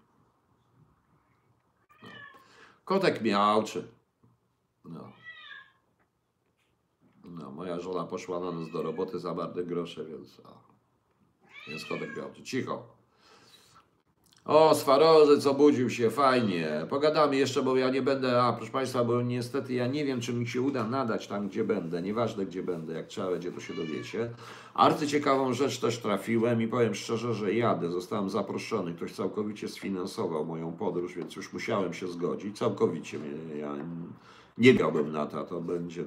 No. 2.03 2.09
Kotek 2.85 3.23
miałczy. 3.23 3.89
No. 4.85 5.13
No, 7.25 7.51
moja 7.51 7.81
żona 7.81 8.05
poszła 8.05 8.41
na 8.41 8.53
noc 8.53 8.71
do 8.71 8.83
roboty 8.83 9.19
za 9.19 9.35
marne 9.35 9.65
grosze, 9.65 10.05
więc... 10.05 10.41
Więc 11.69 11.85
kotek 11.85 12.17
miałczy. 12.17 12.43
Cicho. 12.43 13.03
O, 14.45 14.75
Swarozy, 14.75 15.41
co 15.41 15.55
budził 15.55 15.91
się, 15.91 16.11
fajnie. 16.11 16.87
Pogadamy 16.91 17.37
jeszcze, 17.37 17.63
bo 17.63 17.77
ja 17.77 17.91
nie 17.91 18.03
będę, 18.03 18.43
a 18.43 18.53
proszę 18.53 18.73
Państwa, 18.73 19.05
bo 19.05 19.23
niestety 19.23 19.75
ja 19.75 19.87
nie 19.87 20.05
wiem, 20.05 20.21
czy 20.21 20.35
mi 20.35 20.47
się 20.47 20.63
uda 20.63 20.85
nadać 20.85 21.27
tam, 21.27 21.49
gdzie 21.49 21.65
będę. 21.65 22.03
Nieważne, 22.03 22.47
gdzie 22.47 22.63
będę, 22.63 22.95
jak 22.95 23.07
trzeba 23.07 23.31
będzie, 23.31 23.53
to 23.53 23.61
się 23.61 23.75
dowiecie. 23.75 24.31
Arcyciekawą 24.75 25.53
rzecz 25.53 25.79
też 25.81 25.99
trafiłem 25.99 26.63
i 26.63 26.69
powiem 26.69 26.95
szczerze, 26.95 27.35
że 27.35 27.55
jadę. 27.55 27.91
Zostałem 27.91 28.31
zaproszony. 28.31 28.95
Ktoś 28.95 29.13
całkowicie 29.13 29.69
sfinansował 29.69 30.45
moją 30.45 30.73
podróż, 30.73 31.15
więc 31.15 31.37
już 31.37 31.53
musiałem 31.53 31.95
się 31.95 32.09
zgodzić. 32.09 32.59
Całkowicie. 32.59 33.19
Ja 33.59 33.75
nie 34.59 34.75
miałbym 34.75 35.13
na 35.13 35.27
to, 35.27 35.45
to 35.45 35.61
będzie, 35.61 36.05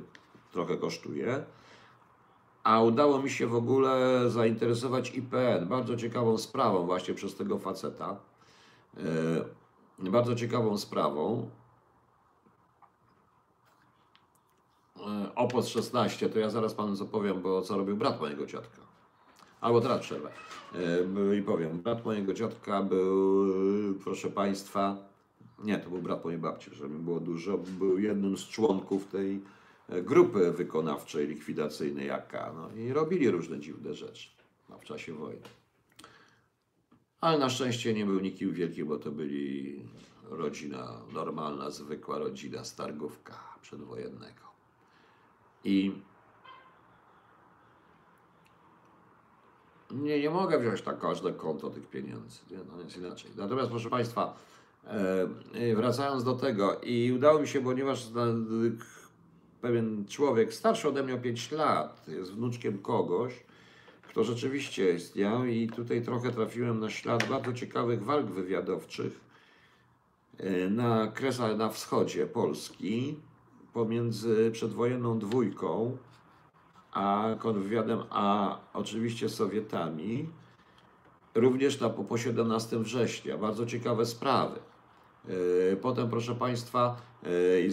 trochę 0.52 0.78
kosztuje. 0.78 1.44
A 2.66 2.82
udało 2.82 3.22
mi 3.22 3.30
się 3.30 3.48
w 3.48 3.56
ogóle 3.56 4.22
zainteresować 4.30 5.16
IPN. 5.16 5.68
Bardzo 5.68 5.98
ciekawą 5.98 6.38
sprawą 6.38 6.86
właśnie 6.86 7.14
przez 7.14 7.36
tego 7.36 7.60
faceta. 7.60 8.16
Yy, 10.00 10.10
bardzo 10.12 10.36
ciekawą 10.36 10.78
sprawą. 10.78 11.50
Yy, 14.98 15.04
Opos 15.36 15.68
16, 15.68 16.30
to 16.30 16.40
ja 16.40 16.50
zaraz 16.50 16.74
panu 16.74 16.96
zapowiem, 16.96 17.42
bo 17.42 17.62
co 17.62 17.78
robił 17.78 17.98
brat 17.98 18.20
mojego 18.20 18.46
dziadka. 18.46 18.82
Albo 19.62 19.82
teraz 19.82 20.02
przerwę. 20.02 20.30
Yy, 20.74 21.38
I 21.38 21.42
powiem, 21.42 21.82
brat 21.82 22.06
mojego 22.06 22.34
dziadka 22.34 22.82
był, 22.82 23.46
proszę 24.04 24.30
państwa, 24.30 24.98
nie, 25.64 25.78
to 25.78 25.90
był 25.90 26.02
brat 26.02 26.26
mojej 26.26 26.40
babci, 26.40 26.76
żeby 26.76 27.00
było 27.00 27.20
dużo, 27.20 27.58
był 27.58 28.00
jednym 28.00 28.38
z 28.38 28.48
członków 28.48 29.08
tej 29.08 29.36
e, 29.36 29.55
grupy 29.90 30.52
wykonawczej, 30.52 31.28
likwidacyjnej 31.28 32.12
AK. 32.12 32.34
No, 32.56 32.70
I 32.76 32.94
robili 32.94 33.32
różne 33.32 33.60
dziwne 33.60 33.94
rzeczy 33.94 34.30
no, 34.70 34.78
w 34.78 34.84
czasie 34.84 35.14
wojny. 35.14 35.48
Ale 37.22 37.40
na 37.40 37.50
szczęście 37.50 37.94
nie 37.94 38.06
był 38.06 38.20
nikim 38.20 38.54
wielkim, 38.54 38.88
bo 38.88 38.98
to 38.98 39.12
byli 39.12 39.82
rodzina 40.30 41.02
normalna, 41.14 41.70
zwykła 41.70 42.18
rodzina 42.20 42.64
Stargówka 42.64 43.40
przedwojennego. 43.62 44.46
I 45.64 45.92
Nie, 49.92 50.20
nie 50.20 50.30
mogę 50.30 50.60
wziąć 50.60 50.86
na 50.86 50.94
każde 50.94 51.34
konto 51.34 51.70
tych 51.70 51.88
pieniędzy. 51.88 52.40
Nie, 52.52 52.58
no 52.72 52.82
jest 52.82 52.98
inaczej. 52.98 53.32
Natomiast 53.36 53.70
proszę 53.70 53.90
Państwa, 53.90 54.38
e, 55.54 55.76
wracając 55.76 56.24
do 56.24 56.34
tego 56.34 56.80
i 56.84 57.12
udało 57.12 57.40
mi 57.40 57.48
się, 57.48 57.62
ponieważ 57.62 58.10
pewien 59.66 60.06
człowiek 60.08 60.54
starszy 60.54 60.88
ode 60.90 61.04
mnie 61.04 61.16
o 61.16 61.18
5 61.18 61.52
lat 61.52 62.06
jest 62.08 62.34
wnuczkiem 62.34 62.78
kogoś, 62.78 63.34
kto 64.04 64.24
rzeczywiście 64.24 64.94
istniał 64.94 65.46
i 65.46 65.68
tutaj 65.68 66.02
trochę 66.02 66.32
trafiłem 66.32 66.80
na 66.80 66.90
ślad 66.90 67.30
bardzo 67.30 67.54
ciekawych 67.54 68.04
walk 68.04 68.26
wywiadowczych 68.26 69.20
e, 70.38 70.70
na 70.70 71.08
kresach 71.08 71.58
na 71.58 71.70
wschodzie 71.70 72.28
Polski 72.28 73.16
pomiędzy 73.74 74.52
przedwojenną 74.52 75.20
dwójką 75.20 75.98
a 76.92 77.26
kontrwywiadem, 77.40 78.00
a 78.10 78.58
oczywiście 78.74 79.30
Sowietami, 79.30 80.30
również 81.36 81.80
na, 81.80 81.90
po 81.90 82.18
17 82.18 82.80
września. 82.80 83.38
Bardzo 83.38 83.66
ciekawe 83.66 84.06
sprawy. 84.06 84.60
E, 85.72 85.76
Potem, 85.76 86.10
proszę 86.10 86.36
Państwa, 86.36 86.96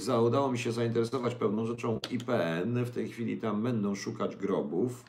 e, 0.08 0.22
udało 0.22 0.52
mi 0.52 0.58
się 0.58 0.72
zainteresować 0.72 1.34
pewną 1.34 1.66
rzeczą 1.66 1.98
IPN. 2.10 2.84
W 2.84 2.90
tej 2.90 3.08
chwili 3.08 3.36
tam 3.36 3.62
będą 3.62 3.94
szukać 3.94 4.36
grobów, 4.36 5.04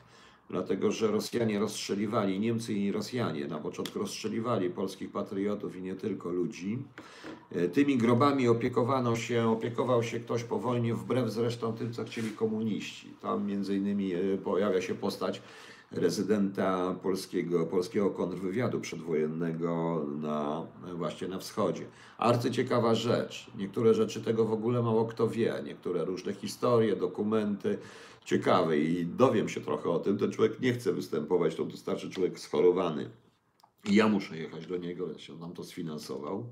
dlatego 0.50 0.92
że 0.92 1.06
Rosjanie 1.06 1.58
rozstrzeliwali, 1.58 2.40
Niemcy 2.40 2.72
i 2.72 2.92
Rosjanie 2.92 3.46
na 3.46 3.58
początku 3.58 3.98
rozstrzeliwali 3.98 4.70
polskich 4.70 5.10
patriotów 5.10 5.76
i 5.76 5.82
nie 5.82 5.94
tylko 5.94 6.30
ludzi. 6.30 6.78
E, 7.52 7.68
Tymi 7.68 7.96
grobami 7.96 8.48
opiekowano 8.48 9.16
się, 9.16 9.48
opiekował 9.48 10.02
się 10.02 10.20
ktoś 10.20 10.44
po 10.44 10.58
wojnie, 10.58 10.94
wbrew 10.94 11.30
zresztą 11.30 11.72
tym, 11.72 11.92
co 11.92 12.04
chcieli 12.04 12.30
komuniści. 12.30 13.08
Tam 13.22 13.46
między 13.46 13.76
innymi 13.76 14.14
e, 14.14 14.18
pojawia 14.44 14.80
się 14.80 14.94
postać 14.94 15.42
rezydenta 15.92 16.94
polskiego, 17.02 17.66
polskiego 17.66 18.10
kontrwywiadu 18.10 18.80
przedwojennego 18.80 20.04
na, 20.22 20.66
właśnie 20.94 21.28
na 21.28 21.38
wschodzie. 21.38 21.86
Arcyciekawa 22.18 22.94
rzecz. 22.94 23.50
Niektóre 23.58 23.94
rzeczy 23.94 24.22
tego 24.22 24.44
w 24.44 24.52
ogóle 24.52 24.82
mało 24.82 25.04
kto 25.04 25.28
wie. 25.28 25.54
Niektóre 25.64 26.04
różne 26.04 26.32
historie, 26.32 26.96
dokumenty 26.96 27.78
ciekawe 28.24 28.78
i 28.78 29.06
dowiem 29.06 29.48
się 29.48 29.60
trochę 29.60 29.90
o 29.90 29.98
tym. 29.98 30.18
Ten 30.18 30.32
człowiek 30.32 30.60
nie 30.60 30.72
chce 30.72 30.92
występować, 30.92 31.54
to 31.54 31.64
wystarczy 31.64 32.10
człowiek 32.10 32.40
schorowany. 32.40 33.10
I 33.84 33.94
ja 33.94 34.08
muszę 34.08 34.36
jechać 34.36 34.66
do 34.66 34.76
niego, 34.76 35.12
ja 35.12 35.18
się 35.18 35.36
nam 35.36 35.52
to 35.52 35.64
sfinansował. 35.64 36.46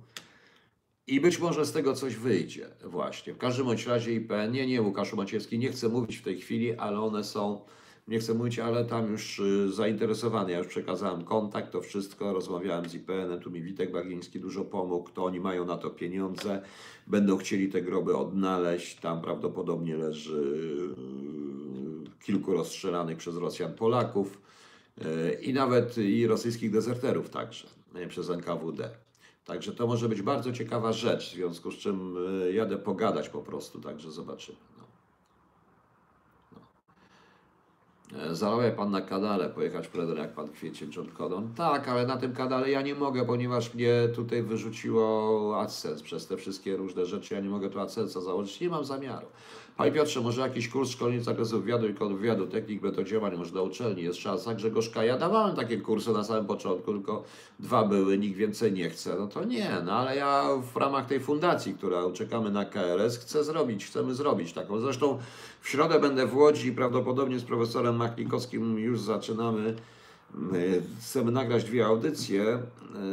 I 1.07 1.21
być 1.21 1.39
może 1.39 1.67
z 1.67 1.73
tego 1.73 1.95
coś 1.95 2.17
wyjdzie 2.17 2.69
właśnie. 2.85 3.35
W 3.35 3.39
każdym 3.39 3.67
bądź 3.67 3.87
razie 3.87 4.15
IPN, 4.15 4.53
nie, 4.53 4.67
nie, 4.67 4.83
Łukaszu 4.83 5.17
Maciewski, 5.17 5.59
nie 5.59 5.73
chcę 5.73 5.89
mówić 5.89 6.17
w 6.17 6.23
tej 6.23 6.41
chwili, 6.41 6.75
ale 6.75 7.01
one 7.01 7.25
są, 7.25 7.65
nie 8.13 8.19
chcę 8.19 8.35
mówić, 8.35 8.59
ale 8.59 8.85
tam 8.85 9.13
już 9.13 9.39
y, 9.39 9.73
zainteresowany, 9.73 10.53
ja 10.53 10.59
już 10.59 10.67
przekazałem 10.67 11.25
kontakt, 11.25 11.73
to 11.73 11.81
wszystko, 11.81 12.33
rozmawiałem 12.33 12.89
z 12.89 12.95
IPN-em, 12.95 13.41
tu 13.41 13.51
mi 13.51 13.63
Witek 13.63 13.93
Bagiński 13.93 14.41
dużo 14.41 14.65
pomógł, 14.65 15.11
to 15.11 15.25
oni 15.25 15.41
mają 15.41 15.65
na 15.65 15.77
to 15.77 15.91
pieniądze, 15.91 16.63
będą 17.07 17.37
chcieli 17.37 17.69
te 17.69 17.83
groby 17.83 18.17
odnaleźć, 18.17 19.01
tam 19.01 19.21
prawdopodobnie 19.21 19.97
leży 19.97 20.43
y, 22.19 22.25
kilku 22.25 22.53
rozstrzelanych 22.53 23.17
przez 23.17 23.37
Rosjan 23.37 23.75
Polaków 23.75 24.41
y, 24.99 25.33
i 25.43 25.53
nawet 25.53 25.99
i 25.99 26.27
rosyjskich 26.27 26.71
dezerterów 26.71 27.31
także, 27.31 27.67
przez 28.09 28.31
NKWD. 28.31 28.91
Także 29.45 29.73
to 29.73 29.87
może 29.87 30.09
być 30.09 30.23
bardzo 30.23 30.53
ciekawa 30.53 30.93
rzecz, 30.93 31.31
w 31.31 31.35
związku 31.35 31.71
z 31.71 31.75
czym 31.75 32.17
jadę 32.53 32.77
pogadać 32.77 33.29
po 33.29 33.43
prostu, 33.43 33.81
także 33.81 34.11
zobaczymy. 34.11 34.59
E, 38.19 38.35
Zarabia 38.35 38.71
pan 38.71 38.91
na 38.91 39.01
kanale, 39.01 39.49
pojechać 39.49 39.87
w 39.87 39.91
Predor 39.91 40.19
jak 40.19 40.33
pan 40.35 40.49
Kwiecień 40.49 40.91
John 40.97 41.07
Connor. 41.19 41.43
Tak, 41.57 41.89
ale 41.89 42.07
na 42.07 42.17
tym 42.17 42.33
kanale 42.33 42.71
ja 42.71 42.83
nie 42.83 42.95
mogę, 42.95 43.25
ponieważ 43.25 43.75
mnie 43.75 44.09
tutaj 44.15 44.43
wyrzuciło 44.43 45.61
AdSense 45.61 46.05
przez 46.05 46.27
te 46.27 46.37
wszystkie 46.37 46.77
różne 46.77 47.07
rzeczy. 47.07 47.35
Ja 47.35 47.41
nie 47.41 47.49
mogę 47.49 47.71
tu 47.71 47.79
AdSense'a 47.79 48.23
założyć, 48.23 48.61
nie 48.61 48.69
mam 48.69 48.85
zamiaru. 48.85 49.27
Panie 49.77 49.93
Piotrze, 49.93 50.21
może 50.21 50.41
jakiś 50.41 50.69
kurs 50.69 50.91
szkolenia 50.91 51.21
z 51.21 51.25
zakresu 51.25 51.61
wywiadu 51.61 51.89
i 51.89 51.95
kontrwywiadu, 51.95 52.47
technik 52.47 52.83
metodziałań, 52.83 53.37
może 53.37 53.55
na 53.55 53.63
uczelni, 53.63 54.03
jest 54.03 54.19
szansa. 54.19 54.55
Grzegorzka, 54.55 55.05
ja 55.05 55.19
dawałem 55.19 55.57
takie 55.57 55.77
kursy 55.77 56.13
na 56.13 56.25
samym 56.25 56.47
początku, 56.47 56.93
tylko 56.93 57.25
dwa 57.61 57.85
były, 57.85 58.19
nikt 58.19 58.37
więcej 58.37 58.73
nie 58.73 58.91
chce. 58.91 59.17
No 59.19 59.27
to 59.27 59.45
nie, 59.45 59.71
no 59.85 59.93
ale 59.93 60.17
ja 60.17 60.49
w 60.75 60.77
ramach 60.77 61.07
tej 61.07 61.21
fundacji, 61.21 61.75
która 61.75 62.11
czekamy 62.13 62.51
na 62.51 62.65
KRS, 62.65 63.19
chcę 63.19 63.45
zrobić, 63.45 63.87
chcemy 63.87 64.15
zrobić 64.15 64.53
taką. 64.53 64.81
Zresztą 64.81 65.19
w 65.61 65.69
środę 65.69 66.01
będę 66.01 66.27
w 66.27 66.37
Łodzi 66.37 66.69
i 66.69 66.73
prawdopodobnie 66.73 67.39
z 67.39 67.45
profesorem 67.45 67.97
Machnikowskim 67.97 68.79
już 68.79 69.01
zaczynamy 69.01 69.63
My 69.63 69.77
Chcemy 71.01 71.33
nagrać 71.33 71.65
dwie 71.65 71.87
audycje, 71.87 72.43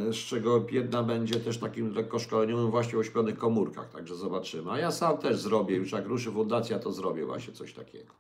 e, 0.09 0.13
z 0.13 0.15
czego 0.15 0.65
jedna 0.71 1.03
będzie 1.03 1.39
też 1.39 1.57
takim 1.57 1.93
lekko 1.93 2.19
szkoleniowym 2.19 2.71
właśnie 2.71 2.99
o 2.99 3.03
śpionych 3.03 3.37
komórkach, 3.37 3.89
także 3.89 4.15
zobaczymy. 4.15 4.71
A 4.71 4.77
ja 4.77 4.91
sam 4.91 5.17
też 5.17 5.39
zrobię, 5.39 5.75
już 5.75 5.91
jak 5.91 6.07
ruszy 6.07 6.31
fundacja, 6.31 6.79
to 6.79 6.91
zrobię 6.91 7.25
właśnie 7.25 7.53
coś 7.53 7.73
takiego. 7.73 8.13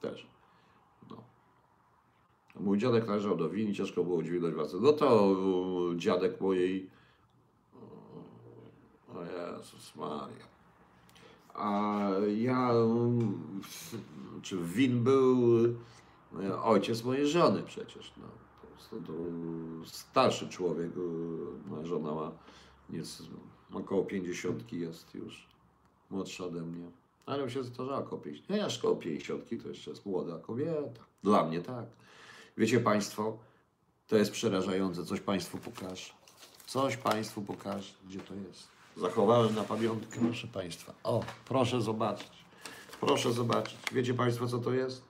Też. 0.00 0.26
No. 1.10 1.16
Mój 2.60 2.78
dziadek 2.78 3.06
należał 3.06 3.36
do 3.36 3.48
wini, 3.48 3.74
ciężko 3.74 4.04
było 4.04 4.22
dźwignąć 4.22 4.54
władzę. 4.54 4.78
No 4.80 4.92
to 4.92 5.36
dziadek 5.96 6.40
mojej... 6.40 6.90
O 9.14 9.22
Jezus 9.22 9.96
Maria. 9.96 10.46
A 11.54 12.00
ja... 12.36 12.72
Czy 14.42 14.56
win 14.56 15.04
był... 15.04 15.48
Ojciec 16.64 17.04
mojej 17.04 17.26
żony 17.26 17.62
przecież. 17.62 18.12
No. 18.16 18.26
To, 18.90 18.96
to, 18.96 19.02
to 19.12 19.12
starszy 19.86 20.48
człowiek. 20.48 20.90
y, 20.96 21.68
Moja 21.68 21.86
żona 21.86 22.14
ma, 22.14 22.32
ma 23.70 23.78
około 23.78 24.04
50 24.04 24.72
jest 24.72 25.14
już. 25.14 25.46
Młodsza 26.10 26.44
ode 26.44 26.60
mnie. 26.60 26.90
Ale 27.26 27.50
się 27.50 27.64
zdarzała 27.64 27.98
około 27.98 28.20
50. 28.20 28.50
Nie, 28.50 28.64
aż 28.64 28.78
około 28.78 28.96
50 28.96 29.62
to 29.62 29.68
jeszcze 29.68 29.90
jest 29.90 30.06
młoda 30.06 30.38
kobieta. 30.38 31.04
Dla 31.22 31.44
mnie 31.44 31.60
tak. 31.60 31.86
Wiecie 32.56 32.80
Państwo, 32.80 33.38
to 34.06 34.16
jest 34.16 34.30
przerażające. 34.30 35.04
Coś 35.04 35.20
Państwu 35.20 35.58
pokażę. 35.58 36.12
Coś 36.66 36.96
Państwu 36.96 37.42
pokażę. 37.42 37.92
Gdzie 38.08 38.20
to 38.20 38.34
jest? 38.34 38.68
Zachowałem 38.96 39.54
na 39.54 39.62
pamiątkę, 39.64 40.20
proszę 40.20 40.46
Państwa. 40.46 40.94
O, 41.04 41.24
proszę 41.44 41.80
zobaczyć. 41.80 42.30
Proszę 43.00 43.32
zobaczyć. 43.32 43.76
Wiecie 43.92 44.14
Państwo, 44.14 44.46
co 44.46 44.58
to 44.58 44.72
jest? 44.72 45.07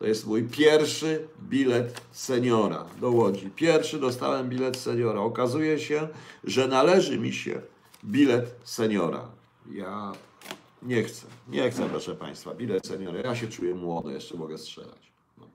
To 0.00 0.06
jest 0.06 0.26
mój 0.26 0.42
pierwszy 0.42 1.28
bilet 1.40 2.00
seniora 2.12 2.86
do 3.00 3.10
Łodzi. 3.10 3.50
Pierwszy 3.50 3.98
dostałem 3.98 4.48
bilet 4.48 4.76
seniora. 4.76 5.20
Okazuje 5.20 5.78
się, 5.78 6.08
że 6.44 6.68
należy 6.68 7.18
mi 7.18 7.32
się 7.32 7.62
bilet 8.04 8.54
seniora. 8.64 9.28
Ja 9.72 10.12
nie 10.82 11.02
chcę, 11.02 11.26
nie 11.48 11.70
chcę, 11.70 11.88
proszę 11.88 12.14
Państwa, 12.14 12.54
bilet 12.54 12.86
seniora. 12.86 13.20
Ja 13.20 13.36
się 13.36 13.48
czuję 13.48 13.74
młody, 13.74 14.12
jeszcze 14.12 14.36
mogę 14.36 14.58
strzelać. 14.58 15.12
No. 15.38 15.46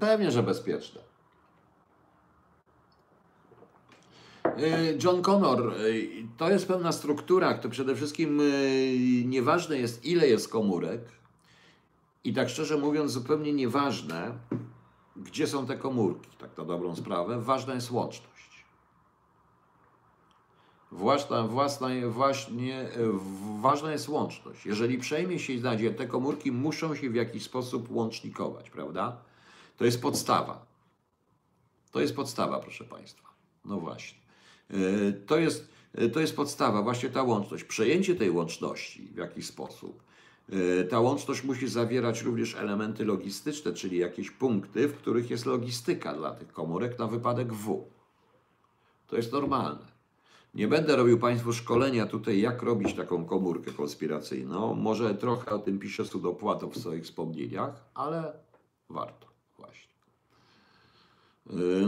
Pewnie, 0.00 0.30
że 0.30 0.42
bezpieczne. 0.42 1.00
Y, 1.00 1.04
John 5.04 5.22
Connor, 5.22 5.74
y, 5.80 6.26
to 6.36 6.50
jest 6.50 6.68
pewna 6.68 6.92
struktura, 6.92 7.58
to 7.58 7.68
przede 7.68 7.96
wszystkim 7.96 8.40
y, 8.40 9.24
nieważne 9.24 9.78
jest, 9.78 10.04
ile 10.04 10.28
jest 10.28 10.48
komórek, 10.48 11.00
i 12.24 12.32
tak 12.32 12.48
szczerze 12.48 12.76
mówiąc, 12.76 13.12
zupełnie 13.12 13.52
nieważne, 13.52 14.38
gdzie 15.16 15.46
są 15.46 15.66
te 15.66 15.76
komórki, 15.76 16.30
tak 16.38 16.58
na 16.58 16.64
dobrą 16.64 16.96
sprawę, 16.96 17.40
ważna 17.40 17.74
jest 17.74 17.90
łączność. 17.90 18.64
Własna, 20.92 21.42
własna, 21.42 21.88
właśnie, 22.08 22.88
ważna 23.60 23.92
jest 23.92 24.08
łączność. 24.08 24.66
Jeżeli 24.66 24.98
przejmie 24.98 25.38
się 25.38 25.58
znajdzie, 25.58 25.90
te 25.90 26.06
komórki 26.06 26.52
muszą 26.52 26.94
się 26.94 27.10
w 27.10 27.14
jakiś 27.14 27.42
sposób 27.42 27.90
łącznikować, 27.90 28.70
prawda? 28.70 29.16
To 29.76 29.84
jest 29.84 30.02
podstawa. 30.02 30.66
To 31.90 32.00
jest 32.00 32.16
podstawa, 32.16 32.60
proszę 32.60 32.84
Państwa. 32.84 33.28
No 33.64 33.80
właśnie. 33.80 34.25
E, 34.70 35.12
To 35.12 35.38
jest, 35.38 35.68
e, 35.94 36.08
to 36.08 36.20
jest 36.20 36.36
podstawa, 36.36 36.82
właśnie 36.82 37.08
ta 37.08 37.22
łączność. 37.22 37.64
Przejęcie 37.64 38.14
tej 38.14 38.30
łączności 38.30 39.08
w 39.14 39.16
jakiś 39.16 39.46
sposób. 39.46 40.02
E, 40.52 40.84
Ta 40.84 41.00
łączność 41.00 41.44
musi 41.44 41.68
zawierać 41.68 42.22
również 42.22 42.54
elementy 42.54 43.04
logistyczne, 43.04 43.72
czyli 43.72 43.98
jakieś 43.98 44.30
punkty, 44.30 44.88
w 44.88 44.96
których 44.96 45.30
jest 45.30 45.46
logistyka 45.46 46.14
dla 46.14 46.30
tych 46.34 46.52
komórek 46.52 46.98
na 46.98 47.06
wypadek 47.06 47.52
W. 47.52 47.84
To 49.06 49.16
jest 49.16 49.32
normalne. 49.32 49.96
Nie 50.54 50.68
będę 50.68 50.96
robił 50.96 51.18
Państwu 51.18 51.52
szkolenia 51.52 52.06
tutaj, 52.06 52.40
jak 52.40 52.62
robić 52.62 52.94
taką 52.94 53.24
komórkę 53.24 53.70
konspiracyjną. 53.72 54.74
Może 54.74 55.14
trochę 55.14 55.50
o 55.50 55.58
tym 55.58 55.78
piszę 55.78 56.04
Sudopłatów 56.04 56.74
w 56.74 56.80
swoich 56.80 57.04
wspomnieniach, 57.04 57.84
ale 57.94 58.32
warto 58.88 59.25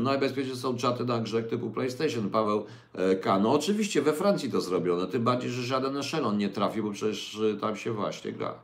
Najbezpieczniejsze 0.02 0.60
są 0.60 0.76
czaty 0.76 1.04
na 1.04 1.18
grze 1.18 1.42
typu 1.42 1.70
PlayStation. 1.70 2.30
Paweł 2.30 2.66
e, 2.94 3.16
K. 3.16 3.38
No 3.38 3.52
oczywiście 3.52 4.02
we 4.02 4.12
Francji 4.12 4.50
to 4.50 4.60
zrobione, 4.60 5.06
tym 5.06 5.24
bardziej, 5.24 5.50
że 5.50 5.62
żaden 5.62 5.96
eszelon 5.96 6.38
nie 6.38 6.48
trafi, 6.48 6.82
bo 6.82 6.90
przecież 6.90 7.34
y, 7.34 7.58
tam 7.60 7.76
się 7.76 7.92
właśnie 7.92 8.32
gra. 8.32 8.54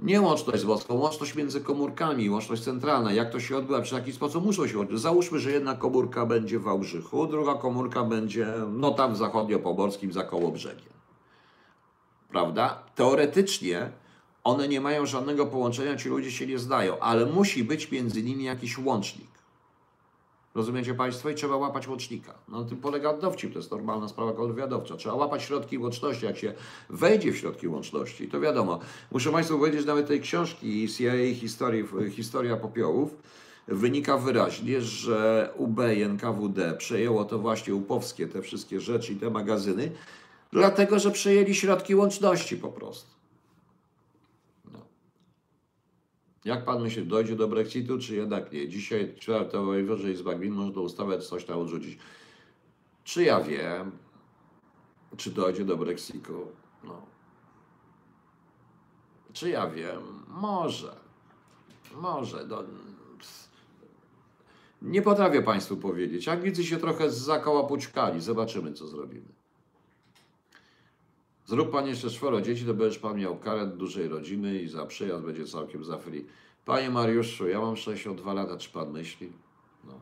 Nie 0.00 0.20
łączność 0.20 0.62
z 0.62 0.64
boską, 0.64 0.94
łączność 0.94 1.34
między 1.34 1.60
komórkami, 1.60 2.30
łączność 2.30 2.62
centralna. 2.62 3.12
Jak 3.12 3.30
to 3.30 3.40
się 3.40 3.56
odbywa, 3.56 3.82
w 3.82 3.92
jaki 3.92 4.12
sposób 4.12 4.44
muszą 4.44 4.68
się 4.68 4.78
łączyć. 4.78 5.00
Załóżmy, 5.00 5.38
że 5.38 5.50
jedna 5.50 5.74
komórka 5.74 6.26
będzie 6.26 6.58
w 6.58 6.62
Wałbrzychu, 6.62 7.26
druga 7.26 7.54
komórka 7.54 8.04
będzie 8.04 8.46
no 8.72 8.90
tam 8.90 9.14
w 9.14 9.16
zachodnio-pomorskim 9.16 10.12
za 10.12 10.22
Kołobrzegiem. 10.22 10.92
Prawda? 12.28 12.82
Teoretycznie 12.94 13.90
one 14.44 14.68
nie 14.68 14.80
mają 14.80 15.06
żadnego 15.06 15.46
połączenia, 15.46 15.96
ci 15.96 16.08
ludzie 16.08 16.32
się 16.32 16.46
nie 16.46 16.58
zdają, 16.58 16.98
ale 16.98 17.26
musi 17.26 17.64
być 17.64 17.90
między 17.90 18.22
nimi 18.22 18.44
jakiś 18.44 18.78
łącznik. 18.78 19.29
Rozumiecie 20.54 20.94
Państwo? 20.94 21.30
I 21.30 21.34
trzeba 21.34 21.56
łapać 21.56 21.88
łącznika. 21.88 22.34
No, 22.48 22.60
na 22.60 22.68
tym 22.68 22.78
polega 22.78 23.16
dowcip, 23.16 23.52
to 23.52 23.58
jest 23.58 23.70
normalna 23.70 24.08
sprawa 24.08 24.32
kontrwywiadowcza. 24.32 24.96
Trzeba 24.96 25.14
łapać 25.14 25.42
środki 25.42 25.78
łączności. 25.78 26.26
Jak 26.26 26.36
się 26.36 26.52
wejdzie 26.90 27.32
w 27.32 27.36
środki 27.36 27.68
łączności, 27.68 28.28
to 28.28 28.40
wiadomo. 28.40 28.78
Muszę 29.12 29.32
Państwu 29.32 29.58
powiedzieć, 29.58 29.86
nawet 29.86 30.08
tej 30.08 30.20
książki 30.20 30.88
CIA 30.88 31.34
historii, 31.34 31.84
Historia 32.10 32.56
Popiołów 32.56 33.16
wynika 33.68 34.18
wyraźnie, 34.18 34.80
że 34.80 35.50
UB 35.56 35.80
i 35.96 36.02
NKWD 36.02 36.74
przejęło 36.78 37.24
to 37.24 37.38
właśnie 37.38 37.74
upowskie, 37.74 38.28
te 38.28 38.42
wszystkie 38.42 38.80
rzeczy 38.80 39.12
i 39.12 39.16
te 39.16 39.30
magazyny, 39.30 39.92
dlatego, 40.52 40.98
że 40.98 41.10
przejęli 41.10 41.54
środki 41.54 41.94
łączności 41.94 42.56
po 42.56 42.68
prostu. 42.68 43.19
Jak 46.44 46.64
pan 46.64 46.82
myśli, 46.82 47.06
dojdzie 47.06 47.36
do 47.36 47.48
Brexitu, 47.48 47.98
czy 47.98 48.14
jednak 48.14 48.52
nie? 48.52 48.68
Dzisiaj 48.68 49.14
czwarta 49.18 49.62
Wyżej 49.62 50.16
z 50.16 50.22
Bagwin 50.22 50.52
można 50.52 50.80
ustawę 50.80 51.18
coś 51.18 51.44
tam 51.44 51.58
odrzucić. 51.58 51.98
Czy 53.04 53.22
ja 53.24 53.40
wiem, 53.40 53.92
czy 55.16 55.30
dojdzie 55.30 55.64
do 55.64 55.76
Brexitu? 55.76 56.46
No. 56.84 57.02
Czy 59.32 59.50
ja 59.50 59.70
wiem? 59.70 60.02
Może. 60.28 60.96
Może. 61.94 62.46
No. 62.46 62.64
Nie 64.82 65.02
potrafię 65.02 65.42
Państwu 65.42 65.76
powiedzieć. 65.76 66.28
Anglicy 66.28 66.64
się 66.64 66.76
trochę 66.76 67.10
zakołapućkali. 67.10 68.20
Zobaczymy, 68.20 68.72
co 68.72 68.86
zrobimy. 68.86 69.39
Zrób 71.50 71.70
pan 71.70 71.86
jeszcze 71.86 72.10
czworo 72.10 72.40
dzieci, 72.40 72.64
to 72.64 72.74
będziesz 72.74 72.98
pan 72.98 73.18
miał 73.18 73.38
karet 73.38 73.76
dużej 73.76 74.08
rodziny 74.08 74.58
i 74.58 74.68
za 74.68 74.86
przyjazd 74.86 75.24
będzie 75.24 75.44
całkiem 75.44 75.84
za 75.84 75.98
free. 75.98 76.26
Panie 76.64 76.90
Mariuszu, 76.90 77.48
ja 77.48 77.60
mam 77.60 77.76
62 77.76 78.32
lata, 78.32 78.56
czy 78.56 78.70
pan 78.70 78.90
myśli? 78.90 79.32
No. 79.84 79.92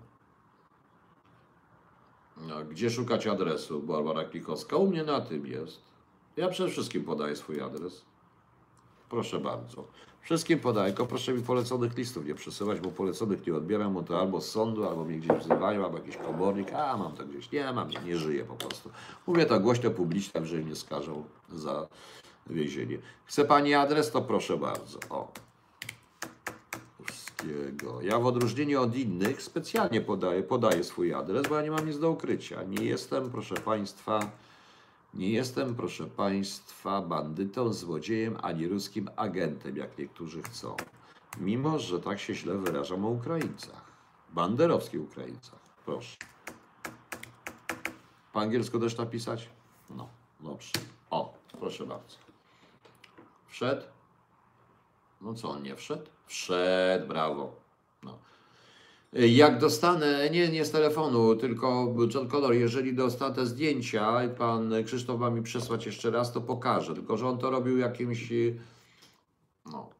No, 2.36 2.64
gdzie 2.64 2.90
szukać 2.90 3.26
adresu? 3.26 3.82
Barbara 3.82 4.24
Klikowska. 4.24 4.76
U 4.76 4.88
mnie 4.90 5.04
na 5.04 5.20
tym 5.20 5.46
jest. 5.46 5.80
Ja 6.36 6.48
przede 6.48 6.70
wszystkim 6.70 7.04
podaję 7.04 7.36
swój 7.36 7.60
adres. 7.60 8.04
Proszę 9.08 9.38
bardzo. 9.38 9.84
Wszystkim 10.28 10.58
podaję, 10.60 10.92
tylko 10.92 11.06
proszę 11.06 11.32
mi 11.32 11.42
poleconych 11.42 11.96
listów 11.96 12.26
nie 12.26 12.34
przesyłać, 12.34 12.80
bo 12.80 12.90
poleconych 12.90 13.46
nie 13.46 13.54
odbieram, 13.54 13.94
bo 13.94 14.02
to 14.02 14.20
albo 14.20 14.40
z 14.40 14.50
sądu, 14.50 14.88
albo 14.88 15.04
mnie 15.04 15.18
gdzieś 15.18 15.38
wzywają, 15.38 15.84
albo 15.84 15.98
jakiś 15.98 16.16
komornik, 16.16 16.72
a 16.72 16.96
mam 16.96 17.12
to 17.12 17.24
gdzieś. 17.24 17.52
Nie 17.52 17.72
mam, 17.72 17.90
nie, 17.90 17.98
nie 18.06 18.16
żyję 18.16 18.44
po 18.44 18.54
prostu. 18.54 18.90
Mówię 19.26 19.46
to 19.46 19.60
głośno, 19.60 19.90
publicznie, 19.90 20.46
że 20.46 20.56
mnie 20.56 20.76
skażą 20.76 21.24
za 21.52 21.86
więzienie. 22.46 22.98
Chce 23.24 23.44
Pani 23.44 23.74
adres, 23.74 24.10
to 24.10 24.22
proszę 24.22 24.56
bardzo. 24.56 24.98
O. 25.10 25.32
Polskiego. 26.98 28.02
Ja 28.02 28.18
w 28.18 28.26
odróżnieniu 28.26 28.82
od 28.82 28.96
innych 28.96 29.42
specjalnie 29.42 30.00
podaję, 30.00 30.42
podaję 30.42 30.84
swój 30.84 31.14
adres, 31.14 31.48
bo 31.48 31.56
ja 31.56 31.62
nie 31.62 31.70
mam 31.70 31.86
nic 31.86 31.98
do 31.98 32.10
ukrycia. 32.10 32.62
Nie 32.62 32.84
jestem, 32.84 33.30
proszę 33.30 33.54
Państwa, 33.54 34.30
nie 35.18 35.30
jestem, 35.30 35.74
proszę 35.74 36.06
Państwa, 36.06 37.02
bandytą, 37.02 37.72
złodziejem 37.72 38.36
ani 38.42 38.68
ruskim 38.68 39.10
agentem, 39.16 39.76
jak 39.76 39.98
niektórzy 39.98 40.42
chcą. 40.42 40.76
Mimo, 41.38 41.78
że 41.78 42.00
tak 42.00 42.20
się 42.20 42.34
źle 42.34 42.58
wyrażam 42.58 43.04
o 43.04 43.08
Ukraińcach. 43.08 43.84
Banderowskich 44.30 45.00
Ukraińcach. 45.00 45.60
Proszę. 45.84 46.16
Po 48.32 48.40
angielsku 48.40 48.80
też 48.80 48.96
napisać? 48.96 49.48
No, 49.90 50.08
dobrze. 50.40 50.72
O, 51.10 51.34
proszę 51.60 51.86
bardzo. 51.86 52.16
Wszedł? 53.48 53.82
No 55.20 55.34
co, 55.34 55.50
on 55.50 55.62
nie 55.62 55.76
wszedł? 55.76 56.10
Wszedł, 56.26 57.08
brawo. 57.08 57.56
No. 58.02 58.18
Jak 59.12 59.58
dostanę, 59.58 60.30
nie, 60.30 60.48
nie 60.48 60.64
z 60.64 60.70
telefonu, 60.70 61.36
tylko 61.36 61.94
John 62.14 62.28
Connor, 62.28 62.54
jeżeli 62.54 62.94
dostanę 62.94 63.46
zdjęcia 63.46 64.24
i 64.24 64.28
pan 64.28 64.72
Krzysztof 64.84 65.20
ma 65.20 65.30
mi 65.30 65.42
przesłać 65.42 65.86
jeszcze 65.86 66.10
raz, 66.10 66.32
to 66.32 66.40
pokażę. 66.40 66.94
Tylko, 66.94 67.16
że 67.16 67.28
on 67.28 67.38
to 67.38 67.50
robił 67.50 67.78
jakimś. 67.78 68.32
No. 69.72 69.90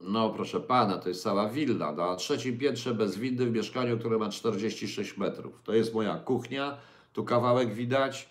No, 0.00 0.30
proszę 0.30 0.60
pana, 0.60 0.98
to 0.98 1.08
jest 1.08 1.22
cała 1.22 1.48
willa 1.48 1.92
na 1.92 2.16
trzecim 2.16 2.58
piętrze 2.58 2.94
bez 2.94 3.18
windy 3.18 3.46
w 3.46 3.52
mieszkaniu, 3.52 3.98
które 3.98 4.18
ma 4.18 4.28
46 4.28 5.16
metrów. 5.16 5.62
To 5.62 5.74
jest 5.74 5.94
moja 5.94 6.16
kuchnia, 6.16 6.78
tu 7.12 7.24
kawałek 7.24 7.74
widać. 7.74 8.28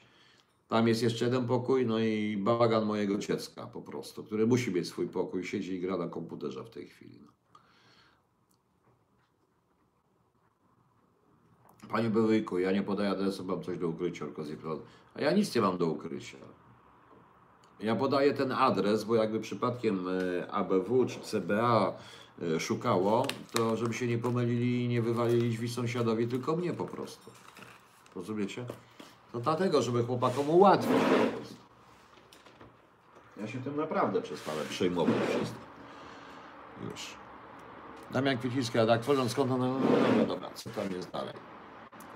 Tam 0.68 0.88
jest 0.88 1.04
jeszcze 1.04 1.26
jeden 1.26 1.48
pokój, 1.48 1.86
no 1.86 2.00
i 2.00 2.38
bałagan 2.38 2.86
mojego 2.86 3.18
dziecka 3.18 3.68
po 3.68 3.82
prostu, 3.82 4.24
który 4.24 4.48
musi 4.48 4.72
mieć 4.72 4.88
swój 4.88 5.08
pokój, 5.08 5.44
siedzi 5.44 5.74
i 5.74 5.80
gra 5.80 5.98
na 5.98 6.08
komputerze 6.08 6.64
w 6.64 6.70
tej 6.70 6.88
chwili. 6.88 7.31
Panie 11.92 12.10
Byłyku, 12.10 12.60
ja 12.60 12.72
nie 12.72 12.84
podaję 12.84 13.10
adresu, 13.10 13.46
mam 13.46 13.64
coś 13.64 13.78
do 13.78 13.88
ukrycia, 13.88 14.26
a 15.16 15.22
ja 15.22 15.32
nic 15.32 15.56
nie 15.56 15.62
mam 15.62 15.78
do 15.78 15.86
ukrycia. 15.86 16.38
Ja 17.80 17.96
podaję 17.96 18.34
ten 18.34 18.52
adres, 18.52 19.04
bo 19.04 19.16
jakby 19.16 19.40
przypadkiem 19.40 20.08
e, 20.08 20.52
ABW 20.52 21.06
czy 21.06 21.20
CBA 21.20 21.94
e, 22.42 22.60
szukało, 22.60 23.26
to 23.54 23.78
żeby 23.78 23.94
się 23.94 24.08
nie 24.08 24.18
pomylili 24.18 24.86
i 24.86 24.88
nie 24.88 25.02
wywalili 25.02 25.50
drzwi 25.50 25.70
sąsiadowi, 25.70 26.28
tylko 26.28 26.56
mnie 26.56 26.74
po 26.74 26.86
prostu. 26.86 27.32
Rozumiecie? 28.16 28.66
No 29.34 29.40
dlatego, 29.40 29.82
żeby 29.82 30.04
chłopakom 30.04 30.50
ułatwić 30.50 30.98
po 30.98 31.38
prostu. 31.38 31.56
Ja 33.42 33.48
się 33.48 33.60
tym 33.60 33.78
naprawdę 33.78 34.22
przestałem 34.22 34.68
przejmować 34.68 35.16
wszystko. 35.30 35.60
Już. 36.92 37.14
Damian 38.12 38.38
Kwieciński, 38.38 38.80
a 38.80 38.86
tak 38.86 39.02
tworząc 39.02 39.36
konto, 39.36 39.58
no, 39.58 39.68
no, 39.68 39.80
no, 39.80 40.18
no 40.18 40.26
dobra, 40.26 40.50
co 40.56 40.70
tam 40.70 40.92
jest 40.92 41.12
dalej? 41.12 41.34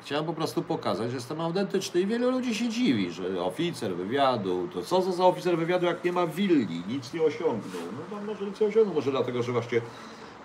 Chciałem 0.05 0.25
po 0.25 0.33
prostu 0.33 0.61
pokazać, 0.61 1.09
że 1.09 1.15
jestem 1.15 1.41
autentyczny 1.41 2.01
i 2.01 2.05
wielu 2.05 2.31
ludzi 2.31 2.55
się 2.55 2.69
dziwi, 2.69 3.11
że 3.11 3.43
oficer 3.43 3.95
wywiadu, 3.95 4.67
to 4.73 4.81
co 4.81 5.01
za 5.01 5.25
oficer 5.25 5.57
wywiadu, 5.57 5.85
jak 5.85 6.03
nie 6.03 6.11
ma 6.11 6.27
willi, 6.27 6.83
nic 6.87 7.13
nie 7.13 7.21
osiągnął. 7.21 7.81
No 7.91 8.17
tam 8.17 8.25
może 8.25 8.45
nic 8.45 8.59
nie 8.59 8.67
osiągnął, 8.67 8.95
może 8.95 9.11
dlatego, 9.11 9.43
że 9.43 9.51
właśnie 9.51 9.81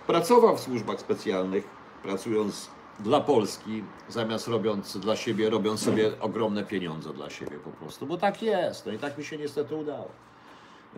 pracował 0.06 0.56
w 0.56 0.60
służbach 0.60 1.00
specjalnych, 1.00 1.64
pracując 2.02 2.70
dla 3.00 3.20
Polski, 3.20 3.84
zamiast 4.08 4.48
robiąc 4.48 4.96
dla 4.96 5.16
siebie, 5.16 5.50
robiąc 5.50 5.82
sobie 5.82 6.20
ogromne 6.20 6.64
pieniądze 6.64 7.12
dla 7.12 7.30
siebie 7.30 7.58
po 7.64 7.70
prostu. 7.70 8.06
Bo 8.06 8.16
tak 8.16 8.42
jest. 8.42 8.86
No 8.86 8.92
i 8.92 8.98
tak 8.98 9.18
mi 9.18 9.24
się 9.24 9.38
niestety 9.38 9.74
udało 9.74 10.08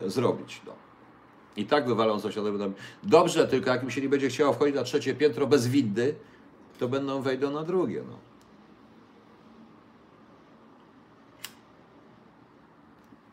zrobić. 0.07 0.61
No. 0.67 0.73
I 1.57 1.67
tak 1.67 1.87
wywalą 1.87 2.21
sąsiadowi. 2.21 2.59
Dobrze, 3.03 3.49
tylko 3.49 3.71
jak 3.71 3.83
mi 3.83 3.93
się 3.93 4.01
nie 4.01 4.09
będzie 4.09 4.29
chciało 4.29 4.53
wchodzić 4.53 4.75
na 4.75 4.83
trzecie 4.83 5.15
piętro 5.15 5.47
bez 5.47 5.69
windy, 5.69 6.15
to 6.79 6.89
będą 6.89 7.23
wejdą 7.23 7.51
na 7.51 7.63
drugie. 7.63 8.03
No. 8.11 8.32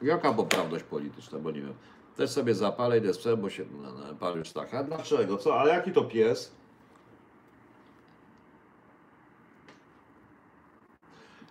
Jaka 0.01 0.33
poprawność 0.33 0.83
polityczna, 0.83 1.39
bo 1.39 1.51
nie 1.51 1.61
wiem. 1.61 1.73
Też 2.15 2.29
sobie 2.29 2.55
zapalę, 2.55 2.97
idę 2.97 3.13
sprzęt, 3.13 3.41
bo 3.41 3.49
się 3.49 3.65
no, 3.81 3.91
no, 4.21 4.35
już 4.35 4.51
tak. 4.51 4.73
A 4.73 4.83
dlaczego? 4.83 5.37
Co? 5.37 5.59
Ale 5.59 5.73
jaki 5.73 5.91
to 5.91 6.03
pies? 6.03 6.51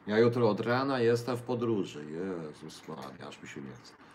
Ja 0.07 0.19
jutro 0.19 0.51
od 0.51 0.61
rana 0.61 1.01
jestem 1.01 1.37
w 1.37 1.43
podróży. 1.43 2.05
Jezus 2.11 2.89
Maria, 2.89 3.29
aż 3.29 3.43
mi 3.43 3.49
się 3.49 3.61
nie 3.61 3.73
chce. 3.73 4.08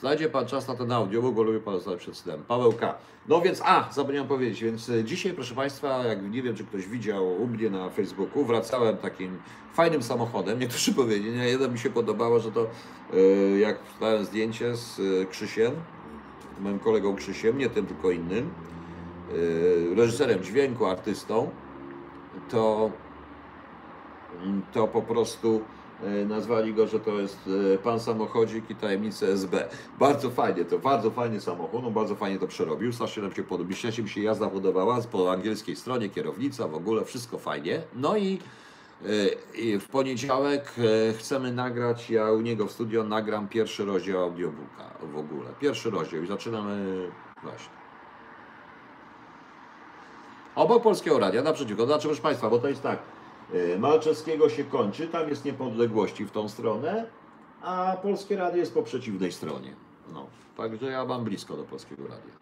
Znajdzie 0.00 0.28
Pan 0.28 0.46
czas 0.46 0.68
na 0.68 0.74
ten 0.74 0.92
audio, 0.92 1.22
bo 1.22 1.32
go 1.32 1.42
lubię 1.42 1.60
Pan 1.60 1.74
zostawić 1.74 2.00
przed 2.00 2.16
snem. 2.16 2.42
Paweł 2.48 2.72
K. 2.72 2.94
No 3.28 3.40
więc, 3.40 3.62
a, 3.64 3.88
zapomniałem 3.92 4.28
powiedzieć, 4.28 4.64
więc 4.64 4.88
e, 4.88 5.04
dzisiaj, 5.04 5.32
proszę 5.32 5.54
Państwa, 5.54 6.04
jak 6.04 6.30
nie 6.30 6.42
wiem, 6.42 6.56
czy 6.56 6.64
ktoś 6.64 6.86
widział 6.86 7.42
u 7.42 7.46
mnie 7.46 7.70
na 7.70 7.90
Facebooku, 7.90 8.44
wracałem 8.44 8.96
takim 8.96 9.38
fajnym 9.74 10.02
samochodem. 10.02 10.58
Niektórzy 10.58 10.94
powiedzieli, 11.02 11.36
nie, 11.36 11.48
jeden 11.48 11.72
mi 11.72 11.78
się 11.78 11.90
podobało, 11.90 12.40
że 12.40 12.52
to 12.52 12.66
yy, 13.12 13.58
jak 13.58 13.78
wstałem 13.84 14.24
zdjęcie 14.24 14.76
z 14.76 14.98
yy, 14.98 15.26
Krzysiem, 15.30 15.72
moim 16.60 16.78
kolegą 16.78 17.16
Krzysiem, 17.16 17.58
nie 17.58 17.70
tym, 17.70 17.86
tylko 17.86 18.10
innym, 18.10 18.50
yy, 19.32 19.94
reżyserem 19.96 20.42
dźwięku, 20.42 20.86
artystą, 20.86 21.50
to 22.48 22.90
to 24.72 24.88
po 24.88 25.02
prostu 25.02 25.60
nazwali 26.26 26.74
go, 26.74 26.86
że 26.86 27.00
to 27.00 27.20
jest 27.20 27.50
e, 27.74 27.78
pan 27.78 28.00
samochodzik 28.00 28.70
i 28.70 28.74
tajemnice 28.74 29.28
SB. 29.28 29.68
Bardzo 29.98 30.30
fajnie, 30.30 30.64
to 30.64 30.78
bardzo 30.78 31.10
fajny 31.10 31.40
samochód, 31.40 31.84
on 31.84 31.92
bardzo 31.92 32.14
fajnie 32.14 32.38
to 32.38 32.46
przerobił, 32.46 32.92
strasznie 32.92 33.22
nam 33.22 33.32
się 33.32 33.42
podoba, 33.42 33.74
strasznie 33.74 34.04
mi 34.04 34.10
się 34.10 34.20
jazda 34.20 34.48
podobała, 34.48 35.00
po 35.12 35.32
angielskiej 35.32 35.76
stronie, 35.76 36.08
kierownica, 36.08 36.68
w 36.68 36.74
ogóle 36.74 37.04
wszystko 37.04 37.38
fajnie. 37.38 37.82
No 37.94 38.16
i 38.16 38.38
E, 39.04 39.58
i 39.58 39.78
W 39.78 39.88
poniedziałek 39.88 40.72
e, 40.78 41.12
chcemy 41.12 41.52
nagrać, 41.52 42.10
ja 42.10 42.32
u 42.32 42.40
niego 42.40 42.66
w 42.66 42.72
studio 42.72 43.04
nagram 43.04 43.48
pierwszy 43.48 43.84
rozdział 43.84 44.22
audiobooka 44.22 44.90
w 45.02 45.16
ogóle. 45.16 45.50
Pierwszy 45.60 45.90
rozdział 45.90 46.22
i 46.22 46.26
zaczynamy 46.26 47.08
właśnie. 47.42 47.76
Obok 50.54 50.82
Polskiego 50.82 51.18
Radia, 51.18 51.42
naprzeciwko. 51.42 51.86
Znaczy, 51.86 52.08
proszę 52.08 52.22
Państwa, 52.22 52.50
bo 52.50 52.58
to 52.58 52.68
jest 52.68 52.82
tak. 52.82 52.98
E, 53.52 53.78
Malczewskiego 53.78 54.48
się 54.48 54.64
kończy, 54.64 55.08
tam 55.08 55.28
jest 55.28 55.44
niepodległości 55.44 56.24
w 56.24 56.30
tą 56.30 56.48
stronę, 56.48 57.06
a 57.62 57.96
Polskie 58.02 58.36
Radio 58.36 58.58
jest 58.58 58.74
po 58.74 58.82
przeciwnej 58.82 59.32
stronie. 59.32 59.76
No, 60.12 60.26
także 60.56 60.86
ja 60.86 61.04
mam 61.04 61.24
blisko 61.24 61.56
do 61.56 61.64
Polskiego 61.64 62.02
Radia. 62.02 62.32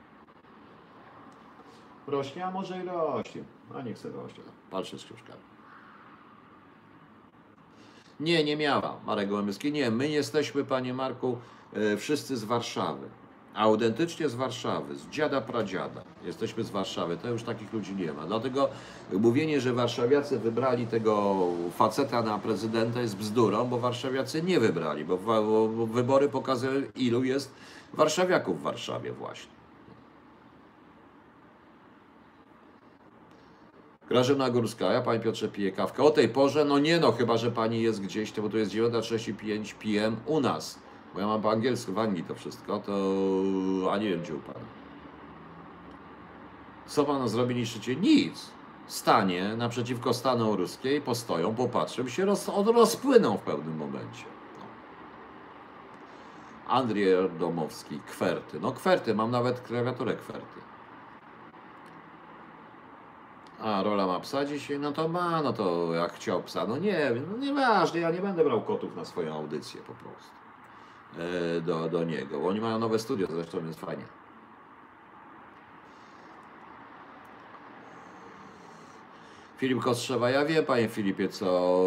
Rośnie, 2.07 2.47
a 2.47 2.51
może 2.51 2.79
i 2.79 2.87
rośnie. 2.87 3.45
A 3.75 3.83
nie 3.83 3.95
chcę 3.95 4.11
rośnie. 4.11 4.45
Patrzę 4.71 4.99
z 4.99 5.05
książkami. 5.05 5.41
Nie, 8.21 8.45
nie 8.45 8.57
miała 8.57 9.01
Marek 9.07 9.29
Gołębieski. 9.29 9.73
Nie, 9.73 9.91
my 9.91 10.09
jesteśmy, 10.09 10.65
panie 10.65 10.95
Marku, 10.95 11.39
e, 11.73 11.97
wszyscy 11.97 12.37
z 12.37 12.45
Warszawy. 12.45 13.09
Autentycznie 13.55 14.29
z 14.29 14.35
Warszawy, 14.35 14.95
z 14.95 15.09
dziada 15.09 15.41
pradziada. 15.41 16.03
Jesteśmy 16.25 16.65
z 16.65 16.71
Warszawy, 16.71 17.17
to 17.17 17.29
już 17.29 17.43
takich 17.43 17.73
ludzi 17.73 17.95
nie 17.95 18.13
ma. 18.13 18.27
Dlatego 18.27 18.69
mówienie, 19.13 19.61
że 19.61 19.73
warszawiacy 19.73 20.39
wybrali 20.39 20.87
tego 20.87 21.35
faceta 21.77 22.23
na 22.23 22.39
prezydenta 22.39 23.01
jest 23.01 23.17
bzdurą, 23.17 23.65
bo 23.65 23.79
warszawiacy 23.79 24.43
nie 24.43 24.61
wybrali, 24.61 25.05
bo, 25.05 25.19
wybory 25.87 26.29
pokazują, 26.29 26.83
ilu 26.97 27.25
jest 27.25 27.55
warszawiaków 27.93 28.61
w 28.61 28.63
Warszawie 28.63 29.13
właśnie. 29.13 29.55
Grażyna 34.09 34.51
Górska, 34.51 34.93
ja 34.93 35.03
Panie 35.03 35.21
Piotrze 35.21 35.49
piję 35.49 35.73
kawkę. 35.73 36.03
O 36.03 36.11
tej 36.11 36.29
porze, 36.29 36.65
no 36.65 36.79
nie 36.79 37.01
no, 37.01 37.13
chyba 37.13 37.37
że 37.37 37.51
Pani 37.51 37.83
jest 37.83 38.01
gdzieś, 38.01 38.33
to, 38.33 38.43
bo 38.43 38.49
to 38.49 38.57
jest 38.57 38.73
9.35 38.73 39.75
PM 39.75 40.17
u 40.27 40.41
nas. 40.41 40.84
Bo 41.15 41.21
ja 41.21 41.27
mam 41.27 41.43
po 41.43 41.51
angielsku 41.51 41.93
w 41.93 41.99
Anglii 41.99 42.25
to 42.25 42.35
wszystko, 42.35 42.79
to... 42.79 42.93
a 43.93 43.99
nie 43.99 44.09
wiem 44.09 44.21
gdzie 44.21 44.35
u 44.35 44.39
Pana. 44.39 44.65
Co 46.87 47.05
Pan 47.05 47.29
zrobi 47.29 47.55
niszczycie? 47.55 47.97
Nic. 47.97 48.51
Stanie 48.87 49.57
naprzeciwko 49.57 50.15
staną 50.15 50.57
ruskiej, 50.57 51.01
postoją, 51.01 51.55
popatrzą, 51.55 52.09
się 52.09 52.25
roz, 52.25 52.51
rozpłyną 52.67 53.37
w 53.37 53.43
pewnym 53.43 53.77
momencie. 53.77 54.25
No. 54.59 54.67
Andrzej 56.73 57.07
Domowski, 57.39 58.01
kwerty. 58.07 58.61
No 58.61 58.73
kwerty, 58.73 59.15
mam 59.15 59.31
nawet 59.31 59.61
klawiaturę 59.61 60.17
kwerty. 60.17 60.61
A, 63.61 63.83
rola 63.83 64.07
ma 64.07 64.21
psa 64.21 64.45
dzisiaj? 64.45 64.79
No 64.79 64.93
to 64.93 65.09
ma, 65.09 65.43
no 65.43 65.53
to 65.53 65.95
jak 65.95 66.13
chciał 66.13 66.43
psa, 66.43 66.67
no 66.67 66.79
nie 66.79 67.13
wiem, 67.15 67.27
no 67.33 67.39
nieważne, 67.39 68.01
ja 68.01 68.11
nie 68.11 68.21
będę 68.21 68.45
brał 68.45 68.63
kotów 68.63 68.97
na 68.97 69.05
swoją 69.05 69.35
audycję 69.35 69.81
po 69.81 69.93
prostu. 69.93 70.31
E, 71.19 71.61
do, 71.61 71.89
do 71.89 72.05
niego, 72.05 72.47
oni 72.47 72.61
mają 72.61 72.79
nowe 72.79 72.99
studio 72.99 73.27
zresztą, 73.31 73.67
jest 73.67 73.81
fajnie. 73.81 74.05
Filip 79.57 79.81
Kostrzewa, 79.81 80.31
ja 80.31 80.45
wiem 80.45 80.65
panie 80.65 80.89
Filipie 80.89 81.29
co, 81.29 81.81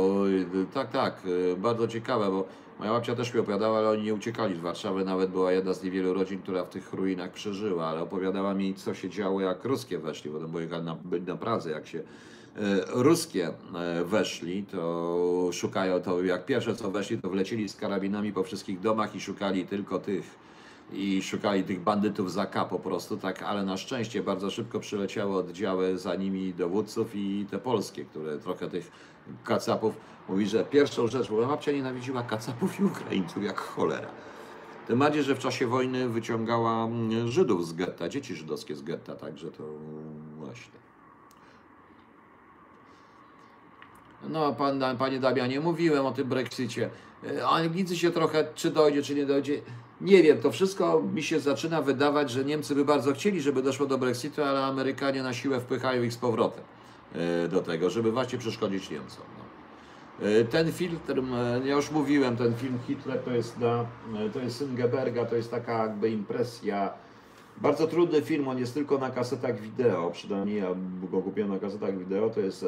tak, 0.74 0.92
tak, 0.92 1.26
y, 1.26 1.56
bardzo 1.58 1.88
ciekawe, 1.88 2.32
bo 2.32 2.48
moja 2.80 2.92
babcia 2.92 3.16
też 3.16 3.34
mi 3.34 3.40
opowiadała, 3.40 3.78
ale 3.78 3.90
oni 3.90 4.04
nie 4.04 4.14
uciekali 4.14 4.56
z 4.56 4.60
Warszawy, 4.60 5.06
nawet 5.06 5.32
była 5.32 5.52
jedna 5.52 5.74
z 5.74 5.84
niewielu 5.84 6.14
rodzin, 6.14 6.42
która 6.42 6.64
w 6.64 6.70
tych 6.70 6.94
ruinach 6.94 7.32
przeżyła, 7.32 7.86
ale 7.86 8.02
opowiadała 8.02 8.54
mi 8.54 8.76
co 8.76 8.94
się 8.94 9.10
działo 9.10 9.42
jak 9.42 9.66
ruskie 9.66 10.00
weszli, 10.00 10.32
bo 10.32 10.40
bo 10.40 10.60
jechali 10.60 10.84
na, 10.84 10.96
byli 10.96 11.24
na 11.24 11.38
Pradze, 11.38 11.72
jak 11.72 11.88
się 11.88 12.00
e, 12.00 12.37
ruskie 12.88 13.48
e, 13.48 14.04
weszli, 14.04 14.64
to 14.64 15.50
szukają, 15.54 16.02
to 16.02 16.24
jak 16.24 16.46
pierwsze 16.46 16.76
co 16.76 16.92
weszli, 16.92 17.18
to 17.18 17.30
wlecieli 17.30 17.70
z 17.70 17.76
karabinami 17.76 18.34
po 18.34 18.44
wszystkich 18.44 18.80
domach 18.80 19.16
i 19.16 19.22
szukali 19.22 19.66
tylko 19.66 20.00
tych 20.00 20.48
i 20.94 21.22
szukali 21.22 21.64
tych 21.64 21.80
bandytów 21.80 22.32
za 22.32 22.46
K 22.46 22.66
po 22.66 22.80
prostu, 22.80 23.18
tak, 23.18 23.44
ale 23.44 23.64
na 23.64 23.78
szczęście 23.78 24.24
bardzo 24.24 24.52
szybko 24.52 24.80
przyleciały 24.80 25.36
oddziały 25.36 25.98
za 25.98 26.16
nimi 26.16 26.54
dowódców 26.54 27.16
i 27.16 27.46
te 27.52 27.60
polskie, 27.60 28.06
które 28.06 28.38
trochę 28.38 28.70
tych 28.70 28.92
kacapów, 29.44 29.96
mówi, 30.30 30.48
że 30.48 30.66
pierwszą 30.66 31.08
rzecz, 31.08 31.30
bo 31.30 31.48
babcia 31.48 31.72
nienawidziła 31.72 32.24
kacapów 32.24 32.80
i 32.80 32.84
Ukraińców 32.84 33.44
jak 33.44 33.60
cholera. 33.60 34.10
Tym 34.88 35.00
bardziej, 35.00 35.24
że 35.24 35.36
w 35.36 35.40
czasie 35.40 35.68
wojny 35.68 36.10
wyciągała 36.10 36.86
mm, 36.86 37.32
Żydów 37.32 37.68
z 37.68 37.74
getta, 37.74 38.10
dzieci 38.10 38.36
żydowskie 38.36 38.76
z 38.76 38.82
getta, 38.82 39.16
także 39.16 39.52
to 39.52 39.64
właśnie. 40.38 40.87
No, 44.24 44.54
pan, 44.54 44.84
panie 44.98 45.20
Damianie, 45.20 45.60
mówiłem 45.60 46.06
o 46.06 46.12
tym 46.12 46.28
Brexicie. 46.28 46.90
E, 47.38 47.48
Anglicy 47.48 47.98
się 47.98 48.12
trochę, 48.12 48.48
czy 48.56 48.72
dojdzie, 48.72 49.04
czy 49.04 49.16
nie 49.16 49.26
dojdzie. 49.26 49.62
Nie 50.02 50.24
wiem, 50.24 50.42
to 50.42 50.52
wszystko 50.52 51.02
mi 51.14 51.24
się 51.24 51.40
zaczyna 51.40 51.82
wydawać, 51.82 52.32
że 52.32 52.46
Niemcy 52.46 52.76
by 52.76 52.86
bardzo 52.86 53.14
chcieli, 53.14 53.42
żeby 53.42 53.64
doszło 53.64 53.86
do 53.86 53.98
Brexitu, 53.98 54.44
ale 54.44 54.64
Amerykanie 54.66 55.24
na 55.24 55.34
siłę 55.34 55.60
wpychają 55.60 56.04
ich 56.04 56.14
z 56.14 56.18
powrotem 56.18 56.64
e, 57.16 57.48
do 57.48 57.62
tego, 57.62 57.90
żeby 57.90 58.12
właśnie 58.12 58.40
przeszkodzić 58.40 58.90
Niemcom. 58.90 59.24
No. 59.38 60.28
E, 60.28 60.44
Ten 60.46 60.72
filtr, 60.72 61.22
ja 61.66 61.76
już 61.76 61.92
mówiłem, 61.92 62.38
ten 62.38 62.56
film 62.56 62.80
Hitler 62.88 63.20
to 63.20 63.32
jest, 63.32 63.60
na, 63.60 63.86
to 64.34 64.40
jest 64.40 64.58
syn 64.58 64.76
Geberga, 64.76 65.26
to 65.26 65.36
jest 65.36 65.52
taka 65.52 65.84
jakby 65.84 66.10
impresja. 66.10 66.94
Bardzo 67.62 67.88
trudny 67.88 68.22
film, 68.22 68.48
on 68.48 68.58
jest 68.58 68.74
tylko 68.74 68.98
na 68.98 69.10
kasetach 69.10 69.60
wideo, 69.60 70.12
przynajmniej 70.12 70.58
ja 70.58 70.68
go 71.12 71.22
kupiłem 71.22 71.50
na 71.50 71.60
kasetach 71.60 71.98
wideo, 71.98 72.30
to 72.30 72.40
jest 72.40 72.64
e, 72.64 72.68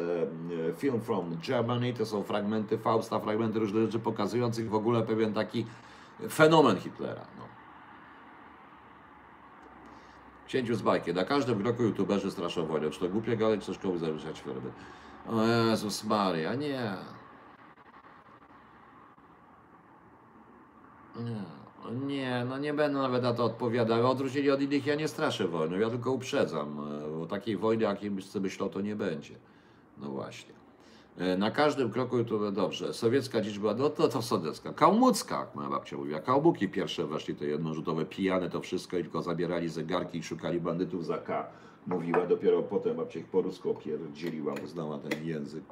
e, 0.69 0.73
film 0.73 1.01
from 1.01 1.37
Germany, 1.47 1.93
to 1.93 2.05
są 2.05 2.23
fragmenty 2.23 2.77
Fausta, 2.77 3.19
fragmenty 3.19 3.59
różnych 3.59 3.85
rzeczy 3.85 3.99
pokazujących 3.99 4.69
w 4.69 4.75
ogóle 4.75 5.01
pewien 5.01 5.33
taki 5.33 5.65
fenomen 6.29 6.77
Hitlera. 6.77 7.25
No. 7.37 7.43
Księciu 10.47 10.75
z 10.75 10.81
bajki. 10.81 11.13
Na 11.13 11.25
każdym 11.25 11.63
kroku 11.63 11.83
youtuberzy 11.83 12.31
straszą 12.31 12.65
wojną. 12.65 12.89
Czy 12.89 12.99
to 12.99 13.09
głupie 13.09 13.37
gadać, 13.37 13.65
czy 13.65 13.73
szkoły 13.73 13.97
zawieszać 13.97 14.41
ferby. 14.41 14.71
O 15.27 15.45
Jezus 15.45 16.03
Maria, 16.03 16.55
nie. 16.55 16.93
Nie, 21.15 21.58
nie, 22.07 22.45
no 22.49 22.57
nie 22.57 22.73
będę 22.73 22.97
nawet 22.99 23.23
na 23.23 23.33
to 23.33 23.43
odpowiadał. 23.43 24.11
Odwrócili 24.11 24.51
od 24.51 24.61
innych, 24.61 24.85
ja 24.85 24.95
nie 24.95 25.07
straszę 25.07 25.47
wojną, 25.47 25.79
ja 25.79 25.89
tylko 25.89 26.11
uprzedzam, 26.11 26.79
e, 27.05 27.19
bo 27.19 27.25
takiej 27.25 27.57
wojny, 27.57 27.83
jakiej 27.83 28.11
byś 28.11 28.25
sobie 28.25 28.43
myślał, 28.43 28.69
to 28.69 28.81
nie 28.81 28.95
będzie. 28.95 29.35
No 29.97 30.09
właśnie. 30.09 30.53
E, 31.17 31.37
Na 31.37 31.51
każdym 31.51 31.91
kroku 31.91 32.23
to 32.23 32.51
dobrze. 32.51 32.93
Sowiecka 32.93 33.41
dzicz 33.41 33.59
była, 33.59 33.73
no 33.73 33.89
to, 33.89 34.07
to 34.07 34.21
sowiecka. 34.21 34.73
Kałmucka, 34.73 35.39
jak 35.39 35.55
moja 35.55 35.69
babcia 35.69 35.97
mówiła. 35.97 36.19
Kałmuki 36.19 36.69
pierwsze 36.69 37.07
weszli, 37.07 37.35
te 37.35 37.45
jednorzutowe, 37.45 38.05
pijane 38.05 38.49
to 38.49 38.61
wszystko 38.61 38.97
i 38.97 39.01
tylko 39.03 39.21
zabierali 39.21 39.69
zegarki 39.69 40.17
i 40.17 40.23
szukali 40.23 40.59
bandytów 40.61 41.05
za 41.05 41.17
K. 41.17 41.47
Mówiła, 41.87 42.25
dopiero 42.25 42.63
potem 42.63 42.95
babcia 42.97 43.19
ich 43.19 43.27
po 43.27 43.41
rusku 43.41 43.69
opierdzieliła, 43.71 44.53
bo 44.61 44.67
znała 44.67 44.97
ten 44.97 45.25
język. 45.27 45.63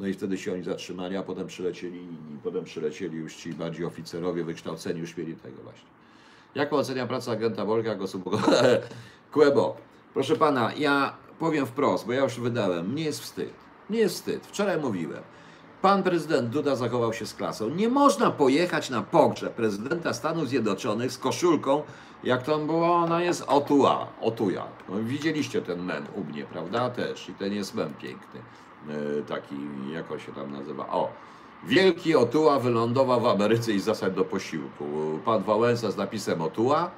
No 0.00 0.06
i 0.06 0.14
wtedy 0.14 0.38
się 0.38 0.52
oni 0.52 0.62
zatrzymali, 0.62 1.16
a 1.16 1.22
potem 1.22 1.46
przylecieli 1.46 1.98
inni. 1.98 2.38
Potem 2.42 2.64
przylecieli 2.64 3.16
już 3.16 3.34
ci 3.34 3.52
bardziej 3.52 3.84
oficerowie 3.84 4.44
wykształceni, 4.44 5.00
już 5.00 5.16
mieli 5.16 5.34
tego 5.34 5.62
właśnie. 5.62 5.88
Jak 6.54 6.72
ocenia 6.72 7.06
pracę 7.06 7.30
agenta 7.32 7.64
Bolka 7.66 7.88
jako. 7.88 8.04
Kłebo, 9.32 9.76
proszę 10.14 10.36
pana, 10.36 10.72
ja 10.74 11.16
powiem 11.38 11.66
wprost, 11.66 12.06
bo 12.06 12.12
ja 12.12 12.22
już 12.22 12.40
wydałem, 12.40 12.92
mnie 12.92 13.04
jest 13.04 13.20
wstyd. 13.20 13.52
Nie 13.90 13.98
jest 13.98 14.14
wstyd. 14.14 14.46
Wczoraj 14.46 14.80
mówiłem. 14.80 15.22
Pan 15.82 16.02
prezydent 16.02 16.48
Duda 16.48 16.76
zachował 16.76 17.12
się 17.12 17.26
z 17.26 17.34
klasą. 17.34 17.68
Nie 17.68 17.88
można 17.88 18.30
pojechać 18.30 18.90
na 18.90 19.02
pogrzeb 19.02 19.54
prezydenta 19.54 20.12
Stanów 20.14 20.48
Zjednoczonych 20.48 21.12
z 21.12 21.18
koszulką, 21.18 21.82
jak 22.24 22.42
tam 22.42 22.66
była, 22.66 22.90
ona 22.90 23.22
jest 23.22 23.44
otua, 23.46 24.12
otuja. 24.20 24.66
No, 24.88 24.96
widzieliście 25.02 25.62
ten 25.62 25.82
mem 25.82 26.04
u 26.14 26.24
mnie, 26.24 26.44
prawda? 26.44 26.90
Też. 26.90 27.28
I 27.28 27.34
ten 27.34 27.52
jest 27.52 27.74
mem 27.74 27.94
piękny. 27.94 28.40
E, 28.88 29.22
taki, 29.22 29.56
jak 29.92 30.12
on 30.12 30.18
się 30.18 30.32
tam 30.32 30.52
nazywa? 30.52 30.88
O. 30.88 31.08
Wielki 31.64 32.16
Otuła 32.16 32.58
wylądował 32.58 33.20
w 33.20 33.26
Ameryce 33.26 33.72
i 33.72 33.80
zasad 33.80 34.14
do 34.14 34.24
posiłku. 34.24 34.84
Pan 35.24 35.42
Wałęsa 35.42 35.90
z 35.90 35.96
napisem 35.96 36.42
Otuła 36.42 36.90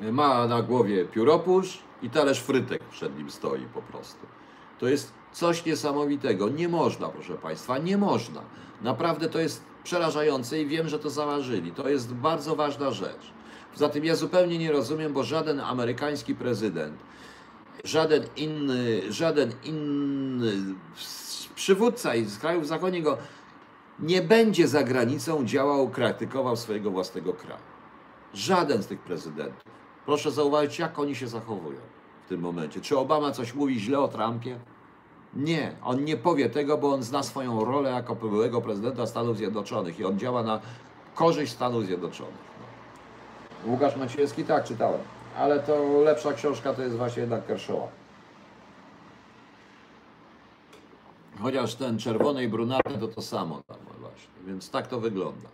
ma 0.00 0.46
na 0.46 0.62
głowie 0.62 1.04
pióropusz 1.04 1.78
i 2.02 2.10
talerz 2.10 2.40
frytek 2.40 2.84
przed 2.84 3.18
nim 3.18 3.30
stoi 3.30 3.66
po 3.74 3.82
prostu. 3.82 4.26
To 4.78 4.88
jest 4.88 5.12
coś 5.32 5.64
niesamowitego. 5.64 6.48
Nie 6.48 6.68
można, 6.68 7.08
proszę 7.08 7.34
Państwa, 7.34 7.78
nie 7.78 7.98
można. 7.98 8.40
Naprawdę 8.82 9.28
to 9.28 9.40
jest 9.40 9.64
przerażające 9.84 10.60
i 10.60 10.66
wiem, 10.66 10.88
że 10.88 10.98
to 10.98 11.10
zaważyli. 11.10 11.72
To 11.72 11.88
jest 11.88 12.14
bardzo 12.14 12.56
ważna 12.56 12.90
rzecz. 12.90 13.32
Poza 13.72 13.88
tym 13.88 14.04
ja 14.04 14.16
zupełnie 14.16 14.58
nie 14.58 14.72
rozumiem, 14.72 15.12
bo 15.12 15.22
żaden 15.22 15.60
amerykański 15.60 16.34
prezydent, 16.34 16.98
żaden 17.84 18.24
inny, 18.36 19.12
żaden 19.12 19.52
inny 19.64 20.52
przywódca 21.54 22.10
z 22.26 22.38
krajów 22.38 22.66
zachodniego 22.66 23.18
nie 23.98 24.22
będzie 24.22 24.68
za 24.68 24.82
granicą 24.82 25.44
działał, 25.44 25.88
krytykował 25.88 26.56
swojego 26.56 26.90
własnego 26.90 27.32
kraju. 27.32 27.62
Żaden 28.34 28.82
z 28.82 28.86
tych 28.86 29.00
prezydentów. 29.00 29.62
Proszę 30.06 30.30
zauważyć, 30.30 30.78
jak 30.78 30.98
oni 30.98 31.14
się 31.14 31.28
zachowują 31.28 31.78
w 32.26 32.28
tym 32.28 32.40
momencie. 32.40 32.80
Czy 32.80 32.98
Obama 32.98 33.30
coś 33.30 33.54
mówi 33.54 33.80
źle 33.80 33.98
o 33.98 34.08
Trumpie? 34.08 34.58
Nie, 35.34 35.76
on 35.84 36.04
nie 36.04 36.16
powie 36.16 36.50
tego, 36.50 36.78
bo 36.78 36.92
on 36.92 37.02
zna 37.02 37.22
swoją 37.22 37.64
rolę 37.64 37.90
jako 37.90 38.14
byłego 38.14 38.60
prezydenta 38.60 39.06
Stanów 39.06 39.36
Zjednoczonych 39.36 39.98
i 39.98 40.04
on 40.04 40.18
działa 40.18 40.42
na 40.42 40.60
korzyść 41.14 41.52
Stanów 41.52 41.86
Zjednoczonych. 41.86 42.34
No. 43.64 43.72
Łukasz 43.72 43.96
Maciejewski, 43.96 44.44
tak, 44.44 44.64
czytałem. 44.64 45.00
Ale 45.36 45.60
to 45.60 46.00
lepsza 46.00 46.32
książka 46.32 46.74
to 46.74 46.82
jest 46.82 46.96
właśnie 46.96 47.20
jednak 47.20 47.46
Kershawa. 47.46 47.88
Chociaż 51.42 51.74
ten 51.74 51.98
czerwony 51.98 52.44
i 52.44 52.48
brunatny 52.48 52.98
to 52.98 53.08
to 53.08 53.22
samo 53.22 53.62
tam 53.66 53.76
właśnie. 54.00 54.32
Więc 54.46 54.70
tak 54.70 54.86
to 54.86 55.00
wygląda. 55.00 55.48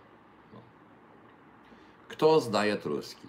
No. 0.53 0.59
Kto 2.07 2.39
zdaje 2.39 2.77
truski? 2.77 3.27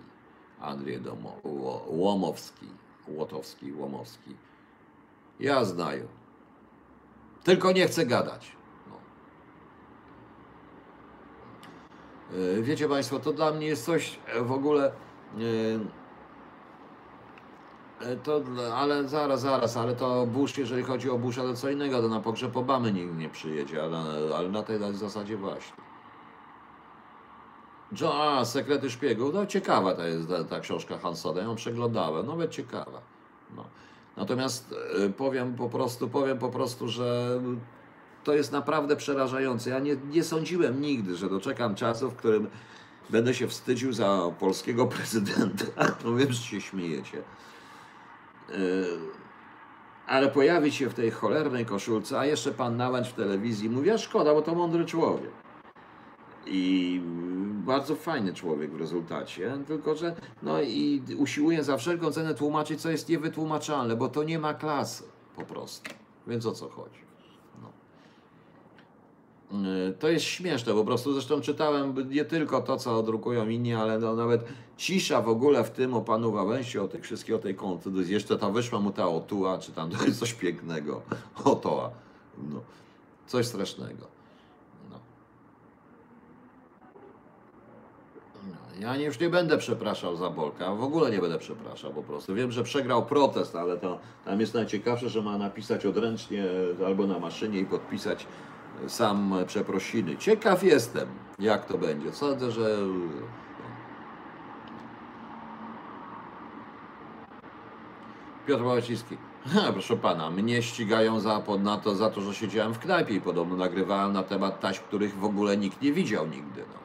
Andrzej 0.60 1.00
Domo, 1.00 1.36
Ło- 1.44 1.84
Łomowski, 1.88 2.66
Łotowski, 3.08 3.72
Łomowski. 3.72 4.36
Ja 5.40 5.64
zdaję. 5.64 6.04
Tylko 7.44 7.72
nie 7.72 7.86
chcę 7.86 8.06
gadać. 8.06 8.52
No. 8.90 8.96
E, 12.58 12.62
Wiecie 12.62 12.88
Państwo, 12.88 13.18
to 13.20 13.32
dla 13.32 13.52
mnie 13.52 13.66
jest 13.66 13.84
coś 13.84 14.18
w 14.42 14.52
ogóle. 14.52 14.92
E, 18.02 18.16
To, 18.16 18.42
ale 18.74 19.08
zaraz, 19.08 19.40
zaraz, 19.40 19.76
ale 19.76 19.94
to 19.94 20.26
Bush, 20.26 20.58
jeżeli 20.58 20.82
chodzi 20.82 21.10
o 21.10 21.18
Busha, 21.18 21.42
to 21.42 21.54
co 21.54 21.70
innego, 21.70 22.02
to 22.02 22.08
na 22.08 22.20
pogrzeb 22.20 22.56
Obamy 22.56 22.92
nikt 22.92 23.16
nie 23.16 23.28
przyjedzie, 23.28 23.82
ale, 23.82 23.98
ale 24.36 24.48
na 24.48 24.62
tej 24.62 24.78
zasadzie 24.94 25.36
właśnie. 25.36 25.76
Jo, 28.00 28.22
a, 28.22 28.44
Sekrety 28.44 28.90
Szpiegów, 28.90 29.34
no 29.34 29.46
ciekawa 29.46 29.94
to 29.94 30.04
jest 30.04 30.28
ta, 30.28 30.44
ta 30.44 30.60
książka 30.60 30.98
Hansona, 30.98 31.40
ją 31.40 31.54
przeglądałem, 31.54 32.26
nawet 32.26 32.50
ciekawa. 32.50 33.00
No. 33.56 33.64
Natomiast 34.16 34.74
e, 35.06 35.08
powiem 35.08 35.54
po 35.54 35.68
prostu, 35.68 36.08
powiem 36.08 36.38
po 36.38 36.48
prostu, 36.48 36.88
że 36.88 37.40
to 38.24 38.34
jest 38.34 38.52
naprawdę 38.52 38.96
przerażające. 38.96 39.70
Ja 39.70 39.78
nie, 39.78 39.96
nie 40.10 40.24
sądziłem 40.24 40.80
nigdy, 40.80 41.16
że 41.16 41.28
doczekam 41.28 41.74
czasu, 41.74 42.10
w 42.10 42.16
którym 42.16 42.50
będę 43.10 43.34
się 43.34 43.48
wstydził 43.48 43.92
za 43.92 44.30
polskiego 44.40 44.86
prezydenta. 44.86 45.64
No 46.04 46.14
wiem, 46.16 46.32
że 46.32 46.42
się 46.42 46.60
śmiejecie. 46.60 47.22
Yy, 48.48 48.56
Ale 50.06 50.28
pojawić 50.28 50.74
się 50.74 50.88
w 50.88 50.94
tej 50.94 51.10
cholernej 51.10 51.66
koszulce, 51.66 52.18
a 52.18 52.26
jeszcze 52.26 52.52
pan 52.52 52.76
Nałęcz 52.76 53.08
w 53.08 53.12
telewizji 53.14 53.70
mówi, 53.70 53.90
a 53.90 53.98
szkoda, 53.98 54.34
bo 54.34 54.42
to 54.42 54.54
mądry 54.54 54.84
człowiek. 54.84 55.30
I 56.46 57.00
bardzo 57.66 57.96
fajny 57.96 58.34
człowiek 58.34 58.70
w 58.70 58.80
rezultacie, 58.80 59.58
tylko 59.66 59.94
że 59.94 60.16
no 60.42 60.62
i 60.62 61.02
usiłuje 61.18 61.64
za 61.64 61.76
wszelką 61.76 62.10
cenę 62.10 62.34
tłumaczyć, 62.34 62.80
co 62.80 62.90
jest 62.90 63.08
niewytłumaczalne, 63.08 63.96
bo 63.96 64.08
to 64.08 64.22
nie 64.22 64.38
ma 64.38 64.54
klasy 64.54 65.04
po 65.36 65.42
prostu. 65.42 65.90
Więc 66.26 66.46
o 66.46 66.52
co 66.52 66.68
chodzi? 66.68 67.11
Yy, 69.52 69.92
To 69.98 70.08
jest 70.08 70.24
śmieszne 70.24 70.72
po 70.74 70.84
prostu. 70.84 71.12
Zresztą 71.12 71.40
czytałem 71.40 72.10
nie 72.10 72.24
tylko 72.24 72.60
to, 72.60 72.76
co 72.76 73.02
drukują 73.02 73.48
inni, 73.48 73.74
ale 73.74 73.98
no 73.98 74.14
nawet 74.14 74.44
cisza 74.76 75.22
w 75.22 75.28
ogóle 75.28 75.64
w 75.64 75.70
tym 75.70 75.94
o 75.94 76.00
panu 76.00 76.32
Wałęsie, 76.32 76.82
o 76.82 76.88
tych 76.88 77.02
wszystkich, 77.02 77.34
o 77.34 77.38
tej 77.38 77.54
konstytucji. 77.54 78.12
Jeszcze 78.12 78.38
tam 78.38 78.52
wyszła 78.52 78.80
mu 78.80 78.90
ta 78.90 79.08
otuła, 79.08 79.58
czy 79.58 79.72
tam 79.72 79.90
coś 80.20 80.34
pięknego. 80.34 81.02
Otoła. 81.44 81.90
No. 82.38 82.60
Coś 83.26 83.46
strasznego. 83.46 84.06
No. 84.90 84.98
No, 88.44 88.80
Ja 88.80 88.96
już 88.96 89.20
nie 89.20 89.28
będę 89.30 89.58
przepraszał 89.58 90.16
za 90.16 90.30
Bolka, 90.30 90.74
w 90.74 90.82
ogóle 90.82 91.10
nie 91.10 91.18
będę 91.18 91.38
przepraszał 91.38 91.92
po 91.92 92.02
prostu. 92.02 92.34
Wiem, 92.34 92.52
że 92.52 92.62
przegrał 92.62 93.06
protest, 93.06 93.56
ale 93.56 93.76
to 93.76 93.98
tam 94.24 94.40
jest 94.40 94.54
najciekawsze, 94.54 95.08
że 95.08 95.22
ma 95.22 95.38
napisać 95.38 95.86
odręcznie 95.86 96.44
albo 96.86 97.06
na 97.06 97.18
maszynie 97.18 97.58
i 97.60 97.66
podpisać 97.66 98.26
sam 98.88 99.34
przeprosiny. 99.46 100.16
Ciekaw 100.16 100.62
jestem, 100.62 101.08
jak 101.38 101.64
to 101.64 101.78
będzie. 101.78 102.12
Sądzę, 102.12 102.50
że. 102.50 102.78
Piotr 108.46 108.62
Wałęciński. 108.62 109.16
Ha, 109.46 109.72
proszę 109.72 109.96
pana, 109.96 110.30
mnie 110.30 110.62
ścigają 110.62 111.20
za, 111.20 111.42
na 111.58 111.76
to, 111.76 111.94
za 111.94 112.10
to, 112.10 112.20
że 112.20 112.34
siedziałem 112.34 112.74
w 112.74 112.78
knajpie 112.78 113.14
i 113.14 113.20
podobno 113.20 113.56
nagrywałem 113.56 114.12
na 114.12 114.22
temat 114.22 114.60
taśm, 114.60 114.82
których 114.82 115.18
w 115.18 115.24
ogóle 115.24 115.56
nikt 115.56 115.82
nie 115.82 115.92
widział 115.92 116.26
nigdy. 116.26 116.64
No. 116.72 116.82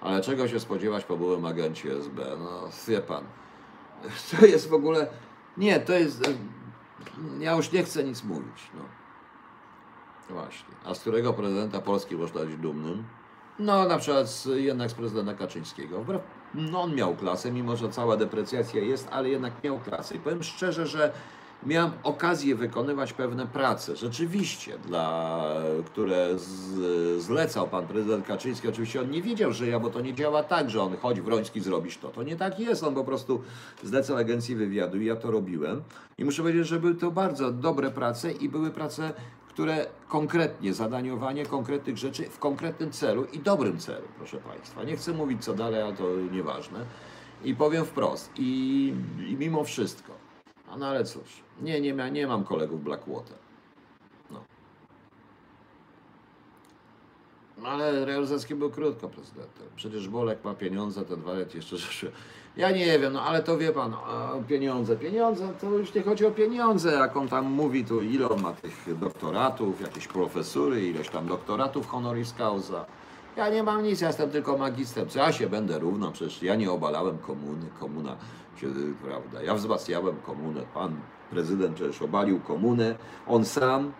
Ale 0.00 0.20
czego 0.20 0.48
się 0.48 0.60
spodziewać 0.60 1.04
po 1.04 1.16
byłym 1.16 1.44
agencie 1.44 1.92
SB? 1.96 2.22
No, 2.38 2.68
wie 2.88 3.00
pan. 3.00 3.24
To 4.30 4.46
jest 4.46 4.68
w 4.68 4.74
ogóle. 4.74 5.06
Nie, 5.56 5.80
to 5.80 5.92
jest. 5.92 6.30
Ja 7.40 7.52
już 7.52 7.72
nie 7.72 7.82
chcę 7.82 8.04
nic 8.04 8.24
mówić. 8.24 8.70
No. 8.74 8.84
Właśnie. 10.30 10.74
A 10.84 10.94
z 10.94 11.00
którego 11.00 11.32
prezydenta 11.32 11.80
Polski 11.80 12.16
można 12.16 12.40
być 12.40 12.56
dumnym? 12.56 13.04
No, 13.58 13.88
na 13.88 13.98
przykład 13.98 14.28
z, 14.28 14.46
jednak 14.46 14.90
z 14.90 14.94
prezydenta 14.94 15.34
Kaczyńskiego. 15.34 16.00
Wbrew, 16.00 16.22
no, 16.54 16.82
on 16.82 16.94
miał 16.94 17.16
klasę, 17.16 17.52
mimo 17.52 17.76
że 17.76 17.88
cała 17.88 18.16
deprecjacja 18.16 18.82
jest, 18.82 19.08
ale 19.10 19.28
jednak 19.28 19.64
miał 19.64 19.78
klasę. 19.78 20.14
I 20.14 20.18
powiem 20.18 20.42
szczerze, 20.42 20.86
że 20.86 21.12
miałem 21.66 21.90
okazję 22.02 22.54
wykonywać 22.54 23.12
pewne 23.12 23.46
prace, 23.46 23.96
rzeczywiście, 23.96 24.78
dla, 24.78 25.44
które 25.86 26.38
z, 26.38 27.22
zlecał 27.22 27.68
pan 27.68 27.86
prezydent 27.86 28.26
Kaczyński. 28.26 28.68
Oczywiście 28.68 29.00
on 29.00 29.10
nie 29.10 29.22
wiedział, 29.22 29.52
że 29.52 29.66
ja, 29.66 29.80
bo 29.80 29.90
to 29.90 30.00
nie 30.00 30.14
działa 30.14 30.42
tak, 30.42 30.70
że 30.70 30.82
on 30.82 30.96
chodzi, 30.96 31.22
Wroński 31.22 31.60
zrobisz 31.60 31.98
to. 31.98 32.08
To 32.08 32.22
nie 32.22 32.36
tak 32.36 32.60
jest, 32.60 32.84
on 32.84 32.94
po 32.94 33.04
prostu 33.04 33.42
zlecał 33.82 34.16
agencji 34.16 34.56
wywiadu 34.56 35.00
i 35.00 35.04
ja 35.04 35.16
to 35.16 35.30
robiłem. 35.30 35.82
I 36.18 36.24
muszę 36.24 36.42
powiedzieć, 36.42 36.66
że 36.66 36.80
były 36.80 36.94
to 36.94 37.10
bardzo 37.10 37.52
dobre 37.52 37.90
prace 37.90 38.32
i 38.32 38.48
były 38.48 38.70
prace, 38.70 39.12
które 39.48 39.86
konkretnie, 40.08 40.74
zadaniowanie 40.74 41.46
konkretnych 41.46 41.98
rzeczy 41.98 42.24
w 42.24 42.38
konkretnym 42.38 42.92
celu 42.92 43.24
i 43.24 43.38
dobrym 43.38 43.78
celu, 43.78 44.04
proszę 44.16 44.36
Państwa. 44.36 44.84
Nie 44.84 44.96
chcę 44.96 45.12
mówić 45.12 45.44
co 45.44 45.54
dalej, 45.54 45.82
ale 45.82 45.92
to 45.92 46.04
nieważne. 46.32 46.78
I 47.44 47.54
powiem 47.54 47.84
wprost. 47.84 48.30
I, 48.36 48.92
i 49.28 49.36
mimo 49.36 49.64
wszystko. 49.64 50.23
A 50.70 50.76
no 50.76 50.86
ale 50.86 51.04
cóż, 51.04 51.42
nie, 51.62 51.80
nie, 51.80 51.94
mia, 51.94 52.08
nie 52.08 52.26
mam 52.26 52.44
kolegów 52.44 52.84
Blackwater. 52.84 53.36
No. 54.30 54.40
No 57.58 57.68
ale 57.68 58.10
Jaruzelski 58.10 58.54
był 58.54 58.70
krótko 58.70 59.08
prezydentem. 59.08 59.66
Przecież 59.76 60.08
Bolek 60.08 60.44
ma 60.44 60.54
pieniądze, 60.54 61.04
te 61.04 61.16
dwa 61.16 61.32
lata 61.32 61.50
jeszcze 61.54 61.76
rzeczy. 61.76 62.12
Ja 62.56 62.70
nie 62.70 62.98
wiem, 62.98 63.12
no 63.12 63.22
ale 63.22 63.42
to 63.42 63.58
wie 63.58 63.72
pan, 63.72 63.94
pieniądze, 64.48 64.96
pieniądze, 64.96 65.48
to 65.60 65.70
już 65.70 65.94
nie 65.94 66.02
chodzi 66.02 66.26
o 66.26 66.30
pieniądze, 66.30 66.92
jak 66.92 67.16
on 67.16 67.28
tam 67.28 67.44
mówi, 67.44 67.84
to 67.84 68.00
ile 68.00 68.28
on 68.28 68.42
ma 68.42 68.52
tych 68.52 68.98
doktoratów, 68.98 69.80
jakieś 69.80 70.08
profesury, 70.08 70.86
ileś 70.86 71.08
tam 71.08 71.26
doktoratów 71.26 71.88
honoris 71.88 72.32
causa. 72.32 72.84
Ja 73.36 73.50
nie 73.50 73.62
mam 73.62 73.82
nic, 73.82 74.00
ja 74.00 74.06
jestem 74.06 74.30
tylko 74.30 74.58
magistrem. 74.58 75.08
Co 75.08 75.18
ja 75.18 75.32
się 75.32 75.48
będę 75.48 75.78
równo, 75.78 76.12
przecież 76.12 76.42
ja 76.42 76.54
nie 76.54 76.72
obalałem 76.72 77.18
komuny, 77.18 77.66
komuna 77.80 78.16
się, 78.58 78.68
prawda, 79.04 79.42
ja 79.42 79.54
wzmacniałem 79.54 80.16
komunę, 80.16 80.62
pan 80.74 80.96
prezydent 81.30 81.74
przecież 81.74 82.02
obalił 82.02 82.40
komunę, 82.40 82.96
on 83.26 83.44
sam, 83.44 83.92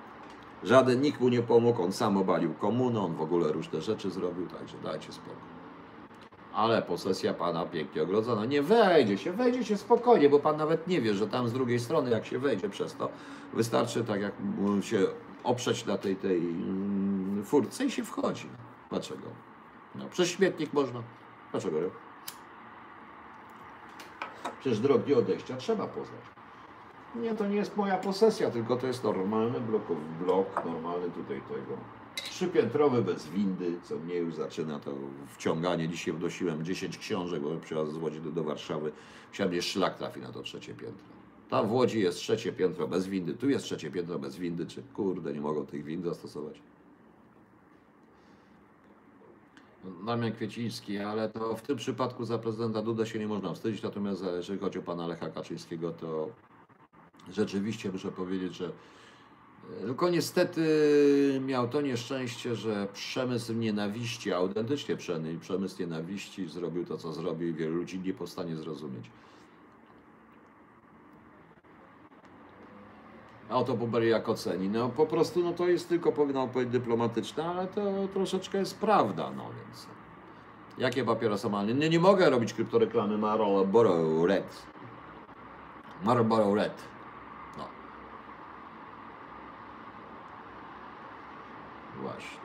żaden, 0.63 1.01
nikt 1.01 1.21
mu 1.21 1.29
nie 1.29 1.43
pomógł, 1.43 1.83
on 1.83 1.93
sam 1.93 2.17
obalił 2.17 2.55
komunę, 2.55 3.01
on 3.01 3.15
w 3.15 3.21
ogóle 3.21 3.53
różne 3.53 3.81
rzeczy 3.81 4.11
zrobił, 4.11 4.47
także 4.47 4.77
dajcie 4.85 5.13
spokój. 5.13 5.55
Ale 6.53 6.83
posesja 6.83 7.35
pana 7.35 7.67
pięknie 7.67 8.03
ogrodzona. 8.03 8.45
Nie 8.45 8.63
wejdzie 8.63 9.19
się, 9.19 9.33
wejdzie 9.33 9.65
się 9.65 9.77
spokojnie, 9.77 10.29
bo 10.29 10.39
pan 10.39 10.57
nawet 10.57 10.89
nie 10.89 11.01
wie, 11.01 11.15
że 11.15 11.27
tam 11.27 11.49
z 11.49 11.53
drugiej 11.53 11.81
strony, 11.81 12.11
jak 12.11 12.27
się 12.27 12.39
wejdzie 12.39 12.69
przez 12.69 12.95
to, 12.95 13.09
wystarczy 13.53 14.05
tak 14.05 14.21
jak 14.21 14.33
się 14.81 14.99
oprzeć 15.45 15.87
na 15.87 15.99
tej, 15.99 16.17
tej 16.17 16.39
mm, 16.39 17.45
furtce 17.45 17.85
i 17.85 17.91
się 17.91 18.05
wchodzi. 18.05 18.49
Dlaczego? 18.91 19.29
No, 19.95 20.05
przez 20.09 20.29
śmietnik 20.29 20.73
można. 20.73 21.03
Dlaczego? 21.53 22.04
Przecież 24.65 24.81
drogi 24.81 25.15
odejścia 25.15 25.57
trzeba 25.57 25.87
poznać. 25.87 26.21
Nie, 27.15 27.35
to 27.35 27.47
nie 27.47 27.57
jest 27.57 27.77
moja 27.77 27.97
posesja, 27.97 28.51
tylko 28.51 28.77
to 28.77 28.87
jest 28.87 29.05
normalny 29.05 29.61
blok, 29.61 29.83
blok 30.21 30.65
normalny 30.65 31.11
tutaj 31.11 31.41
tego. 31.41 31.77
Trzypiętrowy 32.15 33.03
bez 33.03 33.29
windy, 33.29 33.73
co 33.83 33.97
mnie 33.97 34.15
już 34.15 34.35
zaczyna 34.35 34.81
to 34.81 34.91
wciąganie. 35.29 35.89
Dzisiaj 35.89 36.15
wnosiłem 36.15 36.65
10 36.65 36.99
książek, 36.99 37.43
bo 37.43 37.57
przyjazd 37.57 37.93
z 37.93 37.97
Łodzi 37.97 38.21
do, 38.21 38.31
do 38.31 38.45
Warszawy. 38.45 38.93
Chciałem, 39.33 39.55
że 39.55 39.63
szlak 39.63 39.99
trafi 39.99 40.21
na 40.21 40.33
to 40.33 40.43
trzecie 40.43 40.75
piętro. 40.75 41.07
Tam 41.49 41.69
w 41.69 41.73
Łodzi 41.73 42.01
jest 42.01 42.19
trzecie 42.19 42.53
piętro 42.53 42.89
bez 42.89 43.07
windy, 43.07 43.35
tu 43.35 43.49
jest 43.49 43.65
trzecie 43.65 43.91
piętro 43.91 44.19
bez 44.19 44.37
windy. 44.37 44.67
Czy 44.67 44.83
kurde, 44.95 45.33
nie 45.33 45.41
mogą 45.41 45.67
tych 45.67 45.85
wind 45.85 46.05
zastosować? 46.05 46.61
Damian 50.07 50.33
Kwieciński, 50.33 50.99
ale 50.99 51.29
to 51.29 51.57
w 51.57 51.63
tym 51.63 51.77
przypadku 51.77 52.25
za 52.25 52.39
prezydenta 52.39 52.83
Duda 52.83 53.07
się 53.07 53.19
nie 53.19 53.29
można 53.29 53.55
wstydzić, 53.55 53.83
natomiast 53.83 54.25
jeżeli 54.37 54.59
chodzi 54.59 54.79
o 54.79 54.83
pana 54.83 55.07
Lecha 55.07 55.31
Kaczyńskiego, 55.31 55.91
to 55.93 56.29
rzeczywiście 57.33 57.93
muszę 57.93 58.13
powiedzieć, 58.13 58.55
że 58.55 58.67
e, 58.67 59.87
tylko 59.87 60.11
niestety 60.11 60.61
miał 61.47 61.69
to 61.69 61.81
nieszczęście, 61.81 62.57
że 62.57 62.89
przemysł 62.93 63.53
nienawiści, 63.53 64.33
autentycznie 64.33 64.97
przemy- 64.97 65.39
przemysł 65.39 65.83
nienawiści 65.83 66.49
zrobił 66.49 66.85
to, 66.87 66.97
co 66.99 67.13
zrobił 67.13 67.49
i 67.49 67.53
wielu 67.55 67.75
ludzi 67.77 67.99
nie 68.01 68.15
powstanie 68.15 68.57
zrozumieć. 68.57 69.05
A 73.55 73.59
oto 73.59 73.75
Buber 73.75 74.03
jak 74.03 74.29
oceni. 74.29 74.69
No 74.69 74.89
po 74.89 75.07
prostu 75.07 75.45
no 75.45 75.53
to 75.53 75.69
jest 75.69 75.89
tylko 75.89 76.13
powinna 76.13 76.43
odpowiedź 76.43 76.69
dyplomatyczna, 76.69 77.45
ale 77.45 77.67
to 77.67 78.09
troszeczkę 78.13 78.59
jest 78.59 78.79
prawda, 78.81 79.31
no 79.37 79.43
więc. 79.43 79.87
Jakie 80.79 81.05
papierosy 81.05 81.51
malne? 81.51 81.75
Nie, 81.75 81.89
nie 81.89 82.01
mogę 82.01 82.31
robić 82.31 82.55
kryptoreklamy 82.55 83.19
Marlboro 83.19 84.27
Red. 84.27 84.67
Marlboro 86.05 86.55
Red. 86.55 86.83
No. 87.59 87.65
Właśnie. 92.03 92.39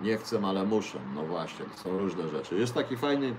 Nie 0.00 0.16
chcę, 0.16 0.40
ale 0.44 0.64
muszę. 0.64 0.98
No 1.14 1.22
właśnie, 1.22 1.64
to 1.64 1.78
są 1.78 1.98
różne 1.98 2.28
rzeczy. 2.28 2.54
Jest 2.54 2.74
taki 2.74 2.96
fajny 2.96 3.34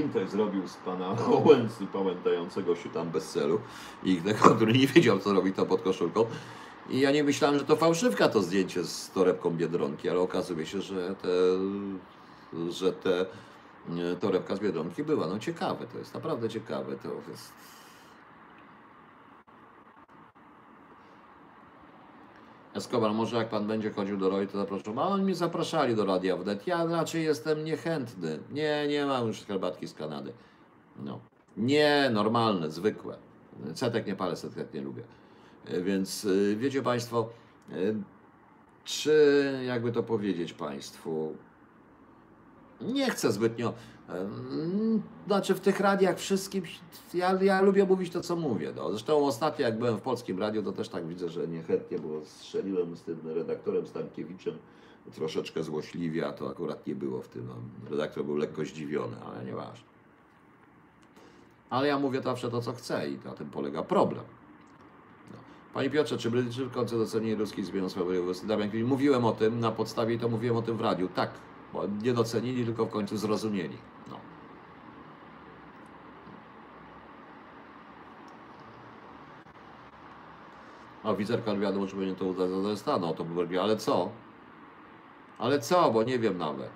też 0.00 0.30
zrobił 0.30 0.68
z 0.68 0.76
pana 0.76 1.16
Łęcy, 1.46 1.86
pamiętającego 1.92 2.76
się 2.76 2.90
tam 2.90 3.10
bez 3.10 3.32
celu 3.32 3.60
i 4.04 4.20
który 4.56 4.72
nie 4.72 4.86
wiedział, 4.86 5.18
co 5.18 5.32
robi 5.32 5.52
to 5.52 5.66
pod 5.66 5.82
koszulką. 5.82 6.24
I 6.90 7.00
ja 7.00 7.10
nie 7.10 7.24
myślałem, 7.24 7.58
że 7.58 7.64
to 7.64 7.76
fałszywka 7.76 8.28
to 8.28 8.42
zdjęcie 8.42 8.84
z 8.84 9.10
torebką 9.10 9.50
Biedronki, 9.50 10.08
ale 10.08 10.20
okazuje 10.20 10.66
się, 10.66 10.80
że 10.80 11.14
te, 11.14 11.28
że 12.70 12.92
te 12.92 13.20
e, 13.20 14.16
torebka 14.20 14.56
z 14.56 14.60
Biedronki 14.60 15.04
była. 15.04 15.26
No 15.26 15.38
ciekawe, 15.38 15.86
to 15.92 15.98
jest 15.98 16.14
naprawdę 16.14 16.48
ciekawe. 16.48 16.96
To 16.96 17.08
jest 17.30 17.52
Escobar, 22.74 23.12
może 23.12 23.36
jak 23.36 23.48
pan 23.48 23.66
będzie 23.66 23.90
chodził 23.90 24.16
do 24.16 24.30
Roy, 24.30 24.46
to 24.46 24.58
zapraszam. 24.58 24.98
A 24.98 25.08
oni 25.08 25.24
mnie 25.24 25.34
zapraszali 25.34 25.96
do 25.96 26.04
Radia 26.04 26.36
Wnet. 26.36 26.66
Ja 26.66 26.84
raczej 26.84 27.24
jestem 27.24 27.64
niechętny. 27.64 28.38
Nie, 28.52 28.86
nie 28.88 29.06
mam 29.06 29.26
już 29.26 29.44
herbatki 29.44 29.88
z 29.88 29.94
Kanady. 29.94 30.32
No. 30.98 31.20
Nie, 31.56 32.10
normalne, 32.12 32.70
zwykłe. 32.70 33.16
Setek 33.74 34.06
nie 34.06 34.16
palę, 34.16 34.36
setek 34.36 34.74
nie 34.74 34.80
lubię. 34.80 35.02
E, 35.66 35.80
Więc 35.80 36.24
y, 36.24 36.56
wiecie 36.58 36.82
Państwo, 36.82 37.28
y, 37.72 37.94
czy 38.84 39.60
jakby 39.66 39.92
to 39.92 40.02
powiedzieć 40.02 40.52
Państwu, 40.52 41.36
nie 42.80 43.10
chcę 43.10 43.32
zbytnio. 43.32 43.72
Znaczy 45.26 45.54
w 45.54 45.60
tych 45.60 45.80
radiach 45.80 46.18
wszystkim, 46.18 46.62
ja, 47.14 47.42
ja 47.42 47.62
lubię 47.62 47.84
mówić 47.84 48.12
to, 48.12 48.20
co 48.20 48.36
mówię. 48.36 48.72
No. 48.76 48.90
Zresztą 48.90 49.26
ostatnio 49.26 49.64
jak 49.64 49.78
byłem 49.78 49.96
w 49.96 50.00
polskim 50.00 50.38
radiu, 50.38 50.62
to 50.62 50.72
też 50.72 50.88
tak 50.88 51.06
widzę, 51.06 51.28
że 51.28 51.48
niechętnie, 51.48 51.98
bo 51.98 52.24
strzeliłem 52.24 52.96
z 52.96 53.02
tym 53.02 53.20
redaktorem 53.24 53.86
Stankiewiczem 53.86 54.58
troszeczkę 55.14 55.62
złośliwie, 55.62 56.26
a 56.26 56.32
to 56.32 56.50
akurat 56.50 56.86
nie 56.86 56.94
było 56.94 57.22
w 57.22 57.28
tym. 57.28 57.46
No. 57.46 57.54
Redaktor 57.90 58.24
był 58.24 58.36
lekko 58.36 58.64
zdziwiony, 58.64 59.16
ale 59.24 59.44
nieważne. 59.44 59.92
Ale 61.70 61.88
ja 61.88 61.98
mówię 61.98 62.22
zawsze 62.22 62.50
to, 62.50 62.60
co 62.60 62.72
chcę 62.72 63.08
i 63.08 63.18
na 63.24 63.32
tym 63.32 63.50
polega 63.50 63.82
problem. 63.82 64.24
No. 65.30 65.38
Panie 65.74 65.90
Piotrze, 65.90 66.18
czy 66.18 66.30
Brytyjczycy 66.30 66.64
w 66.64 66.70
końcu 66.70 66.98
docenili 66.98 67.34
ruski 67.34 67.62
Kwiatek, 67.62 68.84
Mówiłem 68.84 69.24
o 69.24 69.32
tym 69.32 69.60
na 69.60 69.70
podstawie 69.70 70.14
i 70.14 70.18
to 70.18 70.28
mówiłem 70.28 70.56
o 70.56 70.62
tym 70.62 70.76
w 70.76 70.80
radiu. 70.80 71.08
Tak, 71.08 71.30
bo 71.72 71.86
nie 72.02 72.12
docenili, 72.12 72.64
tylko 72.64 72.86
w 72.86 72.90
końcu 72.90 73.16
zrozumieli. 73.16 73.76
No. 74.10 74.16
Oficer 81.02 81.44
konwiadu 81.44 81.88
że 81.88 81.96
będzie 81.96 82.14
to 82.14 82.32
do 82.32 82.76
stanu, 82.76 83.06
o 83.06 83.14
to 83.14 83.24
by 83.24 83.60
ale 83.60 83.76
co? 83.76 84.10
Ale 85.38 85.60
co, 85.60 85.90
bo 85.90 86.02
nie 86.02 86.18
wiem 86.18 86.38
nawet. 86.38 86.70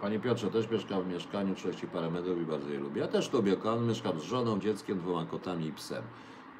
Panie 0.00 0.20
Piotrze, 0.20 0.50
też 0.50 0.70
mieszkam 0.70 1.02
w 1.02 1.06
mieszkaniu 1.06 1.54
30 1.54 1.86
parę 1.86 2.10
metrów 2.10 2.38
i 2.38 2.44
bardzo 2.44 2.68
je 2.68 2.78
lubię. 2.78 3.00
Ja 3.00 3.08
też 3.08 3.32
lubię 3.32 3.56
kon, 3.56 3.86
mieszkam 3.86 4.20
z 4.20 4.22
żoną, 4.22 4.58
dzieckiem, 4.60 4.98
dwoma 4.98 5.26
kotami 5.26 5.66
i 5.66 5.72
psem. 5.72 6.02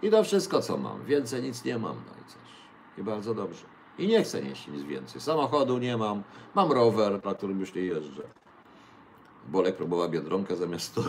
I 0.02 0.10
to 0.10 0.24
wszystko, 0.24 0.60
co 0.60 0.76
mam. 0.76 1.04
Więcej 1.04 1.42
nic 1.42 1.64
nie 1.64 1.78
mam, 1.78 1.96
no 1.96 2.12
i 2.22 2.24
coś. 2.24 2.52
I 2.98 3.02
bardzo 3.02 3.34
dobrze. 3.34 3.64
I 3.98 4.08
nie 4.08 4.22
chcę 4.22 4.42
nieść 4.42 4.68
nic 4.68 4.82
więcej. 4.82 5.20
Samochodu 5.20 5.78
nie 5.78 5.96
mam. 5.96 6.22
Mam 6.54 6.72
rower, 6.72 7.24
na 7.24 7.34
którym 7.34 7.60
już 7.60 7.74
nie 7.74 7.82
jeżdżę. 7.82 8.22
Bolek 9.48 9.76
próbował 9.76 10.08
Biedronkę 10.08 10.56
zamiast 10.56 10.94
to. 10.94 11.02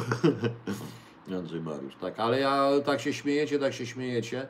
Andrzej 1.37 1.61
Mariusz, 1.61 1.95
tak. 1.95 2.19
Ale 2.19 2.39
ja 2.39 2.69
tak 2.85 3.01
się 3.01 3.13
śmiejecie, 3.13 3.59
tak 3.59 3.73
się 3.73 3.85
śmiejecie. 3.85 4.47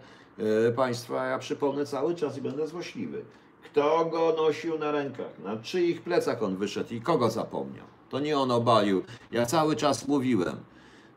E, 0.67 0.71
państwa, 0.71 1.25
ja 1.25 1.39
przypomnę 1.39 1.85
cały 1.85 2.15
czas 2.15 2.37
i 2.37 2.41
będę 2.41 2.67
złośliwy. 2.67 3.25
Kto 3.63 4.05
go 4.05 4.33
nosił 4.37 4.77
na 4.77 4.91
rękach? 4.91 5.39
Na 5.43 5.57
czyich 5.57 6.01
plecach 6.01 6.43
on 6.43 6.55
wyszedł 6.55 6.93
i 6.93 7.01
kogo 7.01 7.29
zapomniał? 7.29 7.85
To 8.09 8.19
nie 8.19 8.37
on 8.37 8.51
obalił. 8.51 9.03
Ja 9.31 9.45
cały 9.45 9.75
czas 9.75 10.07
mówiłem 10.07 10.55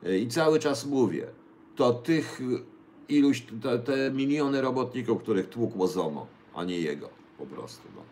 e, 0.02 0.18
i 0.18 0.28
cały 0.28 0.58
czas 0.58 0.86
mówię. 0.86 1.26
To 1.76 1.92
tych 1.92 2.40
e, 2.40 2.44
iluś, 3.08 3.46
te, 3.62 3.78
te 3.78 4.10
miliony 4.10 4.60
robotników, 4.60 5.22
których 5.22 5.48
tłukło 5.48 5.86
ZOMO, 5.86 6.26
a 6.56 6.64
nie 6.64 6.80
jego 6.80 7.08
po 7.38 7.46
prostu. 7.46 7.88
No. 7.96 8.02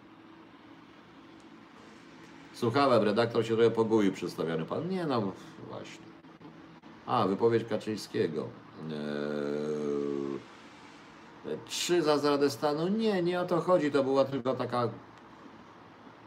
Słuchałem, 2.54 3.02
redaktor 3.02 3.46
się 3.46 3.54
trochę 3.54 3.70
pogubił 3.70 4.12
przedstawiany 4.12 4.64
pan. 4.64 4.88
Nie 4.88 5.06
no, 5.06 5.32
właśnie. 5.68 6.04
A, 7.06 7.26
wypowiedź 7.26 7.64
Kaczyńskiego. 7.68 8.48
Eee, 8.90 10.38
trzy 11.66 12.02
za 12.02 12.18
zdradę 12.18 12.50
stanu? 12.50 12.88
Nie, 12.88 13.22
nie 13.22 13.40
o 13.40 13.44
to 13.44 13.60
chodzi. 13.60 13.90
To 13.90 14.04
była 14.04 14.24
tylko 14.24 14.54
taka, 14.54 14.88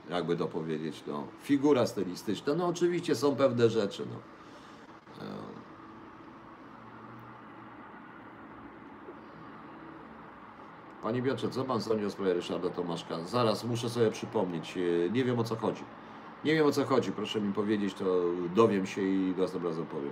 jakby 0.10 0.38
to 0.38 0.48
powiedzieć, 0.48 1.04
no, 1.08 1.28
figura 1.44 1.88
stylistyczna. 1.88 2.54
No 2.54 2.68
oczywiście 2.68 3.16
są 3.16 3.36
pewne 3.36 3.70
rzeczy. 3.70 4.06
No. 4.12 4.37
Panie 11.08 11.22
Piotrze, 11.22 11.50
co 11.50 11.64
pan 11.64 11.82
sądzi 11.82 12.06
o 12.06 12.10
sprawie 12.10 12.34
Ryszarda 12.34 12.70
Tomaszka? 12.70 13.20
Zaraz 13.20 13.64
muszę 13.64 13.90
sobie 13.90 14.12
przypomnieć. 14.12 14.78
Eee, 14.78 15.12
Nie 15.12 15.24
wiem 15.24 15.40
o 15.40 15.44
co 15.44 15.56
chodzi. 15.56 15.84
Nie 16.46 16.56
wiem 16.56 16.66
o 16.66 16.72
co 16.72 16.86
chodzi. 16.86 17.12
Proszę 17.12 17.42
mi 17.42 17.54
powiedzieć, 17.54 17.94
to 17.94 18.06
dowiem 18.56 18.86
się 18.86 19.02
i 19.02 19.34
następnym 19.38 19.72
razem 19.72 19.86
powiem. 19.86 20.12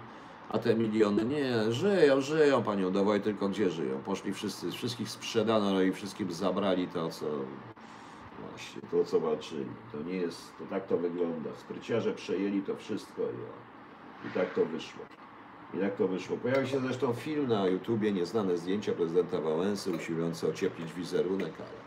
A 0.49 0.59
te 0.59 0.75
miliony, 0.75 1.25
nie, 1.25 1.71
żyją, 1.71 2.21
żyją, 2.21 2.63
panią 2.63 2.91
dawaj, 2.91 3.21
tylko 3.21 3.49
gdzie 3.49 3.69
żyją? 3.69 3.99
Poszli 4.05 4.33
wszyscy, 4.33 4.71
wszystkich 4.71 5.09
sprzedano 5.09 5.71
no 5.71 5.81
i 5.81 5.91
wszystkim 5.91 6.31
zabrali 6.31 6.87
to, 6.87 7.09
co 7.09 7.25
właśnie, 8.49 8.81
to 8.91 9.05
co 9.05 9.19
walczyli. 9.19 9.65
To 9.91 10.01
nie 10.03 10.15
jest, 10.15 10.57
to 10.57 10.65
tak 10.69 10.87
to 10.87 10.97
wygląda. 10.97 11.49
Spryciarze 11.55 12.13
przejęli 12.13 12.61
to 12.61 12.75
wszystko 12.75 13.21
i, 13.21 14.27
i 14.27 14.31
tak 14.31 14.53
to 14.53 14.65
wyszło. 14.65 15.05
I 15.75 15.79
tak 15.79 15.95
to 15.95 16.07
wyszło. 16.07 16.37
Pojawił 16.37 16.67
się 16.67 16.79
zresztą 16.79 17.13
film 17.13 17.47
na 17.47 17.67
YouTubie, 17.67 18.11
nieznane 18.11 18.57
zdjęcia 18.57 18.91
prezydenta 18.91 19.41
Wałęsy, 19.41 19.91
usiłujące 19.91 20.47
ocieplić 20.47 20.93
wizerunek, 20.93 21.53
ale 21.59 21.85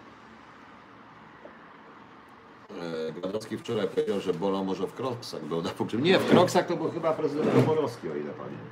E, 2.82 3.20
Gadowski 3.20 3.59
wczoraj 3.59 3.89
powiedział, 3.89 4.20
że 4.20 4.35
Bolo 4.35 4.65
może 4.65 4.86
w 4.86 4.94
Kroksach 4.94 5.44
był 5.44 5.62
na 5.62 5.70
punkcie. 5.70 5.98
Nie, 5.98 6.19
w 6.19 6.31
Kroksach 6.31 6.66
to 6.66 6.77
był 6.77 6.90
chyba 6.90 7.12
prezydent 7.12 7.55
Komorowski, 7.55 8.09
o 8.09 8.15
ile 8.15 8.31
pamiętam. 8.31 8.66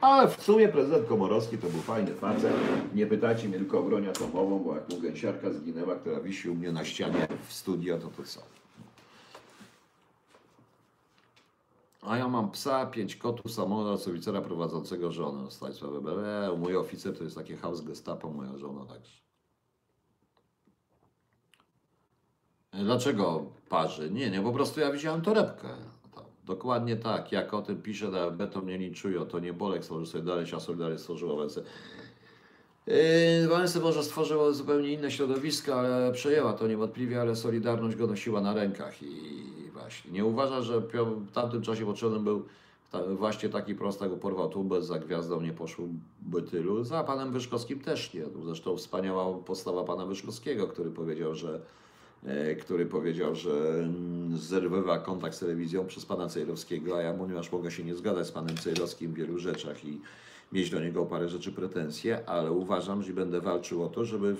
Ale 0.00 0.28
w 0.28 0.42
sumie 0.42 0.68
prezydent 0.68 1.08
Komorowski 1.08 1.58
to 1.58 1.68
był 1.68 1.80
fajny 1.80 2.14
facet. 2.14 2.52
Nie 2.94 3.06
pytajcie 3.06 3.48
mnie 3.48 3.58
tylko 3.58 3.78
o 3.78 3.82
broń 3.82 4.08
atomową, 4.08 4.58
bo 4.58 4.74
jak 4.74 4.88
mu 4.88 5.00
gęsiarka 5.00 5.50
zginęła, 5.50 5.94
która 5.94 6.20
wisi 6.20 6.50
u 6.50 6.54
mnie 6.54 6.72
na 6.72 6.84
ścianie 6.84 7.28
w 7.48 7.52
studio, 7.52 7.98
to 7.98 8.08
to 8.08 8.22
co? 8.22 8.40
A 12.04 12.16
ja 12.18 12.28
mam 12.28 12.50
psa, 12.50 12.86
pięć 12.86 13.16
kotów, 13.16 13.52
samolot, 13.52 14.08
oficera 14.08 14.40
prowadzącego 14.40 15.12
żonę. 15.12 15.50
Stanisław 15.50 15.92
Weber. 15.92 16.16
Mój 16.58 16.76
oficer 16.76 17.18
to 17.18 17.24
jest 17.24 17.36
takie 17.36 17.56
house 17.56 17.80
gestapo, 17.80 18.30
moja 18.30 18.58
żona 18.58 18.84
także. 18.86 19.24
Dlaczego 22.72 23.46
parzy? 23.68 24.10
Nie, 24.10 24.30
nie, 24.30 24.42
po 24.42 24.52
prostu 24.52 24.80
ja 24.80 24.92
widziałem 24.92 25.22
torebkę. 25.22 25.68
To, 26.14 26.24
dokładnie 26.44 26.96
tak, 26.96 27.32
jak 27.32 27.54
o 27.54 27.62
tym 27.62 27.82
pisze 27.82 28.08
na 28.08 28.30
Beto 28.30 28.60
mnie 28.60 28.78
linczują, 28.78 29.26
to 29.26 29.38
nie 29.38 29.52
Bolek 29.52 29.84
stworzył 29.84 30.06
Solidarność, 30.06 30.54
a 30.54 30.60
Solidarność 30.60 31.02
stworzyła 31.02 31.34
Wałęsę. 31.34 31.62
Yy, 32.86 33.48
Wałęsę 33.48 33.80
może 33.80 34.02
stworzyła 34.02 34.52
zupełnie 34.52 34.92
inne 34.92 35.10
środowisko, 35.10 35.74
ale 35.74 36.12
przejęła 36.12 36.52
to 36.52 36.66
niewątpliwie, 36.66 37.20
ale 37.20 37.36
Solidarność 37.36 37.96
go 37.96 38.06
nosiła 38.06 38.40
na 38.40 38.54
rękach 38.54 39.02
i 39.02 39.53
nie 40.10 40.24
uważa, 40.24 40.62
że 40.62 40.80
w 40.80 41.32
tamtym 41.32 41.62
czasie 41.62 41.86
potrzebny 41.86 42.20
był 42.20 42.44
właśnie 43.02 43.48
taki 43.48 43.74
prostak, 43.74 44.10
bo 44.10 44.16
porwał 44.16 44.48
tubę, 44.48 44.82
za 44.82 44.98
gwiazdą 44.98 45.40
nie 45.40 45.52
poszłoby 45.52 46.42
tylu, 46.50 46.84
za 46.84 47.04
panem 47.04 47.32
Wyszkowskim 47.32 47.80
też 47.80 48.14
nie. 48.14 48.24
Zresztą 48.44 48.76
wspaniała 48.76 49.38
postawa 49.38 49.84
pana 49.84 50.06
Wyszkowskiego, 50.06 50.68
który 50.68 50.90
powiedział, 50.90 51.34
że 51.34 51.60
e, 52.26 52.54
który 52.54 52.86
powiedział, 52.86 53.34
że 53.34 53.50
mm, 53.50 54.38
zerwywa 54.38 54.98
kontakt 54.98 55.36
z 55.36 55.38
telewizją 55.38 55.86
przez 55.86 56.06
pana 56.06 56.28
Cejrowskiego, 56.28 56.96
a 56.96 57.02
ja 57.02 57.14
ponieważ 57.14 57.52
mogę 57.52 57.70
się 57.70 57.84
nie 57.84 57.94
zgadzać 57.94 58.26
z 58.26 58.32
panem 58.32 58.56
Cejrowskim 58.56 59.12
w 59.12 59.14
wielu 59.14 59.38
rzeczach 59.38 59.84
i 59.84 60.00
mieć 60.52 60.70
do 60.70 60.80
niego 60.80 61.06
parę 61.06 61.28
rzeczy 61.28 61.52
pretensje, 61.52 62.28
ale 62.28 62.52
uważam, 62.52 63.02
że 63.02 63.12
będę 63.12 63.40
walczył 63.40 63.84
o 63.84 63.88
to, 63.88 64.04
żeby 64.04 64.36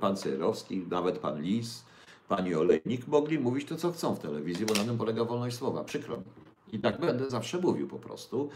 pan 0.00 0.16
Cejrowski, 0.16 0.86
nawet 0.90 1.18
pan 1.18 1.42
Lis, 1.42 1.84
pani 2.28 2.54
Olejnik 2.54 3.08
mogli 3.08 3.38
mówić 3.38 3.68
to, 3.68 3.76
co 3.76 3.92
chcą 3.92 4.14
w 4.14 4.18
telewizji, 4.18 4.66
bo 4.66 4.74
na 4.74 4.84
tym 4.84 4.98
polega 4.98 5.24
wolność 5.24 5.56
słowa. 5.56 5.84
Przykro 5.84 6.16
mi. 6.16 6.24
I 6.72 6.78
tak 6.78 7.00
będę 7.00 7.30
zawsze 7.30 7.58
mówił 7.58 7.88
po 7.88 7.98
prostu. 7.98 8.48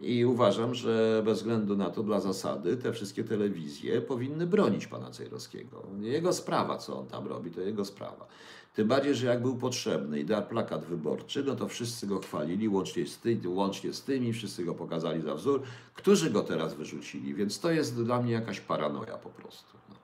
I 0.00 0.24
uważam, 0.24 0.74
że 0.74 1.22
bez 1.24 1.38
względu 1.38 1.76
na 1.76 1.90
to, 1.90 2.02
dla 2.02 2.20
zasady, 2.20 2.76
te 2.76 2.92
wszystkie 2.92 3.24
telewizje 3.24 4.00
powinny 4.00 4.46
bronić 4.46 4.86
pana 4.86 5.10
Cejrowskiego. 5.10 5.82
Jego 6.00 6.32
sprawa, 6.32 6.78
co 6.78 6.98
on 6.98 7.06
tam 7.06 7.26
robi, 7.26 7.50
to 7.50 7.60
jego 7.60 7.84
sprawa. 7.84 8.26
Tym 8.74 8.88
bardziej, 8.88 9.14
że 9.14 9.26
jak 9.26 9.42
był 9.42 9.56
potrzebny 9.56 10.20
i 10.20 10.24
dał 10.24 10.42
plakat 10.46 10.84
wyborczy, 10.84 11.44
no 11.44 11.56
to 11.56 11.68
wszyscy 11.68 12.06
go 12.06 12.18
chwalili, 12.18 12.68
łącznie 12.68 13.06
z, 13.06 13.18
ty, 13.18 13.40
łącznie 13.46 13.92
z 13.92 14.02
tymi, 14.02 14.32
wszyscy 14.32 14.64
go 14.64 14.74
pokazali 14.74 15.22
za 15.22 15.34
wzór, 15.34 15.62
którzy 15.94 16.30
go 16.30 16.42
teraz 16.42 16.74
wyrzucili. 16.74 17.34
Więc 17.34 17.60
to 17.60 17.70
jest 17.70 18.04
dla 18.04 18.22
mnie 18.22 18.32
jakaś 18.32 18.60
paranoja 18.60 19.16
po 19.16 19.28
prostu. 19.28 19.72
No. 19.88 19.94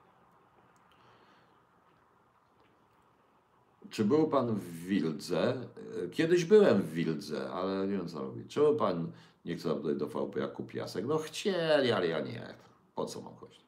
Czy 3.95 4.05
był 4.05 4.27
pan 4.27 4.55
w 4.55 4.85
Wildze? 4.85 5.53
E, 6.03 6.07
Kiedyś 6.09 6.45
byłem 6.45 6.81
w 6.81 6.91
Wildze, 6.93 7.49
ale 7.51 7.87
nie 7.87 7.97
wiem 7.97 8.07
co 8.07 8.19
robić. 8.19 8.53
Czemu 8.53 8.75
pan 8.75 9.11
nie 9.45 9.55
chce 9.55 9.69
tutaj 9.69 9.95
do 9.95 10.07
VP 10.07 10.39
Jakub 10.39 10.71
Piasek? 10.71 11.05
No 11.05 11.17
chcieli, 11.17 11.91
ale 11.91 12.07
ja 12.07 12.19
nie. 12.19 12.53
Po 12.95 13.05
co 13.05 13.21
mam 13.21 13.35
chodzić? 13.35 13.61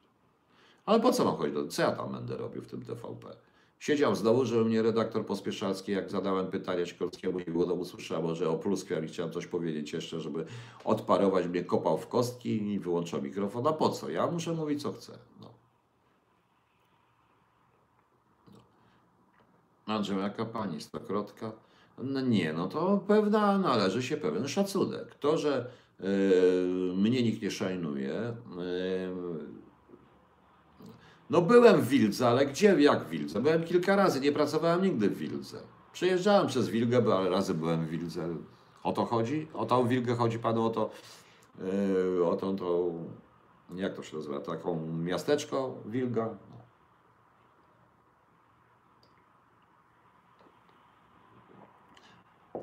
Ale 0.86 1.00
po 1.00 1.12
co 1.12 1.24
mam 1.24 1.36
chodzić? 1.36 1.74
Co 1.74 1.82
ja 1.82 1.92
tam 1.92 2.12
będę 2.12 2.36
robił 2.36 2.62
w 2.62 2.66
tym 2.66 2.82
TVP? 2.82 3.36
Siedział 3.78 4.14
znowu, 4.14 4.44
że 4.44 4.64
mnie 4.64 4.82
redaktor 4.82 5.26
Pospieszalski, 5.26 5.92
jak 5.92 6.10
zadałem 6.10 6.46
pytanie 6.46 6.86
Sikorskiemu, 6.86 7.38
nie 7.38 7.44
było 7.44 7.66
domu 7.66 7.84
słyszało, 7.84 8.34
że 8.34 8.50
o 8.50 8.56
pluskwie, 8.58 9.00
i 9.04 9.08
chciałem 9.08 9.32
coś 9.32 9.46
powiedzieć 9.46 9.92
jeszcze, 9.92 10.20
żeby 10.20 10.44
odparować, 10.84 11.46
mnie 11.46 11.64
kopał 11.64 11.98
w 11.98 12.08
kostki 12.08 12.72
i 12.72 12.78
wyłączał 12.78 13.22
mikrofon. 13.22 13.66
A 13.66 13.72
po 13.72 13.88
co? 13.88 14.10
Ja 14.10 14.26
muszę 14.26 14.52
mówić, 14.52 14.82
co 14.82 14.92
chcę. 14.92 15.18
No. 15.40 15.57
Andrzej, 19.88 20.18
jaka 20.18 20.44
pani 20.44 20.80
stokrotka? 20.80 21.52
No 21.98 22.20
nie, 22.20 22.52
no 22.52 22.68
to 22.68 23.04
pewna, 23.06 23.58
należy 23.58 24.02
się 24.02 24.16
pewien 24.16 24.48
szacunek. 24.48 25.14
To, 25.14 25.38
że 25.38 25.70
yy, 26.00 26.92
mnie 26.96 27.22
nikt 27.22 27.42
nie 27.42 27.50
szajnuje, 27.50 28.36
yy, 28.56 29.58
no 31.30 31.42
byłem 31.42 31.80
w 31.80 31.88
Wildze, 31.88 32.28
ale 32.28 32.46
gdzie, 32.46 32.80
jak 32.80 33.04
w 33.04 33.08
Wildze? 33.08 33.40
Byłem 33.40 33.64
kilka 33.64 33.96
razy, 33.96 34.20
nie 34.20 34.32
pracowałem 34.32 34.82
nigdy 34.82 35.10
w 35.10 35.18
Wildze. 35.18 35.60
Przejeżdżałem 35.92 36.46
przez 36.46 36.68
Wilgę, 36.68 37.02
ale 37.16 37.30
razy 37.30 37.54
byłem 37.54 37.86
w 37.86 37.88
Wildze. 37.88 38.28
O 38.82 38.92
to 38.92 39.04
chodzi? 39.04 39.48
O 39.54 39.66
tą 39.66 39.88
Wilgę 39.88 40.16
chodzi 40.16 40.38
panu 40.38 40.66
o 40.66 40.70
to, 40.70 40.90
yy, 42.16 42.26
o 42.26 42.36
tą, 42.36 42.56
tą, 42.56 43.04
jak 43.74 43.94
to 43.94 44.02
się 44.02 44.16
nazywa, 44.16 44.40
taką 44.40 44.86
miasteczko 44.86 45.74
Wilga? 45.86 46.24
No. 46.24 46.58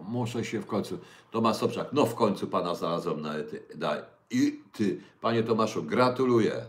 Muszę 0.08 0.46
się 0.46 0.62
w 0.62 0.66
końcu. 0.66 1.00
Tomasz 1.32 1.58
Sobczak, 1.58 1.88
no 1.94 2.06
w 2.06 2.16
końcu 2.16 2.48
pana 2.48 2.76
znalazłem 2.76 3.22
na 3.22 3.36
ety. 3.36 3.64
Daj. 3.76 4.02
I 4.32 4.62
ty, 4.74 5.02
panie 5.22 5.44
Tomaszu, 5.44 5.84
gratuluję 5.84 6.66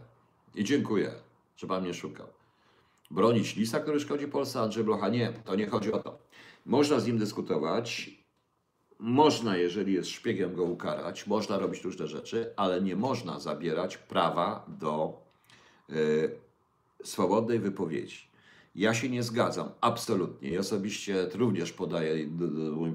i 0.54 0.64
dziękuję, 0.64 1.12
że 1.56 1.66
pan 1.66 1.82
mnie 1.82 1.94
szukał. 1.94 2.26
Bronić 3.10 3.56
lisa, 3.56 3.80
który 3.80 4.00
szkodzi 4.00 4.28
Polsce, 4.28 4.60
Andrzej 4.60 4.84
Blocha? 4.84 5.08
Nie, 5.08 5.32
to 5.44 5.54
nie 5.54 5.66
chodzi 5.66 5.92
o 5.92 5.98
to. 5.98 6.18
Można 6.66 7.00
z 7.00 7.06
nim 7.06 7.18
dyskutować, 7.18 8.10
można, 8.98 9.56
jeżeli 9.56 9.92
jest 9.92 10.08
szpiegiem, 10.08 10.54
go 10.54 10.64
ukarać, 10.64 11.26
można 11.26 11.58
robić 11.58 11.84
różne 11.84 12.06
rzeczy, 12.06 12.52
ale 12.56 12.80
nie 12.80 12.96
można 12.96 13.40
zabierać 13.40 13.96
prawa 13.96 14.64
do 14.68 15.20
y, 15.90 16.38
swobodnej 17.04 17.58
wypowiedzi. 17.58 18.25
Ja 18.76 18.94
się 18.94 19.08
nie 19.08 19.22
zgadzam, 19.22 19.68
absolutnie. 19.80 20.50
I 20.50 20.58
osobiście 20.58 21.28
również 21.34 21.72
podaję, 21.72 22.28
mój 22.70 22.92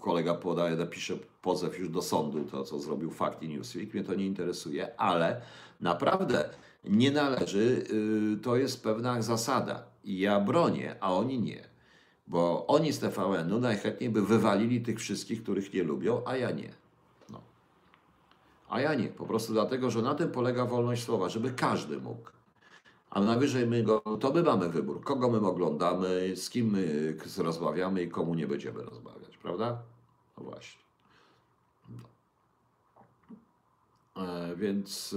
kolega 0.00 0.34
podaje, 0.34 0.76
napisze 0.76 1.14
pozew 1.42 1.78
już 1.78 1.88
do 1.88 2.02
sądu, 2.02 2.44
to 2.44 2.64
co 2.64 2.78
zrobił 2.78 3.10
Fakt 3.10 3.42
i 3.42 3.48
Newsweek, 3.48 3.94
mnie 3.94 4.04
to 4.04 4.14
nie 4.14 4.26
interesuje, 4.26 5.00
ale 5.00 5.40
naprawdę 5.80 6.48
nie 6.84 7.10
należy, 7.10 7.84
y, 8.34 8.42
to 8.42 8.56
jest 8.56 8.82
pewna 8.82 9.22
zasada. 9.22 9.82
Ja 10.04 10.40
bronię, 10.40 10.96
a 11.00 11.14
oni 11.14 11.38
nie. 11.38 11.68
Bo 12.26 12.66
oni 12.66 12.92
z 12.92 12.98
TVN-u 12.98 13.60
najchętniej 13.60 14.10
by 14.10 14.22
wywalili 14.22 14.80
tych 14.80 14.98
wszystkich, 14.98 15.42
których 15.42 15.74
nie 15.74 15.82
lubią, 15.82 16.22
a 16.26 16.36
ja 16.36 16.50
nie. 16.50 16.72
No. 17.30 17.40
A 18.68 18.80
ja 18.80 18.94
nie, 18.94 19.08
po 19.08 19.26
prostu 19.26 19.52
dlatego, 19.52 19.90
że 19.90 20.02
na 20.02 20.14
tym 20.14 20.30
polega 20.30 20.64
wolność 20.64 21.04
słowa, 21.04 21.28
żeby 21.28 21.50
każdy 21.50 21.98
mógł. 21.98 22.39
A 23.10 23.20
najwyżej 23.20 23.66
my 23.66 23.82
go, 23.82 24.00
to 24.20 24.32
my 24.32 24.42
mamy 24.42 24.68
wybór, 24.68 25.00
kogo 25.04 25.30
my 25.30 25.38
oglądamy, 25.38 26.36
z 26.36 26.50
kim 26.50 26.70
my 26.70 27.16
rozmawiamy 27.38 28.02
i 28.02 28.08
komu 28.08 28.34
nie 28.34 28.46
będziemy 28.46 28.82
rozmawiać, 28.82 29.36
prawda? 29.36 29.82
No 30.38 30.44
właśnie. 30.44 30.80
No. 31.88 32.08
E, 34.26 34.56
więc 34.56 35.12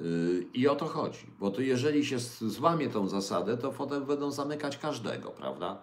y, 0.00 0.46
i 0.54 0.68
o 0.68 0.76
to 0.76 0.86
chodzi, 0.86 1.26
bo 1.40 1.50
to 1.50 1.60
jeżeli 1.60 2.06
się 2.06 2.18
złamie 2.40 2.88
tą 2.88 3.08
zasadę, 3.08 3.56
to 3.56 3.72
potem 3.72 4.04
będą 4.04 4.30
zamykać 4.30 4.78
każdego, 4.78 5.30
prawda? 5.30 5.78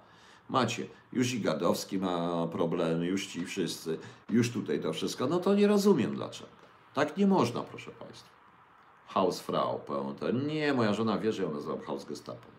Macie, 0.49 0.87
już 1.13 1.33
i 1.33 1.41
Gadowski 1.41 1.97
ma 1.97 2.47
problemy, 2.47 3.05
już 3.05 3.27
ci 3.27 3.45
wszyscy, 3.45 3.97
już 4.29 4.51
tutaj 4.51 4.79
to 4.79 4.93
wszystko, 4.93 5.27
no 5.27 5.39
to 5.39 5.55
nie 5.55 5.67
rozumiem 5.67 6.15
dlaczego. 6.15 6.49
Tak 6.93 7.17
nie 7.17 7.27
można, 7.27 7.61
proszę 7.61 7.91
Państwa. 7.91 8.29
Hausfrau, 9.07 9.79
pełno. 9.79 10.13
Nie, 10.47 10.73
moja 10.73 10.93
żona 10.93 11.17
wie, 11.17 11.33
że 11.33 11.43
ją 11.43 11.53
nazywam 11.53 11.81
Hausgestapo. 11.81 12.53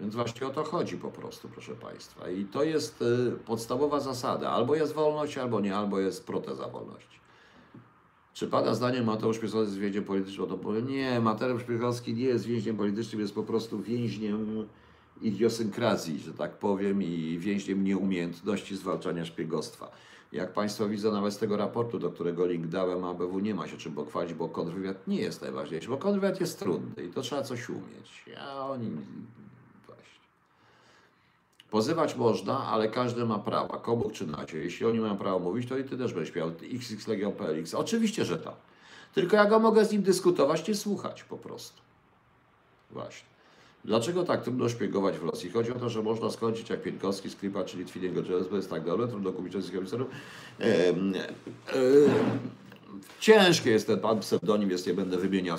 Więc 0.00 0.14
właśnie 0.14 0.46
o 0.46 0.50
to 0.50 0.64
chodzi 0.64 0.96
po 0.96 1.10
prostu, 1.10 1.48
proszę 1.48 1.74
Państwa. 1.74 2.30
I 2.30 2.44
to 2.44 2.64
jest 2.64 3.02
y, 3.02 3.32
podstawowa 3.46 4.00
zasada. 4.00 4.50
Albo 4.50 4.74
jest 4.74 4.92
wolność, 4.92 5.38
albo 5.38 5.60
nie, 5.60 5.76
albo 5.76 6.00
jest 6.00 6.26
proteza 6.26 6.68
wolności. 6.68 7.20
Czy 8.34 8.46
Pana 8.46 8.74
zdaniem 8.74 9.04
Mateusz 9.04 9.38
Piechowski 9.38 9.60
jest 9.60 9.78
więźniem 9.78 10.04
politycznym? 10.04 10.48
No 10.50 10.56
To 10.56 10.62
powiem, 10.62 10.88
nie, 10.88 11.20
Mateusz 11.20 11.64
Piechowski 11.64 12.14
nie 12.14 12.24
jest 12.24 12.44
więźniem 12.44 12.76
politycznym, 12.76 13.20
jest 13.20 13.34
po 13.34 13.42
prostu 13.42 13.78
więźniem 13.80 14.66
idiosynkrazji, 15.22 16.18
że 16.18 16.32
tak 16.34 16.58
powiem, 16.58 17.02
i 17.02 17.38
więźniem 17.38 17.84
nieumiejętności 17.84 18.76
zwalczania 18.76 19.24
szpiegostwa. 19.24 19.90
Jak 20.32 20.52
Państwo 20.52 20.88
widzą 20.88 21.12
nawet 21.12 21.34
z 21.34 21.38
tego 21.38 21.56
raportu, 21.56 21.98
do 21.98 22.10
którego 22.10 22.46
link 22.46 22.66
dałem, 22.66 23.04
ABW 23.04 23.40
nie 23.40 23.54
ma 23.54 23.68
się 23.68 23.76
czym 23.76 23.92
pochwalić, 23.92 24.34
bo 24.34 24.48
kontrwywiad 24.48 25.08
nie 25.08 25.20
jest 25.20 25.42
najważniejszy, 25.42 25.88
bo 25.88 25.96
kontrwywiad 25.96 26.40
jest 26.40 26.58
trudny 26.58 27.04
i 27.04 27.08
to 27.08 27.22
trzeba 27.22 27.42
coś 27.42 27.68
umieć. 27.68 28.24
A 28.40 28.70
oni 28.70 28.90
właśnie. 29.86 30.20
Pozywać 31.70 32.16
można, 32.16 32.66
ale 32.66 32.88
każdy 32.88 33.24
ma 33.24 33.38
prawa. 33.38 33.78
Komu 33.78 34.10
czy 34.10 34.26
nacie. 34.26 34.58
Jeśli 34.58 34.86
oni 34.86 35.00
mają 35.00 35.16
prawo 35.16 35.38
mówić, 35.38 35.68
to 35.68 35.78
i 35.78 35.84
ty 35.84 35.98
też 35.98 36.14
będziesz 36.14 36.34
miał 36.34 36.50
XX 36.62 37.06
Legion 37.08 37.32
PLX. 37.32 37.74
Oczywiście, 37.74 38.24
że 38.24 38.38
tak. 38.38 38.56
Tylko 39.14 39.36
ja 39.36 39.44
go 39.44 39.58
mogę 39.58 39.84
z 39.84 39.92
nim 39.92 40.02
dyskutować, 40.02 40.68
nie 40.68 40.74
słuchać 40.74 41.24
po 41.24 41.38
prostu. 41.38 41.82
Właśnie. 42.90 43.31
Dlaczego 43.84 44.24
tak 44.24 44.42
trudno 44.42 44.68
szpiegować 44.68 45.18
w 45.18 45.22
Rosji? 45.24 45.50
Chodzi 45.50 45.72
o 45.72 45.78
to, 45.78 45.88
że 45.88 46.02
można 46.02 46.30
skończyć 46.30 46.70
jak 46.70 46.82
Pienkowski 46.82 47.30
z 47.30 47.36
Klipa, 47.36 47.64
czyli 47.64 47.84
Twiniego 47.84 48.20
JSB 48.20 48.56
jest 48.56 48.70
tak 48.70 48.84
dobre, 48.84 49.08
trudno 49.08 49.32
kupić 49.32 49.54
rosyjskich 49.54 49.80
oficerów. 49.80 50.08
Ehm, 50.58 51.14
e, 51.14 51.78
ciężkie 53.20 53.70
jest 53.70 53.86
ten 53.86 54.00
pan 54.00 54.20
pseudonim, 54.20 54.70
jest, 54.70 54.86
nie 54.86 54.94
będę 54.94 55.16
wymieniał. 55.18 55.56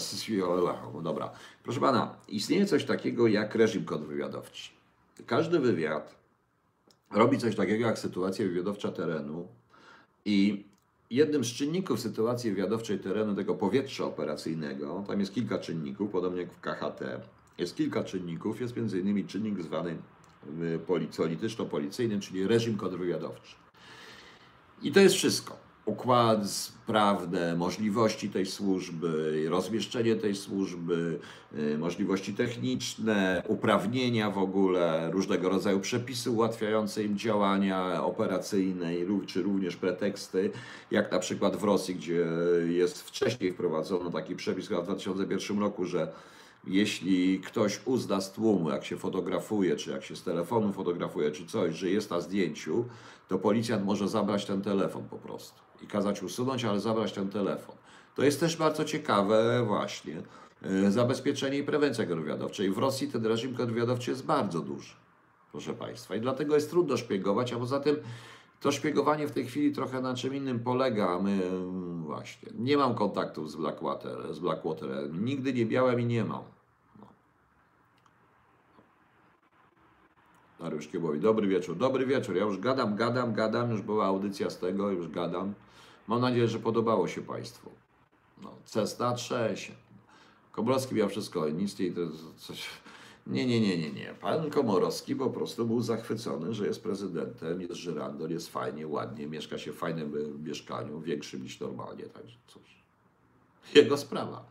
Dobra. 1.04 1.32
Proszę 1.64 1.80
pana, 1.80 2.16
istnieje 2.28 2.66
coś 2.66 2.86
takiego 2.86 3.28
jak 3.28 3.56
reżim 3.56 3.86
kontrwywiadowczy. 3.86 4.70
Każdy 5.26 5.60
wywiad 5.60 6.16
robi 7.12 7.38
coś 7.38 7.56
takiego 7.56 7.86
jak 7.86 8.00
sytuacja 8.00 8.45
wywiadowcza 8.45 8.91
terenu 8.91 9.48
i 10.26 10.66
jednym 11.10 11.44
z 11.44 11.48
czynników 11.48 12.00
sytuacji 12.00 12.52
wywiadowczej 12.52 13.00
terenu 13.00 13.36
tego 13.36 13.56
powietrza 13.56 14.06
operacyjnego, 14.06 15.04
tam 15.08 15.20
jest 15.20 15.34
kilka 15.34 15.58
czynników, 15.58 16.12
podobnie 16.12 16.41
jak 16.41 16.52
w 16.52 16.62
KHT, 16.62 17.02
jest 17.58 17.76
kilka 17.76 18.04
czynników, 18.04 18.62
jest 18.62 18.78
innymi 18.78 19.26
czynnik 19.26 19.62
zwany 19.62 19.98
y, 20.62 20.80
polityczno-policyjnym, 21.18 22.20
czyli 22.20 22.48
reżim 22.48 22.78
kontrwywiadowczy. 22.78 23.56
I 24.82 24.92
to 24.92 25.00
jest 25.00 25.16
wszystko. 25.16 25.64
Układ 25.86 26.72
prawne, 26.86 27.56
możliwości 27.56 28.30
tej 28.30 28.46
służby, 28.46 29.46
rozmieszczenie 29.50 30.16
tej 30.16 30.36
służby, 30.36 31.20
y, 31.58 31.78
możliwości 31.78 32.34
techniczne, 32.34 33.44
uprawnienia 33.48 34.30
w 34.30 34.38
ogóle, 34.38 35.12
różnego 35.12 35.50
rodzaju 35.50 35.80
przepisy 35.80 36.32
ułatwiające 36.32 37.04
im 37.04 37.18
działania 37.18 38.04
operacyjne, 38.04 38.92
czy 39.26 39.42
również 39.42 39.76
preteksty, 39.76 40.52
jak 40.92 41.12
na 41.12 41.20
przykład 41.20 41.56
w 41.56 41.64
Rosji, 41.64 41.96
gdzie 41.96 42.26
jest 42.68 43.02
wcześniej 43.02 43.54
wprowadzono 43.54 44.12
taki 44.12 44.36
przepis 44.36 44.66
w 44.66 44.70
2001 44.70 45.60
roku, 45.60 45.86
że 45.86 46.12
jeśli 46.68 47.40
ktoś 47.40 47.80
uzna 47.85 48.22
z 48.22 48.31
tłumu, 48.31 48.69
jak 48.69 48.85
się 48.85 48.98
fotografuje, 48.98 49.76
czy 49.76 49.91
jak 49.91 50.03
się 50.03 50.15
z 50.15 50.23
telefonu 50.23 50.73
fotografuje, 50.73 51.31
czy 51.31 51.45
coś, 51.45 51.76
że 51.76 51.90
jest 51.90 52.10
na 52.10 52.22
zdjęciu, 52.22 52.85
to 53.27 53.38
policjant 53.38 53.85
może 53.85 54.07
zabrać 54.07 54.45
ten 54.45 54.61
telefon 54.61 55.03
po 55.10 55.18
prostu 55.18 55.61
i 55.81 55.88
kazać 55.88 56.23
usunąć, 56.23 56.65
ale 56.65 56.80
zabrać 56.80 57.11
ten 57.11 57.30
telefon. 57.30 57.76
To 58.15 58.23
jest 58.23 58.40
też 58.40 58.57
bardzo 58.57 58.85
ciekawe 58.85 59.64
właśnie 59.68 60.22
e, 60.61 60.91
zabezpieczenie 60.91 61.57
i 61.57 61.64
prewencja 61.64 62.06
kontrwywiadowcza. 62.06 62.64
I 62.64 62.69
w 62.69 62.77
Rosji 62.77 63.07
ten 63.07 63.26
reżim 63.26 63.56
kontrwywiadowczy 63.56 64.11
jest 64.11 64.26
bardzo 64.26 64.60
duży, 64.60 64.94
proszę 65.52 65.73
Państwa. 65.73 66.15
I 66.15 66.22
dlatego 66.22 66.56
jest 66.56 66.69
trudno 66.69 66.98
szpiegować, 66.98 67.53
a 67.53 67.57
poza 67.57 67.80
tym 67.80 67.95
To 68.64 68.72
szpiegowanie 68.72 69.27
w 69.27 69.31
tej 69.31 69.45
chwili 69.45 69.72
trochę 69.72 70.02
na 70.02 70.15
czym 70.15 70.35
innym 70.35 70.60
polega, 70.60 71.19
my 71.19 71.45
mm, 71.45 72.03
właśnie. 72.03 72.52
Nie 72.60 72.77
mam 72.77 72.95
kontaktów 72.95 73.52
z 73.52 73.56
Blackwater, 73.56 74.34
z 74.34 74.40
Blackwaterem. 74.40 75.26
Nigdy 75.26 75.53
nie 75.53 75.65
miałem 75.65 75.99
i 75.99 76.06
nie 76.06 76.23
mam. 76.26 76.44
No. 76.99 77.07
Dariusz 80.60 80.88
Kiełowi, 80.88 81.19
dobry 81.19 81.48
wieczór, 81.48 81.77
dobry 81.77 82.06
wieczór. 82.06 82.35
Ja 82.35 82.44
już 82.44 82.60
gadam, 82.60 82.95
gadam, 82.95 83.34
gadam, 83.34 83.72
już 83.72 83.81
była 83.81 84.06
audycja 84.06 84.49
z 84.49 84.57
tego, 84.57 84.91
już 84.91 85.07
gadam. 85.07 85.53
Mam 86.07 86.22
nadzieję, 86.22 86.48
że 86.48 86.60
podobało 86.60 87.07
się 87.07 87.22
Państwu. 87.22 87.69
No, 88.44 88.52
Cesta 88.65 89.14
Trzesie. 89.14 89.73
Komorowski 90.52 90.95
miał 90.95 91.10
wszystko, 91.10 91.49
nic 91.49 91.80
nie, 91.80 91.91
to 91.91 92.02
coś... 92.38 92.69
Nie, 93.28 93.45
nie, 93.45 93.62
nie, 93.62 93.78
nie, 93.78 93.91
nie. 93.91 94.14
Pan 94.22 94.50
Komorowski 94.50 95.16
po 95.16 95.30
prostu 95.30 95.66
był 95.66 95.82
zachwycony, 95.82 96.54
że 96.54 96.68
jest 96.68 96.84
prezydentem, 96.84 97.62
jest 97.62 97.74
żyrandol, 97.74 98.30
jest 98.30 98.50
fajnie, 98.50 98.88
ładnie, 98.88 99.28
mieszka 99.28 99.58
się 99.58 99.72
w 99.72 99.76
fajnym 99.76 100.16
y, 100.16 100.50
mieszkaniu, 100.50 101.00
większym 101.00 101.44
niż 101.44 101.60
normalnie, 101.60 102.04
także 102.04 102.38
cóż. 102.48 102.84
Jego 103.76 103.98
sprawa. 103.98 104.45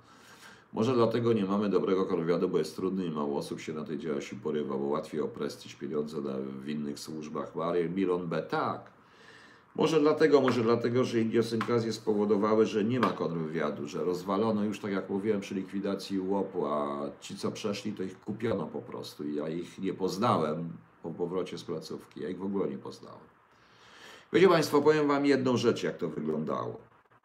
Może 0.73 0.94
dlatego 0.94 1.32
nie 1.32 1.44
mamy 1.44 1.69
dobrego 1.69 2.07
konwiadu, 2.07 2.49
bo 2.49 2.59
jest 2.59 2.77
trudny 2.77 3.07
i 3.07 3.11
mało 3.11 3.39
osób 3.39 3.61
się 3.61 3.73
na 3.73 3.85
tej 3.85 3.99
działalności 3.99 4.36
porywa, 4.36 4.78
bo 4.78 4.85
łatwiej 4.85 5.20
o 5.20 5.28
prestiż, 5.28 5.74
pieniądze 5.74 6.20
na, 6.20 6.32
w 6.65 6.69
innych 6.69 6.99
służbach. 6.99 7.55
Marię 7.55 7.89
Miron 7.89 8.28
B. 8.28 8.43
Tak. 8.43 8.90
Może 9.77 10.01
dlatego, 10.01 10.40
może 10.40 10.62
dlatego, 10.62 11.05
że 11.05 11.20
idiosynkrazje 11.20 11.93
spowodowały, 11.93 12.66
że 12.66 12.85
nie 12.85 13.01
ma 13.01 13.11
kontrwywiadu, 13.11 13.89
że 13.89 14.05
rozwalono 14.05 14.65
już, 14.65 14.81
tak 14.81 14.93
jak 14.93 15.11
mówiłem, 15.11 15.40
przy 15.40 15.55
likwidacji 15.55 16.20
łopu, 16.20 16.66
a 16.66 17.01
ci, 17.20 17.36
co 17.36 17.53
przeszli, 17.53 17.93
to 17.93 18.03
ich 18.03 18.20
kupiono 18.20 18.66
po 18.66 18.82
prostu. 18.82 19.28
Ja 19.28 19.49
ich 19.49 19.78
nie 19.78 19.94
poznałem 19.94 20.69
po 21.03 21.11
powrocie 21.11 21.59
z 21.59 21.65
placówki. 21.65 22.23
Ja 22.23 22.28
ich 22.28 22.39
w 22.39 22.44
ogóle 22.44 22.69
nie 22.69 22.78
poznałem. 22.78 23.20
Wiecie 24.32 24.49
Państwo, 24.49 24.82
powiem 24.82 25.09
Wam 25.09 25.27
jedną 25.27 25.57
rzecz, 25.57 25.82
jak 25.82 25.97
to 25.97 26.09
wyglądało. 26.09 26.77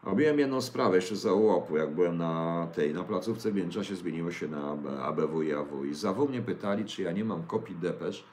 Robiłem 0.03 0.39
jedną 0.39 0.61
sprawę 0.61 0.95
jeszcze 0.95 1.15
za 1.15 1.33
łopu, 1.33 1.77
jak 1.77 1.95
byłem 1.95 2.17
na 2.17 2.67
tej, 2.75 2.93
na 2.93 3.03
placówce, 3.03 3.51
w 3.51 3.55
międzyczasie 3.55 3.95
zmieniło 3.95 4.31
się 4.31 4.47
na 4.47 4.71
AB, 4.71 4.87
ABW 5.01 5.41
i 5.41 5.53
AW. 5.53 5.85
I 5.85 5.93
za 5.93 6.13
mnie 6.13 6.41
pytali, 6.41 6.85
czy 6.85 7.01
ja 7.01 7.11
nie 7.11 7.25
mam 7.25 7.43
kopii 7.43 7.75
depesz, 7.75 8.23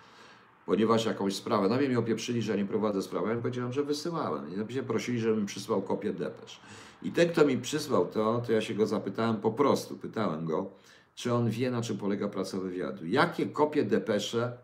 ponieważ 0.67 1.05
jakąś 1.05 1.37
sprawę, 1.37 1.69
na 1.69 1.77
mnie 1.77 1.89
mi 1.89 1.97
opieprzyli, 1.97 2.43
że 2.43 2.57
nie 2.57 2.65
prowadzę 2.65 3.03
sprawy, 3.03 3.29
ja 3.29 3.37
powiedziałem, 3.37 3.73
że 3.73 3.83
wysyłałem. 3.83 4.55
I 4.55 4.57
napisali, 4.57 4.87
prosili, 4.87 5.21
żebym 5.21 5.47
przysłał 5.47 5.83
kopię 5.83 6.13
depesz. 6.13 6.61
I 7.03 7.13
ten, 7.13 7.29
kto 7.29 7.47
mi 7.47 7.59
przysłał 7.59 8.07
to, 8.07 8.43
to 8.47 8.53
ja 8.53 8.61
się 8.61 8.75
go 8.75 8.87
zapytałem 8.87 9.37
po 9.37 9.53
prostu, 9.53 9.97
pytałem 9.97 10.47
go, 10.47 10.71
czy 11.15 11.35
on 11.35 11.51
wie, 11.51 11.71
na 11.71 11.83
czym 11.83 11.99
polega 11.99 12.29
praca 12.29 12.59
wywiadu. 12.59 13.07
Jakie 13.07 13.47
kopie 13.47 13.85
depesze, 13.85 14.59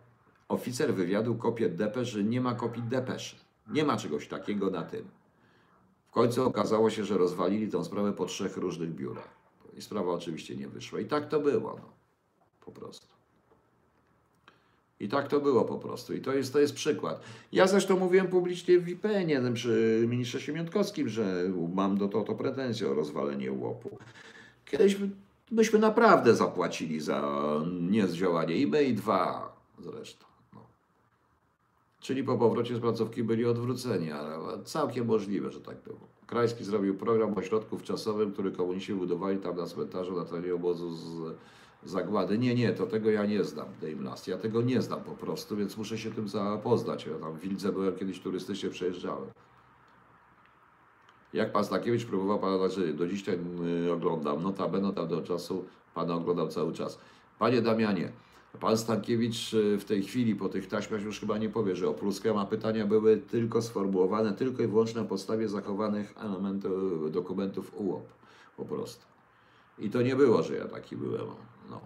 oficer 0.48 0.94
wywiadu 0.94 1.34
kopie 1.34 1.68
depesz, 1.68 2.08
że 2.08 2.24
nie 2.24 2.40
ma 2.40 2.54
kopii 2.54 2.82
depeszy. 2.82 3.36
Nie 3.68 3.84
ma 3.84 3.96
czegoś 3.96 4.28
takiego 4.28 4.70
na 4.70 4.82
tym. 4.82 5.08
W 6.06 6.10
końcu 6.10 6.46
okazało 6.46 6.90
się, 6.90 7.04
że 7.04 7.18
rozwalili 7.18 7.68
tą 7.68 7.84
sprawę 7.84 8.12
po 8.12 8.26
trzech 8.26 8.56
różnych 8.56 8.94
biurach. 8.94 9.28
I 9.76 9.82
sprawa 9.82 10.12
oczywiście 10.12 10.56
nie 10.56 10.68
wyszła. 10.68 11.00
I 11.00 11.04
tak 11.04 11.28
to 11.28 11.40
było, 11.40 11.76
no. 11.78 11.92
Po 12.60 12.72
prostu. 12.72 13.19
I 15.00 15.08
tak 15.08 15.28
to 15.28 15.40
było 15.40 15.64
po 15.64 15.78
prostu. 15.78 16.14
I 16.14 16.20
to 16.20 16.34
jest, 16.34 16.52
to 16.52 16.60
jest 16.60 16.74
przykład. 16.74 17.20
Ja 17.52 17.66
zresztą 17.66 17.98
mówiłem 17.98 18.26
publicznie 18.28 18.78
w 18.78 18.88
IPN-ie 18.88 19.52
przy 19.52 20.04
ministrze 20.08 20.40
Siemiątkowskim, 20.40 21.08
że 21.08 21.44
mam 21.74 21.98
do 21.98 22.08
to, 22.08 22.22
to 22.22 22.34
pretensje 22.34 22.90
o 22.90 22.94
rozwalenie 22.94 23.52
łopu. 23.52 23.98
Kiedyś 24.64 24.94
by- 24.94 25.10
byśmy 25.50 25.78
naprawdę 25.78 26.34
zapłacili 26.34 27.00
za 27.00 27.22
niezdziałanie 27.80 28.56
i 28.56 28.66
my, 28.66 28.84
i 28.84 28.94
dwa 28.94 29.56
zresztą. 29.78 30.24
No. 30.54 30.60
Czyli 32.00 32.24
po 32.24 32.38
powrocie 32.38 32.76
z 32.76 32.80
placówki 32.80 33.22
byli 33.22 33.44
odwróceni, 33.44 34.12
ale 34.12 34.64
całkiem 34.64 35.06
możliwe, 35.06 35.50
że 35.50 35.60
tak 35.60 35.76
było. 35.86 36.10
Krajski 36.26 36.64
zrobił 36.64 36.94
program 36.94 37.38
ośrodków 37.38 37.82
czasowym, 37.82 38.32
który 38.32 38.52
komuniści 38.52 38.94
budowali 38.94 39.38
tam 39.38 39.56
na 39.56 39.66
cmentarzu 39.66 40.16
na 40.16 40.24
terenie 40.24 40.54
obozu 40.54 40.94
z 40.96 41.34
zagłady. 41.84 42.38
Nie, 42.38 42.54
nie, 42.54 42.72
to 42.72 42.86
tego 42.86 43.10
ja 43.10 43.26
nie 43.26 43.44
znam, 43.44 43.66
Dame 43.82 44.02
Last. 44.02 44.28
Ja 44.28 44.38
tego 44.38 44.62
nie 44.62 44.82
znam 44.82 45.00
po 45.00 45.12
prostu, 45.12 45.56
więc 45.56 45.76
muszę 45.76 45.98
się 45.98 46.10
tym 46.10 46.28
zapoznać. 46.28 47.06
Ja 47.06 47.18
tam 47.18 47.32
w 47.32 47.40
Wildze 47.40 47.72
byłem 47.72 47.96
kiedyś 47.96 48.20
turystycznie 48.20 48.70
przejeżdżałem. 48.70 49.30
Jak 51.32 51.52
pan 51.52 51.64
Stakiewicz 51.64 52.04
próbował 52.04 52.38
pana 52.38 52.58
znaczy, 52.58 52.92
do 52.92 53.08
dziś 53.08 53.24
ten 53.24 53.64
y, 53.86 53.92
oglądam, 53.92 54.42
notabene 54.42 54.92
tam 54.92 55.08
do 55.08 55.22
czasu 55.22 55.64
pana 55.94 56.14
oglądam 56.14 56.50
cały 56.50 56.72
czas. 56.72 56.98
Panie 57.38 57.62
Damianie, 57.62 58.12
pan 58.60 58.78
Stankiewicz 58.78 59.54
y, 59.54 59.78
w 59.78 59.84
tej 59.84 60.02
chwili 60.02 60.34
po 60.34 60.48
tych 60.48 60.66
taśmach 60.66 61.02
już 61.02 61.20
chyba 61.20 61.38
nie 61.38 61.48
powie, 61.48 61.76
że 61.76 61.88
opluskę, 61.88 62.40
a 62.40 62.44
pytania 62.44 62.86
były 62.86 63.16
tylko 63.16 63.62
sformułowane, 63.62 64.32
tylko 64.32 64.62
i 64.62 64.66
wyłącznie 64.66 65.00
na 65.00 65.06
podstawie 65.06 65.48
zachowanych 65.48 66.14
elementów, 66.16 67.12
dokumentów 67.12 67.72
UOP 67.74 68.08
po 68.56 68.64
prostu. 68.64 69.04
I 69.78 69.90
to 69.90 70.02
nie 70.02 70.16
było, 70.16 70.42
że 70.42 70.56
ja 70.56 70.68
taki 70.68 70.96
byłem, 70.96 71.26
no. 71.70 71.80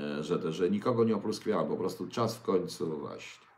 E, 0.00 0.22
Że, 0.22 0.52
że 0.52 0.70
nikogo 0.70 1.04
nie 1.04 1.16
opluskwiałem, 1.16 1.68
po 1.68 1.76
prostu 1.76 2.08
czas 2.08 2.36
w 2.36 2.42
końcu 2.42 2.98
właśnie. 2.98 3.50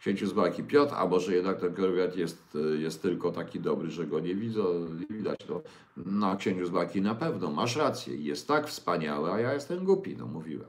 Księciu 0.00 0.26
z 0.26 0.32
bajki 0.32 0.64
Piotr, 0.64 0.94
a 0.94 1.06
może 1.06 1.34
jednak 1.34 1.60
ten 1.60 1.74
korwiat 1.74 2.16
jest, 2.16 2.56
e, 2.56 2.76
jest 2.76 3.02
tylko 3.02 3.32
taki 3.32 3.60
dobry, 3.60 3.90
że 3.90 4.06
go 4.06 4.20
nie 4.20 4.34
widzę, 4.34 4.62
nie 5.10 5.16
widać. 5.16 5.46
No, 5.48 5.62
no 5.96 6.36
księciu 6.36 6.66
z 6.66 6.70
bajki 6.70 7.02
na 7.02 7.14
pewno, 7.14 7.50
masz 7.50 7.76
rację, 7.76 8.16
jest 8.16 8.48
tak 8.48 8.68
wspaniały, 8.68 9.32
a 9.32 9.40
ja 9.40 9.54
jestem 9.54 9.84
głupi, 9.84 10.16
no 10.16 10.26
mówiłem. 10.26 10.68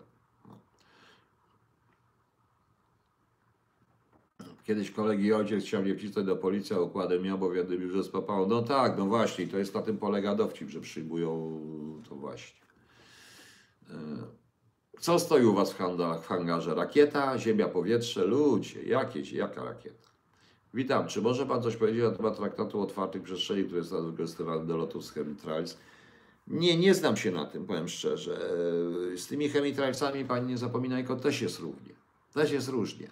Kiedyś 4.64 4.92
kolegi 4.92 5.34
ojciec 5.34 5.64
chciał 5.66 5.82
mnie 5.82 5.96
wcisnąć 5.96 6.28
do 6.28 6.36
policji, 6.36 6.76
a 6.76 6.80
układem 6.80 7.24
miał, 7.24 7.38
bo 7.38 7.52
wiadomo, 7.52 7.92
że 7.92 8.04
spapało. 8.04 8.48
No 8.48 8.62
tak, 8.62 8.98
no 8.98 9.06
właśnie, 9.06 9.48
to 9.48 9.58
jest 9.58 9.76
na 9.76 9.82
tym 9.82 9.98
polega 9.98 10.36
dowcip, 10.36 10.70
że 10.70 10.82
przyjmują 10.82 11.62
to 12.10 12.16
właśnie. 12.16 12.67
E, 13.90 13.94
Co 15.00 15.20
stoi 15.20 15.46
u 15.46 15.54
Was 15.54 15.74
w, 15.74 15.78
handlach, 15.78 16.24
w 16.24 16.28
hangarze? 16.28 16.76
Rakieta, 16.76 17.38
ziemia, 17.38 17.68
powietrze, 17.68 18.26
ludzie. 18.26 18.84
Jakie, 18.84 19.22
jaka 19.22 19.64
rakieta? 19.64 20.08
Witam. 20.74 21.08
Czy 21.08 21.22
może 21.22 21.46
Pan 21.46 21.64
coś 21.64 21.76
powiedzieć 21.76 22.02
na 22.04 22.12
temat 22.12 22.38
traktatu 22.38 22.80
o 22.80 22.84
otwartych 22.84 23.24
przestrzeni, 23.24 23.64
który 23.64 23.78
jest 23.78 23.94
wykorzystywany 23.96 24.66
do 24.66 24.78
lotów 24.78 25.06
z 25.06 25.12
chemitrals? 25.12 25.78
Nie, 26.48 26.78
nie 26.78 26.94
znam 26.94 27.18
się 27.18 27.32
na 27.32 27.46
tym, 27.46 27.66
powiem 27.66 27.88
szczerze. 27.88 28.50
E, 29.14 29.18
Z 29.18 29.28
tymi 29.28 29.50
chemitralsami, 29.50 30.26
Pani 30.26 30.48
nie 30.48 30.58
zapominaj, 30.58 31.06
też 31.22 31.42
jest 31.42 31.60
równie. 31.60 31.94
Też 32.34 32.52
jest 32.52 32.70
różnie. 32.70 33.08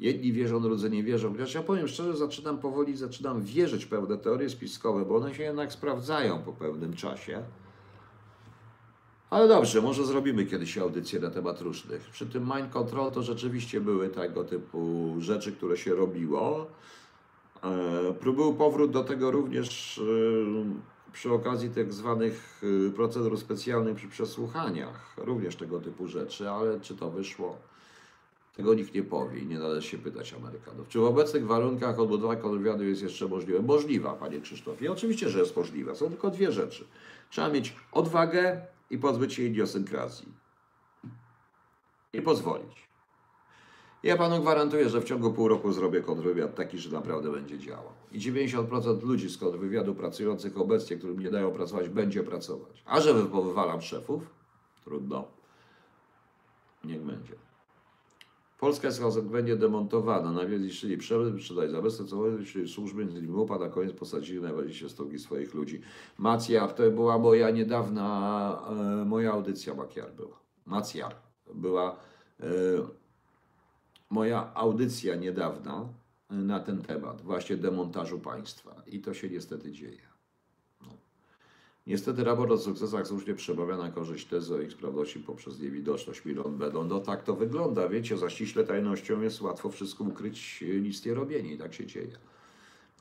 Jedni 0.00 0.32
wierzą, 0.32 0.62
drudzy 0.62 0.90
nie 0.90 1.02
wierzą. 1.02 1.32
Chociaż 1.32 1.54
ja 1.54 1.62
powiem 1.62 1.88
szczerze, 1.88 2.16
zaczynam 2.16 2.58
powoli, 2.58 2.96
zaczynam 2.96 3.42
wierzyć 3.42 3.84
w 3.84 3.88
pewne 3.88 4.18
teorie 4.18 4.50
spiskowe, 4.50 5.04
bo 5.04 5.16
one 5.16 5.34
się 5.34 5.42
jednak 5.42 5.72
sprawdzają 5.72 6.42
po 6.42 6.52
pewnym 6.52 6.94
czasie. 6.96 7.42
Ale 9.30 9.48
dobrze, 9.48 9.82
może 9.82 10.06
zrobimy 10.06 10.46
kiedyś 10.46 10.78
audycję 10.78 11.20
na 11.20 11.30
temat 11.30 11.60
różnych. 11.60 12.10
Przy 12.10 12.26
tym 12.26 12.44
mind 12.56 12.72
control 12.72 13.10
to 13.10 13.22
rzeczywiście 13.22 13.80
były 13.80 14.08
tego 14.08 14.44
typu 14.44 15.14
rzeczy, 15.18 15.52
które 15.52 15.76
się 15.76 15.94
robiło. 15.94 16.66
E, 18.24 18.32
Był 18.32 18.54
powrót 18.54 18.90
do 18.90 19.04
tego 19.04 19.30
również 19.30 19.98
e, 19.98 21.12
przy 21.12 21.32
okazji 21.32 21.70
tak 21.70 21.92
zwanych 21.92 22.62
e, 22.88 22.90
procedur 22.90 23.38
specjalnych 23.38 23.96
przy 23.96 24.08
przesłuchaniach. 24.08 25.14
Również 25.16 25.56
tego 25.56 25.80
typu 25.80 26.08
rzeczy, 26.08 26.50
ale 26.50 26.80
czy 26.80 26.96
to 26.96 27.10
wyszło? 27.10 27.56
Tego 28.56 28.74
nikt 28.74 28.94
nie 28.94 29.02
powie 29.02 29.38
i 29.38 29.46
nie 29.46 29.58
należy 29.58 29.88
się 29.88 29.98
pytać 29.98 30.34
Amerykanów. 30.34 30.88
Czy 30.88 30.98
w 30.98 31.04
obecnych 31.04 31.46
warunkach 31.46 31.98
odbudowa 31.98 32.36
kontrwywiadu 32.36 32.84
jest 32.84 33.02
jeszcze 33.02 33.28
możliwa? 33.28 33.62
Możliwa, 33.62 34.12
panie 34.12 34.40
Krzysztofie. 34.40 34.92
Oczywiście, 34.92 35.28
że 35.28 35.38
jest 35.38 35.56
możliwa. 35.56 35.94
Są 35.94 36.08
tylko 36.08 36.30
dwie 36.30 36.52
rzeczy. 36.52 36.84
Trzeba 37.30 37.48
mieć 37.48 37.76
odwagę 37.92 38.60
i 38.90 38.98
pozbyć 38.98 39.34
się 39.34 39.42
idiosynkrazji. 39.42 40.28
I 42.12 42.22
pozwolić. 42.22 42.90
Ja 44.02 44.16
panu 44.16 44.40
gwarantuję, 44.40 44.88
że 44.88 45.00
w 45.00 45.04
ciągu 45.04 45.32
pół 45.32 45.48
roku 45.48 45.72
zrobię 45.72 46.00
kontrwywiad 46.00 46.54
taki, 46.54 46.78
że 46.78 46.90
naprawdę 46.90 47.30
będzie 47.30 47.58
działał. 47.58 47.92
I 48.12 48.20
90% 48.20 49.02
ludzi 49.02 49.30
z 49.30 49.38
kontrwywiadu 49.38 49.94
pracujących 49.94 50.58
obecnie, 50.58 50.96
którym 50.96 51.20
nie 51.20 51.30
dają 51.30 51.52
pracować, 51.52 51.88
będzie 51.88 52.22
pracować. 52.22 52.82
A 52.86 53.00
że 53.00 53.14
wywalam 53.14 53.82
szefów? 53.82 54.22
Trudno. 54.84 55.28
Niech 56.84 57.02
będzie. 57.02 57.49
Polska 58.60 58.86
jest 58.86 59.00
konsekwentnie 59.00 59.56
demontowana. 59.56 60.32
Najpierw 60.32 60.60
zniszczyli 60.60 60.96
przemysł, 60.96 61.38
sprzedali 61.38 61.70
zabezpieczyli 61.70 62.10
co 62.10 62.52
czyli 62.52 62.68
służby, 62.68 63.06
łupa, 63.28 63.58
na 63.58 63.68
koniec 63.68 63.92
posadzili 63.92 64.42
najważniejsze 64.42 64.88
stołki 64.88 65.18
swoich 65.18 65.54
ludzi. 65.54 65.80
Macjar, 66.18 66.72
to 66.72 66.90
była 66.90 67.18
moja 67.18 67.50
niedawna, 67.50 68.62
e, 69.00 69.04
moja 69.04 69.32
audycja 69.32 69.74
Makiar 69.74 70.12
była. 70.12 70.40
Macjar 70.66 71.14
była 71.54 71.96
e, 72.40 72.46
moja 74.10 74.54
audycja 74.54 75.14
niedawna 75.14 75.88
e, 76.30 76.34
na 76.34 76.60
ten 76.60 76.82
temat, 76.82 77.22
właśnie 77.22 77.56
demontażu 77.56 78.18
państwa. 78.18 78.82
I 78.86 79.00
to 79.00 79.14
się 79.14 79.28
niestety 79.28 79.72
dzieje. 79.72 80.09
Niestety 81.86 82.24
raport 82.24 82.50
o 82.50 82.58
sukcesach 82.58 83.06
słusznie 83.06 83.34
przemawia 83.34 83.76
na 83.76 83.90
korzyść 83.90 84.26
tezy 84.26 84.54
o 84.54 84.60
ich 84.60 84.72
sprawności 84.72 85.20
poprzez 85.20 85.60
niewidoczność 85.60 86.24
Milon 86.24 86.58
Bedon. 86.58 86.88
No 86.88 87.00
tak 87.00 87.22
to 87.22 87.34
wygląda, 87.34 87.88
wiecie, 87.88 88.18
za 88.18 88.30
ściśle 88.30 88.64
tajnością 88.64 89.20
jest 89.20 89.40
łatwo 89.40 89.70
wszystko 89.70 90.04
ukryć, 90.04 90.64
nic 90.82 91.04
nie 91.04 91.14
robienie 91.14 91.52
i 91.52 91.58
tak 91.58 91.74
się 91.74 91.86
dzieje. 91.86 92.18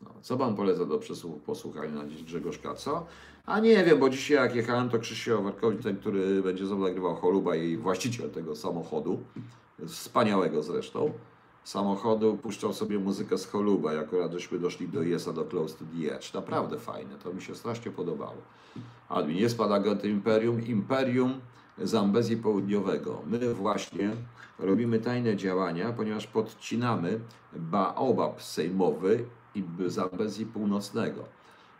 No, 0.01 0.09
co 0.21 0.37
Wam 0.37 0.55
polecę 0.55 0.85
do 0.85 0.97
przesłuchu, 0.97 1.39
posłuchania 1.39 1.95
na 1.95 2.07
dziś 2.07 2.23
Grzegorzka, 2.23 2.73
co? 2.73 3.05
A 3.45 3.59
nie 3.59 3.83
wiem, 3.83 3.99
bo 3.99 4.09
dzisiaj 4.09 4.37
jak 4.37 4.55
jechałem, 4.55 4.89
to 4.89 4.99
Krzysiu 4.99 5.43
Warkowicz, 5.43 5.83
ten, 5.83 5.97
który 5.97 6.41
będzie 6.41 6.67
znowu 6.67 6.83
nagrywał 6.83 7.15
Choluba 7.15 7.55
i 7.55 7.77
właściciel 7.77 8.29
tego 8.29 8.55
samochodu, 8.55 9.19
wspaniałego 9.87 10.63
zresztą, 10.63 11.13
samochodu, 11.69 12.37
puszczał 12.37 12.73
sobie 12.73 12.99
muzykę 12.99 13.37
z 13.37 13.45
Choluba 13.45 13.93
i 13.93 13.97
akurat 13.97 14.31
żeśmy 14.31 14.59
doszli 14.59 14.87
do 14.87 15.03
Yesa, 15.03 15.33
do 15.33 15.45
Close 15.45 15.77
to 15.77 15.85
the 15.85 16.15
Edge. 16.15 16.33
Naprawdę 16.33 16.79
fajne, 16.79 17.15
to 17.23 17.33
mi 17.33 17.41
się 17.41 17.55
strasznie 17.55 17.91
podobało. 17.91 18.41
Admin 19.09 19.37
jest 19.37 19.57
pan 19.57 19.73
agentem 19.73 20.11
Imperium, 20.11 20.67
Imperium 20.67 21.41
Zambezji 21.77 22.37
Południowego. 22.37 23.21
My 23.25 23.53
właśnie 23.53 24.15
robimy 24.59 24.99
tajne 24.99 25.37
działania, 25.37 25.93
ponieważ 25.93 26.27
podcinamy 26.27 27.19
baobab 27.53 28.41
sejmowy 28.41 29.25
i 29.55 29.63
Zambezji 29.87 30.45
Północnego. 30.45 31.23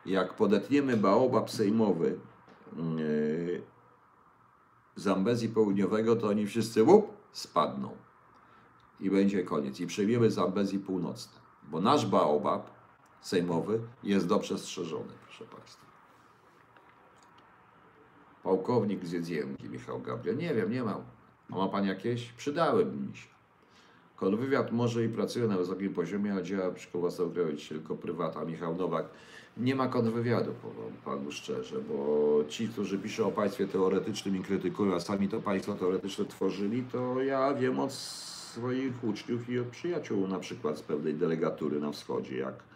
Jak 0.05 0.33
podetniemy 0.33 0.97
baobab 0.97 1.49
sejmowy 1.49 2.15
yy, 2.97 3.61
Zambezji 4.95 5.49
Południowego, 5.49 6.15
to 6.15 6.27
oni 6.27 6.47
wszyscy 6.47 6.83
łup, 6.83 7.11
spadną. 7.31 8.08
I 8.99 9.09
będzie 9.09 9.43
koniec. 9.43 9.79
I 9.79 9.87
przejmiemy 9.87 10.31
Zambezji 10.31 10.79
Północne. 10.79 11.39
Bo 11.63 11.81
nasz 11.81 12.05
baobab 12.05 12.69
sejmowy 13.21 13.79
jest 14.03 14.27
dobrze 14.27 14.57
strzeżony, 14.57 15.13
proszę 15.25 15.45
Państwa. 15.45 15.85
Pułkownik 18.43 19.05
z 19.05 19.11
Jedziemki, 19.11 19.69
Michał 19.69 20.01
Gabriel. 20.01 20.37
Nie 20.37 20.53
wiem, 20.53 20.71
nie 20.71 20.83
mam. 20.83 21.01
A 21.51 21.55
ma 21.55 21.67
Pan 21.67 21.85
jakieś? 21.85 22.31
Przydałyby 22.31 22.97
mi 22.97 23.17
się. 23.17 23.27
Kontrwywiad 24.15 24.71
może 24.71 25.05
i 25.05 25.09
pracuje 25.09 25.47
na 25.47 25.57
wysokim 25.57 25.93
poziomie, 25.93 26.33
a 26.33 26.41
działa 26.41 26.71
przy 26.71 26.87
własnego 26.93 27.31
tylko 27.69 27.95
prywata. 27.95 28.45
Michał 28.45 28.75
Nowak. 28.75 29.05
Nie 29.57 29.75
ma 29.75 29.87
kontrwywiadu, 29.87 30.51
powiem 30.61 30.93
panu 31.05 31.31
szczerze, 31.31 31.81
bo 31.81 32.39
ci, 32.47 32.67
którzy 32.67 32.99
piszą 32.99 33.27
o 33.27 33.31
państwie 33.31 33.67
teoretycznym 33.67 34.37
i 34.37 34.39
krytykują, 34.39 34.95
a 34.95 34.99
sami 34.99 35.29
to 35.29 35.39
państwo 35.39 35.73
teoretyczne 35.73 36.25
tworzyli, 36.25 36.83
to 36.83 37.21
ja 37.21 37.53
wiem 37.53 37.79
od 37.79 37.93
swoich 38.49 39.03
uczniów 39.03 39.49
i 39.49 39.59
od 39.59 39.67
przyjaciół, 39.67 40.27
na 40.27 40.39
przykład 40.39 40.77
z 40.77 40.81
pewnej 40.81 41.13
delegatury 41.13 41.79
na 41.79 41.91
wschodzie, 41.91 42.37
jak 42.37 42.69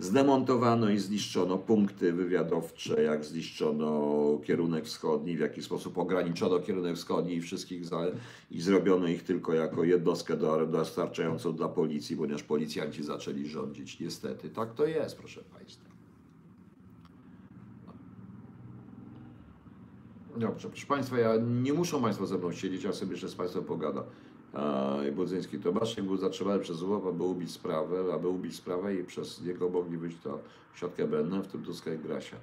Zdemontowano 0.00 0.90
i 0.90 0.98
zniszczono 0.98 1.58
punkty 1.58 2.12
wywiadowcze, 2.12 3.02
jak 3.02 3.24
zniszczono 3.24 4.38
kierunek 4.44 4.84
wschodni, 4.84 5.36
w 5.36 5.40
jaki 5.40 5.62
sposób 5.62 5.98
ograniczono 5.98 6.58
kierunek 6.58 6.96
wschodni 6.96 7.34
i 7.34 7.40
wszystkich 7.40 7.84
za, 7.86 8.02
i 8.50 8.60
zrobiono 8.60 9.08
ich 9.08 9.22
tylko 9.22 9.54
jako 9.54 9.84
jednostkę 9.84 10.36
do, 10.36 10.66
dostarczającą 10.66 11.52
dla 11.52 11.68
policji, 11.68 12.16
ponieważ 12.16 12.42
policjanci 12.42 13.02
zaczęli 13.02 13.46
rządzić. 13.46 14.00
Niestety, 14.00 14.50
tak 14.50 14.74
to 14.74 14.86
jest, 14.86 15.16
proszę 15.16 15.40
Państwa. 15.40 15.90
Dobrze, 20.36 20.68
proszę 20.68 20.86
Państwa, 20.86 21.18
ja 21.18 21.36
nie 21.36 21.72
muszą 21.72 22.02
Państwo 22.02 22.26
ze 22.26 22.38
mną 22.38 22.52
siedzieć, 22.52 22.84
ja 22.84 22.92
sobie 22.92 23.12
jeszcze 23.12 23.28
z 23.28 23.34
Państwem 23.34 23.64
pogadam 23.64 24.04
Budzyński 25.12 25.58
Tomaszek 25.58 26.04
był 26.04 26.16
zatrzymany 26.16 26.60
przez 26.60 26.82
UOP, 26.82 27.06
aby 27.06 27.22
ubić 27.22 27.50
sprawę, 27.50 28.14
aby 28.14 28.28
ubić 28.28 28.56
sprawę 28.56 28.94
i 28.94 29.04
przez 29.04 29.42
niego 29.42 29.68
mogli 29.68 29.98
być 29.98 30.16
to 30.24 30.38
siatkę 30.74 31.06
Benne, 31.06 31.42
w 31.42 31.46
tym 31.46 31.62
Tuska 31.62 31.94
i 31.94 31.98
Grasia. 31.98 32.36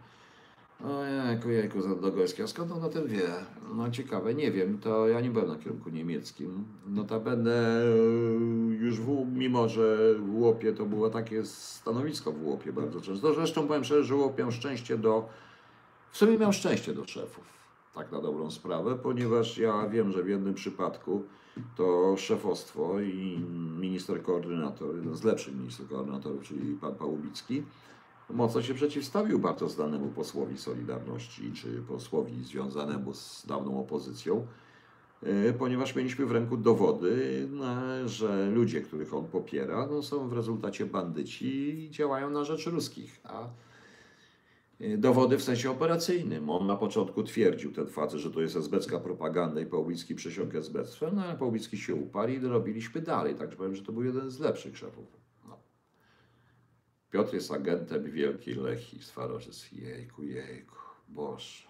Ojejku, 0.86 1.50
jejku, 1.50 1.82
Zadogorski, 1.82 2.44
a 2.44 2.48
skąd 2.48 2.72
on 2.72 2.84
o 2.84 2.90
tym 2.90 3.08
wie? 3.08 3.30
No 3.76 3.92
ciekawe, 3.92 4.34
nie 4.34 4.52
wiem, 4.52 4.78
to 4.78 5.08
ja 5.08 5.22
nie 5.22 5.30
byłem 5.30 5.48
na 5.48 5.56
kierunku 5.56 5.90
niemieckim. 5.90 6.66
Notabene 6.88 7.84
już 8.80 9.00
w, 9.00 9.26
mimo 9.34 9.70
że 9.70 10.16
w 10.16 10.36
Łopie 10.36 10.74
to 10.74 10.86
było 10.86 11.10
takie 11.10 11.46
stanowisko 11.46 12.32
w 12.32 12.48
Łopie 12.48 12.74
bardzo 12.74 13.02
często. 13.02 13.34
Zresztą 13.34 13.68
powiem 13.68 13.84
szczerze, 13.84 14.04
że 14.04 14.16
Łop 14.16 14.38
miał 14.38 14.52
szczęście 14.52 14.98
do, 14.98 15.30
w 16.12 16.18
sumie 16.18 16.38
miał 16.38 16.54
szczęście 16.54 16.94
do 16.94 17.06
szefów, 17.06 17.46
tak 17.96 18.12
na 18.12 18.22
dobrą 18.22 18.52
sprawę, 18.52 18.96
ponieważ 18.96 19.58
ja 19.58 19.88
wiem, 19.88 20.12
że 20.12 20.24
w 20.24 20.30
jednym 20.30 20.54
przypadku 20.54 21.24
to 21.76 22.18
szefostwo 22.18 23.00
i 23.00 23.40
minister 23.80 24.24
koordynator, 24.24 24.96
jeden 24.96 25.16
z 25.16 25.24
lepszych 25.24 25.56
ministrów 25.56 25.90
koordynatorów, 25.90 26.44
czyli 26.44 26.74
pan 26.74 26.96
Pałubicki, 26.96 27.64
mocno 28.30 28.62
się 28.62 28.74
przeciwstawił 28.74 29.40
bardzo 29.40 29.70
znanemu 29.70 30.08
posłowi 30.08 30.58
Solidarności, 30.58 31.52
czy 31.52 31.82
posłowi 31.88 32.44
związanemu 32.44 33.14
z 33.14 33.46
dawną 33.46 33.80
opozycją, 33.80 34.48
e, 35.24 35.54
ponieważ 35.54 35.96
mieliśmy 35.96 36.26
w 36.26 36.32
ręku 36.32 36.58
dowody, 36.58 37.48
że 38.06 38.50
ludzie, 38.52 38.82
których 38.82 39.14
on 39.14 39.26
popiera, 39.26 39.88
no 39.92 40.04
są 40.04 40.30
w 40.30 40.34
rezultacie 40.34 40.86
bandyci 40.86 41.80
i 41.80 41.92
działają 41.92 42.30
na 42.30 42.44
rzecz 42.44 42.68
ruskich. 42.68 43.20
A 43.24 43.48
dowody 44.98 45.38
w 45.38 45.44
sensie 45.44 45.72
operacyjnym. 45.72 46.50
On 46.50 46.68
na 46.68 46.76
początku 46.76 47.24
twierdził, 47.24 47.72
ten 47.72 47.88
facet, 47.88 48.20
że 48.20 48.32
to 48.32 48.42
jest 48.42 48.56
esbecka 48.56 49.00
propaganda 49.00 49.62
i 49.62 49.66
Pałbicki 49.66 50.16
przesiąk 50.16 50.56
esbectwem, 50.56 51.16
no 51.16 51.24
ale 51.24 51.38
Pałbicki 51.38 51.78
się 51.78 51.96
uparł 51.96 52.32
i 52.32 52.40
robiliśmy 52.40 53.02
dalej. 53.02 53.36
Także 53.36 53.58
powiem, 53.58 53.76
że 53.76 53.84
to 53.84 53.92
był 53.92 54.04
jeden 54.04 54.32
z 54.32 54.40
lepszych 54.40 54.78
szefów. 54.78 55.18
No. 55.48 55.60
Piotr 57.12 57.34
jest 57.34 57.52
agentem 57.52 58.12
wielkiej 58.12 58.56
Lechii, 58.56 59.04
Swarożyc. 59.04 59.72
Jejku, 59.72 60.24
jejku, 60.24 60.76
Boże. 61.08 61.68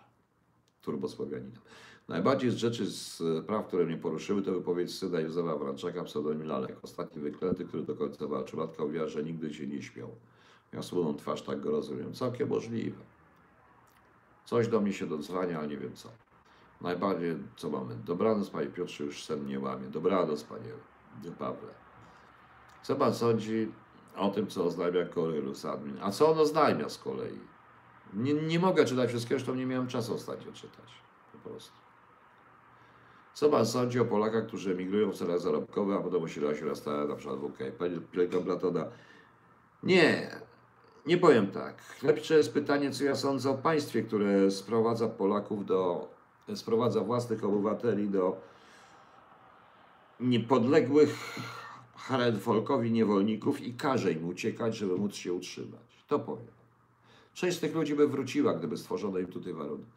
Turbosłowianinem. 0.81 1.61
Najbardziej 2.07 2.51
z 2.51 2.55
rzeczy 2.55 2.85
z 2.85 3.21
praw, 3.45 3.67
które 3.67 3.85
mnie 3.85 3.97
poruszyły, 3.97 4.41
to 4.41 4.51
wypowiedź 4.51 4.95
syna 4.95 5.19
Józefa 5.19 5.57
Wranczaka, 5.57 6.03
pseudonim 6.03 6.47
Lalek. 6.47 6.77
Ostatni 6.84 7.21
wyklęty, 7.21 7.65
który 7.65 7.84
do 7.84 7.95
końca 7.95 8.27
walczył. 8.27 8.59
Matka 8.59 8.84
mówiła, 8.85 9.07
że 9.07 9.23
nigdy 9.23 9.53
się 9.53 9.67
nie 9.67 9.81
śmiał. 9.81 10.15
Miał 10.73 10.84
słoną 10.84 11.15
twarz, 11.15 11.41
tak 11.41 11.60
go 11.60 11.72
rozumiem. 11.72 12.14
Całkiem 12.14 12.49
możliwe. 12.49 13.02
Coś 14.45 14.68
do 14.68 14.81
mnie 14.81 14.94
się 14.94 15.07
dodzwania, 15.07 15.60
ale 15.60 15.68
nie 15.68 15.77
wiem 15.77 15.95
co. 15.95 16.10
Najbardziej, 16.81 17.38
co 17.56 17.69
mamy? 17.69 17.95
Dobranoc, 17.95 18.49
panie 18.49 18.68
Piotrze, 18.68 19.03
już 19.03 19.23
sen 19.23 19.45
nie 19.45 19.60
łamie. 19.60 19.88
Dobranoc, 19.88 20.44
panie 20.44 20.72
Pawle. 21.39 21.69
Co 22.84 22.95
pan 22.95 23.14
sądzi 23.14 23.72
o 24.15 24.30
tym, 24.30 24.48
co 24.48 24.65
oznajmia 24.65 25.06
Korylus 25.06 25.65
Admin? 25.65 25.98
A 26.02 26.11
co 26.11 26.31
on 26.31 26.39
oznajmia 26.39 26.89
z 26.89 26.98
kolei? 26.98 27.39
Nie, 28.14 28.34
nie 28.34 28.60
mogę 28.60 28.85
czytać 28.85 29.10
wszystkiego, 29.10 29.39
zresztą 29.39 29.56
nie 29.56 29.65
miałem 29.65 29.88
czasu 29.88 30.14
ostatnio 30.14 30.52
czytać. 30.52 30.91
Po 31.34 31.49
prostu. 31.49 31.77
Co 33.34 33.49
pan 33.49 33.65
sądzi 33.65 33.99
o 33.99 34.06
Polakach, 34.06 34.48
którzy 34.48 34.72
emigrują 34.72 35.11
w 35.11 35.15
celach 35.15 35.39
zarobkowych, 35.39 35.98
a 35.98 35.99
potem 35.99 36.23
osiedlają 36.23 36.56
się 36.56 36.65
raz 36.65 36.85
na 36.85 37.15
przykład 37.15 37.39
w 37.39 37.44
UK? 37.44 37.57
Panie 37.77 37.98
Pielka 38.11 38.38
Platona, 38.39 38.85
nie, 39.84 40.31
nie 41.07 41.17
powiem 41.17 41.47
tak. 41.47 41.75
Lepsze 42.03 42.38
jest 42.38 42.53
pytanie, 42.53 42.91
co 42.91 43.03
ja 43.03 43.15
sądzę 43.15 43.49
o 43.49 43.53
państwie, 43.53 44.01
które 44.01 44.51
sprowadza 44.51 45.07
Polaków 45.07 45.65
do, 45.65 46.07
sprowadza 46.55 47.01
własnych 47.01 47.43
obywateli 47.43 48.09
do 48.09 48.41
niepodległych 50.19 51.35
Harenfolkowi 51.95 52.91
niewolników 52.91 53.61
i 53.61 53.73
każe 53.73 54.11
im 54.11 54.27
uciekać, 54.27 54.75
żeby 54.75 54.97
móc 54.97 55.15
się 55.15 55.34
utrzymać. 55.34 56.03
To 56.07 56.19
powiem. 56.19 56.47
Część 57.34 57.57
z 57.57 57.59
tych 57.59 57.75
ludzi 57.75 57.95
by 57.95 58.07
wróciła, 58.07 58.53
gdyby 58.53 58.77
stworzono 58.77 59.19
im 59.19 59.27
tutaj 59.27 59.53
warunki. 59.53 59.91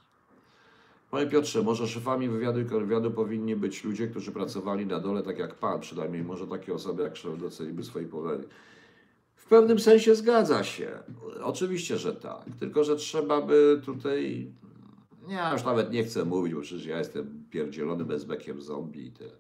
Panie 1.11 1.27
Piotrze, 1.27 1.63
może 1.63 1.89
szefami 1.89 2.29
wywiadu 2.29 2.61
i 2.61 2.65
kontrwywiadu 2.65 3.11
powinni 3.11 3.57
być 3.57 3.85
ludzie, 3.85 4.09
którzy 4.09 4.33
pracowali 4.33 4.87
na 4.87 5.01
dole, 5.01 5.23
tak 5.23 5.39
jak 5.39 5.55
pan, 5.55 5.81
przynajmniej 5.81 6.23
może 6.23 6.47
takie 6.47 6.75
osoby 6.75 7.03
jak 7.03 7.17
szef 7.17 7.39
doceniłby 7.39 7.85
swoich 7.85 8.09
powołania 8.09 8.45
pewnym 9.51 9.79
sensie 9.79 10.15
zgadza 10.15 10.65
się. 10.65 10.89
Oczywiście, 11.43 11.99
że 11.99 12.13
tak. 12.15 12.45
Tylko, 12.61 12.85
że 12.85 12.97
trzeba 12.97 13.43
by 13.43 13.81
tutaj. 13.85 14.53
Ja 15.29 15.53
już 15.53 15.65
nawet 15.65 15.93
nie 15.93 16.05
chcę 16.05 16.25
mówić, 16.25 16.55
bo 16.55 16.61
przecież 16.61 16.87
ja 16.87 16.99
jestem 16.99 17.45
pierdzielony 17.51 18.05
bezbekiem 18.05 18.63
zombie 18.63 19.07
i 19.07 19.11
tyle. 19.11 19.33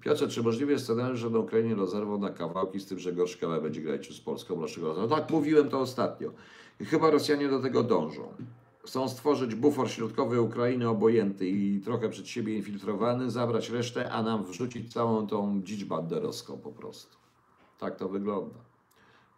Piotrze, 0.00 0.28
czy 0.28 0.42
możliwy 0.42 0.72
jest 0.72 0.84
scenariusz, 0.84 1.20
że 1.20 1.30
na 1.30 1.38
Ukrainie 1.38 1.74
rozerwą 1.74 2.18
na 2.18 2.30
kawałki 2.30 2.80
z 2.80 2.86
tym, 2.86 2.98
że 2.98 3.12
Gorszkowa 3.12 3.60
będzie 3.60 3.80
grać 3.80 4.12
z 4.12 4.20
Polską 4.20 4.56
Dlaczego? 4.56 5.08
Tak, 5.08 5.30
mówiłem 5.30 5.68
to 5.68 5.80
ostatnio. 5.80 6.30
I 6.80 6.84
chyba 6.84 7.10
Rosjanie 7.10 7.48
do 7.48 7.60
tego 7.60 7.82
dążą. 7.82 8.22
Chcą 8.84 9.08
stworzyć 9.08 9.54
bufor 9.54 9.90
środkowy 9.90 10.40
Ukrainy 10.40 10.88
obojętny 10.88 11.46
i 11.46 11.80
trochę 11.80 12.08
przed 12.08 12.28
siebie 12.28 12.56
infiltrowany, 12.56 13.30
zabrać 13.30 13.70
resztę, 13.70 14.10
a 14.10 14.22
nam 14.22 14.44
wrzucić 14.44 14.92
całą 14.92 15.26
tą 15.26 15.62
dzicz 15.64 15.84
banderowską 15.84 16.58
po 16.58 16.72
prostu. 16.72 17.16
Tak 17.78 17.96
to 17.96 18.08
wygląda. 18.08 18.71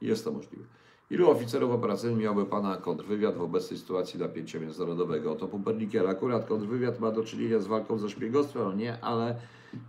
Jest 0.04 0.24
to 0.24 0.32
możliwe. 0.32 0.64
Ilu 1.10 1.30
oficerów 1.30 1.70
operacyjnych 1.70 2.22
miałby 2.22 2.46
Pana 2.46 2.76
kontrwywiad 2.76 3.36
w 3.36 3.42
obecnej 3.42 3.78
sytuacji 3.78 4.20
napięcia 4.20 4.60
międzynarodowego? 4.60 5.34
To 5.34 5.48
Pumpernikier. 5.48 6.06
Akurat 6.06 6.46
kontrwywiad 6.46 7.00
ma 7.00 7.10
do 7.10 7.24
czynienia 7.24 7.60
z 7.60 7.66
walką 7.66 7.98
ze 7.98 8.10
szpiegostwem, 8.10 8.62
no 8.62 8.72
nie, 8.72 9.04
ale 9.04 9.36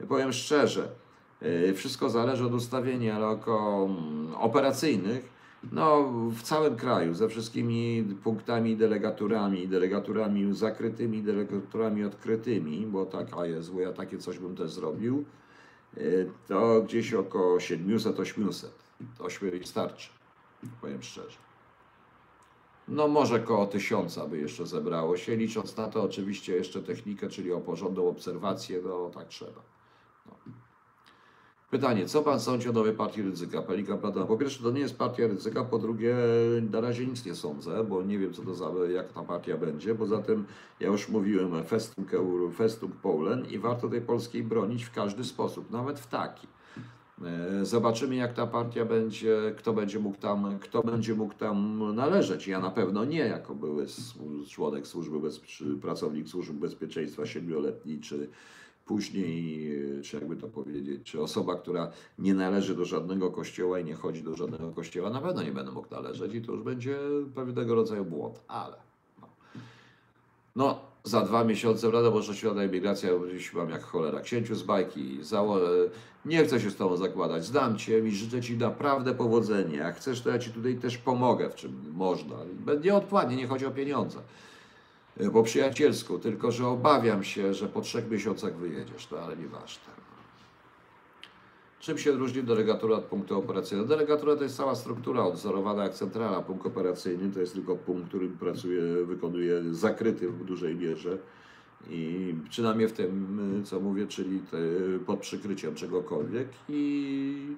powiem 0.10 0.34
szczerze, 0.34 0.90
y, 1.44 1.74
wszystko 1.74 2.10
zależy 2.10 2.46
od 2.46 2.54
ustawienia 2.54 3.18
mm, 3.18 4.36
operacyjnych 4.36 5.36
No, 5.72 6.12
w 6.32 6.42
całym 6.42 6.76
kraju, 6.76 7.14
ze 7.14 7.30
wszystkimi 7.30 8.04
punktami 8.24 8.78
delegaturami, 8.78 9.68
delegaturami 9.68 10.56
zakrytymi, 10.56 11.24
delegaturami 11.24 12.04
odkrytymi, 12.04 12.86
bo 12.86 13.06
taka 13.06 13.46
jest, 13.46 13.74
bo 13.74 13.80
ja 13.80 13.94
takie 13.94 14.18
coś 14.18 14.40
bym 14.40 14.56
też 14.56 14.72
zrobił, 14.72 15.24
y, 15.98 16.30
to 16.48 16.82
gdzieś 16.82 17.14
około 17.14 17.58
700-800. 17.58 18.85
To 19.18 19.28
mi 19.46 19.66
starczy, 19.66 20.10
powiem 20.82 21.04
szczerze. 21.04 21.38
No 22.88 23.08
może 23.08 23.40
koło 23.40 23.66
tysiąca 23.66 24.28
by 24.28 24.38
jeszcze 24.38 24.66
zebrało 24.66 25.18
się, 25.18 25.36
licząc 25.36 25.78
na 25.78 25.88
to 25.88 26.04
oczywiście 26.04 26.56
jeszcze 26.56 26.84
technikę, 26.84 27.30
czyli 27.30 27.52
o 27.52 27.62
porządną 27.62 28.08
obserwację, 28.10 28.82
no 28.84 29.10
tak 29.10 29.28
trzeba. 29.28 29.62
No. 30.26 30.36
Pytanie, 31.72 32.06
co 32.06 32.22
pan 32.22 32.40
sądzi 32.40 32.70
o 32.70 32.72
nowej 32.72 32.94
partii 32.94 33.22
ryzyka? 33.22 33.62
Pelikan 33.62 34.00
Platona. 34.00 34.26
Po 34.26 34.38
pierwsze, 34.38 34.64
to 34.64 34.72
nie 34.72 34.80
jest 34.80 34.98
partia 34.98 35.28
ryzyka, 35.28 35.64
po 35.64 35.80
drugie, 35.80 36.16
na 36.72 36.82
razie 36.82 37.06
nic 37.08 37.26
nie 37.26 37.36
sądzę, 37.36 37.84
bo 37.84 38.04
nie 38.04 38.20
wiem, 38.20 38.34
co 38.34 38.42
to 38.42 38.56
za, 38.56 38.72
jak 38.94 39.14
ta 39.14 39.24
partia 39.24 39.58
będzie. 39.58 39.96
Poza 39.96 40.22
tym, 40.22 40.46
ja 40.80 40.88
już 40.88 41.10
mówiłem, 41.10 41.64
Festung, 41.64 42.12
Festung 42.56 42.96
Polen 42.96 43.46
i 43.46 43.60
warto 43.60 43.90
tej 43.90 44.02
polskiej 44.02 44.44
bronić 44.44 44.84
w 44.84 44.92
każdy 44.92 45.24
sposób, 45.24 45.72
nawet 45.72 46.00
w 46.00 46.08
taki. 46.08 46.48
E, 47.24 47.66
Zobaczymy, 47.66 48.16
jak 48.16 48.34
ta 48.34 48.48
partia 48.48 48.86
będzie, 48.86 49.54
kto 49.58 49.74
będzie 49.74 50.00
mógł 50.00 50.18
tam, 50.18 50.60
kto 50.60 50.84
będzie 50.84 51.16
mógł 51.16 51.34
tam 51.34 51.96
należeć. 51.96 52.48
Ja 52.48 52.60
na 52.60 52.72
pewno 52.72 53.06
nie, 53.06 53.20
jako 53.20 53.56
były 53.56 53.86
członek 54.50 54.88
służby, 54.88 55.20
bez, 55.20 55.42
pracownik 55.82 56.28
służby 56.28 56.60
bezpieczeństwa 56.60 57.26
siedmioletni, 57.26 58.00
czy 58.00 58.30
później, 58.86 59.72
czy 60.04 60.18
jakby 60.18 60.36
to 60.36 60.48
powiedzieć, 60.48 61.04
czy 61.04 61.22
osoba, 61.22 61.56
która 61.56 61.92
nie 62.20 62.34
należy 62.34 62.76
do 62.76 62.86
żadnego 62.86 63.32
kościoła 63.32 63.80
i 63.80 63.86
nie 63.86 63.96
chodzi 63.96 64.24
do 64.24 64.36
żadnego 64.36 64.72
kościoła, 64.72 65.10
na 65.10 65.22
pewno 65.22 65.44
nie 65.44 65.52
będę 65.52 65.72
mógł 65.72 65.88
należeć 65.92 66.34
i 66.34 66.42
to 66.42 66.52
już 66.52 66.64
będzie 66.64 66.98
pewnego 67.36 67.76
rodzaju 67.76 68.06
błąd, 68.06 68.42
ale 68.48 68.78
no, 69.22 69.28
no 70.56 70.95
za 71.06 71.22
dwa 71.22 71.44
miesiące, 71.44 71.90
prawda, 71.90 72.12
bo 72.12 72.22
świata 72.22 72.62
emigracja, 72.62 73.10
dziś 73.32 73.54
mam 73.54 73.70
jak 73.70 73.84
cholera, 73.84 74.22
księciu 74.22 74.56
z 74.56 74.64
bajki, 74.64 75.18
zało... 75.22 75.60
nie 76.26 76.46
chcę 76.46 76.62
się 76.62 76.72
z 76.72 76.76
Tobą 76.76 76.98
zakładać, 76.98 77.46
znam 77.46 77.78
Cię 77.78 78.00
i 78.00 78.12
życzę 78.12 78.42
Ci 78.42 78.58
naprawdę 78.58 79.14
powodzenia, 79.14 79.84
jak 79.84 79.96
chcesz, 79.96 80.22
to 80.22 80.30
ja 80.30 80.40
Ci 80.40 80.52
tutaj 80.52 80.76
też 80.76 80.98
pomogę, 80.98 81.50
w 81.50 81.56
czym 81.56 81.94
można, 81.94 82.36
nie 82.84 82.96
odpłatnie, 82.96 83.36
nie 83.36 83.48
chodzi 83.48 83.66
o 83.66 83.72
pieniądze. 83.72 84.20
E, 85.20 85.30
po 85.30 85.44
przyjacielsku, 85.44 86.20
tylko 86.20 86.52
że 86.52 86.68
obawiam 86.68 87.24
się, 87.24 87.54
że 87.54 87.68
po 87.68 87.82
trzech 87.82 88.10
miesiącach 88.12 88.56
wyjedziesz, 88.56 89.06
to 89.06 89.24
ale 89.24 89.38
nieważne. 89.38 89.96
Czym 91.80 91.98
się 91.98 92.12
różni 92.12 92.44
delegatura 92.44 92.96
od 92.96 93.04
punktu 93.04 93.38
operacyjnego? 93.40 93.90
Delegatura 93.90 94.36
to 94.36 94.44
jest 94.44 94.58
cała 94.58 94.76
struktura 94.76 95.24
odzorowana 95.24 95.84
jak 95.84 95.94
centrala. 95.94 96.42
Punkt 96.42 96.66
operacyjny 96.66 97.32
to 97.32 97.40
jest 97.40 97.54
tylko 97.54 97.76
punkt, 97.76 98.08
który 98.08 98.30
pracuje, 98.30 99.06
wykonuje 99.06 99.74
zakryty 99.74 100.30
w 100.30 100.46
dużej 100.46 100.76
mierze. 100.76 101.18
I 101.90 102.34
przynajmniej 102.50 102.88
w 102.88 102.94
tym, 102.94 103.64
co 103.66 103.80
mówię, 103.80 104.08
czyli 104.08 104.40
te, 104.40 104.58
pod 105.06 105.20
przykryciem 105.20 105.76
czegokolwiek 105.76 106.48
i, 106.70 107.56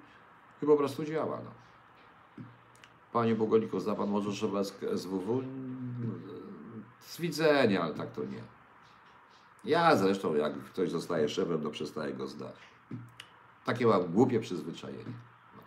i 0.63 0.65
po 0.65 0.77
prostu 0.77 1.05
działa. 1.05 1.41
No. 1.45 1.51
Panie 3.13 3.35
Bogoliku, 3.35 3.79
zna 3.79 3.95
Pan 3.95 4.09
może 4.09 4.33
szefa 4.33 4.63
SWW? 4.95 5.43
Z 6.99 7.21
widzenia, 7.21 7.81
ale 7.81 7.93
tak 7.93 8.11
to 8.11 8.21
nie. 8.21 8.41
Ja 9.65 9.95
zresztą, 9.95 10.35
jak 10.35 10.53
ktoś 10.53 10.89
zostaje 10.89 11.29
szefem, 11.29 11.61
to 11.61 11.69
przestaje 11.69 12.13
go 12.13 12.27
zdać. 12.27 12.55
Takie 13.67 13.87
mam 13.87 14.13
głupie 14.13 14.39
przyzwyczajenie. 14.39 15.13
No. 15.55 15.61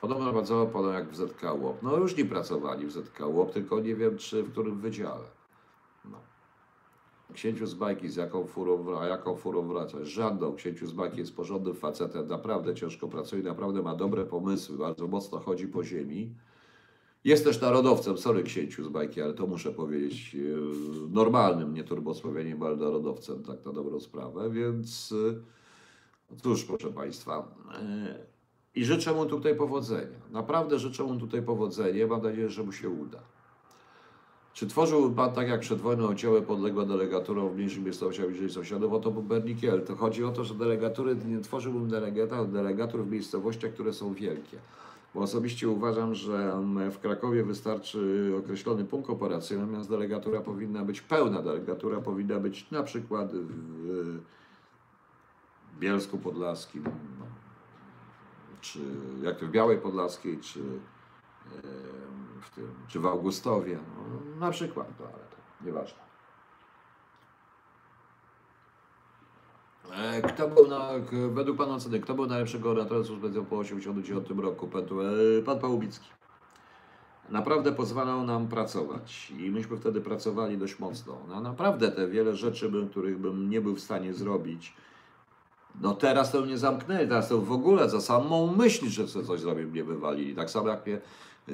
Podobno 0.00 0.32
pracował 0.32 0.68
podobno 0.68 0.92
jak 0.92 1.10
w 1.10 1.16
ZK 1.16 1.42
Łop. 1.60 1.82
No 1.82 1.96
już 1.96 2.16
nie 2.16 2.24
pracowali 2.24 2.86
w 2.86 2.92
ZK 2.92 3.20
Łop, 3.26 3.52
tylko 3.52 3.80
nie 3.80 3.94
wiem, 3.96 4.18
czy 4.18 4.42
w 4.42 4.52
którym 4.52 4.80
wydziale. 4.80 5.24
No. 6.04 6.18
Księciu 7.34 7.66
z 7.66 7.74
bajki, 7.74 8.08
z 8.08 8.16
jaką 8.16 8.46
furą, 8.46 8.98
a 9.00 9.06
jaką 9.06 9.36
furą 9.36 9.68
wracać? 9.68 10.06
Żadną. 10.06 10.54
Księciu 10.54 10.86
z 10.86 10.92
bajki 10.92 11.18
jest 11.18 11.36
porządnym 11.36 11.74
facetem, 11.74 12.28
naprawdę 12.28 12.74
ciężko 12.74 13.08
pracuje, 13.08 13.42
naprawdę 13.42 13.82
ma 13.82 13.94
dobre 13.94 14.24
pomysły, 14.24 14.78
bardzo 14.78 15.06
mocno 15.06 15.38
chodzi 15.38 15.68
po 15.68 15.84
ziemi. 15.84 16.34
Jest 17.24 17.44
też 17.44 17.60
narodowcem, 17.60 18.18
sorry 18.18 18.42
księciu 18.42 18.84
z 18.84 18.88
bajki, 18.88 19.22
ale 19.22 19.34
to 19.34 19.46
muszę 19.46 19.72
powiedzieć, 19.72 20.36
e, 20.36 20.38
normalnym, 21.10 21.74
nie 21.74 21.84
turbosławieniem, 21.84 22.62
ale 22.62 22.76
narodowcem, 22.76 23.42
tak 23.42 23.64
na 23.64 23.72
dobrą 23.72 24.00
sprawę, 24.00 24.50
więc 24.50 25.14
e, 25.30 25.61
cóż, 26.42 26.64
proszę 26.64 26.92
Państwa. 26.92 27.48
E, 27.74 28.14
I 28.74 28.84
życzę 28.84 29.12
mu 29.12 29.26
tutaj 29.26 29.56
powodzenia. 29.56 30.18
Naprawdę 30.30 30.78
życzę 30.78 31.04
mu 31.04 31.16
tutaj 31.16 31.42
powodzenia. 31.42 32.06
Mam 32.06 32.22
nadzieję, 32.22 32.50
że 32.50 32.62
mu 32.62 32.72
się 32.72 32.90
uda. 32.90 33.18
Czy 34.54 34.66
tworzył 34.66 35.12
Pan 35.12 35.32
tak 35.32 35.48
jak 35.48 35.60
przed 35.60 35.80
wojną 35.80 36.08
oddziały 36.08 36.42
podległe 36.42 36.86
delegaturą 36.86 37.48
w 37.48 37.56
mniejszych 37.56 37.84
miejscowościach 37.84 38.26
bliżej 38.26 38.50
sąsiadów? 38.50 38.92
Oto 38.92 39.10
był 39.10 39.22
Bernikiel. 39.22 39.82
To 39.82 39.96
chodzi 39.96 40.24
o 40.24 40.32
to, 40.32 40.44
że 40.44 40.54
delegatury, 40.54 41.16
nie 41.26 41.40
tworzyłbym 41.40 41.88
delegata, 41.88 42.44
delegatur 42.44 43.04
w 43.04 43.10
miejscowościach, 43.10 43.72
które 43.72 43.92
są 43.92 44.14
wielkie. 44.14 44.58
Bo 45.14 45.20
osobiście 45.20 45.68
uważam, 45.68 46.14
że 46.14 46.52
w 46.90 46.98
Krakowie 46.98 47.44
wystarczy 47.44 48.32
określony 48.38 48.84
punkt 48.84 49.10
operacyjny, 49.10 49.62
natomiast 49.62 49.90
delegatura 49.90 50.40
powinna 50.40 50.84
być 50.84 51.00
pełna. 51.00 51.42
Delegatura 51.42 52.00
powinna 52.00 52.40
być 52.40 52.70
na 52.70 52.82
przykład 52.82 53.32
w 53.32 54.18
Bielsku 55.78 56.18
Podlaskim, 56.18 56.84
no, 57.18 57.26
czy 58.60 58.78
jak 59.22 59.38
to 59.38 59.46
w 59.46 59.50
Białej 59.50 59.78
Podlaskiej, 59.78 60.40
czy 60.40 60.60
w, 62.40 62.50
tym, 62.54 62.74
czy 62.88 63.00
w 63.00 63.06
Augustowie. 63.06 63.78
No, 63.96 64.40
na 64.46 64.50
przykład, 64.50 64.98
to, 64.98 65.04
ale 65.04 65.12
to 65.12 65.66
nieważne. 65.66 66.02
E, 69.90 70.22
kto 70.22 70.48
był 70.48 70.68
na, 70.68 70.88
według 71.32 71.58
Pana 71.58 71.74
oceny, 71.74 72.00
kto 72.00 72.14
był 72.14 72.26
najlepszego 72.26 72.70
oratorem 72.70 73.04
służby 73.04 73.28
po 73.28 73.62
1989 73.62 74.42
roku? 74.42 74.68
Pan, 74.68 74.84
e, 75.56 75.60
Pałubicki. 75.60 76.08
Naprawdę 77.30 77.72
pozwalał 77.72 78.22
nam 78.22 78.48
pracować 78.48 79.30
i 79.30 79.50
myśmy 79.50 79.76
wtedy 79.76 80.00
pracowali 80.00 80.58
dość 80.58 80.78
mocno. 80.78 81.18
No, 81.28 81.40
naprawdę 81.40 81.92
te 81.92 82.08
wiele 82.08 82.36
rzeczy, 82.36 82.72
których 82.90 83.18
bym 83.18 83.50
nie 83.50 83.60
był 83.60 83.74
w 83.74 83.80
stanie 83.80 84.14
zrobić, 84.14 84.74
no 85.80 85.94
teraz 85.94 86.32
to 86.32 86.40
mnie 86.42 86.58
zamknęli, 86.58 87.08
teraz 87.08 87.28
to 87.28 87.38
w 87.38 87.52
ogóle 87.52 87.90
za 87.90 88.00
samą 88.00 88.56
myśl, 88.56 88.88
że 88.88 89.06
chcę 89.06 89.24
coś 89.24 89.40
zrobić, 89.40 89.66
mnie 89.66 89.84
wywalili. 89.84 90.34
Tak 90.34 90.50
samo 90.50 90.68
jak 90.68 90.86
mnie, 90.86 91.00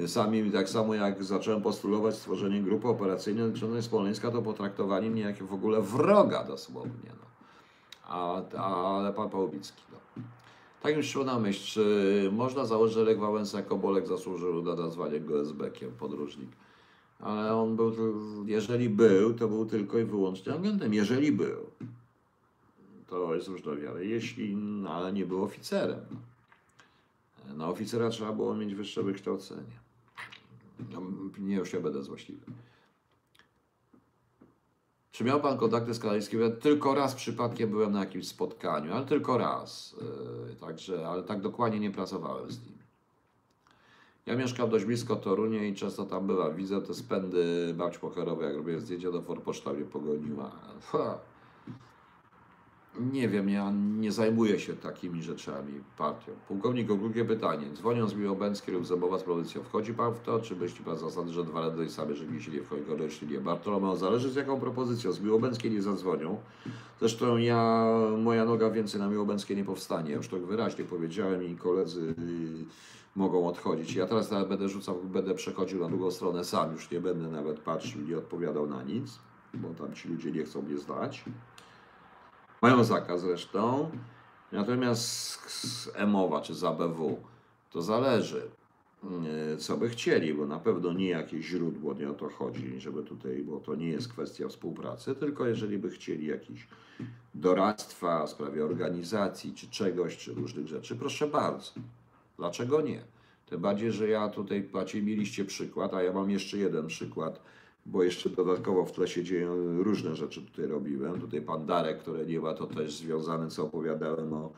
sami, 0.07 0.51
tak 0.51 0.69
samo 0.69 0.95
jak 0.95 1.23
zacząłem 1.23 1.61
postulować 1.61 2.15
stworzenie 2.15 2.61
grupy 2.61 2.87
operacyjnej 2.87 3.47
dotyczącej 3.47 3.83
Smoleńska, 3.83 4.31
to 4.31 4.41
potraktowali 4.41 5.09
mnie 5.09 5.21
jak 5.21 5.43
w 5.43 5.53
ogóle 5.53 5.81
wroga 5.81 6.43
dosłownie. 6.43 7.09
No 7.19 7.29
a, 8.09 8.41
a, 8.57 8.97
ale 8.97 9.13
pan 9.13 9.29
Pałubicki. 9.29 9.81
No. 9.91 10.23
Tak 10.81 10.95
już 10.95 11.07
szło 11.07 11.23
na 11.23 11.39
myśl, 11.39 11.65
czy 11.65 12.29
można 12.33 12.65
założyć, 12.65 12.95
że 12.95 13.03
Lech 13.03 13.19
Wałęsa 13.19 13.57
jako 13.57 13.77
Bolek 13.77 14.07
zasłużył 14.07 14.63
na 14.63 14.75
nazwanie 14.75 15.19
go 15.19 15.41
SB-kiem, 15.41 15.91
podróżnik. 15.99 16.49
Ale 17.19 17.55
on 17.55 17.75
był, 17.75 17.93
jeżeli 18.45 18.89
był, 18.89 19.33
to 19.33 19.47
był 19.47 19.65
tylko 19.65 19.99
i 19.99 20.03
wyłącznie 20.03 20.53
agentem. 20.53 20.93
Jeżeli 20.93 21.31
był, 21.31 21.68
to 23.09 23.35
jest 23.35 23.47
różna 23.47 23.75
wiara. 23.75 24.01
Jeśli, 24.01 24.55
no, 24.55 24.89
ale 24.89 25.13
nie 25.13 25.25
był 25.25 25.43
oficerem. 25.43 26.05
Na 27.55 27.67
oficera 27.67 28.09
trzeba 28.09 28.31
było 28.31 28.55
mieć 28.55 28.75
wyższe 28.75 29.03
wykształcenie. 29.03 29.79
No, 30.91 31.01
nie 31.39 31.55
już 31.55 31.73
ja 31.73 31.79
będę 31.79 32.03
złośliwy. 32.03 32.45
Czy 35.11 35.23
miał 35.23 35.41
Pan 35.41 35.57
kontakty 35.57 35.93
z? 35.93 36.03
Ja 36.33 36.49
tylko 36.61 36.95
raz 36.95 37.15
przypadkiem 37.15 37.69
byłem 37.69 37.91
na 37.91 37.99
jakimś 37.99 38.27
spotkaniu, 38.27 38.93
ale 38.93 39.05
tylko 39.05 39.37
raz. 39.37 39.95
Yy, 40.49 40.55
także, 40.55 41.07
ale 41.07 41.23
tak 41.23 41.41
dokładnie 41.41 41.79
nie 41.79 41.91
pracowałem 41.91 42.51
z 42.51 42.65
nim. 42.65 42.77
Ja 44.25 44.35
mieszkam 44.35 44.69
dość 44.69 44.85
blisko 44.85 45.15
Torunia 45.15 45.63
i 45.63 45.75
często 45.75 46.05
tam 46.05 46.27
bywa. 46.27 46.51
Widzę 46.51 46.81
te 46.81 46.93
spędy 46.93 47.73
babci 47.77 47.99
pocherowe, 47.99 48.45
jak 48.45 48.55
robię 48.55 48.79
zdjęcia 48.79 49.11
do 49.11 49.21
forpoczta 49.21 49.73
mnie 49.73 49.85
pogoniła. 49.85 50.51
Ha. 50.91 51.17
Nie 52.99 53.29
wiem, 53.29 53.49
ja 53.49 53.71
nie 53.99 54.11
zajmuję 54.11 54.59
się 54.59 54.73
takimi 54.73 55.23
rzeczami 55.23 55.73
partią. 55.97 56.31
Pułkownik, 56.47 56.87
drugie 56.87 57.25
pytanie. 57.25 57.65
Dzwoniąc 57.73 58.15
mi 58.15 58.27
Obęcki 58.27 58.71
lub 58.71 58.85
Zabowa 58.85 59.19
z 59.19 59.23
propozycją, 59.23 59.63
wchodzi 59.63 59.93
Pan 59.93 60.13
w 60.13 60.19
to, 60.19 60.39
czy 60.39 60.55
myśli 60.55 60.85
Pan 60.85 60.97
zasady, 60.97 61.31
że 61.31 61.43
dwa 61.43 61.61
razy 61.61 61.89
same, 61.89 62.15
że 62.15 62.25
jeśli 62.25 62.53
nie 62.53 62.63
wchodzi, 62.63 62.83
jeśli 62.99 63.27
nie? 63.27 63.39
Bartolomeo, 63.39 63.95
zależy 63.95 64.29
z 64.29 64.35
jaką 64.35 64.59
propozycją. 64.59 65.11
Z 65.11 65.21
Miłobęckiej 65.21 65.71
nie 65.71 65.81
zadzwonią. 65.81 66.37
Zresztą 66.99 67.37
ja, 67.37 67.85
moja 68.17 68.45
noga 68.45 68.69
więcej 68.69 69.01
na 69.01 69.07
Miłobęckiej 69.07 69.57
nie 69.57 69.65
powstanie. 69.65 70.13
Już 70.13 70.27
tak 70.27 70.41
wyraźnie 70.41 70.85
powiedziałem 70.85 71.43
i 71.43 71.55
koledzy 71.55 72.01
yy, 72.01 72.65
mogą 73.15 73.47
odchodzić. 73.47 73.95
Ja 73.95 74.07
teraz 74.07 74.31
nawet 74.31 74.47
będę 74.47 74.69
rzucał, 74.69 74.95
będę 75.03 75.33
przechodził 75.33 75.79
na 75.79 75.87
drugą 75.87 76.11
stronę 76.11 76.43
sam, 76.43 76.71
już 76.71 76.91
nie 76.91 77.01
będę 77.01 77.27
nawet 77.27 77.59
patrzył, 77.59 78.01
nie 78.01 78.17
odpowiadał 78.17 78.67
na 78.67 78.83
nic, 78.83 79.19
bo 79.53 79.69
tam 79.69 79.93
ci 79.93 80.09
ludzie 80.09 80.31
nie 80.31 80.43
chcą 80.43 80.61
mnie 80.61 80.77
znać. 80.77 81.25
Mają 82.61 82.83
zakaz 82.83 83.21
zresztą. 83.21 83.91
Natomiast 84.51 85.39
z 85.51 85.89
EMOWA 85.95 86.41
czy 86.41 86.55
z 86.55 86.63
ABW 86.63 87.19
to 87.71 87.81
zależy. 87.81 88.49
e, 89.53 89.57
co 89.57 89.77
by 89.77 89.89
chcieli, 89.89 90.33
bo 90.33 90.45
na 90.45 90.59
pewno 90.59 90.93
nie 90.93 91.09
jakieś 91.09 91.45
źródło, 91.45 91.93
nie 91.93 92.09
o 92.09 92.13
to 92.13 92.29
chodzi, 92.29 92.79
żeby 92.79 93.03
tutaj, 93.03 93.43
bo 93.43 93.59
to 93.59 93.75
nie 93.75 93.87
jest 93.87 94.07
kwestia 94.07 94.47
współpracy, 94.47 95.15
tylko 95.15 95.47
jeżeli 95.47 95.77
by 95.77 95.89
chcieli 95.89 96.25
jakieś 96.25 96.67
doradztwa 97.35 98.25
w 98.25 98.29
sprawie 98.29 98.65
organizacji, 98.65 99.53
czy 99.53 99.69
czegoś, 99.69 100.17
czy 100.17 100.33
różnych 100.33 100.67
rzeczy, 100.67 100.95
proszę 100.95 101.27
bardzo. 101.27 101.71
Dlaczego 102.37 102.81
nie? 102.81 103.01
Tym 103.49 103.61
bardziej, 103.61 103.91
że 103.91 104.07
ja 104.09 104.29
tutaj, 104.29 104.69
macie 104.73 105.01
mieliście 105.01 105.45
przykład, 105.45 105.93
a 105.93 106.03
ja 106.03 106.13
mam 106.13 106.31
jeszcze 106.31 106.57
jeden 106.57 106.87
przykład, 106.87 107.39
bo 107.91 108.03
jeszcze 108.03 108.29
dodatkowo 108.29 108.85
w 108.85 108.91
tle 108.91 109.07
się 109.07 109.23
dzieją 109.23 109.83
różne 109.83 110.15
rzeczy 110.15 110.41
tutaj 110.41 110.65
robiłem. 110.65 111.21
Tutaj 111.21 111.41
pan 111.41 111.65
Darek, 111.65 111.99
który 111.99 112.25
nie 112.25 112.39
ma, 112.39 112.53
to 112.53 112.67
też 112.67 112.95
związane, 112.95 113.47
co 113.47 113.63
opowiadałem 113.63 114.33
o 114.33 114.51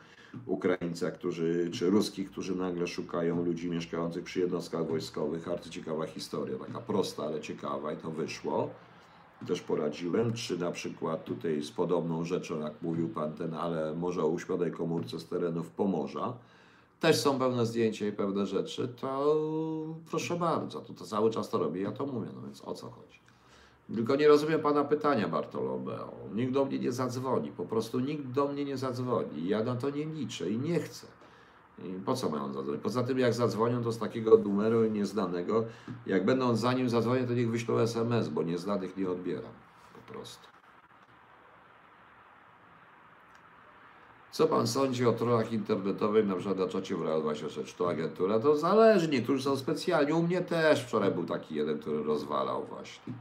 Ukraińcach, 0.46 1.14
którzy, 1.14 1.70
czy 1.72 1.90
Ruskich, 1.90 2.30
którzy 2.30 2.54
nagle 2.54 2.86
szukają 2.86 3.44
ludzi 3.44 3.70
mieszkających 3.70 4.24
przy 4.24 4.40
jednostkach 4.40 4.86
wojskowych. 4.86 5.44
Bardzo 5.44 5.70
ciekawa 5.70 6.06
historia, 6.06 6.58
taka 6.58 6.80
prosta, 6.80 7.22
ale 7.22 7.40
ciekawa 7.40 7.92
i 7.92 7.96
to 7.96 8.10
wyszło. 8.10 8.70
Też 9.46 9.60
poradziłem, 9.60 10.32
czy 10.32 10.58
na 10.58 10.70
przykład 10.70 11.24
tutaj 11.24 11.62
z 11.62 11.70
podobną 11.70 12.24
rzeczą, 12.24 12.60
jak 12.60 12.82
mówił 12.82 13.08
pan 13.08 13.32
ten, 13.32 13.54
ale 13.54 13.94
może 13.94 14.22
o 14.22 14.28
uśpionej 14.28 14.72
komórce 14.72 15.20
z 15.20 15.28
terenów 15.28 15.70
Pomorza, 15.70 16.32
też 17.02 17.20
są 17.20 17.38
pewne 17.38 17.66
zdjęcia 17.66 18.06
i 18.06 18.12
pewne 18.12 18.46
rzeczy, 18.46 18.88
to 19.00 19.36
proszę 20.10 20.36
bardzo, 20.36 20.80
to, 20.80 20.94
to 20.94 21.04
cały 21.04 21.30
czas 21.30 21.50
to 21.50 21.58
robię, 21.58 21.80
ja 21.80 21.92
to 21.92 22.06
mówię, 22.06 22.28
no 22.34 22.42
więc 22.42 22.64
o 22.64 22.74
co 22.74 22.90
chodzi? 22.90 23.20
Tylko 23.94 24.16
nie 24.16 24.28
rozumiem 24.28 24.60
pana 24.60 24.84
pytania, 24.84 25.28
Bartolomeo. 25.28 26.12
Nikt 26.34 26.52
do 26.52 26.64
mnie 26.64 26.78
nie 26.78 26.92
zadzwoni, 26.92 27.52
po 27.52 27.64
prostu 27.64 28.00
nikt 28.00 28.26
do 28.26 28.48
mnie 28.48 28.64
nie 28.64 28.76
zadzwoni. 28.76 29.48
Ja 29.48 29.64
na 29.64 29.76
to 29.76 29.90
nie 29.90 30.04
liczę 30.04 30.50
i 30.50 30.58
nie 30.58 30.80
chcę. 30.80 31.06
I 31.78 32.00
po 32.04 32.14
co 32.14 32.30
mają 32.30 32.52
zadzwonić? 32.52 32.82
Poza 32.82 33.02
tym, 33.02 33.18
jak 33.18 33.34
zadzwonią, 33.34 33.82
to 33.84 33.92
z 33.92 33.98
takiego 33.98 34.38
numeru 34.38 34.84
nieznanego, 34.84 35.64
jak 36.06 36.24
będą 36.24 36.56
zanim 36.56 36.88
zadzwonię, 36.88 37.24
to 37.24 37.34
niech 37.34 37.50
wyślą 37.50 37.78
SMS, 37.78 38.28
bo 38.28 38.42
nieznanych 38.42 38.96
nie 38.96 39.10
odbieram. 39.10 39.52
Po 39.94 40.12
prostu. 40.12 40.51
Co 44.32 44.46
pan 44.46 44.66
sądzi 44.66 45.06
o 45.06 45.12
trollach 45.12 45.52
internetowych, 45.52 46.26
na 46.26 46.34
przykład 46.34 46.58
na 46.58 46.68
czacie 46.68 46.96
w 46.96 47.02
Real 47.02 47.22
26? 47.22 47.70
Czy 47.72 47.78
to 47.78 47.90
agentura? 47.90 48.40
To 48.40 48.56
zależy, 48.56 49.08
niektórzy 49.08 49.42
są 49.42 49.56
specjalni. 49.56 50.12
U 50.12 50.22
mnie 50.22 50.40
też 50.40 50.84
wczoraj 50.84 51.10
był 51.10 51.24
taki 51.24 51.54
jeden, 51.54 51.78
który 51.78 52.02
rozwalał 52.02 52.64
właśnie. 52.64 53.12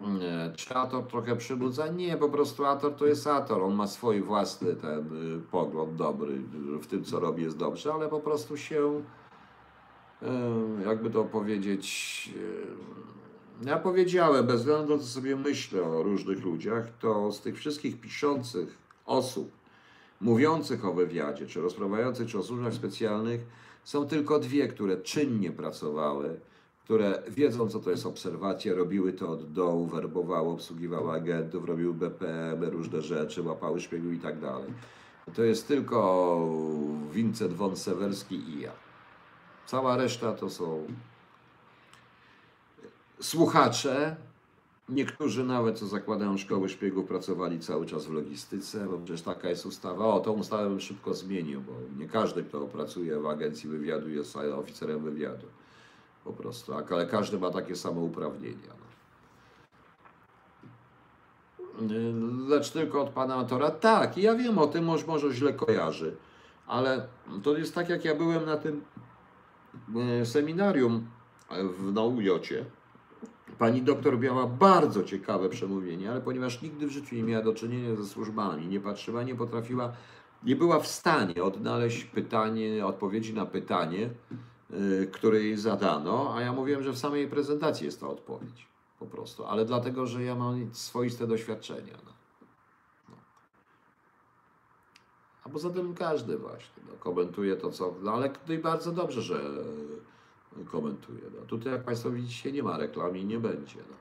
Nie, 0.00 0.52
czy 0.56 0.74
Ator 0.74 1.04
trochę 1.04 1.36
przybudza? 1.36 1.88
Nie, 1.88 2.16
po 2.16 2.28
prostu 2.28 2.64
Ator 2.64 2.94
to 2.94 3.06
jest 3.06 3.26
Ator. 3.26 3.62
On 3.62 3.74
ma 3.74 3.86
swój 3.86 4.22
własny 4.22 4.74
ten 4.74 5.36
y, 5.36 5.40
pogląd 5.50 5.96
dobry, 5.96 6.32
y, 6.32 6.78
w 6.78 6.86
tym 6.86 7.04
co 7.04 7.20
robi 7.20 7.42
jest 7.42 7.56
dobrze, 7.56 7.92
ale 7.92 8.08
po 8.08 8.20
prostu 8.20 8.56
się, 8.56 9.02
y, 10.22 10.26
jakby 10.86 11.10
to 11.10 11.24
powiedzieć, 11.24 12.30
ja 13.64 13.78
powiedziałem, 13.78 14.46
bez 14.46 14.56
względu 14.56 14.82
na 14.82 14.98
to, 14.98 14.98
co 14.98 15.08
sobie 15.08 15.36
myślę 15.36 15.82
o 15.82 16.02
różnych 16.02 16.44
ludziach, 16.44 16.86
to 17.00 17.32
z 17.32 17.40
tych 17.40 17.56
wszystkich 17.56 18.00
piszących 18.00 18.78
osób, 19.06 19.50
mówiących 20.20 20.84
o 20.84 20.92
wywiadzie, 20.92 21.46
czy 21.46 21.60
rozprawiających, 21.60 22.28
czy 22.28 22.38
o 22.38 22.42
służbach 22.42 22.74
specjalnych, 22.74 23.40
są 23.84 24.06
tylko 24.06 24.38
dwie, 24.38 24.68
które 24.68 24.96
czynnie 24.96 25.50
pracowały, 25.50 26.40
które 26.84 27.22
wiedzą, 27.28 27.68
co 27.68 27.80
to 27.80 27.90
jest 27.90 28.06
obserwacja, 28.06 28.74
robiły 28.74 29.12
to 29.12 29.30
od 29.30 29.52
dołu, 29.52 29.86
werbowały, 29.86 30.48
obsługiwały 30.48 31.12
agentów, 31.12 31.64
robiły 31.64 31.94
BPM, 31.94 32.64
różne 32.64 33.02
rzeczy, 33.02 33.42
łapały 33.42 33.80
szpiegów 33.80 34.12
i 34.12 34.18
tak 34.18 34.40
dalej. 34.40 34.72
To 35.34 35.44
jest 35.44 35.68
tylko 35.68 36.48
Vincent 37.12 37.52
von 37.52 37.76
Sewerski 37.76 38.34
i 38.34 38.60
ja. 38.60 38.72
Cała 39.66 39.96
reszta 39.96 40.32
to 40.32 40.50
są 40.50 40.86
słuchacze. 43.20 44.16
Niektórzy 44.88 45.44
nawet, 45.44 45.78
co 45.78 45.86
zakładają 45.86 46.38
szkoły 46.38 46.68
szpiegów, 46.68 47.06
pracowali 47.06 47.60
cały 47.60 47.86
czas 47.86 48.06
w 48.06 48.12
logistyce, 48.12 48.86
bo 48.86 48.98
przecież 48.98 49.22
taka 49.22 49.48
jest 49.48 49.66
ustawa. 49.66 50.04
O, 50.04 50.20
tą 50.20 50.32
ustawę 50.32 50.68
bym 50.68 50.80
szybko 50.80 51.14
zmienił, 51.14 51.60
bo 51.60 51.72
nie 51.98 52.08
każdy, 52.08 52.42
kto 52.42 52.60
pracuje 52.60 53.20
w 53.20 53.26
agencji 53.26 53.70
wywiadu, 53.70 54.08
jest 54.08 54.36
oficerem 54.36 55.04
wywiadu. 55.04 55.46
Po 56.24 56.32
prostu, 56.32 56.74
ale 56.74 57.06
każdy 57.06 57.38
ma 57.38 57.50
takie 57.50 57.76
same 57.76 58.00
uprawnienia. 58.00 58.68
No. 58.68 58.86
Lecz 62.48 62.70
tylko 62.70 63.02
od 63.02 63.10
pana 63.10 63.34
autora. 63.34 63.70
Tak, 63.70 64.18
ja 64.18 64.34
wiem 64.34 64.58
o 64.58 64.66
tym, 64.66 64.84
może, 64.84 65.06
może 65.06 65.32
źle 65.32 65.52
kojarzy, 65.52 66.16
ale 66.66 67.06
to 67.42 67.56
jest 67.56 67.74
tak, 67.74 67.88
jak 67.88 68.04
ja 68.04 68.14
byłem 68.14 68.46
na 68.46 68.56
tym 68.56 68.84
e, 70.20 70.26
seminarium 70.26 71.06
w 71.78 71.92
Naujocie. 71.92 72.64
Pani 73.58 73.82
doktor 73.82 74.18
miała 74.18 74.46
bardzo 74.46 75.02
ciekawe 75.02 75.48
przemówienie, 75.48 76.10
ale 76.10 76.20
ponieważ 76.20 76.62
nigdy 76.62 76.86
w 76.86 76.90
życiu 76.90 77.16
nie 77.16 77.22
miała 77.22 77.44
do 77.44 77.54
czynienia 77.54 77.96
ze 77.96 78.06
służbami, 78.06 78.66
nie 78.66 78.80
patrzyła, 78.80 79.22
nie 79.22 79.34
potrafiła, 79.34 79.92
nie 80.42 80.56
była 80.56 80.80
w 80.80 80.86
stanie 80.86 81.44
odnaleźć 81.44 82.04
pytanie, 82.04 82.86
odpowiedzi 82.86 83.34
na 83.34 83.46
pytanie, 83.46 84.10
y, 84.70 85.10
które 85.12 85.42
jej 85.42 85.56
zadano, 85.56 86.34
a 86.34 86.40
ja 86.40 86.52
mówiłem, 86.52 86.82
że 86.82 86.92
w 86.92 86.98
samej 86.98 87.28
prezentacji 87.28 87.86
jest 87.86 88.00
ta 88.00 88.08
odpowiedź. 88.08 88.66
Po 88.98 89.06
prostu, 89.06 89.44
ale 89.44 89.64
dlatego, 89.64 90.06
że 90.06 90.22
ja 90.22 90.34
mam 90.34 90.74
swoiste 90.74 91.26
doświadczenia. 91.26 91.92
No. 92.06 92.12
No. 93.08 93.14
A 95.44 95.48
poza 95.48 95.70
tym 95.70 95.94
każdy 95.94 96.38
właśnie 96.38 96.82
no, 96.88 96.94
komentuje 96.98 97.56
to, 97.56 97.70
co. 97.70 97.94
No 98.02 98.12
ale 98.12 98.30
no 98.48 98.54
i 98.54 98.58
bardzo 98.58 98.92
dobrze, 98.92 99.22
że 99.22 99.40
komentuje. 100.64 101.20
No. 101.36 101.46
Tutaj, 101.46 101.72
jak 101.72 101.84
Państwo 101.84 102.10
widzicie, 102.10 102.52
nie 102.52 102.62
ma 102.62 102.78
reklam 102.78 103.16
i 103.16 103.24
nie 103.24 103.38
będzie. 103.38 103.76
No. 103.76 103.96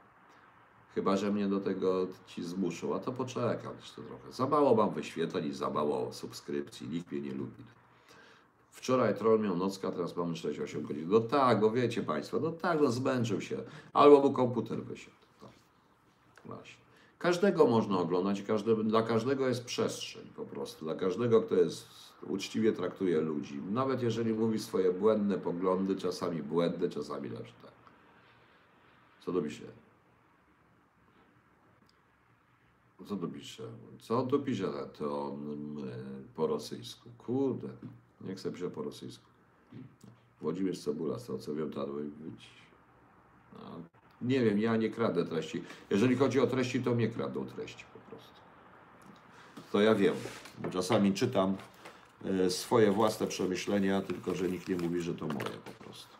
Chyba, 0.95 1.17
że 1.17 1.31
mnie 1.31 1.47
do 1.47 1.59
tego 1.59 2.07
ci 2.27 2.43
zmuszą, 2.43 2.95
a 2.95 2.99
to 2.99 3.11
poczekam 3.11 3.75
jeszcze 3.75 4.01
trochę. 4.01 4.31
Za 4.31 4.47
mało 4.47 4.75
mam 4.75 4.93
wyświetleń 4.93 5.45
i 5.45 5.53
za 5.53 5.69
mało 5.69 6.13
subskrypcji, 6.13 6.87
nikt 6.87 7.11
mnie 7.11 7.21
nie 7.21 7.33
lubi. 7.33 7.63
Wczoraj 8.71 9.15
troll 9.15 9.39
miał 9.39 9.57
nocka, 9.57 9.91
teraz 9.91 10.15
mamy 10.15 10.33
48 10.33 10.83
godzin. 10.83 11.09
No 11.09 11.19
tak, 11.19 11.59
bo 11.59 11.71
wiecie 11.71 12.03
Państwo, 12.03 12.39
no 12.39 12.51
tak, 12.51 12.81
no 12.81 12.91
zmęczył 12.91 13.41
się. 13.41 13.57
Albo 13.93 14.21
mu 14.21 14.33
komputer 14.33 14.83
wysiadł. 14.83 15.17
Tak. 15.41 15.49
Właśnie. 16.45 16.85
Każdego 17.19 17.67
można 17.67 17.99
oglądać, 17.99 18.41
każdy, 18.41 18.83
dla 18.83 19.03
każdego 19.03 19.47
jest 19.47 19.65
przestrzeń 19.65 20.23
po 20.35 20.45
prostu. 20.45 20.85
Dla 20.85 20.95
każdego, 20.95 21.41
kto 21.41 21.55
jest 21.55 21.87
uczciwie 22.27 22.73
traktuje 22.73 23.21
ludzi. 23.21 23.61
Nawet 23.71 24.03
jeżeli 24.03 24.33
mówi 24.33 24.59
swoje 24.59 24.93
błędne 24.93 25.37
poglądy, 25.37 25.95
czasami 25.95 26.43
błędne, 26.43 26.89
czasami 26.89 27.29
lepsze. 27.29 27.53
Tak. 27.61 27.71
Co 29.25 29.31
tu 29.31 29.43
pisze? 29.43 29.65
Co 33.05 33.15
tu 33.15 33.27
pisze? 33.29 33.63
Co 33.99 34.23
tu 34.23 34.39
pisze 34.39 34.67
to 34.97 35.37
mm, 35.41 35.89
po 36.35 36.47
rosyjsku? 36.47 37.09
Kurde, 37.17 37.67
nie 38.21 38.35
chcę 38.35 38.51
pisze 38.51 38.69
po 38.69 38.83
rosyjsku. 38.83 39.25
Włodzimierz 40.41 40.79
Cebula, 40.79 41.19
z 41.19 41.25
tego 41.25 41.39
co 41.39 41.55
wiem, 41.55 41.71
to 41.71 41.87
być. 41.87 42.47
No, 43.53 43.81
nie 44.21 44.41
wiem, 44.41 44.59
ja 44.59 44.77
nie 44.77 44.89
kradę 44.89 45.25
treści. 45.25 45.63
Jeżeli 45.89 46.15
chodzi 46.15 46.39
o 46.39 46.47
treści, 46.47 46.83
to 46.83 46.95
mnie 46.95 47.07
kradną 47.07 47.45
treści 47.45 47.85
po 47.93 47.99
prostu. 47.99 48.35
To 49.71 49.81
ja 49.81 49.95
wiem, 49.95 50.15
czasami 50.71 51.13
czytam 51.13 51.55
swoje 52.49 52.91
własne 52.91 53.27
przemyślenia, 53.27 54.01
tylko 54.01 54.35
że 54.35 54.49
nikt 54.49 54.69
nie 54.69 54.75
mówi, 54.75 55.01
że 55.01 55.13
to 55.13 55.27
moje 55.27 55.57
po 55.65 55.83
prostu. 55.83 56.15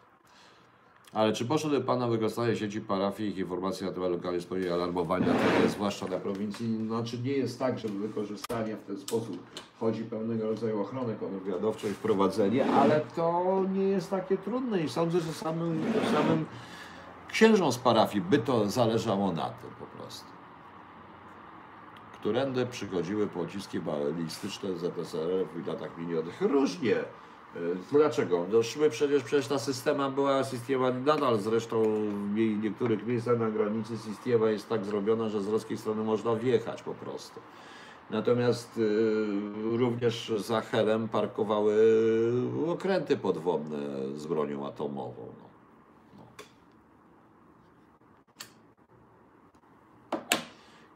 Ale 1.14 1.34
czy 1.34 1.46
poszedł 1.46 1.82
Pan 1.82 2.00
na 2.00 2.08
wykorzystanie 2.08 2.56
sieci 2.56 2.82
parafii 2.82 3.30
ich 3.30 3.38
informacji 3.38 3.86
na 3.86 3.92
temat 3.92 4.12
lokalnej 4.12 4.42
sprawie 4.42 4.74
alarmowania, 4.74 5.28
zwłaszcza 5.70 6.08
na 6.08 6.18
prowincji? 6.18 6.88
Znaczy 6.88 7.20
nie 7.20 7.32
jest 7.32 7.60
tak, 7.60 7.80
że 7.80 7.88
wykorzystanie 7.88 8.76
w 8.76 8.84
ten 8.84 9.00
sposób 9.00 9.38
chodzi 9.80 10.04
pewnego 10.04 10.50
rodzaju 10.50 10.82
ochronę 10.82 11.16
kontrwywiadowczą 11.16 11.88
i 11.88 11.92
wprowadzenie, 11.92 12.66
ale 12.66 13.02
to 13.16 13.64
nie 13.74 13.84
jest 13.84 14.10
takie 14.10 14.38
trudne 14.38 14.82
i 14.82 14.90
sądzę, 14.90 15.20
że 15.20 15.34
samym, 15.34 15.84
samym 16.14 16.46
księżom 17.32 17.72
z 17.72 17.78
parafii 17.78 18.22
by 18.22 18.38
to 18.38 18.70
zależało 18.70 19.32
na 19.32 19.50
tym 19.50 19.70
po 19.80 19.98
prostu. 19.98 20.35
Którędy 22.26 22.66
przychodziły 22.66 23.28
pociski 23.28 23.80
balistyczne 23.80 24.74
z 24.74 24.80
ZSRR 24.80 25.48
w 25.56 25.68
latach 25.68 25.98
minionych? 25.98 26.42
Różnie. 26.42 26.96
E, 26.96 27.06
Dlaczego? 27.92 28.46
No, 28.52 28.60
my 28.80 28.90
przecież, 28.90 29.24
przecież 29.24 29.48
ta 29.48 29.60
systema 29.60 30.10
była, 30.10 30.44
systema 30.44 30.92
nadal 30.92 31.40
zresztą 31.40 31.84
w 32.34 32.64
niektórych 32.64 33.08
miejscach 33.08 33.40
na 33.40 33.52
granicy 33.52 33.98
systema 33.98 34.50
jest 34.50 34.70
tak 34.70 34.86
zrobiona, 34.86 35.30
że 35.30 35.42
z 35.42 35.48
ruskiej 35.48 35.78
strony 35.78 36.04
można 36.04 36.36
wjechać 36.36 36.84
po 36.84 36.94
prostu. 36.94 37.40
Natomiast 38.10 38.78
y, 38.78 39.78
również 39.78 40.34
za 40.38 40.62
Helem 40.62 41.10
parkowały 41.10 41.76
okręty 42.68 43.18
podwodne 43.18 43.78
z 44.16 44.28
bronią 44.28 44.68
atomową. 44.68 45.26
No. 45.40 45.55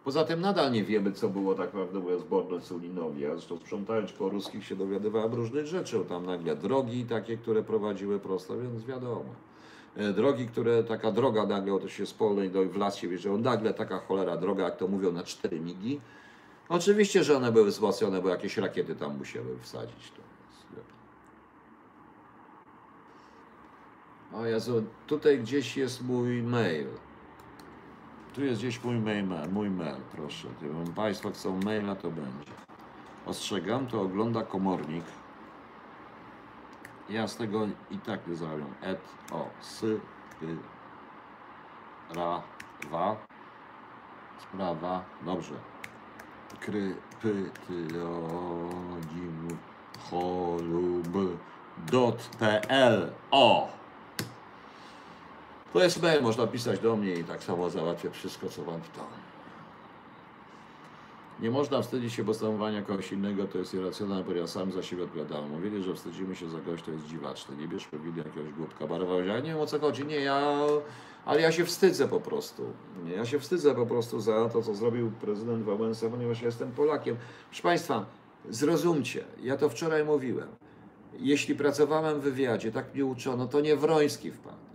Poza 0.09 0.25
tym 0.25 0.41
nadal 0.41 0.71
nie 0.71 0.83
wiemy, 0.83 1.11
co 1.11 1.29
było 1.29 1.55
tak 1.55 1.73
naprawdę 1.73 1.99
mówiąc 1.99 2.23
Borne 2.23 2.61
Sulinowi. 2.61 3.21
Ja 3.21 3.31
zresztą 3.31 3.57
sprzątając 3.57 4.11
po 4.11 4.29
ruskich 4.29 4.65
się 4.65 4.75
dowiadywałem 4.75 5.33
różnych 5.33 5.67
rzeczy. 5.67 6.05
Tam 6.09 6.25
nagle 6.25 6.55
drogi 6.55 7.05
takie, 7.05 7.38
które 7.38 7.63
prowadziły 7.63 8.19
prosto, 8.19 8.57
więc 8.57 8.85
wiadomo. 8.85 9.25
E, 9.95 10.13
Drogi, 10.13 10.47
które, 10.47 10.83
taka 10.83 11.11
droga 11.11 11.45
nagle, 11.45 11.79
to 11.79 11.89
się 11.89 12.05
z 12.05 12.13
Polnej 12.13 12.51
do 12.51 12.65
w 12.65 12.77
las 12.77 12.95
się 12.95 13.07
wjeżdżało, 13.07 13.38
nagle 13.38 13.73
taka 13.73 13.99
cholera 13.99 14.38
droga, 14.38 14.63
jak 14.63 14.77
to 14.77 14.88
mówią, 14.88 15.11
na 15.11 15.23
cztery 15.23 15.59
migi. 15.59 16.01
Oczywiście, 16.69 17.23
że 17.23 17.38
one 17.38 17.51
były 17.51 17.65
wzmocnione, 17.65 18.21
bo 18.21 18.29
jakieś 18.29 18.57
rakiety 18.57 18.95
tam 18.95 19.17
musiały 19.17 19.59
wsadzić. 19.61 20.11
To 20.11 20.21
o 24.38 24.45
Jezu, 24.45 24.83
tutaj 25.07 25.39
gdzieś 25.39 25.77
jest 25.77 26.01
mój 26.01 26.43
mail. 26.43 26.88
Tu 28.33 28.43
jest 28.43 28.59
gdzieś 28.59 28.83
mój 28.83 28.99
mail, 28.99 29.25
mój 29.51 29.69
mail, 29.69 29.95
proszę. 30.11 30.48
Gdybym 30.59 30.93
Państwo 30.93 31.32
chcą 31.32 31.59
maila, 31.66 31.95
to 31.95 32.11
będzie. 32.11 32.51
Ostrzegam, 33.25 33.88
to 33.88 34.01
ogląda 34.01 34.43
komornik. 34.43 35.03
Ja 37.09 37.27
z 37.27 37.35
tego 37.35 37.67
i 37.91 37.98
tak 37.98 38.27
nie 38.27 38.35
zarabiam. 38.35 38.74
Et, 38.82 38.99
o, 39.32 39.49
sy, 39.61 39.99
y, 40.41 40.58
ra, 42.16 42.41
wa. 42.91 43.16
Sprawa, 44.40 45.03
dobrze. 45.25 45.56
Kry, 46.59 46.95
py, 47.22 47.51
ty, 47.67 48.03
o, 48.03 48.69
dzim, 49.09 49.48
cholub, 50.09 51.40
dot, 51.91 52.30
pl, 52.40 53.11
o. 53.32 53.78
To 55.73 55.83
jest 55.83 56.01
mail, 56.01 56.22
można 56.22 56.48
pisać 56.48 56.80
do 56.80 56.95
mnie 56.95 57.14
i 57.14 57.23
tak 57.23 57.43
samo 57.43 57.69
załatwię 57.69 58.11
wszystko, 58.11 58.49
co 58.49 58.64
wam 58.64 58.81
to. 58.81 59.03
Nie 61.39 61.51
można 61.51 61.81
wstydzić 61.81 62.14
się 62.14 62.25
postępowania 62.25 62.81
kogoś 62.81 63.11
innego, 63.11 63.45
to 63.48 63.57
jest 63.57 63.73
irracjonalne, 63.73 64.23
bo 64.23 64.31
ja 64.31 64.48
sam 64.48 64.72
za 64.72 64.83
siebie 64.83 65.03
odpowiadałem. 65.03 65.49
Mówili, 65.49 65.83
że 65.83 65.93
wstydzimy 65.93 66.35
się 66.35 66.49
za 66.49 66.59
kogoś, 66.59 66.81
to 66.81 66.91
jest 66.91 67.06
dziwaczne. 67.06 67.56
Nie 67.56 67.67
bierzmy 67.67 67.99
winy 67.99 68.17
jakiegoś 68.17 68.53
głupka 68.53 68.88
barwa. 68.88 69.15
Ja 69.15 69.39
nie 69.39 69.49
wiem 69.49 69.59
o 69.59 69.65
co 69.65 69.80
chodzi, 69.80 70.06
nie, 70.06 70.19
ja... 70.19 70.65
Ale 71.25 71.41
ja 71.41 71.51
się 71.51 71.65
wstydzę 71.65 72.07
po 72.07 72.19
prostu. 72.19 72.64
Ja 73.15 73.25
się 73.25 73.39
wstydzę 73.39 73.75
po 73.75 73.85
prostu 73.85 74.19
za 74.19 74.49
to, 74.49 74.61
co 74.61 74.75
zrobił 74.75 75.11
prezydent 75.11 75.64
Wałęsa, 75.64 76.09
ponieważ 76.09 76.41
ja 76.41 76.45
jestem 76.45 76.72
Polakiem. 76.72 77.17
Proszę 77.49 77.64
Państwa, 77.64 78.06
zrozumcie, 78.49 79.23
ja 79.41 79.57
to 79.57 79.69
wczoraj 79.69 80.06
mówiłem. 80.06 80.48
Jeśli 81.19 81.56
pracowałem 81.56 82.19
w 82.19 82.23
wywiadzie, 82.23 82.72
tak 82.72 82.93
mnie 82.93 83.06
uczono, 83.06 83.48
to 83.48 83.61
nie 83.61 83.75
Wroński 83.75 84.31
wpadł. 84.31 84.68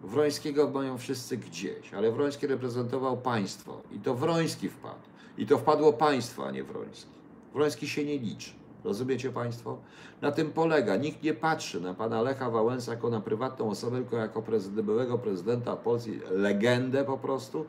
Wrońskiego 0.00 0.70
mają 0.70 0.98
wszyscy 0.98 1.36
gdzieś, 1.36 1.94
ale 1.94 2.12
Wroński 2.12 2.46
reprezentował 2.46 3.16
państwo 3.16 3.82
i 3.92 3.98
to 3.98 4.14
Wroński 4.14 4.68
wpadł. 4.68 5.00
I 5.38 5.46
to 5.46 5.58
wpadło 5.58 5.92
państwo, 5.92 6.46
a 6.46 6.50
nie 6.50 6.64
Wroński. 6.64 7.10
Wroński 7.54 7.88
się 7.88 8.04
nie 8.04 8.18
liczy. 8.18 8.50
Rozumiecie 8.84 9.30
Państwo? 9.30 9.78
Na 10.20 10.32
tym 10.32 10.52
polega. 10.52 10.96
Nikt 10.96 11.22
nie 11.22 11.34
patrzy 11.34 11.80
na 11.80 11.94
pana 11.94 12.22
Lecha 12.22 12.50
Wałęsa 12.50 12.92
jako 12.92 13.10
na 13.10 13.20
prywatną 13.20 13.70
osobę, 13.70 13.96
tylko 13.96 14.16
jako 14.16 14.42
prezydent, 14.42 14.86
byłego 14.86 15.18
prezydenta 15.18 15.76
Polski, 15.76 16.20
legendę 16.30 17.04
po 17.04 17.18
prostu. 17.18 17.66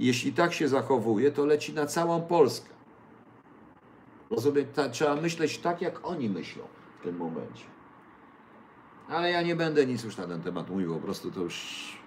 Jeśli 0.00 0.32
tak 0.32 0.52
się 0.52 0.68
zachowuje, 0.68 1.32
to 1.32 1.46
leci 1.46 1.72
na 1.72 1.86
całą 1.86 2.22
Polskę. 2.22 2.68
Rozumiem? 4.30 4.66
Ta, 4.74 4.88
trzeba 4.88 5.16
myśleć 5.16 5.58
tak, 5.58 5.82
jak 5.82 6.06
oni 6.06 6.28
myślą 6.28 6.64
w 7.00 7.02
tym 7.04 7.16
momencie. 7.16 7.64
Ale 9.10 9.30
ja 9.30 9.42
nie 9.42 9.56
będę 9.56 9.86
nic 9.86 10.04
już 10.04 10.16
na 10.16 10.26
ten 10.26 10.42
temat 10.42 10.70
mówił, 10.70 10.94
po 10.94 11.00
prostu 11.00 11.30
to 11.30 11.40
już... 11.40 12.00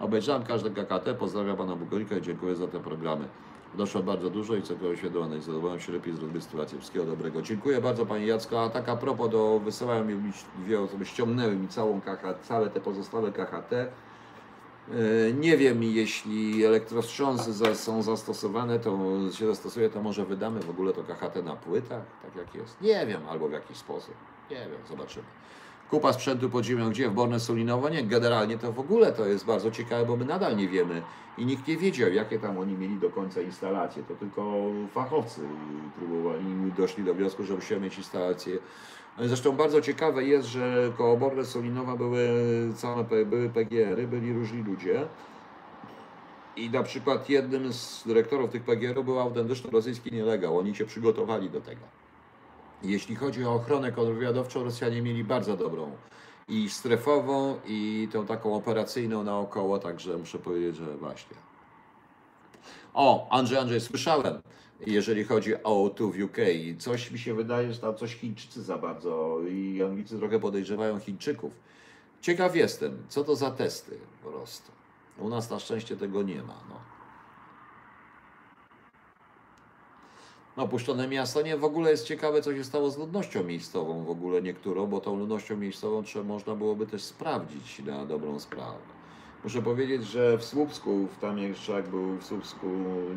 Obejrzałem 0.00 0.42
każde 0.42 0.70
KKT, 0.70 1.14
pozdrawiam 1.18 1.56
pana 1.56 1.76
Bukolika 1.76 2.16
i 2.16 2.22
dziękuję 2.22 2.56
za 2.56 2.68
te 2.68 2.80
programy. 2.80 3.28
Doszło 3.74 4.02
bardzo 4.02 4.30
dużo 4.30 4.54
i 4.54 4.62
całkowicie 4.62 4.96
świadomie 4.96 5.36
i 5.36 5.40
zadowolałem 5.40 5.80
się 5.80 5.92
lepiej 5.92 6.14
zrobić 6.14 6.44
sytuację. 6.44 6.78
Wszystkiego 6.78 7.06
dobrego. 7.06 7.42
Dziękuję 7.42 7.80
bardzo 7.80 8.06
Pani 8.06 8.26
Jacko. 8.26 8.62
A 8.64 8.68
tak 8.70 8.88
a 8.88 8.96
propos, 8.96 9.30
do, 9.30 9.60
wysyłałem 9.64 10.24
mi 10.24 10.32
dwie 10.58 10.80
osoby, 10.80 11.06
ściągnęły 11.06 11.56
mi 11.56 11.68
całą 11.68 12.00
KHT, 12.00 12.42
całe 12.42 12.70
te 12.70 12.80
pozostałe 12.80 13.32
KHT. 13.32 13.72
Yy, 13.72 15.34
Nie 15.40 15.56
wiem, 15.56 15.82
jeśli 15.82 16.64
elektrostrząsy 16.64 17.74
są 17.74 18.02
zastosowane, 18.02 18.78
to 18.78 18.98
się 19.32 19.46
zastosuje, 19.46 19.90
to 19.90 20.02
może 20.02 20.24
wydamy 20.24 20.60
w 20.60 20.70
ogóle 20.70 20.92
to 20.92 21.02
KHT 21.04 21.44
na 21.44 21.56
płytach, 21.56 22.02
tak 22.22 22.36
jak 22.36 22.54
jest. 22.54 22.80
Nie 22.80 23.06
wiem, 23.06 23.20
albo 23.28 23.48
w 23.48 23.52
jakiś 23.52 23.76
sposób. 23.76 24.14
Nie 24.50 24.56
wiem, 24.56 24.80
zobaczymy. 24.88 25.24
Kupa 25.90 26.12
sprzętu 26.12 26.50
pod 26.50 26.64
ziemią, 26.64 26.90
gdzie? 26.90 27.08
W 27.08 27.12
Borne 27.12 27.40
Sulinowo? 27.40 27.88
Nie, 27.88 28.02
generalnie 28.04 28.58
to 28.58 28.72
w 28.72 28.78
ogóle 28.80 29.12
to 29.12 29.26
jest 29.26 29.46
bardzo 29.46 29.70
ciekawe, 29.70 30.06
bo 30.06 30.16
my 30.16 30.24
nadal 30.24 30.56
nie 30.56 30.68
wiemy 30.68 31.02
i 31.38 31.46
nikt 31.46 31.68
nie 31.68 31.76
wiedział, 31.76 32.12
jakie 32.12 32.38
tam 32.38 32.58
oni 32.58 32.72
mieli 32.74 32.96
do 32.96 33.10
końca 33.10 33.40
instalacje. 33.40 34.02
To 34.02 34.14
tylko 34.14 34.42
fachowcy 34.94 35.40
próbowali 35.98 36.44
i 36.68 36.72
doszli 36.72 37.04
do 37.04 37.14
wniosku, 37.14 37.44
że 37.44 37.54
musimy 37.54 37.80
mieć 37.80 37.98
instalację. 37.98 38.58
Zresztą 39.20 39.52
bardzo 39.56 39.80
ciekawe 39.80 40.24
jest, 40.24 40.48
że 40.48 40.92
koło 40.96 41.16
Borne 41.16 41.44
Sulinowa 41.44 41.96
były 41.96 42.28
P- 43.10 43.24
były 43.26 43.48
PGR-y, 43.50 44.06
byli 44.06 44.32
różni 44.32 44.62
ludzie. 44.62 45.06
I 46.56 46.70
na 46.70 46.82
przykład 46.82 47.30
jednym 47.30 47.72
z 47.72 48.02
dyrektorów 48.06 48.50
tych 48.50 48.62
PGR-ów 48.62 49.04
był 49.04 49.20
autentyczny 49.20 49.70
rosyjski 49.70 50.12
nielegał. 50.12 50.58
Oni 50.58 50.74
się 50.74 50.84
przygotowali 50.84 51.50
do 51.50 51.60
tego. 51.60 51.80
Jeśli 52.82 53.16
chodzi 53.16 53.44
o 53.44 53.54
ochronę 53.54 53.92
kontrwywiadowczą, 53.92 54.64
Rosjanie 54.64 55.02
mieli 55.02 55.24
bardzo 55.24 55.56
dobrą 55.56 55.90
i 56.48 56.70
strefową, 56.70 57.60
i 57.66 58.08
tą 58.12 58.26
taką 58.26 58.54
operacyjną 58.54 59.24
naokoło, 59.24 59.78
także 59.78 60.18
muszę 60.18 60.38
powiedzieć, 60.38 60.76
że 60.76 60.96
właśnie. 60.96 61.36
O, 62.94 63.28
Andrzej, 63.30 63.58
Andrzej, 63.58 63.80
słyszałem, 63.80 64.42
jeżeli 64.86 65.24
chodzi 65.24 65.62
o 65.62 65.90
tu 65.90 66.10
w 66.12 66.22
UK, 66.22 66.36
coś 66.78 67.10
mi 67.10 67.18
się 67.18 67.34
wydaje, 67.34 67.72
że 67.72 67.80
tam 67.80 67.96
coś 67.96 68.14
Chińczycy 68.14 68.62
za 68.62 68.78
bardzo 68.78 69.40
i 69.50 69.82
Anglicy 69.82 70.18
trochę 70.18 70.40
podejrzewają 70.40 70.98
Chińczyków. 70.98 71.52
Ciekaw 72.20 72.56
jestem, 72.56 73.02
co 73.08 73.24
to 73.24 73.36
za 73.36 73.50
testy 73.50 73.98
po 74.24 74.30
prostu. 74.30 74.72
U 75.18 75.28
nas 75.28 75.50
na 75.50 75.58
szczęście 75.58 75.96
tego 75.96 76.22
nie 76.22 76.42
ma. 76.42 76.60
No. 76.68 76.87
Opuszczone 80.62 81.08
miasto. 81.08 81.42
Nie, 81.42 81.56
w 81.56 81.64
ogóle 81.64 81.90
jest 81.90 82.04
ciekawe, 82.04 82.42
co 82.42 82.54
się 82.54 82.64
stało 82.64 82.90
z 82.90 82.98
ludnością 82.98 83.44
miejscową, 83.44 84.04
w 84.04 84.10
ogóle 84.10 84.42
niektórą, 84.42 84.86
bo 84.86 85.00
tą 85.00 85.16
ludnością 85.16 85.56
miejscową 85.56 86.02
trzeba, 86.02 86.24
można 86.24 86.54
byłoby 86.54 86.86
też 86.86 87.02
sprawdzić 87.02 87.78
na 87.78 88.06
dobrą 88.06 88.40
sprawę. 88.40 88.78
Muszę 89.44 89.62
powiedzieć, 89.62 90.04
że 90.04 90.38
w 90.38 90.44
Słupsku, 90.44 91.06
w 91.06 91.18
tam 91.18 91.38
jeszcze 91.38 91.72
jak 91.72 91.88
był 91.88 92.16
w 92.16 92.24
Słupsku, 92.24 92.66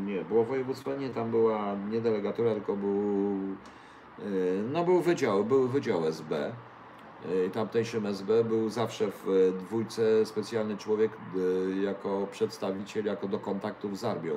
nie, 0.06 0.26
było 0.26 0.44
województwo, 0.44 0.96
nie, 0.96 1.10
tam 1.10 1.32
była 1.32 1.76
nie 1.90 2.02
delegatura, 2.02 2.54
tylko 2.54 2.76
był, 2.76 3.34
yy, 4.20 4.64
no 4.74 4.84
był 4.84 5.02
wydział, 5.02 5.46
był 5.46 5.68
wydział 5.68 6.06
SB. 6.06 6.52
Yy, 7.30 7.50
Tamtejszym 7.50 8.06
SB 8.06 8.44
był 8.44 8.70
zawsze 8.70 9.12
w 9.12 9.28
e, 9.28 9.60
dwójce 9.60 10.26
specjalny 10.26 10.78
człowiek 10.78 11.12
yy, 11.36 11.82
jako 11.82 12.28
przedstawiciel, 12.32 13.06
jako 13.06 13.28
do 13.28 13.40
kontaktów 13.40 14.00
z 14.00 14.04
armią 14.04 14.34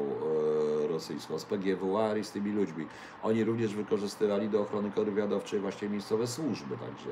rosyjską, 0.89 1.39
z 1.39 1.45
PGWR 1.45 2.19
i 2.19 2.25
z 2.25 2.31
tymi 2.31 2.53
ludźmi. 2.53 2.87
Oni 3.23 3.45
również 3.45 3.75
wykorzystywali 3.75 4.49
do 4.49 4.61
ochrony 4.61 4.91
kontrwywiadowczej 4.91 5.61
właśnie 5.61 5.89
miejscowe 5.89 6.27
służby, 6.27 6.77
także 6.77 7.11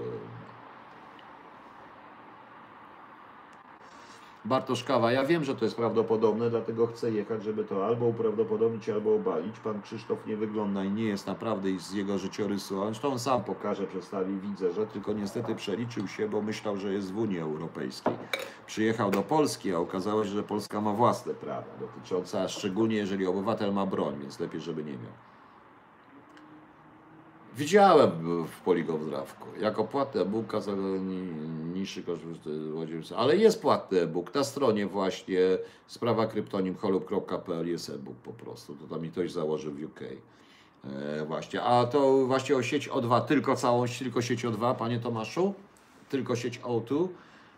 Bartoszkawa, 4.45 5.13
ja 5.13 5.25
wiem, 5.25 5.45
że 5.45 5.55
to 5.55 5.65
jest 5.65 5.77
prawdopodobne, 5.77 6.51
dlatego 6.51 6.87
chcę 6.87 7.11
jechać, 7.11 7.45
żeby 7.45 7.65
to 7.65 7.87
albo 7.87 8.07
uprawdopodobnić, 8.07 8.89
albo 8.89 9.15
obalić. 9.15 9.59
Pan 9.59 9.83
Krzysztof 9.83 10.27
nie 10.27 10.37
wygląda 10.37 10.85
i 10.85 10.91
nie 10.91 11.05
jest 11.05 11.27
naprawdę 11.27 11.69
z 11.79 11.93
jego 11.93 12.19
życiorysu, 12.19 12.85
zresztą 12.85 13.13
on 13.13 13.19
sam 13.19 13.45
pokaże, 13.45 13.87
przedstawi, 13.87 14.39
widzę, 14.41 14.73
że 14.73 14.87
tylko 14.87 15.13
niestety 15.13 15.55
przeliczył 15.55 16.09
się, 16.09 16.29
bo 16.29 16.43
myślał, 16.43 16.77
że 16.77 16.93
jest 16.93 17.13
w 17.13 17.19
Unii 17.19 17.39
Europejskiej. 17.39 18.15
Przyjechał 18.67 19.11
do 19.11 19.23
Polski, 19.23 19.75
a 19.75 19.79
okazało 19.79 20.25
się, 20.25 20.31
że 20.31 20.43
Polska 20.43 20.81
ma 20.81 20.93
własne 20.93 21.35
prawa 21.35 21.67
dotyczące, 21.81 22.43
a 22.43 22.49
szczególnie 22.49 22.97
jeżeli 22.97 23.27
obywatel 23.27 23.73
ma 23.73 23.87
broń, 23.87 24.15
więc 24.21 24.41
lepiej, 24.41 24.61
żeby 24.61 24.85
nie 24.85 24.93
miał. 24.93 25.32
Widziałem 27.57 28.11
w 28.47 28.61
Poligon 28.61 28.99
w 29.01 29.11
Drawku. 29.11 29.47
Jako 29.61 29.85
płatny 29.85 30.21
e-booka 30.21 30.61
za 30.61 30.73
ni- 30.75 31.33
niższy 31.75 32.03
koszt. 32.03 32.23
Ale 33.17 33.37
jest 33.37 33.63
płatny 33.63 34.01
e-book. 34.01 34.35
Na 34.35 34.45
stronie 34.45 34.87
właśnie 34.87 35.39
sprawa 35.87 36.27
kryptonim 36.27 36.75
holub.pl 36.75 37.69
jest 37.69 37.91
e-book 37.91 38.17
po 38.17 38.33
prostu. 38.33 38.75
To 38.75 38.87
tam 38.95 39.03
mi 39.03 39.11
ktoś 39.11 39.33
założy 39.33 39.71
w 39.71 39.85
UK. 39.85 40.01
E, 40.85 41.25
właśnie. 41.25 41.63
A 41.63 41.85
to 41.87 42.27
właśnie 42.27 42.57
o 42.57 42.63
sieć 42.63 42.89
O2, 42.89 43.21
tylko 43.25 43.57
całość, 43.57 43.99
tylko 43.99 44.23
sieć 44.23 44.45
O2, 44.45 44.75
panie 44.77 44.99
Tomaszu? 45.01 45.55
Tylko 46.09 46.37
sieć 46.37 46.61
O2. 46.61 47.09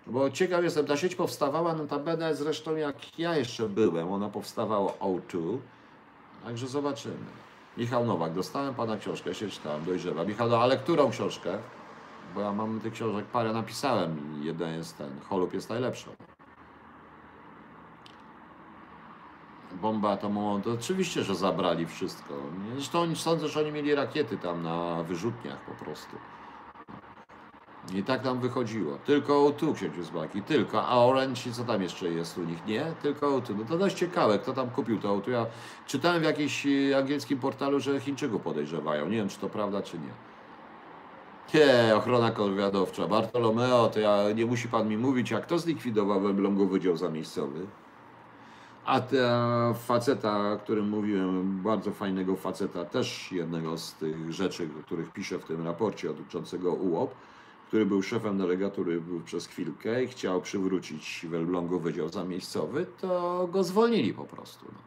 Bo 0.06 0.31
ciekaw 0.31 0.64
jestem, 0.64 0.86
ta 0.86 0.97
sieć 0.97 1.14
powstawała 1.14 1.74
notabene 1.74 2.34
zresztą 2.34 2.76
jak 2.76 3.18
ja 3.18 3.36
jeszcze 3.36 3.68
byłem. 3.68 4.12
Ona 4.12 4.28
powstawała 4.28 4.92
O2. 4.92 5.58
Także 6.44 6.66
zobaczymy. 6.66 7.43
Michał 7.76 8.06
Nowak, 8.06 8.32
dostałem 8.32 8.74
pana 8.74 8.96
książkę, 8.96 9.34
się 9.34 9.48
czytałem, 9.48 9.84
dojrzewa. 9.84 10.24
Michał, 10.24 10.48
no 10.48 10.58
ale 10.58 10.76
którą 10.76 11.10
książkę? 11.10 11.58
Bo 12.34 12.40
ja 12.40 12.52
mam 12.52 12.80
tych 12.80 12.92
książek 12.92 13.24
parę 13.24 13.52
napisałem 13.52 14.42
i 14.42 14.44
jedna 14.44 14.68
jest 14.68 14.98
ten, 14.98 15.20
Holub 15.28 15.54
jest 15.54 15.70
najlepsza. 15.70 16.10
bombę 19.82 20.08
atomową, 20.08 20.62
to 20.62 20.72
oczywiście, 20.72 21.22
że 21.22 21.34
zabrali 21.34 21.86
wszystko. 21.86 22.34
Zresztą 22.74 23.14
sądzę, 23.14 23.48
że 23.48 23.60
oni 23.60 23.72
mieli 23.72 23.94
rakiety 23.94 24.38
tam 24.38 24.62
na 24.62 25.02
wyrzutniach 25.02 25.60
po 25.60 25.84
prostu. 25.84 26.16
I 27.92 28.02
tak 28.02 28.22
tam 28.22 28.40
wychodziło. 28.40 28.98
Tylko 29.04 29.32
O2, 29.32 29.74
księciu 29.74 30.04
Zbaki, 30.04 30.42
tylko. 30.42 30.86
A 30.86 31.04
Orange, 31.04 31.52
co 31.52 31.64
tam 31.64 31.82
jeszcze 31.82 32.08
jest 32.08 32.38
u 32.38 32.44
nich? 32.44 32.66
Nie? 32.66 32.84
Tylko 33.02 33.26
O2. 33.38 33.54
No 33.58 33.64
to 33.64 33.78
dość 33.78 33.96
ciekawe, 33.96 34.38
kto 34.38 34.52
tam 34.52 34.70
kupił 34.70 34.98
to 34.98 35.16
O2. 35.18 35.30
Ja 35.30 35.46
czytałem 35.86 36.20
w 36.20 36.24
jakimś 36.24 36.66
e, 36.66 36.96
angielskim 36.98 37.38
portalu, 37.38 37.80
że 37.80 38.00
Chińczyków 38.00 38.42
podejrzewają. 38.42 39.08
Nie 39.08 39.16
wiem, 39.16 39.28
czy 39.28 39.38
to 39.38 39.48
prawda, 39.48 39.82
czy 39.82 39.98
nie. 39.98 40.12
Nie, 41.54 41.96
ochrona 41.96 42.30
kontrwywiadowcza. 42.30 43.06
Bartolomeo, 43.06 43.88
to 43.88 44.00
ja, 44.00 44.32
nie 44.34 44.46
musi 44.46 44.68
pan 44.68 44.88
mi 44.88 44.96
mówić, 44.96 45.32
a 45.32 45.40
kto 45.40 45.58
zlikwidował 45.58 46.20
w 46.20 46.26
Elblągu 46.26 46.66
Wydział 46.66 46.96
Zamiejscowy? 46.96 47.66
A 48.84 49.00
ta 49.00 49.74
faceta, 49.74 50.52
o 50.52 50.58
którym 50.58 50.88
mówiłem, 50.88 51.62
bardzo 51.62 51.90
fajnego 51.90 52.36
faceta, 52.36 52.84
też 52.84 53.32
jednego 53.32 53.78
z 53.78 53.94
tych 53.94 54.32
rzeczy, 54.32 54.68
o 54.80 54.82
których 54.82 55.12
piszę 55.12 55.38
w 55.38 55.44
tym 55.44 55.64
raporcie 55.64 56.08
dotyczącego 56.08 56.72
UOP, 56.72 57.14
który 57.74 57.86
był 57.86 58.02
szefem 58.02 58.38
delegatury 58.38 59.02
przez 59.24 59.46
chwilkę 59.46 60.04
i 60.04 60.08
chciał 60.08 60.40
przywrócić 60.40 61.26
w 61.30 61.34
Elblągu 61.34 61.80
Wydział 61.80 62.08
Zamiejscowy, 62.08 62.86
to 63.00 63.48
go 63.52 63.64
zwolnili 63.64 64.14
po 64.14 64.24
prostu. 64.24 64.66
No. 64.72 64.78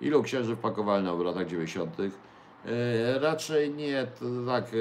Ilu 0.00 0.22
księży 0.22 0.56
wpakowali 0.56 1.04
na 1.04 1.14
w 1.14 1.20
latach 1.20 1.46
90.? 1.46 1.96
E, 2.00 3.18
Raczej 3.18 3.70
nie, 3.70 4.06
tak, 4.46 4.64
e, 4.64 4.76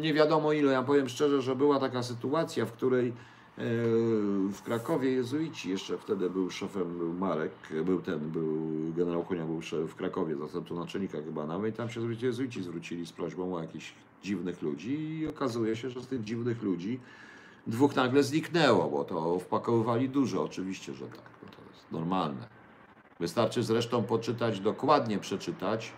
nie 0.00 0.14
wiadomo 0.14 0.52
ile. 0.52 0.72
Ja 0.72 0.82
powiem 0.82 1.08
szczerze, 1.08 1.42
że 1.42 1.56
była 1.56 1.80
taka 1.80 2.02
sytuacja, 2.02 2.66
w 2.66 2.72
której 2.72 3.12
w 4.52 4.62
Krakowie 4.64 5.10
jezuici, 5.10 5.70
jeszcze 5.70 5.98
wtedy 5.98 6.30
był 6.30 6.50
szefem, 6.50 6.98
był 6.98 7.14
Marek, 7.14 7.52
był 7.84 8.00
ten, 8.02 8.30
był 8.30 8.68
generał 8.96 9.24
Konia, 9.24 9.44
był 9.44 9.60
w 9.86 9.94
Krakowie, 9.94 10.36
zastępcą 10.36 10.76
naczelnika 10.76 11.18
chyba 11.22 11.46
nawet, 11.46 11.74
i 11.74 11.76
tam 11.76 11.90
się 11.90 12.00
jezuici 12.22 12.62
zwrócili 12.62 13.06
z 13.06 13.12
prośbą 13.12 13.54
o 13.54 13.60
jakichś 13.60 13.94
dziwnych 14.22 14.62
ludzi 14.62 15.18
i 15.18 15.26
okazuje 15.26 15.76
się, 15.76 15.90
że 15.90 16.00
z 16.00 16.06
tych 16.06 16.24
dziwnych 16.24 16.62
ludzi 16.62 17.00
dwóch 17.66 17.96
nagle 17.96 18.22
zniknęło, 18.22 18.90
bo 18.90 19.04
to 19.04 19.38
wpakowywali 19.38 20.08
dużo, 20.08 20.42
oczywiście, 20.42 20.94
że 20.94 21.06
tak, 21.06 21.30
bo 21.42 21.48
to 21.48 21.62
jest 21.72 21.92
normalne. 21.92 22.48
Wystarczy 23.20 23.62
zresztą 23.62 24.02
poczytać, 24.02 24.60
dokładnie 24.60 25.18
przeczytać, 25.18 25.92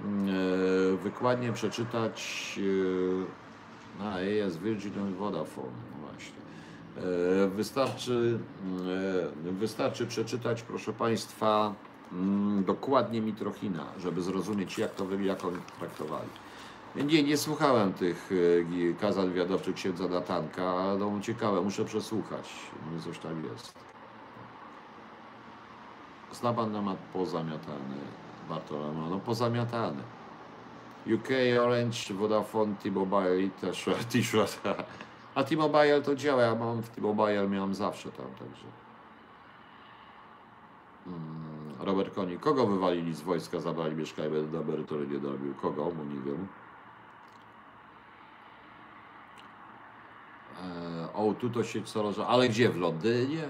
e, 0.00 0.96
wykładnie 0.96 1.52
przeczytać, 1.52 2.58
e, 4.00 4.04
a 4.04 4.20
jest 4.20 4.60
Virgin 4.60 5.14
Vodafone, 5.14 5.72
właśnie. 6.00 6.49
E, 6.96 7.48
Wystarczy, 7.48 8.38
e, 9.48 9.52
wystarczy 9.52 10.06
przeczytać, 10.06 10.62
proszę 10.62 10.92
Państwa, 10.92 11.74
mm, 12.12 12.64
dokładnie 12.64 13.20
Mitrochina, 13.20 13.84
żeby 13.98 14.22
zrozumieć, 14.22 14.78
jak 14.78 14.94
to 14.94 15.04
wy- 15.04 15.24
jak 15.24 15.44
oni 15.44 15.56
traktowali. 15.78 16.28
Nie, 16.96 17.22
nie 17.22 17.36
słuchałem 17.36 17.92
tych 17.92 18.30
e, 18.90 19.00
kazań 19.00 19.28
wywiadowczych 19.28 19.74
księdza 19.74 20.08
Natanka, 20.08 20.74
no 20.98 21.20
ciekawe, 21.22 21.60
muszę 21.60 21.84
przesłuchać, 21.84 22.48
coś 23.04 23.18
tam 23.18 23.44
jest. 23.44 23.74
Zna 26.32 26.52
pan 26.52 26.72
temat 26.72 26.96
pozamiatany, 27.12 27.96
Bartolomeo, 28.48 29.08
no 29.10 29.18
pozamiatany. 29.18 30.02
UK, 31.14 31.28
Orange, 31.62 32.14
Vodafone, 32.14 32.74
T-Mobile 32.82 33.48
T-shirt. 34.12 34.60
A 35.34 35.44
T-Mobile 35.44 36.02
to 36.02 36.14
działa, 36.14 36.42
ja 36.42 36.54
mam 36.54 36.82
w 36.82 36.88
T-Mobile, 36.88 37.48
miałem 37.48 37.74
zawsze 37.74 38.12
tam, 38.12 38.26
także. 38.26 38.66
Mm, 41.06 41.74
Robert 41.80 42.14
Koni, 42.14 42.38
kogo 42.38 42.66
wywalili 42.66 43.14
z 43.14 43.20
wojska, 43.20 43.60
zabrali 43.60 43.96
mieszkanie, 43.96 44.28
do 44.52 44.60
emerytury 44.60 45.06
nie 45.06 45.18
dorobił? 45.18 45.54
Kogo? 45.54 45.84
Bo 45.84 46.04
nie 46.04 46.20
wiem. 46.20 46.48
E, 50.62 51.12
o, 51.12 51.34
tu 51.34 51.50
to 51.50 51.64
się 51.64 51.82
co 51.82 52.28
ale 52.28 52.48
gdzie? 52.48 52.68
W 52.68 52.76
Londynie? 52.76 53.48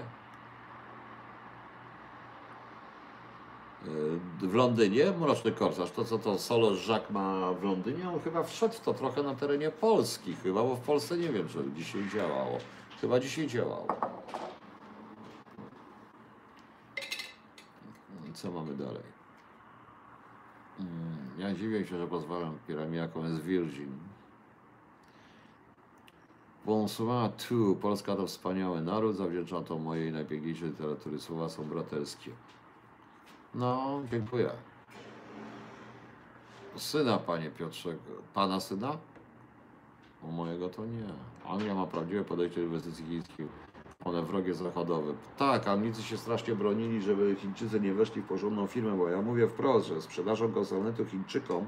W 4.41 4.53
Londynie? 4.53 5.11
Mroczny 5.11 5.51
Korsarz, 5.51 5.91
to 5.91 6.05
co 6.05 6.19
to 6.19 6.37
Solo 6.39 6.71
Jacques 6.87 7.09
ma 7.11 7.53
w 7.53 7.63
Londynie? 7.63 8.09
On 8.09 8.19
chyba 8.19 8.43
wszedł 8.43 8.75
to 8.85 8.93
trochę 8.93 9.23
na 9.23 9.35
terenie 9.35 9.71
Polski 9.71 10.35
chyba, 10.35 10.63
bo 10.63 10.75
w 10.75 10.79
Polsce 10.79 11.17
nie 11.17 11.29
wiem, 11.29 11.47
czy 11.49 11.71
dzisiaj 11.75 12.09
działało. 12.09 12.57
Chyba 13.01 13.19
dzisiaj 13.19 13.47
działało. 13.47 13.87
Co 18.33 18.51
mamy 18.51 18.73
dalej? 18.75 19.03
Mm, 20.79 21.17
Ja 21.37 21.53
dziwię 21.53 21.85
się, 21.87 21.97
że 21.97 22.07
pozwalam 22.07 22.57
piramidzie, 22.67 22.97
jaką 22.97 23.23
jest 23.23 23.41
Virgin. 23.43 23.91
Bonsoir 26.65 27.31
tu. 27.31 27.75
Polska 27.75 28.15
to 28.15 28.27
wspaniały 28.27 28.81
naród, 28.81 29.15
zawdzięczam 29.15 29.63
to 29.63 29.77
mojej 29.77 30.11
najpiękniejszej 30.11 30.69
literatury. 30.69 31.19
Słowa 31.19 31.49
są 31.49 31.63
braterskie. 31.63 32.31
No, 33.55 34.01
dziękuję. 34.11 34.49
Syna, 36.75 37.17
panie 37.17 37.49
Piotrze. 37.49 37.89
Pana 38.33 38.59
syna? 38.59 38.97
O 40.23 40.27
mojego 40.27 40.69
to 40.69 40.85
nie. 40.85 41.03
Anglia 41.47 41.75
ma 41.75 41.85
prawdziwe 41.85 42.23
podejście 42.23 42.55
do 42.55 42.65
inwestycji 42.65 43.05
chińskich. 43.05 43.47
One 44.05 44.21
wrogie 44.21 44.53
zachodowe. 44.53 45.13
Tak, 45.37 45.67
Anglicy 45.67 46.03
się 46.03 46.17
strasznie 46.17 46.55
bronili, 46.55 47.01
żeby 47.01 47.35
Chińczycy 47.35 47.79
nie 47.79 47.93
weszli 47.93 48.21
w 48.21 48.27
porządną 48.27 48.67
firmę, 48.67 48.97
bo 48.97 49.09
ja 49.09 49.21
mówię 49.21 49.47
wprost, 49.47 49.87
że 49.87 50.01
sprzedażą 50.01 50.53
konsolnetu 50.53 51.05
Chińczykom 51.05 51.65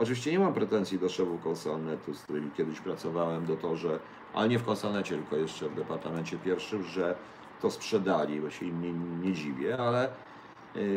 Oczywiście 0.00 0.32
nie 0.32 0.38
mam 0.38 0.54
pretensji 0.54 0.98
do 0.98 1.08
szefów 1.08 1.42
konsolnetu, 1.42 2.14
z 2.14 2.22
którymi 2.22 2.50
kiedyś 2.50 2.80
pracowałem, 2.80 3.46
do 3.46 3.56
to, 3.56 3.76
że, 3.76 3.98
ale 4.34 4.48
nie 4.48 4.58
w 4.58 4.64
konsolnecie, 4.64 5.16
tylko 5.16 5.36
jeszcze 5.36 5.68
w 5.68 5.74
departamencie 5.74 6.38
pierwszym, 6.38 6.82
że 6.82 7.16
to 7.60 7.70
sprzedali, 7.70 8.40
bo 8.40 8.50
się 8.50 8.66
im 8.66 8.82
nie, 8.82 8.92
nie 9.28 9.34
dziwię, 9.34 9.78
ale 9.78 10.10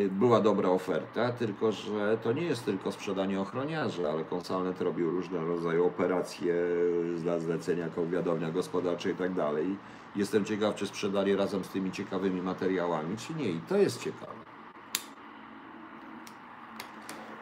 była 0.09 0.41
dobra 0.41 0.69
oferta, 0.69 1.31
tylko 1.31 1.71
że 1.71 2.17
to 2.17 2.33
nie 2.33 2.41
jest 2.41 2.65
tylko 2.65 2.91
sprzedanie 2.91 3.41
ochroniarzy, 3.41 4.09
ale 4.09 4.23
konsolnet 4.23 4.81
robił 4.81 5.11
różne 5.11 5.39
rodzaje 5.39 5.83
operacje 5.83 6.55
dla 7.17 7.39
zlecenia 7.39 7.83
jako 7.83 8.07
wiadomia 8.07 8.51
gospodarcze 8.51 9.11
i 9.11 9.15
tak 9.15 9.33
dalej. 9.33 9.77
Jestem 10.15 10.45
ciekaw, 10.45 10.75
czy 10.75 10.87
sprzedali 10.87 11.35
razem 11.35 11.63
z 11.63 11.69
tymi 11.69 11.91
ciekawymi 11.91 12.41
materiałami, 12.41 13.17
czy 13.17 13.33
nie. 13.33 13.49
I 13.49 13.59
to 13.59 13.77
jest 13.77 14.01
ciekawe. 14.01 14.33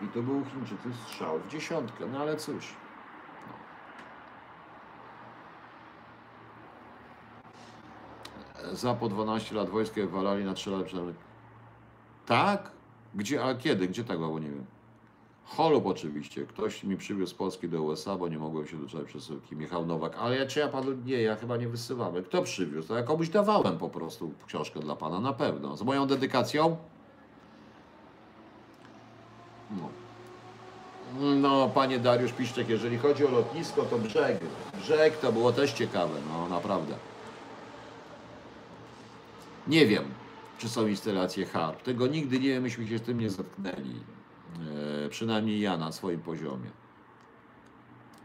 I 0.02 0.08
to 0.08 0.22
był 0.22 0.44
Chińczycy 0.46 0.90
strzał 1.06 1.40
w 1.40 1.48
dziesiątkę, 1.48 2.06
no 2.12 2.20
ale 2.20 2.38
cóż. 2.38 2.74
No. 8.64 8.76
Za 8.76 8.94
po 8.94 9.10
12 9.10 9.56
lat 9.56 9.70
wojska 9.70 10.02
walali 10.08 10.46
na 10.46 10.54
3 10.54 10.72
lat 10.72 10.84
przynajmniej. 10.86 11.31
Tak? 12.32 12.72
Gdzie, 13.16 13.44
a 13.44 13.56
kiedy? 13.56 13.88
Gdzie 13.88 14.04
tak 14.04 14.20
było? 14.20 14.40
Nie 14.40 14.50
wiem. 14.50 14.66
Holub 15.46 15.86
oczywiście. 15.86 16.46
Ktoś 16.46 16.84
mi 16.84 16.98
przywiózł 16.98 17.32
z 17.32 17.34
Polski 17.34 17.70
do 17.70 17.82
USA, 17.82 18.16
bo 18.16 18.28
nie 18.28 18.40
mogłem 18.40 18.68
się 18.68 18.78
doczekać 18.78 19.08
przesyłki. 19.08 19.56
Michał 19.56 19.86
Nowak. 19.86 20.16
Ale 20.20 20.38
ja, 20.38 20.46
czy 20.46 20.60
ja 20.60 20.68
panu... 20.68 20.92
Nie, 21.06 21.22
ja 21.22 21.36
chyba 21.36 21.58
nie 21.58 21.68
wysyłałem. 21.68 22.24
Kto 22.24 22.42
przywiózł? 22.42 22.88
To 22.88 22.98
ja 22.98 23.04
komuś 23.04 23.30
dawałem 23.30 23.78
po 23.78 23.90
prostu 23.90 24.32
książkę 24.48 24.80
dla 24.80 24.96
pana, 24.96 25.20
na 25.20 25.34
pewno. 25.34 25.78
Z 25.78 25.82
moją 25.82 26.08
dedykacją? 26.08 26.78
No. 29.72 29.90
No, 31.36 31.70
panie 31.70 32.00
Dariusz 32.00 32.32
Piszczek, 32.32 32.70
jeżeli 32.70 32.98
chodzi 32.98 33.26
o 33.26 33.32
lotnisko, 33.32 33.82
to 33.82 33.98
brzeg. 33.98 34.40
Brzeg 34.78 35.18
to 35.18 35.32
było 35.32 35.52
też 35.52 35.74
ciekawe, 35.74 36.14
no 36.30 36.50
naprawdę. 36.50 36.96
Nie 39.68 39.86
wiem, 39.88 40.04
czy 40.62 40.70
są 40.70 40.88
instalacje 40.88 41.46
HARP. 41.46 41.82
Tego 41.82 42.08
nigdy 42.08 42.40
nie 42.40 42.62
myśmy 42.62 42.88
się 42.88 42.98
z 42.98 43.02
tym 43.02 43.20
nie 43.20 43.30
zetknęli. 43.30 43.96
E, 45.06 45.10
przynajmniej 45.10 45.60
ja 45.60 45.78
na 45.78 45.92
swoim 45.92 46.20
poziomie. 46.20 46.70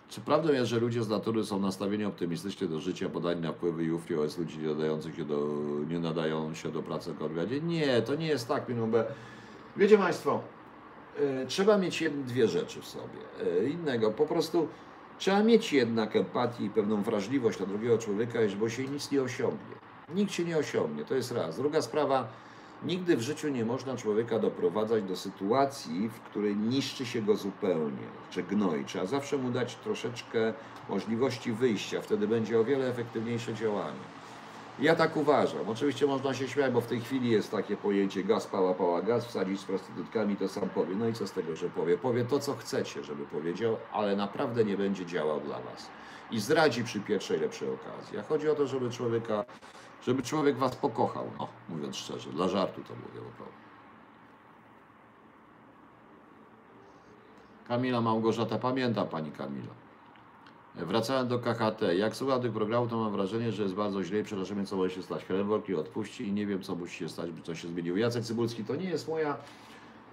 Czy 0.09 0.21
prawdą 0.21 0.53
jest, 0.53 0.71
że 0.71 0.81
ludzie 0.81 1.03
z 1.03 1.09
natury 1.09 1.45
są 1.45 1.61
nastawieni 1.61 2.05
optymistycznie 2.05 2.67
do 2.67 2.81
życia, 2.81 3.09
podani 3.09 3.41
na 3.41 3.53
wpływy 3.53 3.85
i 3.85 3.93
UFOS 3.93 4.39
ludzi 4.39 4.59
nie 4.59 4.69
nadających 4.69 5.17
się 5.17 5.25
do, 5.25 5.49
nie 5.89 5.99
nadają 5.99 6.55
się 6.55 6.69
do 6.69 6.83
pracy 6.83 7.13
w 7.13 7.19
konwiadzie? 7.19 7.61
Nie, 7.61 8.03
to 8.03 8.15
nie 8.15 8.27
jest 8.27 8.49
tak, 8.49 8.67
że... 8.69 9.07
Wiecie 9.77 9.99
Państwo, 9.99 10.41
e, 11.19 11.47
trzeba 11.47 11.79
mieć 11.79 12.01
jedne, 12.01 12.25
dwie 12.25 12.49
rzeczy 12.49 12.81
w 12.81 12.87
sobie. 12.87 13.51
E, 13.61 13.69
innego, 13.69 14.11
po 14.11 14.27
prostu 14.27 14.69
trzeba 15.19 15.43
mieć 15.43 15.73
jednak 15.73 16.17
empatię 16.17 16.65
i 16.65 16.71
pewną 16.71 17.03
wrażliwość 17.03 17.61
na 17.61 17.67
drugiego 17.67 17.99
człowieka, 17.99 18.39
bo 18.59 18.69
się 18.69 18.85
nic 18.85 19.11
nie 19.11 19.23
osiągnie. 19.23 19.86
Nikt 20.15 20.33
się 20.33 20.45
nie 20.45 20.59
osiągnie, 20.59 21.05
to 21.05 21.15
jest 21.15 21.33
raz. 21.33 21.57
Druga 21.57 21.83
sprawa, 21.83 22.29
nigdy 22.83 23.17
w 23.17 23.21
życiu 23.21 23.49
nie 23.49 23.65
można 23.65 23.97
człowieka 23.97 24.39
doprowadzać 24.39 25.05
do 25.05 25.17
sytuacji, 25.17 26.09
w 26.09 26.21
której 26.21 26.57
niszczy 26.57 27.07
się 27.07 27.23
go 27.23 27.37
zupełnie, 27.37 28.07
czy 28.31 28.43
gnoi. 28.43 28.85
Trzeba 28.85 29.07
zawsze 29.07 29.37
mu 29.37 29.51
dać 29.51 29.75
troszeczkę 29.75 30.53
możliwości 30.89 31.53
wyjścia, 31.53 32.03
wtedy 32.03 32.29
będzie 32.29 32.61
o 32.61 32.65
wiele 32.65 32.89
efektywniejsze 32.89 33.55
działanie. 33.55 34.17
Ja 34.79 34.95
tak 34.95 35.17
uważam. 35.17 35.69
Oczywiście 35.69 36.07
można 36.07 36.35
się 36.35 36.49
śmiać, 36.49 36.73
bo 36.73 36.81
w 36.81 36.87
tej 36.87 37.01
chwili 37.01 37.31
jest 37.31 37.51
takie 37.51 37.77
pojęcie 37.77 38.25
gaz, 38.25 38.47
pała, 38.47 38.75
pała, 38.75 39.03
gaz, 39.03 39.27
wsadzić 39.27 39.61
z 39.61 39.65
prostytutkami, 39.65 40.37
to 40.37 40.49
sam 40.49 40.69
powie. 40.69 40.95
No 40.95 41.09
i 41.09 41.13
co 41.13 41.27
z 41.27 41.33
tego, 41.33 41.57
że 41.57 41.69
powie? 41.69 41.99
Powie 41.99 42.25
to, 42.25 42.39
co 42.39 42.55
chcecie, 42.55 43.05
żeby 43.05 43.25
powiedział, 43.25 43.77
ale 43.93 44.17
naprawdę 44.17 44.65
nie 44.65 44.77
będzie 44.77 45.07
działał 45.07 45.41
dla 45.41 45.61
was. 45.61 45.91
I 46.31 46.41
zdradzi 46.41 46.85
przy 46.85 47.01
pierwszej 47.01 47.41
lepszej 47.41 47.69
okazji. 47.69 48.19
A 48.19 48.23
chodzi 48.23 48.49
o 48.49 48.55
to, 48.55 48.67
żeby 48.67 48.91
człowieka, 48.91 49.45
żeby 50.03 50.23
człowiek 50.23 50.57
was 50.57 50.77
pokochał, 50.77 51.31
no, 51.39 51.49
mówiąc 51.69 51.97
szczerze. 51.97 52.31
Dla 52.31 52.49
żartu 52.49 52.83
to 52.83 52.95
mówię 52.95 53.21
po 53.31 53.37
prostu. 53.37 53.67
Kamila 57.69 58.01
Małgorzata, 58.01 58.59
pamięta 58.59 59.05
pani 59.05 59.33
Kamila. 59.33 59.75
Wracając 60.75 61.31
do 61.31 61.39
KHT, 61.39 61.83
jak 61.97 62.17
słucham 62.17 62.43
tych 62.43 62.53
programów, 62.53 62.91
to 62.91 62.97
mam 62.97 63.13
wrażenie, 63.13 63.53
że 63.53 63.63
jest 63.63 63.75
bardzo 63.75 64.05
źle 64.05 64.21
i 64.21 64.25
przeraża 64.25 64.55
co 64.67 64.77
może 64.77 64.95
się 64.95 65.03
stać. 65.03 65.25
Helen 65.25 65.47
Worki 65.47 65.75
odpuści 65.75 66.29
i 66.29 66.33
nie 66.33 66.47
wiem, 66.47 66.63
co 66.63 66.75
musi 66.75 66.99
się 66.99 67.09
stać, 67.09 67.31
by 67.31 67.43
coś 67.43 67.63
się 67.63 67.69
zmieniło. 67.69 67.97
Jacek 67.97 68.25
Cybulski, 68.25 68.65
to 68.65 68.77
nie 68.77 68.91
jest 68.91 69.09
moja 69.09 69.37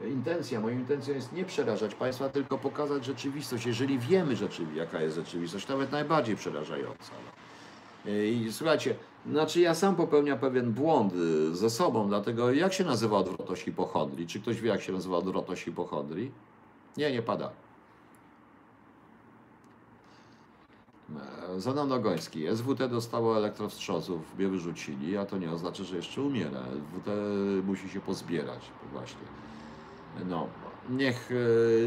intencja. 0.06 0.60
Moją 0.60 0.80
intencją 0.80 1.14
jest 1.14 1.34
nie 1.34 1.46
przerażać 1.46 1.96
Państwa, 1.96 2.30
tylko 2.30 2.58
pokazać 2.58 3.06
rzeczywistość. 3.06 3.66
Jeżeli 3.66 4.00
wiemy, 4.00 4.36
jaka 4.76 5.02
jest 5.02 5.16
rzeczywistość, 5.16 5.68
nawet 5.68 5.92
najbardziej 5.92 6.36
przerażająca. 6.36 7.12
I 8.06 8.48
słuchajcie, 8.52 8.96
znaczy 9.32 9.60
ja 9.62 9.76
sam 9.76 9.96
popełniam 9.96 10.40
pewien 10.40 10.72
błąd 10.72 11.14
y, 11.14 11.56
ze 11.56 11.70
sobą, 11.70 12.08
dlatego 12.08 12.52
jak 12.52 12.74
się 12.74 12.84
nazywa 12.84 13.18
odwrotność 13.18 13.64
hipochondrii? 13.64 14.28
Czy 14.28 14.40
ktoś 14.42 14.62
wie, 14.62 14.70
jak 14.70 14.82
się 14.82 14.94
nazywa 14.94 15.18
odwrotność 15.18 15.64
hipochondrii? 15.64 16.32
Nie, 16.98 17.12
nie 17.12 17.22
pada. 17.22 17.50
E, 21.56 21.60
Zadan 21.62 21.90
Dogoński. 21.90 22.46
SWT 22.56 22.88
dostało 22.90 23.38
elektrowstrząsów, 23.38 24.38
mnie 24.38 24.48
wyrzucili, 24.48 25.18
a 25.18 25.26
to 25.26 25.38
nie 25.38 25.52
oznacza, 25.52 25.84
że 25.84 25.96
jeszcze 25.96 26.22
umiera. 26.22 26.60
SWT 26.60 27.10
musi 27.66 27.90
się 27.90 28.00
pozbierać, 28.00 28.62
właśnie. 28.94 29.22
No, 30.26 30.48
niech... 30.90 31.30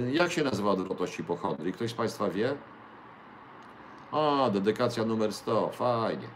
e, 0.06 0.12
Jak 0.12 0.32
się 0.32 0.44
nazywa 0.44 0.70
odwrotność 0.70 1.16
hipochondrii? 1.16 1.72
Ktoś 1.72 1.90
z 1.90 1.94
Państwa 1.94 2.28
wie? 2.30 2.54
O, 4.12 4.50
dedykacja 4.52 5.04
numer 5.04 5.32
100, 5.32 5.68
fajnie. 5.68 6.28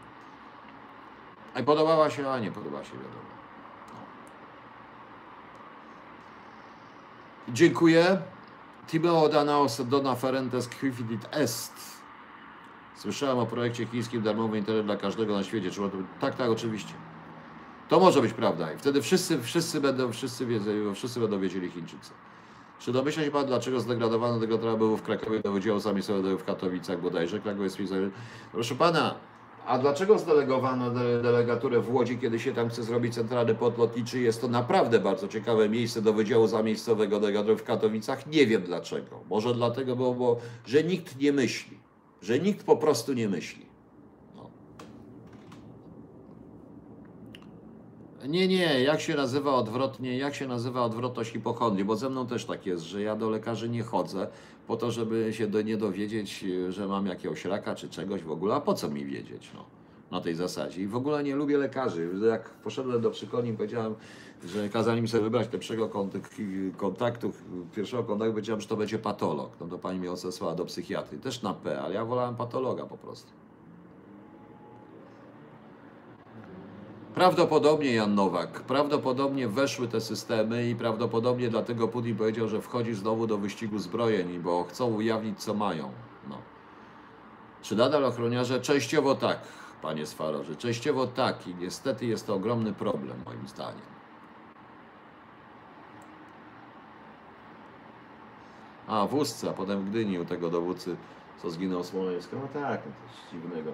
I 1.59 1.63
podobała 1.63 2.09
się, 2.09 2.29
a 2.29 2.39
nie 2.39 2.51
podobała 2.51 2.83
się, 2.83 2.91
wiadomo. 2.91 3.31
No. 3.87 3.93
Dziękuję. 7.53 8.21
Timeo 8.87 9.29
Danaos 9.29 9.81
Dona 9.81 10.15
Ferentes 10.15 10.67
Quifidit 10.67 11.27
Est. 11.31 11.73
Słyszałem 12.95 13.39
o 13.39 13.45
projekcie 13.45 13.85
chińskim 13.85 14.21
darmowy 14.21 14.57
internet 14.57 14.85
dla 14.85 14.97
każdego 14.97 15.37
na 15.37 15.43
świecie. 15.43 15.71
To... 15.71 15.89
Tak, 16.19 16.35
tak, 16.35 16.49
oczywiście. 16.49 16.93
To 17.89 17.99
może 17.99 18.21
być 18.21 18.33
prawda 18.33 18.73
i 18.73 18.77
wtedy 18.77 19.01
wszyscy, 19.01 19.41
wszyscy, 19.41 19.81
będą, 19.81 20.11
wszyscy, 20.11 20.45
wiedzą, 20.45 20.71
wszyscy 20.95 21.19
będą 21.19 21.39
wiedzieli 21.39 21.71
Chińczycy. 21.71 22.11
Czy 22.79 22.91
domyśla 22.91 23.23
się 23.23 23.31
Pan, 23.31 23.45
dlaczego 23.45 23.79
zdegradowano 23.79 24.39
tego 24.39 24.77
było 24.77 24.97
w 24.97 25.01
Krakowie 25.01 25.39
do 25.39 25.51
Wydziału 25.51 25.79
Zamiejscowego 25.79 26.37
w 26.37 26.43
Katowicach 26.43 27.01
bodajże? 27.01 27.39
Kraków 27.39 27.63
jest 27.63 27.77
Proszę 28.51 28.75
Pana, 28.75 29.15
a 29.65 29.77
dlaczego 29.79 30.19
zdelegowano 30.19 30.91
de- 30.91 31.21
delegaturę 31.21 31.81
w 31.81 31.93
Łodzi, 31.93 32.17
kiedy 32.17 32.39
się 32.39 32.53
tam 32.53 32.69
chce 32.69 32.83
zrobić 32.83 33.13
centralny 33.13 33.55
port 33.55 33.77
lotniczy? 33.77 34.19
Jest 34.19 34.41
to 34.41 34.47
naprawdę 34.47 34.99
bardzo 34.99 35.27
ciekawe 35.27 35.69
miejsce 35.69 36.01
do 36.01 36.13
Wydziału 36.13 36.47
Zamiejscowego 36.47 37.19
delegaturów 37.19 37.61
w 37.61 37.63
Katowicach. 37.63 38.27
Nie 38.27 38.47
wiem 38.47 38.61
dlaczego. 38.61 39.19
Może 39.29 39.53
dlatego, 39.53 39.95
bo, 39.95 40.13
bo, 40.13 40.37
że 40.65 40.83
nikt 40.83 41.19
nie 41.19 41.33
myśli. 41.33 41.77
Że 42.21 42.39
nikt 42.39 42.65
po 42.65 42.77
prostu 42.77 43.13
nie 43.13 43.29
myśli. 43.29 43.65
No. 44.35 44.49
Nie, 48.27 48.47
nie, 48.47 48.83
jak 48.83 49.01
się 49.01 49.15
nazywa 49.15 49.53
odwrotnie, 49.53 50.17
jak 50.17 50.35
się 50.35 50.47
nazywa 50.47 50.83
odwrotność 50.83 51.31
hipochondrii, 51.31 51.85
bo 51.85 51.95
ze 51.95 52.09
mną 52.09 52.27
też 52.27 52.45
tak 52.45 52.65
jest, 52.65 52.83
że 52.83 53.01
ja 53.01 53.15
do 53.15 53.29
lekarzy 53.29 53.69
nie 53.69 53.83
chodzę 53.83 54.27
po 54.67 54.77
to, 54.77 54.91
żeby 54.91 55.33
się 55.33 55.47
do, 55.47 55.61
nie 55.61 55.77
dowiedzieć, 55.77 56.45
że 56.69 56.87
mam 56.87 57.05
jakiegoś 57.05 57.45
raka 57.45 57.75
czy 57.75 57.89
czegoś 57.89 58.23
w 58.23 58.31
ogóle, 58.31 58.55
a 58.55 58.61
po 58.61 58.73
co 58.73 58.89
mi 58.89 59.05
wiedzieć, 59.05 59.51
no, 59.53 59.65
na 60.11 60.21
tej 60.21 60.35
zasadzie. 60.35 60.81
I 60.81 60.87
w 60.87 60.95
ogóle 60.95 61.23
nie 61.23 61.35
lubię 61.35 61.57
lekarzy. 61.57 62.09
Jak 62.29 62.49
poszedłem 62.49 63.01
do 63.01 63.11
przykolni, 63.11 63.53
powiedziałem, 63.53 63.95
że 64.45 64.69
kazali 64.69 65.01
mi 65.01 65.07
sobie 65.07 65.23
wybrać 65.23 65.47
kontak- 65.91 66.75
kontaktu, 66.77 67.31
pierwszego 67.75 68.03
kontaktu, 68.03 68.33
powiedziałem, 68.33 68.61
że 68.61 68.67
to 68.67 68.77
będzie 68.77 68.99
patolog. 68.99 69.51
No 69.59 69.67
to 69.67 69.79
pani 69.79 69.99
mnie 69.99 70.11
odesłała 70.11 70.55
do 70.55 70.65
psychiatry, 70.65 71.17
też 71.17 71.41
na 71.41 71.53
P, 71.53 71.81
ale 71.81 71.93
ja 71.93 72.05
wolałem 72.05 72.35
patologa 72.35 72.85
po 72.85 72.97
prostu. 72.97 73.40
Prawdopodobnie 77.15 77.93
Jan 77.93 78.15
Nowak, 78.15 78.61
prawdopodobnie 78.61 79.47
weszły 79.47 79.87
te 79.87 80.01
systemy 80.01 80.69
i 80.69 80.75
prawdopodobnie 80.75 81.49
dlatego 81.49 81.87
Putin 81.87 82.15
powiedział, 82.15 82.47
że 82.47 82.61
wchodzi 82.61 82.93
znowu 82.93 83.27
do 83.27 83.37
wyścigu 83.37 83.79
zbrojeń, 83.79 84.39
bo 84.39 84.63
chcą 84.63 84.85
ujawnić 84.85 85.39
co 85.39 85.53
mają. 85.53 85.91
No. 86.29 86.37
Czy 87.61 87.75
nadal 87.75 88.05
ochroniarze? 88.05 88.61
Częściowo 88.61 89.15
tak, 89.15 89.39
panie 89.81 90.05
Swarorze, 90.05 90.55
częściowo 90.55 91.07
tak 91.07 91.47
i 91.47 91.55
niestety 91.55 92.05
jest 92.05 92.27
to 92.27 92.35
ogromny 92.35 92.73
problem 92.73 93.17
moim 93.25 93.47
zdaniem. 93.47 93.91
A, 98.87 99.07
w 99.07 99.13
Ustce, 99.13 99.49
a 99.49 99.53
potem 99.53 99.85
w 99.85 99.89
Gdyni 99.89 100.19
u 100.19 100.25
tego 100.25 100.49
dowódcy, 100.49 100.95
co 101.41 101.49
zginął 101.49 101.83
Smoleńska. 101.83 102.37
No 102.41 102.61
tak, 102.61 102.81
no 102.85 102.91
coś 103.07 103.31
dziwnego. 103.31 103.71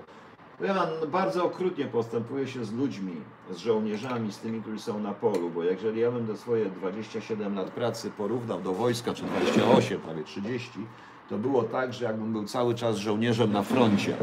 Ja 0.61 0.74
mam 0.74 1.11
bardzo 1.11 1.45
okrutnie 1.45 1.86
postępuję 1.86 2.48
się 2.48 2.66
z 2.66 2.74
ludźmi, 2.74 3.14
z 3.52 3.58
żołnierzami, 3.58 4.32
z 4.32 4.38
tymi, 4.38 4.61
którzy 4.61 4.80
są 4.80 5.00
na 5.00 5.14
polu, 5.14 5.50
bo 5.50 5.64
jeżeli 5.64 6.02
ja 6.02 6.11
bym 6.11 6.27
te 6.27 6.38
swoje 6.38 6.66
27 6.66 7.56
lat 7.56 7.72
pracy 7.72 8.11
porównał 8.18 8.61
do 8.61 8.74
wojska, 8.74 9.14
czy 9.14 9.24
28, 9.24 10.00
prawie 10.02 10.24
30, 10.24 10.69
to 11.30 11.38
było 11.38 11.64
tak, 11.64 11.94
że 11.94 12.06
jakbym 12.06 12.34
był 12.34 12.45
cały 12.45 12.76
czas 12.76 12.98
żołnierzem 12.98 13.52
na 13.52 13.64
froncie. 13.64 14.18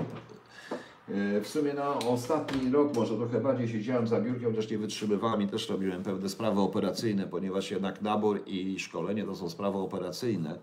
E, 1.08 1.40
W 1.40 1.48
sumie 1.48 1.74
no, 1.74 1.98
ostatni 2.12 2.70
rok 2.72 2.96
może 2.96 3.16
trochę 3.16 3.40
bardziej 3.40 3.68
siedziałem 3.68 4.06
za 4.06 4.20
biurkiem, 4.20 4.50
chociaż 4.50 4.70
nie 4.70 4.78
wytrzymywałem 4.78 5.42
i 5.42 5.48
też 5.48 5.68
robiłem 5.70 6.02
pewne 6.02 6.28
sprawy 6.28 6.60
operacyjne, 6.60 7.26
ponieważ 7.26 7.70
jednak 7.70 8.02
nabór 8.02 8.40
i 8.46 8.78
szkolenie 8.78 9.24
to 9.24 9.34
są 9.36 9.50
sprawy 9.50 9.78
operacyjne. 9.78 10.58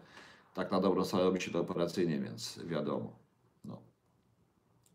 Tak 0.54 0.72
na 0.72 0.80
dobrą 0.82 1.06
sprawę 1.06 1.26
robi 1.26 1.42
się 1.42 1.52
to 1.52 1.60
operacyjnie, 1.60 2.20
więc 2.20 2.60
wiadomo. 2.66 3.12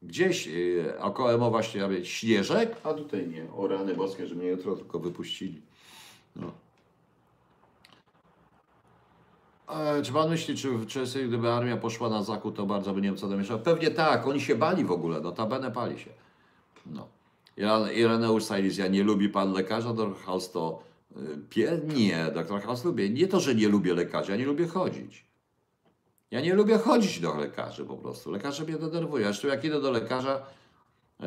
Gdzieś 0.02 0.46
yy, 0.46 0.94
około 1.00 1.50
właśnie 1.50 1.80
ja 1.80 1.88
mówię, 1.88 2.04
śnieżek, 2.04 2.76
a 2.84 2.94
tutaj 2.94 3.26
nie. 3.28 3.52
O 3.56 3.68
rany 3.68 3.94
boskie, 3.94 4.26
że 4.26 4.34
mnie 4.34 4.48
jutro 4.48 4.76
tylko 4.76 4.98
wypuścili. 4.98 5.62
No. 6.36 6.52
E, 9.68 10.02
czy 10.02 10.12
pan 10.12 10.30
myśli, 10.30 10.56
czy 10.56 10.70
w 10.70 10.86
gdyby 11.28 11.52
armia 11.52 11.76
poszła 11.76 12.08
na 12.08 12.22
zachód, 12.22 12.56
to 12.56 12.66
bardzo 12.66 12.92
by 12.92 13.00
Niemcy 13.00 13.28
domieszały? 13.28 13.60
Pewnie 13.60 13.90
tak, 13.90 14.26
oni 14.26 14.40
się 14.40 14.54
bali 14.54 14.84
w 14.84 14.90
ogóle, 14.92 15.20
notabene 15.20 15.70
pali 15.70 15.98
się. 15.98 16.10
No. 16.86 17.08
Iren- 17.58 17.92
Ireneusz 17.92 18.44
Sajlizja, 18.44 18.88
nie 18.88 19.04
lubi 19.04 19.28
pan 19.28 19.52
lekarza? 19.52 19.92
Dr. 19.92 20.16
House 20.16 20.50
to 20.50 20.82
y, 21.16 21.38
pie? 21.50 21.80
Nie, 21.96 22.30
dr. 22.34 22.62
House 22.62 22.84
lubię. 22.84 23.10
Nie 23.10 23.28
to, 23.28 23.40
że 23.40 23.54
nie 23.54 23.68
lubię 23.68 23.94
lekarzy, 23.94 24.32
ja 24.32 24.38
nie 24.38 24.46
lubię 24.46 24.66
chodzić. 24.66 25.25
Ja 26.30 26.40
nie 26.40 26.54
lubię 26.54 26.78
chodzić 26.78 27.20
do 27.20 27.36
lekarzy 27.36 27.84
po 27.84 27.96
prostu. 27.96 28.30
Lekarze 28.30 28.64
mnie 28.64 28.76
denerwują. 28.78 29.24
Zresztą 29.24 29.48
jak 29.48 29.64
idę 29.64 29.80
do 29.80 29.90
lekarza 29.90 30.42
e, 31.20 31.26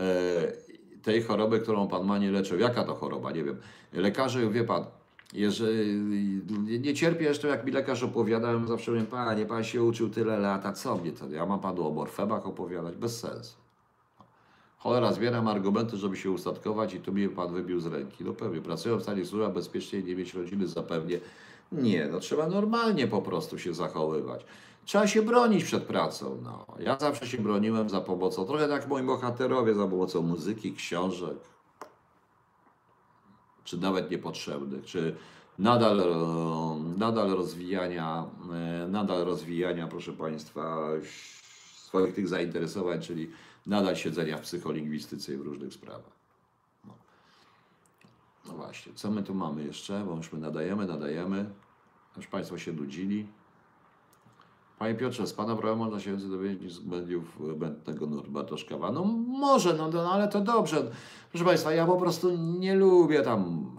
tej 1.03 1.21
choroby, 1.23 1.59
którą 1.59 1.87
pan 1.87 2.05
ma, 2.05 2.17
nie 2.17 2.31
leczył. 2.31 2.59
Jaka 2.59 2.83
to 2.83 2.95
choroba? 2.95 3.31
Nie 3.31 3.43
wiem. 3.43 3.57
Lekarze, 3.93 4.49
wie 4.49 4.63
pan, 4.63 4.85
jeżeli 5.33 6.01
nie- 6.79 6.93
cierpię 6.93 7.25
jeszcze, 7.25 7.47
jak 7.47 7.65
mi 7.65 7.71
lekarz 7.71 8.03
opowiadałem, 8.03 8.67
zawsze 8.67 8.91
mówię, 8.91 9.03
panie, 9.03 9.45
pan 9.45 9.63
się 9.63 9.83
uczył 9.83 10.09
tyle 10.09 10.39
lat, 10.39 10.65
a 10.65 10.73
co 10.73 10.97
mnie 10.97 11.11
to? 11.11 11.29
Ja 11.29 11.45
mam 11.45 11.59
panu 11.59 11.87
o 11.87 11.91
morfemach 11.91 12.45
opowiadać? 12.47 12.95
Bez 12.95 13.19
sensu. 13.19 13.55
Cholera, 14.77 15.13
zbieram 15.13 15.47
argumenty, 15.47 15.97
żeby 15.97 16.17
się 16.17 16.31
ustatkować 16.31 16.93
i 16.93 16.99
tu 16.99 17.13
mnie 17.13 17.29
pan 17.29 17.53
wybił 17.53 17.79
z 17.79 17.85
ręki. 17.85 18.23
No 18.23 18.33
pewnie, 18.33 18.61
pracują 18.61 18.97
w 18.97 19.03
stanie 19.03 19.25
służba 19.25 19.49
bezpiecznie 19.49 20.03
nie 20.03 20.15
mieć 20.15 20.33
rodziny 20.33 20.67
zapewnie. 20.67 21.19
Nie, 21.71 22.07
no 22.11 22.19
trzeba 22.19 22.47
normalnie 22.47 23.07
po 23.07 23.21
prostu 23.21 23.59
się 23.59 23.73
zachowywać. 23.73 24.45
Trzeba 24.85 25.07
się 25.07 25.21
bronić 25.21 25.63
przed 25.63 25.83
pracą. 25.83 26.39
No. 26.43 26.65
Ja 26.79 26.97
zawsze 26.99 27.27
się 27.27 27.37
broniłem 27.37 27.89
za 27.89 28.01
pomocą, 28.01 28.45
trochę 28.45 28.67
tak 28.67 28.87
moi 28.87 29.03
bohaterowie, 29.03 29.75
za 29.75 29.87
pomocą 29.87 30.21
muzyki, 30.21 30.73
książek, 30.73 31.37
czy 33.63 33.77
nawet 33.77 34.11
niepotrzebnych, 34.11 34.85
czy 34.85 35.15
nadal, 35.59 35.97
nadal 36.97 37.29
rozwijania, 37.29 38.25
e, 38.53 38.87
nadal 38.87 39.25
rozwijania, 39.25 39.87
proszę 39.87 40.13
Państwa, 40.13 40.87
swoich 41.89 42.13
tych 42.13 42.27
zainteresowań, 42.27 43.01
czyli 43.01 43.31
nadal 43.65 43.95
siedzenia 43.95 44.37
w 44.37 44.41
psycholingwistyce 44.41 45.33
i 45.33 45.37
w 45.37 45.41
różnych 45.41 45.73
sprawach. 45.73 46.19
No. 46.85 46.93
no 48.45 48.53
właśnie, 48.53 48.93
co 48.93 49.11
my 49.11 49.23
tu 49.23 49.33
mamy 49.33 49.63
jeszcze? 49.63 50.03
Bo 50.05 50.15
już 50.15 50.33
my 50.33 50.39
nadajemy, 50.39 50.85
nadajemy. 50.85 51.49
Już 52.17 52.27
Państwo 52.27 52.57
się 52.57 52.73
nudzili. 52.73 53.27
Panie 54.79 54.95
Piotrze, 54.95 55.27
z 55.27 55.33
Pana 55.33 55.55
prawa 55.55 55.75
można 55.75 55.99
się 55.99 56.11
więcej 56.11 56.29
dowiedzieć 56.29 56.73
z 56.73 56.85
mediów 56.85 57.57
będnego 57.59 58.05
Norberta 58.05 58.57
Szkawa. 58.57 58.91
No 58.91 59.03
może, 59.27 59.73
no, 59.73 59.89
no 59.89 60.11
ale 60.11 60.27
to 60.27 60.41
dobrze. 60.41 60.91
Proszę 61.31 61.45
Państwa, 61.45 61.73
ja 61.73 61.85
po 61.85 61.97
prostu 61.97 62.37
nie 62.37 62.75
lubię 62.75 63.21
tam... 63.21 63.71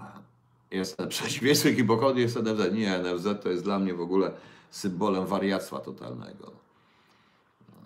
Jestem 0.70 1.08
przeciwieństwem 1.08 1.76
hipochondrii, 1.76 2.22
jest 2.26 2.36
NFZ. 2.36 2.72
Nie, 2.72 2.98
NFZ 2.98 3.42
to 3.42 3.48
jest 3.48 3.64
dla 3.64 3.78
mnie 3.78 3.94
w 3.94 4.00
ogóle 4.00 4.32
symbolem 4.70 5.26
wariactwa 5.26 5.78
totalnego. 5.78 6.50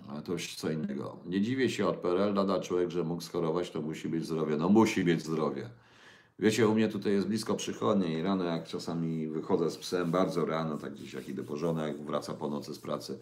Ale 0.09 0.23
to 0.23 0.33
już 0.33 0.55
co 0.55 0.71
innego. 0.71 1.17
Nie 1.27 1.41
dziwię 1.41 1.71
się 1.71 1.87
od 1.87 1.97
PRL, 1.97 2.35
nada 2.35 2.61
człowiek, 2.61 2.91
że 2.91 3.05
mógł 3.05 3.23
schorować, 3.23 3.71
to 3.71 3.83
musi 3.83 4.09
być 4.09 4.25
zdrowie. 4.25 4.57
No 4.57 4.69
musi 4.69 5.05
mieć 5.05 5.23
zdrowie. 5.23 5.71
Wiecie, 6.39 6.69
u 6.69 6.75
mnie 6.75 6.89
tutaj 6.89 7.13
jest 7.13 7.29
blisko 7.29 7.55
przychodnie 7.55 8.19
i 8.19 8.23
rano 8.23 8.45
jak 8.45 8.65
czasami 8.65 9.29
wychodzę 9.29 9.71
z 9.71 9.77
psem, 9.77 10.11
bardzo 10.11 10.45
rano, 10.45 10.79
tak 10.79 10.93
gdzieś 10.93 11.13
jak 11.13 11.29
idę 11.29 11.43
po 11.43 11.57
żonę, 11.57 11.89
jak 11.89 12.03
wraca 12.03 12.35
po 12.35 12.49
nocy 12.49 12.75
z 12.75 12.79
pracy, 12.79 13.19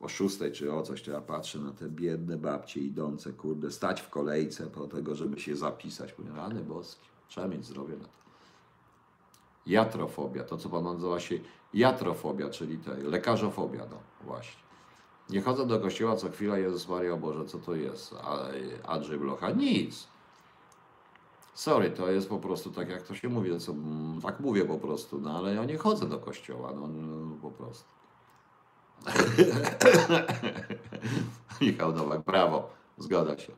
o 0.00 0.08
szóstej 0.08 0.52
czy 0.52 0.72
o 0.72 0.82
coś, 0.82 1.02
to 1.02 1.10
ja 1.10 1.20
patrzę 1.20 1.58
na 1.58 1.72
te 1.72 1.88
biedne 1.88 2.36
babcie 2.36 2.80
idące, 2.80 3.32
kurde, 3.32 3.70
stać 3.70 4.00
w 4.00 4.10
kolejce 4.10 4.66
po 4.66 4.88
tego, 4.88 5.14
żeby 5.14 5.40
się 5.40 5.56
zapisać. 5.56 6.18
Mówię, 6.18 6.30
rany 6.36 6.64
boskie, 6.64 7.06
trzeba 7.28 7.48
mieć 7.48 7.64
zdrowie 7.64 7.96
na 7.96 8.04
to. 8.04 8.18
Jatrofobia, 9.66 10.44
to 10.44 10.56
co 10.56 10.68
pan 10.68 10.84
nazywa 10.84 11.20
się 11.20 11.38
jatrofobia, 11.74 12.50
czyli 12.50 12.78
te, 12.78 12.96
lekarzofobia, 12.96 13.86
no 13.90 13.98
właśnie. 14.24 14.62
Nie 15.30 15.40
chodzę 15.40 15.66
do 15.66 15.80
kościoła 15.80 16.16
co 16.16 16.30
chwila, 16.30 16.58
Jezus 16.58 16.88
Maria 16.88 17.12
o 17.12 17.16
Boże, 17.16 17.44
co 17.44 17.58
to 17.58 17.74
jest? 17.74 18.14
Andrzej 18.84 19.18
Blocha, 19.18 19.50
nic. 19.50 20.08
Sorry, 21.56 21.90
to 21.90 22.10
jest 22.10 22.28
po 22.28 22.38
prostu 22.38 22.70
tak, 22.70 22.88
jak 22.88 23.02
to 23.02 23.14
się 23.14 23.28
mówi, 23.28 23.50
no 23.50 23.60
co, 23.60 23.72
mm, 23.72 24.20
tak 24.22 24.40
mówię 24.40 24.64
po 24.64 24.78
prostu, 24.78 25.20
no 25.20 25.38
ale 25.38 25.54
ja 25.54 25.64
nie 25.64 25.76
chodzę 25.76 26.06
do 26.06 26.18
kościoła, 26.18 26.72
no, 26.74 26.86
no 26.86 27.36
po 27.42 27.50
prostu. 27.50 27.84
Michał 31.60 31.92
Nowak, 31.92 32.24
brawo, 32.24 32.70
zgadza 32.98 33.38
się. 33.38 33.52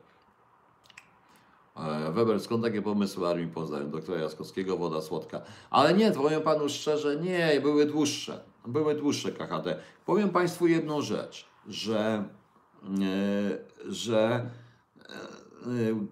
E, 1.75 2.11
Weber, 2.11 2.39
skąd 2.39 2.63
takie 2.63 2.81
pomysły 2.81 3.27
Armii 3.27 3.47
Poznań? 3.47 3.91
Doktora 3.91 4.21
Jaskowskiego, 4.21 4.77
woda 4.77 5.01
słodka. 5.01 5.41
Ale 5.69 5.93
nie, 5.93 6.11
powiem 6.11 6.41
panu 6.41 6.69
szczerze, 6.69 7.15
nie, 7.15 7.61
były 7.61 7.85
dłuższe. 7.85 8.43
Były 8.67 8.95
dłuższe 8.95 9.31
KHT. 9.31 9.77
Powiem 10.05 10.29
państwu 10.29 10.67
jedną 10.67 11.01
rzecz, 11.01 11.47
że, 11.67 12.23
e, 12.83 13.91
że 13.91 14.49
e, 14.99 16.09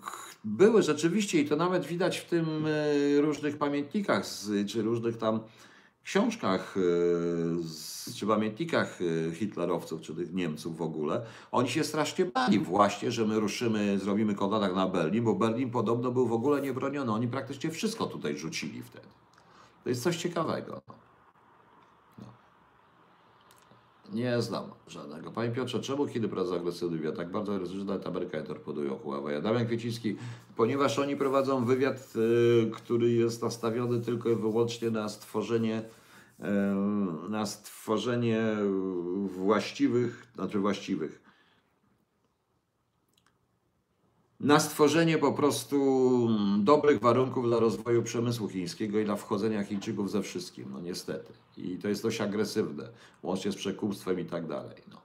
były 0.48 0.84
rzeczywiście, 0.84 1.42
i 1.42 1.50
to 1.50 1.56
nawet 1.56 1.86
widać 1.86 2.18
w 2.18 2.26
tym 2.26 2.66
e, 2.66 3.22
różnych 3.22 3.58
pamiętnikach, 3.58 4.26
czy 4.68 4.82
różnych 4.82 5.18
tam 5.18 5.40
książkach, 6.04 6.76
e, 6.78 8.14
czy 8.14 8.28
pamiętnikach 8.28 9.00
e, 9.02 9.36
hitlerowców, 9.36 10.02
czy 10.02 10.16
tych 10.16 10.34
Niemców 10.34 10.78
w 10.78 10.82
ogóle, 10.82 11.26
oni 11.52 11.70
się 11.70 11.84
strasznie 11.84 12.26
bali 12.26 12.60
właśnie, 12.60 13.12
że 13.12 13.26
my 13.26 13.40
ruszymy, 13.40 14.00
zrobimy 14.00 14.36
kontakt 14.36 14.76
na 14.76 14.88
Berlin, 14.88 15.24
bo 15.24 15.36
Berlin 15.36 15.70
podobno 15.70 16.12
był 16.12 16.28
w 16.28 16.34
ogóle 16.34 16.62
niebroniony. 16.62 17.12
Oni 17.12 17.28
praktycznie 17.28 17.72
wszystko 17.72 18.06
tutaj 18.06 18.38
rzucili 18.38 18.84
wtedy. 18.84 19.08
To 19.84 19.90
jest 19.90 20.04
coś 20.04 20.18
ciekawego. 20.18 20.82
No. 22.18 22.26
Nie 24.14 24.42
znam 24.42 24.64
żadnego. 24.88 25.32
Panie 25.32 25.52
Piotrze, 25.52 25.80
czemu 25.80 26.08
Chiny 26.08 26.28
prowadzą 26.28 26.56
agresywny 26.56 26.98
wywiad? 26.98 27.16
Tak 27.16 27.32
bardzo 27.32 27.56
agresywny 27.56 28.06
Amerykanie 28.06 28.44
torpedują 28.44 28.98
Huawei. 28.98 29.42
Damian 29.42 29.66
Kwieciński, 29.66 30.16
ponieważ 30.56 31.00
oni 31.00 31.16
prowadzą 31.16 31.66
wywiad, 31.66 32.14
y, 32.16 32.72
który 32.72 33.12
jest 33.12 33.42
nastawiony 33.42 34.02
tylko 34.02 34.30
i 34.30 34.36
wyłącznie 34.36 34.92
na 34.92 35.10
stworzenie 35.10 35.84
na 37.30 37.46
stworzenie 37.46 38.42
właściwych, 39.28 40.28
znaczy 40.36 40.60
właściwych, 40.60 41.27
na 44.40 44.60
stworzenie 44.60 45.18
po 45.18 45.32
prostu 45.32 45.78
dobrych 46.60 47.00
warunków 47.00 47.46
dla 47.46 47.60
rozwoju 47.60 48.04
przemysłu 48.04 48.50
chińskiego 48.50 49.00
i 49.00 49.06
dla 49.06 49.16
wchodzenia 49.16 49.64
Chińczyków 49.64 50.12
ze 50.12 50.22
wszystkim, 50.22 50.66
no 50.74 50.80
niestety. 50.82 51.34
I 51.58 51.78
to 51.78 51.88
jest 51.88 52.04
dość 52.04 52.22
agresywne, 52.22 52.90
łącznie 53.24 53.52
z 53.52 53.56
przekupstwem 53.56 54.20
i 54.20 54.26
tak 54.26 54.48
dalej. 54.48 54.82
No. 54.92 54.98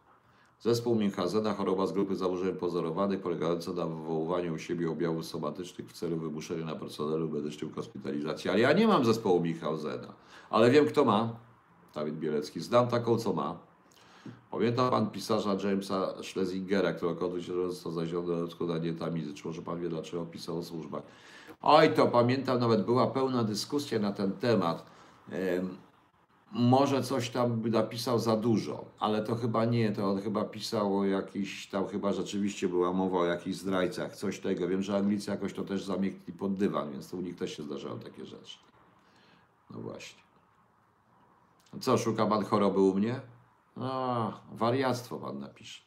Zespół 0.61 0.95
Minchazena, 0.95 1.55
choroba 1.55 1.87
z 1.87 1.93
grupy 1.93 2.17
założeń 2.17 2.55
pozorowanych, 2.55 3.21
polegająca 3.21 3.73
na 3.73 3.87
wywoływaniu 3.87 4.55
u 4.55 4.59
siebie 4.59 4.91
objawów 4.91 5.25
somatycznych 5.25 5.89
w 5.89 5.93
celu 5.93 6.17
wymuszenia 6.17 6.65
na 6.65 6.75
personelu 6.75 7.29
medycznym 7.29 7.73
hospitalizacji. 7.73 8.51
Ale 8.51 8.61
ja 8.61 8.73
nie 8.73 8.87
mam 8.89 9.05
zespołu 9.05 9.41
Minchausena, 9.41 10.15
ale 10.51 10.71
wiem 10.71 10.87
kto 10.87 11.05
ma. 11.05 11.37
Dawid 11.95 12.19
Bielecki. 12.19 12.61
Znam 12.61 12.89
taką, 12.89 13.19
co 13.19 13.33
ma. 13.33 13.72
Pamięta 14.51 14.91
pan 14.91 15.11
pisarza 15.11 15.57
Jamesa 15.65 16.23
Schlesingera, 16.23 16.93
którego 16.93 17.29
kiedyś 17.29 17.47
został 17.47 17.93
zaziony 17.93 18.35
odkładanie 18.45 18.93
tamizy. 18.93 19.35
Czy 19.35 19.47
może 19.47 19.63
pan 19.63 19.81
wie, 19.81 19.89
dlaczego 19.89 20.27
pisał 20.27 20.59
o 20.59 20.63
służbach? 20.63 21.03
Oj, 21.63 21.95
to 21.95 22.07
pamiętam, 22.07 22.61
nawet 22.61 22.85
była 22.85 23.07
pełna 23.07 23.45
dyskusja 23.45 23.99
na 23.99 24.13
ten 24.13 24.33
temat. 24.33 24.87
Em, 25.31 25.77
może 26.53 27.03
coś 27.03 27.31
tam 27.31 27.71
napisał 27.71 28.19
za 28.19 28.37
dużo, 28.37 28.85
ale 28.99 29.23
to 29.23 29.35
chyba 29.35 29.65
nie, 29.65 29.93
to 29.93 30.11
on 30.11 30.21
chyba 30.21 30.45
pisał 30.45 30.99
o 30.99 31.05
jakiś, 31.05 31.67
tam 31.67 31.87
chyba 31.87 32.13
rzeczywiście 32.13 32.69
była 32.69 32.93
mowa 32.93 33.19
o 33.19 33.25
jakichś 33.25 33.57
zdrajcach, 33.57 34.17
coś 34.17 34.41
tego. 34.41 34.69
Wiem, 34.69 34.83
że 34.83 34.97
Anglicy 34.97 35.31
jakoś 35.31 35.53
to 35.53 35.63
też 35.63 35.85
zamiekli 35.85 36.33
pod 36.33 36.55
dywan, 36.55 36.93
więc 36.93 37.11
to 37.11 37.17
u 37.17 37.21
nich 37.21 37.37
też 37.37 37.57
się 37.57 37.63
zdarzały 37.63 38.01
takie 38.01 38.27
rzeczy. 38.27 38.59
No 39.71 39.81
właśnie. 39.81 40.23
Co, 41.81 41.99
szuka 41.99 42.27
pan 42.27 42.45
choroby 42.45 42.81
u 42.81 42.95
mnie? 42.95 43.21
A, 43.77 44.33
wariactwo 44.53 45.19
pan 45.19 45.39
napisze. 45.39 45.83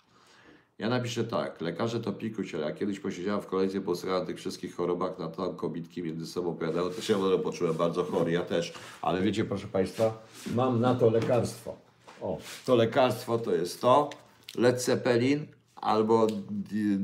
Ja 0.78 0.90
napiszę 0.90 1.24
tak, 1.24 1.62
lekarze 1.62 2.00
to 2.00 2.14
pikuś, 2.14 2.56
ale 2.56 2.66
ja 2.66 2.72
kiedyś 2.72 3.00
posiedziałem 3.00 3.42
w 3.42 3.48
kolejce, 3.48 3.82
posłuchałem 3.82 4.24
o 4.24 4.26
tych 4.26 4.38
wszystkich 4.38 4.76
chorobach, 4.76 5.20
na 5.20 5.28
tam 5.28 5.56
kobitki 5.56 6.04
między 6.04 6.28
sobą 6.28 6.50
opowiadały, 6.50 6.94
to 6.94 7.02
się 7.02 7.18
może 7.18 7.40
poczułem 7.40 7.74
bardzo 7.74 8.04
chory, 8.04 8.32
ja 8.32 8.42
też. 8.42 8.74
Ale 9.02 9.22
wiecie, 9.22 9.46
proszę 9.46 9.68
Państwa, 9.68 10.24
mam 10.56 10.82
na 10.82 10.96
to 10.96 11.10
lekarstwo. 11.10 11.76
O, 12.22 12.38
to 12.66 12.76
lekarstwo 12.76 13.38
to 13.38 13.56
jest 13.56 13.82
to, 13.82 14.10
Led 14.56 14.82
Zeppelin, 14.82 15.48
albo 15.76 16.28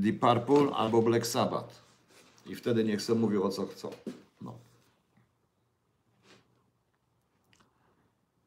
The 0.03 0.13
Purple, 0.13 0.75
albo 0.75 1.01
Black 1.01 1.27
Sabbath. 1.27 1.81
I 2.45 2.55
wtedy 2.55 2.83
niech 2.83 3.01
sobie 3.01 3.19
mówią 3.19 3.43
o 3.43 3.49
co 3.49 3.65
chcą. 3.65 3.89
No. 4.41 4.53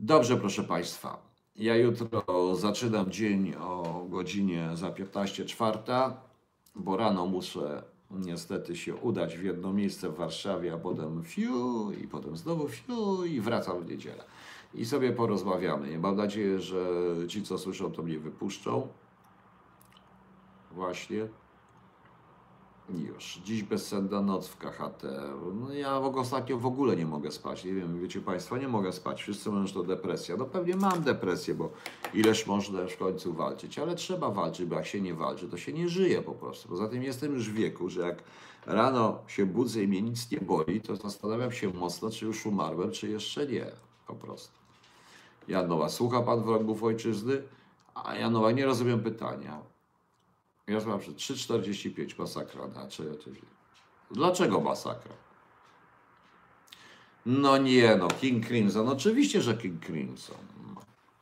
Dobrze, 0.00 0.36
proszę 0.36 0.64
Państwa. 0.64 1.33
Ja 1.56 1.76
jutro 1.76 2.56
zaczynam 2.56 3.10
dzień 3.10 3.54
o 3.54 4.04
godzinie 4.08 4.70
za 4.74 4.90
15.04, 4.90 6.12
bo 6.74 6.96
rano 6.96 7.26
muszę 7.26 7.82
niestety 8.10 8.76
się 8.76 8.94
udać 8.94 9.36
w 9.36 9.44
jedno 9.44 9.72
miejsce 9.72 10.08
w 10.08 10.16
Warszawie, 10.16 10.72
a 10.72 10.78
potem 10.78 11.22
fiu 11.22 11.92
i 11.92 12.08
potem 12.08 12.36
znowu 12.36 12.68
fiu 12.68 13.24
i 13.24 13.40
wracam 13.40 13.80
w 13.80 13.90
niedzielę. 13.90 14.24
I 14.74 14.84
sobie 14.84 15.12
porozmawiamy. 15.12 15.98
Mam 15.98 16.16
nadzieję, 16.16 16.60
że 16.60 16.86
ci, 17.28 17.42
co 17.42 17.58
słyszą, 17.58 17.92
to 17.92 18.02
mnie 18.02 18.18
wypuszczą. 18.18 18.88
Właśnie. 20.70 21.28
Już. 22.88 23.40
Dziś 23.44 23.62
bezsenna 23.62 24.20
noc 24.20 24.48
w 24.48 24.56
KHT. 24.56 25.02
No 25.54 25.72
ja 25.72 25.98
ostatnio 25.98 26.58
w 26.58 26.66
ogóle 26.66 26.96
nie 26.96 27.06
mogę 27.06 27.32
spać. 27.32 27.64
Nie 27.64 27.74
wiem, 27.74 28.00
wiecie 28.00 28.20
Państwo, 28.20 28.56
nie 28.56 28.68
mogę 28.68 28.92
spać. 28.92 29.22
Wszyscy 29.22 29.50
mówią, 29.50 29.66
że 29.66 29.74
to 29.74 29.82
depresja. 29.82 30.36
No 30.36 30.44
pewnie 30.44 30.76
mam 30.76 31.02
depresję, 31.02 31.54
bo 31.54 31.70
ileż 32.14 32.46
można 32.46 32.86
w 32.86 32.96
końcu 32.96 33.32
walczyć. 33.32 33.78
Ale 33.78 33.94
trzeba 33.94 34.30
walczyć, 34.30 34.66
bo 34.66 34.76
jak 34.76 34.86
się 34.86 35.00
nie 35.00 35.14
walczy, 35.14 35.48
to 35.48 35.56
się 35.56 35.72
nie 35.72 35.88
żyje 35.88 36.22
po 36.22 36.32
prostu. 36.32 36.68
Poza 36.68 36.88
tym 36.88 37.02
jestem 37.02 37.34
już 37.34 37.50
w 37.50 37.54
wieku, 37.54 37.88
że 37.88 38.00
jak 38.00 38.22
rano 38.66 39.18
się 39.26 39.46
budzę 39.46 39.82
i 39.82 39.88
mnie 39.88 40.02
nic 40.02 40.30
nie 40.30 40.40
boli, 40.40 40.80
to 40.80 40.96
zastanawiam 40.96 41.52
się 41.52 41.72
mocno, 41.72 42.10
czy 42.10 42.24
już 42.24 42.46
umarłem, 42.46 42.90
czy 42.90 43.08
jeszcze 43.08 43.46
nie. 43.46 43.66
Po 44.06 44.14
prostu. 44.14 44.52
Janowa, 45.48 45.88
słucha 45.88 46.22
Pan 46.22 46.42
wrogów 46.42 46.82
ojczyzny? 46.82 47.42
A 47.94 48.14
Janowa, 48.14 48.50
nie 48.50 48.66
rozumiem 48.66 49.00
pytania. 49.00 49.73
Ja 50.66 50.80
mam 50.86 50.98
3,45 50.98 52.18
masakra 52.18 52.68
na 52.68 52.88
czy, 52.88 53.18
Dlaczego 54.10 54.60
masakra? 54.60 55.14
No 57.26 57.58
nie 57.58 57.96
no, 57.96 58.08
King 58.08 58.46
Crimson. 58.46 58.88
Oczywiście, 58.88 59.40
że 59.40 59.56
King 59.56 59.86
Crimson. 59.86 60.36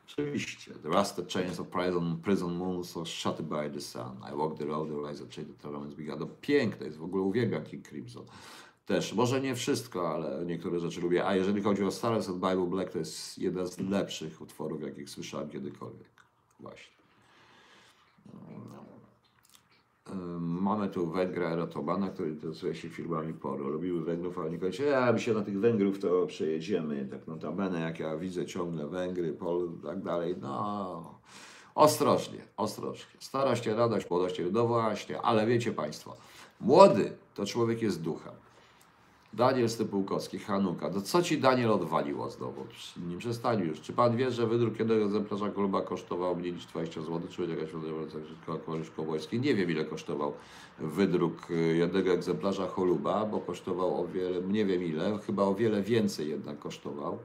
Oczywiście. 0.09 0.75
The 0.75 0.89
rusted 0.89 1.33
chains 1.33 1.61
of 1.61 1.69
prison, 1.69 2.21
prison 2.23 2.55
moons 2.55 2.97
are 2.97 3.07
shut 3.07 3.43
by 3.43 3.71
the 3.71 3.81
sun. 3.81 4.17
I 4.33 4.37
walk 4.37 4.59
the 4.59 4.65
road, 4.65 4.89
the 4.89 5.11
rise 5.11 5.23
of 5.23 5.31
change, 5.31 5.53
the 5.55 5.63
torments 5.63 5.95
began. 5.95 6.19
No 6.19 6.27
piękne 6.41 6.87
jest, 6.87 6.99
w 6.99 7.05
ogóle 7.05 7.23
uwielbiam 7.23 7.65
King 7.65 7.89
Crimson. 7.89 8.25
Też, 8.87 9.13
może 9.13 9.41
nie 9.41 9.55
wszystko, 9.55 10.15
ale 10.15 10.47
niektóre 10.47 10.81
rzeczy 10.81 11.01
lubię. 11.01 11.27
A 11.27 11.35
jeżeli 11.35 11.63
chodzi 11.63 11.85
o 11.85 11.91
Stars 11.91 12.29
and 12.29 12.37
Bible 12.37 12.67
Black, 12.67 12.93
to 12.93 12.99
jest 12.99 13.39
jeden 13.39 13.67
z 13.67 13.79
lepszych 13.79 14.41
utworów, 14.41 14.83
jakich 14.83 15.11
słyszałem 15.11 15.51
kiedykolwiek. 15.51 16.11
Właśnie. 16.61 16.97
No. 18.35 18.92
Mamy 20.41 20.89
tu 20.89 21.07
Węgra 21.07 21.51
Erotobana, 21.51 22.09
który 22.09 22.29
interesuje 22.31 22.75
się 22.75 22.89
firmami 22.89 23.35
poro. 23.35 23.69
Lubiły 23.69 24.05
Węgrów, 24.05 24.39
a 24.39 24.43
oni 24.43 24.59
kończą, 24.59 24.83
ja 24.83 25.13
my 25.13 25.21
się 25.21 25.35
na 25.35 25.43
tych 25.43 25.61
Węgrów 25.61 25.99
to 25.99 26.27
przejedziemy. 26.27 27.09
Tak 27.11 27.27
notabene, 27.27 27.81
jak 27.81 28.01
ja 28.01 28.17
widzę 28.17 28.47
ciągle 28.47 28.87
Węgry, 28.87 29.33
Pol 29.33 29.71
i 29.79 29.83
tak 29.87 30.03
dalej, 30.03 30.35
no 30.41 31.23
Ostrożnie, 31.75 32.39
ostrożnie. 32.57 33.21
Starość, 33.21 33.67
radość, 33.67 34.11
młodość, 34.11 34.41
no 34.53 34.67
właśnie, 34.67 35.21
ale 35.21 35.47
wiecie 35.47 35.73
Państwo, 35.73 36.17
młody 36.61 37.13
to 37.35 37.47
człowiek 37.47 37.83
jest 37.83 38.03
duchem. 38.03 38.33
Daniel 39.33 39.69
Stypułkowski, 39.69 40.39
Hanuka. 40.39 40.91
To 40.91 41.03
co 41.03 41.23
ci 41.23 41.39
Daniel 41.39 41.71
odwaliło 41.71 42.31
znowu? 42.31 42.67
Nie 43.09 43.19
przestań 43.19 43.61
już. 43.61 43.81
Czy 43.81 43.93
pan 43.93 44.17
wie, 44.17 44.31
że 44.31 44.47
wydruk 44.47 44.79
jednego 44.79 45.05
egzemplarza 45.05 45.49
kluba 45.49 45.83
kosztował 45.83 46.37
mniej 46.37 46.53
niż 46.53 46.67
20 46.67 47.01
zł? 47.01 47.21
Czy 47.31 47.47
jakaś 47.47 47.71
Korysz 48.67 48.91
Kołojski? 48.91 49.41
Nie 49.41 49.55
wiem, 49.55 49.71
ile 49.71 49.85
kosztował 49.85 50.33
wydruk 50.79 51.49
jednego 51.75 52.13
egzemplarza 52.13 52.67
choluba, 52.67 53.27
bo 53.27 53.41
kosztował 53.41 54.03
o 54.03 54.09
wiele, 54.09 54.41
nie 54.43 54.67
wiem 54.67 54.83
ile, 54.83 55.19
chyba 55.27 55.43
o 55.43 55.55
wiele 55.55 55.83
więcej 55.83 56.29
jednak 56.29 56.59
kosztował. 56.59 57.19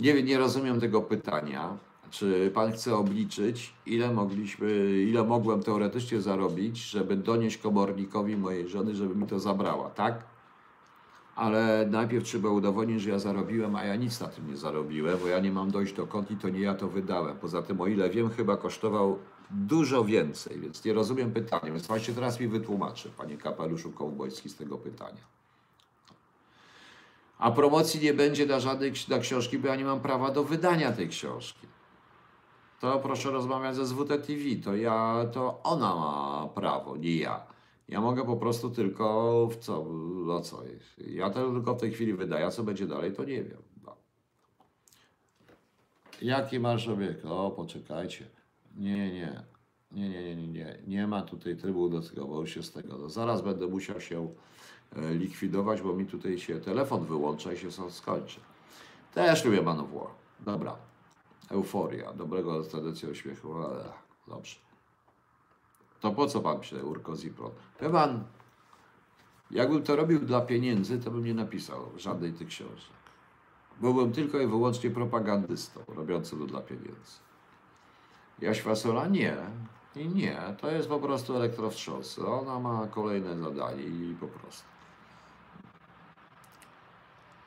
Nie, 0.00 0.22
nie 0.22 0.38
rozumiem 0.38 0.80
tego 0.80 1.02
pytania. 1.02 1.76
Czy 2.10 2.50
pan 2.54 2.72
chce 2.72 2.96
obliczyć, 2.96 3.74
ile 3.86 4.14
mogliśmy, 4.14 5.02
ile 5.02 5.24
mogłem 5.24 5.62
teoretycznie 5.62 6.20
zarobić, 6.20 6.78
żeby 6.78 7.16
donieść 7.16 7.58
komornikowi 7.58 8.36
mojej 8.36 8.68
żony, 8.68 8.94
żeby 8.94 9.14
mi 9.14 9.26
to 9.26 9.38
zabrała, 9.38 9.90
tak? 9.90 10.31
Ale 11.36 11.86
najpierw 11.90 12.24
trzeba 12.24 12.50
udowodnić, 12.50 13.02
że 13.02 13.10
ja 13.10 13.18
zarobiłem, 13.18 13.76
a 13.76 13.84
ja 13.84 13.96
nic 13.96 14.20
na 14.20 14.28
tym 14.28 14.50
nie 14.50 14.56
zarobiłem, 14.56 15.18
bo 15.18 15.26
ja 15.26 15.38
nie 15.40 15.52
mam 15.52 15.70
dojść 15.70 15.92
do 15.94 16.06
kont 16.06 16.30
i 16.30 16.36
to 16.36 16.48
nie 16.48 16.60
ja 16.60 16.74
to 16.74 16.88
wydałem. 16.88 17.36
Poza 17.36 17.62
tym, 17.62 17.80
o 17.80 17.86
ile 17.86 18.10
wiem, 18.10 18.30
chyba 18.30 18.56
kosztował 18.56 19.18
dużo 19.50 20.04
więcej, 20.04 20.60
więc 20.60 20.84
nie 20.84 20.92
rozumiem 20.92 21.32
pytania. 21.32 21.72
Więc 21.72 21.86
właśnie 21.86 22.14
teraz 22.14 22.40
mi 22.40 22.48
wytłumaczy, 22.48 23.10
panie 23.16 23.36
kapeluszu 23.36 23.92
kołbojski, 23.92 24.48
z 24.48 24.56
tego 24.56 24.78
pytania. 24.78 25.20
A 27.38 27.50
promocji 27.50 28.00
nie 28.00 28.14
będzie 28.14 28.46
na 28.46 28.60
żadnej 28.60 28.92
na 29.08 29.18
książki, 29.18 29.58
bo 29.58 29.68
ja 29.68 29.76
nie 29.76 29.84
mam 29.84 30.00
prawa 30.00 30.30
do 30.30 30.44
wydania 30.44 30.92
tej 30.92 31.08
książki. 31.08 31.66
To 32.80 32.98
proszę 32.98 33.30
rozmawiać 33.30 33.76
ze 33.76 33.86
ZWT 33.86 34.08
TV. 34.08 34.62
To 34.64 34.76
ja, 34.76 35.24
to 35.32 35.60
ona 35.62 35.94
ma 35.94 36.48
prawo, 36.54 36.96
nie 36.96 37.16
ja. 37.16 37.51
Ja 37.88 38.00
mogę 38.00 38.24
po 38.24 38.36
prostu 38.36 38.70
tylko 38.70 39.46
w 39.46 39.56
co, 39.56 39.84
no 40.26 40.40
co. 40.40 40.62
Ja 40.98 41.30
to 41.30 41.52
tylko 41.52 41.74
w 41.74 41.80
tej 41.80 41.92
chwili 41.92 42.14
wydaję, 42.14 42.46
a 42.46 42.50
co 42.50 42.62
będzie 42.62 42.86
dalej, 42.86 43.12
to 43.12 43.24
nie 43.24 43.44
wiem. 43.44 43.62
No. 43.84 43.96
Jaki 46.22 46.60
masz 46.60 46.88
obiekt? 46.88 47.24
O, 47.24 47.50
poczekajcie. 47.50 48.26
Nie, 48.76 49.12
nie. 49.12 49.42
Nie, 49.92 50.08
nie, 50.08 50.22
nie, 50.22 50.36
nie, 50.36 50.48
nie. 50.48 50.78
Nie 50.86 51.06
ma 51.06 51.22
tutaj 51.22 51.56
trybu 51.56 51.88
do 51.88 52.00
tego, 52.00 52.26
bo 52.26 52.40
już 52.40 52.50
się 52.50 52.62
z 52.62 52.72
tego. 52.72 52.98
No, 52.98 53.08
zaraz 53.08 53.42
będę 53.42 53.66
musiał 53.66 54.00
się 54.00 54.34
e, 54.96 55.14
likwidować, 55.14 55.82
bo 55.82 55.92
mi 55.92 56.06
tutaj 56.06 56.38
się 56.38 56.60
telefon 56.60 57.04
wyłącza 57.04 57.52
i 57.52 57.56
się 57.56 57.70
skończy. 57.90 58.40
Też 59.14 59.44
lubię 59.44 59.62
Man. 59.62 59.84
Dobra. 60.40 60.76
Euforia. 61.50 62.12
Dobrego 62.12 62.62
tradycji 62.62 63.08
uśmiechu. 63.08 63.54
Dobrze. 64.28 64.56
To 66.02 66.10
po 66.10 66.26
co 66.26 66.40
pan 66.40 66.60
pisze 66.60 66.84
Urko 66.84 67.16
Zipro? 67.16 67.50
Wie 67.80 67.90
pan, 67.90 68.24
jakbym 69.50 69.82
to 69.82 69.96
robił 69.96 70.18
dla 70.18 70.40
pieniędzy, 70.40 70.98
to 70.98 71.10
bym 71.10 71.24
nie 71.24 71.34
napisał 71.34 71.78
żadnej 71.96 72.32
tych 72.32 72.48
książek. 72.48 72.92
Byłbym 73.80 74.12
tylko 74.12 74.40
i 74.40 74.46
wyłącznie 74.46 74.90
propagandystą, 74.90 75.80
robiącym 75.88 76.38
to 76.38 76.46
dla 76.46 76.60
pieniędzy. 76.60 77.18
Jaś 78.40 78.60
Fasola 78.60 79.06
nie. 79.06 79.36
I 79.96 80.08
nie, 80.08 80.38
to 80.60 80.70
jest 80.70 80.88
po 80.88 80.98
prostu 80.98 81.36
elektrowstrząsy. 81.36 82.26
Ona 82.26 82.60
ma 82.60 82.86
kolejne 82.86 83.38
zadanie 83.38 83.82
i 83.82 84.16
po 84.20 84.26
prostu. 84.28 84.64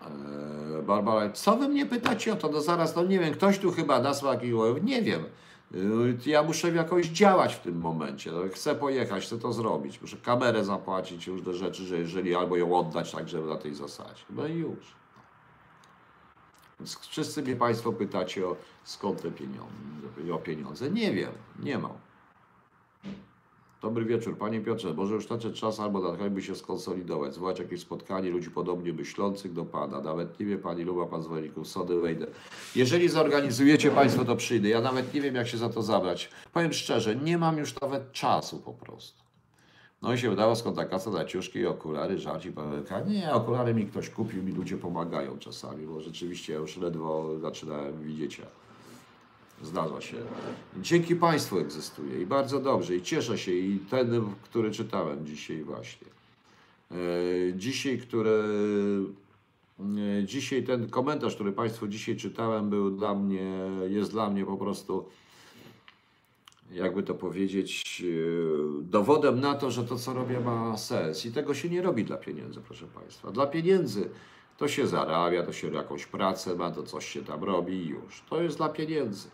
Eee, 0.01 0.83
Barbara, 0.83 1.29
co 1.29 1.57
wy 1.57 1.67
mnie 1.67 1.85
pytacie 1.85 2.33
o 2.33 2.35
to? 2.35 2.49
No 2.49 2.61
zaraz, 2.61 2.95
no 2.95 3.03
nie 3.03 3.19
wiem, 3.19 3.33
ktoś 3.33 3.59
tu 3.59 3.71
chyba 3.71 3.99
nasłał 3.99 4.33
jakiś 4.33 4.51
nie 4.83 5.01
wiem. 5.01 5.23
Yy, 5.71 6.17
Ja 6.25 6.43
muszę 6.43 6.71
jakoś 6.71 7.07
działać 7.07 7.55
w 7.55 7.59
tym 7.59 7.77
momencie. 7.79 8.31
No, 8.31 8.39
chcę 8.53 8.75
pojechać, 8.75 9.23
chcę 9.25 9.39
to 9.39 9.53
zrobić. 9.53 10.01
Muszę 10.01 10.17
kamerę 10.17 10.65
zapłacić, 10.65 11.27
różne 11.27 11.53
rzeczy, 11.53 11.83
że 11.83 11.97
jeżeli 11.97 12.35
albo 12.35 12.57
ją 12.57 12.77
oddać 12.79 13.11
tak, 13.11 13.29
żeby 13.29 13.47
na 13.47 13.57
tej 13.57 13.75
zasadzie. 13.75 14.23
No 14.29 14.47
i 14.47 14.53
już. 14.53 14.95
Więc 16.79 16.99
wszyscy 16.99 17.41
mnie 17.41 17.55
Państwo 17.55 17.93
pytacie 17.93 18.47
o 18.47 18.55
skąd 18.83 19.21
te 19.21 19.31
pieniądze, 19.31 20.33
o 20.33 20.37
pieniądze. 20.37 20.91
Nie 20.91 21.13
wiem, 21.13 21.31
nie 21.59 21.77
mam. 21.77 22.04
Dobry 23.85 24.05
wieczór, 24.05 24.37
Panie 24.37 24.61
Piotrze. 24.61 24.93
Może 24.93 25.13
już 25.13 25.29
nadszedł 25.29 25.55
czas 25.55 25.79
albo 25.79 25.99
nadchodzi, 25.99 26.47
się 26.47 26.55
skonsolidować, 26.55 27.33
zwołać 27.33 27.59
jakieś 27.59 27.81
spotkanie 27.81 28.29
ludzi 28.29 28.51
podobnie 28.51 28.93
myślących 28.93 29.53
do 29.53 29.65
Pana. 29.65 30.01
Nawet 30.01 30.39
nie 30.39 30.45
wie 30.45 30.57
Pani, 30.57 30.83
luba 30.83 31.05
Pan 31.05 31.23
zwolenników 31.23 31.67
Sody, 31.67 31.99
wejdę. 32.01 32.27
Jeżeli 32.75 33.09
zorganizujecie 33.09 33.91
Państwo, 33.91 34.25
to 34.25 34.35
przyjdę. 34.35 34.69
Ja 34.69 34.81
nawet 34.81 35.13
nie 35.13 35.21
wiem, 35.21 35.35
jak 35.35 35.47
się 35.47 35.57
za 35.57 35.69
to 35.69 35.83
zabrać. 35.83 36.29
Powiem 36.53 36.73
szczerze, 36.73 37.15
nie 37.15 37.37
mam 37.37 37.57
już 37.57 37.81
nawet 37.81 38.11
czasu 38.11 38.59
po 38.59 38.73
prostu. 38.73 39.23
No 40.01 40.13
i 40.13 40.17
się 40.17 40.31
udało 40.31 40.55
skąd 40.55 40.75
ta 40.75 40.85
kasa 40.85 41.11
dla 41.11 41.25
ciuszki, 41.25 41.65
okulary, 41.65 42.17
żarci, 42.17 42.51
pawełka. 42.51 42.99
Nie, 42.99 43.33
okulary 43.33 43.73
mi 43.73 43.85
ktoś 43.85 44.09
kupił, 44.09 44.43
mi 44.43 44.51
ludzie 44.51 44.77
pomagają 44.77 45.37
czasami, 45.37 45.87
bo 45.87 46.01
rzeczywiście 46.01 46.53
ja 46.53 46.59
już 46.59 46.77
ledwo 46.77 47.39
zaczynałem 47.39 48.03
widzieć. 48.03 48.41
Zdarza 49.63 50.01
się. 50.01 50.17
Dzięki 50.81 51.15
Państwu 51.15 51.59
egzystuje 51.59 52.21
i 52.21 52.25
bardzo 52.25 52.59
dobrze. 52.59 52.95
I 52.95 53.01
cieszę 53.01 53.37
się. 53.37 53.51
I 53.51 53.79
ten, 53.79 54.21
który 54.43 54.71
czytałem 54.71 55.25
dzisiaj 55.25 55.63
właśnie. 55.63 56.07
E, 56.91 56.95
Dzisiaj, 57.55 57.97
który. 57.99 58.43
e, 59.79 60.23
Dzisiaj 60.25 60.63
ten 60.63 60.89
komentarz, 60.89 61.35
który 61.35 61.51
Państwu 61.51 61.87
dzisiaj 61.87 62.15
czytałem, 62.17 62.69
był 62.69 62.91
dla 62.91 63.15
mnie, 63.15 63.51
jest 63.87 64.11
dla 64.11 64.29
mnie 64.29 64.45
po 64.45 64.57
prostu, 64.57 65.05
jakby 66.71 67.03
to 67.03 67.13
powiedzieć, 67.15 68.03
e, 68.05 68.83
dowodem 68.83 69.39
na 69.39 69.55
to, 69.55 69.71
że 69.71 69.83
to, 69.83 69.95
co 69.97 70.13
robię, 70.13 70.39
ma 70.39 70.77
sens. 70.77 71.25
I 71.25 71.31
tego 71.31 71.53
się 71.53 71.69
nie 71.69 71.81
robi 71.81 72.05
dla 72.05 72.17
pieniędzy, 72.17 72.61
proszę 72.61 72.85
Państwa. 72.87 73.31
Dla 73.31 73.47
pieniędzy 73.47 74.09
to 74.57 74.67
się 74.67 74.87
zarabia, 74.87 75.43
to 75.43 75.53
się 75.53 75.73
jakąś 75.73 76.05
pracę 76.05 76.55
ma, 76.55 76.71
to 76.71 76.83
coś 76.83 77.05
się 77.07 77.23
tam 77.23 77.43
robi 77.43 77.73
i 77.73 77.87
już. 77.87 78.21
To 78.29 78.41
jest 78.41 78.57
dla 78.57 78.69
pieniędzy. 78.69 79.27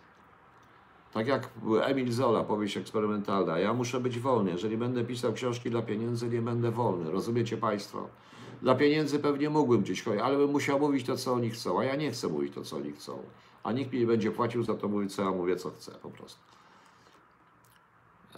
Tak 1.14 1.28
jak 1.28 1.50
Emil 1.82 2.12
Zola, 2.12 2.44
powieść 2.44 2.78
eksperymentalna. 2.78 3.60
Ja 3.60 3.74
muszę 3.74 4.00
być 4.00 4.20
wolny. 4.20 4.52
Jeżeli 4.52 4.78
będę 4.78 5.04
pisał 5.04 5.34
książki 5.34 5.70
dla 5.70 5.82
pieniędzy, 5.82 6.30
nie 6.30 6.42
będę 6.42 6.72
wolny. 6.72 7.12
Rozumiecie 7.12 7.58
Państwo? 7.58 8.10
Dla 8.62 8.76
pieniędzy 8.76 9.20
pewnie 9.20 9.50
mógłbym 9.50 9.82
gdzieś 9.82 10.04
chodzić, 10.04 10.22
ale 10.22 10.38
bym 10.38 10.52
musiał 10.52 10.80
mówić 10.80 11.06
to, 11.06 11.18
co 11.18 11.34
oni 11.34 11.50
chcą. 11.50 11.80
A 11.80 11.84
ja 11.84 11.96
nie 11.96 12.12
chcę 12.12 12.28
mówić 12.28 12.54
to, 12.54 12.62
co 12.62 12.76
oni 12.76 12.92
chcą. 12.92 13.24
A 13.64 13.72
nikt 13.72 13.94
mi 13.94 14.00
nie 14.00 14.08
będzie 14.08 14.32
płacił 14.32 14.64
za 14.64 14.74
to 14.74 14.88
mówić, 14.88 15.16
co 15.16 15.22
ja 15.22 15.32
mówię, 15.32 15.56
co 15.56 15.70
chcę 15.70 15.92
po 15.92 16.10
prostu. 16.10 16.40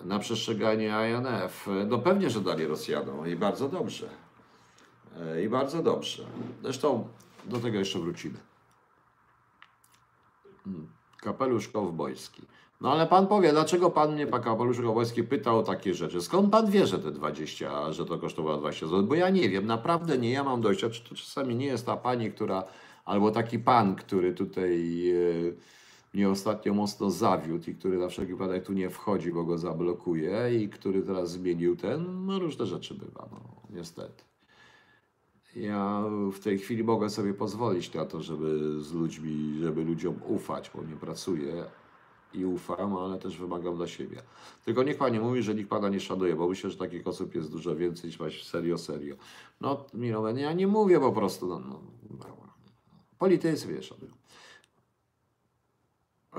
Na 0.02 0.20
przestrzeganie 0.20 0.94
INF. 1.10 1.68
No 1.88 2.00
pewnie, 2.00 2.30
że 2.30 2.42
dali 2.42 2.66
Rosjanom 2.66 3.28
i 3.28 3.36
bardzo 3.36 3.70
dobrze. 3.70 4.10
E, 5.20 5.44
I 5.44 5.50
bardzo 5.50 5.84
dobrze. 5.84 6.26
Zresztą 6.64 7.08
do 7.46 7.60
tego 7.60 7.78
jeszcze 7.78 8.00
wrócimy. 8.00 8.38
Kapelusz 11.18 11.68
kowbojski. 11.68 12.42
No 12.84 12.92
ale 12.92 13.08
pan 13.08 13.28
powie, 13.28 13.52
dlaczego 13.52 13.90
pan 13.90 14.14
mnie, 14.14 14.28
pan 14.28 14.42
kapelusz 14.42 14.82
kowbojski, 14.82 15.24
pytał 15.24 15.60
o 15.60 15.64
takie 15.64 15.94
rzeczy? 15.94 16.22
Skąd 16.22 16.52
pan 16.52 16.72
wie, 16.72 16.88
że 16.88 17.00
te 17.00 17.12
20, 17.12 17.94
że 17.94 18.06
to 18.06 18.18
kosztowało 18.18 18.58
20 18.58 18.88
zł? 18.88 19.04
Bo 19.04 19.16
ja 19.16 19.30
nie 19.30 19.50
wiem, 19.50 19.66
naprawdę 19.66 20.18
nie, 20.18 20.32
ja 20.32 20.44
mam 20.44 20.62
dojścia. 20.62 20.90
Czy 20.90 21.10
to 21.10 21.16
czasami 21.16 21.56
nie 21.56 21.66
jest 21.66 21.86
ta 21.86 21.98
pani, 21.98 22.32
która, 22.32 22.64
albo 23.06 23.32
taki 23.32 23.60
pan, 23.60 23.96
który 23.96 24.34
tutaj 24.34 25.04
e, 25.12 25.54
mnie 26.14 26.30
ostatnio 26.30 26.74
mocno 26.74 27.12
zawiódł 27.12 27.70
i 27.70 27.76
który 27.76 27.98
na 27.98 28.08
wszelki 28.08 28.34
wypadek 28.34 28.66
tu 28.66 28.74
nie 28.74 28.90
wchodzi, 28.90 29.32
bo 29.32 29.44
go 29.44 29.58
zablokuje 29.58 30.64
i 30.64 30.70
który 30.70 31.02
teraz 31.02 31.32
zmienił 31.32 31.76
ten, 31.76 32.26
no 32.26 32.40
różne 32.40 32.66
rzeczy 32.66 32.94
bywa, 32.94 33.30
no 33.32 33.40
niestety. 33.70 34.24
Ja 35.56 36.04
w 36.34 36.40
tej 36.40 36.60
chwili 36.60 36.84
mogę 36.84 37.10
sobie 37.10 37.34
pozwolić 37.34 37.94
na 37.94 38.06
to, 38.06 38.22
żeby 38.22 38.80
z 38.82 38.94
ludźmi, 38.94 39.60
żeby 39.62 39.84
ludziom 39.84 40.16
ufać, 40.28 40.72
bo 40.76 40.84
nie 40.84 40.96
pracuję 40.96 41.66
i 42.34 42.46
ufam, 42.46 42.98
ale 42.98 43.20
też 43.20 43.38
wymagam 43.38 43.76
dla 43.76 43.88
siebie. 43.88 44.22
Tylko 44.66 44.84
niech 44.84 44.98
Pani 44.98 45.20
mówi, 45.20 45.44
że 45.44 45.56
nikt 45.56 45.70
Pana 45.70 45.90
nie 45.90 46.00
szanuje, 46.00 46.36
bo 46.36 46.48
myślę, 46.48 46.70
że 46.70 46.78
takich 46.78 47.08
osób 47.08 47.36
jest 47.36 47.52
dużo 47.52 47.76
więcej 47.76 48.08
niż 48.08 48.18
właśnie 48.18 48.44
serio, 48.44 48.78
serio. 48.78 49.16
No, 49.62 49.86
Milowen, 49.94 50.38
ja 50.38 50.54
nie 50.54 50.68
mówię 50.68 51.00
po 51.00 51.12
prostu, 51.12 51.48
no, 51.48 51.60
no, 51.60 51.80
politycy 53.18 53.68
mnie 53.68 53.84
szanują. 53.84 54.12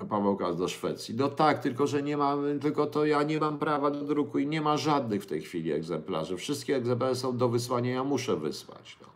Pawełka 0.08 0.52
do 0.52 0.68
Szwecji. 0.68 1.14
No 1.14 1.28
tak, 1.28 1.58
tylko 1.58 1.86
że 1.86 2.02
nie 2.02 2.16
mam, 2.16 2.60
tylko 2.60 2.86
to 2.86 3.04
ja 3.04 3.22
nie 3.22 3.40
mam 3.40 3.58
prawa 3.58 3.90
do 3.90 4.04
druku 4.04 4.38
i 4.38 4.46
nie 4.46 4.60
ma 4.60 4.76
żadnych 4.76 5.22
w 5.22 5.26
tej 5.26 5.42
chwili 5.42 5.72
egzemplarzy. 5.72 6.36
Wszystkie 6.36 6.76
egzemplarze 6.76 7.16
są 7.16 7.36
do 7.36 7.48
wysłania, 7.48 7.90
ja 7.90 8.04
muszę 8.04 8.36
wysłać. 8.36 8.98
No. 9.00 9.06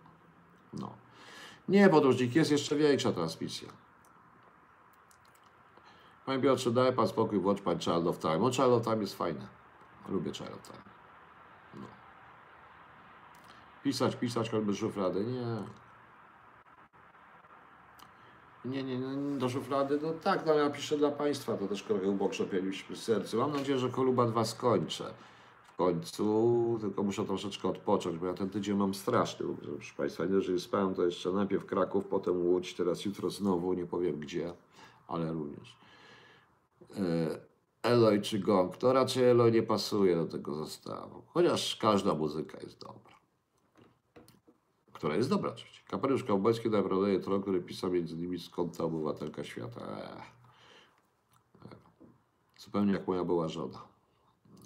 no. 0.80 0.92
Nie, 1.68 1.88
podróżnik, 1.88 2.34
jest 2.34 2.50
jeszcze 2.50 2.76
większa 2.76 3.12
transmisja. 3.12 3.68
Panie 6.28 6.42
Piotrze, 6.42 6.70
daj 6.70 6.92
pan 6.92 7.08
spokój, 7.08 7.38
włącz 7.38 7.60
pan 7.60 7.78
Child 7.78 8.06
of 8.06 8.18
Time. 8.18 8.38
O, 8.38 8.50
Child 8.52 8.68
of 8.68 8.82
Time 8.82 9.00
jest 9.00 9.14
fajne. 9.14 9.46
Lubię 10.08 10.32
Child 10.32 10.50
of 10.54 10.62
Time. 10.62 10.82
No. 11.74 11.86
Pisać, 13.82 14.16
pisać, 14.16 14.50
choćby 14.50 14.76
szuflady. 14.76 15.24
Nie. 15.24 15.62
Nie, 18.64 18.82
nie, 18.82 18.98
nie, 18.98 19.38
do 19.38 19.48
szuflady, 19.48 19.98
no 20.02 20.12
tak, 20.12 20.46
no 20.46 20.54
ja 20.54 20.70
piszę 20.70 20.96
dla 20.96 21.10
Państwa, 21.10 21.56
to 21.56 21.68
też 21.68 21.82
trochę 21.82 22.08
upokrzepieliśmy 22.08 22.96
w 22.96 22.98
sercu. 22.98 23.38
Mam 23.38 23.52
nadzieję, 23.52 23.78
że 23.78 23.88
Koluba 23.88 24.26
2 24.26 24.44
skończę 24.44 25.14
w 25.62 25.76
końcu, 25.76 26.78
tylko 26.80 27.02
muszę 27.02 27.24
troszeczkę 27.24 27.68
odpocząć, 27.68 28.18
bo 28.18 28.26
ja 28.26 28.34
ten 28.34 28.50
tydzień 28.50 28.76
mam 28.76 28.94
straszny, 28.94 29.46
proszę 29.62 29.94
Państwa, 29.96 30.24
nie, 30.24 30.40
że 30.40 30.60
spałem 30.60 30.94
to 30.94 31.04
jeszcze 31.04 31.32
najpierw 31.32 31.66
Kraków, 31.66 32.04
potem 32.04 32.46
Łódź, 32.46 32.74
teraz 32.74 33.04
jutro 33.04 33.30
znowu, 33.30 33.74
nie 33.74 33.86
powiem 33.86 34.20
gdzie, 34.20 34.52
ale 35.08 35.32
również. 35.32 35.87
Eloy 37.82 38.20
czy 38.20 38.38
Gong, 38.38 38.76
to 38.76 38.92
raczej 38.92 39.24
Eloy 39.24 39.52
nie 39.52 39.62
pasuje 39.62 40.16
do 40.16 40.26
tego 40.26 40.64
zestawu, 40.64 41.22
chociaż 41.26 41.76
każda 41.76 42.14
muzyka 42.14 42.58
jest 42.60 42.80
dobra. 42.80 43.18
Która 44.92 45.16
jest 45.16 45.28
dobra 45.28 45.50
oczywiście. 45.50 45.80
Kapelusz 45.88 46.24
Kałbojski 46.24 46.70
naprodaje 46.70 47.20
tron, 47.20 47.42
który 47.42 47.60
pisał 47.60 47.90
między 47.90 48.14
innymi 48.14 48.38
skąd 48.38 48.76
ta 48.76 48.84
obywatelka 48.84 49.44
świata. 49.44 49.80
Eee. 49.80 50.22
Zupełnie 52.58 52.92
jak 52.92 53.08
moja 53.08 53.24
była 53.24 53.48
żona. 53.48 53.82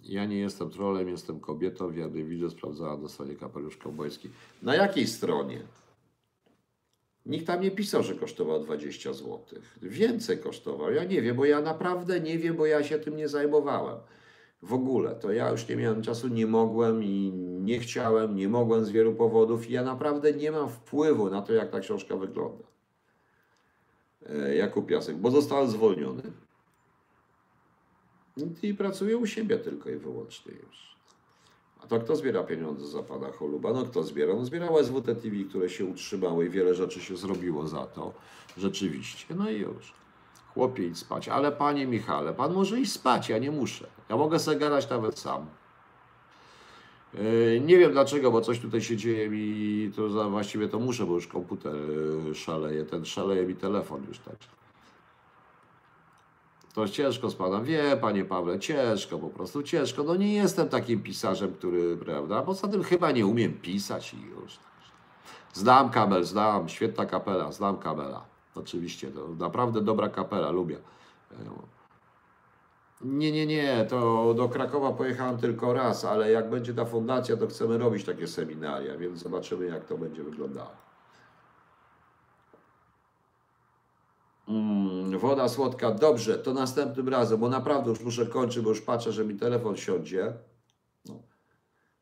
Ja 0.04 0.24
nie 0.26 0.38
jestem 0.38 0.70
trolem, 0.70 1.08
jestem 1.08 1.40
kobietą. 1.40 1.88
W 1.88 1.96
jednej 1.96 2.24
widzę 2.24 2.50
sprawdzała 2.50 2.96
na 2.96 3.08
stronie 3.08 3.34
Kapelusz 3.34 3.76
Kałbojski. 3.76 4.30
Na 4.62 4.74
jakiej 4.74 5.06
stronie? 5.06 5.62
Nikt 7.26 7.46
tam 7.46 7.60
nie 7.60 7.70
pisał, 7.70 8.02
że 8.02 8.14
kosztował 8.14 8.60
20 8.60 9.12
zł. 9.12 9.40
Więcej 9.82 10.38
kosztował. 10.38 10.92
Ja 10.92 11.04
nie 11.04 11.22
wiem, 11.22 11.36
bo 11.36 11.44
ja 11.44 11.60
naprawdę 11.60 12.20
nie 12.20 12.38
wiem, 12.38 12.56
bo 12.56 12.66
ja 12.66 12.84
się 12.84 12.98
tym 12.98 13.16
nie 13.16 13.28
zajmowałem. 13.28 13.96
W 14.62 14.72
ogóle. 14.72 15.14
To 15.14 15.32
ja 15.32 15.50
już 15.50 15.68
nie 15.68 15.76
miałem 15.76 16.02
czasu, 16.02 16.28
nie 16.28 16.46
mogłem 16.46 17.04
i 17.04 17.32
nie 17.60 17.78
chciałem, 17.78 18.36
nie 18.36 18.48
mogłem 18.48 18.84
z 18.84 18.90
wielu 18.90 19.14
powodów. 19.14 19.70
I 19.70 19.72
ja 19.72 19.84
naprawdę 19.84 20.32
nie 20.32 20.52
mam 20.52 20.68
wpływu 20.68 21.30
na 21.30 21.42
to, 21.42 21.52
jak 21.52 21.70
ta 21.70 21.80
książka 21.80 22.16
wygląda. 22.16 22.64
E, 24.26 24.56
Jakub 24.56 24.86
Piasek, 24.86 25.16
bo 25.16 25.30
zostałem 25.30 25.70
zwolniony. 25.70 26.22
I 28.62 28.74
pracuję 28.74 29.16
u 29.16 29.26
siebie 29.26 29.58
tylko 29.58 29.90
i 29.90 29.96
wyłącznie 29.96 30.52
już. 30.52 30.96
A 31.84 31.86
to 31.86 32.00
kto 32.00 32.16
zbiera 32.16 32.42
pieniądze 32.42 32.86
za 32.86 33.02
pana 33.02 33.32
Choluba? 33.32 33.72
No 33.72 33.82
kto 33.84 34.02
zbiera? 34.02 34.34
No 34.34 34.44
zbierało 34.44 34.84
SWT 34.84 35.06
TV, 35.22 35.36
które 35.48 35.68
się 35.70 35.84
utrzymały 35.84 36.46
i 36.46 36.50
wiele 36.50 36.74
rzeczy 36.74 37.00
się 37.00 37.16
zrobiło 37.16 37.66
za 37.66 37.86
to. 37.86 38.12
Rzeczywiście. 38.58 39.34
No 39.34 39.50
i 39.50 39.58
już. 39.58 39.92
Chłopie 40.54 40.86
idź 40.86 40.98
spać. 40.98 41.28
Ale 41.28 41.52
panie 41.52 41.86
Michale, 41.86 42.34
pan 42.34 42.52
może 42.52 42.80
iść 42.80 42.92
spać, 42.92 43.28
ja 43.28 43.38
nie 43.38 43.50
muszę. 43.50 43.86
Ja 44.08 44.16
mogę 44.16 44.38
sobie 44.38 44.56
gadać 44.56 44.90
nawet 44.90 45.18
sam. 45.18 45.46
Yy, 47.14 47.60
Nie 47.64 47.78
wiem 47.78 47.92
dlaczego, 47.92 48.30
bo 48.30 48.40
coś 48.40 48.58
tutaj 48.58 48.80
się 48.82 48.96
dzieje 48.96 49.30
i 49.32 49.90
to 49.96 50.30
właściwie 50.30 50.68
to 50.68 50.78
muszę, 50.78 51.06
bo 51.06 51.14
już 51.14 51.26
komputer 51.26 51.74
yy, 52.26 52.34
szaleje. 52.34 52.84
Ten 52.84 53.04
szaleje 53.04 53.46
mi 53.46 53.54
telefon 53.54 54.04
już 54.08 54.18
tak. 54.18 54.36
To 56.74 56.88
ciężko 56.88 57.30
z. 57.30 57.36
Wie, 57.62 57.96
panie 58.00 58.24
Pawle, 58.24 58.58
ciężko 58.58 59.18
po 59.18 59.28
prostu, 59.28 59.62
ciężko. 59.62 60.02
No 60.02 60.16
nie 60.16 60.34
jestem 60.34 60.68
takim 60.68 61.02
pisarzem, 61.02 61.54
który, 61.54 61.96
prawda? 61.96 62.42
Poza 62.42 62.68
tym 62.68 62.82
chyba 62.82 63.10
nie 63.10 63.26
umiem 63.26 63.52
pisać 63.52 64.14
i 64.14 64.22
już. 64.22 64.58
Znam 65.52 65.90
kabel, 65.90 66.24
znam, 66.24 66.68
świetna 66.68 67.06
kapela, 67.06 67.52
znam 67.52 67.78
kabela. 67.78 68.24
Oczywiście, 68.54 69.10
to 69.10 69.28
naprawdę 69.28 69.80
dobra 69.80 70.08
kapela, 70.08 70.50
lubię. 70.50 70.78
Nie, 73.00 73.32
nie, 73.32 73.46
nie, 73.46 73.86
to 73.90 74.34
do 74.34 74.48
Krakowa 74.48 74.92
pojechałem 74.92 75.38
tylko 75.38 75.72
raz, 75.72 76.04
ale 76.04 76.30
jak 76.30 76.50
będzie 76.50 76.74
ta 76.74 76.84
fundacja, 76.84 77.36
to 77.36 77.46
chcemy 77.46 77.78
robić 77.78 78.04
takie 78.04 78.28
seminaria, 78.28 78.96
więc 78.96 79.18
zobaczymy, 79.18 79.66
jak 79.66 79.84
to 79.84 79.98
będzie 79.98 80.22
wyglądało. 80.22 80.70
Mm, 84.48 84.91
woda 85.18 85.48
słodka, 85.48 85.90
dobrze, 85.90 86.38
to 86.38 86.54
następnym 86.54 87.08
razem, 87.08 87.40
bo 87.40 87.48
naprawdę 87.48 87.90
już 87.90 88.00
muszę 88.00 88.26
kończyć, 88.26 88.62
bo 88.62 88.68
już 88.68 88.80
patrzę, 88.80 89.12
że 89.12 89.24
mi 89.24 89.34
telefon 89.34 89.76
siądzie. 89.76 90.32
No. 91.08 91.22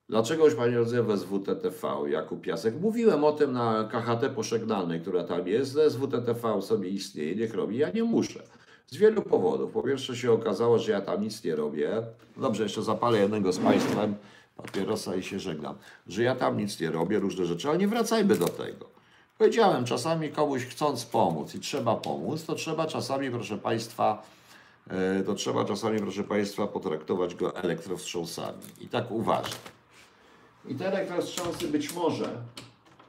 Dlaczego 0.09 0.45
już 0.45 0.55
Pani 0.55 0.77
odzywa 0.77 1.17
z 1.17 1.25
WTTV, 1.25 2.11
Jakub 2.11 2.41
Piasek? 2.41 2.81
Mówiłem 2.81 3.25
o 3.25 3.33
tym 3.33 3.53
na 3.53 3.89
KHT 3.93 4.29
pożegnalnej, 4.35 5.01
która 5.01 5.25
tam 5.25 5.49
jest. 5.49 5.79
SWTTV 5.89 6.63
sobie 6.63 6.89
istnieje, 6.89 7.37
niech 7.37 7.55
robi. 7.55 7.79
Ja 7.79 7.91
nie 7.91 8.05
muszę. 8.05 8.43
Z 8.87 8.97
wielu 8.97 9.23
powodów. 9.23 9.73
Po 9.73 9.83
pierwsze 9.83 10.17
się 10.17 10.33
okazało, 10.33 10.79
że 10.79 10.93
ja 10.93 11.01
tam 11.01 11.21
nic 11.21 11.45
nie 11.45 11.57
robię. 11.57 12.03
Dobrze, 12.37 12.63
jeszcze 12.63 12.83
zapalę 12.83 13.19
jednego 13.19 13.53
z 13.53 13.59
Państwem 13.59 14.15
papierosa 14.57 15.17
i 15.17 15.23
się 15.23 15.41
żegnam. 15.41 15.75
Że 16.07 16.23
ja 16.23 16.35
tam 16.35 16.57
nic 16.57 16.81
nie 16.81 16.91
robię, 16.91 17.19
różne 17.19 17.47
rzeczy, 17.47 17.69
ale 17.69 17.79
nie 17.79 17.89
wracajmy 17.89 18.37
do 18.37 18.49
tego. 18.49 19.00
Powiedziałem, 19.41 19.85
czasami 19.85 20.29
komuś 20.29 20.67
chcąc 20.67 21.05
pomóc 21.05 21.55
i 21.55 21.61
trzeba 21.61 21.97
pomóc, 21.97 22.45
to 22.45 22.55
trzeba 22.55 22.87
czasami, 22.87 23.31
proszę 23.31 23.59
Państwa, 23.59 24.23
e, 24.91 25.23
to 25.23 25.35
trzeba 25.35 25.65
czasami, 25.65 25.99
proszę 25.99 26.25
Państwa, 26.25 26.67
potraktować 26.67 27.35
go 27.35 27.57
elektrowstrząsami. 27.57 28.63
I 28.81 28.89
tak 28.89 29.11
uważam. 29.11 29.61
I 30.69 30.75
te 30.75 30.93
elektrowstrząsy 30.93 31.69
być 31.69 31.95
może 31.95 32.29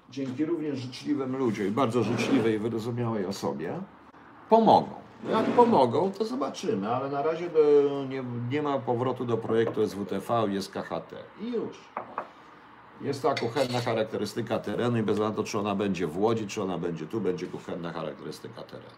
dzięki 0.10 0.46
również 0.46 0.80
życzliwym 0.80 1.38
ludziom 1.38 1.68
i 1.68 1.72
bardzo 1.72 2.04
życzliwej 2.04 2.56
i 2.56 2.60
wyrozumiałej 2.60 3.26
osobie 3.26 3.80
pomogą. 4.50 4.94
Jak 5.30 5.46
pomogą, 5.46 6.12
to 6.12 6.26
zobaczymy, 6.26 6.92
ale 6.92 7.10
na 7.10 7.22
razie 7.22 7.50
do, 7.50 7.60
nie, 8.10 8.24
nie 8.50 8.62
ma 8.62 8.80
powrotu 8.80 9.26
do 9.26 9.38
projektu 9.38 9.88
SWTV, 9.88 10.48
jest 10.50 10.72
KHT. 10.72 11.14
I 11.42 11.52
już. 11.52 11.78
Jest 13.02 13.24
ta 13.24 13.34
kuchenna 13.36 13.82
charakterystyka 13.82 14.60
terenu 14.60 14.98
i 14.98 15.04
bez 15.04 15.16
względu 15.16 15.44
czy 15.44 15.60
ona 15.60 15.76
będzie 15.76 16.08
w 16.08 16.18
Łodzi, 16.18 16.48
czy 16.48 16.64
ona 16.64 16.78
będzie 16.78 17.06
tu, 17.06 17.22
będzie 17.22 17.48
kuchenna 17.48 17.94
charakterystyka 17.94 18.62
terenu. 18.62 18.90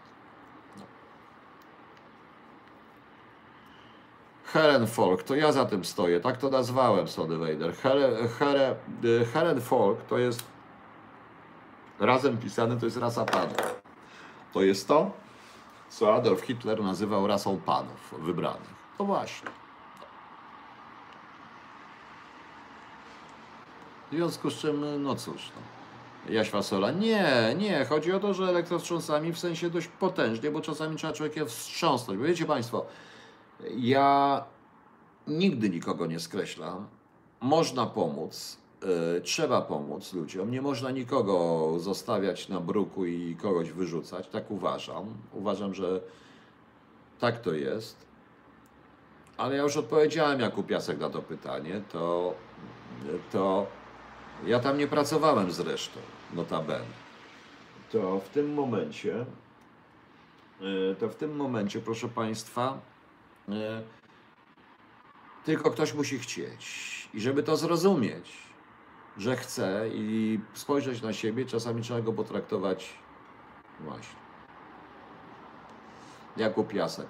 Heren 4.44 4.86
Folk, 4.86 5.22
to 5.22 5.34
ja 5.34 5.52
za 5.52 5.64
tym 5.64 5.84
stoję, 5.84 6.20
tak 6.20 6.36
to 6.36 6.50
nazwałem 6.50 7.08
Sony 7.08 7.38
Vader. 7.38 7.74
Here, 7.74 8.28
here, 8.38 8.76
y, 9.04 9.24
Heren 9.24 9.60
Folk 9.60 10.06
to 10.06 10.18
jest 10.18 10.44
razem 12.00 12.38
pisany, 12.38 12.76
to 12.76 12.86
jest 12.86 12.96
rasa 12.96 13.24
panów. 13.24 13.80
To 14.52 14.62
jest 14.62 14.88
to, 14.88 15.10
co 15.88 16.14
Adolf 16.14 16.40
Hitler 16.40 16.82
nazywał 16.82 17.26
rasą 17.26 17.60
panów 17.60 18.14
wybranych. 18.18 18.74
To 18.98 19.04
właśnie. 19.04 19.63
W 24.14 24.16
związku 24.16 24.50
z 24.50 24.54
czym, 24.54 25.02
no 25.02 25.14
cóż, 25.14 25.50
no. 25.56 26.32
Jaś 26.32 26.50
Fasola. 26.50 26.90
Nie, 26.90 27.54
nie, 27.58 27.84
chodzi 27.84 28.12
o 28.12 28.20
to, 28.20 28.34
że 28.34 28.44
elektrostrząsami 28.44 29.32
w 29.32 29.38
sensie 29.38 29.70
dość 29.70 29.88
potężnie, 29.88 30.50
bo 30.50 30.60
czasami 30.60 30.96
trzeba 30.96 31.12
człowiekiem 31.12 31.46
wstrząsnąć. 31.46 32.18
Bo 32.20 32.26
wiecie 32.26 32.44
Państwo, 32.44 32.86
ja 33.76 34.44
nigdy 35.26 35.70
nikogo 35.70 36.06
nie 36.06 36.20
skreślam. 36.20 36.86
Można 37.40 37.86
pomóc, 37.86 38.58
y, 39.16 39.20
trzeba 39.20 39.62
pomóc 39.62 40.12
ludziom. 40.12 40.50
Nie 40.50 40.62
można 40.62 40.90
nikogo 40.90 41.66
zostawiać 41.78 42.48
na 42.48 42.60
bruku 42.60 43.06
i 43.06 43.36
kogoś 43.36 43.70
wyrzucać. 43.70 44.28
Tak 44.28 44.50
uważam. 44.50 45.06
Uważam, 45.32 45.74
że 45.74 46.00
tak 47.18 47.40
to 47.40 47.52
jest. 47.52 47.96
Ale 49.36 49.56
ja 49.56 49.62
już 49.62 49.76
odpowiedziałem 49.76 50.40
Jakub 50.40 50.66
Piasek 50.66 50.98
na 50.98 51.10
to 51.10 51.22
pytanie. 51.22 51.82
To, 51.92 52.34
to 53.32 53.66
ja 54.46 54.60
tam 54.60 54.78
nie 54.78 54.86
pracowałem 54.86 55.52
zresztą, 55.52 56.00
notabene. 56.34 57.04
To 57.92 58.20
w 58.20 58.28
tym 58.28 58.54
momencie, 58.54 59.26
y, 60.60 60.96
to 61.00 61.08
w 61.08 61.14
tym 61.14 61.36
momencie, 61.36 61.80
proszę 61.80 62.08
Państwa, 62.08 62.78
y, 63.48 63.52
tylko 65.44 65.70
ktoś 65.70 65.94
musi 65.94 66.18
chcieć. 66.18 66.94
I 67.14 67.20
żeby 67.20 67.42
to 67.42 67.56
zrozumieć, 67.56 68.32
że 69.18 69.36
chce 69.36 69.88
i 69.94 70.40
spojrzeć 70.54 71.02
na 71.02 71.12
siebie, 71.12 71.46
czasami 71.46 71.82
trzeba 71.82 72.00
go 72.00 72.12
potraktować 72.12 72.98
właśnie. 73.80 74.24
Jakub 76.36 76.68
Piasek. 76.68 77.06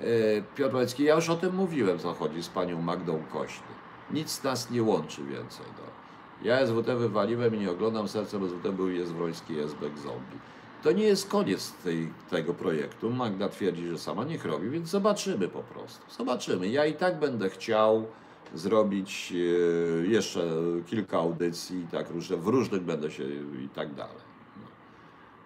Yy, 0.00 0.44
Piotr 0.54 0.74
Lecki, 0.74 1.04
ja 1.04 1.14
już 1.14 1.28
o 1.28 1.36
tym 1.36 1.54
mówiłem, 1.54 1.98
co 1.98 2.14
chodzi 2.14 2.42
z 2.42 2.48
panią 2.48 2.82
Magdą 2.82 3.22
Kośny. 3.32 3.66
Nic 4.10 4.42
nas 4.42 4.70
nie 4.70 4.82
łączy 4.82 5.24
więcej. 5.24 5.66
No. 5.78 6.09
Ja 6.42 6.66
SWT 6.66 6.86
wywaliłem 6.98 7.54
i 7.54 7.58
nie 7.58 7.70
oglądam 7.70 8.08
sercem 8.08 8.48
SWT 8.48 8.76
był 8.76 8.90
jest 8.90 9.12
Wroński, 9.12 9.54
jest 9.54 9.76
Zombie. 9.80 10.38
To 10.82 10.92
nie 10.92 11.04
jest 11.04 11.30
koniec 11.30 11.72
tej, 11.72 12.08
tego 12.30 12.54
projektu. 12.54 13.10
Magda 13.10 13.48
twierdzi, 13.48 13.88
że 13.88 13.98
sama 13.98 14.24
niech 14.24 14.44
robi, 14.44 14.70
więc 14.70 14.88
zobaczymy 14.88 15.48
po 15.48 15.62
prostu. 15.62 16.14
Zobaczymy. 16.18 16.68
Ja 16.68 16.86
i 16.86 16.94
tak 16.94 17.18
będę 17.18 17.50
chciał 17.50 18.06
zrobić 18.54 19.32
e, 19.32 20.06
jeszcze 20.06 20.40
kilka 20.86 21.18
audycji, 21.18 21.86
tak 21.92 22.10
różne, 22.10 22.36
w 22.36 22.46
różnych 22.46 22.82
będę 22.82 23.10
się 23.10 23.24
i 23.64 23.68
tak 23.74 23.94
dalej. 23.94 24.16
No. 24.56 24.66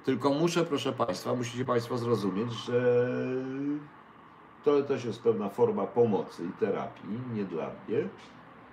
Tylko 0.05 0.31
muszę, 0.31 0.65
proszę 0.65 0.93
Państwa, 0.93 1.35
musicie 1.35 1.65
Państwo 1.65 1.99
zrozumieć, 1.99 2.53
że 2.53 3.07
to 4.65 4.83
też 4.83 5.05
jest 5.05 5.23
pewna 5.23 5.49
forma 5.49 5.87
pomocy 5.87 6.45
i 6.45 6.61
terapii, 6.61 7.21
nie 7.35 7.45
dla 7.45 7.71
mnie, 7.89 8.09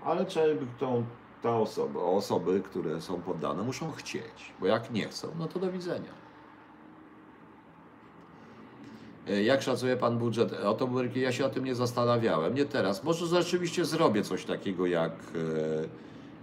ale 0.03 0.25
tą, 0.79 1.05
ta 1.43 1.57
osoba, 1.57 1.99
osoby, 2.01 2.61
które 2.65 3.01
są 3.01 3.21
poddane, 3.21 3.63
muszą 3.63 3.91
chcieć, 3.91 4.53
bo 4.59 4.67
jak 4.67 4.91
nie 4.91 5.07
chcą, 5.07 5.27
no 5.39 5.47
to 5.47 5.59
do 5.59 5.71
widzenia. 5.71 6.11
E, 9.27 9.43
Jak 9.43 9.61
szacuje 9.61 9.97
pan 9.97 10.17
budżet 10.17 10.53
automobilki? 10.65 11.19
Ja 11.21 11.31
się 11.31 11.45
o 11.45 11.49
tym 11.49 11.65
nie 11.65 11.75
zastanawiałem. 11.75 12.55
Nie 12.55 12.65
teraz. 12.65 13.03
Może 13.03 13.25
rzeczywiście 13.25 13.85
zrobię 13.85 14.23
coś 14.23 14.45
takiego 14.45 14.85
jak 14.85 15.11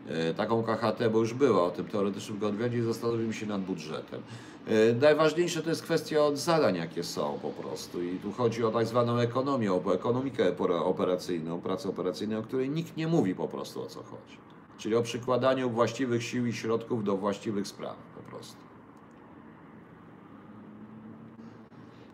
e, 0.08 0.14
e, 0.30 0.34
taką 0.34 0.62
KHT, 0.62 1.08
bo 1.12 1.18
już 1.18 1.34
była 1.34 1.62
o 1.62 1.70
tym 1.70 1.86
teoretycznym 1.86 2.40
konwencie 2.40 2.78
i 2.78 2.82
zastanowimy 2.82 3.32
się 3.34 3.46
nad 3.46 3.60
budżetem. 3.62 4.22
E, 4.66 4.92
Najważniejsze 4.94 5.62
to 5.62 5.70
jest 5.70 5.82
kwestia 5.82 6.18
zadań, 6.34 6.76
jakie 6.76 7.04
są 7.04 7.38
po 7.42 7.50
prostu. 7.50 8.02
I 8.02 8.18
tu 8.18 8.32
chodzi 8.32 8.64
o 8.64 8.70
tak 8.70 8.86
zwaną 8.86 9.18
ekonomię, 9.18 9.72
o 9.72 9.94
ekonomikę 9.94 10.52
opera- 10.52 10.82
operacyjną, 10.84 11.60
pracę 11.60 11.88
operacyjną, 11.88 12.38
o 12.38 12.42
której 12.42 12.70
nikt 12.70 12.96
nie 12.96 13.08
mówi 13.08 13.34
po 13.34 13.48
prostu 13.48 13.82
o 13.82 13.86
co 13.86 14.02
chodzi. 14.02 14.38
Czyli 14.78 14.96
o 14.96 15.02
przykładaniu 15.02 15.70
właściwych 15.70 16.22
sił 16.22 16.46
i 16.46 16.52
środków 16.52 17.04
do 17.04 17.16
właściwych 17.16 17.68
spraw 17.68 17.96
po 18.16 18.30
prostu. 18.30 18.68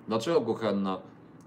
Dlaczego 0.09 0.41
kuchenna 0.41 0.99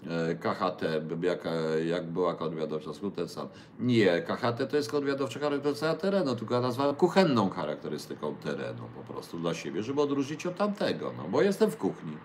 e, 0.08 0.36
KHT, 0.36 0.82
jak, 1.22 1.46
e, 1.46 1.86
jak 1.86 2.08
była 2.08 2.34
konwiadowcza 2.34 2.94
skrótem 2.94 3.28
sam? 3.28 3.48
Nie, 3.80 4.22
KHT 4.22 4.70
to 4.70 4.78
jest 4.78 4.92
konwiadowcza 4.92 5.40
charakterystyka 5.40 5.96
terenu, 5.96 6.36
tylko 6.36 6.54
ja 6.56 6.62
nazwałem 6.62 6.96
kuchenną 6.96 7.50
charakterystyką 7.50 8.36
terenu 8.36 8.84
po 8.96 9.14
prostu 9.14 9.40
dla 9.40 9.54
siebie, 9.54 9.84
żeby 9.84 10.02
odróżnić 10.02 10.46
od 10.46 10.58
tamtego, 10.58 11.14
no 11.18 11.24
bo 11.30 11.42
jestem 11.42 11.72
w 11.72 11.78
kuchni. 11.78 12.18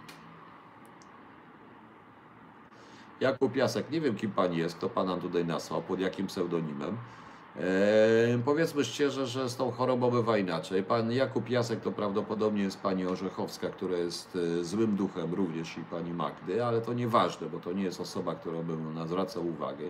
Jakub 3.21 3.53
Piasek, 3.53 3.91
nie 3.91 4.01
wiem 4.01 4.17
kim 4.17 4.31
pani 4.31 4.57
jest, 4.57 4.77
kto 4.77 4.89
pana 4.89 5.17
tutaj 5.17 5.45
nasłał, 5.45 5.83
pod 5.83 6.01
jakim 6.01 6.27
pseudonimem. 6.27 6.97
Powiedzmy 8.45 8.85
szczerze, 8.85 9.27
że 9.27 9.49
z 9.49 9.57
tą 9.57 9.71
chorobą 9.71 10.11
bywa 10.11 10.39
inaczej. 10.39 10.83
Pan 10.83 11.13
Jakub 11.13 11.51
Jasek 11.51 11.81
to 11.81 11.93
prawdopodobnie 11.93 12.63
jest 12.63 12.81
pani 12.81 13.07
Orzechowska, 13.07 13.69
która 13.69 13.97
jest 13.97 14.39
e, 14.61 14.65
złym 14.65 14.97
duchem 14.97 15.35
również 15.35 15.79
i 15.79 15.81
pani 15.81 16.15
Magdy, 16.15 16.65
ale 16.65 16.81
to 16.81 16.93
nieważne, 16.93 17.49
bo 17.49 17.59
to 17.59 17.73
nie 17.73 17.83
jest 17.83 18.01
osoba, 18.01 18.35
którą 18.35 18.63
bym 18.63 19.07
zwracał 19.07 19.47
uwagę 19.47 19.85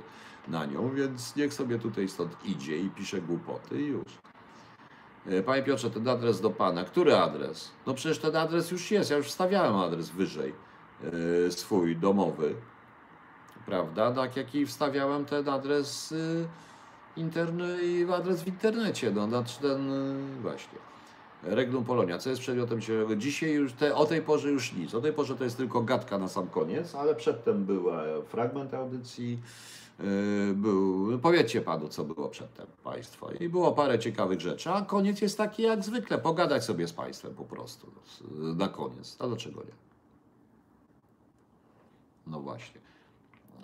na 0.49 0.67
nią, 0.67 0.91
więc 0.91 1.37
niech 1.37 1.55
sobie 1.55 1.79
tutaj 1.79 2.09
stąd 2.09 2.45
idzie 2.45 2.79
i 2.79 2.91
pisze 2.91 3.21
głupoty 3.21 3.83
i 3.83 3.87
już. 3.87 4.07
E, 5.27 5.43
Panie 5.43 5.63
Piotrze, 5.63 5.91
ten 5.91 6.09
adres 6.09 6.41
do 6.41 6.51
pana. 6.51 6.85
Który 6.85 7.17
adres? 7.17 7.71
No 7.87 7.95
przecież 7.95 8.19
ten 8.19 8.37
adres 8.37 8.71
już 8.71 8.91
jest, 8.91 9.11
ja 9.11 9.17
już 9.17 9.27
wstawiałem 9.27 9.77
adres 9.77 10.11
wyżej, 10.11 10.55
e, 11.47 11.51
swój 11.51 11.97
domowy, 11.97 12.55
prawda? 13.67 14.13
Tak 14.13 14.37
jak 14.37 14.55
i 14.55 14.67
wstawiałem 14.67 15.25
ten 15.25 15.49
adres 15.49 16.13
y, 16.13 16.49
interne, 17.17 17.83
i 17.83 18.07
adres 18.13 18.43
w 18.43 18.47
internecie, 18.47 19.11
no 19.11 19.29
znaczy 19.29 19.61
ten 19.61 19.93
y, 19.93 20.41
właśnie. 20.43 20.79
Regnum 21.43 21.85
Polonia, 21.85 22.19
co 22.19 22.31
jest 22.31 22.43
przedmiotem 22.43 22.81
dzisiejszego? 22.81 23.17
Dzisiaj 23.17 23.51
już, 23.51 23.73
te, 23.73 23.95
o 23.95 24.07
tej 24.07 24.23
porze 24.23 24.51
już 24.51 24.73
nic. 24.73 24.95
O 24.95 25.01
tej 25.01 25.13
porze 25.13 25.37
to 25.37 25.45
jest 25.45 25.57
tylko 25.57 25.83
gadka 25.83 26.19
na 26.19 26.29
sam 26.29 26.49
koniec, 26.49 26.95
ale 26.95 27.15
przedtem 27.15 27.65
był 27.65 27.91
e, 27.91 28.23
fragment 28.29 28.75
audycji, 28.75 29.39
y, 30.01 30.55
był, 30.55 31.19
powiedzcie 31.19 31.61
panu, 31.61 31.89
co 31.89 32.05
było 32.05 32.29
przedtem 32.29 32.67
państwo. 32.85 33.31
I 33.41 33.49
było 33.49 33.73
parę 33.73 33.99
ciekawych 33.99 34.41
rzeczy, 34.41 34.71
a 34.71 34.83
koniec 34.83 35.21
jest 35.21 35.39
taki 35.39 35.63
jak 35.63 35.85
zwykle, 35.85 36.19
pogadać 36.19 36.65
sobie 36.65 36.89
z 36.89 36.93
państwem 36.93 37.35
po 37.35 37.45
prostu 37.45 37.87
z- 38.07 38.57
na 38.57 38.69
koniec. 38.69 39.17
A 39.19 39.27
dlaczego 39.27 39.61
nie? 39.61 39.73
No 42.27 42.41
właśnie. 42.41 42.81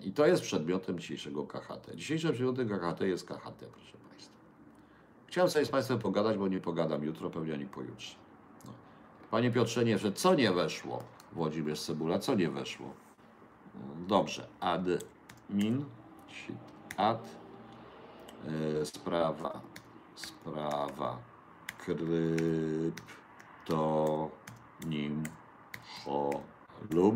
I 0.01 0.11
to 0.11 0.25
jest 0.25 0.41
przedmiotem 0.41 0.99
dzisiejszego 0.99 1.47
KHT. 1.47 1.95
Dzisiejszym 1.95 2.31
przedmiotem 2.31 2.69
KHT 2.69 3.01
jest 3.01 3.27
KHT, 3.27 3.65
proszę 3.71 3.97
Państwa. 4.09 4.33
Chciałem 5.27 5.49
sobie 5.49 5.65
z 5.65 5.69
Państwem 5.69 5.99
pogadać, 5.99 6.37
bo 6.37 6.47
nie 6.47 6.59
pogadam 6.59 7.03
jutro, 7.03 7.29
pewnie 7.29 7.53
ani 7.53 7.65
pojutrze. 7.65 8.15
No. 8.65 8.71
Panie 9.31 9.51
Piotrze, 9.51 9.85
nie, 9.85 9.97
że 9.97 10.11
co 10.11 10.35
nie 10.35 10.51
weszło? 10.51 11.03
Włodzimierz 11.33 11.81
Cebula, 11.81 12.19
co 12.19 12.35
nie 12.35 12.49
weszło? 12.49 12.93
Dobrze, 14.07 14.47
admin, 14.59 15.85
ad, 16.97 17.29
y, 18.81 18.85
sprawa, 18.85 19.61
sprawa, 20.15 21.17
krypto, 21.77 23.01
nim, 24.85 25.23
ho, 26.05 26.29
lub, 26.91 27.15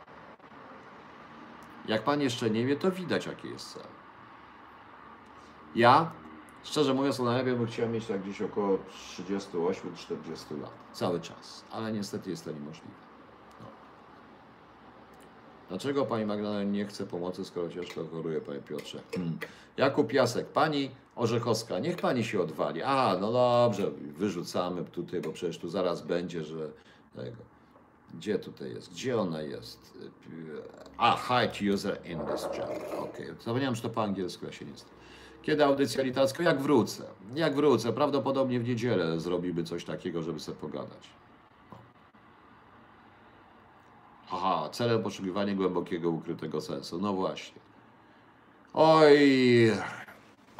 Jak 1.87 2.03
pan 2.03 2.21
jeszcze 2.21 2.49
nie 2.49 2.65
wie, 2.65 2.75
to 2.75 2.91
widać, 2.91 3.25
jaki 3.25 3.49
jest 3.49 3.73
cel. 3.73 3.83
Ja, 5.75 6.11
szczerze 6.63 6.93
mówiąc, 6.93 7.17
to 7.17 7.23
najlepiej 7.23 7.55
bym 7.55 7.67
chciał 7.67 7.89
mieć 7.89 8.05
tak 8.05 8.21
gdzieś 8.21 8.41
około 8.41 8.77
38-40 9.17 10.61
lat. 10.61 10.71
Cały 10.93 11.19
czas. 11.19 11.65
Ale 11.71 11.91
niestety 11.91 12.29
jest 12.29 12.45
to 12.45 12.51
niemożliwe. 12.51 12.95
No. 13.61 13.65
Dlaczego 15.69 16.05
pani 16.05 16.25
Magdalena 16.25 16.63
nie 16.71 16.85
chce 16.85 17.07
pomocy, 17.07 17.45
skoro 17.45 17.69
ciężko 17.69 18.05
choruje, 18.11 18.41
panie 18.41 18.59
Piotrze? 18.59 19.01
Hmm. 19.15 19.37
Jakub 19.77 20.13
Jasek, 20.13 20.47
pani 20.47 20.91
Orzechowska, 21.15 21.79
niech 21.79 21.97
pani 21.97 22.23
się 22.23 22.41
odwali. 22.41 22.83
A, 22.83 23.17
no 23.21 23.31
dobrze, 23.31 23.91
wyrzucamy 23.91 24.83
tutaj, 24.83 25.21
bo 25.21 25.31
przecież 25.31 25.57
tu 25.57 25.69
zaraz 25.69 26.01
będzie, 26.01 26.43
że 26.43 26.69
tego. 27.15 27.60
Gdzie 28.13 28.39
tutaj 28.39 28.73
jest? 28.73 28.91
Gdzie 28.91 29.19
ona 29.19 29.41
jest? 29.41 29.97
A, 30.97 31.17
hide 31.17 31.73
user 31.73 31.99
in 32.05 32.19
this 32.19 32.41
chat. 32.41 32.93
Okej, 32.99 33.27
zapomniałem, 33.39 33.75
że 33.75 33.81
to 33.81 33.89
po 33.89 34.03
angielsku, 34.03 34.45
ja 34.45 34.51
się 34.51 34.65
nie 34.65 34.75
znam. 34.77 34.91
Kiedy 35.41 35.65
audycja 35.65 36.03
literacka? 36.03 36.43
Jak 36.43 36.61
wrócę. 36.61 37.03
Jak 37.35 37.55
wrócę. 37.55 37.93
Prawdopodobnie 37.93 38.59
w 38.59 38.67
niedzielę 38.67 39.19
zrobimy 39.19 39.63
coś 39.63 39.85
takiego, 39.85 40.21
żeby 40.21 40.39
sobie 40.39 40.57
pogadać. 40.57 41.09
Aha, 44.31 44.69
celem 44.71 45.03
poszukiwania 45.03 45.55
głębokiego, 45.55 46.09
ukrytego 46.09 46.61
sensu. 46.61 47.01
No 47.01 47.13
właśnie. 47.13 47.61
Oj, 48.73 49.17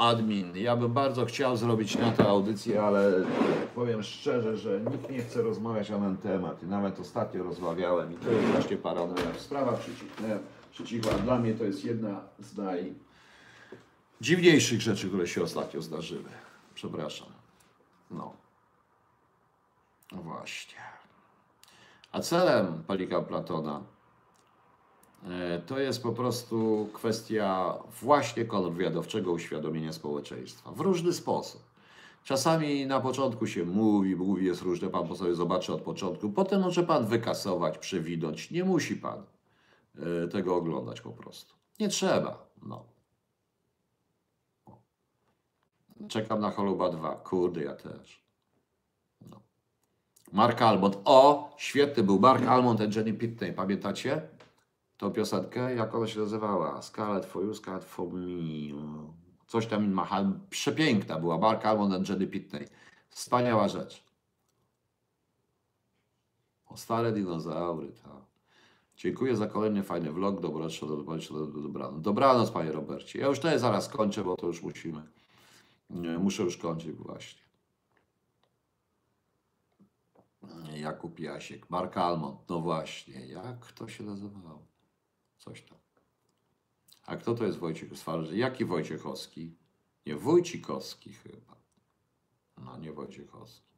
admin, 0.01 0.57
ja 0.57 0.75
bym 0.75 0.93
bardzo 0.93 1.25
chciał 1.25 1.57
zrobić 1.57 1.95
na 1.95 2.11
to 2.11 2.29
audycję, 2.29 2.83
ale 2.83 3.11
powiem 3.75 4.03
szczerze, 4.03 4.57
że 4.57 4.79
nikt 4.91 5.09
nie 5.09 5.19
chce 5.19 5.41
rozmawiać 5.41 5.89
na 5.89 5.99
ten 5.99 6.17
temat. 6.17 6.63
I 6.63 6.65
nawet 6.65 6.99
ostatnio 6.99 7.43
rozmawiałem 7.43 8.13
i 8.13 8.15
to 8.15 8.31
jest 8.31 8.47
właśnie 8.47 8.77
paranoja. 8.77 9.33
Sprawa 9.37 9.73
przycichła. 9.73 10.25
przycichła. 10.71 11.13
Dla 11.13 11.39
mnie 11.39 11.53
to 11.53 11.63
jest 11.63 11.85
jedna 11.85 12.21
z 12.39 12.57
najdziwniejszych 14.21 14.81
rzeczy, 14.81 15.07
które 15.07 15.27
się 15.27 15.43
ostatnio 15.43 15.81
zdarzyły. 15.81 16.29
Przepraszam. 16.75 17.27
No. 18.11 18.33
No 20.11 20.21
właśnie. 20.21 20.79
A 22.11 22.19
celem 22.19 22.83
Palika 22.87 23.21
Platona 23.21 23.81
to 25.67 25.79
jest 25.79 26.03
po 26.03 26.11
prostu 26.11 26.89
kwestia 26.93 27.77
właśnie 28.01 28.45
kontrwywiadowczego 28.45 29.31
uświadomienia 29.31 29.93
społeczeństwa 29.93 30.71
w 30.71 30.79
różny 30.79 31.13
sposób. 31.13 31.61
Czasami 32.23 32.85
na 32.85 32.99
początku 32.99 33.47
się 33.47 33.65
mówi, 33.65 34.15
mówi 34.15 34.45
jest 34.45 34.61
różne, 34.61 34.89
pan 34.89 35.07
po 35.07 35.15
sobie 35.15 35.35
zobaczy 35.35 35.73
od 35.73 35.81
początku, 35.81 36.29
potem 36.29 36.61
może 36.61 36.83
pan 36.83 37.05
wykasować, 37.05 37.77
przewidać. 37.77 38.51
Nie 38.51 38.63
musi 38.63 38.95
pan 38.95 39.23
e, 39.95 40.27
tego 40.27 40.55
oglądać 40.55 41.01
po 41.01 41.11
prostu. 41.11 41.55
Nie 41.79 41.89
trzeba. 41.89 42.47
No. 42.63 42.85
Czekam 46.07 46.39
na 46.39 46.51
Choluba 46.51 46.89
2. 46.89 47.15
Kurde, 47.15 47.63
ja 47.63 47.75
też. 47.75 48.23
No. 49.29 49.41
Mark 50.31 50.61
Almond. 50.61 50.97
O, 51.05 51.53
świetny 51.57 52.03
był 52.03 52.19
Mark 52.19 52.47
Almond 52.47 52.81
and 52.81 52.95
Jenny 52.95 53.13
Pitney. 53.13 53.53
Pamiętacie 53.53 54.21
tą 55.01 55.11
piosenkę? 55.11 55.75
Jak 55.75 55.95
ona 55.95 56.07
się 56.07 56.19
nazywała? 56.19 56.81
Scarlet 56.81 57.25
for 57.25 57.45
you, 57.45 57.53
Scarlet 57.53 57.85
for 57.85 58.13
me. 58.13 58.27
Coś 59.47 59.67
tam 59.67 59.91
ma. 59.91 60.07
Przepiękna 60.49 61.19
była. 61.19 61.37
Mark 61.37 61.65
Almond 61.65 61.93
and 61.93 62.09
Jenny 62.09 62.27
Pitney. 62.27 62.67
Wspaniała 63.09 63.67
rzecz. 63.67 64.03
O 66.65 66.77
stare 66.77 67.11
dinozaury, 67.11 67.91
tak. 68.03 68.21
Dziękuję 68.95 69.35
za 69.35 69.47
kolejny 69.47 69.83
fajny 69.83 70.11
vlog. 70.11 70.41
Dobranoc, 70.41 70.79
dobranoc, 70.79 71.27
dobranoc. 71.63 72.01
Dobranoc, 72.01 72.51
panie 72.51 72.71
Robercie. 72.71 73.19
Ja 73.19 73.27
już 73.27 73.39
tutaj 73.39 73.59
zaraz 73.59 73.89
kończę, 73.89 74.23
bo 74.23 74.35
to 74.35 74.47
już 74.47 74.61
musimy. 74.61 75.01
Muszę 76.19 76.43
już 76.43 76.57
kończyć 76.57 76.91
właśnie. 76.91 77.41
Jakub 80.75 81.19
Jasiek, 81.19 81.69
Mark 81.69 81.97
Almond, 81.97 82.39
no 82.49 82.59
właśnie, 82.59 83.27
jak 83.27 83.71
to 83.71 83.87
się 83.87 84.03
nazywało? 84.03 84.70
Coś 85.45 85.61
tam. 85.61 85.77
A 87.05 87.15
kto 87.15 87.35
to 87.35 87.45
jest 87.45 87.57
Wojciech 87.57 87.97
Swarzy? 87.97 88.37
Jaki 88.37 88.65
Wojciechowski? 88.65 89.55
Nie, 90.05 90.15
Wojcikowski 90.15 91.13
chyba. 91.13 91.55
No, 92.57 92.77
nie 92.77 92.93
Wojciechowski. 92.93 93.71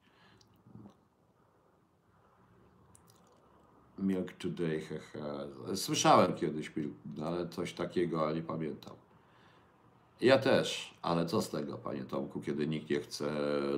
Milk 3.98 4.34
Today, 4.34 4.82
hehe. 4.82 5.48
Słyszałem 5.76 6.34
kiedyś 6.34 6.72
ale 7.24 7.50
coś 7.50 7.74
takiego, 7.74 8.22
ale 8.22 8.36
nie 8.36 8.42
pamiętam. 8.42 8.96
Ja 10.22 10.38
też, 10.38 10.94
ale 11.02 11.26
co 11.26 11.42
z 11.42 11.50
tego, 11.50 11.78
panie 11.78 12.04
Tomku, 12.04 12.42
kiedy 12.42 12.68
nikt 12.68 12.90
nie 12.90 13.00
chce 13.00 13.32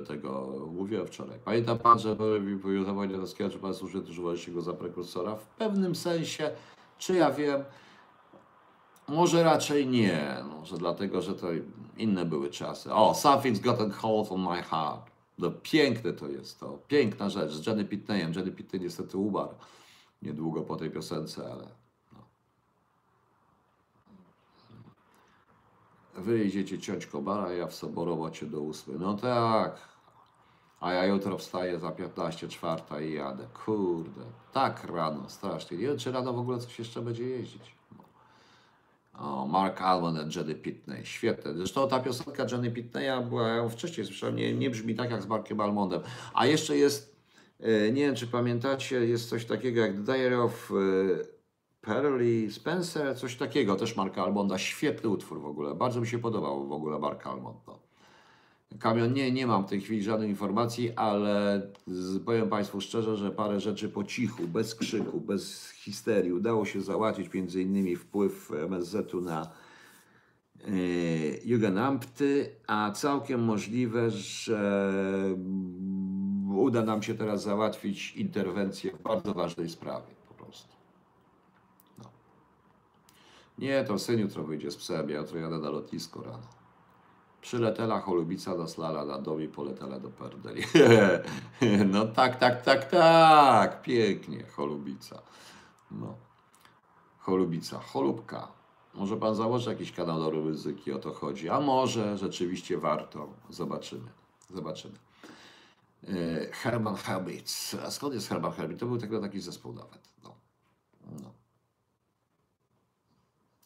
tego, 0.08 0.56
mówiłem 0.72 1.06
wczoraj. 1.06 1.38
Pamięta 1.44 1.76
pan, 1.76 1.98
że 1.98 2.16
były 2.16 2.58
powiadomienia 2.58 3.16
Roskiego, 3.16 3.50
czy 3.50 3.58
pan 3.58 3.74
słusznie 3.74 4.00
używaliście 4.00 4.52
go 4.52 4.62
za 4.62 4.72
prekursora? 4.72 5.36
W 5.36 5.46
pewnym 5.46 5.94
sensie, 5.94 6.50
czy 6.98 7.14
ja 7.14 7.30
wiem, 7.30 7.64
może 9.08 9.42
raczej 9.42 9.86
nie, 9.86 10.44
może 10.50 10.78
dlatego, 10.78 11.22
że 11.22 11.34
to 11.34 11.46
inne 11.96 12.24
były 12.24 12.50
czasy. 12.50 12.92
O, 12.92 13.12
Something's 13.12 13.60
Gotten 13.60 13.90
Hold 13.90 14.32
on 14.32 14.40
My 14.40 14.62
Heart. 14.62 15.10
No 15.38 15.50
piękne 15.50 16.12
to 16.12 16.28
jest 16.28 16.60
to, 16.60 16.78
piękna 16.88 17.30
rzecz 17.30 17.52
z 17.52 17.66
Jenny 17.66 17.84
Pitneyem. 17.84 18.32
Jenny 18.32 18.52
Pitney 18.52 18.80
niestety 18.80 19.18
umarł 19.18 19.54
niedługo 20.22 20.62
po 20.62 20.76
tej 20.76 20.90
piosence, 20.90 21.52
ale 21.52 21.68
no. 22.12 22.18
Wy 26.22 26.44
idziecie 26.44 26.78
ciąć 26.78 27.06
kobara, 27.06 27.52
ja 27.52 27.66
w 27.66 27.74
soborowocie 27.74 28.46
do 28.46 28.60
ósmej. 28.60 28.96
No 28.98 29.14
tak. 29.14 29.95
A 30.80 30.92
ja 30.92 31.06
jutro 31.06 31.38
wstaję 31.38 31.78
za 31.78 31.90
15 31.90 32.48
czwarta 32.48 33.00
i 33.00 33.12
jadę. 33.12 33.46
Kurde, 33.64 34.20
tak 34.52 34.84
rano, 34.84 35.28
strasznie. 35.28 35.76
Nie 35.76 35.86
wiem, 35.86 35.98
czy 35.98 36.12
rano 36.12 36.32
w 36.32 36.38
ogóle 36.38 36.58
coś 36.58 36.78
jeszcze 36.78 37.02
będzie 37.02 37.24
jeździć. 37.24 37.74
No. 37.98 38.04
O, 39.20 39.46
Mark 39.46 39.80
Almond 39.80 40.18
and 40.18 40.36
Jenny 40.36 40.54
Pitney. 40.54 41.06
Świetne. 41.06 41.54
Zresztą 41.54 41.88
ta 41.88 42.00
piosenka 42.00 42.46
Jenny 42.52 42.70
Pitneya 42.70 43.22
była, 43.28 43.48
ja 43.48 43.54
ją 43.54 43.68
wcześniej 43.68 44.06
słyszałem, 44.06 44.36
nie, 44.36 44.54
nie 44.54 44.70
brzmi 44.70 44.94
tak 44.94 45.10
jak 45.10 45.22
z 45.22 45.26
Markiem 45.26 45.60
Almondem. 45.60 46.00
A 46.34 46.46
jeszcze 46.46 46.76
jest, 46.76 47.16
e, 47.60 47.92
nie 47.92 48.06
wiem 48.06 48.14
czy 48.14 48.26
pamiętacie, 48.26 49.06
jest 49.06 49.28
coś 49.28 49.44
takiego 49.44 49.80
jak 49.80 50.02
Diary 50.02 50.40
of 50.40 50.70
e, 50.70 51.36
Pearly 51.80 52.50
Spencer, 52.50 53.18
coś 53.18 53.36
takiego, 53.36 53.76
też 53.76 53.96
Marka 53.96 54.22
Almonda. 54.22 54.58
Świetny 54.58 55.08
utwór 55.08 55.40
w 55.40 55.46
ogóle. 55.46 55.74
Bardzo 55.74 56.00
mi 56.00 56.06
się 56.06 56.18
podobał 56.18 56.66
w 56.66 56.72
ogóle 56.72 56.98
Mark 56.98 57.26
Almond. 57.26 57.56
No. 57.66 57.85
Kamion, 58.78 59.12
nie, 59.12 59.32
nie 59.32 59.46
mam 59.46 59.66
w 59.66 59.68
tej 59.68 59.80
chwili 59.80 60.02
żadnej 60.02 60.28
informacji, 60.28 60.92
ale 60.92 61.62
z, 61.86 62.24
powiem 62.24 62.48
Państwu 62.48 62.80
szczerze, 62.80 63.16
że 63.16 63.30
parę 63.30 63.60
rzeczy 63.60 63.88
po 63.88 64.04
cichu, 64.04 64.48
bez 64.48 64.74
krzyku, 64.74 65.20
bez 65.20 65.70
histerii 65.70 66.32
udało 66.32 66.64
się 66.64 66.80
załatwić, 66.80 67.32
między 67.34 67.62
innymi 67.62 67.96
wpływ 67.96 68.50
MSZ-u 68.50 69.20
na 69.20 69.50
yy, 70.64 71.40
Jugendamty, 71.44 72.56
a 72.66 72.90
całkiem 72.90 73.44
możliwe, 73.44 74.10
że 74.10 74.82
uda 76.56 76.82
nam 76.82 77.02
się 77.02 77.14
teraz 77.14 77.42
załatwić 77.42 78.16
interwencję 78.16 78.92
w 78.92 79.02
bardzo 79.02 79.34
ważnej 79.34 79.68
sprawie 79.68 80.14
po 80.28 80.34
prostu. 80.34 80.74
No. 81.98 82.04
Nie, 83.58 83.84
to 83.84 83.98
syn 83.98 84.20
jutro 84.20 84.44
wyjdzie 84.44 84.70
z 84.70 84.76
psem, 84.76 85.10
ja 85.10 85.18
jutro 85.18 85.38
jadę 85.38 85.58
na 85.58 85.70
lotnisko 85.70 86.22
rano. 86.22 86.55
Przyletela 87.46 88.00
cholubica 88.00 88.56
do 88.56 88.68
slala 88.68 89.04
na 89.04 89.18
dom 89.18 89.40
i 89.42 89.48
poletela 89.48 90.00
do 90.00 90.10
perdeli. 90.10 90.62
No 91.94 92.06
tak, 92.06 92.38
tak, 92.38 92.62
tak, 92.62 92.90
tak. 92.90 93.82
Pięknie, 93.82 94.44
cholubica. 94.56 95.22
No. 95.90 96.14
Cholubica, 97.18 97.78
cholubka. 97.78 98.48
Może 98.94 99.16
pan 99.16 99.34
założy 99.34 99.70
jakiś 99.70 99.92
kanał 99.92 100.20
do 100.20 100.30
ryzyki, 100.30 100.92
o 100.92 100.98
to 100.98 101.12
chodzi. 101.12 101.48
A 101.48 101.60
może 101.60 102.18
rzeczywiście 102.18 102.78
warto. 102.78 103.28
Zobaczymy. 103.50 104.10
Zobaczymy. 104.54 104.98
E, 106.08 106.12
Herman 106.52 106.96
Hermits. 106.96 107.74
A 107.74 107.90
skąd 107.90 108.14
jest 108.14 108.28
Herman 108.28 108.52
Hermits? 108.52 108.80
To 108.80 108.86
był 108.86 108.98
tego 108.98 109.20
taki 109.20 109.40
zespół 109.40 109.72
nawet. 109.72 110.00
No. 110.24 110.34
No. 111.22 111.30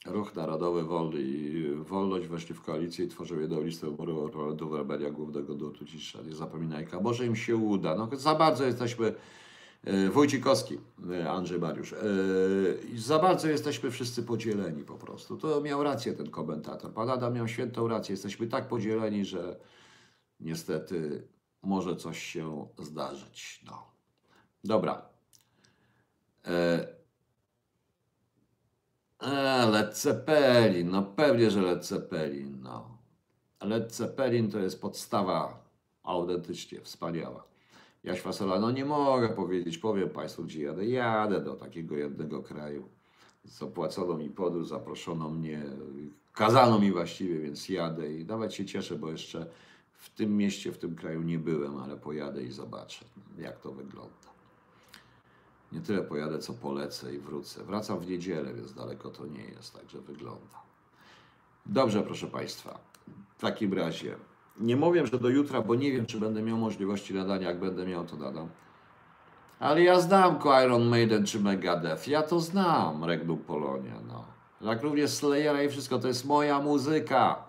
Ruch 0.06 0.34
Narodowy 0.34 0.82
Wolny 0.82 1.20
i 1.20 1.74
Wolność 1.74 2.26
weszli 2.26 2.54
w 2.54 2.62
koalicję 2.62 3.04
i 3.04 3.08
tworzą 3.08 3.40
jedną 3.40 3.62
listę 3.62 3.86
wyborów 3.86 4.56
do 4.56 4.76
Rebelią 4.76 5.12
Głównego 5.12 5.54
Nurtu 5.54 5.86
Cisza. 5.86 6.22
Nie 6.22 6.34
zapominaj, 6.34 6.86
może 7.02 7.26
im 7.26 7.36
się 7.36 7.56
uda. 7.56 7.94
No, 7.94 8.08
za 8.12 8.34
bardzo 8.34 8.64
jesteśmy, 8.64 9.14
e, 9.84 10.08
Wójcikowski, 10.08 10.78
e, 11.10 11.30
Andrzej 11.30 11.60
Mariusz, 11.60 11.92
e, 11.92 11.96
za 12.96 13.18
bardzo 13.18 13.48
jesteśmy 13.48 13.90
wszyscy 13.90 14.22
podzieleni 14.22 14.84
po 14.84 14.94
prostu. 14.94 15.36
To 15.36 15.60
miał 15.60 15.82
rację 15.82 16.12
ten 16.12 16.30
komentator. 16.30 16.92
Pan 16.92 17.10
Adam 17.10 17.34
miał 17.34 17.48
świętą 17.48 17.88
rację. 17.88 18.12
Jesteśmy 18.12 18.46
tak 18.46 18.68
podzieleni, 18.68 19.24
że 19.24 19.60
niestety 20.40 21.28
może 21.62 21.96
coś 21.96 22.22
się 22.22 22.68
zdarzyć. 22.78 23.64
No. 23.66 23.82
Dobra. 24.64 25.02
Led 29.70 29.96
Zeppelin, 29.96 30.90
no 30.90 31.02
pewnie, 31.02 31.50
że 31.50 31.62
Led 31.62 31.86
Zeppelin, 31.86 32.58
no. 32.62 32.98
Led 33.62 33.94
Zeppelin 33.94 34.50
to 34.50 34.58
jest 34.58 34.80
podstawa 34.80 35.64
autentycznie 36.02 36.80
wspaniała. 36.80 37.44
Jaś 38.04 38.20
Fasola, 38.20 38.58
no 38.58 38.70
nie 38.70 38.84
mogę 38.84 39.28
powiedzieć, 39.28 39.78
powiem 39.78 40.10
Państwu, 40.10 40.44
gdzie 40.44 40.62
jadę. 40.62 40.86
Jadę 40.86 41.40
do 41.40 41.54
takiego 41.54 41.96
jednego 41.96 42.42
kraju. 42.42 42.88
Zapłacono 43.44 44.16
mi 44.16 44.30
podróż, 44.30 44.68
zaproszono 44.68 45.30
mnie, 45.30 45.62
kazano 46.32 46.78
mi 46.78 46.92
właściwie, 46.92 47.40
więc 47.40 47.68
jadę 47.68 48.12
i 48.14 48.24
nawet 48.24 48.54
się 48.54 48.66
cieszę, 48.66 48.96
bo 48.96 49.10
jeszcze 49.10 49.46
w 49.92 50.10
tym 50.10 50.36
mieście, 50.36 50.72
w 50.72 50.78
tym 50.78 50.96
kraju 50.96 51.22
nie 51.22 51.38
byłem, 51.38 51.78
ale 51.78 51.96
pojadę 51.96 52.42
i 52.42 52.50
zobaczę, 52.52 53.04
jak 53.38 53.60
to 53.60 53.72
wygląda. 53.72 54.29
Nie 55.72 55.80
tyle 55.80 56.02
pojadę, 56.02 56.38
co 56.38 56.52
polecę 56.52 57.14
i 57.14 57.18
wrócę. 57.18 57.64
Wracam 57.64 57.98
w 57.98 58.06
niedzielę, 58.06 58.54
więc 58.54 58.74
daleko 58.74 59.10
to 59.10 59.26
nie 59.26 59.44
jest, 59.44 59.74
także 59.74 60.00
wygląda. 60.00 60.60
Dobrze, 61.66 62.02
proszę 62.02 62.26
Państwa. 62.26 62.78
W 63.38 63.40
takim 63.40 63.74
razie 63.74 64.16
nie 64.60 64.76
mówię, 64.76 65.06
że 65.06 65.18
do 65.18 65.28
jutra, 65.28 65.62
bo 65.62 65.74
nie 65.74 65.92
wiem, 65.92 66.06
czy 66.06 66.20
będę 66.20 66.42
miał 66.42 66.56
możliwości 66.56 67.14
nadania. 67.14 67.48
Jak 67.48 67.60
będę 67.60 67.86
miał, 67.86 68.06
to 68.06 68.16
nadam. 68.16 68.48
Ale 69.60 69.82
ja 69.82 70.00
znam 70.00 70.38
Iron 70.64 70.88
Maiden 70.88 71.26
czy 71.26 71.40
Megadeth. 71.40 72.08
Ja 72.08 72.22
to 72.22 72.40
znam, 72.40 73.04
Regnum 73.04 73.38
Polonia. 73.38 73.94
No. 74.08 74.24
Jak 74.60 74.82
również 74.82 75.10
Slayera 75.10 75.62
i 75.62 75.68
wszystko. 75.68 75.98
To 75.98 76.08
jest 76.08 76.24
moja 76.24 76.60
muzyka. 76.60 77.44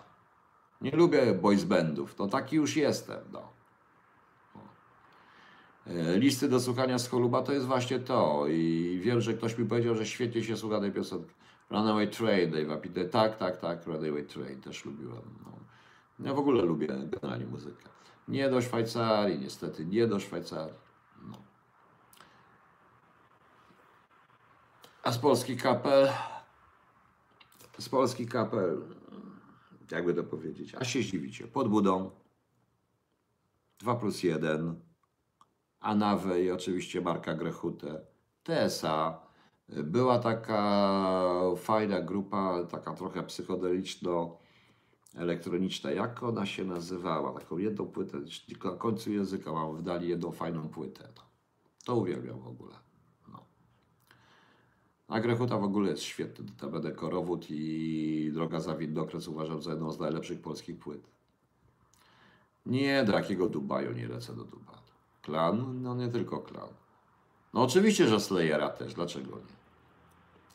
Nie 0.82 0.91
lubię 0.91 1.33
boys 1.33 1.64
bandów. 1.64 2.16
To 2.16 2.27
taki 2.27 2.56
już 2.56 2.75
jestem. 2.75 3.19
No. 3.32 3.41
E, 5.88 6.19
listy 6.19 6.50
do 6.50 6.60
słuchania 6.60 7.00
z 7.00 7.10
Choluba 7.10 7.42
to 7.42 7.53
jest 7.53 7.66
właśnie 7.66 8.00
to. 8.00 8.48
I 8.48 9.00
wiem, 9.03 9.22
że 9.22 9.34
ktoś 9.34 9.58
mi 9.58 9.66
powiedział, 9.66 9.95
że 9.95 10.06
świetnie 10.06 10.43
się 10.43 10.58
słucha 10.58 10.80
tej 10.80 10.92
piosenki. 10.92 11.34
Runaway 11.69 12.08
Train, 12.08 12.51
Dave'a 12.51 12.82
Pite. 12.82 13.06
Tak, 13.06 13.38
tak, 13.38 13.58
tak, 13.58 13.85
Runaway 13.85 14.24
Train 14.24 14.61
też 14.61 14.85
lubiłem. 14.85 15.22
No. 15.45 15.51
Ja 16.27 16.34
w 16.34 16.40
ogóle 16.40 16.64
lubię 16.64 16.88
generalnie 16.88 17.45
muzykę. 17.45 17.90
Nie 18.27 18.50
do 18.50 18.61
Szwajcarii, 18.61 19.40
niestety, 19.40 19.85
nie 19.85 20.08
do 20.08 20.19
Szwajcarii. 20.19 20.74
No. 21.27 21.38
A 25.03 25.11
z 25.11 25.18
Polski 25.18 25.58
kapel? 25.58 26.10
Z 27.77 27.90
Polski 27.90 28.27
kapel, 28.27 28.82
jakby 29.92 30.14
to 30.14 30.24
powiedzieć, 30.24 30.76
a 30.76 30.84
się 30.84 31.01
zdziwicie, 31.01 31.48
pod 31.48 31.68
budą 31.68 32.11
2 33.80 33.95
plus 33.95 34.24
1 34.24 34.91
Anawę 35.82 36.43
i 36.43 36.51
oczywiście 36.51 37.01
Marka 37.01 37.34
Grechutę, 37.34 38.01
TSA. 38.43 39.19
Była 39.69 40.19
taka 40.19 41.42
fajna 41.58 42.01
grupa, 42.01 42.64
taka 42.64 42.93
trochę 42.93 43.24
psychodeliczno 43.24 44.38
elektroniczna. 45.16 45.92
Jak 45.92 46.24
ona 46.24 46.45
się 46.45 46.66
nazywała? 46.66 47.40
Taką 47.40 47.58
jedną 47.58 47.85
płytę, 47.88 48.18
tylko 48.48 48.72
na 48.72 48.77
końcu 48.77 49.11
języka 49.11 49.51
mam 49.53 49.76
wdali 49.76 50.10
jedną 50.10 50.32
fajną 50.32 50.69
płytę. 50.69 51.08
To, 51.16 51.22
to 51.85 51.95
uwielbiam 51.95 52.40
w 52.40 52.48
ogóle. 52.48 52.76
No. 53.32 53.45
A 55.08 55.19
Grechuta 55.19 55.58
w 55.58 55.64
ogóle 55.64 55.90
jest 55.90 56.03
świetny. 56.03 56.45
TBD 56.58 56.92
Korowód 56.92 57.45
i 57.50 58.32
Droga 58.34 58.60
za 58.60 58.76
Windokres 58.76 59.27
uważam 59.27 59.61
za 59.61 59.72
jedną 59.72 59.92
z 59.92 60.00
najlepszych 60.00 60.42
polskich 60.42 60.80
płyt. 60.80 61.08
Nie, 62.66 63.03
do 63.03 63.14
jakiego 63.14 63.50
Dubaju 63.50 63.92
nie 63.92 64.08
lecę 64.08 64.35
do 64.35 64.43
Dubaju. 64.43 64.81
Klan? 65.22 65.82
No 65.82 65.95
nie 65.95 66.08
tylko 66.08 66.40
klan. 66.40 66.69
No 67.53 67.61
oczywiście, 67.61 68.08
że 68.08 68.19
Slayera 68.19 68.69
też, 68.69 68.93
dlaczego 68.93 69.35
nie? 69.35 69.61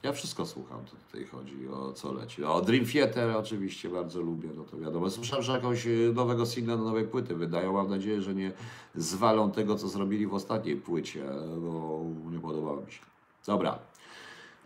Ja 0.02 0.12
wszystko 0.12 0.46
słucham, 0.46 0.84
to 0.84 0.96
tutaj 1.06 1.26
chodzi 1.26 1.68
o 1.68 1.92
co 1.92 2.12
leci. 2.12 2.44
O 2.44 2.60
Dream 2.60 2.86
Theater 2.86 3.36
oczywiście 3.36 3.88
bardzo 3.88 4.20
lubię, 4.20 4.48
no 4.56 4.64
to 4.64 4.78
wiadomo. 4.78 5.10
Słyszałem, 5.10 5.42
że 5.42 5.52
jakąś 5.52 5.86
y, 5.86 6.12
nowego 6.14 6.46
singla 6.46 6.76
do 6.76 6.84
nowej 6.84 7.04
płyty 7.04 7.34
wydają. 7.34 7.72
Mam 7.72 7.90
nadzieję, 7.90 8.22
że 8.22 8.34
nie 8.34 8.52
zwalą 8.94 9.50
tego, 9.50 9.76
co 9.76 9.88
zrobili 9.88 10.26
w 10.26 10.34
ostatniej 10.34 10.76
płycie, 10.76 11.24
bo 11.56 12.00
nie 12.30 12.40
podobało 12.40 12.80
mi 12.80 12.92
się. 12.92 13.00
Dobra. 13.46 13.78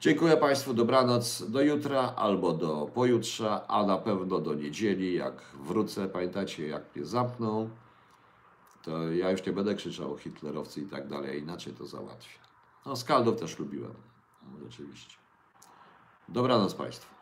Dziękuję 0.01 0.37
Państwu, 0.37 0.75
dobranoc, 0.75 1.51
do 1.51 1.63
jutra 1.63 2.15
albo 2.17 2.53
do 2.53 2.91
pojutrze, 2.95 3.67
a 3.69 3.87
na 3.87 3.97
pewno 3.97 4.41
do 4.41 4.55
niedzieli, 4.55 5.15
jak 5.15 5.43
wrócę. 5.65 6.09
Pamiętacie, 6.09 6.67
jak 6.67 6.97
mnie 6.97 7.05
zamkną, 7.05 7.71
to 8.83 9.13
ja 9.13 9.31
już 9.31 9.47
nie 9.47 9.53
będę 9.53 9.75
krzyczał 9.75 10.19
hitlerowcy 10.19 10.81
i 10.81 10.87
tak 10.87 11.09
dalej, 11.09 11.43
inaczej 11.43 11.73
to 11.73 11.87
załatwię. 11.87 12.39
No, 12.87 12.97
skaldów 12.97 13.41
też 13.41 13.59
lubiłem, 13.59 13.95
no, 14.43 14.65
rzeczywiście. 14.65 15.17
Dobranoc 16.29 16.75
Państwu. 16.75 17.20